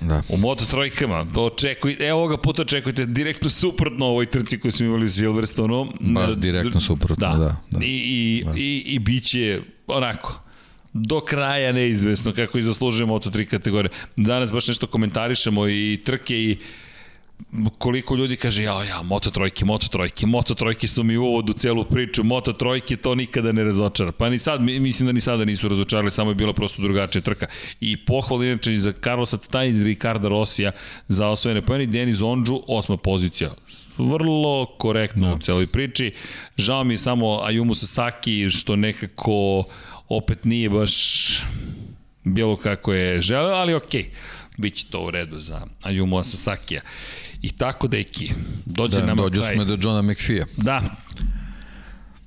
Da. 0.00 0.22
U 0.28 0.36
Moto 0.36 0.64
trojkama, 0.64 1.26
očekujte, 1.36 2.04
evo 2.04 2.18
ovoga 2.18 2.36
puta 2.36 2.62
očekujte 2.62 3.06
direktno 3.06 3.50
suprotno 3.50 4.06
ovoj 4.06 4.26
trci 4.26 4.58
koju 4.58 4.72
smo 4.72 4.86
imali 4.86 5.04
u 5.04 5.10
Silverstonu. 5.10 5.92
Baš 6.00 6.34
direktno 6.34 6.80
suprotno, 6.80 7.28
da. 7.28 7.36
da, 7.36 7.56
da. 7.70 7.84
I, 7.84 7.88
i, 7.88 8.44
da. 8.44 8.52
i, 8.56 8.82
i 8.86 8.98
bit 8.98 9.24
će 9.24 9.60
onako, 9.86 10.42
do 10.92 11.20
kraja 11.20 11.72
neizvesno 11.72 12.32
kako 12.32 12.58
i 12.58 12.62
zaslužuje 12.62 13.06
Moto3 13.06 13.44
kategorije. 13.44 13.90
Danas 14.16 14.52
baš 14.52 14.68
nešto 14.68 14.86
komentarišemo 14.86 15.68
i 15.68 16.00
trke 16.04 16.38
i 16.38 16.58
koliko 17.78 18.16
ljudi 18.16 18.36
kaže 18.36 18.62
ja 18.62 18.84
ja 18.84 19.02
moto 19.02 19.30
trojke 19.30 19.64
moto 19.64 19.88
trojke 19.88 20.26
moto 20.26 20.54
trojke 20.54 20.88
su 20.88 21.04
mi 21.04 21.16
uvodu 21.16 21.52
celu 21.52 21.84
priču 21.84 22.24
moto 22.24 22.52
trojke 22.52 22.96
to 22.96 23.14
nikada 23.14 23.52
ne 23.52 23.64
razočara 23.64 24.12
pa 24.12 24.30
ni 24.30 24.38
sad 24.38 24.60
mislim 24.60 25.06
da 25.06 25.12
ni 25.12 25.20
sada 25.20 25.44
nisu 25.44 25.68
razočarali 25.68 26.10
samo 26.10 26.30
je 26.30 26.34
bila 26.34 26.52
prosto 26.52 26.82
drugačija 26.82 27.22
trka 27.22 27.46
i 27.80 28.04
pohvala 28.04 28.44
inače 28.44 28.76
za 28.76 28.92
Carlosa 28.92 29.36
Tainz 29.36 29.80
i 29.80 29.84
Ricarda 29.84 30.28
Rosija 30.28 30.72
za 31.08 31.28
osvojene 31.28 31.62
pojene 31.62 31.86
Denis 31.86 32.22
Ondžu 32.22 32.60
osma 32.68 32.96
pozicija 32.96 33.54
vrlo 33.98 34.66
korektno 34.78 35.28
no. 35.28 35.34
u 35.34 35.38
celoj 35.38 35.66
priči 35.66 36.12
žao 36.56 36.84
mi 36.84 36.94
je 36.94 36.98
samo 36.98 37.26
Ayumu 37.26 37.74
Sasaki 37.74 38.50
što 38.50 38.76
nekako 38.76 39.64
opet 40.08 40.44
nije 40.44 40.70
baš 40.70 40.94
bilo 42.24 42.56
kako 42.56 42.92
je 42.92 43.20
želeo 43.20 43.54
ali 43.54 43.74
okej 43.74 44.02
okay 44.02 44.42
biće 44.56 44.86
to 44.90 45.00
u 45.00 45.10
redu 45.10 45.40
za 45.40 45.66
Ayumu 45.82 46.20
Asasakija. 46.20 46.80
I 47.42 47.52
tako, 47.52 47.88
deki, 47.88 48.32
dođe 48.64 49.00
da, 49.00 49.06
nam 49.06 49.16
dođe 49.16 49.40
kraj. 49.40 49.54
smo 49.54 49.64
do 49.64 49.78
Johna 49.80 50.02
McPhee. 50.02 50.44
Da. 50.56 50.80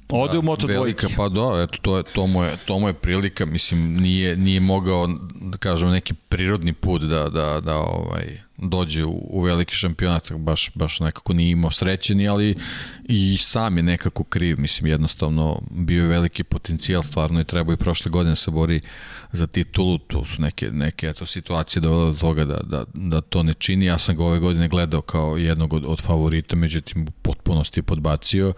Ode 0.09 0.33
da, 0.33 0.39
u 0.39 0.41
Moto 0.41 0.67
velika, 0.67 1.07
pa 1.17 1.29
da, 1.29 1.63
eto, 1.63 1.77
to, 1.81 1.97
je, 1.97 2.03
to, 2.03 2.27
mu 2.27 2.43
je, 2.43 2.57
to 2.65 2.79
mu 2.79 2.87
je 2.87 2.93
prilika, 2.93 3.45
mislim, 3.45 3.93
nije, 3.93 4.37
nije 4.37 4.59
mogao, 4.59 5.07
da 5.41 5.57
kažem, 5.57 5.89
neki 5.89 6.13
prirodni 6.13 6.73
put 6.73 7.01
da, 7.01 7.29
da, 7.29 7.61
da 7.61 7.75
ovaj, 7.77 8.41
dođe 8.57 9.05
u, 9.05 9.27
u 9.29 9.41
veliki 9.41 9.75
šampionat, 9.75 10.31
baš, 10.31 10.71
baš 10.75 10.99
nekako 10.99 11.33
nije 11.33 11.51
imao 11.51 11.71
srećeni, 11.71 12.27
ali 12.27 12.55
i 13.03 13.37
sam 13.37 13.77
je 13.77 13.83
nekako 13.83 14.23
kriv, 14.23 14.59
mislim, 14.59 14.87
jednostavno 14.87 15.61
bio 15.71 16.03
je 16.03 16.09
veliki 16.09 16.43
potencijal, 16.43 17.03
stvarno 17.03 17.39
je 17.39 17.43
trebao 17.43 17.73
i 17.73 17.77
prošle 17.77 18.11
godine 18.11 18.35
se 18.35 18.51
bori 18.51 18.81
za 19.31 19.47
titulu, 19.47 19.97
to 19.97 20.25
su 20.25 20.41
neke, 20.41 20.71
neke 20.71 21.07
eto, 21.07 21.25
situacije 21.25 21.81
dovele 21.81 22.11
do 22.11 22.17
toga 22.19 22.45
da, 22.45 22.59
da, 22.63 22.85
da 22.93 23.21
to 23.21 23.43
ne 23.43 23.53
čini, 23.53 23.85
ja 23.85 23.97
sam 23.97 24.15
ga 24.17 24.23
ove 24.23 24.39
godine 24.39 24.67
gledao 24.67 25.01
kao 25.01 25.37
jednog 25.37 25.73
od, 25.73 25.83
od 25.85 26.01
favorita, 26.01 26.55
međutim 26.55 27.07
potpunosti 27.21 27.79
je 27.79 27.83
podbacio 27.83 28.53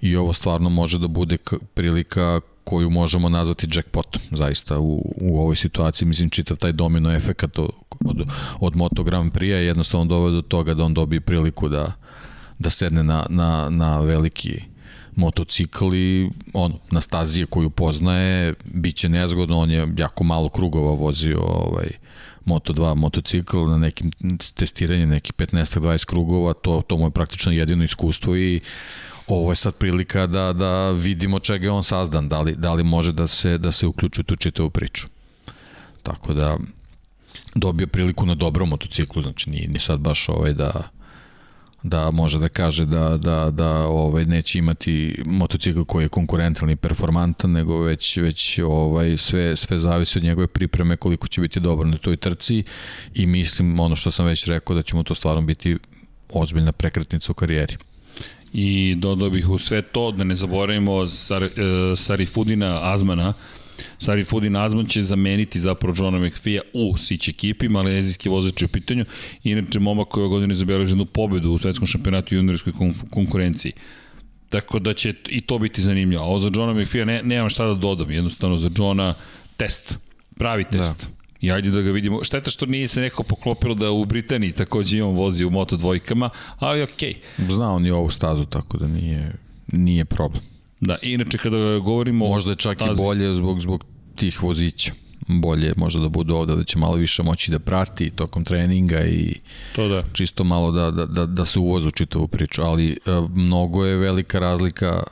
i 0.00 0.16
ovo 0.16 0.32
stvarno 0.32 0.68
može 0.68 0.98
da 0.98 1.08
bude 1.08 1.36
prilika 1.74 2.40
koju 2.70 2.90
možemo 2.90 3.28
nazvati 3.28 3.66
jackpotom, 3.74 4.22
zaista 4.30 4.78
u, 4.78 5.14
u 5.16 5.40
ovoj 5.40 5.56
situaciji, 5.56 6.08
mislim 6.08 6.30
čitav 6.30 6.56
taj 6.56 6.72
domino 6.72 7.14
efekat 7.14 7.58
od, 7.58 7.70
od, 8.04 8.26
od 8.60 8.76
Moto 8.76 9.02
Grand 9.02 9.32
Prix 9.32 9.50
je 9.50 9.66
jednostavno 9.66 10.06
doveo 10.06 10.30
do 10.30 10.42
toga 10.42 10.74
da 10.74 10.84
on 10.84 10.94
dobije 10.94 11.20
priliku 11.20 11.68
da, 11.68 11.92
da 12.58 12.70
sedne 12.70 13.02
na, 13.02 13.26
na, 13.28 13.68
na 13.70 14.00
veliki 14.00 14.62
motocikl 15.16 15.94
i 15.94 16.30
on, 16.52 16.74
na 16.90 17.00
stazije 17.00 17.46
koju 17.46 17.70
poznaje, 17.70 18.54
bit 18.64 18.96
će 18.96 19.08
nezgodno, 19.08 19.58
on 19.58 19.70
je 19.70 19.88
jako 19.96 20.24
malo 20.24 20.48
krugova 20.48 20.94
vozio 20.94 21.40
ovaj, 21.40 21.90
Moto2 22.46 22.94
motocikl 22.94 23.66
na 23.66 23.78
nekim 23.78 24.10
testiranjem, 24.54 25.08
neki 25.08 25.32
15-20 25.32 26.04
krugova, 26.04 26.52
to, 26.54 26.82
to 26.86 26.96
mu 26.96 27.06
je 27.06 27.10
praktično 27.10 27.52
jedino 27.52 27.84
iskustvo 27.84 28.36
i 28.36 28.60
ovo 29.26 29.52
je 29.52 29.56
sad 29.56 29.74
prilika 29.74 30.26
da, 30.26 30.52
da 30.52 30.90
vidimo 30.90 31.38
čega 31.38 31.66
je 31.66 31.70
on 31.70 31.84
sazdan, 31.84 32.28
da 32.28 32.40
li, 32.40 32.54
da 32.56 32.72
li 32.72 32.84
može 32.84 33.12
da 33.12 33.26
se, 33.26 33.58
da 33.58 33.72
se 33.72 33.86
uključi 33.86 34.20
u 34.20 34.24
tu 34.24 34.36
čitavu 34.36 34.70
priču. 34.70 35.06
Tako 36.02 36.34
da 36.34 36.56
dobio 37.54 37.86
priliku 37.86 38.26
na 38.26 38.34
dobrom 38.34 38.68
motociklu, 38.68 39.22
znači 39.22 39.50
nije, 39.50 39.68
nije 39.68 39.80
sad 39.80 40.00
baš 40.00 40.28
ovaj 40.28 40.52
da 40.52 40.90
da 41.82 42.10
može 42.10 42.38
da 42.38 42.48
kaže 42.48 42.86
da, 42.86 43.16
da, 43.16 43.50
da 43.50 43.86
ovaj, 43.86 44.24
neće 44.24 44.58
imati 44.58 45.22
motocikl 45.26 45.82
koji 45.82 46.04
je 46.04 46.08
konkurentan 46.08 46.70
i 46.70 46.76
performantan, 46.76 47.52
nego 47.52 47.80
već, 47.80 48.16
već 48.16 48.58
ovaj, 48.64 49.16
sve, 49.16 49.56
sve 49.56 49.78
zavisi 49.78 50.18
od 50.18 50.24
njegove 50.24 50.46
pripreme 50.46 50.96
koliko 50.96 51.28
će 51.28 51.40
biti 51.40 51.60
dobar 51.60 51.86
na 51.86 51.96
toj 51.96 52.16
trci 52.16 52.64
i 53.14 53.26
mislim 53.26 53.80
ono 53.80 53.96
što 53.96 54.10
sam 54.10 54.26
već 54.26 54.46
rekao 54.46 54.76
da 54.76 54.82
će 54.82 54.96
mu 54.96 55.04
to 55.04 55.14
stvarno 55.14 55.42
biti 55.42 55.78
ozbiljna 56.32 56.72
prekretnica 56.72 57.32
u 57.32 57.34
karijeri. 57.34 57.76
I 58.52 58.94
dodao 58.98 59.30
bih 59.30 59.48
u 59.48 59.58
sve 59.58 59.82
to, 59.82 60.10
da 60.10 60.24
ne 60.24 60.34
zaboravimo 60.34 61.08
Sar, 61.08 61.42
uh, 61.42 61.50
Sarifudina 61.96 62.80
Azmana, 62.82 63.32
Sarifudin 63.98 64.56
Azman 64.56 64.86
će 64.86 65.02
zameniti 65.02 65.60
zapravo 65.60 65.94
Johna 65.98 66.18
McPhee 66.18 66.60
u 66.72 66.96
Sić 66.96 67.28
ekipi, 67.28 67.68
malezijski 67.68 68.28
vozač 68.28 68.62
je 68.62 68.66
u 68.66 68.68
pitanju. 68.68 69.04
Inače, 69.44 69.80
momak 69.80 70.08
koji 70.08 70.24
je 70.24 70.28
godine 70.28 70.54
zabeleži 70.54 70.90
jednu 70.90 71.04
pobedu 71.04 71.50
u 71.50 71.58
svetskom 71.58 71.86
šampionatu 71.86 72.34
i 72.34 72.38
juniorskoj 72.38 72.72
konkurenciji. 73.10 73.72
Tako 74.48 74.78
da 74.78 74.94
će 74.94 75.14
i 75.28 75.40
to 75.40 75.58
biti 75.58 75.82
zanimljivo. 75.82 76.22
A 76.22 76.26
ovo 76.26 76.40
za 76.40 76.50
Johna 76.54 76.80
McPhee 76.80 77.04
ne, 77.04 77.22
nemam 77.22 77.48
šta 77.48 77.66
da 77.66 77.74
dodam. 77.74 78.10
Jednostavno 78.10 78.56
za 78.56 78.70
Johna 78.76 79.14
test. 79.56 79.98
Pravi 80.36 80.64
test. 80.64 81.00
Da 81.00 81.19
I 81.40 81.52
ajde 81.52 81.70
da 81.70 81.80
ga 81.80 81.90
vidimo. 81.90 82.24
Šteta 82.24 82.50
što 82.50 82.66
nije 82.66 82.88
se 82.88 83.00
neko 83.00 83.22
poklopilo 83.22 83.74
da 83.74 83.90
u 83.90 84.04
Britaniji 84.04 84.52
takođe 84.52 84.98
imam 84.98 85.14
vozi 85.14 85.44
u 85.44 85.50
Moto 85.50 85.76
dvojkama, 85.76 86.30
ali 86.58 86.82
okej. 86.82 87.14
Okay. 87.38 87.54
Zna 87.54 87.72
on 87.72 87.86
i 87.86 87.90
ovu 87.90 88.10
stazu, 88.10 88.44
tako 88.44 88.78
da 88.78 88.86
nije, 88.86 89.32
nije 89.72 90.04
problem. 90.04 90.42
Da, 90.80 90.98
inače 91.02 91.38
kada 91.38 91.78
govorimo 91.78 92.28
Možda 92.28 92.50
je 92.50 92.56
čak 92.56 92.76
stazi... 92.76 92.92
i 92.92 93.04
bolje 93.04 93.34
zbog, 93.34 93.60
zbog 93.60 93.84
tih 94.16 94.42
vozića 94.42 94.92
bolje 95.28 95.72
možda 95.76 96.00
da 96.00 96.08
budu 96.08 96.34
ovde, 96.34 96.56
da 96.56 96.64
će 96.64 96.78
malo 96.78 96.94
više 96.94 97.22
moći 97.22 97.50
da 97.50 97.58
prati 97.58 98.10
tokom 98.10 98.44
treninga 98.44 99.04
i 99.06 99.34
to 99.76 99.88
da. 99.88 100.02
čisto 100.12 100.44
malo 100.44 100.72
da, 100.72 100.90
da, 100.90 101.06
da, 101.06 101.26
da 101.26 101.44
se 101.44 101.58
uvozu 101.58 101.90
čitavu 101.90 102.28
priču, 102.28 102.62
ali 102.62 102.90
e, 102.90 102.96
mnogo 103.34 103.84
je 103.84 103.96
velika 103.96 104.38
razlika 104.38 105.02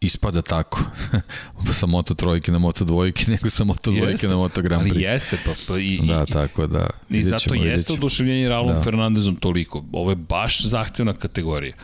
ispada 0.00 0.42
tako 0.42 0.80
sa 1.78 1.86
Moto 1.86 2.14
trojke 2.14 2.52
na 2.52 2.58
Moto 2.58 2.84
dvojke 2.84 3.24
nego 3.32 3.50
sa 3.50 3.64
Moto 3.64 3.90
dvojke 3.90 4.10
jeste, 4.10 4.28
na 4.28 4.36
Moto 4.36 4.62
Grand 4.62 4.82
Prix. 4.82 4.94
Ali 4.94 5.02
jeste, 5.02 5.38
pa, 5.44 5.52
pa 5.68 5.78
i, 5.78 6.00
da, 6.06 6.24
i, 6.28 6.32
tako 6.32 6.66
da. 6.66 6.90
I 7.10 7.22
zato 7.24 7.38
ćemo, 7.38 7.64
jeste 7.64 7.92
oduševljenje 7.92 8.48
Raulom 8.48 8.74
da. 8.76 8.82
Fernandezom 8.82 9.36
toliko. 9.36 9.84
Ovo 9.92 10.10
je 10.10 10.16
baš 10.16 10.62
zahtevna 10.62 11.12
kategorija 11.12 11.74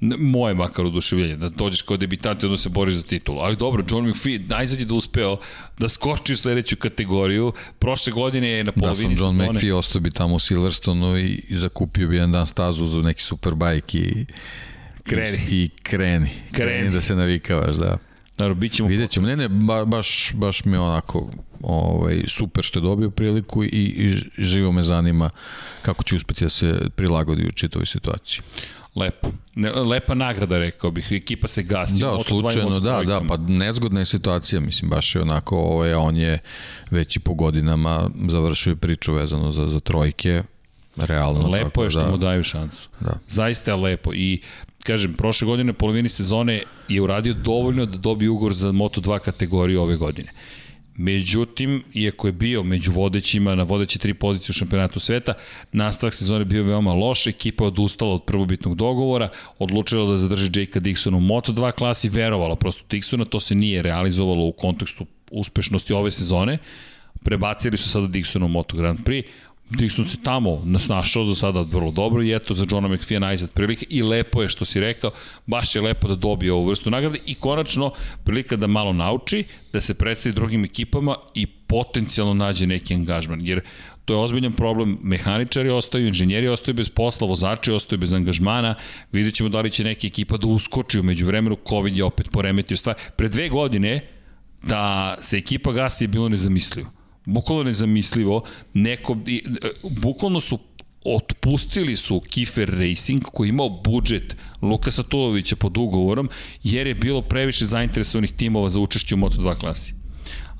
moje 0.00 0.54
makar 0.54 0.84
oduševljenje, 0.84 1.36
da 1.36 1.48
dođeš 1.48 1.82
kao 1.82 1.96
debitant 1.96 2.42
i 2.42 2.46
onda 2.46 2.58
se 2.58 2.68
boriš 2.68 2.94
za 2.94 3.02
titulu. 3.02 3.38
Ali 3.38 3.56
dobro, 3.56 3.84
John 3.90 4.08
McPhee 4.08 4.38
najzad 4.38 4.80
je 4.80 4.84
da 4.84 4.94
uspeo 4.94 5.36
da 5.78 5.88
skoči 5.88 6.32
u 6.32 6.36
sledeću 6.36 6.76
kategoriju. 6.76 7.52
Prošle 7.78 8.12
godine 8.12 8.48
je 8.48 8.64
na 8.64 8.72
polovini 8.72 8.94
sezone... 8.96 9.14
Da 9.14 9.18
sam 9.18 9.26
John 9.26 9.34
sezone... 9.34 9.52
McPhee, 9.52 9.74
ostao 9.74 10.00
bi 10.00 10.10
tamo 10.10 10.34
u 10.34 10.38
Silverstonu 10.38 11.18
i, 11.18 11.44
i 11.48 11.56
zakupio 11.56 12.08
bi 12.08 12.16
jedan 12.16 12.32
dan 12.32 12.46
stazu 12.46 12.86
za 12.86 13.00
neki 13.00 13.22
superbike 13.22 13.98
i 13.98 14.26
kreni. 15.08 15.38
I, 15.50 15.62
i 15.64 15.68
kreni. 15.82 16.30
kreni. 16.52 16.70
Kreni 16.70 16.90
da 16.90 17.00
se 17.00 17.14
navikavaš, 17.14 17.76
da. 17.76 17.98
Naravno, 18.38 18.60
bit 18.60 18.72
ćemo... 18.72 18.88
Vidjet 18.88 19.10
ćemo. 19.10 19.26
Ne, 19.26 19.36
ne, 19.36 19.48
ba, 19.48 19.84
baš, 19.84 20.32
baš 20.34 20.64
mi 20.64 20.72
je 20.72 20.80
onako 20.80 21.30
ovaj, 21.62 22.22
super 22.28 22.64
što 22.64 22.78
je 22.78 22.82
dobio 22.82 23.10
priliku 23.10 23.64
i, 23.64 23.68
i 23.68 24.16
živo 24.38 24.72
me 24.72 24.82
zanima 24.82 25.30
kako 25.82 26.02
će 26.02 26.16
uspeti 26.16 26.44
da 26.44 26.50
se 26.50 26.80
prilagodi 26.96 27.46
u 27.48 27.52
čitavoj 27.52 27.86
situaciji. 27.86 28.40
Lepo. 28.96 29.28
Ne, 29.54 29.72
lepa 29.72 30.14
nagrada, 30.14 30.58
rekao 30.58 30.90
bih. 30.90 31.08
Ekipa 31.10 31.48
se 31.48 31.62
gasi. 31.62 32.00
Da, 32.00 32.18
slučajno, 32.26 32.80
da, 32.80 33.02
da, 33.02 33.20
pa 33.28 33.36
nezgodna 33.36 34.00
je 34.00 34.04
situacija, 34.04 34.60
mislim, 34.60 34.90
baš 34.90 35.14
je 35.14 35.22
onako, 35.22 35.56
ovaj, 35.56 35.94
on 35.94 36.16
je 36.16 36.38
već 36.90 37.16
i 37.16 37.20
po 37.20 37.34
godinama 37.34 38.10
završio 38.28 38.76
priču 38.76 39.12
vezano 39.12 39.52
za, 39.52 39.66
za 39.66 39.80
trojke, 39.80 40.42
realno. 40.96 41.48
Lepo 41.48 41.68
tako, 41.68 41.84
je 41.84 41.90
što 41.90 42.02
da, 42.02 42.10
mu 42.10 42.16
daju 42.16 42.44
šansu. 42.44 42.88
Da. 43.00 43.18
Zaista 43.28 43.70
je 43.70 43.76
lepo 43.76 44.14
i 44.14 44.40
kažem, 44.84 45.14
prošle 45.14 45.46
godine, 45.46 45.72
polovini 45.72 46.08
sezone 46.08 46.62
je 46.88 47.00
uradio 47.00 47.34
dovoljno 47.34 47.86
da 47.86 47.98
dobije 47.98 48.30
ugor 48.30 48.54
za 48.54 48.68
Moto2 48.68 49.18
kategoriju 49.18 49.82
ove 49.82 49.96
godine. 49.96 50.32
Međutim, 51.00 51.84
iako 51.94 52.26
je 52.26 52.32
bio 52.32 52.62
među 52.62 52.92
vodećima 52.92 53.54
na 53.54 53.62
vodeće 53.62 53.98
tri 53.98 54.14
pozicije 54.14 54.50
u 54.50 54.52
šampionatu 54.52 55.00
sveta, 55.00 55.34
nastavak 55.72 56.14
sezone 56.14 56.44
bio 56.44 56.62
veoma 56.62 56.92
loš, 56.92 57.26
ekipa 57.26 57.64
je 57.64 57.68
odustala 57.68 58.14
od 58.14 58.24
prvobitnog 58.24 58.74
dogovora, 58.74 59.28
odlučila 59.58 60.10
da 60.10 60.18
zadrži 60.18 60.50
Jakea 60.60 60.82
Dixona 60.82 61.16
u 61.16 61.20
Moto2 61.20 61.72
klasi, 61.72 62.08
verovala 62.08 62.56
prosto 62.56 62.84
Dixona, 62.90 63.28
to 63.28 63.40
se 63.40 63.54
nije 63.54 63.82
realizovalo 63.82 64.44
u 64.44 64.52
kontekstu 64.52 65.06
uspešnosti 65.30 65.92
ove 65.92 66.10
sezone, 66.10 66.58
prebacili 67.24 67.76
su 67.76 67.88
sada 67.88 68.06
Dixona 68.06 68.44
u 68.44 68.48
Moto 68.48 68.76
Grand 68.76 68.98
Prix, 69.04 69.22
Dixon 69.70 70.04
se 70.04 70.16
tamo 70.22 70.62
našao 70.88 71.24
za 71.24 71.34
sada 71.34 71.60
vrlo 71.60 71.90
dobro 71.90 72.22
i 72.22 72.34
eto 72.34 72.54
za 72.54 72.64
Johna 72.70 72.88
McPhee 72.88 73.20
najzad 73.20 73.50
prilike 73.50 73.86
i 73.90 74.02
lepo 74.02 74.42
je 74.42 74.48
što 74.48 74.64
si 74.64 74.80
rekao, 74.80 75.10
baš 75.46 75.74
je 75.74 75.82
lepo 75.82 76.08
da 76.08 76.14
dobije 76.14 76.52
ovu 76.52 76.66
vrstu 76.66 76.90
nagrade 76.90 77.18
i 77.26 77.34
konačno 77.34 77.92
prilika 78.24 78.56
da 78.56 78.66
malo 78.66 78.92
nauči, 78.92 79.44
da 79.72 79.80
se 79.80 79.94
predstavi 79.94 80.34
drugim 80.34 80.64
ekipama 80.64 81.16
i 81.34 81.46
potencijalno 81.46 82.34
nađe 82.34 82.66
neki 82.66 82.94
angažman, 82.94 83.40
jer 83.42 83.60
to 84.04 84.14
je 84.14 84.20
ozbiljan 84.20 84.52
problem, 84.52 84.98
mehaničari 85.02 85.70
ostaju, 85.70 86.06
inženjeri 86.06 86.48
ostaju 86.48 86.74
bez 86.74 86.88
posla, 86.88 87.28
vozači 87.28 87.72
ostaju 87.72 87.98
bez 87.98 88.12
angažmana, 88.12 88.74
vidjet 89.12 89.34
ćemo 89.34 89.48
da 89.48 89.60
li 89.60 89.70
će 89.70 89.84
neka 89.84 90.06
ekipa 90.06 90.36
da 90.36 90.46
uskoči 90.46 91.00
umeđu 91.00 91.26
vremenu, 91.26 91.56
COVID 91.68 91.96
je 91.96 92.04
opet 92.04 92.30
poremetio 92.32 92.76
stvar. 92.76 92.96
Pre 93.16 93.28
dve 93.28 93.48
godine 93.48 94.08
da 94.62 95.16
se 95.20 95.36
ekipa 95.36 95.72
gasi 95.72 96.04
je 96.04 96.08
bilo 96.08 96.28
nezamislivo 96.28 96.97
bukvalno 97.28 97.64
nezamislivo, 97.64 98.42
neko, 98.74 99.16
bukvalno 99.82 100.40
su 100.40 100.58
otpustili 101.04 101.96
su 101.96 102.20
Kifer 102.20 102.70
Racing 102.70 103.22
koji 103.32 103.48
je 103.48 103.50
imao 103.50 103.68
budžet 103.68 104.36
Lukasa 104.62 105.02
Tulovića 105.02 105.56
pod 105.56 105.76
ugovorom 105.76 106.28
jer 106.62 106.86
je 106.86 106.94
bilo 106.94 107.22
previše 107.22 107.66
zainteresovanih 107.66 108.32
timova 108.32 108.70
za 108.70 108.80
učešće 108.80 109.14
u 109.14 109.18
Moto2 109.18 109.56
klasi. 109.56 109.94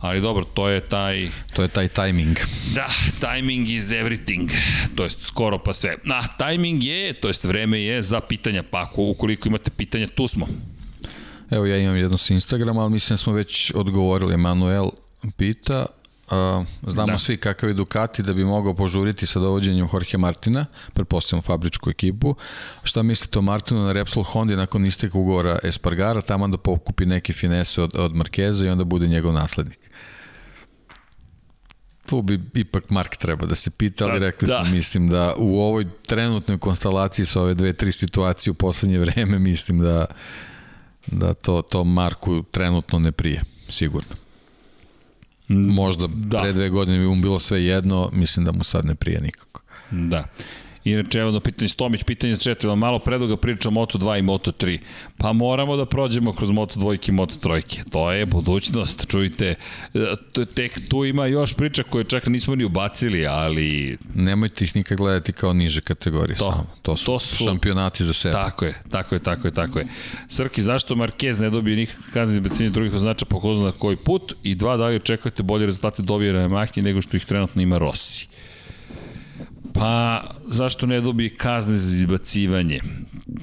Ali 0.01 0.21
dobro, 0.21 0.45
to 0.45 0.69
je 0.69 0.81
taj... 0.81 1.31
To 1.57 1.63
je 1.63 1.69
taj 1.69 1.89
timing. 1.89 2.37
Da, 2.75 2.89
timing 3.21 3.69
is 3.69 3.85
everything. 3.85 4.51
To 4.95 5.03
jest 5.03 5.21
skoro 5.21 5.59
pa 5.59 5.73
sve. 5.73 5.97
Na, 6.05 6.23
timing 6.39 6.85
je, 6.85 7.13
to 7.13 7.29
jest 7.29 7.45
vreme 7.45 7.83
je 7.83 8.03
za 8.03 8.21
pitanja, 8.21 8.63
pa 8.63 8.83
ako, 8.83 9.03
ukoliko 9.03 9.49
imate 9.49 9.71
pitanja, 9.71 10.07
tu 10.07 10.29
smo. 10.29 10.47
Evo 11.51 11.67
ja 11.67 11.79
imam 11.79 11.97
jedno 11.97 12.19
s 12.19 12.31
Instagrama, 12.31 12.81
ali 12.81 12.93
mislim 12.93 13.15
da 13.15 13.19
smo 13.19 13.33
već 13.33 13.73
odgovorili. 13.75 14.35
Emanuel 14.35 14.91
pita, 15.37 15.87
Uh, 16.31 16.67
znamo 16.87 17.13
da. 17.13 17.19
svi 17.19 17.37
kakav 17.37 17.69
je 17.69 17.75
Ducati 17.75 18.23
da 18.23 18.33
bi 18.33 18.45
mogao 18.45 18.75
požuriti 18.75 19.27
sa 19.27 19.41
dovođenjem 19.41 19.89
Jorge 19.93 20.19
Martina, 20.19 20.67
pretpostavljamo 20.93 21.43
fabričku 21.43 21.91
ekipu. 21.91 22.35
Šta 22.83 23.03
mislite 23.03 23.39
o 23.39 23.43
Martinu 23.43 23.85
na 23.85 23.93
Repsol 23.93 24.23
Honda 24.23 24.57
nakon 24.57 24.87
isteka 24.87 25.19
ugovora 25.19 25.59
Espargara, 25.63 26.21
tamo 26.21 26.49
da 26.49 26.59
pokupi 26.59 27.07
neke 27.07 27.33
finese 27.33 27.83
od, 27.83 27.91
od 27.95 28.15
Markeza 28.15 28.67
i 28.67 28.69
onda 28.69 28.85
bude 28.85 29.07
njegov 29.07 29.33
naslednik? 29.33 29.79
Tu 32.07 32.23
bi 32.23 32.41
ipak 32.55 32.91
Mark 32.91 33.17
treba 33.17 33.47
da 33.47 33.55
se 33.55 33.71
pita, 33.71 34.05
ali 34.05 34.21
da, 34.21 34.27
rekli 34.27 34.49
da. 34.49 34.65
smo, 34.65 34.75
mislim 34.75 35.09
da 35.09 35.35
u 35.37 35.61
ovoj 35.61 35.87
trenutnoj 36.07 36.59
konstalaciji 36.59 37.27
sa 37.27 37.41
ove 37.41 37.55
dve, 37.55 37.73
tri 37.73 37.93
situacije 37.93 38.51
u 38.51 38.55
poslednje 38.55 38.99
vreme, 38.99 39.39
mislim 39.39 39.79
da, 39.79 40.07
da 41.07 41.35
to, 41.35 41.63
to 41.63 41.85
Marku 41.85 42.43
trenutno 42.43 42.99
ne 42.99 43.13
prije, 43.13 43.43
sigurno. 43.69 44.28
Možda 45.49 46.07
da. 46.07 46.41
pre 46.41 46.53
dve 46.53 46.69
godine 46.69 46.99
bi 46.99 47.07
mu 47.07 47.17
bilo 47.17 47.39
sve 47.39 47.65
jedno, 47.65 48.11
mislim 48.13 48.47
da 48.47 48.53
mu 48.53 48.65
sad 48.65 48.85
ne 48.85 48.95
prije 48.95 49.21
nikako. 49.21 49.63
Da. 49.91 50.25
Inače, 50.93 51.19
evo 51.19 51.31
da 51.31 51.41
pitanje 51.41 51.69
Stomić, 51.69 52.03
pitanje 52.03 52.37
četiri, 52.37 52.77
malo 52.77 52.99
preduga 52.99 53.37
priča 53.37 53.71
Moto2 53.71 54.19
i 54.19 54.23
Moto3. 54.23 54.79
Pa 55.17 55.33
moramo 55.33 55.77
da 55.77 55.87
prođemo 55.87 56.33
kroz 56.33 56.51
Moto2 56.51 57.09
i 57.09 57.13
Moto3. 57.13 57.83
To 57.91 58.13
je 58.13 58.27
budućnost, 58.27 59.07
čujte. 59.11 59.55
Tek 60.55 60.89
tu 60.89 61.05
ima 61.05 61.27
još 61.27 61.55
priča 61.55 61.83
koje 61.83 62.05
čak 62.05 62.27
nismo 62.27 62.55
ni 62.55 62.65
ubacili, 62.65 63.27
ali... 63.27 63.99
Nemojte 64.15 64.65
ih 64.65 64.77
nikad 64.77 64.99
gledati 64.99 65.33
kao 65.33 65.53
niže 65.53 65.81
kategorije 65.81 66.37
to, 66.37 66.53
samo. 66.53 66.67
To 66.83 66.97
su, 66.97 67.07
to 67.07 67.19
su 67.19 67.45
šampionati 67.45 68.05
za 68.05 68.13
sebe. 68.13 68.33
Tako 68.33 68.65
je, 68.65 68.75
tako 68.91 69.15
je, 69.15 69.23
tako 69.23 69.49
je, 69.49 69.55
tako 69.55 69.79
je. 69.79 69.87
Srki, 70.29 70.63
zašto 70.63 70.95
Marquez 70.95 71.41
ne 71.41 71.51
dobije 71.51 71.77
nikakve 71.77 72.05
kazne 72.13 72.35
za 72.35 72.41
bacanje 72.41 72.71
drugih 72.71 72.93
voznača 72.93 73.25
po 73.25 73.55
na 73.55 73.73
koji 73.73 73.97
put? 73.97 74.35
I 74.43 74.55
dva, 74.55 74.77
da 74.77 74.87
li 74.87 74.97
očekujete 74.97 75.43
bolje 75.43 75.67
rezultate 75.67 76.03
dobije 76.03 76.49
Mahni 76.49 76.83
nego 76.83 77.03
što 77.03 77.17
ih 77.17 77.25
trenutno 77.25 77.63
ima 77.63 77.79
Rossi? 77.79 78.29
Pa, 79.79 80.23
zašto 80.47 80.87
ne 80.87 81.01
dobije 81.01 81.31
kazne 81.31 81.77
za 81.77 81.97
izbacivanje? 81.97 82.81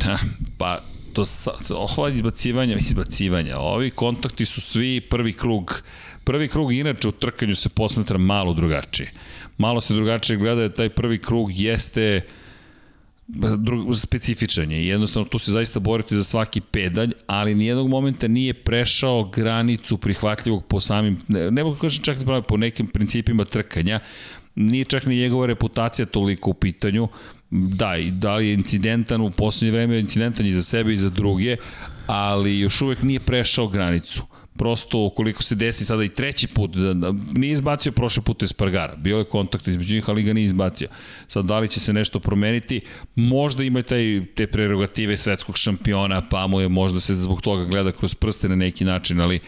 Ha, 0.01 0.17
pa, 0.57 0.81
to 1.13 1.25
sa, 1.25 1.51
ova 1.69 2.09
izbacivanja, 2.09 2.77
izbacivanja, 2.77 3.57
ovi 3.57 3.89
kontakti 3.89 4.45
su 4.45 4.61
svi 4.61 5.01
prvi 5.01 5.33
krug. 5.33 5.81
Prvi 6.23 6.47
krug 6.47 6.73
inače 6.73 7.07
u 7.07 7.11
trkanju 7.11 7.55
se 7.55 7.69
posmetra 7.69 8.17
malo 8.17 8.53
drugačije. 8.53 9.11
Malo 9.57 9.81
se 9.81 9.93
drugačije 9.93 10.37
gleda 10.37 10.61
da 10.61 10.73
taj 10.73 10.89
prvi 10.89 11.17
krug 11.17 11.49
jeste 11.53 12.21
drug, 13.57 13.95
specifičan 13.95 14.71
je. 14.71 14.87
Jednostavno 14.87 15.29
tu 15.29 15.39
se 15.39 15.51
zaista 15.51 15.79
borite 15.79 16.15
za 16.15 16.23
svaki 16.23 16.61
pedalj, 16.61 17.11
ali 17.27 17.55
nijednog 17.55 17.89
momenta 17.89 18.27
nije 18.27 18.53
prešao 18.53 19.23
granicu 19.23 19.97
prihvatljivog 19.97 20.65
po 20.65 20.81
samim, 20.81 21.17
ne, 21.27 21.51
ne 21.51 21.63
mogu 21.63 21.75
kažem 21.75 22.03
čak 22.03 22.17
da 22.17 22.41
po 22.41 22.57
nekim 22.57 22.87
principima 22.87 23.45
trkanja, 23.45 23.99
nije 24.55 24.85
čak 24.85 25.05
ni 25.05 25.17
njegova 25.17 25.45
reputacija 25.45 26.05
toliko 26.05 26.49
u 26.49 26.53
pitanju, 26.53 27.07
da, 27.51 27.97
i 27.97 28.11
da 28.11 28.35
li 28.35 28.47
je 28.47 28.53
incidentan 28.53 29.21
u 29.21 29.31
poslednje 29.31 29.71
vreme, 29.71 29.99
incidentan 29.99 30.45
i 30.45 30.53
za 30.53 30.63
sebe 30.63 30.93
i 30.93 30.97
za 30.97 31.09
druge, 31.09 31.57
ali 32.07 32.59
još 32.59 32.81
uvek 32.81 33.03
nije 33.03 33.19
prešao 33.19 33.67
granicu 33.67 34.23
prosto 34.57 34.99
ukoliko 34.99 35.43
se 35.43 35.55
desi 35.55 35.85
sada 35.85 36.03
i 36.03 36.09
treći 36.09 36.47
put, 36.47 36.75
da, 36.75 36.93
da, 36.93 37.13
nije 37.33 37.53
izbacio 37.53 37.91
prošle 37.91 38.23
put 38.23 38.43
Espargara, 38.43 38.95
bio 38.95 39.17
je 39.17 39.23
kontakt 39.23 39.67
između 39.67 39.95
njih, 39.95 40.09
ali 40.09 40.23
ga 40.23 40.33
nije 40.33 40.45
izbacio. 40.45 40.87
Sad, 41.27 41.45
da 41.45 41.59
li 41.59 41.67
će 41.67 41.79
se 41.79 41.93
nešto 41.93 42.19
promeniti? 42.19 42.81
Možda 43.15 43.63
ima 43.63 43.83
taj, 43.83 44.25
te 44.35 44.47
prerogative 44.47 45.17
svetskog 45.17 45.57
šampiona, 45.57 46.21
pa 46.29 46.47
mu 46.47 46.61
je 46.61 46.69
možda 46.69 46.99
se 46.99 47.15
zbog 47.15 47.41
toga 47.41 47.65
gleda 47.65 47.91
kroz 47.91 48.15
prste 48.15 48.49
na 48.49 48.55
neki 48.55 48.85
način, 48.85 49.21
ali 49.21 49.39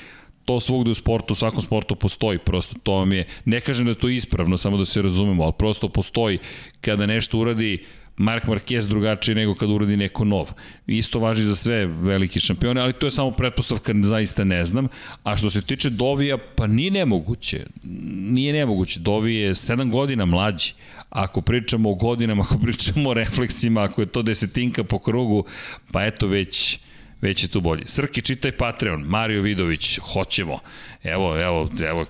to 0.48 0.60
svugde 0.60 0.92
u 0.92 0.94
sportu, 0.94 1.32
u 1.32 1.36
svakom 1.36 1.62
sportu 1.62 1.96
postoji, 1.96 2.40
prosto 2.40 2.76
to 2.84 2.94
vam 2.94 3.14
je, 3.14 3.26
ne 3.46 3.62
kažem 3.62 3.86
da 3.86 3.92
je 3.92 4.00
to 4.00 4.10
ispravno, 4.10 4.58
samo 4.58 4.78
da 4.78 4.86
se 4.86 5.02
razumemo, 5.02 5.44
ali 5.44 5.54
prosto 5.58 5.90
postoji 5.90 6.40
kada 6.82 7.06
nešto 7.06 7.40
uradi 7.40 7.84
Mark 8.18 8.46
Marquez 8.46 8.88
drugačiji 8.88 9.36
nego 9.36 9.56
kad 9.56 9.70
uradi 9.70 9.98
neko 9.98 10.26
nov. 10.26 10.52
Isto 10.88 11.20
važi 11.20 11.44
za 11.44 11.56
sve 11.56 11.86
velike 11.86 12.40
šampione, 12.40 12.82
ali 12.82 12.94
to 12.94 13.08
je 13.08 13.12
samo 13.12 13.32
pretpostavka, 13.32 13.94
zaista 14.04 14.44
ne 14.44 14.66
znam. 14.66 14.88
A 15.24 15.36
što 15.36 15.50
se 15.50 15.62
tiče 15.62 15.90
Dovija, 15.90 16.38
pa 16.56 16.68
nije 16.68 16.92
nemoguće. 16.92 17.66
Nije 18.14 18.54
nemoguće. 18.54 19.00
Dovi 19.00 19.36
je 19.36 19.54
7 19.54 19.92
godina 19.92 20.26
mlađi. 20.26 20.74
Ako 21.10 21.42
pričamo 21.42 21.92
o 21.92 21.96
godinama, 21.96 22.44
ako 22.44 22.60
pričamo 22.60 23.10
o 23.10 23.14
refleksima, 23.14 23.84
ako 23.84 24.02
je 24.02 24.08
to 24.08 24.22
desetinka 24.22 24.84
po 24.84 25.00
krugu, 25.00 25.46
pa 25.92 26.06
eto 26.06 26.28
već 26.28 26.80
već 27.22 27.44
je 27.44 27.48
tu 27.48 27.62
bolji. 27.62 27.84
Srki, 27.86 28.22
čitaj 28.22 28.52
Patreon, 28.52 29.02
Mario 29.02 29.42
Vidović, 29.42 30.00
hoćemo. 30.00 30.60
Evo, 31.04 31.42
evo, 31.42 31.70
evo, 31.90 32.06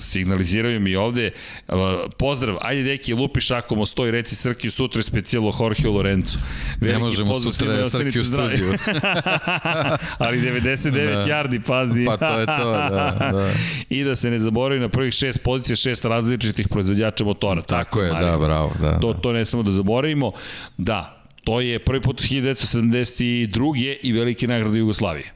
signaliziraju 0.00 0.80
mi 0.80 0.96
ovde. 0.96 1.30
Pozdrav, 2.18 2.56
ajde 2.60 2.82
deki, 2.82 3.14
lupi 3.14 3.40
šakom 3.40 3.80
o 3.80 3.86
stoj, 3.86 4.10
reci 4.10 4.36
Srki 4.36 4.70
sutra 4.70 5.02
specijalo 5.02 5.54
Jorge 5.60 5.88
Lorenzo. 5.88 6.38
Veliki 6.80 6.92
ne 6.92 6.98
možemo 6.98 7.32
pozdrav, 7.32 7.52
sutra 7.52 7.88
Srki 7.88 8.20
u 8.20 8.24
studiju. 8.24 8.72
Ali 10.18 10.38
99 10.38 10.90
da. 10.90 11.24
yardi, 11.26 11.60
pazi. 11.66 12.04
Pa 12.04 12.16
to 12.16 12.40
je 12.40 12.46
to, 12.46 12.72
da, 12.72 13.16
da. 13.32 13.50
I 13.96 14.04
da 14.04 14.14
se 14.14 14.30
ne 14.30 14.38
zaboravi 14.38 14.80
na 14.80 14.88
prvih 14.88 15.14
šest 15.14 15.42
pozicija, 15.42 15.76
šest 15.76 16.04
različitih 16.04 16.68
proizvođača 16.68 17.24
motora. 17.24 17.62
Tako, 17.62 17.84
Tako 17.84 18.02
je, 18.02 18.12
Mario. 18.12 18.30
da, 18.30 18.38
bravo. 18.38 18.72
Da, 18.80 19.00
to, 19.00 19.12
to 19.12 19.32
ne 19.32 19.44
samo 19.44 19.62
da 19.62 19.70
zaboravimo. 19.70 20.32
Da, 20.76 21.23
To 21.44 21.60
je 21.60 21.78
prvi 21.78 22.00
put 22.00 22.20
1972. 22.22 23.96
i 24.02 24.12
velike 24.12 24.46
nagrade 24.46 24.78
Jugoslavije. 24.78 25.32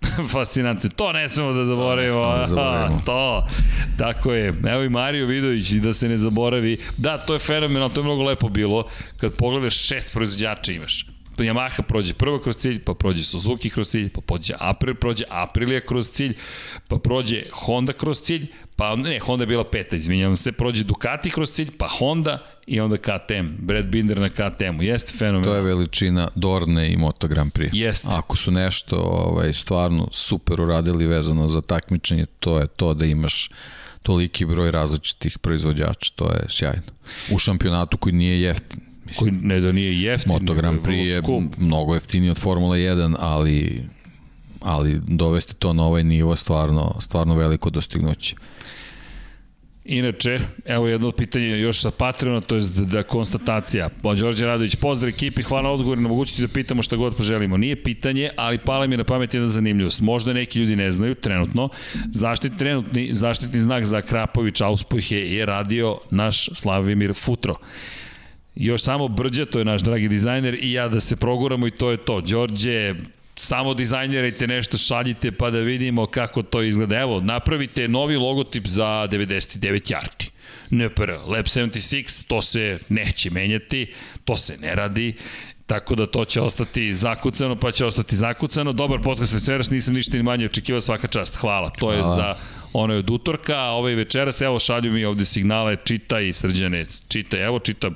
Fascinantno. 0.32 0.90
To 0.96 1.12
ne 1.12 1.28
smemo 1.28 1.52
da 1.52 1.64
zaboravimo. 1.64 2.36
Da 2.36 2.46
zaboravimo. 2.46 3.02
to. 3.06 3.48
Tako 3.98 4.32
je. 4.32 4.54
Evo 4.68 4.82
i 4.82 4.88
Mario 4.88 5.26
Vidović 5.26 5.70
i 5.70 5.80
da 5.80 5.92
se 5.92 6.08
ne 6.08 6.16
zaboravi. 6.16 6.76
Da, 6.96 7.18
to 7.18 7.32
je 7.32 7.38
fenomenalno, 7.38 7.94
to 7.94 8.00
je 8.00 8.04
mnogo 8.04 8.22
lepo 8.22 8.48
bilo. 8.48 8.86
Kad 9.16 9.36
pogledaš 9.36 9.86
šest 9.86 10.12
proizvođača 10.12 10.72
imaš. 10.72 11.06
Yamaha 11.42 11.82
prođe 11.82 12.14
prvo 12.14 12.38
kroz 12.38 12.56
cilj, 12.56 12.80
pa 12.84 12.94
prođe 12.94 13.24
Suzuki 13.24 13.70
kroz 13.70 13.88
cilj, 13.88 14.08
pa 14.08 14.20
prođe 14.20 14.54
April, 14.58 14.94
prođe 14.94 15.24
Aprilia 15.28 15.80
kroz 15.80 16.10
cilj, 16.10 16.36
pa 16.88 16.98
prođe 16.98 17.42
Honda 17.52 17.92
kroz 17.92 18.20
cilj, 18.20 18.46
pa 18.76 18.96
ne, 18.96 19.18
Honda 19.18 19.42
je 19.42 19.46
bila 19.46 19.64
peta, 19.64 19.96
izvinjavam 19.96 20.36
se, 20.36 20.52
prođe 20.52 20.84
Ducati 20.84 21.30
kroz 21.30 21.52
cilj, 21.52 21.70
pa 21.78 21.88
Honda 21.88 22.46
i 22.66 22.80
onda 22.80 22.96
KTM, 22.96 23.46
Brad 23.58 23.86
Binder 23.86 24.18
na 24.18 24.28
KTM-u, 24.28 24.82
jeste 24.82 25.12
fenomen. 25.18 25.44
To 25.44 25.54
je 25.54 25.62
veličina 25.62 26.28
Dorne 26.34 26.92
i 26.92 26.96
Moto 26.96 27.28
Grand 27.28 27.52
Prix. 27.52 27.70
Jeste. 27.72 28.08
Ako 28.10 28.36
su 28.36 28.50
nešto 28.50 28.96
ovaj, 28.96 29.52
stvarno 29.52 30.08
super 30.12 30.60
uradili 30.60 31.06
vezano 31.06 31.48
za 31.48 31.60
takmičenje, 31.60 32.26
to 32.40 32.58
je 32.58 32.66
to 32.66 32.94
da 32.94 33.04
imaš 33.04 33.50
toliki 34.02 34.44
broj 34.44 34.70
različitih 34.70 35.38
proizvođača, 35.38 36.12
to 36.16 36.24
je 36.32 36.46
sjajno. 36.48 36.92
U 37.32 37.38
šampionatu 37.38 37.96
koji 37.96 38.12
nije 38.12 38.42
jeftin 38.42 38.89
Koji 39.16 39.32
ne 39.32 39.60
da 39.60 39.72
nije 39.72 40.02
jeftin. 40.02 40.32
Moto 40.32 40.54
Grand 40.54 40.80
Prix 40.80 41.06
je 41.06 41.22
mnogo 41.58 41.94
jeftiniji 41.94 42.30
od 42.30 42.38
Formula 42.38 42.76
1, 42.76 43.14
ali 43.18 43.82
ali 44.60 45.00
dovesti 45.08 45.54
to 45.54 45.72
na 45.72 45.84
ovaj 45.84 46.04
nivo 46.04 46.36
stvarno, 46.36 46.96
stvarno 47.00 47.34
veliko 47.34 47.70
dostignuće. 47.70 48.34
Inače, 49.84 50.40
evo 50.64 50.88
jedno 50.88 51.12
pitanje 51.12 51.46
još 51.46 51.80
sa 51.80 51.90
Patreona, 51.90 52.40
to 52.40 52.54
je 52.54 52.62
da 52.76 53.02
konstatacija. 53.02 53.88
Đorđe 54.02 54.46
Radović, 54.46 54.76
pozdrav 54.76 55.08
ekipi, 55.08 55.42
hvala 55.42 55.62
na 55.62 55.70
odgovor 55.70 55.98
na 55.98 56.08
mogućnosti 56.08 56.42
da 56.42 56.48
pitamo 56.48 56.82
šta 56.82 56.96
god 56.96 57.16
poželimo. 57.16 57.56
Nije 57.56 57.82
pitanje, 57.82 58.30
ali 58.36 58.58
pala 58.58 58.86
mi 58.86 58.96
na 58.96 59.04
pamet 59.04 59.34
jedna 59.34 59.48
zanimljivost. 59.48 60.00
Možda 60.00 60.32
neki 60.32 60.58
ljudi 60.58 60.76
ne 60.76 60.92
znaju 60.92 61.14
trenutno. 61.14 61.68
Zaštit, 62.12 62.52
trenutni 62.58 63.08
zaštitni 63.12 63.60
znak 63.60 63.84
za 63.84 64.02
Krapović 64.02 64.60
Auspojhe 64.60 65.16
je 65.16 65.46
radio 65.46 65.98
naš 66.10 66.48
Slavimir 66.54 67.14
Futro 67.14 67.56
još 68.54 68.82
samo 68.82 69.08
Brđe, 69.08 69.46
to 69.46 69.58
je 69.58 69.64
naš 69.64 69.82
dragi 69.82 70.08
dizajner, 70.08 70.58
i 70.62 70.72
ja 70.72 70.88
da 70.88 71.00
se 71.00 71.16
proguramo 71.16 71.66
i 71.66 71.70
to 71.70 71.90
je 71.90 71.96
to. 71.96 72.20
Đorđe, 72.20 72.94
samo 73.36 73.74
dizajnerajte 73.74 74.46
nešto, 74.46 74.78
šaljite 74.78 75.32
pa 75.32 75.50
da 75.50 75.58
vidimo 75.58 76.06
kako 76.06 76.42
to 76.42 76.62
izgleda. 76.62 77.00
Evo, 77.00 77.20
napravite 77.20 77.88
novi 77.88 78.16
logotip 78.16 78.66
za 78.66 79.08
99 79.10 79.94
yardi. 79.94 80.30
NPR, 80.70 81.10
Lab 81.26 81.44
76, 81.44 82.26
to 82.28 82.42
se 82.42 82.78
neće 82.88 83.30
menjati, 83.30 83.92
to 84.24 84.36
se 84.36 84.56
ne 84.56 84.74
radi, 84.74 85.14
tako 85.66 85.94
da 85.94 86.06
to 86.06 86.24
će 86.24 86.40
ostati 86.40 86.94
zakucano, 86.94 87.56
pa 87.56 87.70
će 87.72 87.84
ostati 87.84 88.16
zakucano. 88.16 88.72
Dobar 88.72 89.00
podcast 89.02 89.34
večeras, 89.34 89.70
nisam 89.70 89.94
ništa 89.94 90.16
ni 90.16 90.22
manje 90.22 90.46
očekivao 90.46 90.80
svaka 90.80 91.08
čast. 91.08 91.36
Hvala, 91.36 91.70
to 91.70 91.92
je 91.92 92.00
Hvala. 92.00 92.14
za 92.14 92.34
ono 92.72 92.94
je 92.94 92.98
od 92.98 93.10
utorka, 93.10 93.56
a 93.56 93.70
ovaj 93.70 93.94
večeras, 93.94 94.40
evo 94.40 94.58
šalju 94.60 94.92
mi 94.92 95.04
ovde 95.04 95.24
signale, 95.24 95.76
čitaj 95.84 96.32
srđane, 96.32 96.86
čitaj, 97.08 97.44
evo 97.44 97.58
čitam 97.58 97.94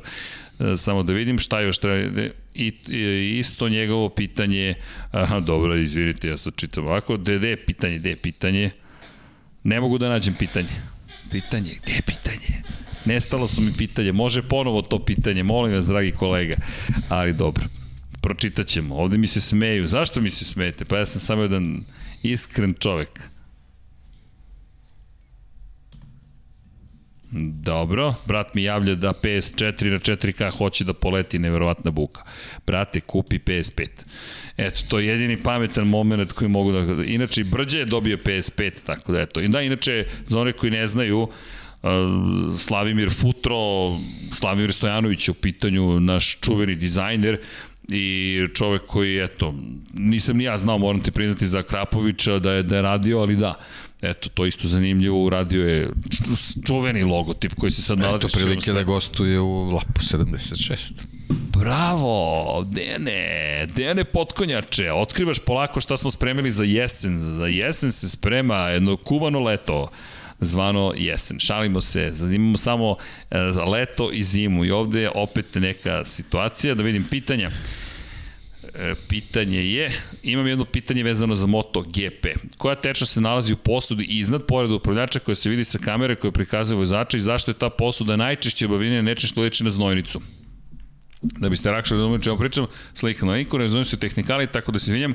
samo 0.76 1.02
da 1.02 1.12
vidim 1.12 1.38
šta 1.38 1.60
još 1.60 1.78
treba. 1.78 2.22
I, 2.54 2.72
i 2.88 3.38
isto 3.38 3.68
njegovo 3.68 4.08
pitanje 4.08 4.74
aha 5.10 5.40
dobro 5.40 5.76
izvinite 5.76 6.28
ja 6.28 6.36
sad 6.36 6.56
čitam 6.56 6.86
ovako 6.86 7.16
gde 7.16 7.48
je 7.48 7.66
pitanje 7.66 7.98
gde 7.98 8.10
je 8.10 8.16
pitanje? 8.16 8.70
Ne 9.64 9.80
mogu 9.80 9.98
da 9.98 10.08
nađem 10.08 10.34
pitanje. 10.34 10.68
Pitanje 11.30 11.70
gde 11.82 11.92
je 11.92 12.02
pitanje? 12.02 12.62
Nestalo 13.04 13.48
su 13.48 13.62
mi 13.62 13.72
pitanje 13.78 14.12
može 14.12 14.42
ponovo 14.42 14.82
to 14.82 15.04
pitanje 15.04 15.42
molim 15.42 15.74
vas 15.74 15.86
dragi 15.86 16.10
kolega. 16.10 16.56
Ali 17.08 17.32
dobro 17.32 17.64
pročitat 18.24 18.66
ćemo 18.66 18.94
ovde 18.94 19.18
mi 19.18 19.26
se 19.26 19.40
smeju. 19.40 19.88
Zašto 19.88 20.20
mi 20.20 20.30
se 20.30 20.44
smete? 20.44 20.84
Pa 20.84 20.98
ja 20.98 21.06
sam 21.06 21.20
samo 21.20 21.42
jedan 21.42 21.84
iskren 22.22 22.74
čovek 22.78 23.20
Dobro, 27.42 28.14
brat 28.26 28.54
mi 28.54 28.62
javlja 28.62 28.94
da 28.94 29.12
PS4 29.22 29.90
na 29.90 29.98
4K 29.98 30.50
hoće 30.50 30.84
da 30.84 30.92
poleti 30.92 31.38
neverovatna 31.38 31.90
buka. 31.90 32.22
Brate, 32.66 33.00
kupi 33.00 33.38
PS5. 33.38 33.88
Eto, 34.56 34.80
to 34.88 34.98
je 34.98 35.06
jedini 35.06 35.36
pametan 35.36 35.86
moment 35.86 36.32
koji 36.32 36.48
mogu 36.48 36.72
da... 36.72 37.04
Inače, 37.04 37.44
Brđe 37.44 37.78
je 37.78 37.84
dobio 37.84 38.16
PS5, 38.16 38.72
tako 38.86 39.12
da 39.12 39.20
eto. 39.20 39.40
I 39.40 39.48
da, 39.48 39.62
inače, 39.62 40.06
za 40.26 40.40
one 40.40 40.52
koji 40.52 40.72
ne 40.72 40.86
znaju, 40.86 41.20
uh, 41.22 41.30
Slavimir 42.58 43.10
Futro, 43.10 43.56
Slavimir 44.32 44.72
Stojanović 44.72 45.28
u 45.28 45.34
pitanju, 45.34 46.00
naš 46.00 46.40
čuveni 46.40 46.74
dizajner, 46.74 47.38
i 47.88 48.38
čovek 48.54 48.82
koji, 48.86 49.18
eto, 49.24 49.54
nisam 49.94 50.36
ni 50.36 50.44
ja 50.44 50.56
znao, 50.56 50.78
moram 50.78 51.00
ti 51.00 51.10
priznati 51.10 51.46
za 51.46 51.62
Krapovića 51.62 52.38
da 52.38 52.52
je, 52.52 52.62
da 52.62 52.76
je 52.76 52.82
radio, 52.82 53.18
ali 53.18 53.36
da, 53.36 53.54
Eto, 54.04 54.28
to 54.28 54.46
isto 54.46 54.68
zanimljivo, 54.68 55.24
uradio 55.24 55.68
je 55.68 55.90
čuveni 56.66 57.04
logotip 57.04 57.54
koji 57.54 57.72
se 57.72 57.82
sad 57.82 57.98
nalazi. 57.98 58.26
Eto, 58.26 58.38
prilike 58.38 58.72
da 58.72 58.82
gostuje 58.82 59.40
u 59.40 59.70
Lapu 59.70 60.00
76. 60.00 60.92
Bravo, 61.28 62.66
Dene, 62.70 63.66
Dene 63.76 64.04
potkonjače, 64.04 64.92
otkrivaš 64.92 65.38
polako 65.38 65.80
šta 65.80 65.96
smo 65.96 66.10
spremili 66.10 66.52
za 66.52 66.64
jesen. 66.64 67.36
Za 67.38 67.46
jesen 67.46 67.92
se 67.92 68.08
sprema 68.08 68.56
jedno 68.56 68.96
kuvano 68.96 69.40
leto 69.40 69.88
zvano 70.40 70.92
jesen. 70.96 71.38
Šalimo 71.38 71.80
se, 71.80 72.12
imamo 72.34 72.56
samo 72.56 72.96
e, 73.30 73.38
leto 73.70 74.10
i 74.12 74.22
zimu 74.22 74.64
i 74.64 74.70
ovde 74.70 75.00
je 75.00 75.10
opet 75.14 75.54
neka 75.54 76.04
situacija, 76.04 76.74
da 76.74 76.82
vidim 76.82 77.04
pitanja. 77.10 77.50
E, 78.74 78.94
pitanje 79.08 79.72
je, 79.72 80.02
imam 80.22 80.46
jedno 80.46 80.64
pitanje 80.64 81.02
vezano 81.02 81.34
za 81.34 81.46
Moto 81.46 81.82
GP. 81.82 82.26
Koja 82.58 82.74
tečnost 82.74 83.12
se 83.12 83.20
nalazi 83.20 83.52
u 83.52 83.56
posudi 83.56 84.04
iznad 84.04 84.46
pored 84.46 84.70
upravljača 84.70 85.18
koja 85.18 85.34
se 85.34 85.50
vidi 85.50 85.64
sa 85.64 85.78
kamere 85.78 86.14
koja 86.14 86.30
prikazuje 86.30 86.78
vozača 86.78 87.16
i 87.16 87.20
zašto 87.20 87.50
je 87.50 87.58
ta 87.58 87.70
posuda 87.70 88.16
najčešće 88.16 88.66
obavljenja 88.66 89.02
nečem 89.02 89.28
što 89.28 89.40
leči 89.40 89.64
na 89.64 89.70
znojnicu? 89.70 90.20
Da 91.22 91.48
biste 91.48 91.70
rakšali 91.70 92.00
razumeli 92.00 92.22
čemu 92.22 92.38
pričam, 92.38 92.66
slika 92.94 93.26
na 93.26 93.34
niko, 93.34 93.58
ne 93.58 93.64
razumijem 93.64 93.84
se 93.84 93.96
tehnikali, 93.96 94.46
tako 94.46 94.72
da 94.72 94.78
se 94.78 94.90
izvinjam, 94.90 95.14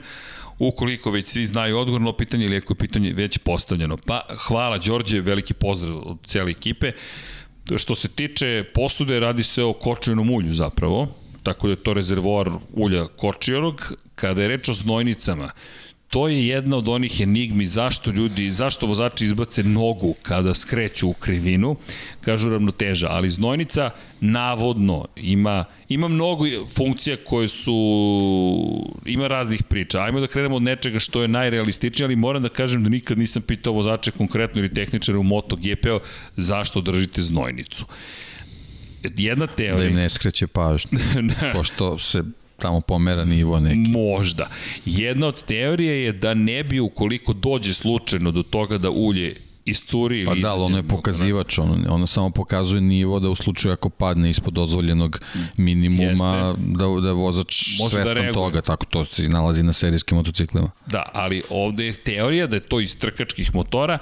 ukoliko 0.60 1.12
već 1.12 1.28
svi 1.28 1.46
znaju 1.46 1.78
odgovor 1.78 2.02
na 2.02 2.14
pitanje 2.14 2.46
ili 2.46 2.58
ako 2.58 2.74
je 2.74 2.78
pitanje 2.78 3.14
već 3.14 3.38
postavljeno. 3.38 3.98
Pa 3.98 4.22
hvala 4.48 4.78
Đorđe, 4.78 5.22
veliki 5.22 5.54
pozdrav 5.54 5.98
od 6.06 6.18
cijele 6.28 6.52
ekipe. 6.52 6.92
Što 7.78 7.96
se 7.96 8.08
tiče 8.08 8.64
posude, 8.74 9.20
radi 9.20 9.44
se 9.44 9.64
o 9.64 9.74
kočenom 9.74 10.30
ulju 10.30 10.54
zapravo, 10.54 11.18
tako 11.43 11.68
da 11.68 11.72
je 11.74 11.84
to 11.84 11.93
rezervoar 11.93 12.50
ulja 12.74 13.08
kočiorog. 13.08 13.93
Kada 14.16 14.42
je 14.42 14.48
reč 14.48 14.69
o 14.69 14.74
znojnicama, 14.74 15.51
to 16.09 16.27
je 16.27 16.48
jedna 16.48 16.77
od 16.77 16.88
onih 16.88 17.22
enigmi 17.22 17.66
zašto 17.66 18.11
ljudi, 18.11 18.51
zašto 18.51 18.85
vozači 18.85 19.26
izbace 19.26 19.64
nogu 19.64 20.16
kada 20.22 20.53
skreću 20.53 21.09
u 21.09 21.14
krivinu, 21.14 21.76
kažu 22.22 22.50
ravnoteža, 22.50 23.08
ali 23.09 23.30
znojnica 23.30 23.90
navodno 24.22 25.06
ima, 25.16 25.66
ima 25.90 26.08
mnogo 26.08 26.45
funkcija 26.76 27.18
koje 27.26 27.48
su, 27.48 27.76
ima 29.06 29.27
raznih 29.27 29.64
priča. 29.64 30.01
Ajmo 30.01 30.19
da 30.19 30.27
krenemo 30.27 30.56
od 30.56 30.61
nečega 30.61 31.00
što 31.00 31.22
je 31.22 31.27
najrealističnije, 31.27 32.06
ali 32.06 32.16
moram 32.16 32.42
da 32.43 32.50
kažem 32.50 32.84
da 32.84 32.90
nikad 32.90 33.18
nisam 33.18 33.42
pitao 33.42 33.74
vozače 33.74 34.11
konkretno 34.11 34.59
ili 34.59 34.74
tehničare 34.74 35.18
u 35.18 35.24
MotoGP-u 35.24 36.00
zašto 36.38 36.82
držite 36.82 37.22
znojnicu 37.22 37.85
jedna 39.18 39.48
teorija... 39.48 39.78
Da 39.78 39.90
im 39.90 39.95
ne 39.95 40.10
skreće 40.10 40.48
pažnju, 40.48 41.00
pošto 41.53 41.98
se 41.98 42.24
tamo 42.58 42.82
pomera 42.82 43.26
nivo 43.26 43.60
neki. 43.60 43.92
Možda. 43.92 44.50
Jedna 44.86 45.28
od 45.28 45.44
teorija 45.44 45.94
je 45.94 46.11
da 46.11 46.34
ne 46.34 46.64
bi 46.64 46.80
ukoliko 46.80 47.34
dođe 47.34 47.74
slučajno 47.74 48.32
do 48.32 48.44
toga 48.44 48.78
da 48.78 48.90
ulje 48.90 49.36
iscuri 49.66 50.26
Pa 50.26 50.32
ili 50.32 50.42
da, 50.42 50.52
ali 50.52 50.64
ono 50.64 50.78
je 50.78 50.84
pokazivač, 50.84 51.58
ono, 51.60 51.94
ono 51.94 52.08
samo 52.08 52.30
pokazuje 52.30 52.82
nivo 52.82 53.19
da 53.19 53.30
u 53.30 53.36
slučaju 53.36 53.74
ako 53.74 53.90
padne 53.90 54.30
ispod 54.30 54.53
dozvoljenog 54.53 55.19
minimuma, 55.58 56.56
da, 56.58 57.02
da 57.02 57.08
je 57.08 57.14
vozač 57.14 57.78
Može 57.80 57.98
da 57.98 58.03
svestan 58.03 58.24
reaguje. 58.24 58.34
toga, 58.34 58.61
tako 58.61 58.86
to 58.86 59.06
se 59.06 59.30
nalazi 59.30 59.64
na 59.64 59.74
serijskim 59.74 60.18
motociklima. 60.18 60.72
Da, 60.86 61.03
ali 61.14 61.44
ovde 61.50 61.86
je 61.86 61.94
teorija 61.94 62.48
da 62.48 62.56
je 62.56 62.60
to 62.60 62.80
iz 62.80 62.98
trkačkih 62.98 63.56
motora, 63.56 63.98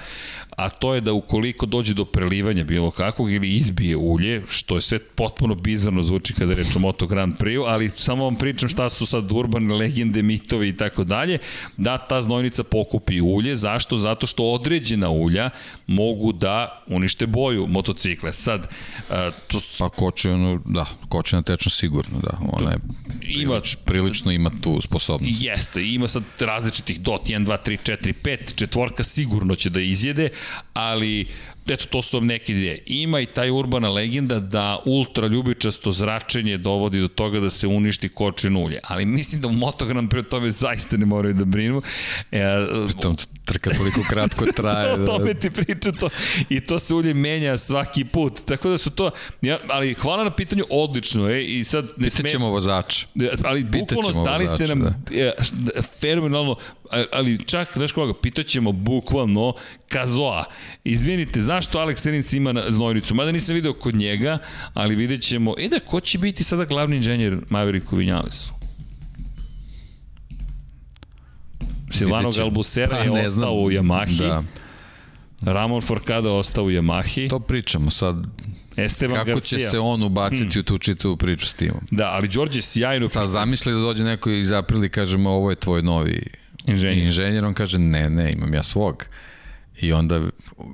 a 0.57 0.69
to 0.69 0.95
je 0.95 1.01
da 1.01 1.13
ukoliko 1.13 1.65
dođe 1.65 1.93
do 1.93 2.05
prelivanja 2.05 2.63
bilo 2.63 2.91
kakvog 2.91 3.31
ili 3.31 3.55
izbije 3.55 3.97
ulje, 3.97 4.43
što 4.49 4.75
je 4.75 4.81
sve 4.81 4.99
potpuno 4.99 5.55
bizarno 5.55 6.01
zvuči 6.01 6.33
kada 6.33 6.53
reč 6.53 6.75
o 6.75 6.79
Moto 6.79 7.07
Grand 7.07 7.37
Prix, 7.37 7.63
ali 7.67 7.89
samo 7.95 8.23
vam 8.23 8.35
pričam 8.35 8.69
šta 8.69 8.89
su 8.89 9.05
sad 9.05 9.31
urbane 9.31 9.73
legende, 9.75 10.21
mitovi 10.21 10.69
i 10.69 10.77
tako 10.77 11.03
dalje, 11.03 11.37
da 11.77 11.97
ta 11.97 12.21
znojnica 12.21 12.63
pokupi 12.63 13.21
ulje. 13.21 13.55
Zašto? 13.55 13.97
Zato 13.97 14.27
što 14.27 14.43
određena 14.43 15.09
ulja 15.09 15.49
mogu 15.87 16.31
da 16.33 16.83
unište 16.87 17.27
boju 17.27 17.67
motocikle. 17.67 18.33
Sad, 18.33 18.67
a, 19.09 19.31
to, 19.47 19.59
Pa 19.79 19.89
koče, 19.89 20.31
ono, 20.31 20.61
da, 20.65 20.85
koče 21.09 21.35
na 21.35 21.41
tečno 21.41 21.69
sigurno, 21.71 22.19
da. 22.19 22.37
Ona 22.51 22.71
je 22.71 22.77
Ima- 23.21 23.59
prilič, 23.59 23.77
prilično 23.85 24.31
ima 24.31 24.51
tu 24.61 24.81
sposobnost. 24.81 25.43
Jeste, 25.43 25.87
ima 25.87 26.07
sad 26.07 26.23
različitih 26.39 27.01
dot, 27.01 27.29
1, 27.29 27.45
2, 27.45 27.57
3, 27.65 27.91
4, 27.91 28.13
5, 28.23 28.55
četvorka 28.55 29.03
sigurno 29.03 29.55
će 29.55 29.69
da 29.69 29.79
izjede, 29.81 30.29
ali 30.73 31.27
eto, 31.69 31.85
to 31.85 32.01
su 32.01 32.17
vam 32.17 32.25
neke 32.25 32.51
ideje. 32.53 32.83
Ima 32.85 33.19
i 33.19 33.25
taj 33.25 33.51
urbana 33.51 33.89
legenda 33.89 34.39
da 34.39 34.79
ultra 34.85 35.27
ljubičasto 35.27 35.91
zračenje 35.91 36.57
dovodi 36.57 36.99
do 36.99 37.07
toga 37.07 37.39
da 37.39 37.49
se 37.49 37.67
uništi 37.67 38.09
kočin 38.09 38.57
ulje, 38.57 38.79
ali 38.83 39.05
mislim 39.05 39.41
da 39.41 39.47
u 39.47 39.51
Moto 39.51 39.85
Grand 39.85 40.11
Prix 40.11 40.25
o 40.25 40.29
tome 40.29 40.51
zaista 40.51 40.97
ne 40.97 41.05
moraju 41.05 41.33
da 41.33 41.45
brinu. 41.45 41.81
E, 42.31 42.43
Tom 43.01 43.17
trka 43.45 43.69
toliko 43.69 44.01
kratko 44.09 44.45
traje. 44.45 44.91
o 44.93 44.97
da, 44.97 45.05
tome 45.05 45.33
ti 45.33 45.49
pričam 45.49 45.93
to. 45.93 46.09
I 46.49 46.59
to 46.59 46.79
se 46.79 46.95
ulje 46.95 47.13
menja 47.13 47.57
svaki 47.57 48.05
put. 48.05 48.45
Tako 48.45 48.69
da 48.69 48.77
su 48.77 48.89
to, 48.89 49.11
ja, 49.41 49.57
ali 49.67 49.93
hvala 49.93 50.23
na 50.23 50.35
pitanju, 50.35 50.63
odlično 50.69 51.29
je 51.29 51.59
i 51.59 51.63
sad 51.63 51.85
ne 51.97 52.09
sme... 52.09 52.23
Pitaćemo 52.23 52.49
vozača. 52.49 53.07
Ali 53.43 53.63
bukvalno 53.63 54.23
dali 54.23 54.47
ste 54.47 54.65
nam 54.65 54.79
da. 54.79 54.93
e, 55.15 55.31
fenomenalno, 56.01 56.55
ali 57.11 57.45
čak, 57.45 57.73
znaš 57.73 57.91
koga, 57.91 58.13
pitaćemo 58.21 58.71
bukvalno 58.71 59.53
Kazoa. 59.89 60.45
Izvinite, 60.83 61.41
zašto 61.57 61.79
Alex 61.79 62.09
Rins 62.11 62.33
ima 62.33 62.53
znojnicu? 62.69 63.15
Mada 63.15 63.31
nisam 63.31 63.55
video 63.55 63.73
kod 63.73 63.95
njega, 63.95 64.37
ali 64.73 64.95
vidjet 64.95 65.21
ćemo. 65.21 65.53
E 65.57 65.67
da, 65.67 65.79
ko 65.79 65.99
će 65.99 66.17
biti 66.17 66.43
sada 66.43 66.65
glavni 66.65 66.95
inženjer 66.95 67.37
Mavericku 67.49 67.95
Vinjalesu? 67.95 68.53
Silvano. 71.91 72.31
Galbusera 72.31 72.89
Pa, 72.89 72.97
je 72.97 73.11
ostao 73.11 73.29
znam. 73.29 73.49
u 73.53 73.71
Yamahi. 73.71 74.17
Da, 74.17 74.43
Ramon 75.53 75.81
Forcada 75.81 76.31
ostao 76.31 76.63
u 76.65 76.69
Yamahi. 76.69 77.29
to 77.29 77.39
pričamo 77.39 77.91
sad. 77.91 78.15
Esteban 78.77 79.15
Kako 79.17 79.31
Garcia. 79.31 79.59
će 79.59 79.67
se 79.67 79.79
on 79.79 80.03
ubaciti 80.03 80.59
u 80.59 80.63
tu 80.63 80.77
čitavu 80.77 81.17
priču 81.17 81.45
s 81.45 81.53
timom? 81.53 81.79
Da, 81.91 82.05
ali 82.05 82.27
Đorđe 82.27 82.61
sjajno 82.61 83.09
Sad 83.09 83.27
zamisli 83.27 83.73
da 83.73 83.79
dođe 83.79 84.03
neko 84.03 84.29
iz 84.29 84.51
Aprili 84.51 84.87
i 84.87 84.89
kaže 84.89 85.17
mu 85.17 85.29
ovo 85.29 85.49
je 85.49 85.55
tvoj 85.55 85.81
novi 85.81 86.23
inženjer. 86.65 86.97
inženjer, 87.05 87.45
on 87.45 87.53
kaže 87.53 87.79
ne, 87.79 88.09
ne, 88.09 88.31
imam 88.31 88.53
ja 88.53 88.63
svog. 88.63 89.05
I 89.81 89.93
onda 89.93 90.21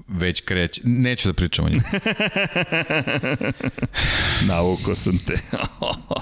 već 0.08 0.42
kreće, 0.42 0.82
neću 0.84 1.28
da 1.28 1.34
pričam 1.34 1.66
o 1.66 1.70
njemu. 1.70 1.82
Navuko 4.48 4.96
sam 4.96 5.18
te. 5.18 5.34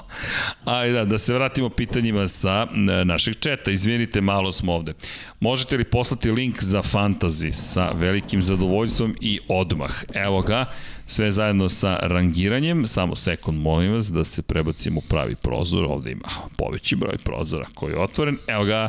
Ajde, 0.64 0.92
da, 0.92 1.04
da 1.04 1.18
se 1.18 1.34
vratimo 1.34 1.68
pitanjima 1.68 2.28
sa 2.28 2.66
e, 2.72 3.04
našeg 3.04 3.34
četa. 3.40 3.70
Izvinite, 3.70 4.20
malo 4.20 4.52
smo 4.52 4.72
ovde. 4.72 4.94
Možete 5.40 5.76
li 5.76 5.84
poslati 5.84 6.30
link 6.30 6.62
za 6.62 6.82
fantasy 6.82 7.52
sa 7.52 7.90
velikim 7.94 8.42
zadovoljstvom 8.42 9.16
i 9.20 9.38
odmah? 9.48 10.04
Evo 10.14 10.42
ga, 10.42 10.64
sve 11.06 11.32
zajedno 11.32 11.68
sa 11.68 11.98
rangiranjem. 12.02 12.86
Samo 12.86 13.16
sekund, 13.16 13.60
molim 13.60 13.92
vas, 13.92 14.12
da 14.12 14.24
se 14.24 14.42
prebacimo 14.42 14.98
u 14.98 15.08
pravi 15.08 15.34
prozor. 15.34 15.84
Ovde 15.84 16.10
ima 16.10 16.28
poveći 16.58 16.96
broj 16.96 17.18
prozora 17.24 17.66
koji 17.74 17.92
je 17.92 17.98
otvoren. 17.98 18.38
Evo 18.46 18.64
ga, 18.64 18.88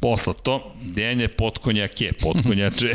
poslato. 0.00 0.74
Denje 0.82 1.28
potkonjake, 1.28 2.12
potkonjače. 2.20 2.92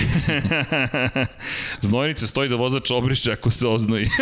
Znojnice 1.81 2.27
stoji 2.27 2.49
da 2.49 2.55
vozač 2.55 2.91
obriše 2.91 3.31
ako 3.31 3.51
se 3.51 3.67
oznoji. 3.67 4.07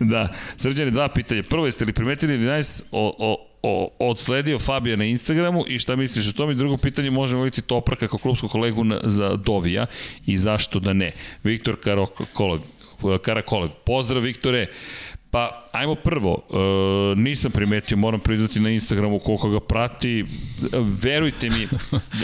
da, 0.00 0.28
srđane, 0.56 0.90
dva 0.90 1.08
pitanja. 1.08 1.42
Prvo, 1.42 1.66
jeste 1.66 1.84
li 1.84 1.92
primetili 1.92 2.38
da 2.38 2.56
je 2.56 2.62
o, 2.90 3.14
o, 3.18 3.53
o, 3.66 3.88
odsledio 3.98 4.58
Fabija 4.58 4.96
na 4.96 5.04
Instagramu 5.04 5.64
i 5.68 5.78
šta 5.78 5.96
misliš 5.96 6.28
o 6.28 6.32
tome? 6.32 6.52
I 6.52 6.56
drugo 6.56 6.76
pitanje, 6.76 7.10
možemo 7.10 7.42
vidjeti 7.42 7.68
Topraka 7.68 8.08
kao 8.08 8.18
klubskog 8.18 8.50
kolegu 8.50 8.84
na, 8.84 9.00
za 9.04 9.36
Dovija 9.36 9.86
i 10.26 10.38
zašto 10.38 10.80
da 10.80 10.92
ne? 10.92 11.12
Viktor 11.44 11.76
Karakolev, 11.80 12.60
Karakolev. 13.22 13.68
Pozdrav, 13.86 14.22
Viktore. 14.22 14.66
Pa, 15.30 15.64
ajmo 15.72 15.94
prvo, 15.94 16.42
e, 16.50 17.20
nisam 17.20 17.50
primetio, 17.50 17.96
moram 17.96 18.20
priznati 18.20 18.60
na 18.60 18.70
Instagramu 18.70 19.18
koliko 19.18 19.50
ga 19.50 19.60
prati, 19.60 20.24
verujte 21.02 21.50
mi, 21.50 21.68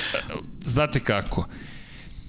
znate 0.74 1.00
kako, 1.00 1.46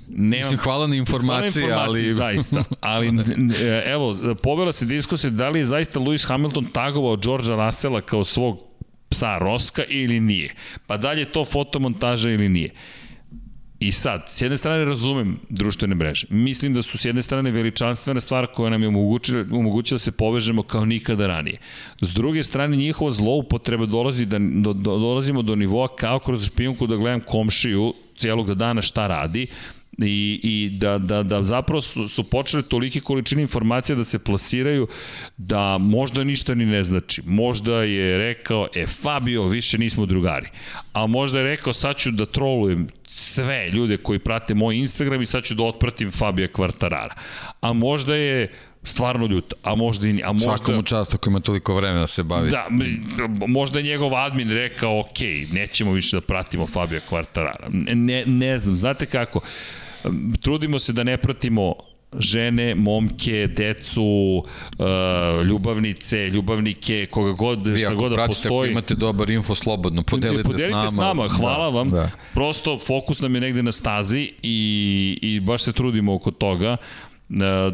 Nemam, 0.08 0.38
Mislim, 0.40 0.60
hvala 0.60 0.88
na 0.88 0.96
informaciji, 0.96 1.64
Hvala 1.64 1.84
ali... 1.84 2.14
zaista. 2.14 2.64
Ali, 2.82 3.08
n- 3.38 3.54
evo, 3.86 4.36
povela 4.44 4.72
se 4.72 4.86
diskusija 4.86 5.32
da 5.32 5.50
li 5.50 5.60
je 5.60 5.66
zaista 5.66 6.00
Lewis 6.00 6.28
Hamilton 6.28 6.66
tagovao 6.66 7.18
Georgea 7.18 7.66
Russella 7.66 8.02
kao 8.02 8.24
svog 8.24 8.71
psa 9.12 9.38
Roska 9.38 9.84
ili 9.88 10.20
nije. 10.20 10.54
Pa 10.88 10.98
da 10.98 11.12
li 11.12 11.22
je 11.22 11.32
to 11.32 11.46
fotomontaža 11.46 12.30
ili 12.30 12.50
nije. 12.50 12.72
I 13.82 13.92
sad, 13.92 14.30
s 14.32 14.42
jedne 14.42 14.58
strane 14.58 14.86
razumem 14.86 15.40
društvene 15.50 15.96
mreže. 15.96 16.28
Mislim 16.30 16.74
da 16.74 16.82
su 16.82 16.98
s 16.98 17.06
jedne 17.06 17.22
strane 17.22 17.52
veličanstvena 17.52 18.20
stvar 18.20 18.48
koja 18.48 18.70
nam 18.70 18.82
je 18.82 18.88
omogućila, 18.88 19.46
omogućila 19.52 19.96
da 19.96 20.00
se 20.00 20.12
povežemo 20.12 20.64
kao 20.64 20.86
nikada 20.86 21.28
ranije. 21.28 21.58
S 22.02 22.14
druge 22.14 22.44
strane, 22.44 22.78
njihova 22.78 23.12
zloupotreba 23.12 23.86
dolazi 23.86 24.26
da, 24.26 24.40
do, 24.40 24.74
do, 24.74 24.98
dolazimo 24.98 25.42
do 25.42 25.56
nivoa 25.56 25.88
kao 25.96 26.20
kroz 26.20 26.46
špijunku 26.46 26.88
da 26.88 26.96
gledam 26.96 27.22
komšiju 27.22 27.94
cijelog 28.18 28.54
dana 28.56 28.82
šta 28.82 29.08
radi 29.08 29.48
i, 30.08 30.40
i 30.44 30.70
da, 30.70 30.98
da, 30.98 31.24
da 31.24 31.44
zapravo 31.44 31.82
su, 31.82 32.08
su 32.08 32.24
počele 32.24 32.64
tolike 32.64 33.00
količine 33.00 33.42
informacija 33.42 33.96
da 33.96 34.04
se 34.04 34.20
plasiraju 34.20 34.88
da 35.38 35.78
možda 35.78 36.24
ništa 36.24 36.56
ni 36.56 36.66
ne 36.66 36.84
znači. 36.84 37.22
Možda 37.26 37.84
je 37.84 38.18
rekao, 38.18 38.68
e 38.76 38.86
Fabio, 38.86 39.44
više 39.44 39.78
nismo 39.78 40.06
drugari. 40.06 40.50
A 40.94 41.08
možda 41.08 41.40
je 41.40 41.46
rekao, 41.46 41.74
sad 41.74 41.98
ću 41.98 42.12
da 42.12 42.26
trolujem 42.26 42.88
sve 43.08 43.70
ljude 43.70 43.98
koji 43.98 44.20
prate 44.20 44.54
moj 44.54 44.76
Instagram 44.76 45.22
i 45.22 45.26
sad 45.26 45.44
ću 45.44 45.56
da 45.56 45.64
otpratim 45.64 46.12
Fabija 46.12 46.48
Kvartarara. 46.48 47.16
A 47.62 47.74
možda 47.74 48.16
je 48.16 48.52
stvarno 48.84 49.26
ljut, 49.26 49.54
a 49.64 49.76
možda 49.76 50.08
i. 50.08 50.22
A 50.24 50.32
možda... 50.32 50.58
Svakom 50.58 50.84
čast 50.84 51.14
ako 51.14 51.30
ima 51.30 51.40
toliko 51.40 51.76
vremena 51.76 52.00
da 52.00 52.08
se 52.08 52.24
bavi. 52.24 52.50
Da, 52.50 52.68
možda 53.48 53.80
je 53.80 53.84
njegov 53.84 54.16
admin 54.16 54.50
rekao, 54.50 55.00
ok, 55.00 55.20
nećemo 55.54 55.92
više 55.92 56.18
da 56.18 56.22
pratimo 56.22 56.68
Fabija 56.68 57.00
Kvartarara. 57.10 57.68
Ne, 57.70 58.24
ne 58.26 58.58
znam, 58.58 58.76
znate 58.76 59.06
kako, 59.06 59.40
trudimo 60.42 60.80
se 60.80 60.94
da 60.94 61.04
ne 61.04 61.18
pratimo 61.18 61.76
žene, 62.20 62.76
momke, 62.76 63.48
decu, 63.48 64.04
uh, 64.04 65.46
ljubavnice, 65.48 66.30
ljubavnike, 66.30 67.08
koga 67.12 67.32
god, 67.32 67.68
Vi 67.68 67.80
šta 67.80 67.88
ako 67.88 67.96
god 67.96 68.10
da 68.10 68.16
pratite, 68.16 68.40
ako 68.40 68.50
postoji. 68.50 68.72
imate 68.72 68.96
dobar 68.96 69.30
info, 69.30 69.56
slobodno, 69.56 70.04
podelite, 70.04 70.44
Podelite 70.44 70.88
s 70.88 70.96
nama, 70.96 71.28
hvala 71.28 71.64
da, 71.64 71.70
vam. 71.70 71.90
Da. 71.90 72.10
Prosto 72.34 72.78
fokus 72.78 73.20
nam 73.20 73.36
je 73.36 73.42
negde 73.42 73.64
na 73.64 73.72
stazi 73.72 74.32
i, 74.44 75.20
i 75.22 75.40
baš 75.40 75.64
se 75.64 75.74
trudimo 75.74 76.14
oko 76.14 76.32
toga. 76.32 76.78
E, 77.30 77.72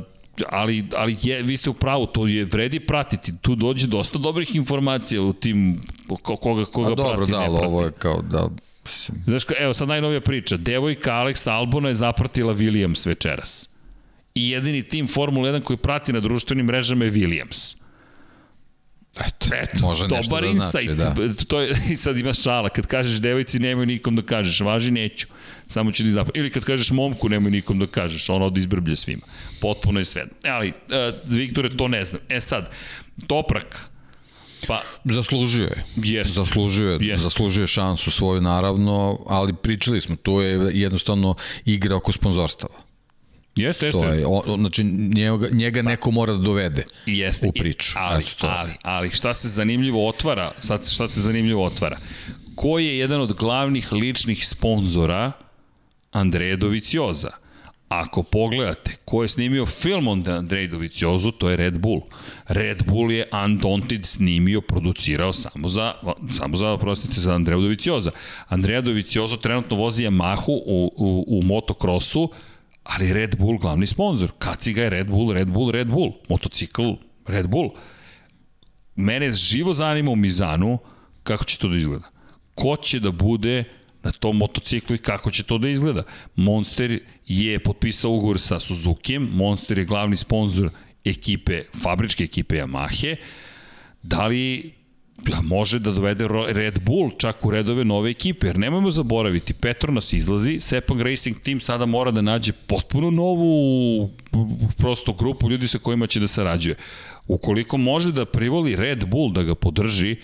ali, 0.50 0.86
ali 0.96 1.18
je, 1.22 1.44
vi 1.44 1.58
ste 1.58 1.70
u 1.70 1.74
pravu, 1.74 2.06
to 2.06 2.28
je 2.28 2.46
vredi 2.46 2.80
pratiti. 2.80 3.34
Tu 3.42 3.56
dođe 3.56 3.88
dosta 3.88 4.20
dobrih 4.20 4.56
informacija 4.56 5.22
u 5.22 5.34
tim 5.34 5.82
ko, 6.08 6.36
koga, 6.36 6.66
koga 6.66 6.92
A 6.92 6.96
dobro, 6.96 7.16
prati, 7.16 7.32
da, 7.32 7.40
ne 7.40 7.50
prati. 7.50 7.66
ovo 7.66 7.84
je 7.84 7.92
kao 7.92 8.22
da... 8.22 8.50
Znaš, 9.26 9.44
evo 9.60 9.74
sad 9.74 9.88
najnovija 9.88 10.22
priča. 10.22 10.58
Devojka 10.58 11.12
Alex 11.12 11.50
Albona 11.52 11.88
je 11.90 11.96
zapratila 11.96 12.54
Williams 12.56 13.08
večeras. 13.08 13.70
I 14.36 14.50
jedini 14.50 14.84
tim 14.84 15.08
Formula 15.08 15.50
1 15.50 15.64
koji 15.64 15.78
prati 15.78 16.14
na 16.14 16.20
društvenim 16.20 16.66
mrežama 16.66 17.06
je 17.06 17.12
Williams. 17.12 17.76
eto, 19.20 19.48
Eto, 19.56 19.78
može 19.82 20.08
nešto 20.08 20.22
dobar 20.30 20.44
da 20.44 20.50
insight. 20.50 20.96
znači, 21.02 21.18
da. 21.28 21.44
To 21.48 21.62
je, 21.62 21.78
I 21.90 21.96
sad 21.96 22.18
ima 22.18 22.34
šala. 22.34 22.70
Kad 22.70 22.88
kažeš 22.88 23.18
devojci, 23.22 23.60
nemoj 23.60 23.86
nikom 23.86 24.16
da 24.16 24.22
kažeš. 24.22 24.60
Važi, 24.60 24.92
neću. 24.92 25.28
Samo 25.68 25.92
ću 25.92 26.04
da 26.04 26.12
zapam. 26.12 26.32
Ili 26.36 26.50
kad 26.50 26.64
kažeš 26.64 26.92
momku, 26.92 27.30
nemoj 27.30 27.52
nikom 27.52 27.80
da 27.80 27.88
kažeš. 27.88 28.30
Ona 28.30 28.46
od 28.46 28.58
izbrblje 28.58 28.96
svima. 28.96 29.22
Potpuno 29.62 30.00
je 30.00 30.06
sve. 30.06 30.26
Ali, 30.46 30.68
uh, 30.70 31.32
Viktore, 31.38 31.70
to 31.78 31.88
ne 31.88 32.06
znam. 32.06 32.22
E 32.30 32.42
sad, 32.42 32.70
Toprak, 33.28 33.90
pa, 34.68 34.82
Zaslužio 35.04 35.64
je. 35.64 35.84
Jeste. 35.96 36.34
Zaslužio 36.34 36.90
je, 36.92 36.98
Jeste. 37.02 37.24
zaslužio 37.24 37.62
je 37.62 37.68
šansu 37.68 38.12
svoju 38.12 38.42
naravno, 38.42 39.20
ali 39.28 39.54
pričali 39.54 40.02
smo, 40.02 40.16
tu 40.16 40.42
je 40.42 40.72
jednostavno 40.74 41.36
igra 41.66 41.96
oko 41.96 42.12
sponzorstava. 42.12 42.74
jeste, 43.56 43.86
jeste. 43.86 44.02
To 44.02 44.06
je, 44.08 44.26
znači 44.58 44.84
njega, 44.84 45.48
njega 45.52 45.82
neko 45.82 46.12
mora 46.12 46.34
da 46.34 46.40
dovede 46.40 46.84
I 47.06 47.18
jeste. 47.18 47.48
u 47.48 47.52
priču. 47.52 47.94
Ali, 47.98 48.24
Eto, 48.24 48.32
to 48.38 48.48
ali, 48.48 48.72
ali 48.84 49.12
šta 49.12 49.34
se 49.34 49.48
zanimljivo 49.48 50.08
otvara, 50.08 50.52
sad 50.60 50.90
šta 50.92 51.10
se 51.10 51.22
zanimljivo 51.22 51.66
otvara. 51.66 51.98
Ko 52.56 52.80
je 52.80 52.98
jedan 52.98 53.22
od 53.22 53.34
glavnih 53.34 53.94
ličnih 53.94 54.48
sponzora 54.48 55.32
Andreja 56.12 56.56
Dovicioza. 56.56 57.30
Ako 57.90 58.24
pogledate 58.24 58.96
ko 59.06 59.24
je 59.24 59.30
snimio 59.30 59.66
film 59.66 60.08
o 60.08 60.12
Andrej 60.12 60.68
Doviciozu, 60.68 61.32
to 61.32 61.50
je 61.50 61.56
Red 61.56 61.80
Bull. 61.80 62.02
Red 62.48 62.84
Bull 62.88 63.12
je 63.12 63.30
Undaunted 63.46 64.06
snimio, 64.06 64.62
producirao 64.62 65.34
samo 65.34 65.68
za, 65.68 65.94
samo 66.30 66.56
za, 66.58 66.78
prostite, 66.78 67.20
za 67.20 67.36
Andreja 67.36 67.60
Dovicioza. 67.60 68.12
Andreja 68.48 68.82
Doviciozo 68.82 69.38
trenutno 69.38 69.78
vozi 69.78 70.04
Yamahu 70.04 70.52
u, 70.66 70.92
u, 70.96 71.26
u 71.28 71.44
motokrosu, 71.44 72.32
ali 72.84 73.14
Red 73.14 73.36
Bull 73.40 73.58
glavni 73.58 73.88
sponsor. 73.88 74.32
Kaciga 74.40 74.84
je 74.84 74.90
Red 74.90 75.08
Bull, 75.08 75.34
Red 75.34 75.50
Bull, 75.50 75.72
Red 75.72 75.88
Bull. 75.88 76.12
Motocikl 76.30 76.92
Red 77.28 77.48
Bull. 77.48 77.72
Mene 78.96 79.32
živo 79.32 79.74
zanima 79.74 80.12
u 80.12 80.16
Mizanu 80.16 80.78
kako 81.24 81.44
će 81.44 81.58
to 81.58 81.68
da 81.68 81.76
izgleda. 81.76 82.10
Ko 82.56 82.76
će 82.76 83.00
da 83.00 83.12
bude 83.12 83.64
na 84.08 84.12
tom 84.12 84.38
motociklu 84.38 84.96
i 84.96 85.04
kako 85.04 85.32
će 85.32 85.44
to 85.44 85.58
da 85.58 85.70
izgleda. 85.70 86.04
Monster 86.36 87.00
je 87.28 87.60
potpisao 87.60 88.12
ugovor 88.12 88.40
sa 88.40 88.60
Suzuki, 88.60 89.20
Monster 89.20 89.78
je 89.78 89.86
glavni 89.86 90.18
sponsor 90.18 90.70
ekipe, 91.06 91.64
fabričke 91.84 92.24
ekipe 92.24 92.56
Yamahe. 92.56 93.16
Da 94.04 94.28
li 94.28 94.72
da 95.18 95.42
može 95.42 95.80
da 95.80 95.92
dovede 95.92 96.28
Red 96.48 96.80
Bull 96.86 97.12
čak 97.18 97.46
u 97.46 97.52
redove 97.52 97.86
nove 97.86 98.10
ekipe, 98.10 98.48
jer 98.48 98.60
nemojmo 98.60 98.92
zaboraviti, 98.92 99.54
Petronas 99.54 100.14
izlazi, 100.14 100.60
Sepang 100.60 101.02
Racing 101.02 101.40
Team 101.40 101.60
sada 101.60 101.86
mora 101.86 102.12
da 102.12 102.22
nađe 102.22 102.54
potpuno 102.54 103.10
novu 103.12 104.10
prosto 104.78 105.14
grupu 105.14 105.50
ljudi 105.50 105.68
sa 105.68 105.80
kojima 105.80 106.08
će 106.08 106.20
da 106.20 106.28
sarađuje. 106.28 106.76
Ukoliko 107.28 107.78
može 107.78 108.12
da 108.12 108.26
privoli 108.26 108.76
Red 108.76 109.06
Bull 109.06 109.34
da 109.34 109.44
ga 109.44 109.56
podrži, 109.56 110.16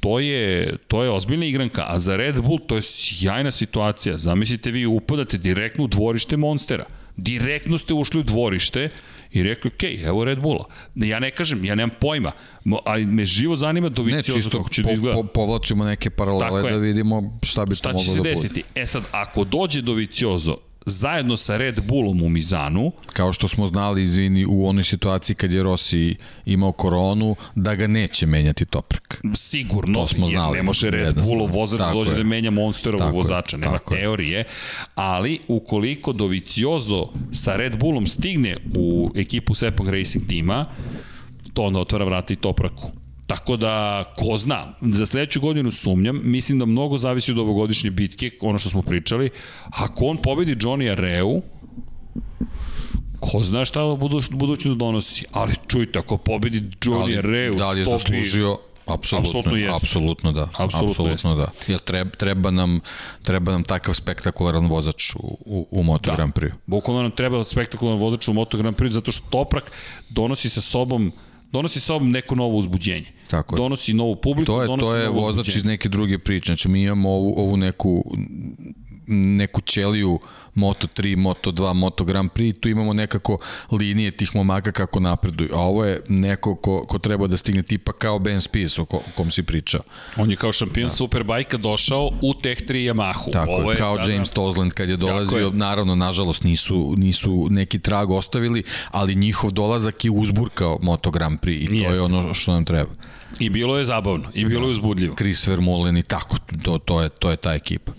to 0.00 0.20
je, 0.20 0.76
to 0.88 1.02
je 1.02 1.10
ozbiljna 1.10 1.46
igranka, 1.46 1.84
a 1.88 1.98
za 1.98 2.16
Red 2.16 2.40
Bull 2.42 2.58
to 2.66 2.76
je 2.76 2.82
sjajna 2.82 3.50
situacija. 3.50 4.18
Zamislite 4.18 4.70
vi 4.70 4.86
upadate 4.86 5.38
direktno 5.38 5.84
u 5.84 5.86
dvorište 5.86 6.36
Monstera. 6.36 6.84
Direktno 7.16 7.78
ste 7.78 7.94
ušli 7.94 8.20
u 8.20 8.22
dvorište 8.22 8.88
i 9.32 9.42
rekli, 9.42 9.70
ok, 9.74 9.82
evo 10.04 10.24
Red 10.24 10.38
Bulla. 10.40 10.64
Ja 10.94 11.18
ne 11.18 11.30
kažem, 11.30 11.64
ja 11.64 11.74
nemam 11.74 11.96
pojma, 12.00 12.32
ali 12.84 13.06
me 13.06 13.24
živo 13.26 13.56
zanima 13.56 13.88
do 13.88 14.02
ne, 14.02 14.22
čisto 14.22 14.58
kako 14.58 14.68
će 14.68 14.82
da 14.82 14.86
po, 14.86 14.88
da 14.88 14.92
izgleda. 14.92 15.16
Po, 15.16 15.22
povlačimo 15.22 15.84
neke 15.84 16.10
paralele 16.10 16.70
da 16.70 16.76
vidimo 16.76 17.38
šta 17.42 17.66
bi 17.66 17.74
šta 17.74 17.92
to 17.92 17.98
moglo 17.98 18.14
da 18.14 18.18
bude. 18.18 18.30
Šta 18.30 18.36
će 18.36 18.48
se 18.48 18.48
desiti? 18.48 18.62
E 18.74 18.86
sad, 18.86 19.02
ako 19.12 19.44
dođe 19.44 19.82
do 19.82 19.92
Viciozo, 19.92 20.56
zajedno 20.86 21.36
sa 21.36 21.56
Red 21.56 21.80
Bullom 21.88 22.22
u 22.22 22.28
Mizanu. 22.28 22.92
Kao 23.12 23.32
što 23.32 23.48
smo 23.48 23.66
znali, 23.66 24.02
izvini, 24.02 24.46
u 24.48 24.66
onoj 24.66 24.84
situaciji 24.84 25.36
kad 25.36 25.52
je 25.52 25.62
Rossi 25.62 26.16
imao 26.46 26.72
koronu, 26.72 27.36
da 27.54 27.74
ga 27.74 27.86
neće 27.86 28.26
menjati 28.26 28.64
Toprak. 28.64 29.20
Sigurno, 29.34 30.00
to 30.00 30.08
smo 30.08 30.26
znali. 30.26 30.56
ne 30.56 30.62
može 30.62 30.90
Red 30.90 31.14
Bullov 31.24 31.50
vozač 31.52 31.80
da 31.80 31.92
dođe 31.92 32.10
je. 32.12 32.16
da 32.16 32.24
menja 32.24 32.50
Monsterovog 32.50 33.14
vozača, 33.14 33.56
nema 33.56 33.78
tako 33.78 33.94
teorije, 33.94 34.44
ali 34.94 35.38
ukoliko 35.48 36.12
Doviciozo 36.12 37.08
sa 37.32 37.56
Red 37.56 37.78
Bullom 37.78 38.06
stigne 38.06 38.56
u 38.76 39.10
ekipu 39.16 39.54
Sepang 39.54 39.88
Racing 39.88 40.26
tima, 40.26 40.66
to 41.52 41.62
onda 41.62 41.80
otvara 41.80 42.04
vrata 42.04 42.32
i 42.32 42.36
Topraku. 42.36 42.90
Tako 43.28 43.56
da, 43.56 44.04
ko 44.16 44.38
zna, 44.38 44.74
za 44.80 45.06
sledeću 45.06 45.40
godinu 45.40 45.70
sumnjam, 45.70 46.20
mislim 46.24 46.58
da 46.58 46.66
mnogo 46.66 46.98
zavisi 46.98 47.32
od 47.32 47.38
ovogodišnje 47.38 47.90
bitke, 47.90 48.30
ono 48.40 48.58
što 48.58 48.70
smo 48.70 48.82
pričali. 48.82 49.30
Ako 49.64 50.04
on 50.04 50.16
pobedi 50.16 50.56
Johnny 50.56 50.92
Areu, 50.92 51.42
ko 53.20 53.42
zna 53.42 53.64
šta 53.64 53.96
buduć, 54.00 54.30
budućnost 54.30 54.78
donosi. 54.78 55.24
Ali 55.32 55.54
čujte, 55.66 55.98
ako 55.98 56.16
pobedi 56.16 56.60
Johnny 56.80 57.18
Areu, 57.18 57.54
da 57.54 57.70
li 57.70 57.80
je 57.80 57.84
zaslužio 57.84 58.58
Apsolutno, 58.88 59.40
apsolutno, 59.40 59.74
apsolutno 59.74 60.32
da. 60.32 60.48
Apsolutno, 60.56 61.12
apsolutno 61.12 61.34
da. 61.34 61.50
Jer 61.66 61.80
treba, 61.80 62.10
treba, 62.10 62.50
nam, 62.50 62.80
treba 63.22 63.52
nam 63.52 63.62
takav 63.62 63.94
spektakularan 63.94 64.66
vozač 64.66 65.14
u, 65.14 65.38
u, 65.46 65.66
u 65.70 65.82
Moto 65.82 66.10
da. 66.10 66.16
Grand 66.16 66.32
Prix. 66.32 66.52
Bukvalno 66.66 67.02
nam 67.02 67.10
treba 67.10 67.44
spektakularan 67.44 68.00
vozač 68.00 68.28
u 68.28 68.32
Moto 68.32 68.58
Grand 68.58 68.76
Prix 68.76 68.92
zato 68.92 69.12
što 69.12 69.26
Toprak 69.30 69.72
donosi 70.08 70.48
sa 70.48 70.60
sobom 70.60 71.12
donosi 71.52 71.80
sa 71.80 71.86
sobom 71.86 72.10
neko 72.10 72.34
novo 72.34 72.56
uzbuđenje. 72.56 73.06
Tako 73.30 73.54
je. 73.54 73.58
Donosi 73.58 73.94
novu 73.94 74.16
publiku, 74.16 74.46
to 74.46 74.62
je, 74.62 74.66
donosi 74.66 74.86
To 74.90 74.96
je 74.96 75.08
vozač 75.08 75.40
uzbuđenje. 75.40 75.58
iz 75.58 75.64
neke 75.64 75.88
druge 75.88 76.18
priče. 76.18 76.46
Znači 76.46 76.68
mi 76.68 76.82
imamo 76.82 77.10
ovu, 77.10 77.34
ovu 77.36 77.56
neku 77.56 78.04
neku 79.08 79.60
ćeliju 79.60 80.20
Moto3, 80.58 81.16
Moto2, 81.16 81.74
Moto 81.74 82.04
Grand 82.04 82.30
Prix, 82.30 82.60
tu 82.60 82.68
imamo 82.68 82.92
nekako 82.92 83.38
linije 83.72 84.10
tih 84.10 84.36
momaka 84.36 84.72
kako 84.72 85.00
napreduju. 85.00 85.50
A 85.52 85.60
ovo 85.60 85.84
je 85.84 86.02
neko 86.08 86.54
ko, 86.54 86.84
ko 86.86 86.98
treba 86.98 87.26
da 87.26 87.36
stigne 87.36 87.62
tipa 87.62 87.92
kao 87.92 88.18
Ben 88.18 88.40
Spies 88.40 88.78
o, 88.78 88.84
ko, 88.84 88.96
o 88.96 89.10
kom 89.16 89.30
si 89.30 89.42
pričao. 89.42 89.80
On 90.16 90.30
je 90.30 90.36
kao 90.36 90.52
šampion 90.52 90.88
da. 90.88 90.94
Superbajka 90.94 91.56
došao 91.56 92.10
u 92.22 92.34
Tech 92.34 92.62
3 92.62 92.92
Yamahu. 92.92 93.32
Tako 93.32 93.50
ovo 93.52 93.70
je, 93.70 93.76
kao 93.76 93.96
sada... 93.96 94.12
James 94.12 94.30
Tozland 94.30 94.72
kad 94.72 94.88
je 94.88 94.96
dolazio, 94.96 95.46
je. 95.46 95.50
naravno, 95.52 95.94
nažalost, 95.94 96.42
nisu, 96.42 96.94
nisu 96.96 97.46
neki 97.50 97.78
trag 97.78 98.10
ostavili, 98.10 98.62
ali 98.90 99.14
njihov 99.14 99.50
dolazak 99.50 100.04
je 100.04 100.10
uzburkao 100.10 100.78
Moto 100.82 101.10
Grand 101.10 101.38
Prix 101.40 101.64
i 101.64 101.68
to 101.68 101.74
Jeste. 101.74 101.94
je 101.94 102.02
ono 102.02 102.34
što 102.34 102.52
nam 102.52 102.64
treba. 102.64 102.90
I 103.38 103.50
bilo 103.50 103.78
je 103.78 103.84
zabavno, 103.84 104.30
i 104.34 104.44
bilo 104.44 104.60
da. 104.60 104.66
je 104.66 104.70
uzbudljivo. 104.70 105.16
Chris 105.16 105.46
Vermeulen 105.46 105.96
i 105.96 106.02
tako, 106.02 106.36
to, 106.62 106.78
to, 106.78 107.02
je, 107.02 107.08
to 107.08 107.30
je 107.30 107.36
ta 107.36 107.54
ekipa. 107.54 107.92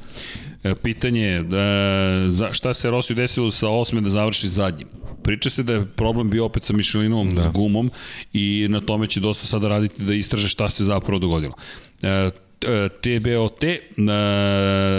E, 0.63 0.75
pitanje 0.75 1.21
je 1.21 1.43
da, 1.43 2.53
šta 2.53 2.73
se 2.73 2.89
Rosiju 2.89 3.15
desilo 3.15 3.51
sa 3.51 3.69
osme 3.69 4.01
da 4.01 4.09
završi 4.09 4.47
zadnjim. 4.47 4.87
Priča 5.23 5.49
se 5.49 5.63
da 5.63 5.73
je 5.73 5.85
problem 5.85 6.29
bio 6.29 6.45
opet 6.45 6.63
sa 6.63 6.73
Mišelinovom 6.73 7.29
da. 7.29 7.49
gumom 7.49 7.91
i 8.33 8.67
na 8.69 8.81
tome 8.81 9.07
će 9.07 9.19
dosta 9.19 9.47
sada 9.47 9.67
raditi 9.67 10.03
da 10.03 10.13
istraže 10.13 10.47
šta 10.47 10.69
se 10.69 10.83
zapravo 10.83 11.19
dogodilo. 11.19 11.53
E, 12.01 12.31
TBOT, 13.01 13.63
e, 13.63 13.79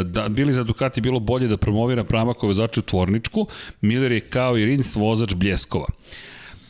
da, 0.05 0.29
bili 0.29 0.53
za 0.53 0.65
Ducati 0.65 1.01
bilo 1.01 1.21
bolje 1.21 1.49
da 1.49 1.57
promovira 1.57 2.05
Pramako 2.05 2.47
vozača 2.47 2.81
u 2.81 2.83
tvorničku, 2.83 3.47
Miller 3.81 4.13
je 4.13 4.21
kao 4.21 4.59
i 4.59 4.65
Rins 4.65 4.97
vozač 4.97 5.35
Bljeskova. 5.35 5.87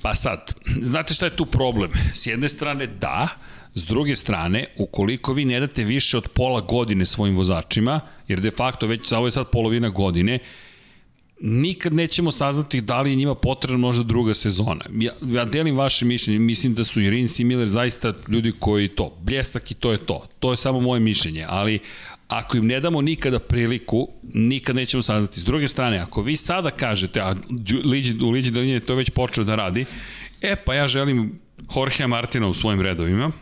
Pa 0.02 0.14
sad, 0.14 0.54
znate 0.82 1.14
šta 1.14 1.24
je 1.24 1.36
tu 1.36 1.46
problem? 1.46 1.90
S 2.14 2.26
jedne 2.26 2.48
strane 2.48 2.86
da, 2.86 3.28
S 3.74 3.86
druge 3.86 4.16
strane, 4.16 4.66
ukoliko 4.76 5.32
vi 5.32 5.44
ne 5.44 5.60
date 5.60 5.84
više 5.84 6.18
od 6.18 6.28
pola 6.28 6.60
godine 6.60 7.06
svojim 7.06 7.36
vozačima, 7.36 8.00
jer 8.28 8.40
de 8.40 8.50
facto 8.50 8.86
već 8.86 9.12
ovo 9.12 9.26
je 9.26 9.32
sad 9.32 9.50
polovina 9.50 9.88
godine, 9.88 10.38
nikad 11.40 11.92
nećemo 11.92 12.30
saznati 12.30 12.80
da 12.80 13.00
li 13.00 13.10
je 13.10 13.16
njima 13.16 13.34
potrebna 13.34 13.78
možda 13.78 14.04
druga 14.04 14.34
sezona. 14.34 14.84
Ja, 14.98 15.12
ja 15.26 15.44
delim 15.44 15.76
vaše 15.76 16.04
mišljenje, 16.04 16.38
mislim 16.38 16.74
da 16.74 16.84
su 16.84 17.00
i 17.00 17.10
Rins 17.10 17.38
i 17.38 17.44
Miller 17.44 17.68
zaista 17.68 18.14
ljudi 18.28 18.52
koji 18.58 18.88
to, 18.88 19.16
bljesak 19.22 19.70
i 19.70 19.74
to 19.74 19.92
je 19.92 19.98
to. 19.98 20.26
To 20.38 20.50
je 20.50 20.56
samo 20.56 20.80
moje 20.80 21.00
mišljenje, 21.00 21.46
ali 21.48 21.78
ako 22.28 22.56
im 22.56 22.66
ne 22.66 22.80
damo 22.80 23.00
nikada 23.00 23.38
priliku, 23.38 24.08
nikad 24.34 24.76
nećemo 24.76 25.02
saznati. 25.02 25.40
S 25.40 25.44
druge 25.44 25.68
strane, 25.68 25.98
ako 25.98 26.22
vi 26.22 26.36
sada 26.36 26.70
kažete, 26.70 27.20
a 27.20 27.34
u 28.22 28.30
Liđi 28.30 28.50
Dalinje 28.50 28.80
to 28.80 28.94
već 28.94 29.10
počeo 29.10 29.44
da 29.44 29.54
radi, 29.54 29.84
e 30.40 30.56
pa 30.56 30.74
ja 30.74 30.88
želim 30.88 31.40
Jorge 31.76 32.06
Martina 32.06 32.46
u 32.46 32.54
svojim 32.54 32.80
redovima, 32.80 33.32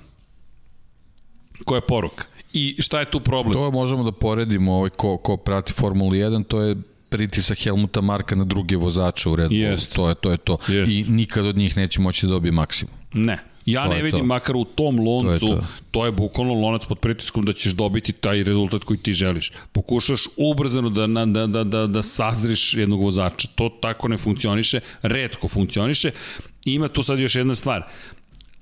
Koja 1.64 1.76
je 1.76 1.86
poruka? 1.86 2.24
I 2.52 2.76
šta 2.78 3.00
je 3.00 3.10
tu 3.10 3.20
problem? 3.20 3.54
To 3.54 3.70
možemo 3.70 4.04
da 4.04 4.12
poredimo 4.12 4.74
ovaj 4.74 4.90
ko, 4.90 5.16
ko 5.16 5.36
prati 5.36 5.72
Formulu 5.72 6.10
1, 6.10 6.44
to 6.44 6.60
je 6.60 6.76
pritisak 7.08 7.58
Helmuta 7.58 8.00
Marka 8.00 8.34
na 8.34 8.44
druge 8.44 8.76
vozače 8.76 9.28
u 9.28 9.36
Red 9.36 9.48
Bullu. 9.48 9.60
Jest. 9.60 9.92
To 9.92 10.08
je 10.08 10.14
to. 10.14 10.30
Je 10.30 10.36
to. 10.36 10.58
Jest. 10.68 10.92
I 10.92 11.04
nikad 11.08 11.46
od 11.46 11.56
njih 11.56 11.76
neće 11.76 12.00
moći 12.00 12.26
da 12.26 12.32
dobije 12.32 12.52
maksimum. 12.52 12.94
Ne. 13.12 13.38
Ja 13.66 13.84
to 13.84 13.94
ne 13.94 14.02
vidim, 14.02 14.20
to. 14.20 14.26
makar 14.26 14.56
u 14.56 14.64
tom 14.64 15.00
loncu, 15.00 15.46
to 15.46 15.54
je, 15.54 15.60
to. 15.60 15.66
to 15.90 16.06
je 16.06 16.12
bukvalno 16.12 16.54
lonac 16.54 16.86
pod 16.86 16.98
pritiskom 16.98 17.44
da 17.44 17.52
ćeš 17.52 17.72
dobiti 17.72 18.12
taj 18.12 18.42
rezultat 18.42 18.84
koji 18.84 18.98
ti 18.98 19.12
želiš. 19.12 19.52
Pokušaš 19.72 20.24
ubrzano 20.36 20.90
da, 20.90 21.06
da, 21.06 21.46
da, 21.46 21.64
da, 21.64 21.86
da 21.86 22.02
sazriš 22.02 22.74
jednog 22.74 23.02
vozača. 23.02 23.48
To 23.54 23.68
tako 23.82 24.08
ne 24.08 24.16
funkcioniše, 24.16 24.80
redko 25.02 25.48
funkcioniše. 25.48 26.10
I 26.64 26.72
ima 26.72 26.88
tu 26.88 27.02
sad 27.02 27.18
još 27.18 27.34
jedna 27.34 27.54
stvar 27.54 27.82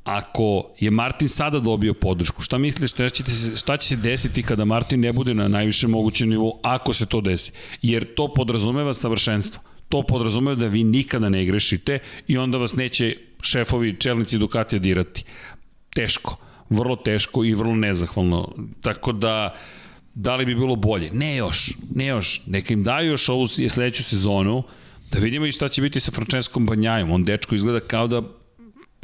ako 0.06 0.70
je 0.80 0.90
Martin 0.90 1.28
sada 1.28 1.60
dobio 1.60 1.94
podršku, 1.94 2.42
šta 2.42 2.58
misliš 2.58 2.90
šta 2.90 3.10
će, 3.10 3.24
se, 3.24 3.56
šta 3.56 3.76
će 3.76 3.88
se 3.88 3.96
desiti 3.96 4.42
kada 4.42 4.64
Martin 4.64 5.00
ne 5.00 5.12
bude 5.12 5.34
na 5.34 5.48
najvišem 5.48 5.90
mogućem 5.90 6.28
nivou, 6.28 6.60
ako 6.62 6.94
se 6.94 7.06
to 7.06 7.20
desi? 7.20 7.52
Jer 7.82 8.14
to 8.14 8.28
podrazumeva 8.34 8.94
savršenstvo. 8.94 9.62
To 9.88 10.02
podrazumeva 10.02 10.54
da 10.54 10.66
vi 10.66 10.84
nikada 10.84 11.28
ne 11.28 11.44
grešite 11.44 11.98
i 12.26 12.38
onda 12.38 12.58
vas 12.58 12.76
neće 12.76 13.16
šefovi, 13.42 13.96
čelnici 13.98 14.38
Ducatija 14.38 14.78
dirati. 14.78 15.24
Teško. 15.94 16.36
Vrlo 16.70 16.96
teško 16.96 17.44
i 17.44 17.54
vrlo 17.54 17.74
nezahvalno. 17.74 18.54
Tako 18.80 19.12
da, 19.12 19.54
da 20.14 20.36
li 20.36 20.46
bi 20.46 20.54
bilo 20.54 20.76
bolje? 20.76 21.10
Ne 21.12 21.36
još, 21.36 21.70
ne 21.94 22.06
još. 22.06 22.42
Neka 22.46 22.74
im 22.74 22.82
daju 22.82 23.10
još 23.10 23.28
ovu 23.28 23.48
sledeću 23.48 24.04
sezonu, 24.04 24.62
da 25.10 25.18
vidimo 25.18 25.46
i 25.46 25.52
šta 25.52 25.68
će 25.68 25.82
biti 25.82 26.00
sa 26.00 26.12
Franceskom 26.12 26.66
Banjajom. 26.66 27.10
On 27.10 27.24
dečko 27.24 27.54
izgleda 27.54 27.80
kao 27.80 28.06
da 28.06 28.22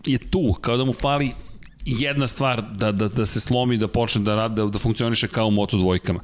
je 0.07 0.19
tu, 0.19 0.53
kao 0.61 0.77
da 0.77 0.85
mu 0.85 0.93
fali 0.93 1.31
jedna 1.85 2.27
stvar 2.27 2.63
da, 2.73 2.93
da, 2.93 3.09
da 3.09 3.27
se 3.27 3.41
slomi, 3.41 3.77
da 3.77 3.89
počne 3.89 4.23
da 4.23 4.35
radi, 4.35 4.55
da, 4.55 4.67
da 4.67 4.79
funkcioniše 4.79 5.29
kao 5.29 5.47
u 5.47 5.51
Moto 5.51 5.77
dvojkama. 5.77 6.21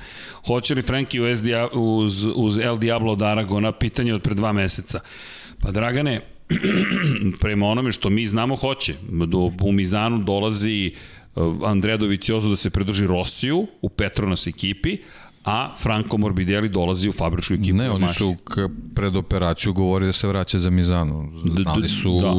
Hoće 0.47 0.75
li 0.75 0.83
Franki 0.83 1.21
uz, 1.21 1.43
uz, 1.73 2.27
uz 2.35 2.59
El 2.59 2.79
Diablo 2.79 3.13
od 3.13 3.23
Aragona? 3.23 3.73
Pitanje 3.73 4.15
od 4.15 4.23
pre 4.23 4.35
dva 4.35 4.53
meseca. 4.53 5.01
Pa 5.61 5.71
Dragane, 5.71 6.21
prema 7.41 7.67
onome 7.67 7.93
što 7.93 8.11
mi 8.11 8.27
znamo 8.27 8.57
hoće. 8.57 8.95
Do, 9.27 9.51
u 9.63 9.73
Mizanu 9.73 10.19
dolazi 10.19 10.93
uh, 11.35 11.55
Andrea 11.65 11.97
Doviciozo 11.97 12.49
da 12.49 12.57
se 12.57 12.71
pridruži 12.71 13.07
Rosiju 13.07 13.67
u 13.83 13.89
Petronas 13.89 14.47
ekipi, 14.47 14.97
a 15.45 15.75
Franco 15.79 16.17
Morbidelli 16.17 16.69
dolazi 16.69 17.09
u 17.09 17.13
fabričku 17.13 17.55
ekipu. 17.55 17.77
Ne, 17.77 17.91
oni 17.91 18.09
su 18.09 18.37
pred 18.95 19.17
operaciju 19.17 19.73
govori 19.73 20.07
da 20.07 20.13
se 20.13 20.29
vraća 20.29 20.59
za 20.59 20.71
Mizanu. 20.71 21.33
Znali 21.45 21.89
su 21.89 22.21
da. 22.21 22.35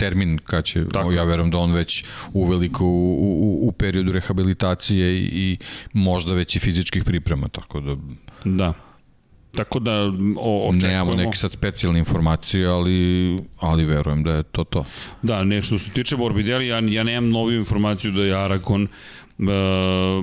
Termin 0.00 0.38
kad 0.38 0.64
će, 0.64 0.84
Tako. 0.88 1.12
ja 1.12 1.24
verujem 1.24 1.50
da 1.50 1.58
on 1.58 1.72
već 1.72 2.04
uveliko 2.32 2.84
u, 2.84 3.16
u, 3.20 3.68
u 3.68 3.72
periodu 3.72 4.12
rehabilitacije 4.12 5.14
i, 5.14 5.24
i 5.32 5.56
možda 5.92 6.34
već 6.34 6.56
i 6.56 6.58
fizičkih 6.58 7.04
priprema, 7.04 7.48
tako 7.48 7.80
da... 7.80 7.96
Da. 8.44 8.72
Tako 9.54 9.78
da 9.78 9.92
o, 10.36 10.68
očekujemo... 10.68 10.92
Nemamo 10.92 11.14
neke 11.14 11.36
sad 11.36 11.52
specijalne 11.52 11.98
informacije, 11.98 12.66
ali, 12.66 13.38
ali 13.60 13.84
verujem 13.84 14.22
da 14.22 14.34
je 14.34 14.42
to 14.42 14.64
to. 14.64 14.84
Da, 15.22 15.44
ne, 15.44 15.62
što 15.62 15.78
se 15.78 15.90
tiče 15.90 16.16
Morbidelli, 16.16 16.66
ja, 16.66 16.78
ja 16.78 17.02
nemam 17.02 17.30
noviju 17.30 17.58
informaciju 17.58 18.12
da 18.12 18.22
je 18.22 18.34
Aragon, 18.34 18.82
uh, 19.38 19.46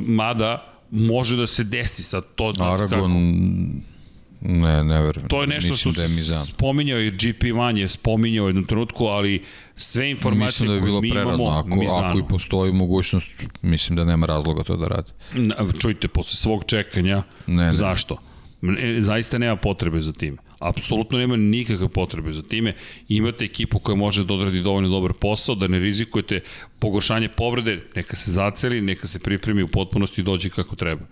mada 0.07 0.73
može 0.91 1.37
da 1.37 1.47
se 1.47 1.63
desi 1.63 2.03
sad 2.03 2.23
to. 2.35 2.51
Da, 2.51 2.73
Aragon, 2.73 3.11
kako... 3.11 3.96
ne, 4.41 4.83
ne 4.83 5.01
verujem. 5.01 5.27
To 5.27 5.41
je 5.41 5.47
nešto 5.47 5.69
Mislim 5.69 5.93
što 5.93 6.01
da 6.01 6.07
je 6.07 6.45
spominjao 6.45 6.99
i 6.99 7.11
GP1 7.11 7.77
je 7.77 7.89
spominjao 7.89 8.45
u 8.45 8.49
jednom 8.49 8.65
trenutku, 8.65 9.05
ali 9.05 9.43
sve 9.75 10.09
informacije 10.09 10.67
koje 10.67 10.91
da 10.91 11.01
mi 11.01 11.09
preradno. 11.09 11.33
imamo 11.33 11.49
ako. 11.49 12.03
Ako 12.03 12.19
i 12.19 12.23
postoji 12.29 12.71
mogućnost, 12.71 13.27
mislim 13.61 13.95
da 13.95 14.05
nema 14.05 14.25
razloga 14.25 14.63
to 14.63 14.75
da 14.77 14.87
radi. 14.87 15.11
Na, 15.33 15.55
čujte, 15.79 16.07
posle 16.07 16.35
svog 16.35 16.63
čekanja, 16.65 17.23
ne, 17.47 17.65
ne. 17.65 17.73
zašto? 17.73 18.17
E, 18.79 19.01
zaista 19.01 19.37
nema 19.37 19.55
potrebe 19.55 20.01
za 20.01 20.13
tim. 20.13 20.37
Apsolutno 20.59 21.17
nema 21.17 21.35
nikakve 21.35 21.89
potrebe 21.89 22.33
za 22.33 22.41
time. 22.41 22.73
Imate 23.07 23.45
ekipu 23.45 23.79
koja 23.79 23.95
može 23.95 24.23
da 24.23 24.33
odradi 24.33 24.61
dovoljno 24.61 24.89
dobar 24.89 25.13
posao, 25.13 25.55
da 25.55 25.67
ne 25.67 25.79
rizikujete 25.79 26.39
pogoršanje 26.79 27.29
povrede, 27.29 27.79
neka 27.95 28.15
se 28.15 28.31
zaceli, 28.31 28.81
neka 28.81 29.07
se 29.07 29.19
pripremi 29.19 29.63
u 29.63 29.67
potpunosti 29.67 30.21
i 30.21 30.23
dođe 30.23 30.49
kako 30.49 30.75
treba. 30.75 31.05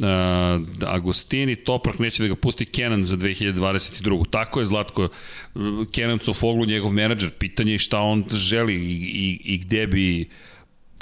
Uh, 0.00 0.88
Agostini, 0.88 1.56
Toprak 1.56 1.98
neće 1.98 2.22
da 2.22 2.28
ga 2.28 2.34
pusti 2.34 2.64
Kenan 2.64 3.04
za 3.04 3.16
2022. 3.16 4.30
Tako 4.30 4.60
je 4.60 4.66
Zlatko, 4.66 5.08
Kenan 5.92 6.18
Cofoglu, 6.18 6.66
njegov 6.66 6.92
menadžer, 6.92 7.30
pitanje 7.30 7.72
je 7.72 7.78
šta 7.78 8.00
on 8.00 8.24
želi 8.32 8.74
i, 8.74 8.94
i, 8.94 9.40
i 9.44 9.58
gde 9.58 9.86
bi 9.86 10.28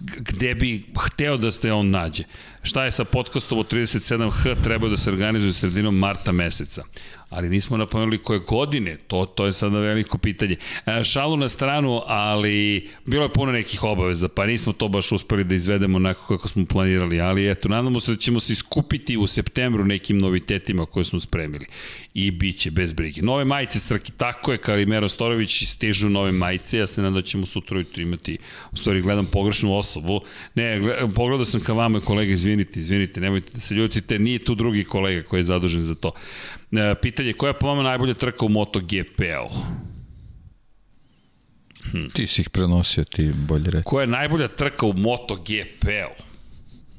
gde 0.00 0.54
bi 0.54 0.84
hteo 0.98 1.36
da 1.36 1.50
se 1.50 1.72
on 1.72 1.90
nađe. 1.90 2.24
Šta 2.62 2.84
je 2.84 2.92
sa 2.92 3.04
podcastom 3.04 3.58
od 3.58 3.72
37H 3.72 4.62
trebao 4.64 4.88
da 4.90 4.96
se 4.96 5.10
organizuje 5.10 5.52
sredinom 5.52 5.98
marta 5.98 6.32
meseca 6.32 6.82
ali 7.30 7.48
nismo 7.48 7.76
napomenuli 7.76 8.18
koje 8.18 8.38
godine, 8.38 8.96
to, 9.06 9.26
to 9.26 9.46
je 9.46 9.52
sada 9.52 9.78
veliko 9.78 10.18
pitanje. 10.18 10.56
E, 10.86 11.04
šalu 11.04 11.36
na 11.36 11.48
stranu, 11.48 12.02
ali 12.06 12.88
bilo 13.04 13.22
je 13.22 13.32
puno 13.32 13.52
nekih 13.52 13.84
obaveza, 13.84 14.28
pa 14.28 14.46
nismo 14.46 14.72
to 14.72 14.88
baš 14.88 15.12
uspeli 15.12 15.44
da 15.44 15.54
izvedemo 15.54 15.96
onako 15.96 16.36
kako 16.36 16.48
smo 16.48 16.64
planirali, 16.64 17.20
ali 17.20 17.50
eto, 17.50 17.68
nadamo 17.68 18.00
se 18.00 18.12
da 18.12 18.18
ćemo 18.18 18.40
se 18.40 18.52
iskupiti 18.52 19.16
u 19.16 19.26
septembru 19.26 19.84
nekim 19.84 20.18
novitetima 20.18 20.86
koje 20.86 21.04
smo 21.04 21.20
spremili. 21.20 21.66
I 22.14 22.30
bit 22.30 22.58
će 22.58 22.70
bez 22.70 22.92
brige. 22.92 23.22
Nove 23.22 23.44
majice 23.44 23.78
Srki, 23.78 24.12
tako 24.12 24.52
je, 24.52 24.58
Kalimero 24.58 25.08
Storović 25.08 25.64
stižu 25.64 26.08
nove 26.08 26.32
majice, 26.32 26.78
ja 26.78 26.86
se 26.86 27.02
nadam 27.02 27.14
da 27.14 27.22
ćemo 27.22 27.46
sutra 27.46 27.76
ujutro 27.76 28.02
imati, 28.02 28.38
u 28.72 28.76
stvari 28.76 29.02
gledam 29.02 29.26
pogrešnu 29.26 29.76
osobu, 29.76 30.20
ne, 30.54 30.80
gled, 30.80 30.96
pogledao 31.14 31.44
sam 31.44 31.60
ka 31.60 31.72
vama 31.72 32.00
kolega, 32.00 32.32
izvinite, 32.32 32.80
izvinite, 32.80 33.20
nemojte 33.20 33.52
da 33.54 33.60
se 33.60 33.74
ljutite, 33.74 34.18
nije 34.18 34.38
tu 34.38 34.54
drugi 34.54 34.84
kolega 34.84 35.22
koji 35.22 35.40
je 35.40 35.44
zadužen 35.44 35.82
za 35.82 35.94
to. 35.94 36.12
E, 36.72 36.94
pitanje, 37.18 37.32
koja 37.32 37.50
je 37.50 37.58
po 37.58 37.66
vama 37.66 37.82
najbolja 37.82 38.14
trka 38.14 38.44
u 38.44 38.48
MotoGP-u? 38.48 39.48
Hm. 41.90 42.08
Ti 42.14 42.26
si 42.26 42.40
ih 42.40 42.50
prenosio, 42.50 43.04
ti 43.04 43.32
bolje 43.48 43.70
reći. 43.70 43.84
Koja 43.84 44.02
je 44.02 44.06
najbolja 44.06 44.48
trka 44.48 44.86
u 44.86 44.92
MotoGP-u? 44.92 46.27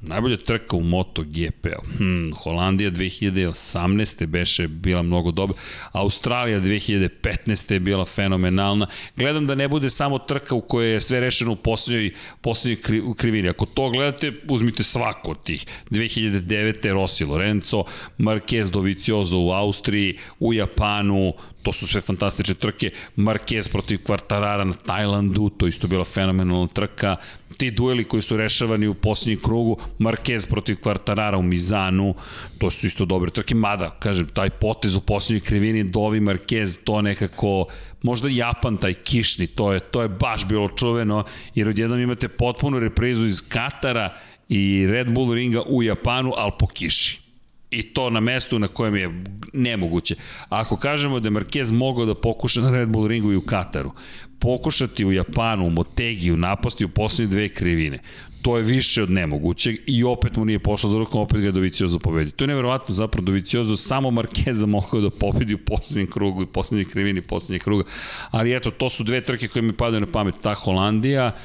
Najbolja 0.02 0.38
trka 0.38 0.76
u 0.76 0.82
MotoGP. 0.82 1.68
Hmm, 1.98 2.34
Holandija 2.34 2.92
2018. 2.92 4.26
beše 4.26 4.68
bila 4.68 5.02
mnogo 5.02 5.32
dobra. 5.32 5.58
Australija 5.92 6.60
2015. 6.60 7.74
je 7.74 7.80
bila 7.80 8.06
fenomenalna. 8.06 8.88
Gledam 9.16 9.48
da 9.48 9.56
ne 9.56 9.68
bude 9.68 9.90
samo 9.90 10.20
trka 10.20 10.56
u 10.56 10.62
kojoj 10.62 10.94
je 10.94 11.02
sve 11.02 11.20
rešeno 11.20 11.52
u 11.52 11.56
poslednjoj, 11.56 12.14
poslednjoj 12.42 12.82
kri, 12.82 13.02
krivini. 13.18 13.50
Ako 13.50 13.66
to 13.66 13.90
gledate, 13.90 14.34
uzmite 14.50 14.84
svako 14.84 15.32
od 15.32 15.44
tih. 15.44 15.66
2009. 15.92 16.94
Rossi 16.94 17.26
Lorenzo, 17.26 17.84
Marquez 18.18 18.70
Dovizioso 18.70 19.40
u 19.40 19.52
Austriji, 19.52 20.18
u 20.40 20.54
Japanu, 20.54 21.34
to 21.64 21.74
su 21.74 21.88
sve 21.88 22.02
fantastične 22.02 22.56
trke. 22.56 22.92
Marquez 23.16 23.72
protiv 23.72 24.04
Kvartarara 24.04 24.64
na 24.64 24.74
Tajlandu, 24.74 25.50
to 25.50 25.68
isto 25.68 25.88
bila 25.88 26.04
fenomenalna 26.04 26.68
trka. 26.68 27.16
Ti 27.58 27.72
dueli 27.72 28.04
koji 28.04 28.22
su 28.22 28.38
rešavani 28.38 28.88
u 28.88 28.94
posljednjem 28.94 29.40
krugu, 29.44 29.78
Marquez 30.00 30.50
protiv 30.50 30.76
Kvartarara 30.82 31.38
u 31.38 31.42
Mizanu, 31.42 32.16
to 32.58 32.72
su 32.72 32.88
isto 32.88 33.06
dobre 33.06 33.32
trke. 33.32 33.56
Mada, 33.56 33.90
kažem, 34.00 34.28
taj 34.34 34.50
potez 34.50 34.96
u 34.96 35.02
posljednjoj 35.02 35.46
krivini, 35.46 35.84
Dovi 35.84 36.20
Marquez, 36.20 36.80
to 36.84 37.02
nekako, 37.02 37.66
možda 38.02 38.30
Japan, 38.30 38.78
taj 38.78 38.94
kišni, 38.94 39.48
to 39.48 39.74
je, 39.74 39.80
to 39.80 40.02
je 40.02 40.10
baš 40.10 40.48
bilo 40.48 40.70
čuveno, 40.70 41.24
jer 41.56 41.68
odjednom 41.68 42.00
imate 42.00 42.28
potpunu 42.28 42.80
reprizu 42.80 43.26
iz 43.26 43.42
Katara 43.48 44.16
i 44.50 44.88
Red 44.88 45.12
Bull 45.12 45.34
ringa 45.34 45.62
u 45.62 45.84
Japanu, 45.84 46.34
ali 46.38 46.52
po 46.60 46.68
kiši 46.68 47.29
i 47.72 47.84
to 47.84 48.10
na 48.10 48.20
mestu 48.20 48.60
na 48.60 48.68
kojem 48.68 48.96
je 48.96 49.24
nemoguće. 49.54 50.16
Ako 50.50 50.78
kažemo 50.78 51.20
da 51.20 51.28
je 51.28 51.32
Marquez 51.32 51.72
mogao 51.72 52.06
da 52.06 52.16
pokuša 52.16 52.62
na 52.62 52.72
Red 52.72 52.90
Bull 52.90 53.08
ringu 53.08 53.32
i 53.32 53.36
u 53.36 53.42
Kataru, 53.42 53.92
pokušati 54.40 55.06
u 55.06 55.12
Japanu, 55.12 55.68
u 55.68 55.70
Motegi, 55.70 56.32
u 56.32 56.38
napasti 56.38 56.86
u 56.86 56.90
poslednje 56.90 57.32
dve 57.32 57.50
krivine, 57.50 58.00
to 58.42 58.58
je 58.58 58.64
više 58.64 59.04
od 59.04 59.12
nemogućeg 59.12 59.76
i 59.86 60.04
opet 60.04 60.36
mu 60.36 60.46
nije 60.46 60.60
pošlo 60.60 60.90
za 60.90 60.98
rukom, 60.98 61.22
opet 61.22 61.40
ga 61.40 61.46
je 61.46 61.52
Doviciozo 61.52 62.00
pobedi. 62.00 62.32
To 62.32 62.44
je 62.44 62.48
neverovatno, 62.48 62.96
zapravo 62.96 63.26
Doviciozo 63.26 63.78
samo 63.78 64.12
Markeza 64.12 64.66
mogao 64.66 65.02
da 65.02 65.10
pobedi 65.10 65.54
u 65.54 65.58
poslednjem 65.58 66.12
krugu 66.12 66.44
i 66.44 66.46
poslednje 66.46 66.86
krivini 66.86 67.22
poslednjeg 67.22 67.64
kruga. 67.64 67.84
Ali 68.32 68.56
eto, 68.56 68.72
to 68.72 68.90
su 68.90 69.04
dve 69.04 69.22
trke 69.22 69.48
koje 69.48 69.64
mi 69.64 69.74
padaju 69.74 70.02
na 70.02 70.12
pamet. 70.12 70.36
Ta 70.42 70.54
Holandija 70.54 71.36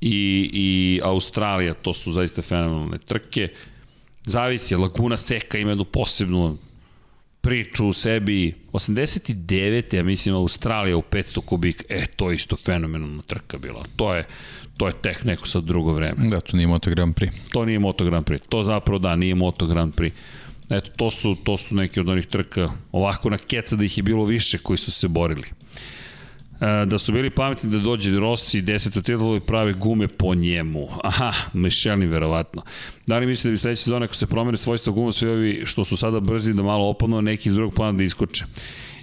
i, 0.00 0.50
i 0.52 1.00
Australija, 1.04 1.74
to 1.74 1.94
su 1.94 2.12
zaista 2.12 2.42
fenomenalne 2.42 2.98
trke. 2.98 3.48
Zavisi, 4.24 4.76
Laguna 4.76 5.16
Seka 5.16 5.58
ima 5.58 5.70
jednu 5.70 5.84
posebnu 5.84 6.58
priču 7.40 7.86
u 7.86 7.92
sebi. 7.92 8.54
89. 8.72 9.96
ja 9.96 10.04
mislim 10.04 10.34
Australija 10.34 10.96
u 10.96 11.02
500 11.02 11.40
kubika. 11.40 11.84
E, 11.88 12.06
to 12.06 12.30
je 12.30 12.36
isto 12.36 12.56
fenomenalna 12.56 13.22
trka 13.22 13.58
bila. 13.58 13.84
To 13.96 14.14
je, 14.14 14.26
to 14.76 14.86
je 14.86 14.94
tek 15.02 15.24
neko 15.24 15.48
sad 15.48 15.64
drugo 15.64 15.92
vreme. 15.92 16.28
Da, 16.28 16.40
to 16.40 16.56
nije 16.56 16.66
Moto 16.66 16.90
Grand 16.90 17.14
Prix. 17.14 17.32
To 17.50 17.64
nije 17.64 17.78
Moto 17.78 18.04
Grand 18.04 18.26
Prix. 18.26 18.40
To 18.48 18.64
zapravo 18.64 18.98
da, 18.98 19.16
nije 19.16 19.34
Moto 19.34 19.66
Grand 19.66 19.94
Prix. 19.94 20.12
Eto, 20.70 20.90
to 20.96 21.10
su, 21.10 21.36
to 21.44 21.58
su 21.58 21.74
neki 21.74 22.00
od 22.00 22.08
onih 22.08 22.26
trka, 22.26 22.70
ovako 22.92 23.30
na 23.30 23.38
keca 23.38 23.76
da 23.76 23.84
ih 23.84 23.98
je 23.98 24.02
bilo 24.02 24.24
više 24.24 24.58
koji 24.58 24.78
su 24.78 24.90
se 24.90 25.08
borili. 25.08 25.46
E, 25.46 25.52
da 26.86 26.98
su 26.98 27.12
bili 27.12 27.30
pametni 27.30 27.70
da 27.70 27.78
dođe 27.78 28.20
Rossi 28.20 28.62
10. 28.62 28.94
titulu 28.94 29.36
i 29.36 29.40
prave 29.40 29.72
gume 29.72 30.08
po 30.08 30.34
njemu. 30.34 30.88
Aha, 31.04 31.32
Michelin 31.52 32.08
verovatno. 32.08 32.62
Da 33.06 33.18
li 33.18 33.26
mislite 33.26 33.48
da 33.48 33.52
bi 33.52 33.58
sledeća 33.58 33.82
sezona 33.82 34.04
ako 34.04 34.14
se 34.14 34.26
promene 34.26 34.56
svojstva 34.56 34.92
guma 34.92 35.12
sve 35.12 35.30
ovi 35.30 35.62
što 35.66 35.84
su 35.84 35.96
sada 35.96 36.20
brzi 36.20 36.54
da 36.54 36.62
malo 36.62 36.88
opadnu, 36.88 37.22
neki 37.22 37.48
iz 37.48 37.54
drugog 37.54 37.74
plana 37.74 37.92
da 37.92 38.02
iskoče? 38.02 38.44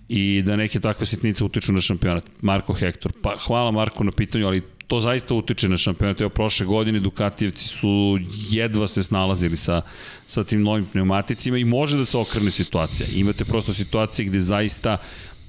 i 0.10 0.42
da 0.46 0.56
neke 0.56 0.80
takve 0.80 1.06
sitnice 1.06 1.44
utiču 1.44 1.74
na 1.74 1.82
šampionat. 1.82 2.24
Marko 2.42 2.74
Hektor. 2.74 3.12
Pa 3.22 3.36
hvala 3.38 3.72
Marko 3.72 4.04
na 4.04 4.12
pitanju, 4.12 4.48
ali 4.48 4.62
to 4.88 5.00
zaista 5.00 5.36
utiče 5.36 5.70
na 5.70 5.78
šampionat. 5.78 6.22
Evo, 6.22 6.30
prošle 6.30 6.66
godine 6.66 7.00
Dukatijevci 7.00 7.68
su 7.68 8.20
jedva 8.50 8.88
se 8.88 9.04
snalazili 9.04 9.58
sa, 9.58 9.82
sa 10.28 10.44
tim 10.44 10.62
novim 10.62 10.86
pneumaticima 10.86 11.58
i 11.58 11.64
može 11.64 11.98
da 11.98 12.06
se 12.06 12.18
okrene 12.18 12.52
situacija. 12.52 13.08
Imate 13.16 13.46
prosto 13.46 13.74
situacije 13.74 14.26
gde 14.26 14.40
zaista 14.40 14.98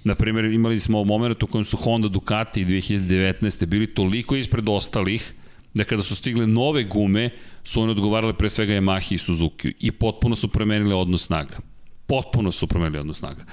Na 0.05 0.15
primjer, 0.15 0.45
imali 0.45 0.81
smo 0.81 1.05
moment 1.05 1.43
u 1.43 1.47
kojem 1.47 1.65
su 1.65 1.77
Honda 1.77 2.09
Ducati 2.09 2.65
2019. 2.65 3.67
bili 3.67 3.95
toliko 3.95 4.37
ispred 4.37 4.69
ostalih 4.69 5.33
da 5.75 5.85
kada 5.85 6.03
su 6.03 6.17
stigle 6.17 6.47
nove 6.47 6.85
gume, 6.85 7.31
su 7.65 7.83
one 7.83 7.91
odgovarale 7.91 8.33
pre 8.33 8.51
svega 8.51 8.73
Yamaha 8.73 9.15
i 9.15 9.19
Suzuki 9.19 9.75
i 9.81 9.93
potpuno 9.93 10.37
su 10.37 10.49
promenile 10.49 10.95
odnos 10.95 11.27
snaga. 11.27 11.59
Potpuno 12.07 12.53
su 12.53 12.67
promenili 12.67 12.99
odnos 12.99 13.19
snaga. 13.19 13.45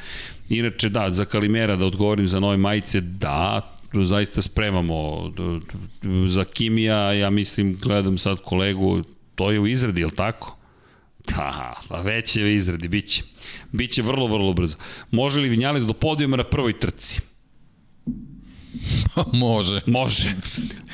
Inače, 0.49 0.89
da, 0.89 1.11
za 1.11 1.25
Kalimera, 1.25 1.75
da 1.75 1.85
odgovorim 1.85 2.27
za 2.27 2.39
nove 2.39 2.57
majice, 2.57 3.01
da, 3.01 3.73
zaista 3.93 4.41
spremamo. 4.41 5.31
Za 6.27 6.45
Kimija, 6.45 7.13
ja 7.13 7.29
mislim, 7.29 7.77
gledam 7.81 8.17
sad 8.17 8.37
kolegu, 8.41 9.03
to 9.35 9.51
je 9.51 9.59
u 9.59 9.67
izradi, 9.67 10.01
je 10.01 10.05
li 10.05 10.15
tako? 10.15 10.56
Da, 11.27 11.73
pa 11.87 12.01
već 12.01 12.35
je 12.35 12.55
izradi, 12.55 12.87
bit 12.87 13.11
će. 13.11 13.23
Biće 13.71 14.01
vrlo, 14.01 14.27
vrlo 14.27 14.53
brzo. 14.53 14.77
Može 15.11 15.39
li 15.39 15.49
Vinjales 15.49 15.83
do 15.83 15.93
podijuma 15.93 16.37
na 16.37 16.43
prvoj 16.43 16.79
trci? 16.79 17.21
Može. 19.33 19.79
Može. 19.85 20.35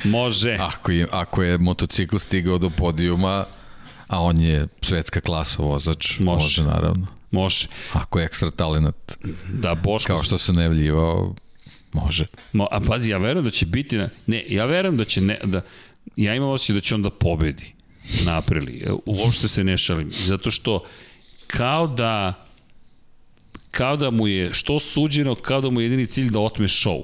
Može. 0.04 0.56
Ako 0.60 0.92
je, 0.92 1.06
ako 1.10 1.42
je 1.42 1.58
motocikl 1.58 2.16
stigao 2.16 2.58
do 2.58 2.70
podijuma, 2.70 3.44
a 4.06 4.20
on 4.22 4.40
je 4.40 4.66
svetska 4.82 5.20
klasa 5.20 5.62
vozač, 5.62 6.18
može, 6.18 6.44
može 6.44 6.62
naravno. 6.62 7.06
Može. 7.30 7.66
Ako 7.92 8.18
je 8.18 8.24
ekstra 8.24 8.50
talent. 8.50 8.96
Da, 9.52 9.74
Boško... 9.74 10.14
Kao 10.14 10.24
što 10.24 10.38
se 10.38 10.52
ne 10.52 10.68
vljivao, 10.68 11.34
može. 11.92 12.26
Mo, 12.52 12.68
a 12.70 12.80
pazi, 12.80 13.10
ja 13.10 13.18
verujem 13.18 13.44
da 13.44 13.50
će 13.50 13.66
biti... 13.66 13.96
Na, 13.96 14.08
ne, 14.26 14.44
ja 14.48 14.64
verujem 14.64 14.96
da 14.96 15.04
će... 15.04 15.20
Ne, 15.20 15.38
da, 15.44 15.60
ja 16.16 16.34
imam 16.34 16.48
osjećaj 16.48 16.74
da 16.74 16.80
će 16.80 16.94
on 16.94 17.02
da 17.02 17.10
pobedi 17.10 17.74
na 18.24 18.38
aprili. 18.38 18.86
Uopšte 19.06 19.48
se 19.48 19.64
ne 19.64 19.76
šalim. 19.76 20.10
Zato 20.10 20.50
što 20.50 20.84
kao 21.46 21.86
da 21.86 22.44
kao 23.70 23.96
da 23.96 24.10
mu 24.10 24.28
je 24.28 24.52
što 24.52 24.80
suđeno, 24.80 25.34
kao 25.34 25.60
da 25.60 25.70
mu 25.70 25.80
je 25.80 25.84
jedini 25.84 26.06
cilj 26.06 26.30
da 26.30 26.40
otme 26.40 26.66
show. 26.66 27.02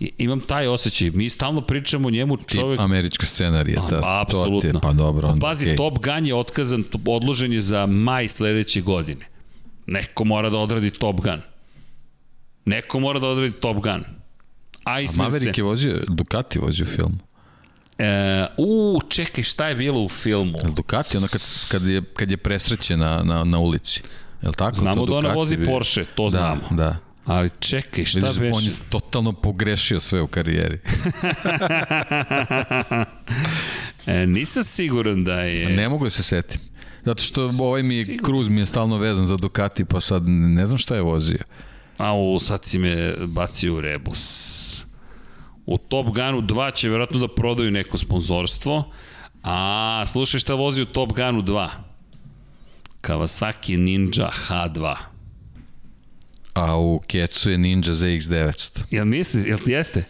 I, 0.00 0.12
imam 0.18 0.40
taj 0.40 0.66
osjećaj. 0.66 1.10
Mi 1.10 1.28
stalno 1.28 1.60
pričamo 1.60 2.08
o 2.08 2.10
njemu 2.10 2.36
čovjek... 2.36 2.78
Tip 2.78 2.84
američka 2.84 3.26
scenarija. 3.26 3.82
Ta, 3.90 4.20
apsolutno. 4.20 4.72
To 4.72 4.78
ti, 4.78 4.82
pa 4.82 4.92
dobro. 4.92 5.28
Onda, 5.28 5.46
Pazi, 5.46 5.66
okay. 5.66 5.76
Top 5.76 5.98
Gun 5.98 6.26
je 6.26 6.34
otkazan, 6.34 6.84
odložen 7.06 7.52
je 7.52 7.60
za 7.60 7.86
maj 7.86 8.28
sledeće 8.28 8.80
godine. 8.80 9.26
Neko 9.86 10.24
mora 10.24 10.50
da 10.50 10.58
odradi 10.58 10.90
Top 10.90 11.20
Gun. 11.20 11.40
Neko 12.64 13.00
mora 13.00 13.20
da 13.20 13.26
odradi 13.28 13.52
Top 13.52 13.76
Gun. 13.76 14.04
Iceman 15.02 15.26
A 15.26 15.30
Maverick 15.30 15.58
je 15.58 15.64
vozio, 15.64 16.04
Ducati 16.08 16.58
vozio 16.58 16.86
film. 16.86 17.18
E, 17.98 18.46
u, 18.56 19.00
čekaj, 19.08 19.44
šta 19.44 19.68
je 19.68 19.74
bilo 19.74 20.02
u 20.02 20.08
filmu? 20.08 20.58
Ducati, 20.76 21.16
ono 21.16 21.28
kad, 21.28 21.42
kad, 21.68 21.86
je, 21.86 22.02
kad 22.02 22.30
je 22.30 22.36
presrećen 22.36 22.98
na, 22.98 23.22
na, 23.22 23.44
na 23.44 23.58
ulici. 23.58 24.02
Je 24.42 24.52
tako? 24.52 24.76
Znamo 24.76 25.06
da 25.06 25.12
ona 25.12 25.32
vozi 25.32 25.58
Porsche, 25.64 26.04
to 26.14 26.24
da, 26.24 26.30
znamo. 26.30 26.62
Da, 26.70 26.96
Ali 27.24 27.50
čekaj, 27.60 28.04
šta 28.04 28.20
Vidiš, 28.20 28.36
već? 28.36 28.54
On 28.54 28.64
je 28.64 28.72
totalno 28.88 29.32
pogrešio 29.32 30.00
sve 30.00 30.22
u 30.22 30.26
karijeri. 30.26 30.78
e, 34.06 34.26
nisam 34.26 34.62
siguran 34.62 35.24
da 35.24 35.40
je... 35.40 35.68
Ne 35.76 35.88
mogu 35.88 36.04
da 36.04 36.10
se 36.10 36.22
setim. 36.22 36.60
Zato 37.04 37.22
što 37.22 37.50
ovaj 37.60 37.82
mi 37.82 37.96
je, 37.96 38.18
Cruz 38.26 38.48
mi 38.48 38.60
je 38.60 38.66
stalno 38.66 38.98
vezan 38.98 39.26
za 39.26 39.36
Ducati, 39.36 39.84
pa 39.84 40.00
sad 40.00 40.22
ne 40.28 40.66
znam 40.66 40.78
šta 40.78 40.94
je 40.94 41.02
vozio. 41.02 41.38
A 41.98 42.14
u, 42.14 42.38
sad 42.38 42.64
si 42.64 42.78
me 42.78 43.14
bacio 43.26 43.74
u 43.74 43.80
rebus. 43.80 44.57
U 45.68 45.78
Top 45.78 46.06
Gunu 46.06 46.42
2 46.42 46.74
će 46.74 46.88
vjerojatno 46.88 47.18
da 47.18 47.28
prodaju 47.28 47.70
neko 47.70 47.98
sponzorstvo. 47.98 48.90
A, 49.44 50.04
slušaj 50.06 50.40
šta 50.40 50.54
vozi 50.54 50.82
u 50.82 50.86
Top 50.86 51.12
Gunu 51.12 51.42
2. 51.42 51.68
Kawasaki 53.00 53.76
Ninja 53.76 54.30
H2. 54.48 54.96
A 56.54 56.78
u 56.78 57.00
Kecu 57.06 57.50
je 57.50 57.58
Ninja 57.58 57.92
ZX900. 57.92 58.80
Jel 58.90 59.04
misli, 59.04 59.48
jel 59.48 59.58
ti 59.58 59.70
jeste? 59.72 60.04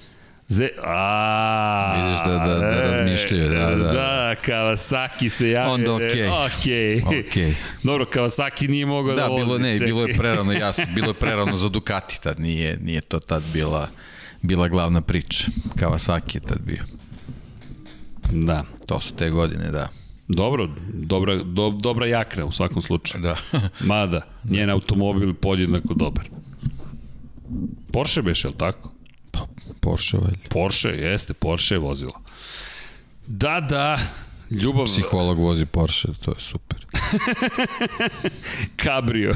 Z... 0.49 0.69
A, 0.85 1.95
Vidiš 1.97 2.21
da, 2.25 2.39
da, 2.49 2.59
da 2.59 2.91
razmišljaju. 2.91 3.49
Da, 3.49 3.75
da. 3.75 3.93
da, 3.93 4.35
Kawasaki 4.43 5.29
se 5.29 5.51
javi. 5.51 5.71
Onda 5.71 5.95
okej. 5.95 6.09
Okay. 6.09 6.47
Okej. 6.47 7.01
Okay. 7.01 7.25
okay. 7.25 7.53
Dobro, 7.83 8.05
Kawasaki 8.05 8.69
nije 8.69 8.87
mogao 8.87 9.15
da, 9.15 9.23
da 9.23 9.29
vozi. 9.29 9.45
bilo, 9.45 9.59
ne, 9.59 9.73
čekaj. 9.73 9.87
bilo 9.87 10.07
je 10.07 10.15
prerano, 10.15 10.53
jasno, 10.53 10.85
bilo 10.95 11.09
je 11.09 11.15
prerano 11.15 11.57
za 11.57 11.69
Ducati 11.69 12.23
tad, 12.23 12.41
nije, 12.41 12.79
nije 12.83 13.01
to 13.01 13.19
tad 13.19 13.43
bila, 13.53 13.89
bila 14.43 14.69
glavna 14.69 15.01
priča. 15.01 15.45
Kawasaki 15.77 16.37
je 16.37 16.41
tad 16.41 16.61
bio. 16.63 16.85
Da. 18.33 18.65
To 18.87 19.01
su 19.01 19.15
te 19.15 19.31
godine, 19.31 19.71
da. 19.71 19.89
Dobro, 20.29 20.69
dobra, 20.93 21.43
do, 21.43 21.71
dobra 21.71 22.07
jakna 22.07 22.45
u 22.45 22.53
svakom 22.53 22.83
slučaju. 22.83 23.23
Da. 23.23 23.37
Mada, 23.81 24.27
njen 24.45 24.71
automobil 24.71 25.35
podjednako 25.35 25.95
dobar. 25.95 26.29
Porsche 27.93 28.23
beš, 28.23 28.45
je 28.45 28.49
li 28.49 28.57
tako? 28.59 28.91
Pa, 29.31 29.47
Porsche 29.81 30.19
valjda. 30.19 30.49
Porsche, 30.51 30.89
jeste, 30.89 31.35
Porsche 31.35 31.75
je 31.75 31.79
vozilo. 31.79 32.13
Da, 33.27 33.61
da, 33.61 33.99
ljubav... 34.51 34.87
Psiholog 34.87 35.39
vozi 35.39 35.67
Porsche, 35.67 36.09
to 36.25 36.31
je 36.31 36.41
super. 36.41 36.87
Cabrio. 38.85 39.35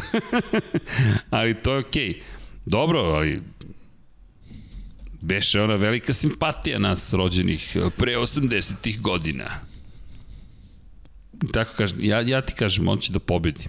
ali 1.31 1.55
to 1.55 1.73
je 1.73 1.79
okej. 1.79 2.09
Okay. 2.09 2.21
Dobro, 2.67 2.99
ali 2.99 3.43
beše 5.23 5.61
ona 5.61 5.75
velika 5.75 6.13
simpatija 6.13 6.79
nas 6.79 7.13
rođenih 7.13 7.77
pre 7.97 8.17
80-ih 8.17 9.01
godina. 9.01 9.51
Tako 11.53 11.75
kažem, 11.77 11.99
ja, 12.01 12.21
ja 12.21 12.41
ti 12.41 12.55
kažem, 12.55 12.89
on 12.89 12.99
će 12.99 13.13
da 13.13 13.19
pobedi. 13.19 13.69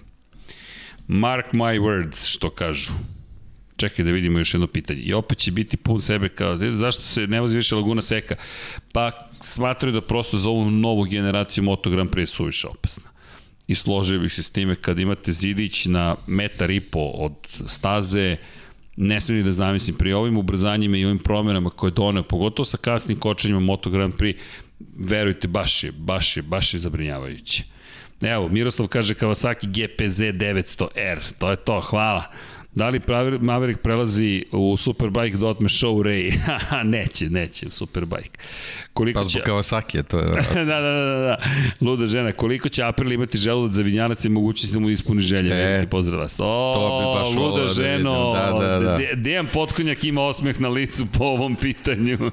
Mark 1.08 1.46
my 1.54 1.80
words, 1.80 2.34
što 2.36 2.50
kažu. 2.50 2.94
Čekaj 3.76 4.06
da 4.06 4.12
vidimo 4.12 4.40
još 4.40 4.54
jedno 4.54 4.68
pitanje. 4.68 5.00
I 5.00 5.14
opet 5.14 5.38
će 5.38 5.52
biti 5.52 5.78
pun 5.78 6.02
sebe 6.02 6.30
kao, 6.30 6.60
zašto 6.76 7.02
se 7.02 7.28
ne 7.28 7.42
vozi 7.42 7.58
više 7.58 7.76
Laguna 7.76 8.02
Seka? 8.02 8.36
Pa 8.94 9.12
smatraju 9.42 9.94
da 9.94 10.02
prosto 10.02 10.38
za 10.38 10.50
ovu 10.50 10.72
novu 10.72 11.04
generaciju 11.04 11.64
Moto 11.64 11.90
Grand 11.90 12.10
Prix 12.10 12.20
je 12.20 12.28
suviše 12.28 12.68
opasna. 12.68 13.10
I 13.68 13.76
složio 13.76 14.20
bih 14.20 14.34
se 14.34 14.44
s 14.44 14.50
time 14.50 14.76
kad 14.76 15.00
imate 15.00 15.32
zidić 15.32 15.86
na 15.86 16.16
metar 16.28 16.72
i 16.72 16.80
po 16.80 17.00
od 17.00 17.34
staze, 17.66 18.38
ne 18.96 19.20
ni 19.30 19.44
da 19.44 19.52
zamislim, 19.52 19.98
pri 19.98 20.14
ovim 20.14 20.38
ubrzanjima 20.38 20.98
i 20.98 21.06
ovim 21.06 21.20
promenama 21.20 21.70
koje 21.70 21.92
doneo, 21.92 22.24
pogotovo 22.24 22.66
sa 22.66 22.78
kasnim 22.78 23.20
kočenjima 23.20 23.60
Moto 23.60 23.90
Grand 23.90 24.14
Prix, 24.14 24.40
verujte, 24.98 25.48
baš 25.48 25.84
je, 25.84 25.92
baš 25.92 26.38
je, 26.38 26.44
baš 26.44 26.74
je 26.74 26.80
zabrinjavajuće. 26.80 27.64
Evo, 28.22 28.50
Miroslav 28.50 28.88
kaže 28.88 29.14
Kawasaki 29.14 29.68
GPZ 29.68 30.22
900R, 30.22 31.20
to 31.40 31.52
je 31.52 31.58
to, 31.58 31.82
hvala. 31.82 32.24
Da 32.76 32.90
li 32.90 33.02
Maverick 33.42 33.82
prelazi 33.82 34.46
u 34.52 34.78
Superbike 34.78 35.38
da 35.38 35.48
otme 35.48 35.70
show 35.70 36.04
Ray? 36.04 36.40
neće, 36.98 37.30
neće 37.30 37.68
u 37.68 37.72
Superbike. 37.72 38.40
Koliko 38.94 39.22
pa 39.22 39.30
će... 39.30 39.40
Kawasaki 39.40 39.96
je 39.96 40.04
to. 40.04 40.20
Je, 40.20 40.26
da, 40.56 40.64
da, 40.66 40.82
da, 40.82 41.06
da, 41.06 41.18
da. 41.18 41.38
Luda 41.82 42.06
žena. 42.06 42.32
Koliko 42.32 42.70
će 42.70 42.84
April 42.84 43.12
imati 43.12 43.38
želudac 43.38 43.76
za 43.76 43.82
vinjanac 43.82 44.26
i 44.26 44.30
mogućnosti 44.30 44.74
da 44.74 44.80
mu 44.80 44.90
ispuni 44.90 45.22
želje? 45.22 45.54
E, 45.54 45.56
Veliki 45.56 45.90
pozdrav 45.90 46.20
vas. 46.20 46.40
O, 46.40 46.72
to 46.74 47.00
bi 47.00 47.06
baš 47.20 47.36
luda 47.36 47.62
da 47.62 47.68
ženo. 47.68 48.34
Da, 48.34 48.52
da, 48.60 48.80
da. 48.80 48.98
Dejan 49.16 49.48
Potkonjak 49.54 50.04
ima 50.04 50.22
osmeh 50.22 50.62
na 50.62 50.70
licu 50.70 51.06
po 51.18 51.24
ovom 51.24 51.56
pitanju. 51.56 52.18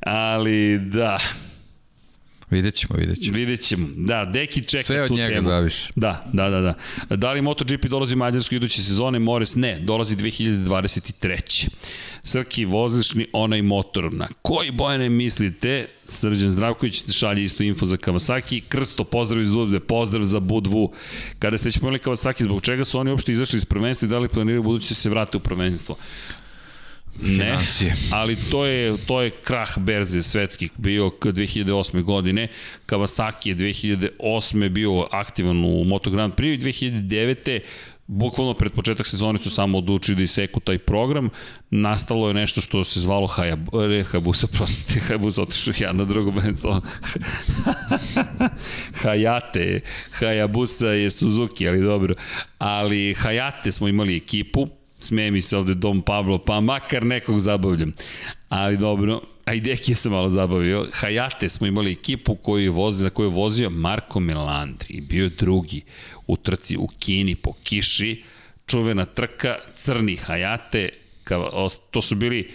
Ali 0.00 0.78
da, 0.78 1.18
Vidjet 2.50 2.74
ćemo, 2.74 2.96
vidjet 2.98 3.18
ćemo. 3.22 3.36
Vidjet 3.36 3.60
ćemo. 3.60 3.88
Da, 3.96 4.24
Deki 4.24 4.64
čeka 4.64 4.84
Sve 4.84 5.02
od 5.02 5.08
tu 5.08 5.14
njega 5.14 5.28
temu. 5.34 5.42
zavisi. 5.42 5.92
Da, 5.96 6.24
da, 6.32 6.50
da, 6.50 6.60
da. 6.60 6.74
Da 7.16 7.32
li 7.32 7.42
MotoGP 7.42 7.86
dolazi 7.86 8.14
u 8.14 8.18
Mađarsku 8.18 8.54
iduće 8.54 8.82
sezone? 8.82 9.18
Mores 9.18 9.54
ne, 9.54 9.78
dolazi 9.80 10.16
2023. 10.16 11.68
Srki, 12.24 12.64
vozišni 12.64 13.26
onaj 13.32 13.62
motor. 13.62 14.12
Na 14.12 14.28
koji 14.42 14.70
bojene 14.70 15.08
mislite? 15.08 15.86
Srđan 16.04 16.50
Zdravković 16.52 17.10
šalje 17.12 17.44
isto 17.44 17.62
info 17.62 17.86
za 17.86 17.96
Kawasaki. 17.96 18.62
Krsto, 18.68 19.04
pozdrav 19.04 19.42
iz 19.42 19.50
Budve, 19.50 19.80
pozdrav 19.80 20.24
za 20.24 20.40
Budvu. 20.40 20.92
Kada 21.38 21.58
ste 21.58 21.68
već 21.68 21.78
pojeli 21.78 21.98
Kawasaki, 21.98 22.42
zbog 22.42 22.62
čega 22.62 22.84
su 22.84 22.98
oni 22.98 23.10
uopšte 23.10 23.32
izašli 23.32 23.56
iz 23.56 23.64
prvenstva 23.64 24.06
i 24.06 24.10
da 24.10 24.18
li 24.18 24.28
planiraju 24.28 24.62
budući 24.62 24.88
da 24.88 24.94
se 24.94 25.10
vrate 25.10 25.36
u 25.36 25.40
prvenstvo? 25.40 25.96
Finansije. 27.20 27.90
Ne, 27.90 27.96
ali 28.10 28.36
to 28.50 28.66
je, 28.66 28.96
to 29.06 29.22
je 29.22 29.30
krah 29.30 29.78
berze 29.78 30.22
svetskih 30.22 30.70
bio 30.76 31.10
2008. 31.20 32.02
godine. 32.02 32.48
Kawasaki 32.86 33.48
je 33.48 33.56
2008. 33.56 34.68
bio 34.68 35.08
aktivan 35.10 35.64
u 35.64 35.84
Moto 35.84 36.10
Grand 36.10 36.34
Prix 36.34 36.62
2009 36.62 37.60
bukvalno 38.08 38.54
pred 38.54 38.72
početak 38.72 39.06
sezone 39.06 39.38
su 39.38 39.50
samo 39.50 39.78
odlučili 39.78 40.16
da 40.16 40.22
iseku 40.22 40.60
taj 40.60 40.78
program. 40.78 41.30
Nastalo 41.70 42.28
je 42.28 42.34
nešto 42.34 42.60
što 42.60 42.84
se 42.84 43.00
zvalo 43.00 43.26
Hayabusa, 43.26 44.46
prostite, 44.56 45.00
Hayabusa 45.08 45.42
otišao 45.42 45.74
ja 45.80 45.92
na 45.92 46.04
drugo 46.04 46.32
mesto. 46.32 46.80
Hayate, 49.02 49.80
Hayabusa 50.20 50.86
je 50.86 51.10
Suzuki, 51.10 51.68
ali 51.68 51.82
dobro. 51.82 52.14
Ali 52.58 53.14
Hayate 53.14 53.70
smo 53.70 53.88
imali 53.88 54.16
ekipu, 54.16 54.68
Smeje 55.00 55.30
mi 55.30 55.40
se 55.40 55.56
ovde 55.56 55.74
Dom 55.74 56.02
Pablo, 56.02 56.38
pa 56.38 56.60
makar 56.60 57.04
nekog 57.04 57.40
zabavljam. 57.40 57.92
Ali 58.48 58.76
dobro, 58.76 59.20
a 59.44 59.54
i 59.54 59.60
Dekija 59.60 59.96
sam 59.96 60.12
malo 60.12 60.30
zabavio. 60.30 60.86
Hayate 61.02 61.48
smo 61.48 61.66
imali 61.66 61.92
ekipu 61.92 62.34
koju 62.34 62.64
je 62.64 62.70
vozio, 62.70 63.02
za 63.02 63.10
koju 63.10 63.26
je 63.26 63.34
vozio 63.34 63.70
Marko 63.70 64.20
Melandri 64.20 64.94
i 64.94 65.00
bio 65.00 65.28
drugi 65.28 65.82
u 66.26 66.36
trci 66.36 66.76
u 66.76 66.86
Kini 66.98 67.34
po 67.34 67.52
kiši, 67.62 68.22
čuvena 68.66 69.04
trka, 69.04 69.56
crni 69.74 70.16
Hayate, 70.26 70.88
to 71.90 72.02
su 72.02 72.14
bili 72.14 72.50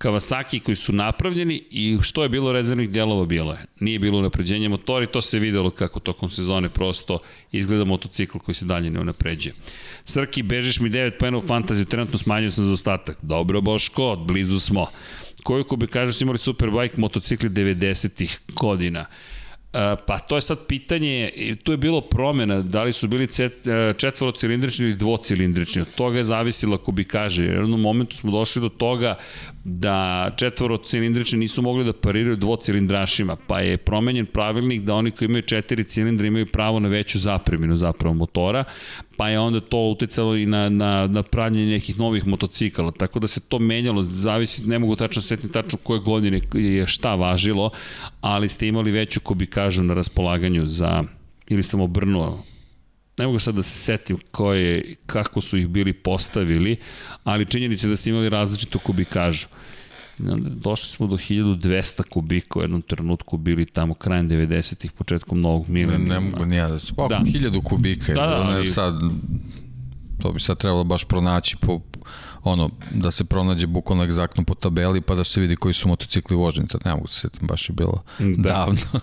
Kawasaki 0.00 0.60
koji 0.60 0.76
su 0.76 0.92
napravljeni 0.92 1.62
i 1.70 1.98
što 2.02 2.22
je 2.22 2.28
bilo 2.28 2.52
rezervnih 2.52 2.90
dijelova 2.90 3.26
bilo 3.26 3.52
je. 3.52 3.64
Nije 3.80 3.98
bilo 3.98 4.18
unapređenja 4.18 4.68
motora 4.68 5.04
i 5.04 5.06
to 5.06 5.22
se 5.22 5.38
videlo 5.38 5.70
kako 5.70 6.00
tokom 6.00 6.30
sezone 6.30 6.68
prosto 6.68 7.18
izgleda 7.52 7.84
motocikl 7.84 8.38
koji 8.38 8.54
se 8.54 8.64
dalje 8.64 8.90
ne 8.90 9.00
unapređuje. 9.00 9.54
Srki, 10.04 10.42
bežiš 10.42 10.80
mi 10.80 10.90
9 10.90 11.18
pojena 11.18 11.38
u 11.38 11.40
fantaziju, 11.40 11.86
trenutno 11.86 12.18
smanjio 12.18 12.50
sam 12.50 12.64
za 12.64 12.72
ostatak. 12.72 13.16
Dobro 13.22 13.60
Boško, 13.60 14.16
blizu 14.16 14.60
smo. 14.60 14.86
Koliko 15.42 15.76
bi 15.76 15.86
kažu 15.86 16.12
su 16.12 16.24
imali 16.24 16.38
Superbike 16.38 16.94
motocikli 16.96 17.48
90-ih 17.48 18.40
godina. 18.48 19.06
E, 19.72 19.96
pa 20.06 20.18
to 20.18 20.34
je 20.36 20.40
sad 20.40 20.66
pitanje, 20.66 21.30
tu 21.62 21.72
je 21.72 21.76
bilo 21.76 22.00
promjena, 22.00 22.62
da 22.62 22.82
li 22.82 22.92
su 22.92 23.08
bili 23.08 23.28
e, 23.38 23.94
četvorocilindrični 23.96 24.84
ili 24.84 24.94
dvocilindrični, 24.94 25.82
od 25.82 25.94
toga 25.94 26.16
je 26.16 26.24
zavisilo 26.24 26.74
ako 26.74 26.92
bi 26.92 27.04
kaže, 27.04 27.44
jer 27.44 27.58
u 27.58 27.62
jednom 27.62 27.80
momentu 27.80 28.16
smo 28.16 28.30
došli 28.30 28.62
do 28.62 28.68
toga 28.68 29.14
da 29.64 30.30
četvorocilindrični 30.36 31.38
nisu 31.38 31.62
mogli 31.62 31.84
da 31.84 31.92
pariraju 31.92 32.36
dvocilindrašima, 32.36 33.36
pa 33.46 33.60
je 33.60 33.76
promenjen 33.76 34.26
pravilnik 34.26 34.82
da 34.82 34.94
oni 34.94 35.10
koji 35.10 35.26
imaju 35.26 35.42
četiri 35.42 35.84
cilindra 35.84 36.26
imaju 36.26 36.46
pravo 36.46 36.80
na 36.80 36.88
veću 36.88 37.18
zapreminu 37.18 37.76
zapravo 37.76 38.14
motora, 38.14 38.64
pa 39.20 39.28
je 39.28 39.38
onda 39.38 39.60
to 39.60 39.78
uticalo 39.78 40.36
i 40.36 40.46
na, 40.46 40.68
na, 40.68 41.06
na 41.06 41.22
pravljanje 41.22 41.66
nekih 41.66 41.98
novih 41.98 42.26
motocikala, 42.26 42.90
tako 42.90 43.18
da 43.20 43.28
se 43.28 43.40
to 43.40 43.58
menjalo, 43.58 44.02
zavisi, 44.02 44.68
ne 44.68 44.78
mogu 44.78 44.96
tačno 44.96 45.22
setiti 45.22 45.52
tačno 45.52 45.78
koje 45.82 46.00
godine 46.00 46.40
je 46.54 46.86
šta 46.86 47.14
važilo, 47.14 47.70
ali 48.20 48.48
ste 48.48 48.68
imali 48.68 48.90
veću, 48.90 49.20
ko 49.20 49.34
bi 49.34 49.46
kažu, 49.46 49.82
na 49.82 49.94
raspolaganju 49.94 50.66
za 50.66 51.04
ili 51.48 51.62
sam 51.62 51.80
obrnuo, 51.80 52.44
ne 53.18 53.26
mogu 53.26 53.38
sad 53.38 53.54
da 53.54 53.62
se 53.62 53.78
setim 53.78 54.18
koje, 54.30 54.94
kako 55.06 55.40
su 55.40 55.58
ih 55.58 55.68
bili 55.68 55.92
postavili, 55.92 56.76
ali 57.24 57.46
činjenica 57.46 57.86
je 57.86 57.90
da 57.90 57.96
ste 57.96 58.10
imali 58.10 58.28
različitu 58.28 58.78
kubikažu. 58.78 59.46
Došli 60.56 60.88
smo 60.90 61.06
do 61.06 61.16
1200 61.16 62.02
kubika 62.02 62.58
u 62.58 62.62
jednom 62.62 62.82
trenutku, 62.82 63.36
bili 63.36 63.66
tamo 63.66 63.94
krajem 63.94 64.28
90-ih, 64.28 64.92
početkom 64.92 65.40
novog 65.40 65.68
milenijuma. 65.68 66.14
Ne, 66.14 66.20
ne 66.20 66.30
mogu 66.30 66.44
nija 66.44 66.68
da 66.68 66.78
se... 66.78 66.92
Pa, 66.96 67.08
da. 67.08 67.20
1000 67.24 67.62
kubika, 67.62 68.14
da, 68.14 68.26
da, 68.26 68.42
ali... 68.42 68.68
sad, 68.68 68.94
to 70.22 70.32
bi 70.32 70.40
sad 70.40 70.58
trebalo 70.58 70.84
baš 70.84 71.04
pronaći 71.04 71.56
po, 71.56 71.80
ono, 72.44 72.70
da 72.90 73.10
se 73.10 73.24
pronađe 73.24 73.66
bukvalno 73.66 74.04
egzaktno 74.04 74.44
po 74.44 74.54
tabeli 74.54 75.00
pa 75.00 75.14
da 75.14 75.24
se 75.24 75.40
vidi 75.40 75.56
koji 75.56 75.74
su 75.74 75.88
motocikli 75.88 76.36
voženi, 76.36 76.68
tad 76.68 76.80
ne 76.84 76.90
mogu 76.90 77.06
da 77.06 77.12
se 77.12 77.20
setim, 77.20 77.46
baš 77.48 77.68
je 77.68 77.72
bilo 77.72 78.02
da. 78.18 78.48
davno. 78.48 79.00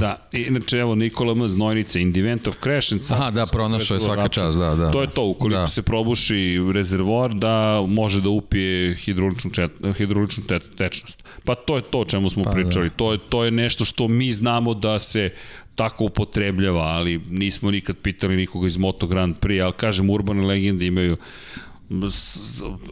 da, 0.00 0.28
inače 0.32 0.78
evo 0.78 0.94
Nikola 0.94 1.32
M. 1.32 1.48
Znojnica, 1.48 1.98
In 1.98 2.12
the 2.12 2.20
Event 2.20 2.48
of 2.48 2.56
Crash 2.62 2.92
and 2.92 3.02
Aha, 3.10 3.30
da, 3.30 3.46
pronašao 3.46 3.94
je 3.94 4.00
svaka 4.00 4.28
čast, 4.28 4.58
da, 4.58 4.74
da. 4.74 4.90
To 4.90 5.00
je 5.00 5.10
to, 5.10 5.24
ukoliko 5.24 5.60
da. 5.60 5.68
se 5.68 5.82
probuši 5.82 6.58
rezervoar 6.74 7.34
da 7.34 7.84
može 7.88 8.20
da 8.20 8.28
upije 8.28 8.96
hidrauličnu, 8.96 9.50
čet, 9.50 9.70
hidrauličnu 9.96 10.44
te, 10.44 10.58
tečnost. 10.58 11.24
Pa 11.44 11.54
to 11.54 11.76
je 11.76 11.82
to 11.82 12.00
o 12.00 12.04
čemu 12.04 12.30
smo 12.30 12.44
pa, 12.44 12.50
pričali, 12.50 12.88
da. 12.88 12.94
to, 12.94 13.12
je, 13.12 13.18
to 13.28 13.44
je 13.44 13.50
nešto 13.50 13.84
što 13.84 14.08
mi 14.08 14.32
znamo 14.32 14.74
da 14.74 14.98
se 14.98 15.30
tako 15.74 16.04
upotrebljava, 16.04 16.82
ali 16.82 17.20
nismo 17.30 17.70
nikad 17.70 17.96
pitali 17.96 18.36
nikoga 18.36 18.66
iz 18.66 18.76
Moto 18.76 19.06
Grand 19.06 19.36
Prix, 19.36 19.64
ali 19.64 19.72
kažem, 19.72 20.10
urbane 20.10 20.42
legende 20.42 20.86
imaju 20.86 21.16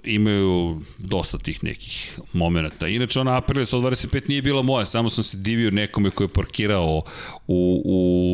imaju 0.04 0.80
dosta 0.98 1.38
tih 1.38 1.64
nekih 1.64 2.18
momenta. 2.32 2.88
Inače, 2.88 3.20
ona 3.20 3.36
Aprilia 3.36 3.66
125 3.66 4.28
nije 4.28 4.42
bila 4.42 4.62
moja, 4.62 4.86
samo 4.86 5.08
sam 5.10 5.24
se 5.24 5.36
divio 5.36 5.70
nekome 5.70 6.10
koji 6.10 6.24
je 6.24 6.32
parkirao 6.32 7.02
u, 7.46 7.82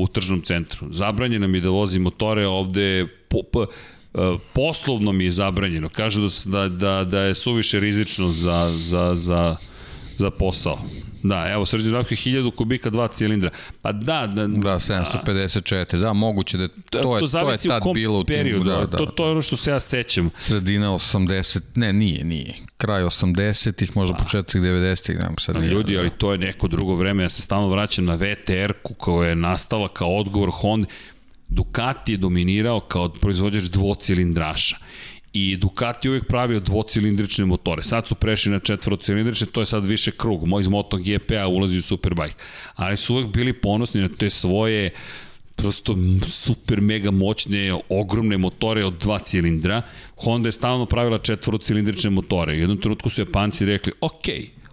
u 0.03 0.07
tržnom 0.13 0.43
centru. 0.43 0.87
Zabranjeno 0.91 1.49
mi 1.49 1.61
da 1.61 1.69
vozi 1.69 1.99
motore 1.99 2.47
ovde 2.47 3.07
po, 3.29 3.43
po, 3.53 3.67
e, 4.15 4.37
poslovno 4.53 5.13
mi 5.13 5.25
je 5.25 5.31
zabranjeno. 5.31 5.89
Kažu 5.89 6.29
da, 6.45 6.69
da, 6.69 7.05
da 7.05 7.21
je 7.21 7.35
suviše 7.35 7.81
rizično 7.81 8.29
za, 8.29 8.73
za, 8.77 9.15
za, 9.15 9.57
za 10.17 10.31
posao. 10.31 10.79
Da, 11.25 11.51
evo, 11.53 11.67
Srđan 11.67 11.89
Zdravko 11.89 12.15
1000 12.15 12.55
kubika, 12.55 12.91
dva 12.91 13.09
cilindra. 13.09 13.51
Pa 13.83 13.93
da, 13.93 14.27
da, 14.27 14.47
da 14.47 14.79
754, 14.79 16.01
da, 16.01 16.13
moguće 16.13 16.59
da 16.59 16.69
to, 16.69 16.75
to 16.91 17.17
je, 17.17 17.23
to 17.31 17.51
je 17.51 17.59
tad 17.69 17.83
bilo 17.95 18.21
u 18.21 18.25
periodu, 18.25 18.65
da, 18.65 18.87
da. 18.87 18.97
To, 18.97 19.07
to 19.07 19.25
je 19.25 19.31
ono 19.31 19.43
što 19.43 19.57
se 19.57 19.71
ja 19.71 19.81
sećam. 19.81 20.31
Sredina 20.39 20.91
80, 20.91 21.61
ne, 21.75 21.93
nije, 21.93 22.25
nije. 22.25 22.55
Kraj 22.77 23.03
80-ih, 23.03 23.97
možda 23.97 24.17
pa. 24.17 24.23
početak 24.23 24.63
90-ih, 24.63 25.19
nemam 25.19 25.39
sad 25.39 25.57
nije. 25.57 25.71
Ljudi, 25.71 25.99
ali 25.99 26.11
to 26.11 26.33
je 26.33 26.39
neko 26.39 26.69
drugo 26.69 26.95
vreme, 26.95 27.23
ja 27.23 27.29
se 27.29 27.43
stalno 27.43 27.69
vraćam 27.69 28.05
na 28.05 28.15
VTR-ku 28.15 28.95
koja 28.95 29.29
je 29.29 29.37
nastala 29.37 29.89
kao 29.89 30.17
odgovor 30.17 30.51
Honda. 30.53 30.89
Ducati 31.49 32.13
je 32.13 32.19
dominirao 32.19 32.81
kao 32.81 33.09
proizvođač 33.09 33.63
dvocilindraša 33.63 34.77
i 35.35 35.57
Ducati 35.57 36.09
uvijek 36.09 36.27
pravio 36.27 36.61
dvocilindrične 36.61 37.45
motore. 37.45 37.83
Sad 37.83 38.09
su 38.09 38.15
prešli 38.15 38.53
na 38.53 38.59
četvrocilindrične, 38.59 39.47
to 39.47 39.61
je 39.61 39.67
sad 39.67 39.87
više 39.87 40.11
krug. 40.11 40.47
Moj 40.47 40.61
iz 40.61 40.69
MotoGP-a 40.69 41.49
ulazi 41.49 41.79
u 41.79 41.83
Superbike. 41.83 42.35
Ali 42.75 42.97
su 42.97 43.15
uvijek 43.15 43.29
bili 43.33 43.53
ponosni 43.53 44.01
na 44.01 44.09
te 44.09 44.31
svoje 44.31 44.91
prosto 45.57 45.97
super 46.27 46.81
mega 46.81 47.11
moćne, 47.11 47.81
ogromne 47.89 48.39
motore 48.39 48.85
od 48.85 48.95
dva 48.99 49.19
cilindra. 49.19 49.83
Honda 50.17 50.49
je 50.49 50.53
stalno 50.53 50.87
pravila 50.87 51.19
četvorocilindrične 51.19 52.11
motore. 52.11 52.53
U 52.53 52.59
jednom 52.59 52.79
trenutku 52.81 53.09
su 53.09 53.21
Japanci 53.21 53.65
rekli, 53.65 53.93
ok, 54.01 54.27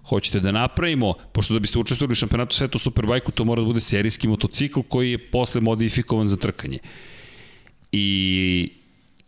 hoćete 0.04 0.40
da 0.40 0.52
napravimo, 0.52 1.14
pošto 1.32 1.54
da 1.54 1.60
biste 1.60 1.80
učestvovali 1.80 2.12
u 2.12 2.16
šampionatu 2.16 2.56
sveta 2.56 2.76
u 2.76 2.80
Superbajku, 2.80 3.32
to 3.32 3.46
mora 3.46 3.62
da 3.62 3.66
bude 3.66 3.82
serijski 3.82 4.28
motocikl 4.28 4.80
koji 4.82 5.12
je 5.12 5.18
posle 5.18 5.62
modifikovan 5.62 6.28
za 6.28 6.38
trkanje. 6.38 6.80
I 7.92 8.81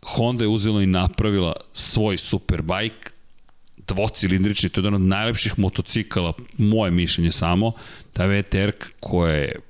Honda 0.04 0.44
je 0.44 0.48
uzela 0.48 0.82
i 0.82 0.86
napravila 0.86 1.52
svoj 1.72 2.18
superbike, 2.18 3.10
dvocilindrični, 3.86 4.68
to 4.68 4.80
je 4.80 4.82
jedan 4.82 4.94
od 4.94 5.00
najlepših 5.00 5.58
motocikala, 5.58 6.32
moje 6.58 6.90
mišljenje 6.90 7.32
samo, 7.32 7.72
ta 8.12 8.26
VTR 8.26 8.70
koja 9.00 9.34
je 9.34 9.60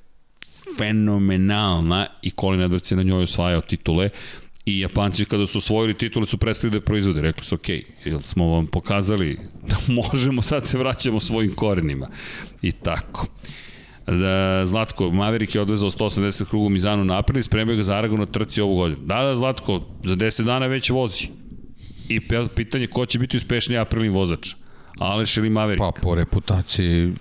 fenomenalna 0.78 2.06
i 2.22 2.30
Colin 2.30 2.60
Edwards 2.60 2.92
je 2.92 2.96
na 2.96 3.02
njoj 3.02 3.22
osvajao 3.22 3.60
titule 3.60 4.10
i 4.66 4.80
Japanci 4.80 5.24
kada 5.24 5.46
su 5.46 5.58
osvojili 5.58 5.94
titule 5.94 6.26
su 6.26 6.38
prestali 6.38 6.70
da 6.70 6.80
proizvode. 6.80 7.20
Rekli 7.20 7.44
su, 7.44 7.54
ok, 7.54 7.68
jel 8.04 8.20
smo 8.22 8.48
vam 8.48 8.66
pokazali 8.66 9.38
da 9.68 9.76
možemo, 10.02 10.42
sad 10.42 10.68
se 10.68 10.78
vraćamo 10.78 11.20
svojim 11.20 11.54
korenima. 11.54 12.08
I 12.62 12.72
tako. 12.72 13.26
Da, 14.06 14.66
Zlatko, 14.66 15.10
Maverick 15.10 15.54
je 15.54 15.60
odvezao 15.60 15.90
180 15.90 16.44
krugu 16.44 16.68
Mizanu 16.68 17.04
napred 17.04 17.36
i 17.38 17.42
spremio 17.42 17.76
ga 17.76 17.82
za 17.82 17.94
Aragon 17.94 18.20
na 18.20 18.26
trci 18.26 18.60
ovu 18.60 18.76
godinu. 18.76 19.00
Da, 19.06 19.22
da, 19.22 19.34
Zlatko, 19.34 19.80
za 20.04 20.16
10 20.16 20.44
dana 20.44 20.66
već 20.66 20.90
vozi. 20.90 21.28
I 22.08 22.20
pitanje 22.54 22.86
ko 22.86 23.06
će 23.06 23.18
biti 23.18 23.36
uspešniji 23.36 23.78
aprilni 23.78 24.08
vozač? 24.08 24.54
Aleš 24.98 25.36
ili 25.36 25.50
Maverick? 25.50 25.80
Pa 25.80 25.92
po 26.02 26.14
reputaciji 26.14 27.12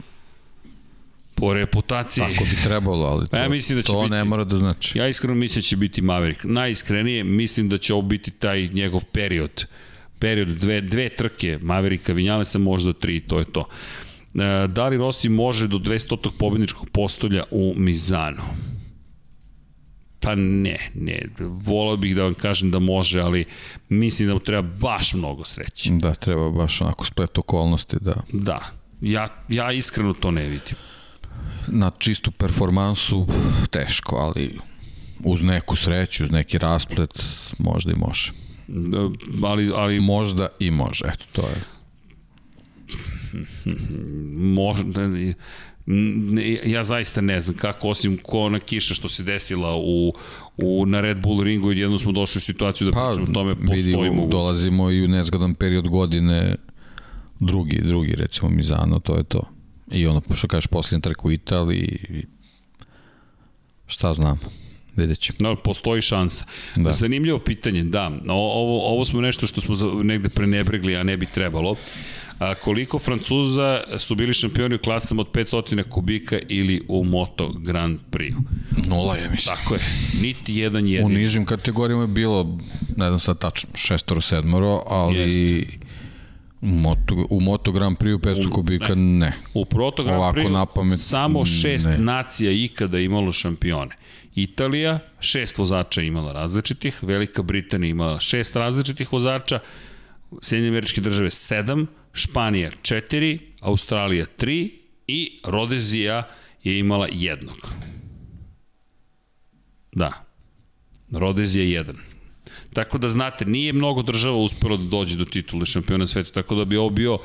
po 1.35 1.53
reputaciji. 1.53 2.23
Tako 2.31 2.43
bi 2.43 2.63
trebalo, 2.63 3.05
ali 3.05 3.27
to, 3.29 3.37
ja 3.37 3.49
mislim 3.49 3.77
da 3.77 3.81
će 3.81 3.91
to 3.91 4.01
biti, 4.01 4.11
ne 4.11 4.23
mora 4.23 4.43
da 4.43 4.57
znači. 4.57 4.97
Ja 4.97 5.07
iskreno 5.07 5.35
mislim 5.35 5.61
da 5.61 5.65
će 5.65 5.77
biti 5.77 6.01
Maverick. 6.01 6.43
Najiskrenije 6.43 7.23
mislim 7.23 7.69
da 7.69 7.77
će 7.77 7.93
ovo 7.93 8.01
biti 8.01 8.31
taj 8.31 8.67
njegov 8.67 9.05
period. 9.05 9.65
Period 10.19 10.47
dve, 10.47 10.81
dve 10.81 11.09
trke 11.09 11.59
Mavericka 11.61 12.13
Vinjalesa, 12.13 12.59
možda 12.59 12.93
tri, 12.93 13.19
to 13.19 13.39
je 13.39 13.45
to. 13.45 13.67
Da 14.67 14.87
li 14.87 14.97
Rossi 14.97 15.29
može 15.29 15.67
do 15.67 15.77
200. 15.77 16.29
pobedničkog 16.39 16.89
postolja 16.89 17.43
u 17.51 17.73
Mizanu? 17.77 18.43
Pa 20.19 20.35
ne, 20.35 20.91
ne. 20.95 21.21
Volao 21.39 21.97
bih 21.97 22.15
da 22.15 22.23
vam 22.23 22.33
kažem 22.33 22.71
da 22.71 22.79
može, 22.79 23.19
ali 23.21 23.45
mislim 23.89 24.27
da 24.27 24.33
mu 24.33 24.39
treba 24.39 24.61
baš 24.61 25.13
mnogo 25.13 25.43
sreće. 25.43 25.91
Da, 25.91 26.13
treba 26.13 26.51
baš 26.51 26.81
onako 26.81 27.05
splet 27.05 27.37
okolnosti, 27.37 27.97
da. 28.01 28.15
Da, 28.33 28.59
ja, 29.01 29.27
ja 29.49 29.71
iskreno 29.71 30.13
to 30.13 30.31
ne 30.31 30.43
vidim. 30.43 30.75
Na 31.67 31.91
čistu 31.97 32.31
performansu 32.31 33.27
teško, 33.69 34.15
ali 34.15 34.59
uz 35.23 35.41
neku 35.41 35.75
sreću, 35.75 36.23
uz 36.23 36.31
neki 36.31 36.57
rasplet, 36.57 37.23
možda 37.59 37.91
i 37.91 37.95
može. 37.95 38.31
Da, 38.67 39.09
ali, 39.43 39.71
ali... 39.75 39.99
Možda 39.99 40.47
i 40.59 40.71
može, 40.71 41.05
eto, 41.07 41.25
to 41.31 41.41
je 41.41 41.63
možda 44.59 45.07
ne, 45.85 46.59
ja 46.65 46.83
zaista 46.83 47.21
ne 47.21 47.41
znam 47.41 47.57
kako, 47.57 47.89
osim 47.89 48.17
ko 48.23 48.39
ona 48.39 48.59
kiša 48.59 48.93
što 48.93 49.09
se 49.09 49.23
desila 49.23 49.75
u, 49.75 50.13
u, 50.57 50.85
na 50.85 51.01
Red 51.01 51.17
Bull 51.21 51.43
ringu 51.43 51.71
i 51.71 51.79
jednom 51.79 51.99
smo 51.99 52.11
došli 52.11 52.39
u 52.39 52.41
situaciju 52.41 52.85
da 52.85 52.91
pa, 52.91 53.07
pričamo 53.07 53.31
o 53.31 53.33
tome 53.33 53.55
postoji 53.55 53.81
vidi, 53.81 53.97
mogućnost. 53.97 54.31
dolazimo 54.31 54.91
i 54.91 55.05
u 55.05 55.07
nezgodan 55.07 55.55
period 55.55 55.87
godine 55.87 56.55
drugi, 57.39 57.81
drugi 57.81 58.15
recimo 58.15 58.49
Mizano, 58.49 58.99
to 58.99 59.17
je 59.17 59.23
to. 59.23 59.49
I 59.91 60.07
ono, 60.07 60.21
što 60.33 60.47
kažeš, 60.47 60.67
posljednja 60.67 61.01
trka 61.01 61.21
u 61.27 61.31
Italiji 61.31 61.99
i 62.09 62.25
šta 63.87 64.13
znam 64.13 64.39
vidjet 64.95 65.19
ćemo. 65.19 65.37
No, 65.39 65.55
postoji 65.55 66.01
šansa. 66.01 66.45
Da. 66.75 66.91
Zanimljivo 66.91 67.39
pitanje, 67.39 67.83
da, 67.83 68.11
ovo, 68.29 68.87
ovo 68.87 69.05
smo 69.05 69.21
nešto 69.21 69.47
što 69.47 69.61
smo 69.61 70.03
negde 70.03 70.29
prenebregli, 70.29 70.95
a 70.95 71.03
ne 71.03 71.17
bi 71.17 71.25
trebalo. 71.25 71.75
A, 72.39 72.55
koliko 72.55 72.99
Francuza 72.99 73.83
su 73.97 74.15
bili 74.15 74.33
šampioni 74.33 74.75
u 74.75 74.79
klasama 74.79 75.21
od 75.21 75.31
500 75.31 75.83
kubika 75.89 76.39
ili 76.49 76.81
u 76.87 77.03
Moto 77.03 77.53
Grand 77.59 77.99
Prix? 78.11 78.35
Nula 78.87 79.15
je, 79.15 79.29
mislim. 79.29 79.55
Tako 79.55 79.73
je. 79.73 79.81
Niti 80.21 80.55
jedan 80.55 80.87
jedin. 80.87 81.05
U 81.05 81.09
nižim 81.09 81.45
kategorijama 81.45 82.03
je 82.03 82.07
bilo, 82.07 82.57
ne 82.97 83.07
znam 83.07 83.19
sad 83.19 83.39
tačno, 83.39 83.69
šestoro, 83.75 84.21
sedmoro, 84.21 84.83
ali... 84.87 85.17
Jeste. 85.17 85.83
Moto, 86.65 87.27
u 87.29 87.39
Moto 87.39 87.71
Grand 87.71 87.97
Prix 87.97 88.13
u 88.13 88.19
500 88.19 88.47
u, 88.47 88.51
kubika 88.51 88.95
ne. 88.95 89.01
ne. 89.01 89.33
U 89.53 89.65
Proto 89.65 90.03
Grand 90.03 90.35
Prix 90.35 90.51
napamet, 90.51 90.99
samo 90.99 91.45
šest 91.45 91.85
ne. 91.85 91.97
nacija 91.97 92.51
ikada 92.51 92.99
imalo 92.99 93.31
šampione. 93.31 93.95
Italija, 94.35 94.99
šest 95.19 95.57
vozača 95.57 96.01
imala 96.01 96.31
različitih, 96.31 97.03
Velika 97.03 97.41
Britanija 97.41 97.89
imala 97.89 98.19
šest 98.19 98.55
različitih 98.55 99.13
vozača, 99.13 99.59
Sjedinje 100.41 100.69
američke 100.69 101.01
države 101.01 101.31
sedam, 101.31 101.87
Španija 102.13 102.71
4, 102.81 103.39
Australija 103.61 104.25
3 104.37 104.69
i 105.07 105.39
Rodezija 105.43 106.23
je 106.63 106.79
imala 106.79 107.07
jednog. 107.11 107.67
Da. 109.91 110.25
Rodezija 111.11 111.83
1. 111.83 111.93
Tako 112.73 112.97
da 112.97 113.09
znate, 113.09 113.45
nije 113.45 113.73
mnogo 113.73 114.01
država 114.01 114.37
uspelo 114.37 114.77
da 114.77 114.83
dođe 114.83 115.17
do 115.17 115.25
titule 115.25 115.65
šampiona 115.65 116.07
sveta, 116.07 116.31
tako 116.31 116.55
da 116.55 116.65
bi 116.65 116.77
ovo 116.77 116.89
bio 116.89 117.17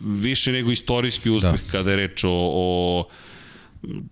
više 0.00 0.52
nego 0.52 0.70
istorijski 0.70 1.30
uspeh 1.30 1.64
da. 1.64 1.70
kada 1.72 1.90
je 1.90 1.96
reč 1.96 2.24
o, 2.24 2.30
o 2.32 3.04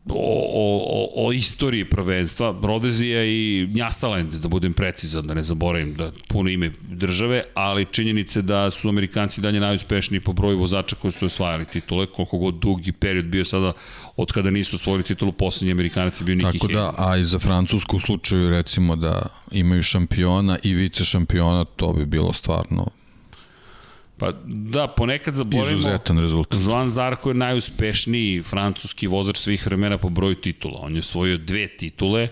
o, 0.09 0.51
o, 0.55 1.27
o 1.27 1.33
istoriji 1.33 1.85
prvenstva, 1.85 2.55
Rodezija 2.63 3.25
i 3.25 3.69
Njasaland, 3.75 4.35
da 4.35 4.49
budem 4.49 4.73
precizan, 4.73 5.27
da 5.27 5.35
ne 5.35 5.43
zaboravim 5.43 5.95
da 5.95 6.13
puno 6.29 6.51
ime 6.51 6.71
države, 6.89 7.43
ali 7.55 7.87
činjenice 7.91 8.43
da 8.43 8.71
su 8.71 8.89
Amerikanci 8.89 9.41
dalje 9.41 9.61
najuspešniji 9.61 10.21
po 10.21 10.33
broju 10.33 10.59
vozača 10.59 10.97
koji 10.97 11.13
su 11.13 11.27
osvajali 11.27 11.65
titule, 11.65 12.07
koliko 12.07 12.39
god 12.39 12.55
dugi 12.55 12.93
period 12.93 13.25
bio 13.25 13.45
sada 13.45 13.73
od 14.17 14.33
kada 14.33 14.51
nisu 14.51 14.77
osvojili 14.77 15.03
titulu, 15.03 15.33
poslednji 15.33 15.73
Amerikanac 15.73 16.21
je 16.21 16.25
bio 16.25 16.35
Niki 16.35 16.59
Tako 16.59 16.73
da, 16.73 16.95
a 16.99 17.17
i 17.17 17.25
za 17.25 17.39
Francusku 17.39 17.97
u 17.97 18.01
slučaju 18.01 18.51
recimo 18.51 18.97
da 18.97 19.27
imaju 19.51 19.83
šampiona 19.83 20.59
i 20.63 20.75
vice 20.75 21.05
šampiona, 21.05 21.65
to 21.65 21.93
bi 21.93 22.07
bilo 22.07 22.33
stvarno 22.33 22.87
Pa 24.19 24.33
da, 24.47 24.87
ponekad 24.89 25.35
zaboravimo... 25.35 25.79
Izuzetan 25.79 26.19
rezultat. 26.19 26.61
Joan 26.67 26.89
Zarko 26.91 27.31
je 27.31 27.35
najuspešniji 27.35 28.43
francuski 28.43 29.07
vozač 29.07 29.37
svih 29.37 29.67
vremena 29.67 29.99
po 29.99 30.09
broju 30.09 30.35
titula. 30.35 30.81
On 30.83 30.95
je 30.95 31.01
osvojio 31.01 31.39
dve 31.39 31.69
titule. 31.69 32.29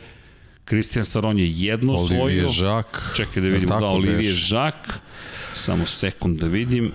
Christian 0.66 1.04
Saron 1.04 1.38
je 1.38 1.52
jednu 1.52 1.92
osvojio. 1.92 2.22
Olivier 2.22 2.48
Jacques. 2.62 3.16
Čekaj 3.16 3.42
da 3.42 3.48
vidimo, 3.48 3.80
da, 3.80 3.86
Olivier 3.86 4.34
Jacques. 4.50 4.96
Samo 5.54 5.86
sekund 5.86 6.38
da 6.40 6.46
vidim. 6.46 6.92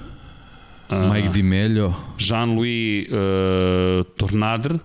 Mike 0.89 1.29
Di 1.33 1.43
Melio. 1.43 1.93
Jean-Louis 2.17 3.07
uh, 3.09 4.05
Tornadr 4.17 4.77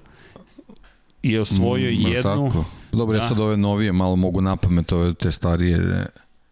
je 1.23 1.41
osvojio 1.41 1.91
mm, 1.91 2.13
jednu. 2.13 2.49
Tako. 2.51 2.65
Dobro, 2.93 3.17
da. 3.17 3.23
ja 3.23 3.29
sad 3.29 3.39
ove 3.39 3.57
novije 3.57 3.93
malo 3.93 4.17
mogu 4.17 4.41
napamet, 4.41 4.93
ove 4.93 5.15
te 5.15 5.33
starije 5.33 6.07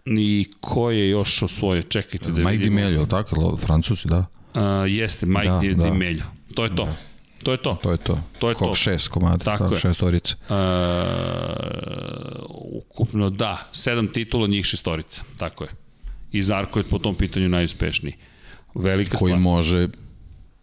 I 0.05 0.47
ko 0.61 0.91
je 0.91 1.09
još 1.09 1.43
osvojio? 1.43 1.83
Čekajte 1.83 2.27
da 2.27 2.33
Mike 2.33 2.51
vidimo. 2.51 2.51
Mike 2.51 2.65
Di 2.65 2.71
Melio, 2.71 3.07
tako? 3.07 3.57
Francusi, 3.57 4.09
da? 4.09 4.19
Uh, 4.55 4.61
jeste, 4.89 5.27
Mike 5.27 5.49
da, 5.49 5.59
Di, 5.59 5.75
da. 5.75 6.25
To 6.55 6.65
je 6.65 6.77
to. 6.77 6.85
Da. 6.85 6.97
To 7.43 7.53
je 7.53 7.59
to. 7.59 7.79
To 7.83 7.93
je 7.93 7.99
to. 7.99 8.19
To 8.39 8.49
je 8.49 8.55
Kog 8.55 8.69
to. 8.69 8.75
šest 8.75 9.09
komada, 9.09 9.45
tako, 9.45 9.65
tako 9.65 9.77
šest 9.77 10.03
orica. 10.03 10.35
Uh, 10.49 10.57
ukupno 12.91 13.31
da, 13.31 13.69
sedam 13.73 14.09
titula, 14.09 14.47
njih 14.47 14.65
šestorica. 14.67 15.23
Tako 15.39 15.65
je. 15.65 15.71
I 16.33 16.43
Zarko 16.43 16.79
je 16.79 16.85
po 16.85 16.99
tom 16.99 17.15
pitanju 17.15 17.49
najuspešniji. 17.49 18.15
Velika 18.75 19.17
Koji 19.17 19.31
stvar. 19.31 19.41
može 19.41 19.89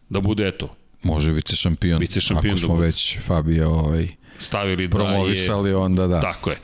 da 0.10 0.20
bude 0.20 0.48
eto. 0.48 0.76
Može 1.04 1.32
vice 1.32 1.56
šampion. 1.56 2.00
Vice 2.00 2.22
šampion. 2.22 2.52
Ako 2.54 2.60
smo 2.60 2.76
da 2.76 2.82
već 2.82 3.20
Fabio 3.20 3.70
ovaj 3.70 4.08
stavili 4.40 4.90
promovisali 4.90 5.64
da 5.64 5.70
je, 5.70 5.76
onda 5.76 6.08
da. 6.08 6.22
Tako 6.22 6.50
je. 6.50 6.58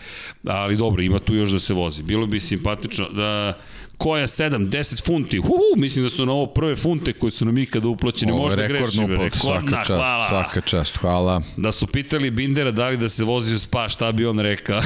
Ali 0.47 0.77
dobro, 0.77 1.01
ima 1.01 1.19
tu 1.19 1.35
još 1.35 1.49
da 1.49 1.59
se 1.59 1.73
vozi. 1.73 2.03
Bilo 2.03 2.25
bi 2.25 2.39
simpatično 2.39 3.09
da 3.09 3.57
koja 3.97 4.27
7, 4.27 4.69
10 4.69 5.05
funti. 5.05 5.39
Uhu, 5.39 5.53
mislim 5.77 6.05
da 6.05 6.09
su 6.09 6.25
na 6.25 6.31
ovo 6.31 6.45
prve 6.45 6.75
funte 6.75 7.13
koje 7.13 7.31
su 7.31 7.45
nam 7.45 7.57
ikada 7.57 7.87
uplaćene. 7.87 8.33
Ovo 8.33 8.41
Možda 8.41 8.67
grešim. 8.67 8.85
Rekordno 8.85 9.15
uplat, 9.15 9.35
svaka 9.35 9.77
čast, 9.77 9.87
hvala. 9.87 10.27
svaka 10.27 10.61
čast, 10.61 10.97
hvala. 10.97 11.41
Da 11.57 11.71
su 11.71 11.87
pitali 11.87 12.31
Bindera 12.31 12.71
da 12.71 12.87
li 12.87 12.97
da 12.97 13.09
se 13.09 13.23
vozi 13.23 13.55
u 13.55 13.59
spa, 13.59 13.89
šta 13.89 14.11
bi 14.11 14.25
on 14.25 14.39
rekao? 14.39 14.81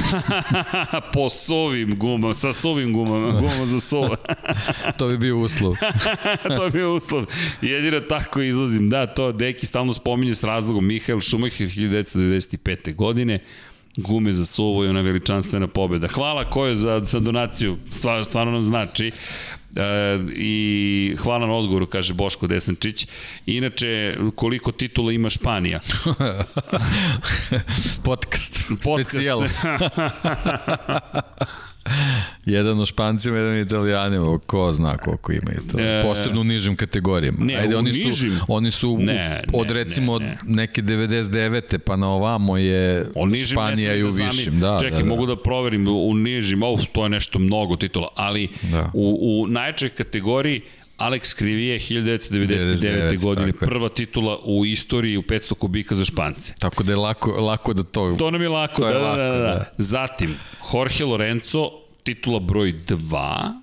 po 1.14 1.30
sovim 1.30 1.98
gumama, 1.98 2.34
sa 2.34 2.52
sovim 2.52 2.92
gumama, 2.92 3.40
gumama 3.40 3.66
za 3.66 3.80
sova. 3.80 4.16
to 4.98 5.08
bi 5.08 5.18
bio 5.18 5.38
uslov. 5.38 5.74
to 6.56 6.64
bi 6.64 6.70
bio 6.70 6.94
uslov. 6.94 7.24
Jedino 7.62 8.00
tako 8.00 8.42
izlazim. 8.42 8.90
Da, 8.90 9.06
to 9.06 9.32
Deki 9.32 9.66
stalno 9.66 9.92
spominje 9.92 10.34
s 10.34 10.44
razlogom. 10.44 10.86
Mihael 10.86 11.20
Schumacher 11.20 11.66
1995. 11.66 12.94
godine 12.94 13.38
gume 13.96 14.32
za 14.32 14.46
suvo 14.46 14.84
i 14.84 14.88
ona 14.88 15.00
veličanstvena 15.00 15.66
pobeda. 15.66 16.08
Hvala 16.08 16.50
Kojo 16.50 16.74
za, 16.74 17.00
za 17.04 17.20
donaciju, 17.20 17.78
Stvar, 17.88 18.24
stvarno 18.24 18.52
nam 18.52 18.62
znači. 18.62 19.12
E, 19.76 20.18
I 20.36 21.16
hvala 21.18 21.46
na 21.46 21.54
odgovoru, 21.54 21.86
kaže 21.86 22.14
Boško 22.14 22.46
Desančić. 22.46 23.06
Inače, 23.46 24.16
koliko 24.34 24.72
titula 24.72 25.12
ima 25.12 25.30
Španija? 25.30 25.78
Podcast, 28.04 28.64
Podcast. 28.68 29.10
specijal. 29.10 29.42
jedan 32.52 32.80
u 32.80 32.86
Špancima, 32.86 33.36
jedan 33.36 33.52
u 33.52 33.60
Italijanima, 33.60 34.38
ko 34.46 34.72
zna 34.72 34.96
koliko 34.96 35.32
imaju 35.32 35.60
to. 35.72 35.80
E, 35.80 36.02
Posebno 36.02 36.40
u 36.40 36.44
nižim 36.44 36.76
kategorijama. 36.76 37.38
Ne, 37.44 37.54
Ajde, 37.54 37.76
oni 37.76 37.92
nižim, 37.92 38.30
su, 38.30 38.44
oni 38.48 38.70
su 38.70 38.98
ne, 38.98 39.44
od 39.52 39.70
recimo 39.70 40.18
ne, 40.18 40.26
ne. 40.26 40.38
neke 40.44 40.82
99. 40.82 41.78
pa 41.78 41.96
na 41.96 42.08
ovamo 42.08 42.56
je 42.56 43.06
Španija 43.46 43.94
i 43.94 44.02
u 44.02 44.10
da 44.10 44.24
višim. 44.24 44.60
Da, 44.60 44.78
Čekaj, 44.80 44.98
da, 44.98 45.02
da. 45.02 45.08
mogu 45.08 45.26
da 45.26 45.36
proverim 45.36 45.88
u 45.88 46.14
nižim, 46.14 46.62
uf, 46.62 46.80
to 46.92 47.02
je 47.02 47.08
nešto 47.08 47.38
mnogo 47.38 47.76
titula, 47.76 48.08
ali 48.14 48.48
da. 48.62 48.90
u, 48.94 49.18
u 49.20 49.46
najčoj 49.46 49.88
kategoriji 49.88 50.60
Alex 51.00 51.34
Krivije 51.34 51.78
1999. 51.78 52.30
99, 52.30 53.20
godine, 53.20 53.52
prva 53.52 53.88
titula 53.88 54.38
u 54.44 54.66
istoriji 54.66 55.16
u 55.16 55.22
500 55.22 55.54
kubika 55.54 55.94
za 55.94 56.04
Špance. 56.04 56.54
Tako 56.58 56.82
da 56.82 56.92
je 56.92 56.96
lako, 56.96 57.30
lako 57.30 57.72
da 57.72 57.82
to... 57.82 58.16
To 58.18 58.30
nam 58.30 58.42
je 58.42 58.48
lako, 58.48 58.82
da, 58.82 58.88
je 58.88 58.94
da, 58.94 59.00
lako, 59.00 59.16
da, 59.16 59.28
da, 59.28 59.38
da. 59.38 59.64
Zatim, 59.78 60.36
Jorge 60.74 61.04
Lorenzo, 61.04 61.70
titula 62.10 62.40
broj 62.40 62.72
2, 62.88 63.62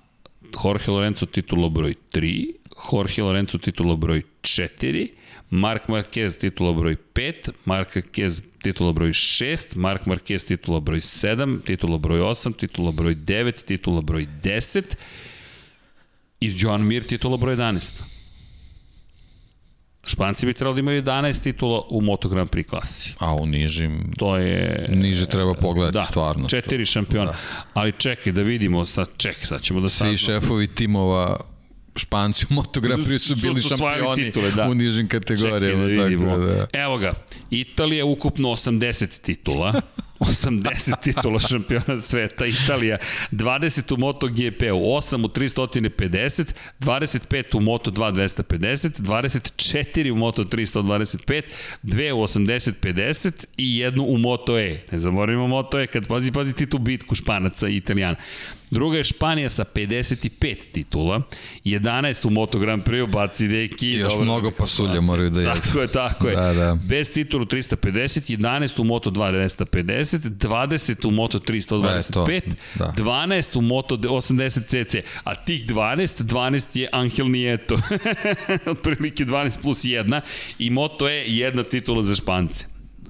Jorge 0.56 0.90
Lorenzo 0.90 1.26
titula 1.26 1.68
broj 1.68 1.94
3, 2.10 2.54
Jorge 2.90 3.22
Lorenzo 3.22 3.58
titula 3.58 3.96
broj 3.96 4.22
4, 4.42 5.08
Mark 5.50 5.88
Marquez 5.88 6.38
titula 6.40 6.72
broj 6.72 6.96
5, 7.14 7.52
Mark 7.64 7.92
Marquez 7.94 8.40
titula 8.64 8.92
broj 8.92 9.12
6, 9.12 9.76
Mark 9.76 10.06
Marquez 10.06 10.46
titula 10.48 10.80
broj 10.80 11.00
7, 11.04 11.60
titula 11.66 11.98
broj 11.98 12.24
8, 12.30 12.56
titula 12.56 12.92
broj 12.92 13.14
9, 13.14 13.64
titula 13.68 14.00
broj 14.00 14.24
10 14.42 14.96
i 16.40 16.48
Joan 16.56 16.86
Mir 16.88 17.04
titula 17.04 17.36
broj 17.36 17.56
11. 17.56 18.17
Španci 20.08 20.46
bi 20.46 20.54
trebali 20.54 20.74
da 20.74 20.80
imaju 20.80 21.02
11 21.02 21.42
titula 21.42 21.82
u 21.90 22.00
Moto 22.00 22.28
Grand 22.28 22.50
Prix 22.50 22.68
klasi. 22.68 23.14
A 23.18 23.34
u 23.34 23.46
nižim... 23.46 24.12
To 24.18 24.36
je... 24.36 24.88
Niže 24.92 25.26
treba 25.26 25.54
pogledati 25.54 25.98
da, 25.98 26.04
stvarno. 26.04 26.48
četiri 26.48 26.84
šampiona. 26.84 27.30
Da. 27.30 27.36
Ali 27.74 27.92
čekaj 27.92 28.32
da 28.32 28.42
vidimo, 28.42 28.86
sad 28.86 29.08
čekaj, 29.16 29.44
sad 29.44 29.62
ćemo 29.62 29.80
da 29.80 29.88
Svi 29.88 29.96
saznamo. 29.96 30.16
šefovi 30.16 30.66
timova 30.66 31.40
Španci 31.96 32.46
u 32.50 32.54
Moto 32.54 32.80
Grand 32.80 33.06
Prix 33.06 33.18
su 33.18 33.36
bili 33.36 33.60
su 33.60 33.68
šampioni 33.68 34.24
titule, 34.24 34.50
da. 34.50 34.68
u 34.70 34.74
nižim 34.74 35.08
kategorijama. 35.08 35.82
Čekaj 35.84 35.96
da 35.96 36.04
vidimo. 36.04 36.30
Tako 36.30 36.44
da. 36.44 36.66
Evo 36.72 36.98
ga, 36.98 37.14
Italija 37.50 38.04
ukupno 38.04 38.48
80 38.48 39.20
titula. 39.20 39.74
80 40.20 41.02
titula 41.02 41.38
šampiona 41.40 42.00
sveta, 42.00 42.46
Italija 42.46 42.98
20 43.32 43.94
u 43.94 43.96
MotoGP-u, 43.96 44.76
8 44.76 45.24
u 45.24 45.28
350, 45.28 46.52
25 46.80 47.56
u 47.56 47.60
Moto2 47.60 48.12
250, 48.12 49.02
24 49.02 50.10
u 50.10 50.14
Moto3 50.14 50.80
125, 50.80 51.42
2 51.82 52.12
u 52.12 52.22
80 52.22 52.72
50 52.82 53.44
i 53.56 53.78
jednu 53.78 54.04
u 54.04 54.18
Moto-E. 54.18 54.82
Ne 54.92 54.98
zaboravimo 54.98 55.46
Moto-E, 55.46 55.86
kad 55.86 56.08
pazi, 56.08 56.32
pazi 56.32 56.52
ti 56.52 56.66
tu 56.66 56.78
bitku 56.78 57.14
Španaca 57.14 57.68
i 57.68 57.76
Italijana. 57.76 58.16
Druga 58.70 58.96
je 58.96 59.04
Španija 59.04 59.50
sa 59.50 59.64
55 59.64 60.56
titula, 60.72 61.22
11 61.64 62.26
u 62.26 62.30
Moto 62.30 62.58
Grand 62.58 62.82
Prix, 62.82 63.10
baci 63.10 63.48
deki. 63.48 63.88
I 63.88 63.92
još 63.94 64.12
dobro, 64.12 64.24
mnogo 64.24 64.50
pasulja 64.50 65.00
moraju 65.00 65.30
da 65.30 65.40
jedu. 65.40 65.60
Tako 65.60 65.80
je, 65.80 65.88
tako 65.88 66.28
je. 66.28 66.36
Da, 66.36 66.52
da. 66.54 66.78
Bez 66.88 67.12
titulu 67.12 67.44
350, 67.44 68.36
11 68.36 68.80
u 68.80 68.84
Moto 68.84 69.10
2 69.10 69.48
250, 69.66 70.07
20 70.16 71.06
u 71.06 71.10
Moto 71.10 71.38
3 71.38 71.68
125, 71.70 72.42
da. 72.74 72.92
12 72.96 73.58
u 73.58 73.60
Moto 73.60 73.96
80 73.96 74.66
cc, 74.66 75.02
a 75.24 75.34
tih 75.34 75.66
12, 75.66 76.22
12 76.22 76.78
je 76.78 76.88
Angel 76.92 77.30
Nieto. 77.30 77.80
Otprilike 78.72 79.24
12 79.24 79.62
plus 79.62 79.84
1 79.84 80.20
i 80.58 80.70
Moto 80.70 81.08
je 81.08 81.24
jedna 81.26 81.62
titula 81.62 82.02
za 82.02 82.14
Špance. 82.14 82.64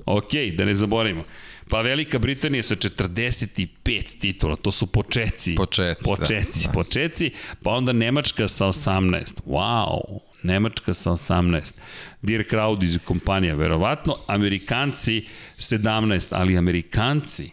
Ok, 0.07 0.33
da 0.57 0.65
ne 0.65 0.75
zaboravimo. 0.75 1.25
Pa 1.69 1.81
Velika 1.81 2.19
Britanija 2.19 2.63
sa 2.63 2.75
45 2.75 4.19
titula, 4.21 4.57
to 4.57 4.73
su 4.73 4.87
počeci. 4.87 5.55
Počeci, 5.55 6.01
počeci, 6.05 6.65
da, 6.65 6.67
da. 6.67 6.73
počeci, 6.73 7.31
pa 7.63 7.71
onda 7.71 7.93
Nemačka 7.93 8.49
sa 8.49 8.67
18. 8.67 9.35
Wow, 9.47 10.19
Nemačka 10.43 10.95
sa 10.95 11.11
18. 11.11 11.75
Dirk 12.23 12.53
Audi 12.53 12.87
iz 12.87 12.99
kompanija, 13.05 13.55
verovatno. 13.55 14.17
Amerikanci 14.27 15.27
17, 15.57 16.29
ali 16.31 16.59
Amerikanci 16.59 17.51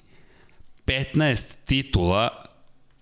15 0.85 1.55
titula 1.65 2.45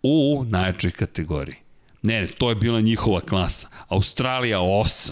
u 0.03 0.45
najjačoj 0.49 0.91
kategoriji. 0.91 1.55
Ne, 2.01 2.21
ne, 2.21 2.27
to 2.27 2.49
je 2.49 2.55
bila 2.55 2.81
njihova 2.81 3.21
klasa. 3.21 3.67
Australija 3.87 4.59
8. 4.59 5.11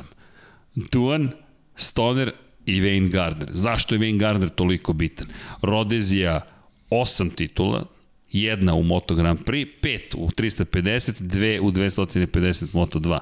Duan, 0.76 1.32
Stoner, 1.76 2.32
i 2.66 2.82
Wayne 2.82 3.10
Gardner. 3.10 3.50
Zašto 3.54 3.96
je 3.96 4.00
Wayne 4.00 4.20
Gardner 4.20 4.50
toliko 4.50 4.94
bitan? 4.94 5.28
Rodezija 5.62 6.42
8 6.90 7.36
titula, 7.36 7.86
jedna 8.32 8.74
u 8.74 8.84
Moto 8.84 9.16
Grand 9.16 9.40
Prix, 9.46 9.68
pet 9.82 10.16
u 10.18 10.30
350, 10.30 11.22
dve 11.22 11.60
u 11.60 11.72
250 11.72 12.66
Moto 12.74 13.00
2. 13.00 13.20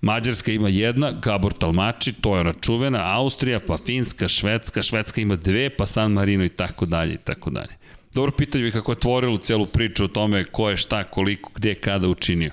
Mađarska 0.00 0.52
ima 0.52 0.68
jedna, 0.68 1.12
Gabor 1.12 1.52
Talmači, 1.52 2.12
to 2.12 2.34
je 2.34 2.40
ona 2.40 2.52
čuvena, 2.60 3.16
Austrija, 3.16 3.60
pa 3.66 3.78
Finska, 3.86 4.28
Švedska, 4.28 4.82
Švedska 4.82 5.20
ima 5.20 5.36
dve, 5.36 5.70
pa 5.70 5.86
San 5.86 6.12
Marino 6.12 6.44
i 6.44 6.48
tako 6.48 6.86
dalje 6.86 7.14
i 7.14 7.18
tako 7.24 7.50
dalje. 7.50 7.78
Dobro 8.14 8.32
pitanje 8.32 8.64
bi 8.64 8.70
kako 8.70 8.92
je 8.92 9.00
tvorilo 9.00 9.38
celu 9.38 9.66
priču 9.66 10.04
o 10.04 10.08
tome 10.08 10.44
ko 10.44 10.70
je 10.70 10.76
šta, 10.76 11.04
koliko, 11.04 11.50
gde, 11.54 11.74
kada 11.74 12.08
učinio. 12.08 12.50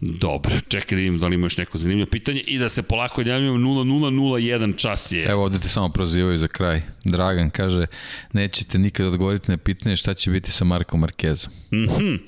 Dobro, 0.00 0.52
čekaj 0.68 0.96
da 0.96 1.00
vidim 1.00 1.18
da 1.18 1.26
li 1.26 1.34
ima 1.34 1.46
još 1.46 1.56
neko 1.56 1.78
zanimljivo 1.78 2.10
pitanje 2.10 2.40
i 2.40 2.58
da 2.58 2.68
se 2.68 2.82
polako 2.82 3.20
javljamo 3.20 3.58
0001 3.58 4.76
čas 4.76 5.12
je. 5.12 5.24
Evo 5.24 5.42
ovde 5.44 5.58
te 5.58 5.68
samo 5.68 5.88
prozivaju 5.88 6.38
za 6.38 6.48
kraj. 6.48 6.82
Dragan 7.04 7.50
kaže, 7.50 7.86
nećete 8.32 8.78
nikad 8.78 9.06
odgovoriti 9.06 9.50
na 9.50 9.56
pitanje 9.56 9.96
šta 9.96 10.14
će 10.14 10.30
biti 10.30 10.50
sa 10.50 10.64
Markom 10.64 11.00
Markezom. 11.00 11.52
Mhm. 11.72 11.94
-hmm. 11.94 12.18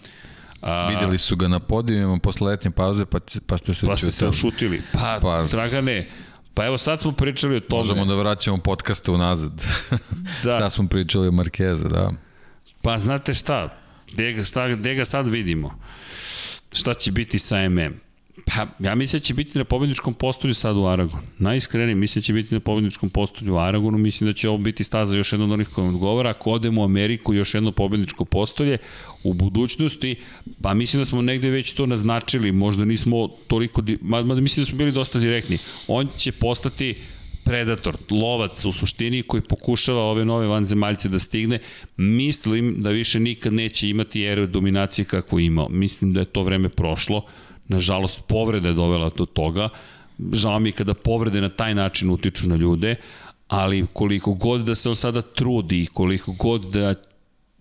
A, 0.60 0.88
Videli 0.88 1.18
su 1.18 1.36
ga 1.36 1.48
na 1.48 1.58
podijumima 1.58 2.18
posle 2.18 2.46
letnje 2.46 2.70
pauze, 2.70 3.04
pa, 3.04 3.18
pa 3.46 3.58
ste 3.58 3.74
se 3.74 3.86
pa 3.86 3.96
ste 3.96 4.10
se 4.10 4.28
ušutili. 4.28 4.82
Pa, 4.92 5.18
pa, 5.22 5.42
Dragane, 5.50 6.06
pa 6.54 6.66
evo 6.66 6.78
sad 6.78 7.00
smo 7.00 7.12
pričali 7.12 7.56
o 7.56 7.60
tome. 7.60 7.78
Možemo 7.78 8.04
da 8.04 8.14
vraćamo 8.14 8.58
podcasta 8.58 9.12
unazad. 9.12 9.52
da. 10.44 10.52
šta 10.52 10.70
smo 10.70 10.88
pričali 10.88 11.28
o 11.28 11.32
Markezu, 11.32 11.88
da. 11.88 12.12
Pa 12.82 12.98
znate 12.98 13.34
šta, 13.34 13.78
gde 14.12 14.32
ga, 14.32 14.44
šta, 14.44 14.68
gde 14.68 14.94
ga 14.94 15.04
sad 15.04 15.28
vidimo? 15.28 15.78
Šta 16.72 16.94
će 16.94 17.12
biti 17.12 17.38
sa 17.38 17.68
MM? 17.68 18.09
Pa, 18.56 18.66
ja 18.78 18.94
mislim 18.94 19.20
da 19.20 19.24
će 19.24 19.34
biti 19.34 19.58
na 19.58 19.64
pobedničkom 19.64 20.14
postolju 20.14 20.54
sad 20.54 20.76
u 20.76 20.86
Aragonu. 20.86 21.22
Najiskrenije 21.38 21.94
mislim 21.94 22.20
da 22.20 22.24
će 22.24 22.32
biti 22.32 22.54
na 22.54 22.60
pobedničkom 22.60 23.10
postolju 23.10 23.54
u 23.54 23.58
Aragonu. 23.58 23.98
Mislim 23.98 24.30
da 24.30 24.34
će 24.34 24.48
ovo 24.48 24.58
biti 24.58 24.84
staza 24.84 25.16
još 25.16 25.32
jedno 25.32 25.46
od 25.46 25.52
onih 25.52 25.68
koja 25.68 25.88
odgovara. 25.88 26.30
Ako 26.30 26.50
odemo 26.50 26.80
u 26.80 26.84
Ameriku, 26.84 27.34
još 27.34 27.54
jedno 27.54 27.72
pobedničko 27.72 28.24
postolje 28.24 28.78
u 29.24 29.34
budućnosti, 29.34 30.16
pa 30.62 30.74
mislim 30.74 31.00
da 31.00 31.04
smo 31.04 31.22
negde 31.22 31.50
već 31.50 31.72
to 31.72 31.86
naznačili. 31.86 32.52
Možda 32.52 32.84
nismo 32.84 33.28
toliko, 33.46 33.82
mada 34.00 34.40
mislim 34.40 34.64
da 34.64 34.68
smo 34.68 34.78
bili 34.78 34.92
dosta 34.92 35.18
direktni. 35.18 35.58
On 35.88 36.08
će 36.16 36.32
postati 36.32 36.94
predator, 37.44 37.96
lovac 38.10 38.64
u 38.64 38.72
suštini 38.72 39.22
koji 39.22 39.42
pokušava 39.42 40.02
ove 40.02 40.24
nove 40.24 40.46
vanzemaljce 40.46 41.08
da 41.08 41.18
stigne, 41.18 41.58
mislim 41.96 42.76
da 42.78 42.90
više 42.90 43.20
nikad 43.20 43.52
neće 43.52 43.88
imati 43.88 44.22
eru 44.22 44.46
dominacije 44.46 45.04
kako 45.04 45.38
imao. 45.38 45.68
Mislim 45.68 46.12
da 46.12 46.20
je 46.20 46.26
to 46.26 46.42
vreme 46.42 46.68
prošlo. 46.68 47.24
Nažalost, 47.70 48.24
povreda 48.26 48.68
je 48.68 48.74
dovela 48.74 49.10
do 49.16 49.26
toga. 49.26 49.68
Žao 50.32 50.58
mi 50.58 50.68
je 50.68 50.72
kada 50.82 50.94
povrede 50.94 51.40
na 51.40 51.48
taj 51.48 51.74
način 51.74 52.10
utiču 52.10 52.48
na 52.48 52.56
ljude, 52.56 52.96
ali 53.48 53.86
koliko 53.92 54.34
god 54.34 54.64
da 54.66 54.74
se 54.74 54.88
on 54.88 54.96
sada 54.96 55.22
trudi, 55.22 55.86
koliko 55.86 56.32
god 56.32 56.64
da 56.64 56.94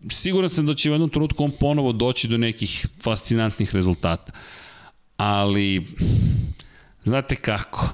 siguran 0.10 0.50
sam 0.50 0.66
da 0.66 0.74
će 0.74 0.90
u 0.90 0.94
jednom 0.94 1.10
trenutku 1.10 1.44
on 1.44 1.52
ponovo 1.60 1.92
doći 1.92 2.28
do 2.28 2.38
nekih 2.38 2.88
fascinantnih 3.04 3.76
rezultata. 3.76 4.32
Ali, 5.18 5.88
znate 7.04 7.36
kako, 7.36 7.94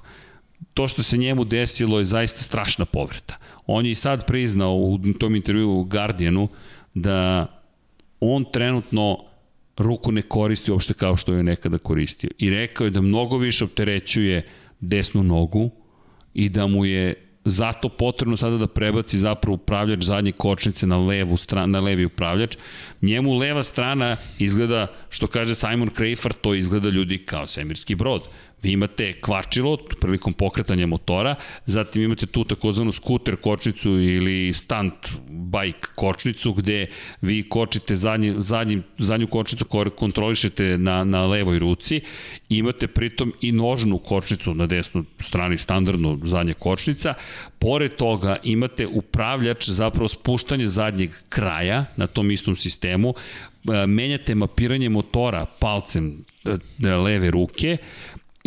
to 0.74 0.88
što 0.88 1.04
se 1.04 1.18
njemu 1.18 1.46
desilo 1.46 2.00
je 2.00 2.06
zaista 2.06 2.44
strašna 2.44 2.86
povreda. 2.86 3.38
On 3.68 3.86
je 3.86 3.92
i 3.92 3.96
sad 3.96 4.26
priznao 4.28 4.76
u 4.76 5.00
tom 5.20 5.36
intervju 5.36 5.72
u 5.72 5.84
Guardianu 5.84 6.48
da 6.94 7.48
on 8.20 8.46
trenutno 8.54 9.18
ruku 9.78 10.12
ne 10.12 10.22
koristi 10.22 10.72
uopšte 10.72 10.94
kao 10.94 11.18
što 11.18 11.34
je 11.34 11.44
nekada 11.44 11.78
koristio. 11.78 12.30
I 12.38 12.50
rekao 12.50 12.86
je 12.86 12.92
da 12.92 13.02
mnogo 13.02 13.38
više 13.38 13.64
opterećuje 13.64 14.48
desnu 14.80 15.24
nogu 15.24 15.72
i 16.34 16.50
da 16.50 16.68
mu 16.68 16.86
je 16.86 17.26
zato 17.46 17.90
potrebno 17.90 18.38
sada 18.38 18.58
da 18.58 18.68
prebaci 18.68 19.18
zapravo 19.18 19.56
upravljač 19.56 20.04
zadnje 20.04 20.32
kočnice 20.32 20.88
na 20.88 20.98
levu 20.98 21.38
stranu, 21.38 21.68
na 21.68 21.80
levi 21.80 22.06
upravljač. 22.06 22.58
Njemu 23.02 23.38
leva 23.38 23.64
strana 23.64 24.18
izgleda, 24.40 24.88
što 25.10 25.28
kaže 25.28 25.56
Simon 25.56 25.90
Crafar, 25.90 26.34
to 26.34 26.54
izgleda 26.56 26.90
ljudi 26.90 27.18
kao 27.18 27.48
svemirski 27.48 27.96
brod. 27.96 28.22
Vi 28.66 28.72
imate 28.72 29.14
kvačilo 29.14 29.78
prilikom 30.02 30.34
pokretanja 30.34 30.88
motora, 30.88 31.36
zatim 31.66 32.02
imate 32.02 32.26
tu 32.26 32.44
takozvanu 32.44 32.92
skuter 32.92 33.36
kočnicu 33.36 33.90
ili 33.90 34.54
stunt 34.54 35.12
bike 35.30 35.88
kočnicu 35.96 36.54
gde 36.54 36.88
vi 37.22 37.44
kočite 37.50 37.96
zadnji, 37.96 38.34
zadnji, 38.38 38.82
zadnju 38.98 39.28
kočnicu 39.28 39.66
koju 39.66 39.92
kontrolišete 39.92 40.78
na, 40.78 41.04
na 41.04 41.26
levoj 41.26 41.60
ruci. 41.60 42.02
Imate 42.50 42.88
pritom 42.88 43.34
i 43.42 43.52
nožnu 43.52 43.98
kočnicu 43.98 44.54
na 44.54 44.66
desnoj 44.66 45.04
strani, 45.20 45.58
standardno 45.58 46.18
zadnja 46.24 46.54
kočnica. 46.54 47.14
Pored 47.60 47.96
toga 47.96 48.38
imate 48.44 48.88
upravljač, 48.88 49.70
zapravo 49.70 50.08
spuštanje 50.08 50.68
zadnjeg 50.68 51.12
kraja 51.30 51.86
na 51.98 52.08
tom 52.08 52.32
istom 52.32 52.56
sistemu, 52.56 53.14
menjate 53.88 54.36
mapiranje 54.36 54.90
motora 54.90 55.46
palcem 55.60 56.26
e, 56.46 56.58
leve 56.90 57.32
ruke, 57.32 57.78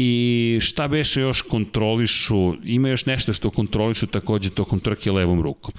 I 0.01 0.59
šta 0.61 0.89
beše 0.89 1.21
još 1.21 1.43
kontrolišu, 1.43 2.55
ima 2.65 2.89
još 2.89 3.07
nešto 3.07 3.33
što 3.33 3.51
kontrolišu 3.51 4.07
takođe 4.07 4.51
tokom 4.51 4.81
trke 4.81 5.13
levom 5.13 5.43
rukom. 5.43 5.75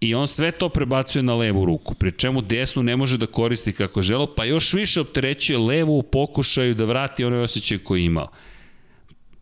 I 0.00 0.14
on 0.14 0.28
sve 0.28 0.50
to 0.50 0.68
prebacuje 0.68 1.22
na 1.22 1.34
levu 1.34 1.64
ruku, 1.64 1.94
pri 1.94 2.12
čemu 2.12 2.42
desnu 2.42 2.82
ne 2.82 2.96
može 2.96 3.18
da 3.18 3.26
koristi 3.26 3.72
kako 3.72 4.02
želo, 4.02 4.26
pa 4.36 4.44
još 4.44 4.72
više 4.72 5.00
opterećuje 5.00 5.58
levu 5.58 5.98
u 5.98 6.02
pokušaju 6.02 6.74
da 6.74 6.84
vrati 6.84 7.24
onaj 7.24 7.40
osjećaj 7.40 7.78
koji 7.78 8.00
je 8.00 8.06
imao. 8.06 8.28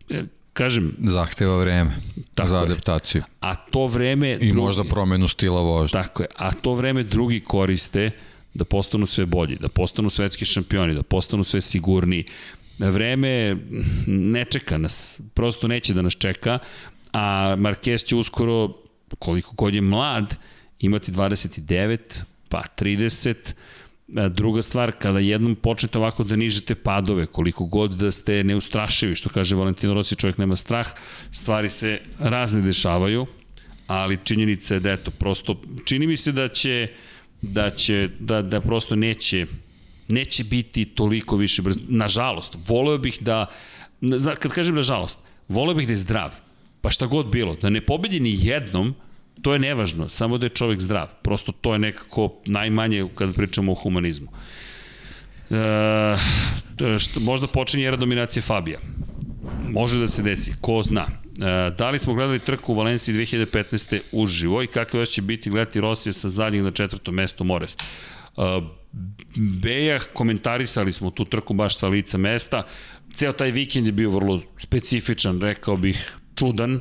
E, 0.09 0.23
kažem... 0.53 0.95
Zahteva 0.99 1.57
vreme 1.57 1.91
za 2.43 2.61
adaptaciju. 2.61 3.19
Je. 3.19 3.25
A 3.39 3.55
to 3.55 3.87
vreme... 3.87 4.31
I 4.31 4.37
drugi, 4.37 4.53
možda 4.53 4.83
promenu 4.83 5.27
stila 5.27 5.61
vožnje. 5.61 5.93
Tako 5.93 6.23
je. 6.23 6.29
A 6.35 6.51
to 6.51 6.73
vreme 6.73 7.03
drugi 7.03 7.39
koriste 7.39 8.11
da 8.53 8.65
postanu 8.65 9.05
sve 9.05 9.25
bolji, 9.25 9.55
da 9.55 9.67
postanu 9.67 10.09
svetski 10.09 10.45
šampioni, 10.45 10.93
da 10.93 11.03
postanu 11.03 11.43
sve 11.43 11.61
sigurniji, 11.61 12.25
vreme 12.89 13.57
ne 14.07 14.45
čeka 14.45 14.77
nas, 14.77 15.19
prosto 15.33 15.67
neće 15.67 15.93
da 15.93 16.01
nas 16.01 16.13
čeka, 16.13 16.59
a 17.13 17.55
Marquez 17.57 18.05
će 18.05 18.15
uskoro, 18.15 18.69
koliko 19.19 19.55
god 19.55 19.73
je 19.73 19.81
mlad, 19.81 20.37
imati 20.79 21.11
29, 21.11 22.23
pa 22.49 22.63
30, 22.77 23.53
Druga 24.29 24.61
stvar, 24.61 24.91
kada 24.99 25.19
jednom 25.19 25.55
počnete 25.55 25.97
ovako 25.97 26.23
da 26.23 26.35
nižete 26.35 26.75
padove, 26.75 27.25
koliko 27.25 27.65
god 27.65 27.91
da 27.91 28.11
ste 28.11 28.43
neustrašivi, 28.43 29.15
što 29.15 29.29
kaže 29.29 29.55
Valentino 29.55 29.93
Rossi, 29.93 30.15
čovjek 30.15 30.37
nema 30.37 30.55
strah, 30.55 30.87
stvari 31.31 31.69
se 31.69 31.99
razne 32.19 32.61
dešavaju, 32.61 33.25
ali 33.87 34.19
činjenica 34.23 34.73
je 34.73 34.79
da 34.79 34.91
eto, 34.91 35.11
prosto, 35.11 35.61
čini 35.85 36.07
mi 36.07 36.17
se 36.17 36.31
da 36.31 36.47
će, 36.47 36.87
da 37.41 37.69
će, 37.69 38.09
da, 38.19 38.41
da 38.41 38.61
prosto 38.61 38.95
neće 38.95 39.45
neće 40.13 40.43
biti 40.43 40.85
toliko 40.85 41.35
više 41.35 41.61
brzo. 41.61 41.79
Nažalost, 41.87 42.57
voleo 42.67 42.97
bih 42.97 43.17
da, 43.21 43.45
kad 44.39 44.51
kažem 44.51 44.75
nažalost, 44.75 45.17
voleo 45.47 45.75
bih 45.75 45.87
da 45.87 45.93
je 45.93 45.97
zdrav. 45.97 46.35
Pa 46.81 46.89
šta 46.89 47.05
god 47.05 47.27
bilo, 47.31 47.55
da 47.55 47.69
ne 47.69 47.81
pobedi 47.81 48.19
ni 48.19 48.37
jednom, 48.41 48.95
to 49.41 49.53
je 49.53 49.59
nevažno, 49.59 50.09
samo 50.09 50.37
da 50.37 50.45
je 50.45 50.49
čovek 50.49 50.79
zdrav. 50.79 51.07
Prosto 51.21 51.51
to 51.51 51.73
je 51.73 51.79
nekako 51.79 52.33
najmanje 52.45 53.07
kad 53.15 53.35
pričamo 53.35 53.71
o 53.71 53.75
humanizmu. 53.75 54.27
E, 55.49 56.17
što, 56.99 57.19
možda 57.19 57.47
počinje 57.47 57.85
era 57.85 57.97
dominacije 57.97 58.41
Fabija. 58.41 58.79
Može 59.69 59.99
da 59.99 60.07
se 60.07 60.23
desi, 60.23 60.53
ko 60.61 60.81
zna. 60.83 61.07
E, 61.07 61.71
da 61.77 61.89
li 61.89 61.99
smo 61.99 62.13
gledali 62.13 62.39
trku 62.39 62.73
u 62.73 62.75
Valenciji 62.75 63.15
2015. 63.15 63.99
uživo 64.11 64.63
i 64.63 64.67
kako 64.67 65.05
će 65.05 65.21
biti 65.21 65.49
gledati 65.49 65.81
Rosije 65.81 66.13
sa 66.13 66.29
zadnjeg 66.29 66.63
na 66.63 66.71
četvrtom 66.71 67.15
mestu 67.15 67.43
Mores? 67.43 67.75
E, 67.75 67.77
Beja, 69.35 69.99
komentarisali 70.13 70.93
smo 70.93 71.11
tu 71.11 71.25
trku 71.25 71.53
baš 71.53 71.77
sa 71.77 71.87
lica 71.87 72.17
mesta. 72.17 72.63
Ceo 73.13 73.33
taj 73.33 73.51
vikend 73.51 73.85
je 73.85 73.91
bio 73.91 74.09
vrlo 74.09 74.41
specifičan, 74.57 75.41
rekao 75.41 75.77
bih 75.77 76.17
čudan, 76.35 76.79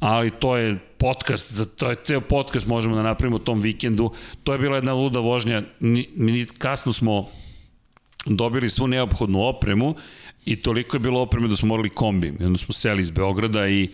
ali 0.00 0.30
to 0.30 0.56
je 0.56 0.78
podcast, 0.98 1.52
za 1.52 1.64
to 1.64 1.90
je 1.90 1.96
ceo 2.04 2.20
podcast 2.20 2.66
možemo 2.66 2.96
da 2.96 3.02
napravimo 3.02 3.38
tom 3.38 3.60
vikendu. 3.60 4.12
To 4.42 4.52
je 4.52 4.58
bila 4.58 4.76
jedna 4.76 4.92
luda 4.92 5.20
vožnja, 5.20 5.62
mi 5.80 6.46
kasno 6.58 6.92
smo 6.92 7.28
dobili 8.26 8.70
svu 8.70 8.86
neophodnu 8.86 9.42
opremu 9.42 9.94
i 10.44 10.56
toliko 10.56 10.96
je 10.96 11.00
bilo 11.00 11.20
opreme 11.20 11.48
da 11.48 11.56
smo 11.56 11.68
morali 11.68 11.90
kombi. 11.90 12.34
I 12.40 12.44
onda 12.44 12.58
smo 12.58 12.72
seli 12.72 13.02
iz 13.02 13.10
Beograda 13.10 13.68
i 13.68 13.88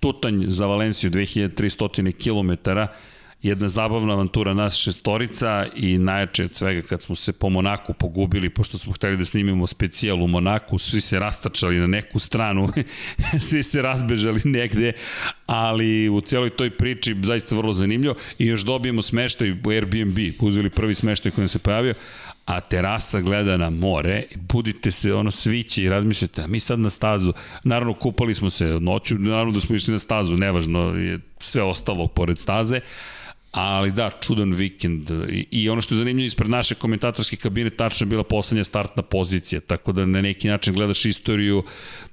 tutanj 0.00 0.44
za 0.48 0.66
Valenciju 0.66 1.10
2300 1.10 2.12
km 2.12 2.70
jedna 3.44 3.68
zabavna 3.68 4.12
avantura 4.12 4.54
nas 4.54 4.76
šestorica 4.76 5.66
i 5.76 5.98
najjače 5.98 6.44
od 6.44 6.56
svega 6.56 6.82
kad 6.82 7.02
smo 7.02 7.16
se 7.16 7.32
po 7.32 7.48
Monaku 7.48 7.92
pogubili, 7.92 8.50
pošto 8.50 8.78
smo 8.78 8.92
hteli 8.92 9.16
da 9.16 9.24
snimimo 9.24 9.66
specijal 9.66 10.22
u 10.22 10.26
Monaku, 10.26 10.78
svi 10.78 11.00
se 11.00 11.18
rastačali 11.18 11.78
na 11.78 11.86
neku 11.86 12.18
stranu, 12.18 12.68
svi 13.48 13.62
se 13.62 13.82
razbežali 13.82 14.40
negde, 14.44 14.92
ali 15.46 16.08
u 16.08 16.20
celoj 16.20 16.50
toj 16.50 16.70
priči 16.70 17.16
zaista 17.22 17.56
vrlo 17.56 17.72
zanimljivo. 17.72 18.14
I 18.38 18.46
još 18.46 18.62
dobijemo 18.62 19.02
smeštaj 19.02 19.50
u 19.52 19.70
Airbnb, 19.70 20.18
uzeli 20.40 20.70
prvi 20.70 20.94
smeštaj 20.94 21.32
koji 21.32 21.42
nam 21.42 21.48
se 21.48 21.58
pojavio, 21.58 21.94
a 22.44 22.60
terasa 22.60 23.20
gleda 23.20 23.56
na 23.56 23.70
more, 23.70 24.22
budite 24.36 24.90
se 24.90 25.14
ono 25.14 25.30
sviće 25.30 25.82
i 25.82 25.88
razmišljate, 25.88 26.42
a 26.42 26.46
mi 26.46 26.60
sad 26.60 26.78
na 26.78 26.90
stazu, 26.90 27.32
naravno 27.64 27.94
kupali 27.94 28.34
smo 28.34 28.50
se 28.50 28.64
noću, 28.64 29.18
naravno 29.18 29.52
da 29.52 29.60
smo 29.60 29.76
išli 29.76 29.92
na 29.92 29.98
stazu, 29.98 30.36
nevažno 30.36 30.80
je 30.80 31.18
sve 31.38 31.62
ostalo 31.62 32.06
pored 32.06 32.38
staze, 32.38 32.80
Ali 33.54 33.92
da, 33.92 34.10
čudan 34.20 34.52
vikend. 34.52 35.10
I, 35.50 35.68
ono 35.68 35.80
što 35.80 35.94
je 35.94 35.98
zanimljivo 35.98 36.26
ispred 36.26 36.50
naše 36.50 36.74
komentatorske 36.74 37.36
kabine, 37.36 37.70
tačno 37.70 38.04
je 38.04 38.08
bila 38.08 38.24
poslednja 38.24 38.64
startna 38.64 39.02
pozicija, 39.02 39.60
tako 39.60 39.92
da 39.92 40.06
na 40.06 40.22
neki 40.22 40.48
način 40.48 40.74
gledaš 40.74 41.04
istoriju 41.04 41.62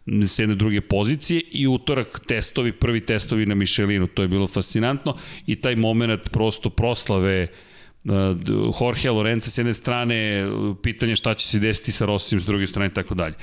s 0.06 0.40
jedne 0.40 0.56
druge 0.56 0.82
pozicije 0.82 1.42
i 1.52 1.68
utorak 1.68 2.22
testovi, 2.28 2.72
prvi 2.72 3.00
testovi 3.06 3.46
na 3.46 3.56
Michelinu, 3.56 4.08
to 4.08 4.22
je 4.22 4.28
bilo 4.28 4.48
fascinantno 4.48 5.18
i 5.48 5.56
taj 5.56 5.76
moment 5.76 6.30
prosto 6.32 6.70
proslave 6.70 7.48
Jorge 8.82 9.10
Lorenza 9.10 9.50
s 9.50 9.58
jedne 9.58 9.74
strane, 9.74 10.46
pitanje 10.84 11.16
šta 11.16 11.34
će 11.34 11.48
se 11.48 11.60
desiti 11.60 11.92
sa 11.92 12.06
Rossijem 12.06 12.40
s 12.40 12.46
druge 12.46 12.68
strane 12.68 12.88
i 12.88 12.94
tako 12.94 13.16
dalje. 13.16 13.36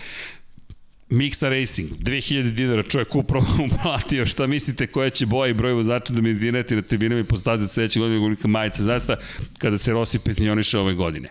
Mixa 1.10 1.48
Racing, 1.48 1.90
2000 1.90 2.50
dinara, 2.50 2.82
čovjek 2.82 3.14
upravo 3.14 3.46
uplatio, 3.72 4.26
šta 4.26 4.46
mislite 4.46 4.86
koja 4.86 5.10
će 5.10 5.26
boja 5.26 5.50
i 5.50 5.54
broj 5.54 5.72
vozača 5.72 6.12
da 6.12 6.20
mi 6.20 6.34
dinati 6.34 6.76
na 6.76 6.82
tribinama 6.82 7.20
i 7.20 7.24
postaviti 7.24 7.66
sledeće 7.66 8.00
godine 8.00 8.18
golika 8.18 8.48
majica, 8.48 8.82
zaista 8.82 9.16
kada 9.58 9.78
se 9.78 9.92
Rossi 9.92 10.18
pensioniše 10.18 10.78
ove 10.78 10.94
godine. 10.94 11.28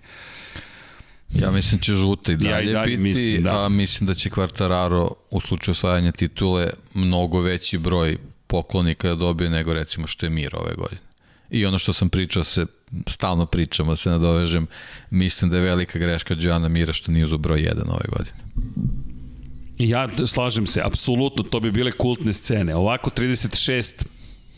Ja 1.33 1.51
mislim 1.51 1.81
će 1.81 1.93
žuta 1.93 2.31
i 2.31 2.35
dalje, 2.35 2.51
ja 2.51 2.61
i 2.61 2.73
dalje 2.73 2.89
biti, 2.89 3.01
mislim, 3.01 3.43
da. 3.43 3.65
a 3.65 3.69
mislim 3.69 4.07
da 4.07 4.13
će 4.13 4.29
Quartararo 4.29 5.09
u 5.29 5.39
slučaju 5.39 5.71
osvajanja 5.71 6.11
titule 6.11 6.69
mnogo 6.93 7.41
veći 7.41 7.77
broj 7.77 8.17
poklonika 8.47 9.07
da 9.07 9.15
dobije 9.15 9.49
nego 9.49 9.73
recimo 9.73 10.07
što 10.07 10.25
je 10.25 10.29
Mir 10.29 10.55
ove 10.55 10.75
godine. 10.75 11.01
I 11.49 11.65
ono 11.65 11.77
što 11.77 11.93
sam 11.93 12.09
pričao 12.09 12.43
se, 12.43 12.65
stalno 13.07 13.45
pričamo, 13.45 13.91
da 13.91 13.95
se 13.95 14.09
nadovežem, 14.09 14.67
mislim 15.09 15.51
da 15.51 15.57
je 15.57 15.63
velika 15.63 15.99
greška 15.99 16.35
Đana 16.35 16.67
Mira 16.67 16.93
što 16.93 17.11
nije 17.11 17.25
uzo 17.25 17.37
broj 17.37 17.59
1 17.59 17.89
ove 17.89 18.05
godine. 18.07 18.37
Ja 19.77 20.09
slažem 20.25 20.67
se, 20.67 20.81
apsolutno, 20.83 21.43
to 21.43 21.59
bi 21.59 21.71
bile 21.71 21.91
kultne 21.91 22.33
scene. 22.33 22.75
Ovako 22.75 23.09
36 23.09 24.05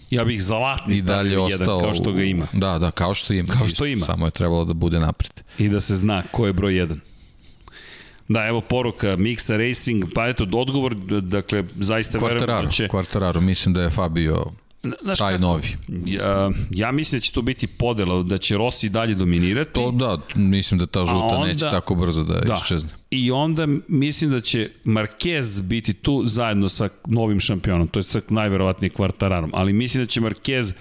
ja 0.09 0.23
bih 0.23 0.43
zalatni 0.43 0.97
I 0.97 1.01
dalje 1.01 1.29
stavio 1.29 1.45
ostao, 1.45 1.61
jedan, 1.61 1.79
kao 1.79 1.93
što 1.93 2.11
ga 2.11 2.23
ima. 2.23 2.47
Da, 2.53 2.77
da, 2.79 2.91
kao 2.91 3.13
što 3.13 3.33
ima. 3.33 3.53
Kao 3.53 3.67
što 3.67 3.85
ima. 3.85 4.05
Samo 4.05 4.27
je 4.27 4.31
trebalo 4.31 4.65
da 4.65 4.73
bude 4.73 4.99
napred. 4.99 5.31
I 5.57 5.69
da 5.69 5.81
se 5.81 5.95
zna 5.95 6.23
ko 6.31 6.47
je 6.47 6.53
broj 6.53 6.73
1. 6.73 6.97
Da, 8.27 8.45
evo 8.45 8.61
poruka 8.61 9.07
Mixa 9.07 9.67
Racing, 9.67 10.05
pa 10.15 10.27
eto, 10.27 10.47
odgovor, 10.53 10.95
dakle, 11.21 11.63
zaista 11.79 12.17
verujem 12.17 12.63
da 12.63 12.69
će... 12.69 12.87
Quartararo, 12.87 13.39
mislim 13.39 13.73
da 13.73 13.81
je 13.81 13.89
Fabio 13.89 14.45
Znaš 15.01 15.17
taj 15.17 15.33
kako, 15.33 15.41
novi. 15.41 15.67
Ja, 16.05 16.51
ja 16.71 16.91
mislim 16.91 17.19
da 17.19 17.23
će 17.23 17.31
to 17.31 17.41
biti 17.41 17.67
podela, 17.67 18.23
da 18.23 18.37
će 18.37 18.57
Rossi 18.57 18.89
dalje 18.89 19.15
dominirati. 19.15 19.73
To 19.73 19.91
da, 19.91 20.17
mislim 20.35 20.79
da 20.79 20.85
ta 20.85 21.05
žuta 21.05 21.17
onda, 21.17 21.47
neće 21.47 21.65
tako 21.71 21.95
brzo 21.95 22.23
da, 22.23 22.39
da 22.39 22.53
iščezne. 22.53 22.89
I 23.11 23.31
onda 23.31 23.67
mislim 23.87 24.31
da 24.31 24.41
će 24.41 24.71
Marquez 24.85 25.61
biti 25.61 25.93
tu 25.93 26.21
zajedno 26.25 26.69
sa 26.69 26.89
novim 27.07 27.39
šampionom, 27.39 27.87
to 27.87 27.99
je 27.99 28.03
sa 28.03 28.21
najverovatnije 28.29 28.89
kvartararom, 28.89 29.51
ali 29.53 29.73
mislim 29.73 30.03
da 30.03 30.07
će 30.07 30.21
Marquez 30.21 30.73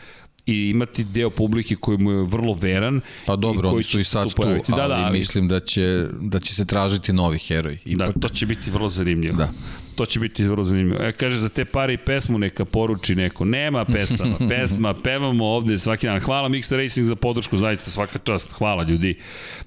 i 0.48 0.70
imati 0.70 1.04
deo 1.04 1.30
publike 1.30 1.76
koji 1.76 1.98
mu 1.98 2.10
je 2.10 2.24
vrlo 2.24 2.58
veran. 2.60 3.00
Pa 3.26 3.36
dobro, 3.36 3.70
oni 3.70 3.82
su 3.82 4.00
i 4.00 4.04
sad 4.04 4.34
tu, 4.34 4.42
ali, 4.42 4.60
da, 4.68 4.88
da, 4.88 4.94
ali 4.94 5.18
mislim 5.18 5.48
da 5.48 5.60
će, 5.60 6.06
da 6.20 6.38
će 6.38 6.54
se 6.54 6.64
tražiti 6.64 7.12
novi 7.12 7.38
heroj. 7.38 7.78
Da, 7.84 7.90
Ipak. 7.90 8.14
Da, 8.14 8.20
to 8.20 8.34
će 8.34 8.46
biti 8.46 8.70
vrlo 8.70 8.88
zanimljivo. 8.88 9.36
Da. 9.36 9.50
To 9.96 10.06
će 10.06 10.20
biti 10.20 10.44
vrlo 10.44 10.64
zanimljivo. 10.64 11.02
E, 11.02 11.12
kaže, 11.12 11.36
za 11.36 11.48
te 11.48 11.64
pare 11.64 11.94
i 11.94 11.96
pesmu 11.96 12.38
neka 12.38 12.64
poruči 12.64 13.14
neko. 13.14 13.44
Nema 13.44 13.84
pesama, 13.84 14.36
pesma, 14.50 14.94
pevamo 14.94 15.46
ovde 15.46 15.78
svaki 15.78 16.06
dan. 16.06 16.20
Hvala 16.20 16.48
Mix 16.48 16.76
Racing 16.76 17.06
za 17.06 17.16
podršku, 17.16 17.56
zaista 17.56 17.90
svaka 17.90 18.18
čast. 18.18 18.52
Hvala 18.52 18.82
ljudi. 18.82 19.18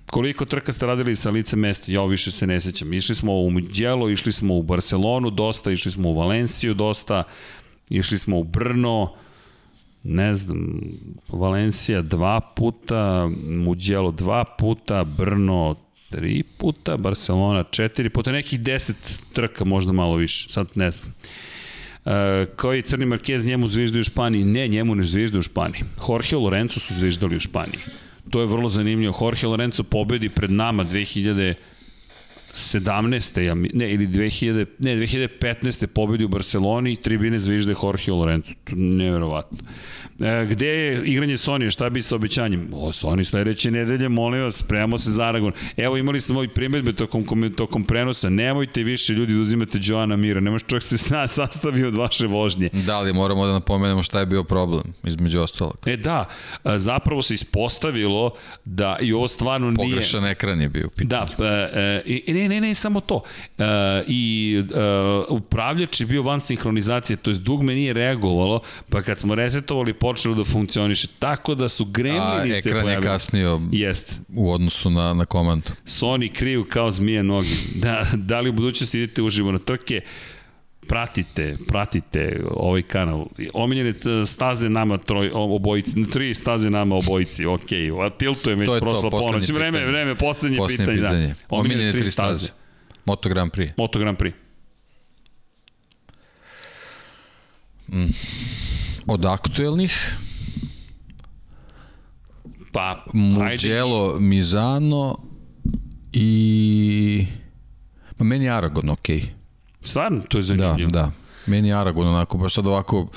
Koliko 0.05 0.45
trka 0.45 0.73
ste 0.73 0.85
radili 0.85 1.15
sa 1.15 1.29
lice 1.29 1.55
mesta? 1.55 1.91
Ja 1.91 2.05
više 2.05 2.31
se 2.31 2.47
ne 2.47 2.61
sećam. 2.61 2.93
Išli 2.93 3.15
smo 3.15 3.33
u 3.33 3.49
Mugello, 3.49 4.09
išli 4.09 4.31
smo 4.31 4.55
u 4.55 4.63
Barcelonu 4.63 5.29
dosta, 5.29 5.71
išli 5.71 5.91
smo 5.91 6.09
u 6.09 6.17
Valenciju 6.17 6.73
dosta, 6.73 7.23
išli 7.89 8.17
smo 8.17 8.37
u 8.37 8.43
Brno, 8.43 9.13
ne 10.03 10.35
znam, 10.35 10.81
Valencija 11.29 12.01
dva 12.01 12.39
puta, 12.39 13.29
Mugello 13.47 14.11
dva 14.11 14.43
puta, 14.43 15.03
Brno 15.03 15.75
tri 16.09 16.43
puta, 16.57 16.97
Barcelona 16.97 17.63
četiri 17.63 18.09
puta, 18.09 18.31
nekih 18.31 18.59
deset 18.59 19.21
trka, 19.33 19.65
možda 19.65 19.91
malo 19.91 20.15
više, 20.15 20.49
sad 20.49 20.67
ne 20.75 20.91
znam. 20.91 21.13
E, 22.05 22.45
koji 22.55 22.81
Crni 22.81 23.05
Marquez 23.05 23.45
njemu 23.45 23.67
zvižda 23.67 23.99
u 23.99 24.03
Španiji? 24.03 24.45
Ne, 24.45 24.67
njemu 24.67 24.95
ne 24.95 25.03
zvižda 25.03 25.39
u 25.39 25.41
Španiji. 25.41 25.81
Jorge 26.09 26.35
Lorenzo 26.35 26.79
su 26.79 26.93
zviždali 26.93 27.35
u 27.35 27.39
Španiji. 27.39 27.79
To 28.29 28.41
je 28.41 28.47
vrlo 28.47 28.69
zanimljivo. 28.69 29.17
Jorge 29.21 29.47
Lorenzo 29.47 29.83
pobedi 29.83 30.29
pred 30.29 30.51
nama 30.51 30.85
2000 30.85 31.53
17. 32.61 33.39
Ja, 33.39 33.55
ne, 33.55 33.93
ili 33.93 34.07
2000, 34.07 34.65
ne, 34.79 34.95
2015. 34.95 35.85
pobedi 35.85 36.23
u 36.23 36.27
Barceloni 36.27 36.91
i 36.91 36.95
tribine 36.95 37.39
zvižde 37.39 37.75
Jorge 37.83 38.11
Lorenzo. 38.11 38.53
Neverovatno. 38.71 39.57
E, 40.19 40.45
gde 40.45 40.67
je 40.67 41.03
igranje 41.05 41.37
Sony? 41.37 41.71
Šta 41.71 41.89
bi 41.89 42.01
sa 42.01 42.15
obećanjem? 42.15 42.69
O, 42.73 42.91
Sony 42.91 43.23
sledeće 43.23 43.71
nedelje, 43.71 44.09
molim 44.09 44.41
vas, 44.41 44.55
spremamo 44.55 44.97
se 44.97 45.11
za 45.11 45.23
Aragon. 45.23 45.53
Evo, 45.77 45.97
imali 45.97 46.21
smo 46.21 46.39
ovih 46.39 46.49
primetbe 46.55 46.93
tokom, 46.93 47.53
tokom 47.57 47.83
prenosa. 47.83 48.29
Nemojte 48.29 48.83
više 48.83 49.13
ljudi 49.13 49.33
da 49.33 49.39
uzimate 49.39 49.79
Joana 49.81 50.15
Mira. 50.15 50.39
Nemaš 50.39 50.61
čovjek 50.67 50.83
se 50.83 50.97
zna 50.97 51.27
sastavi 51.37 51.83
od 51.83 51.95
vaše 51.95 52.27
vožnje. 52.27 52.69
Da, 52.85 52.97
ali 52.97 53.13
moramo 53.13 53.45
da 53.45 53.51
napomenemo 53.53 54.03
šta 54.03 54.19
je 54.19 54.25
bio 54.25 54.43
problem, 54.43 54.83
između 55.03 55.39
ostalog. 55.39 55.77
E 55.85 55.97
da, 55.97 56.25
zapravo 56.77 57.21
se 57.21 57.33
ispostavilo 57.33 58.33
da 58.65 58.97
i 59.01 59.13
ovo 59.13 59.27
stvarno 59.27 59.67
Pogrešan 59.67 59.85
nije... 59.85 59.95
Pogrešan 59.95 60.25
ekran 60.25 60.61
je 60.61 60.69
bio. 60.69 60.89
Pitanje. 60.97 61.31
Da, 61.37 61.45
e, 61.45 62.21
e, 62.27 62.33
ne, 62.33 62.49
ne, 62.51 62.61
ne, 62.61 62.75
samo 62.75 62.99
to. 62.99 63.23
E, 63.57 63.63
I 64.07 64.55
e, 64.59 64.79
upravljač 65.29 65.99
je 65.99 66.05
bio 66.05 66.21
van 66.23 66.41
sinhronizacije, 66.41 67.17
to 67.17 67.29
je 67.29 67.37
dugme 67.37 67.75
nije 67.75 67.93
reagovalo, 67.93 68.61
pa 68.89 69.01
kad 69.01 69.19
smo 69.19 69.35
resetovali 69.35 69.93
počelo 69.93 70.35
da 70.35 70.43
funkcioniše. 70.43 71.07
Tako 71.19 71.55
da 71.55 71.69
su 71.69 71.85
gremlini 71.85 72.61
se 72.61 72.69
pojavili. 72.69 72.91
A 72.91 72.97
ekran 72.97 73.03
je 73.03 73.11
kasnio 73.11 73.61
Jest. 73.71 74.21
u 74.35 74.51
odnosu 74.51 74.89
na, 74.89 75.13
na 75.13 75.25
komandu. 75.25 75.69
Sony 75.85 76.33
kriju 76.33 76.65
kao 76.69 76.91
zmije 76.91 77.23
nogi. 77.23 77.55
Da, 77.75 78.05
da 78.13 78.39
li 78.39 78.49
u 78.49 78.53
budućnosti 78.53 78.99
idete 78.99 79.21
uživo 79.21 79.51
na 79.51 79.59
trke? 79.59 80.01
Pratite, 80.87 81.57
pratite 81.67 82.41
ovaj 82.51 82.81
kanal. 82.81 83.25
Omiljene 83.53 83.93
staze 84.25 84.69
nama 84.69 84.97
troj, 84.97 85.31
obojici, 85.33 86.09
tri 86.11 86.35
staze 86.35 86.69
nama 86.69 86.95
obojici, 86.95 87.45
ok. 87.45 87.71
A 88.05 88.09
tiltujem 88.09 88.59
već 88.59 88.69
prošla 88.79 89.09
ponoć. 89.09 89.49
Vreme, 89.49 89.85
vreme, 89.85 90.15
poslednje, 90.15 90.57
poslednje 90.57 90.85
pitanje. 90.85 91.01
Da. 91.01 91.07
pitanje. 91.07 91.27
Da. 91.27 91.33
Omiljene, 91.49 91.75
Omiljene 91.75 91.91
tri 91.91 92.11
staze. 92.11 92.45
staze. 92.45 92.53
Moto 93.05 93.29
Grand 93.29 93.51
Prix. 93.51 93.73
Moto 93.77 93.99
Grand 93.99 94.17
Prix. 94.17 94.37
Mm. 97.87 98.05
Od 99.07 99.25
aktuelnih 99.25 100.15
pa 102.71 103.05
Mugello, 103.13 104.09
ajde. 104.09 104.19
Mizano 104.19 105.17
i 106.13 107.25
pa 108.17 108.23
meni 108.23 108.49
Aragon 108.49 108.89
okej. 108.89 109.19
Okay. 109.19 109.40
Stvarno, 109.81 110.21
to 110.29 110.37
je 110.37 110.41
zanimljivo. 110.41 110.89
Da, 110.89 111.01
da. 111.01 111.11
Meni 111.45 111.73
Aragon 111.73 112.07
onako, 112.07 112.37
baš 112.37 112.53
sad 112.53 112.67
ovako 112.67 113.07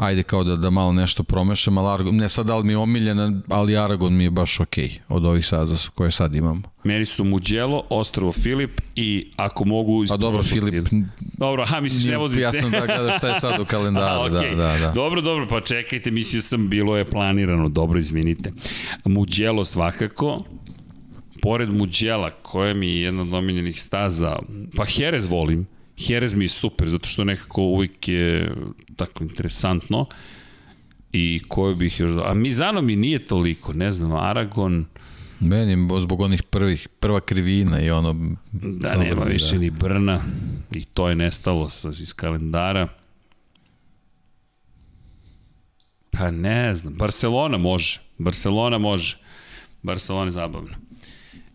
ajde 0.00 0.22
kao 0.22 0.44
da, 0.44 0.56
da 0.56 0.70
malo 0.70 0.92
nešto 0.92 1.22
promešam, 1.22 1.78
ali 1.78 1.94
Aragon, 1.94 2.16
ne 2.16 2.28
sad 2.28 2.46
da 2.46 2.56
li 2.56 2.64
mi 2.64 2.72
je 2.72 2.76
omiljen, 2.76 3.42
ali 3.48 3.76
Aragon 3.76 4.16
mi 4.16 4.24
je 4.24 4.30
baš 4.30 4.60
okej 4.60 4.88
okay, 4.88 4.98
od 5.08 5.24
ovih 5.24 5.46
sada 5.46 5.74
koje 5.94 6.10
sad 6.10 6.34
imamo. 6.34 6.62
Meni 6.84 7.06
su 7.06 7.24
Mugello, 7.24 7.86
Ostrovo 7.90 8.32
Filip 8.32 8.80
i 8.96 9.32
ako 9.36 9.64
mogu... 9.64 10.04
A 10.12 10.16
dobro, 10.16 10.42
Filip... 10.42 10.86
Dobro, 11.20 11.66
ha, 11.66 11.80
misliš 11.80 12.04
ne 12.04 12.16
vozi 12.16 12.34
se. 12.34 12.40
Ja 12.40 12.52
sam 12.52 12.70
da 12.70 12.86
gleda 12.86 13.18
šta 13.18 13.28
je 13.28 13.40
sad 13.40 13.60
u 13.60 13.64
kalendaru, 13.70 14.20
a, 14.20 14.30
okay. 14.30 14.56
da, 14.56 14.62
da, 14.62 14.78
da. 14.78 14.92
Dobro, 14.92 15.20
dobro, 15.20 15.46
pa 15.46 15.60
čekajte, 15.60 16.10
mislio 16.10 16.42
sam, 16.42 16.68
bilo 16.68 16.96
je 16.96 17.04
planirano, 17.04 17.68
dobro, 17.68 17.98
izvinite. 17.98 18.52
Mugello 19.04 19.64
svakako, 19.64 20.44
pored 21.42 21.72
Muđela, 21.72 22.30
koja 22.30 22.74
mi 22.74 22.88
je 22.88 23.00
jedna 23.00 23.22
od 23.22 23.34
omiljenih 23.34 23.82
staza, 23.82 24.36
pa 24.76 24.84
Jerez 24.96 25.26
volim, 25.26 25.66
Jerez 26.08 26.34
mi 26.34 26.44
je 26.44 26.48
super, 26.48 26.88
zato 26.88 27.08
što 27.08 27.24
nekako 27.24 27.62
uvijek 27.62 28.08
je 28.08 28.54
tako 28.96 29.24
interesantno. 29.24 30.06
I 31.12 31.42
koje 31.48 31.74
bih 31.74 32.00
još... 32.00 32.10
A 32.24 32.34
Mizano 32.34 32.82
mi 32.82 32.96
nije 32.96 33.26
toliko, 33.26 33.72
ne 33.72 33.92
znam, 33.92 34.12
Aragon... 34.12 34.86
Meni, 35.40 36.00
zbog 36.00 36.20
onih 36.20 36.42
prvih, 36.42 36.88
prva 37.00 37.20
krivina 37.20 37.80
i 37.80 37.90
ono... 37.90 38.36
Da, 38.52 38.92
dobro, 38.92 39.04
nema 39.04 39.22
više 39.24 39.54
da. 39.54 39.60
ni 39.60 39.70
Brna. 39.70 40.22
I 40.72 40.84
to 40.84 41.08
je 41.08 41.14
nestalo 41.14 41.70
sa, 41.70 41.88
iz 41.88 42.14
kalendara. 42.14 42.88
Pa 46.10 46.30
ne 46.30 46.74
znam, 46.74 46.94
Barcelona 46.94 47.58
može. 47.58 48.00
Barcelona 48.18 48.78
može. 48.78 49.18
Barcelona 49.82 50.26
je 50.26 50.32
zabavno. 50.32 50.74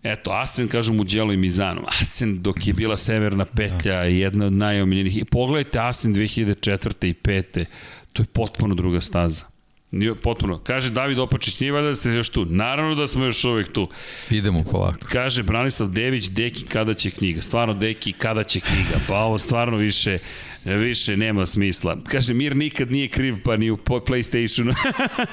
Eto, 0.05 0.31
Asen, 0.31 0.67
kažu 0.67 0.93
mu 0.93 1.03
Đelo 1.03 1.33
i 1.33 1.37
Mizano. 1.37 1.81
Asen 2.01 2.41
dok 2.41 2.67
je 2.67 2.73
bila 2.73 2.97
severna 2.97 3.45
petlja 3.45 3.93
da. 3.93 4.03
jedna 4.03 4.45
od 4.45 4.53
najomiljenih. 4.53 5.17
I 5.17 5.25
pogledajte 5.25 5.79
Asen 5.79 6.15
2004. 6.15 7.07
i 7.07 7.13
5. 7.13 7.65
To 8.13 8.23
je 8.23 8.27
potpuno 8.33 8.75
druga 8.75 9.01
staza. 9.01 9.45
Nije 9.91 10.15
potpuno. 10.15 10.59
Kaže 10.59 10.89
David 10.89 11.19
Opačić, 11.19 11.59
nije 11.59 11.71
valjda 11.71 11.87
da 11.87 11.95
ste 11.95 12.09
još 12.09 12.29
tu. 12.29 12.45
Naravno 12.45 12.95
da 12.95 13.07
smo 13.07 13.25
još 13.25 13.43
uvek 13.43 13.71
tu. 13.73 13.89
Idemo 14.29 14.63
polako. 14.63 15.07
Kaže 15.11 15.43
Branislav 15.43 15.89
Dević, 15.89 16.27
Deki, 16.29 16.65
kada 16.65 16.93
će 16.93 17.11
knjiga? 17.11 17.41
Stvarno, 17.41 17.73
Deki, 17.73 18.11
kada 18.11 18.43
će 18.43 18.59
knjiga? 18.59 18.99
Pa 19.07 19.15
ovo 19.17 19.37
stvarno 19.37 19.77
više 19.77 20.17
više 20.65 21.17
nema 21.17 21.45
smisla. 21.45 21.97
Kaže, 22.07 22.33
Mir 22.33 22.55
nikad 22.55 22.91
nije 22.91 23.07
kriv, 23.07 23.35
pa 23.43 23.57
ni 23.57 23.71
u 23.71 23.77
Playstationu. 23.77 24.73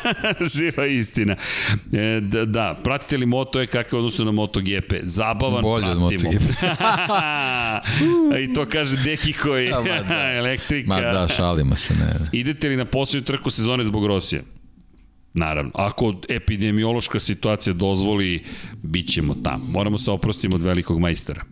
Živa 0.55 0.86
istina. 0.86 1.36
E, 1.93 2.20
da, 2.20 2.44
da, 2.44 2.81
pratite 2.85 3.17
li 3.17 3.27
Moto 3.27 3.61
je 3.61 3.67
kakav 3.67 3.99
odnosu 3.99 4.25
na 4.25 4.33
MotoGP? 4.33 4.93
Zabavan 5.02 5.62
Bolje 5.62 5.85
pratimo. 5.85 6.07
od 6.07 6.12
MotoGP. 6.12 6.43
I 8.44 8.52
to 8.52 8.67
kaže 8.67 8.97
Deki 9.05 9.33
koji 9.33 9.67
ja, 9.67 9.83
da. 9.83 10.33
elektrika. 10.39 10.89
Ma 10.89 11.01
da, 11.01 11.28
šalimo 11.36 11.77
se. 11.77 11.94
Ne. 11.94 12.15
Idete 12.33 12.69
li 12.69 12.77
na 12.77 12.85
posljednju 12.85 13.25
trku 13.25 13.51
sezone 13.51 13.85
zbog 13.85 14.07
Rosije? 14.07 14.43
Naravno, 15.35 15.70
ako 15.75 16.15
epidemiološka 16.28 17.20
situacija 17.20 17.75
dozvoli, 17.75 18.44
bit 18.83 19.12
ćemo 19.12 19.35
tamo. 19.35 19.65
Moramo 19.65 19.99
se 19.99 20.11
oprostiti 20.11 20.55
od 20.55 20.62
velikog 20.62 21.01
majstora. 21.01 21.44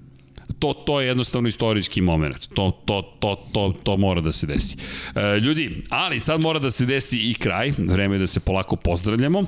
To, 0.60 0.72
to 0.72 1.00
je 1.00 1.06
jednostavno 1.06 1.48
istorijski 1.48 2.00
moment. 2.00 2.48
To, 2.54 2.70
to, 2.84 3.02
to, 3.20 3.48
to, 3.52 3.74
to 3.82 3.96
mora 3.96 4.20
da 4.20 4.32
se 4.32 4.46
desi. 4.46 4.76
E, 5.14 5.40
ljudi, 5.40 5.82
ali 5.88 6.20
sad 6.20 6.40
mora 6.40 6.58
da 6.58 6.70
se 6.70 6.86
desi 6.86 7.30
i 7.30 7.34
kraj. 7.34 7.72
Vreme 7.78 8.14
je 8.14 8.18
da 8.18 8.26
se 8.26 8.40
polako 8.40 8.76
pozdravljamo 8.76 9.46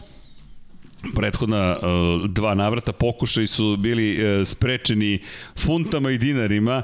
prethodna 1.14 1.76
uh, 1.76 2.31
dva 2.31 2.55
navrata 2.55 2.92
pokušaj 2.92 3.47
su 3.47 3.76
bili 3.76 4.24
uh, 4.24 4.47
sprečeni 4.47 5.18
funtama 5.58 6.10
i 6.10 6.18
dinarima. 6.18 6.82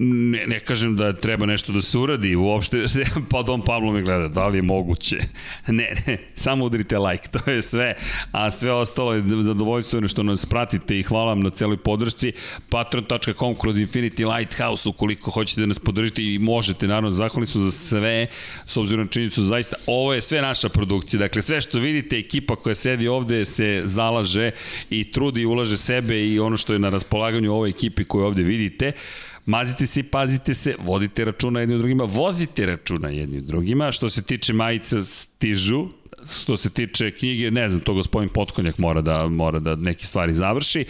Ne, 0.00 0.46
ne 0.46 0.60
kažem 0.60 0.96
da 0.96 1.12
treba 1.12 1.46
nešto 1.46 1.72
da 1.72 1.82
se 1.82 1.98
uradi 1.98 2.36
uopšte 2.36 2.84
pa 3.30 3.42
Don 3.42 3.62
Pablo 3.62 3.92
me 3.92 4.02
gleda 4.02 4.28
da 4.28 4.46
li 4.46 4.58
je 4.58 4.62
moguće? 4.62 5.18
Ne, 5.66 5.94
ne 6.06 6.18
samo 6.34 6.64
udrite 6.64 6.98
like 6.98 7.28
to 7.34 7.50
je 7.50 7.62
sve 7.62 7.94
a 8.32 8.50
sve 8.50 8.72
ostalo 8.72 9.14
je 9.14 9.22
zadovoljstvo 9.42 10.08
što 10.08 10.22
nas 10.22 10.46
pratite 10.46 10.98
i 10.98 11.02
hvala 11.02 11.26
vam 11.26 11.40
na 11.40 11.50
celoj 11.50 11.76
podršci. 11.76 12.32
Patreon.com 12.68 13.54
kroz 13.54 13.76
Infinity 13.76 14.36
Lighthouse 14.36 14.88
ukoliko 14.88 15.30
hoćete 15.30 15.60
da 15.60 15.66
nas 15.66 15.78
podržite 15.78 16.22
i 16.22 16.38
možete 16.38 16.86
naravno 16.86 17.10
zahvalni 17.10 17.46
su 17.46 17.60
za 17.60 17.70
sve 17.70 18.26
s 18.66 18.76
obzirom 18.76 19.04
na 19.04 19.10
činjenicu 19.10 19.42
zaista 19.42 19.76
ovo 19.86 20.14
je 20.14 20.22
sve 20.22 20.42
naša 20.42 20.68
produkcija. 20.68 21.20
Dakle 21.20 21.42
sve 21.42 21.60
što 21.60 21.78
vidite 21.78 22.18
ekipa 22.18 22.56
koja 22.56 22.74
sedi 22.74 23.08
ovde 23.08 23.44
se 23.54 23.82
zalaže 23.84 24.50
i 24.90 25.04
trudi 25.10 25.40
i 25.40 25.46
ulaže 25.46 25.76
sebe 25.76 26.26
i 26.26 26.40
ono 26.40 26.56
što 26.56 26.72
je 26.72 26.78
na 26.78 26.88
raspolaganju 26.88 27.52
ovoj 27.52 27.70
ekipi 27.70 28.04
koju 28.04 28.24
ovde 28.24 28.42
vidite. 28.42 28.92
Mazite 29.46 29.86
se 29.86 30.00
i 30.00 30.02
pazite 30.02 30.54
se, 30.54 30.74
vodite 30.78 31.24
računa 31.24 31.60
jedni 31.60 31.74
u 31.74 31.78
drugima, 31.78 32.04
vozite 32.04 32.66
računa 32.66 33.08
jedni 33.08 33.38
u 33.38 33.42
drugima. 33.42 33.92
Što 33.92 34.08
se 34.08 34.22
tiče 34.22 34.52
majica, 34.52 35.02
stižu, 35.02 35.88
što 36.42 36.56
se 36.56 36.70
tiče 36.70 37.10
knjige, 37.10 37.50
ne 37.50 37.68
znam, 37.68 37.80
to 37.80 37.94
gospodin 37.94 38.28
Potkonjak 38.28 38.78
mora 38.78 39.00
da, 39.00 39.28
mora 39.28 39.58
da 39.58 39.76
neke 39.76 40.06
stvari 40.06 40.34
završi. 40.34 40.84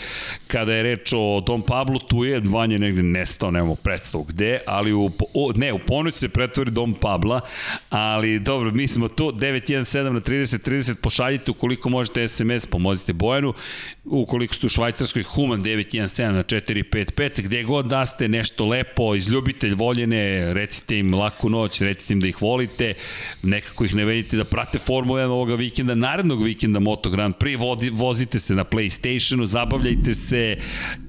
Kada 0.46 0.74
je 0.74 0.82
reč 0.82 1.12
o 1.16 1.42
Dom 1.46 1.62
Pablo, 1.62 1.98
tu 1.98 2.24
je, 2.24 2.40
Vanja 2.44 2.78
negde 2.78 3.02
nestao, 3.02 3.50
nemamo 3.50 3.74
predstavu 3.74 4.24
gde, 4.24 4.60
ali 4.66 4.92
u, 4.92 5.10
o, 5.34 5.52
ne, 5.54 5.72
u 5.72 5.78
ponoć 5.78 6.14
se 6.14 6.28
pretvori 6.28 6.70
Dom 6.70 6.94
Pabla, 6.94 7.40
ali 7.90 8.38
dobro, 8.38 8.70
mi 8.70 8.88
smo 8.88 9.08
tu, 9.08 9.32
917 9.32 10.10
na 10.10 10.20
30, 10.20 10.70
30, 10.70 10.94
pošaljite 10.94 11.50
ukoliko 11.50 11.88
možete 11.88 12.28
SMS, 12.28 12.66
pomozite 12.66 13.12
Bojanu, 13.12 13.54
ukoliko 14.04 14.54
ste 14.54 14.66
u 14.66 14.68
Švajcarskoj, 14.68 15.22
Human 15.22 15.64
917 15.64 16.32
na 16.32 16.42
455, 16.42 17.42
gde 17.42 17.62
god 17.62 17.86
da 17.86 18.06
ste 18.06 18.28
nešto 18.28 18.66
lepo, 18.66 19.14
izljubitelj 19.14 19.74
voljene, 19.74 20.54
recite 20.54 20.98
im 20.98 21.14
laku 21.14 21.50
noć, 21.50 21.80
recite 21.80 22.12
im 22.12 22.20
da 22.20 22.28
ih 22.28 22.42
volite, 22.42 22.94
nekako 23.42 23.84
ih 23.84 23.94
ne 23.94 24.04
vedite 24.04 24.36
da 24.36 24.44
prate 24.44 24.78
Formula 24.78 25.20
jedan 25.20 25.32
ovoga 25.32 25.54
vikenda, 25.54 25.94
narednog 25.94 26.44
vikenda 26.44 26.80
Moto 26.80 27.10
Grand 27.10 27.34
Prix, 27.34 27.58
vodi, 27.58 27.90
vozite 27.90 28.38
se 28.38 28.54
na 28.54 28.64
Playstationu, 28.64 29.46
zabavljajte 29.46 30.12
se 30.12 30.56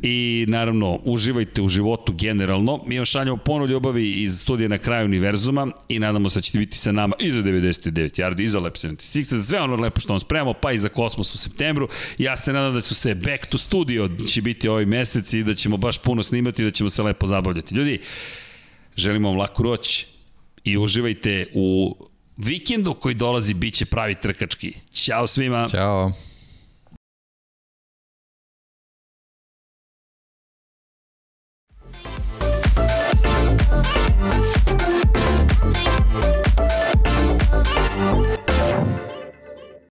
i 0.02 0.46
naravno 0.48 1.00
uživajte 1.04 1.62
u 1.62 1.68
životu 1.68 2.14
generalno. 2.14 2.84
Mi 2.88 2.98
vam 2.98 3.06
šaljamo 3.06 3.38
ponovno 3.38 3.74
ljubavi 3.74 4.12
iz 4.12 4.40
studija 4.42 4.70
na 4.70 4.78
kraju 4.78 5.06
univerzuma 5.06 5.68
i 5.90 6.00
nadamo 6.00 6.30
se 6.30 6.40
da 6.40 6.42
ćete 6.42 6.58
biti 6.58 6.78
sa 6.78 6.92
nama 6.92 7.16
i 7.20 7.32
za 7.32 7.42
99 7.42 8.22
yardi, 8.22 8.42
i 8.42 8.48
za 8.48 8.60
Lab 8.60 8.74
76, 8.74 9.24
za 9.24 9.44
sve 9.44 9.62
ono 9.62 9.76
lepo 9.76 10.00
što 10.00 10.14
vam 10.14 10.20
spremamo, 10.20 10.54
pa 10.54 10.72
i 10.72 10.78
za 10.78 10.90
Kosmos 10.90 11.36
u 11.36 11.38
septembru. 11.38 11.88
Ja 12.18 12.38
se 12.38 12.54
nadam 12.54 12.74
da 12.74 12.85
ću 12.88 12.96
se 12.96 13.16
back 13.16 13.46
to 13.46 13.58
studio 13.58 14.10
će 14.34 14.42
biti 14.42 14.68
ovaj 14.68 14.86
mesec 14.86 15.34
i 15.34 15.44
da 15.44 15.56
ćemo 15.56 15.78
baš 15.78 15.98
puno 15.98 16.24
snimati 16.24 16.62
i 16.62 16.66
da 16.66 16.72
ćemo 16.72 16.90
se 16.90 17.04
lepo 17.04 17.28
zabavljati. 17.28 17.76
Ljudi, 17.76 18.00
želimo 18.98 19.30
vam 19.30 19.38
laku 19.38 19.64
roć 19.64 20.06
i 20.64 20.78
uživajte 20.78 21.48
u 21.54 21.96
vikendu 22.38 22.94
koji 22.94 23.16
dolazi 23.16 23.54
biće 23.54 23.86
pravi 23.86 24.16
trkački. 24.16 24.74
Ćao 24.94 25.28
svima. 25.28 25.68
Ćao. 25.68 26.12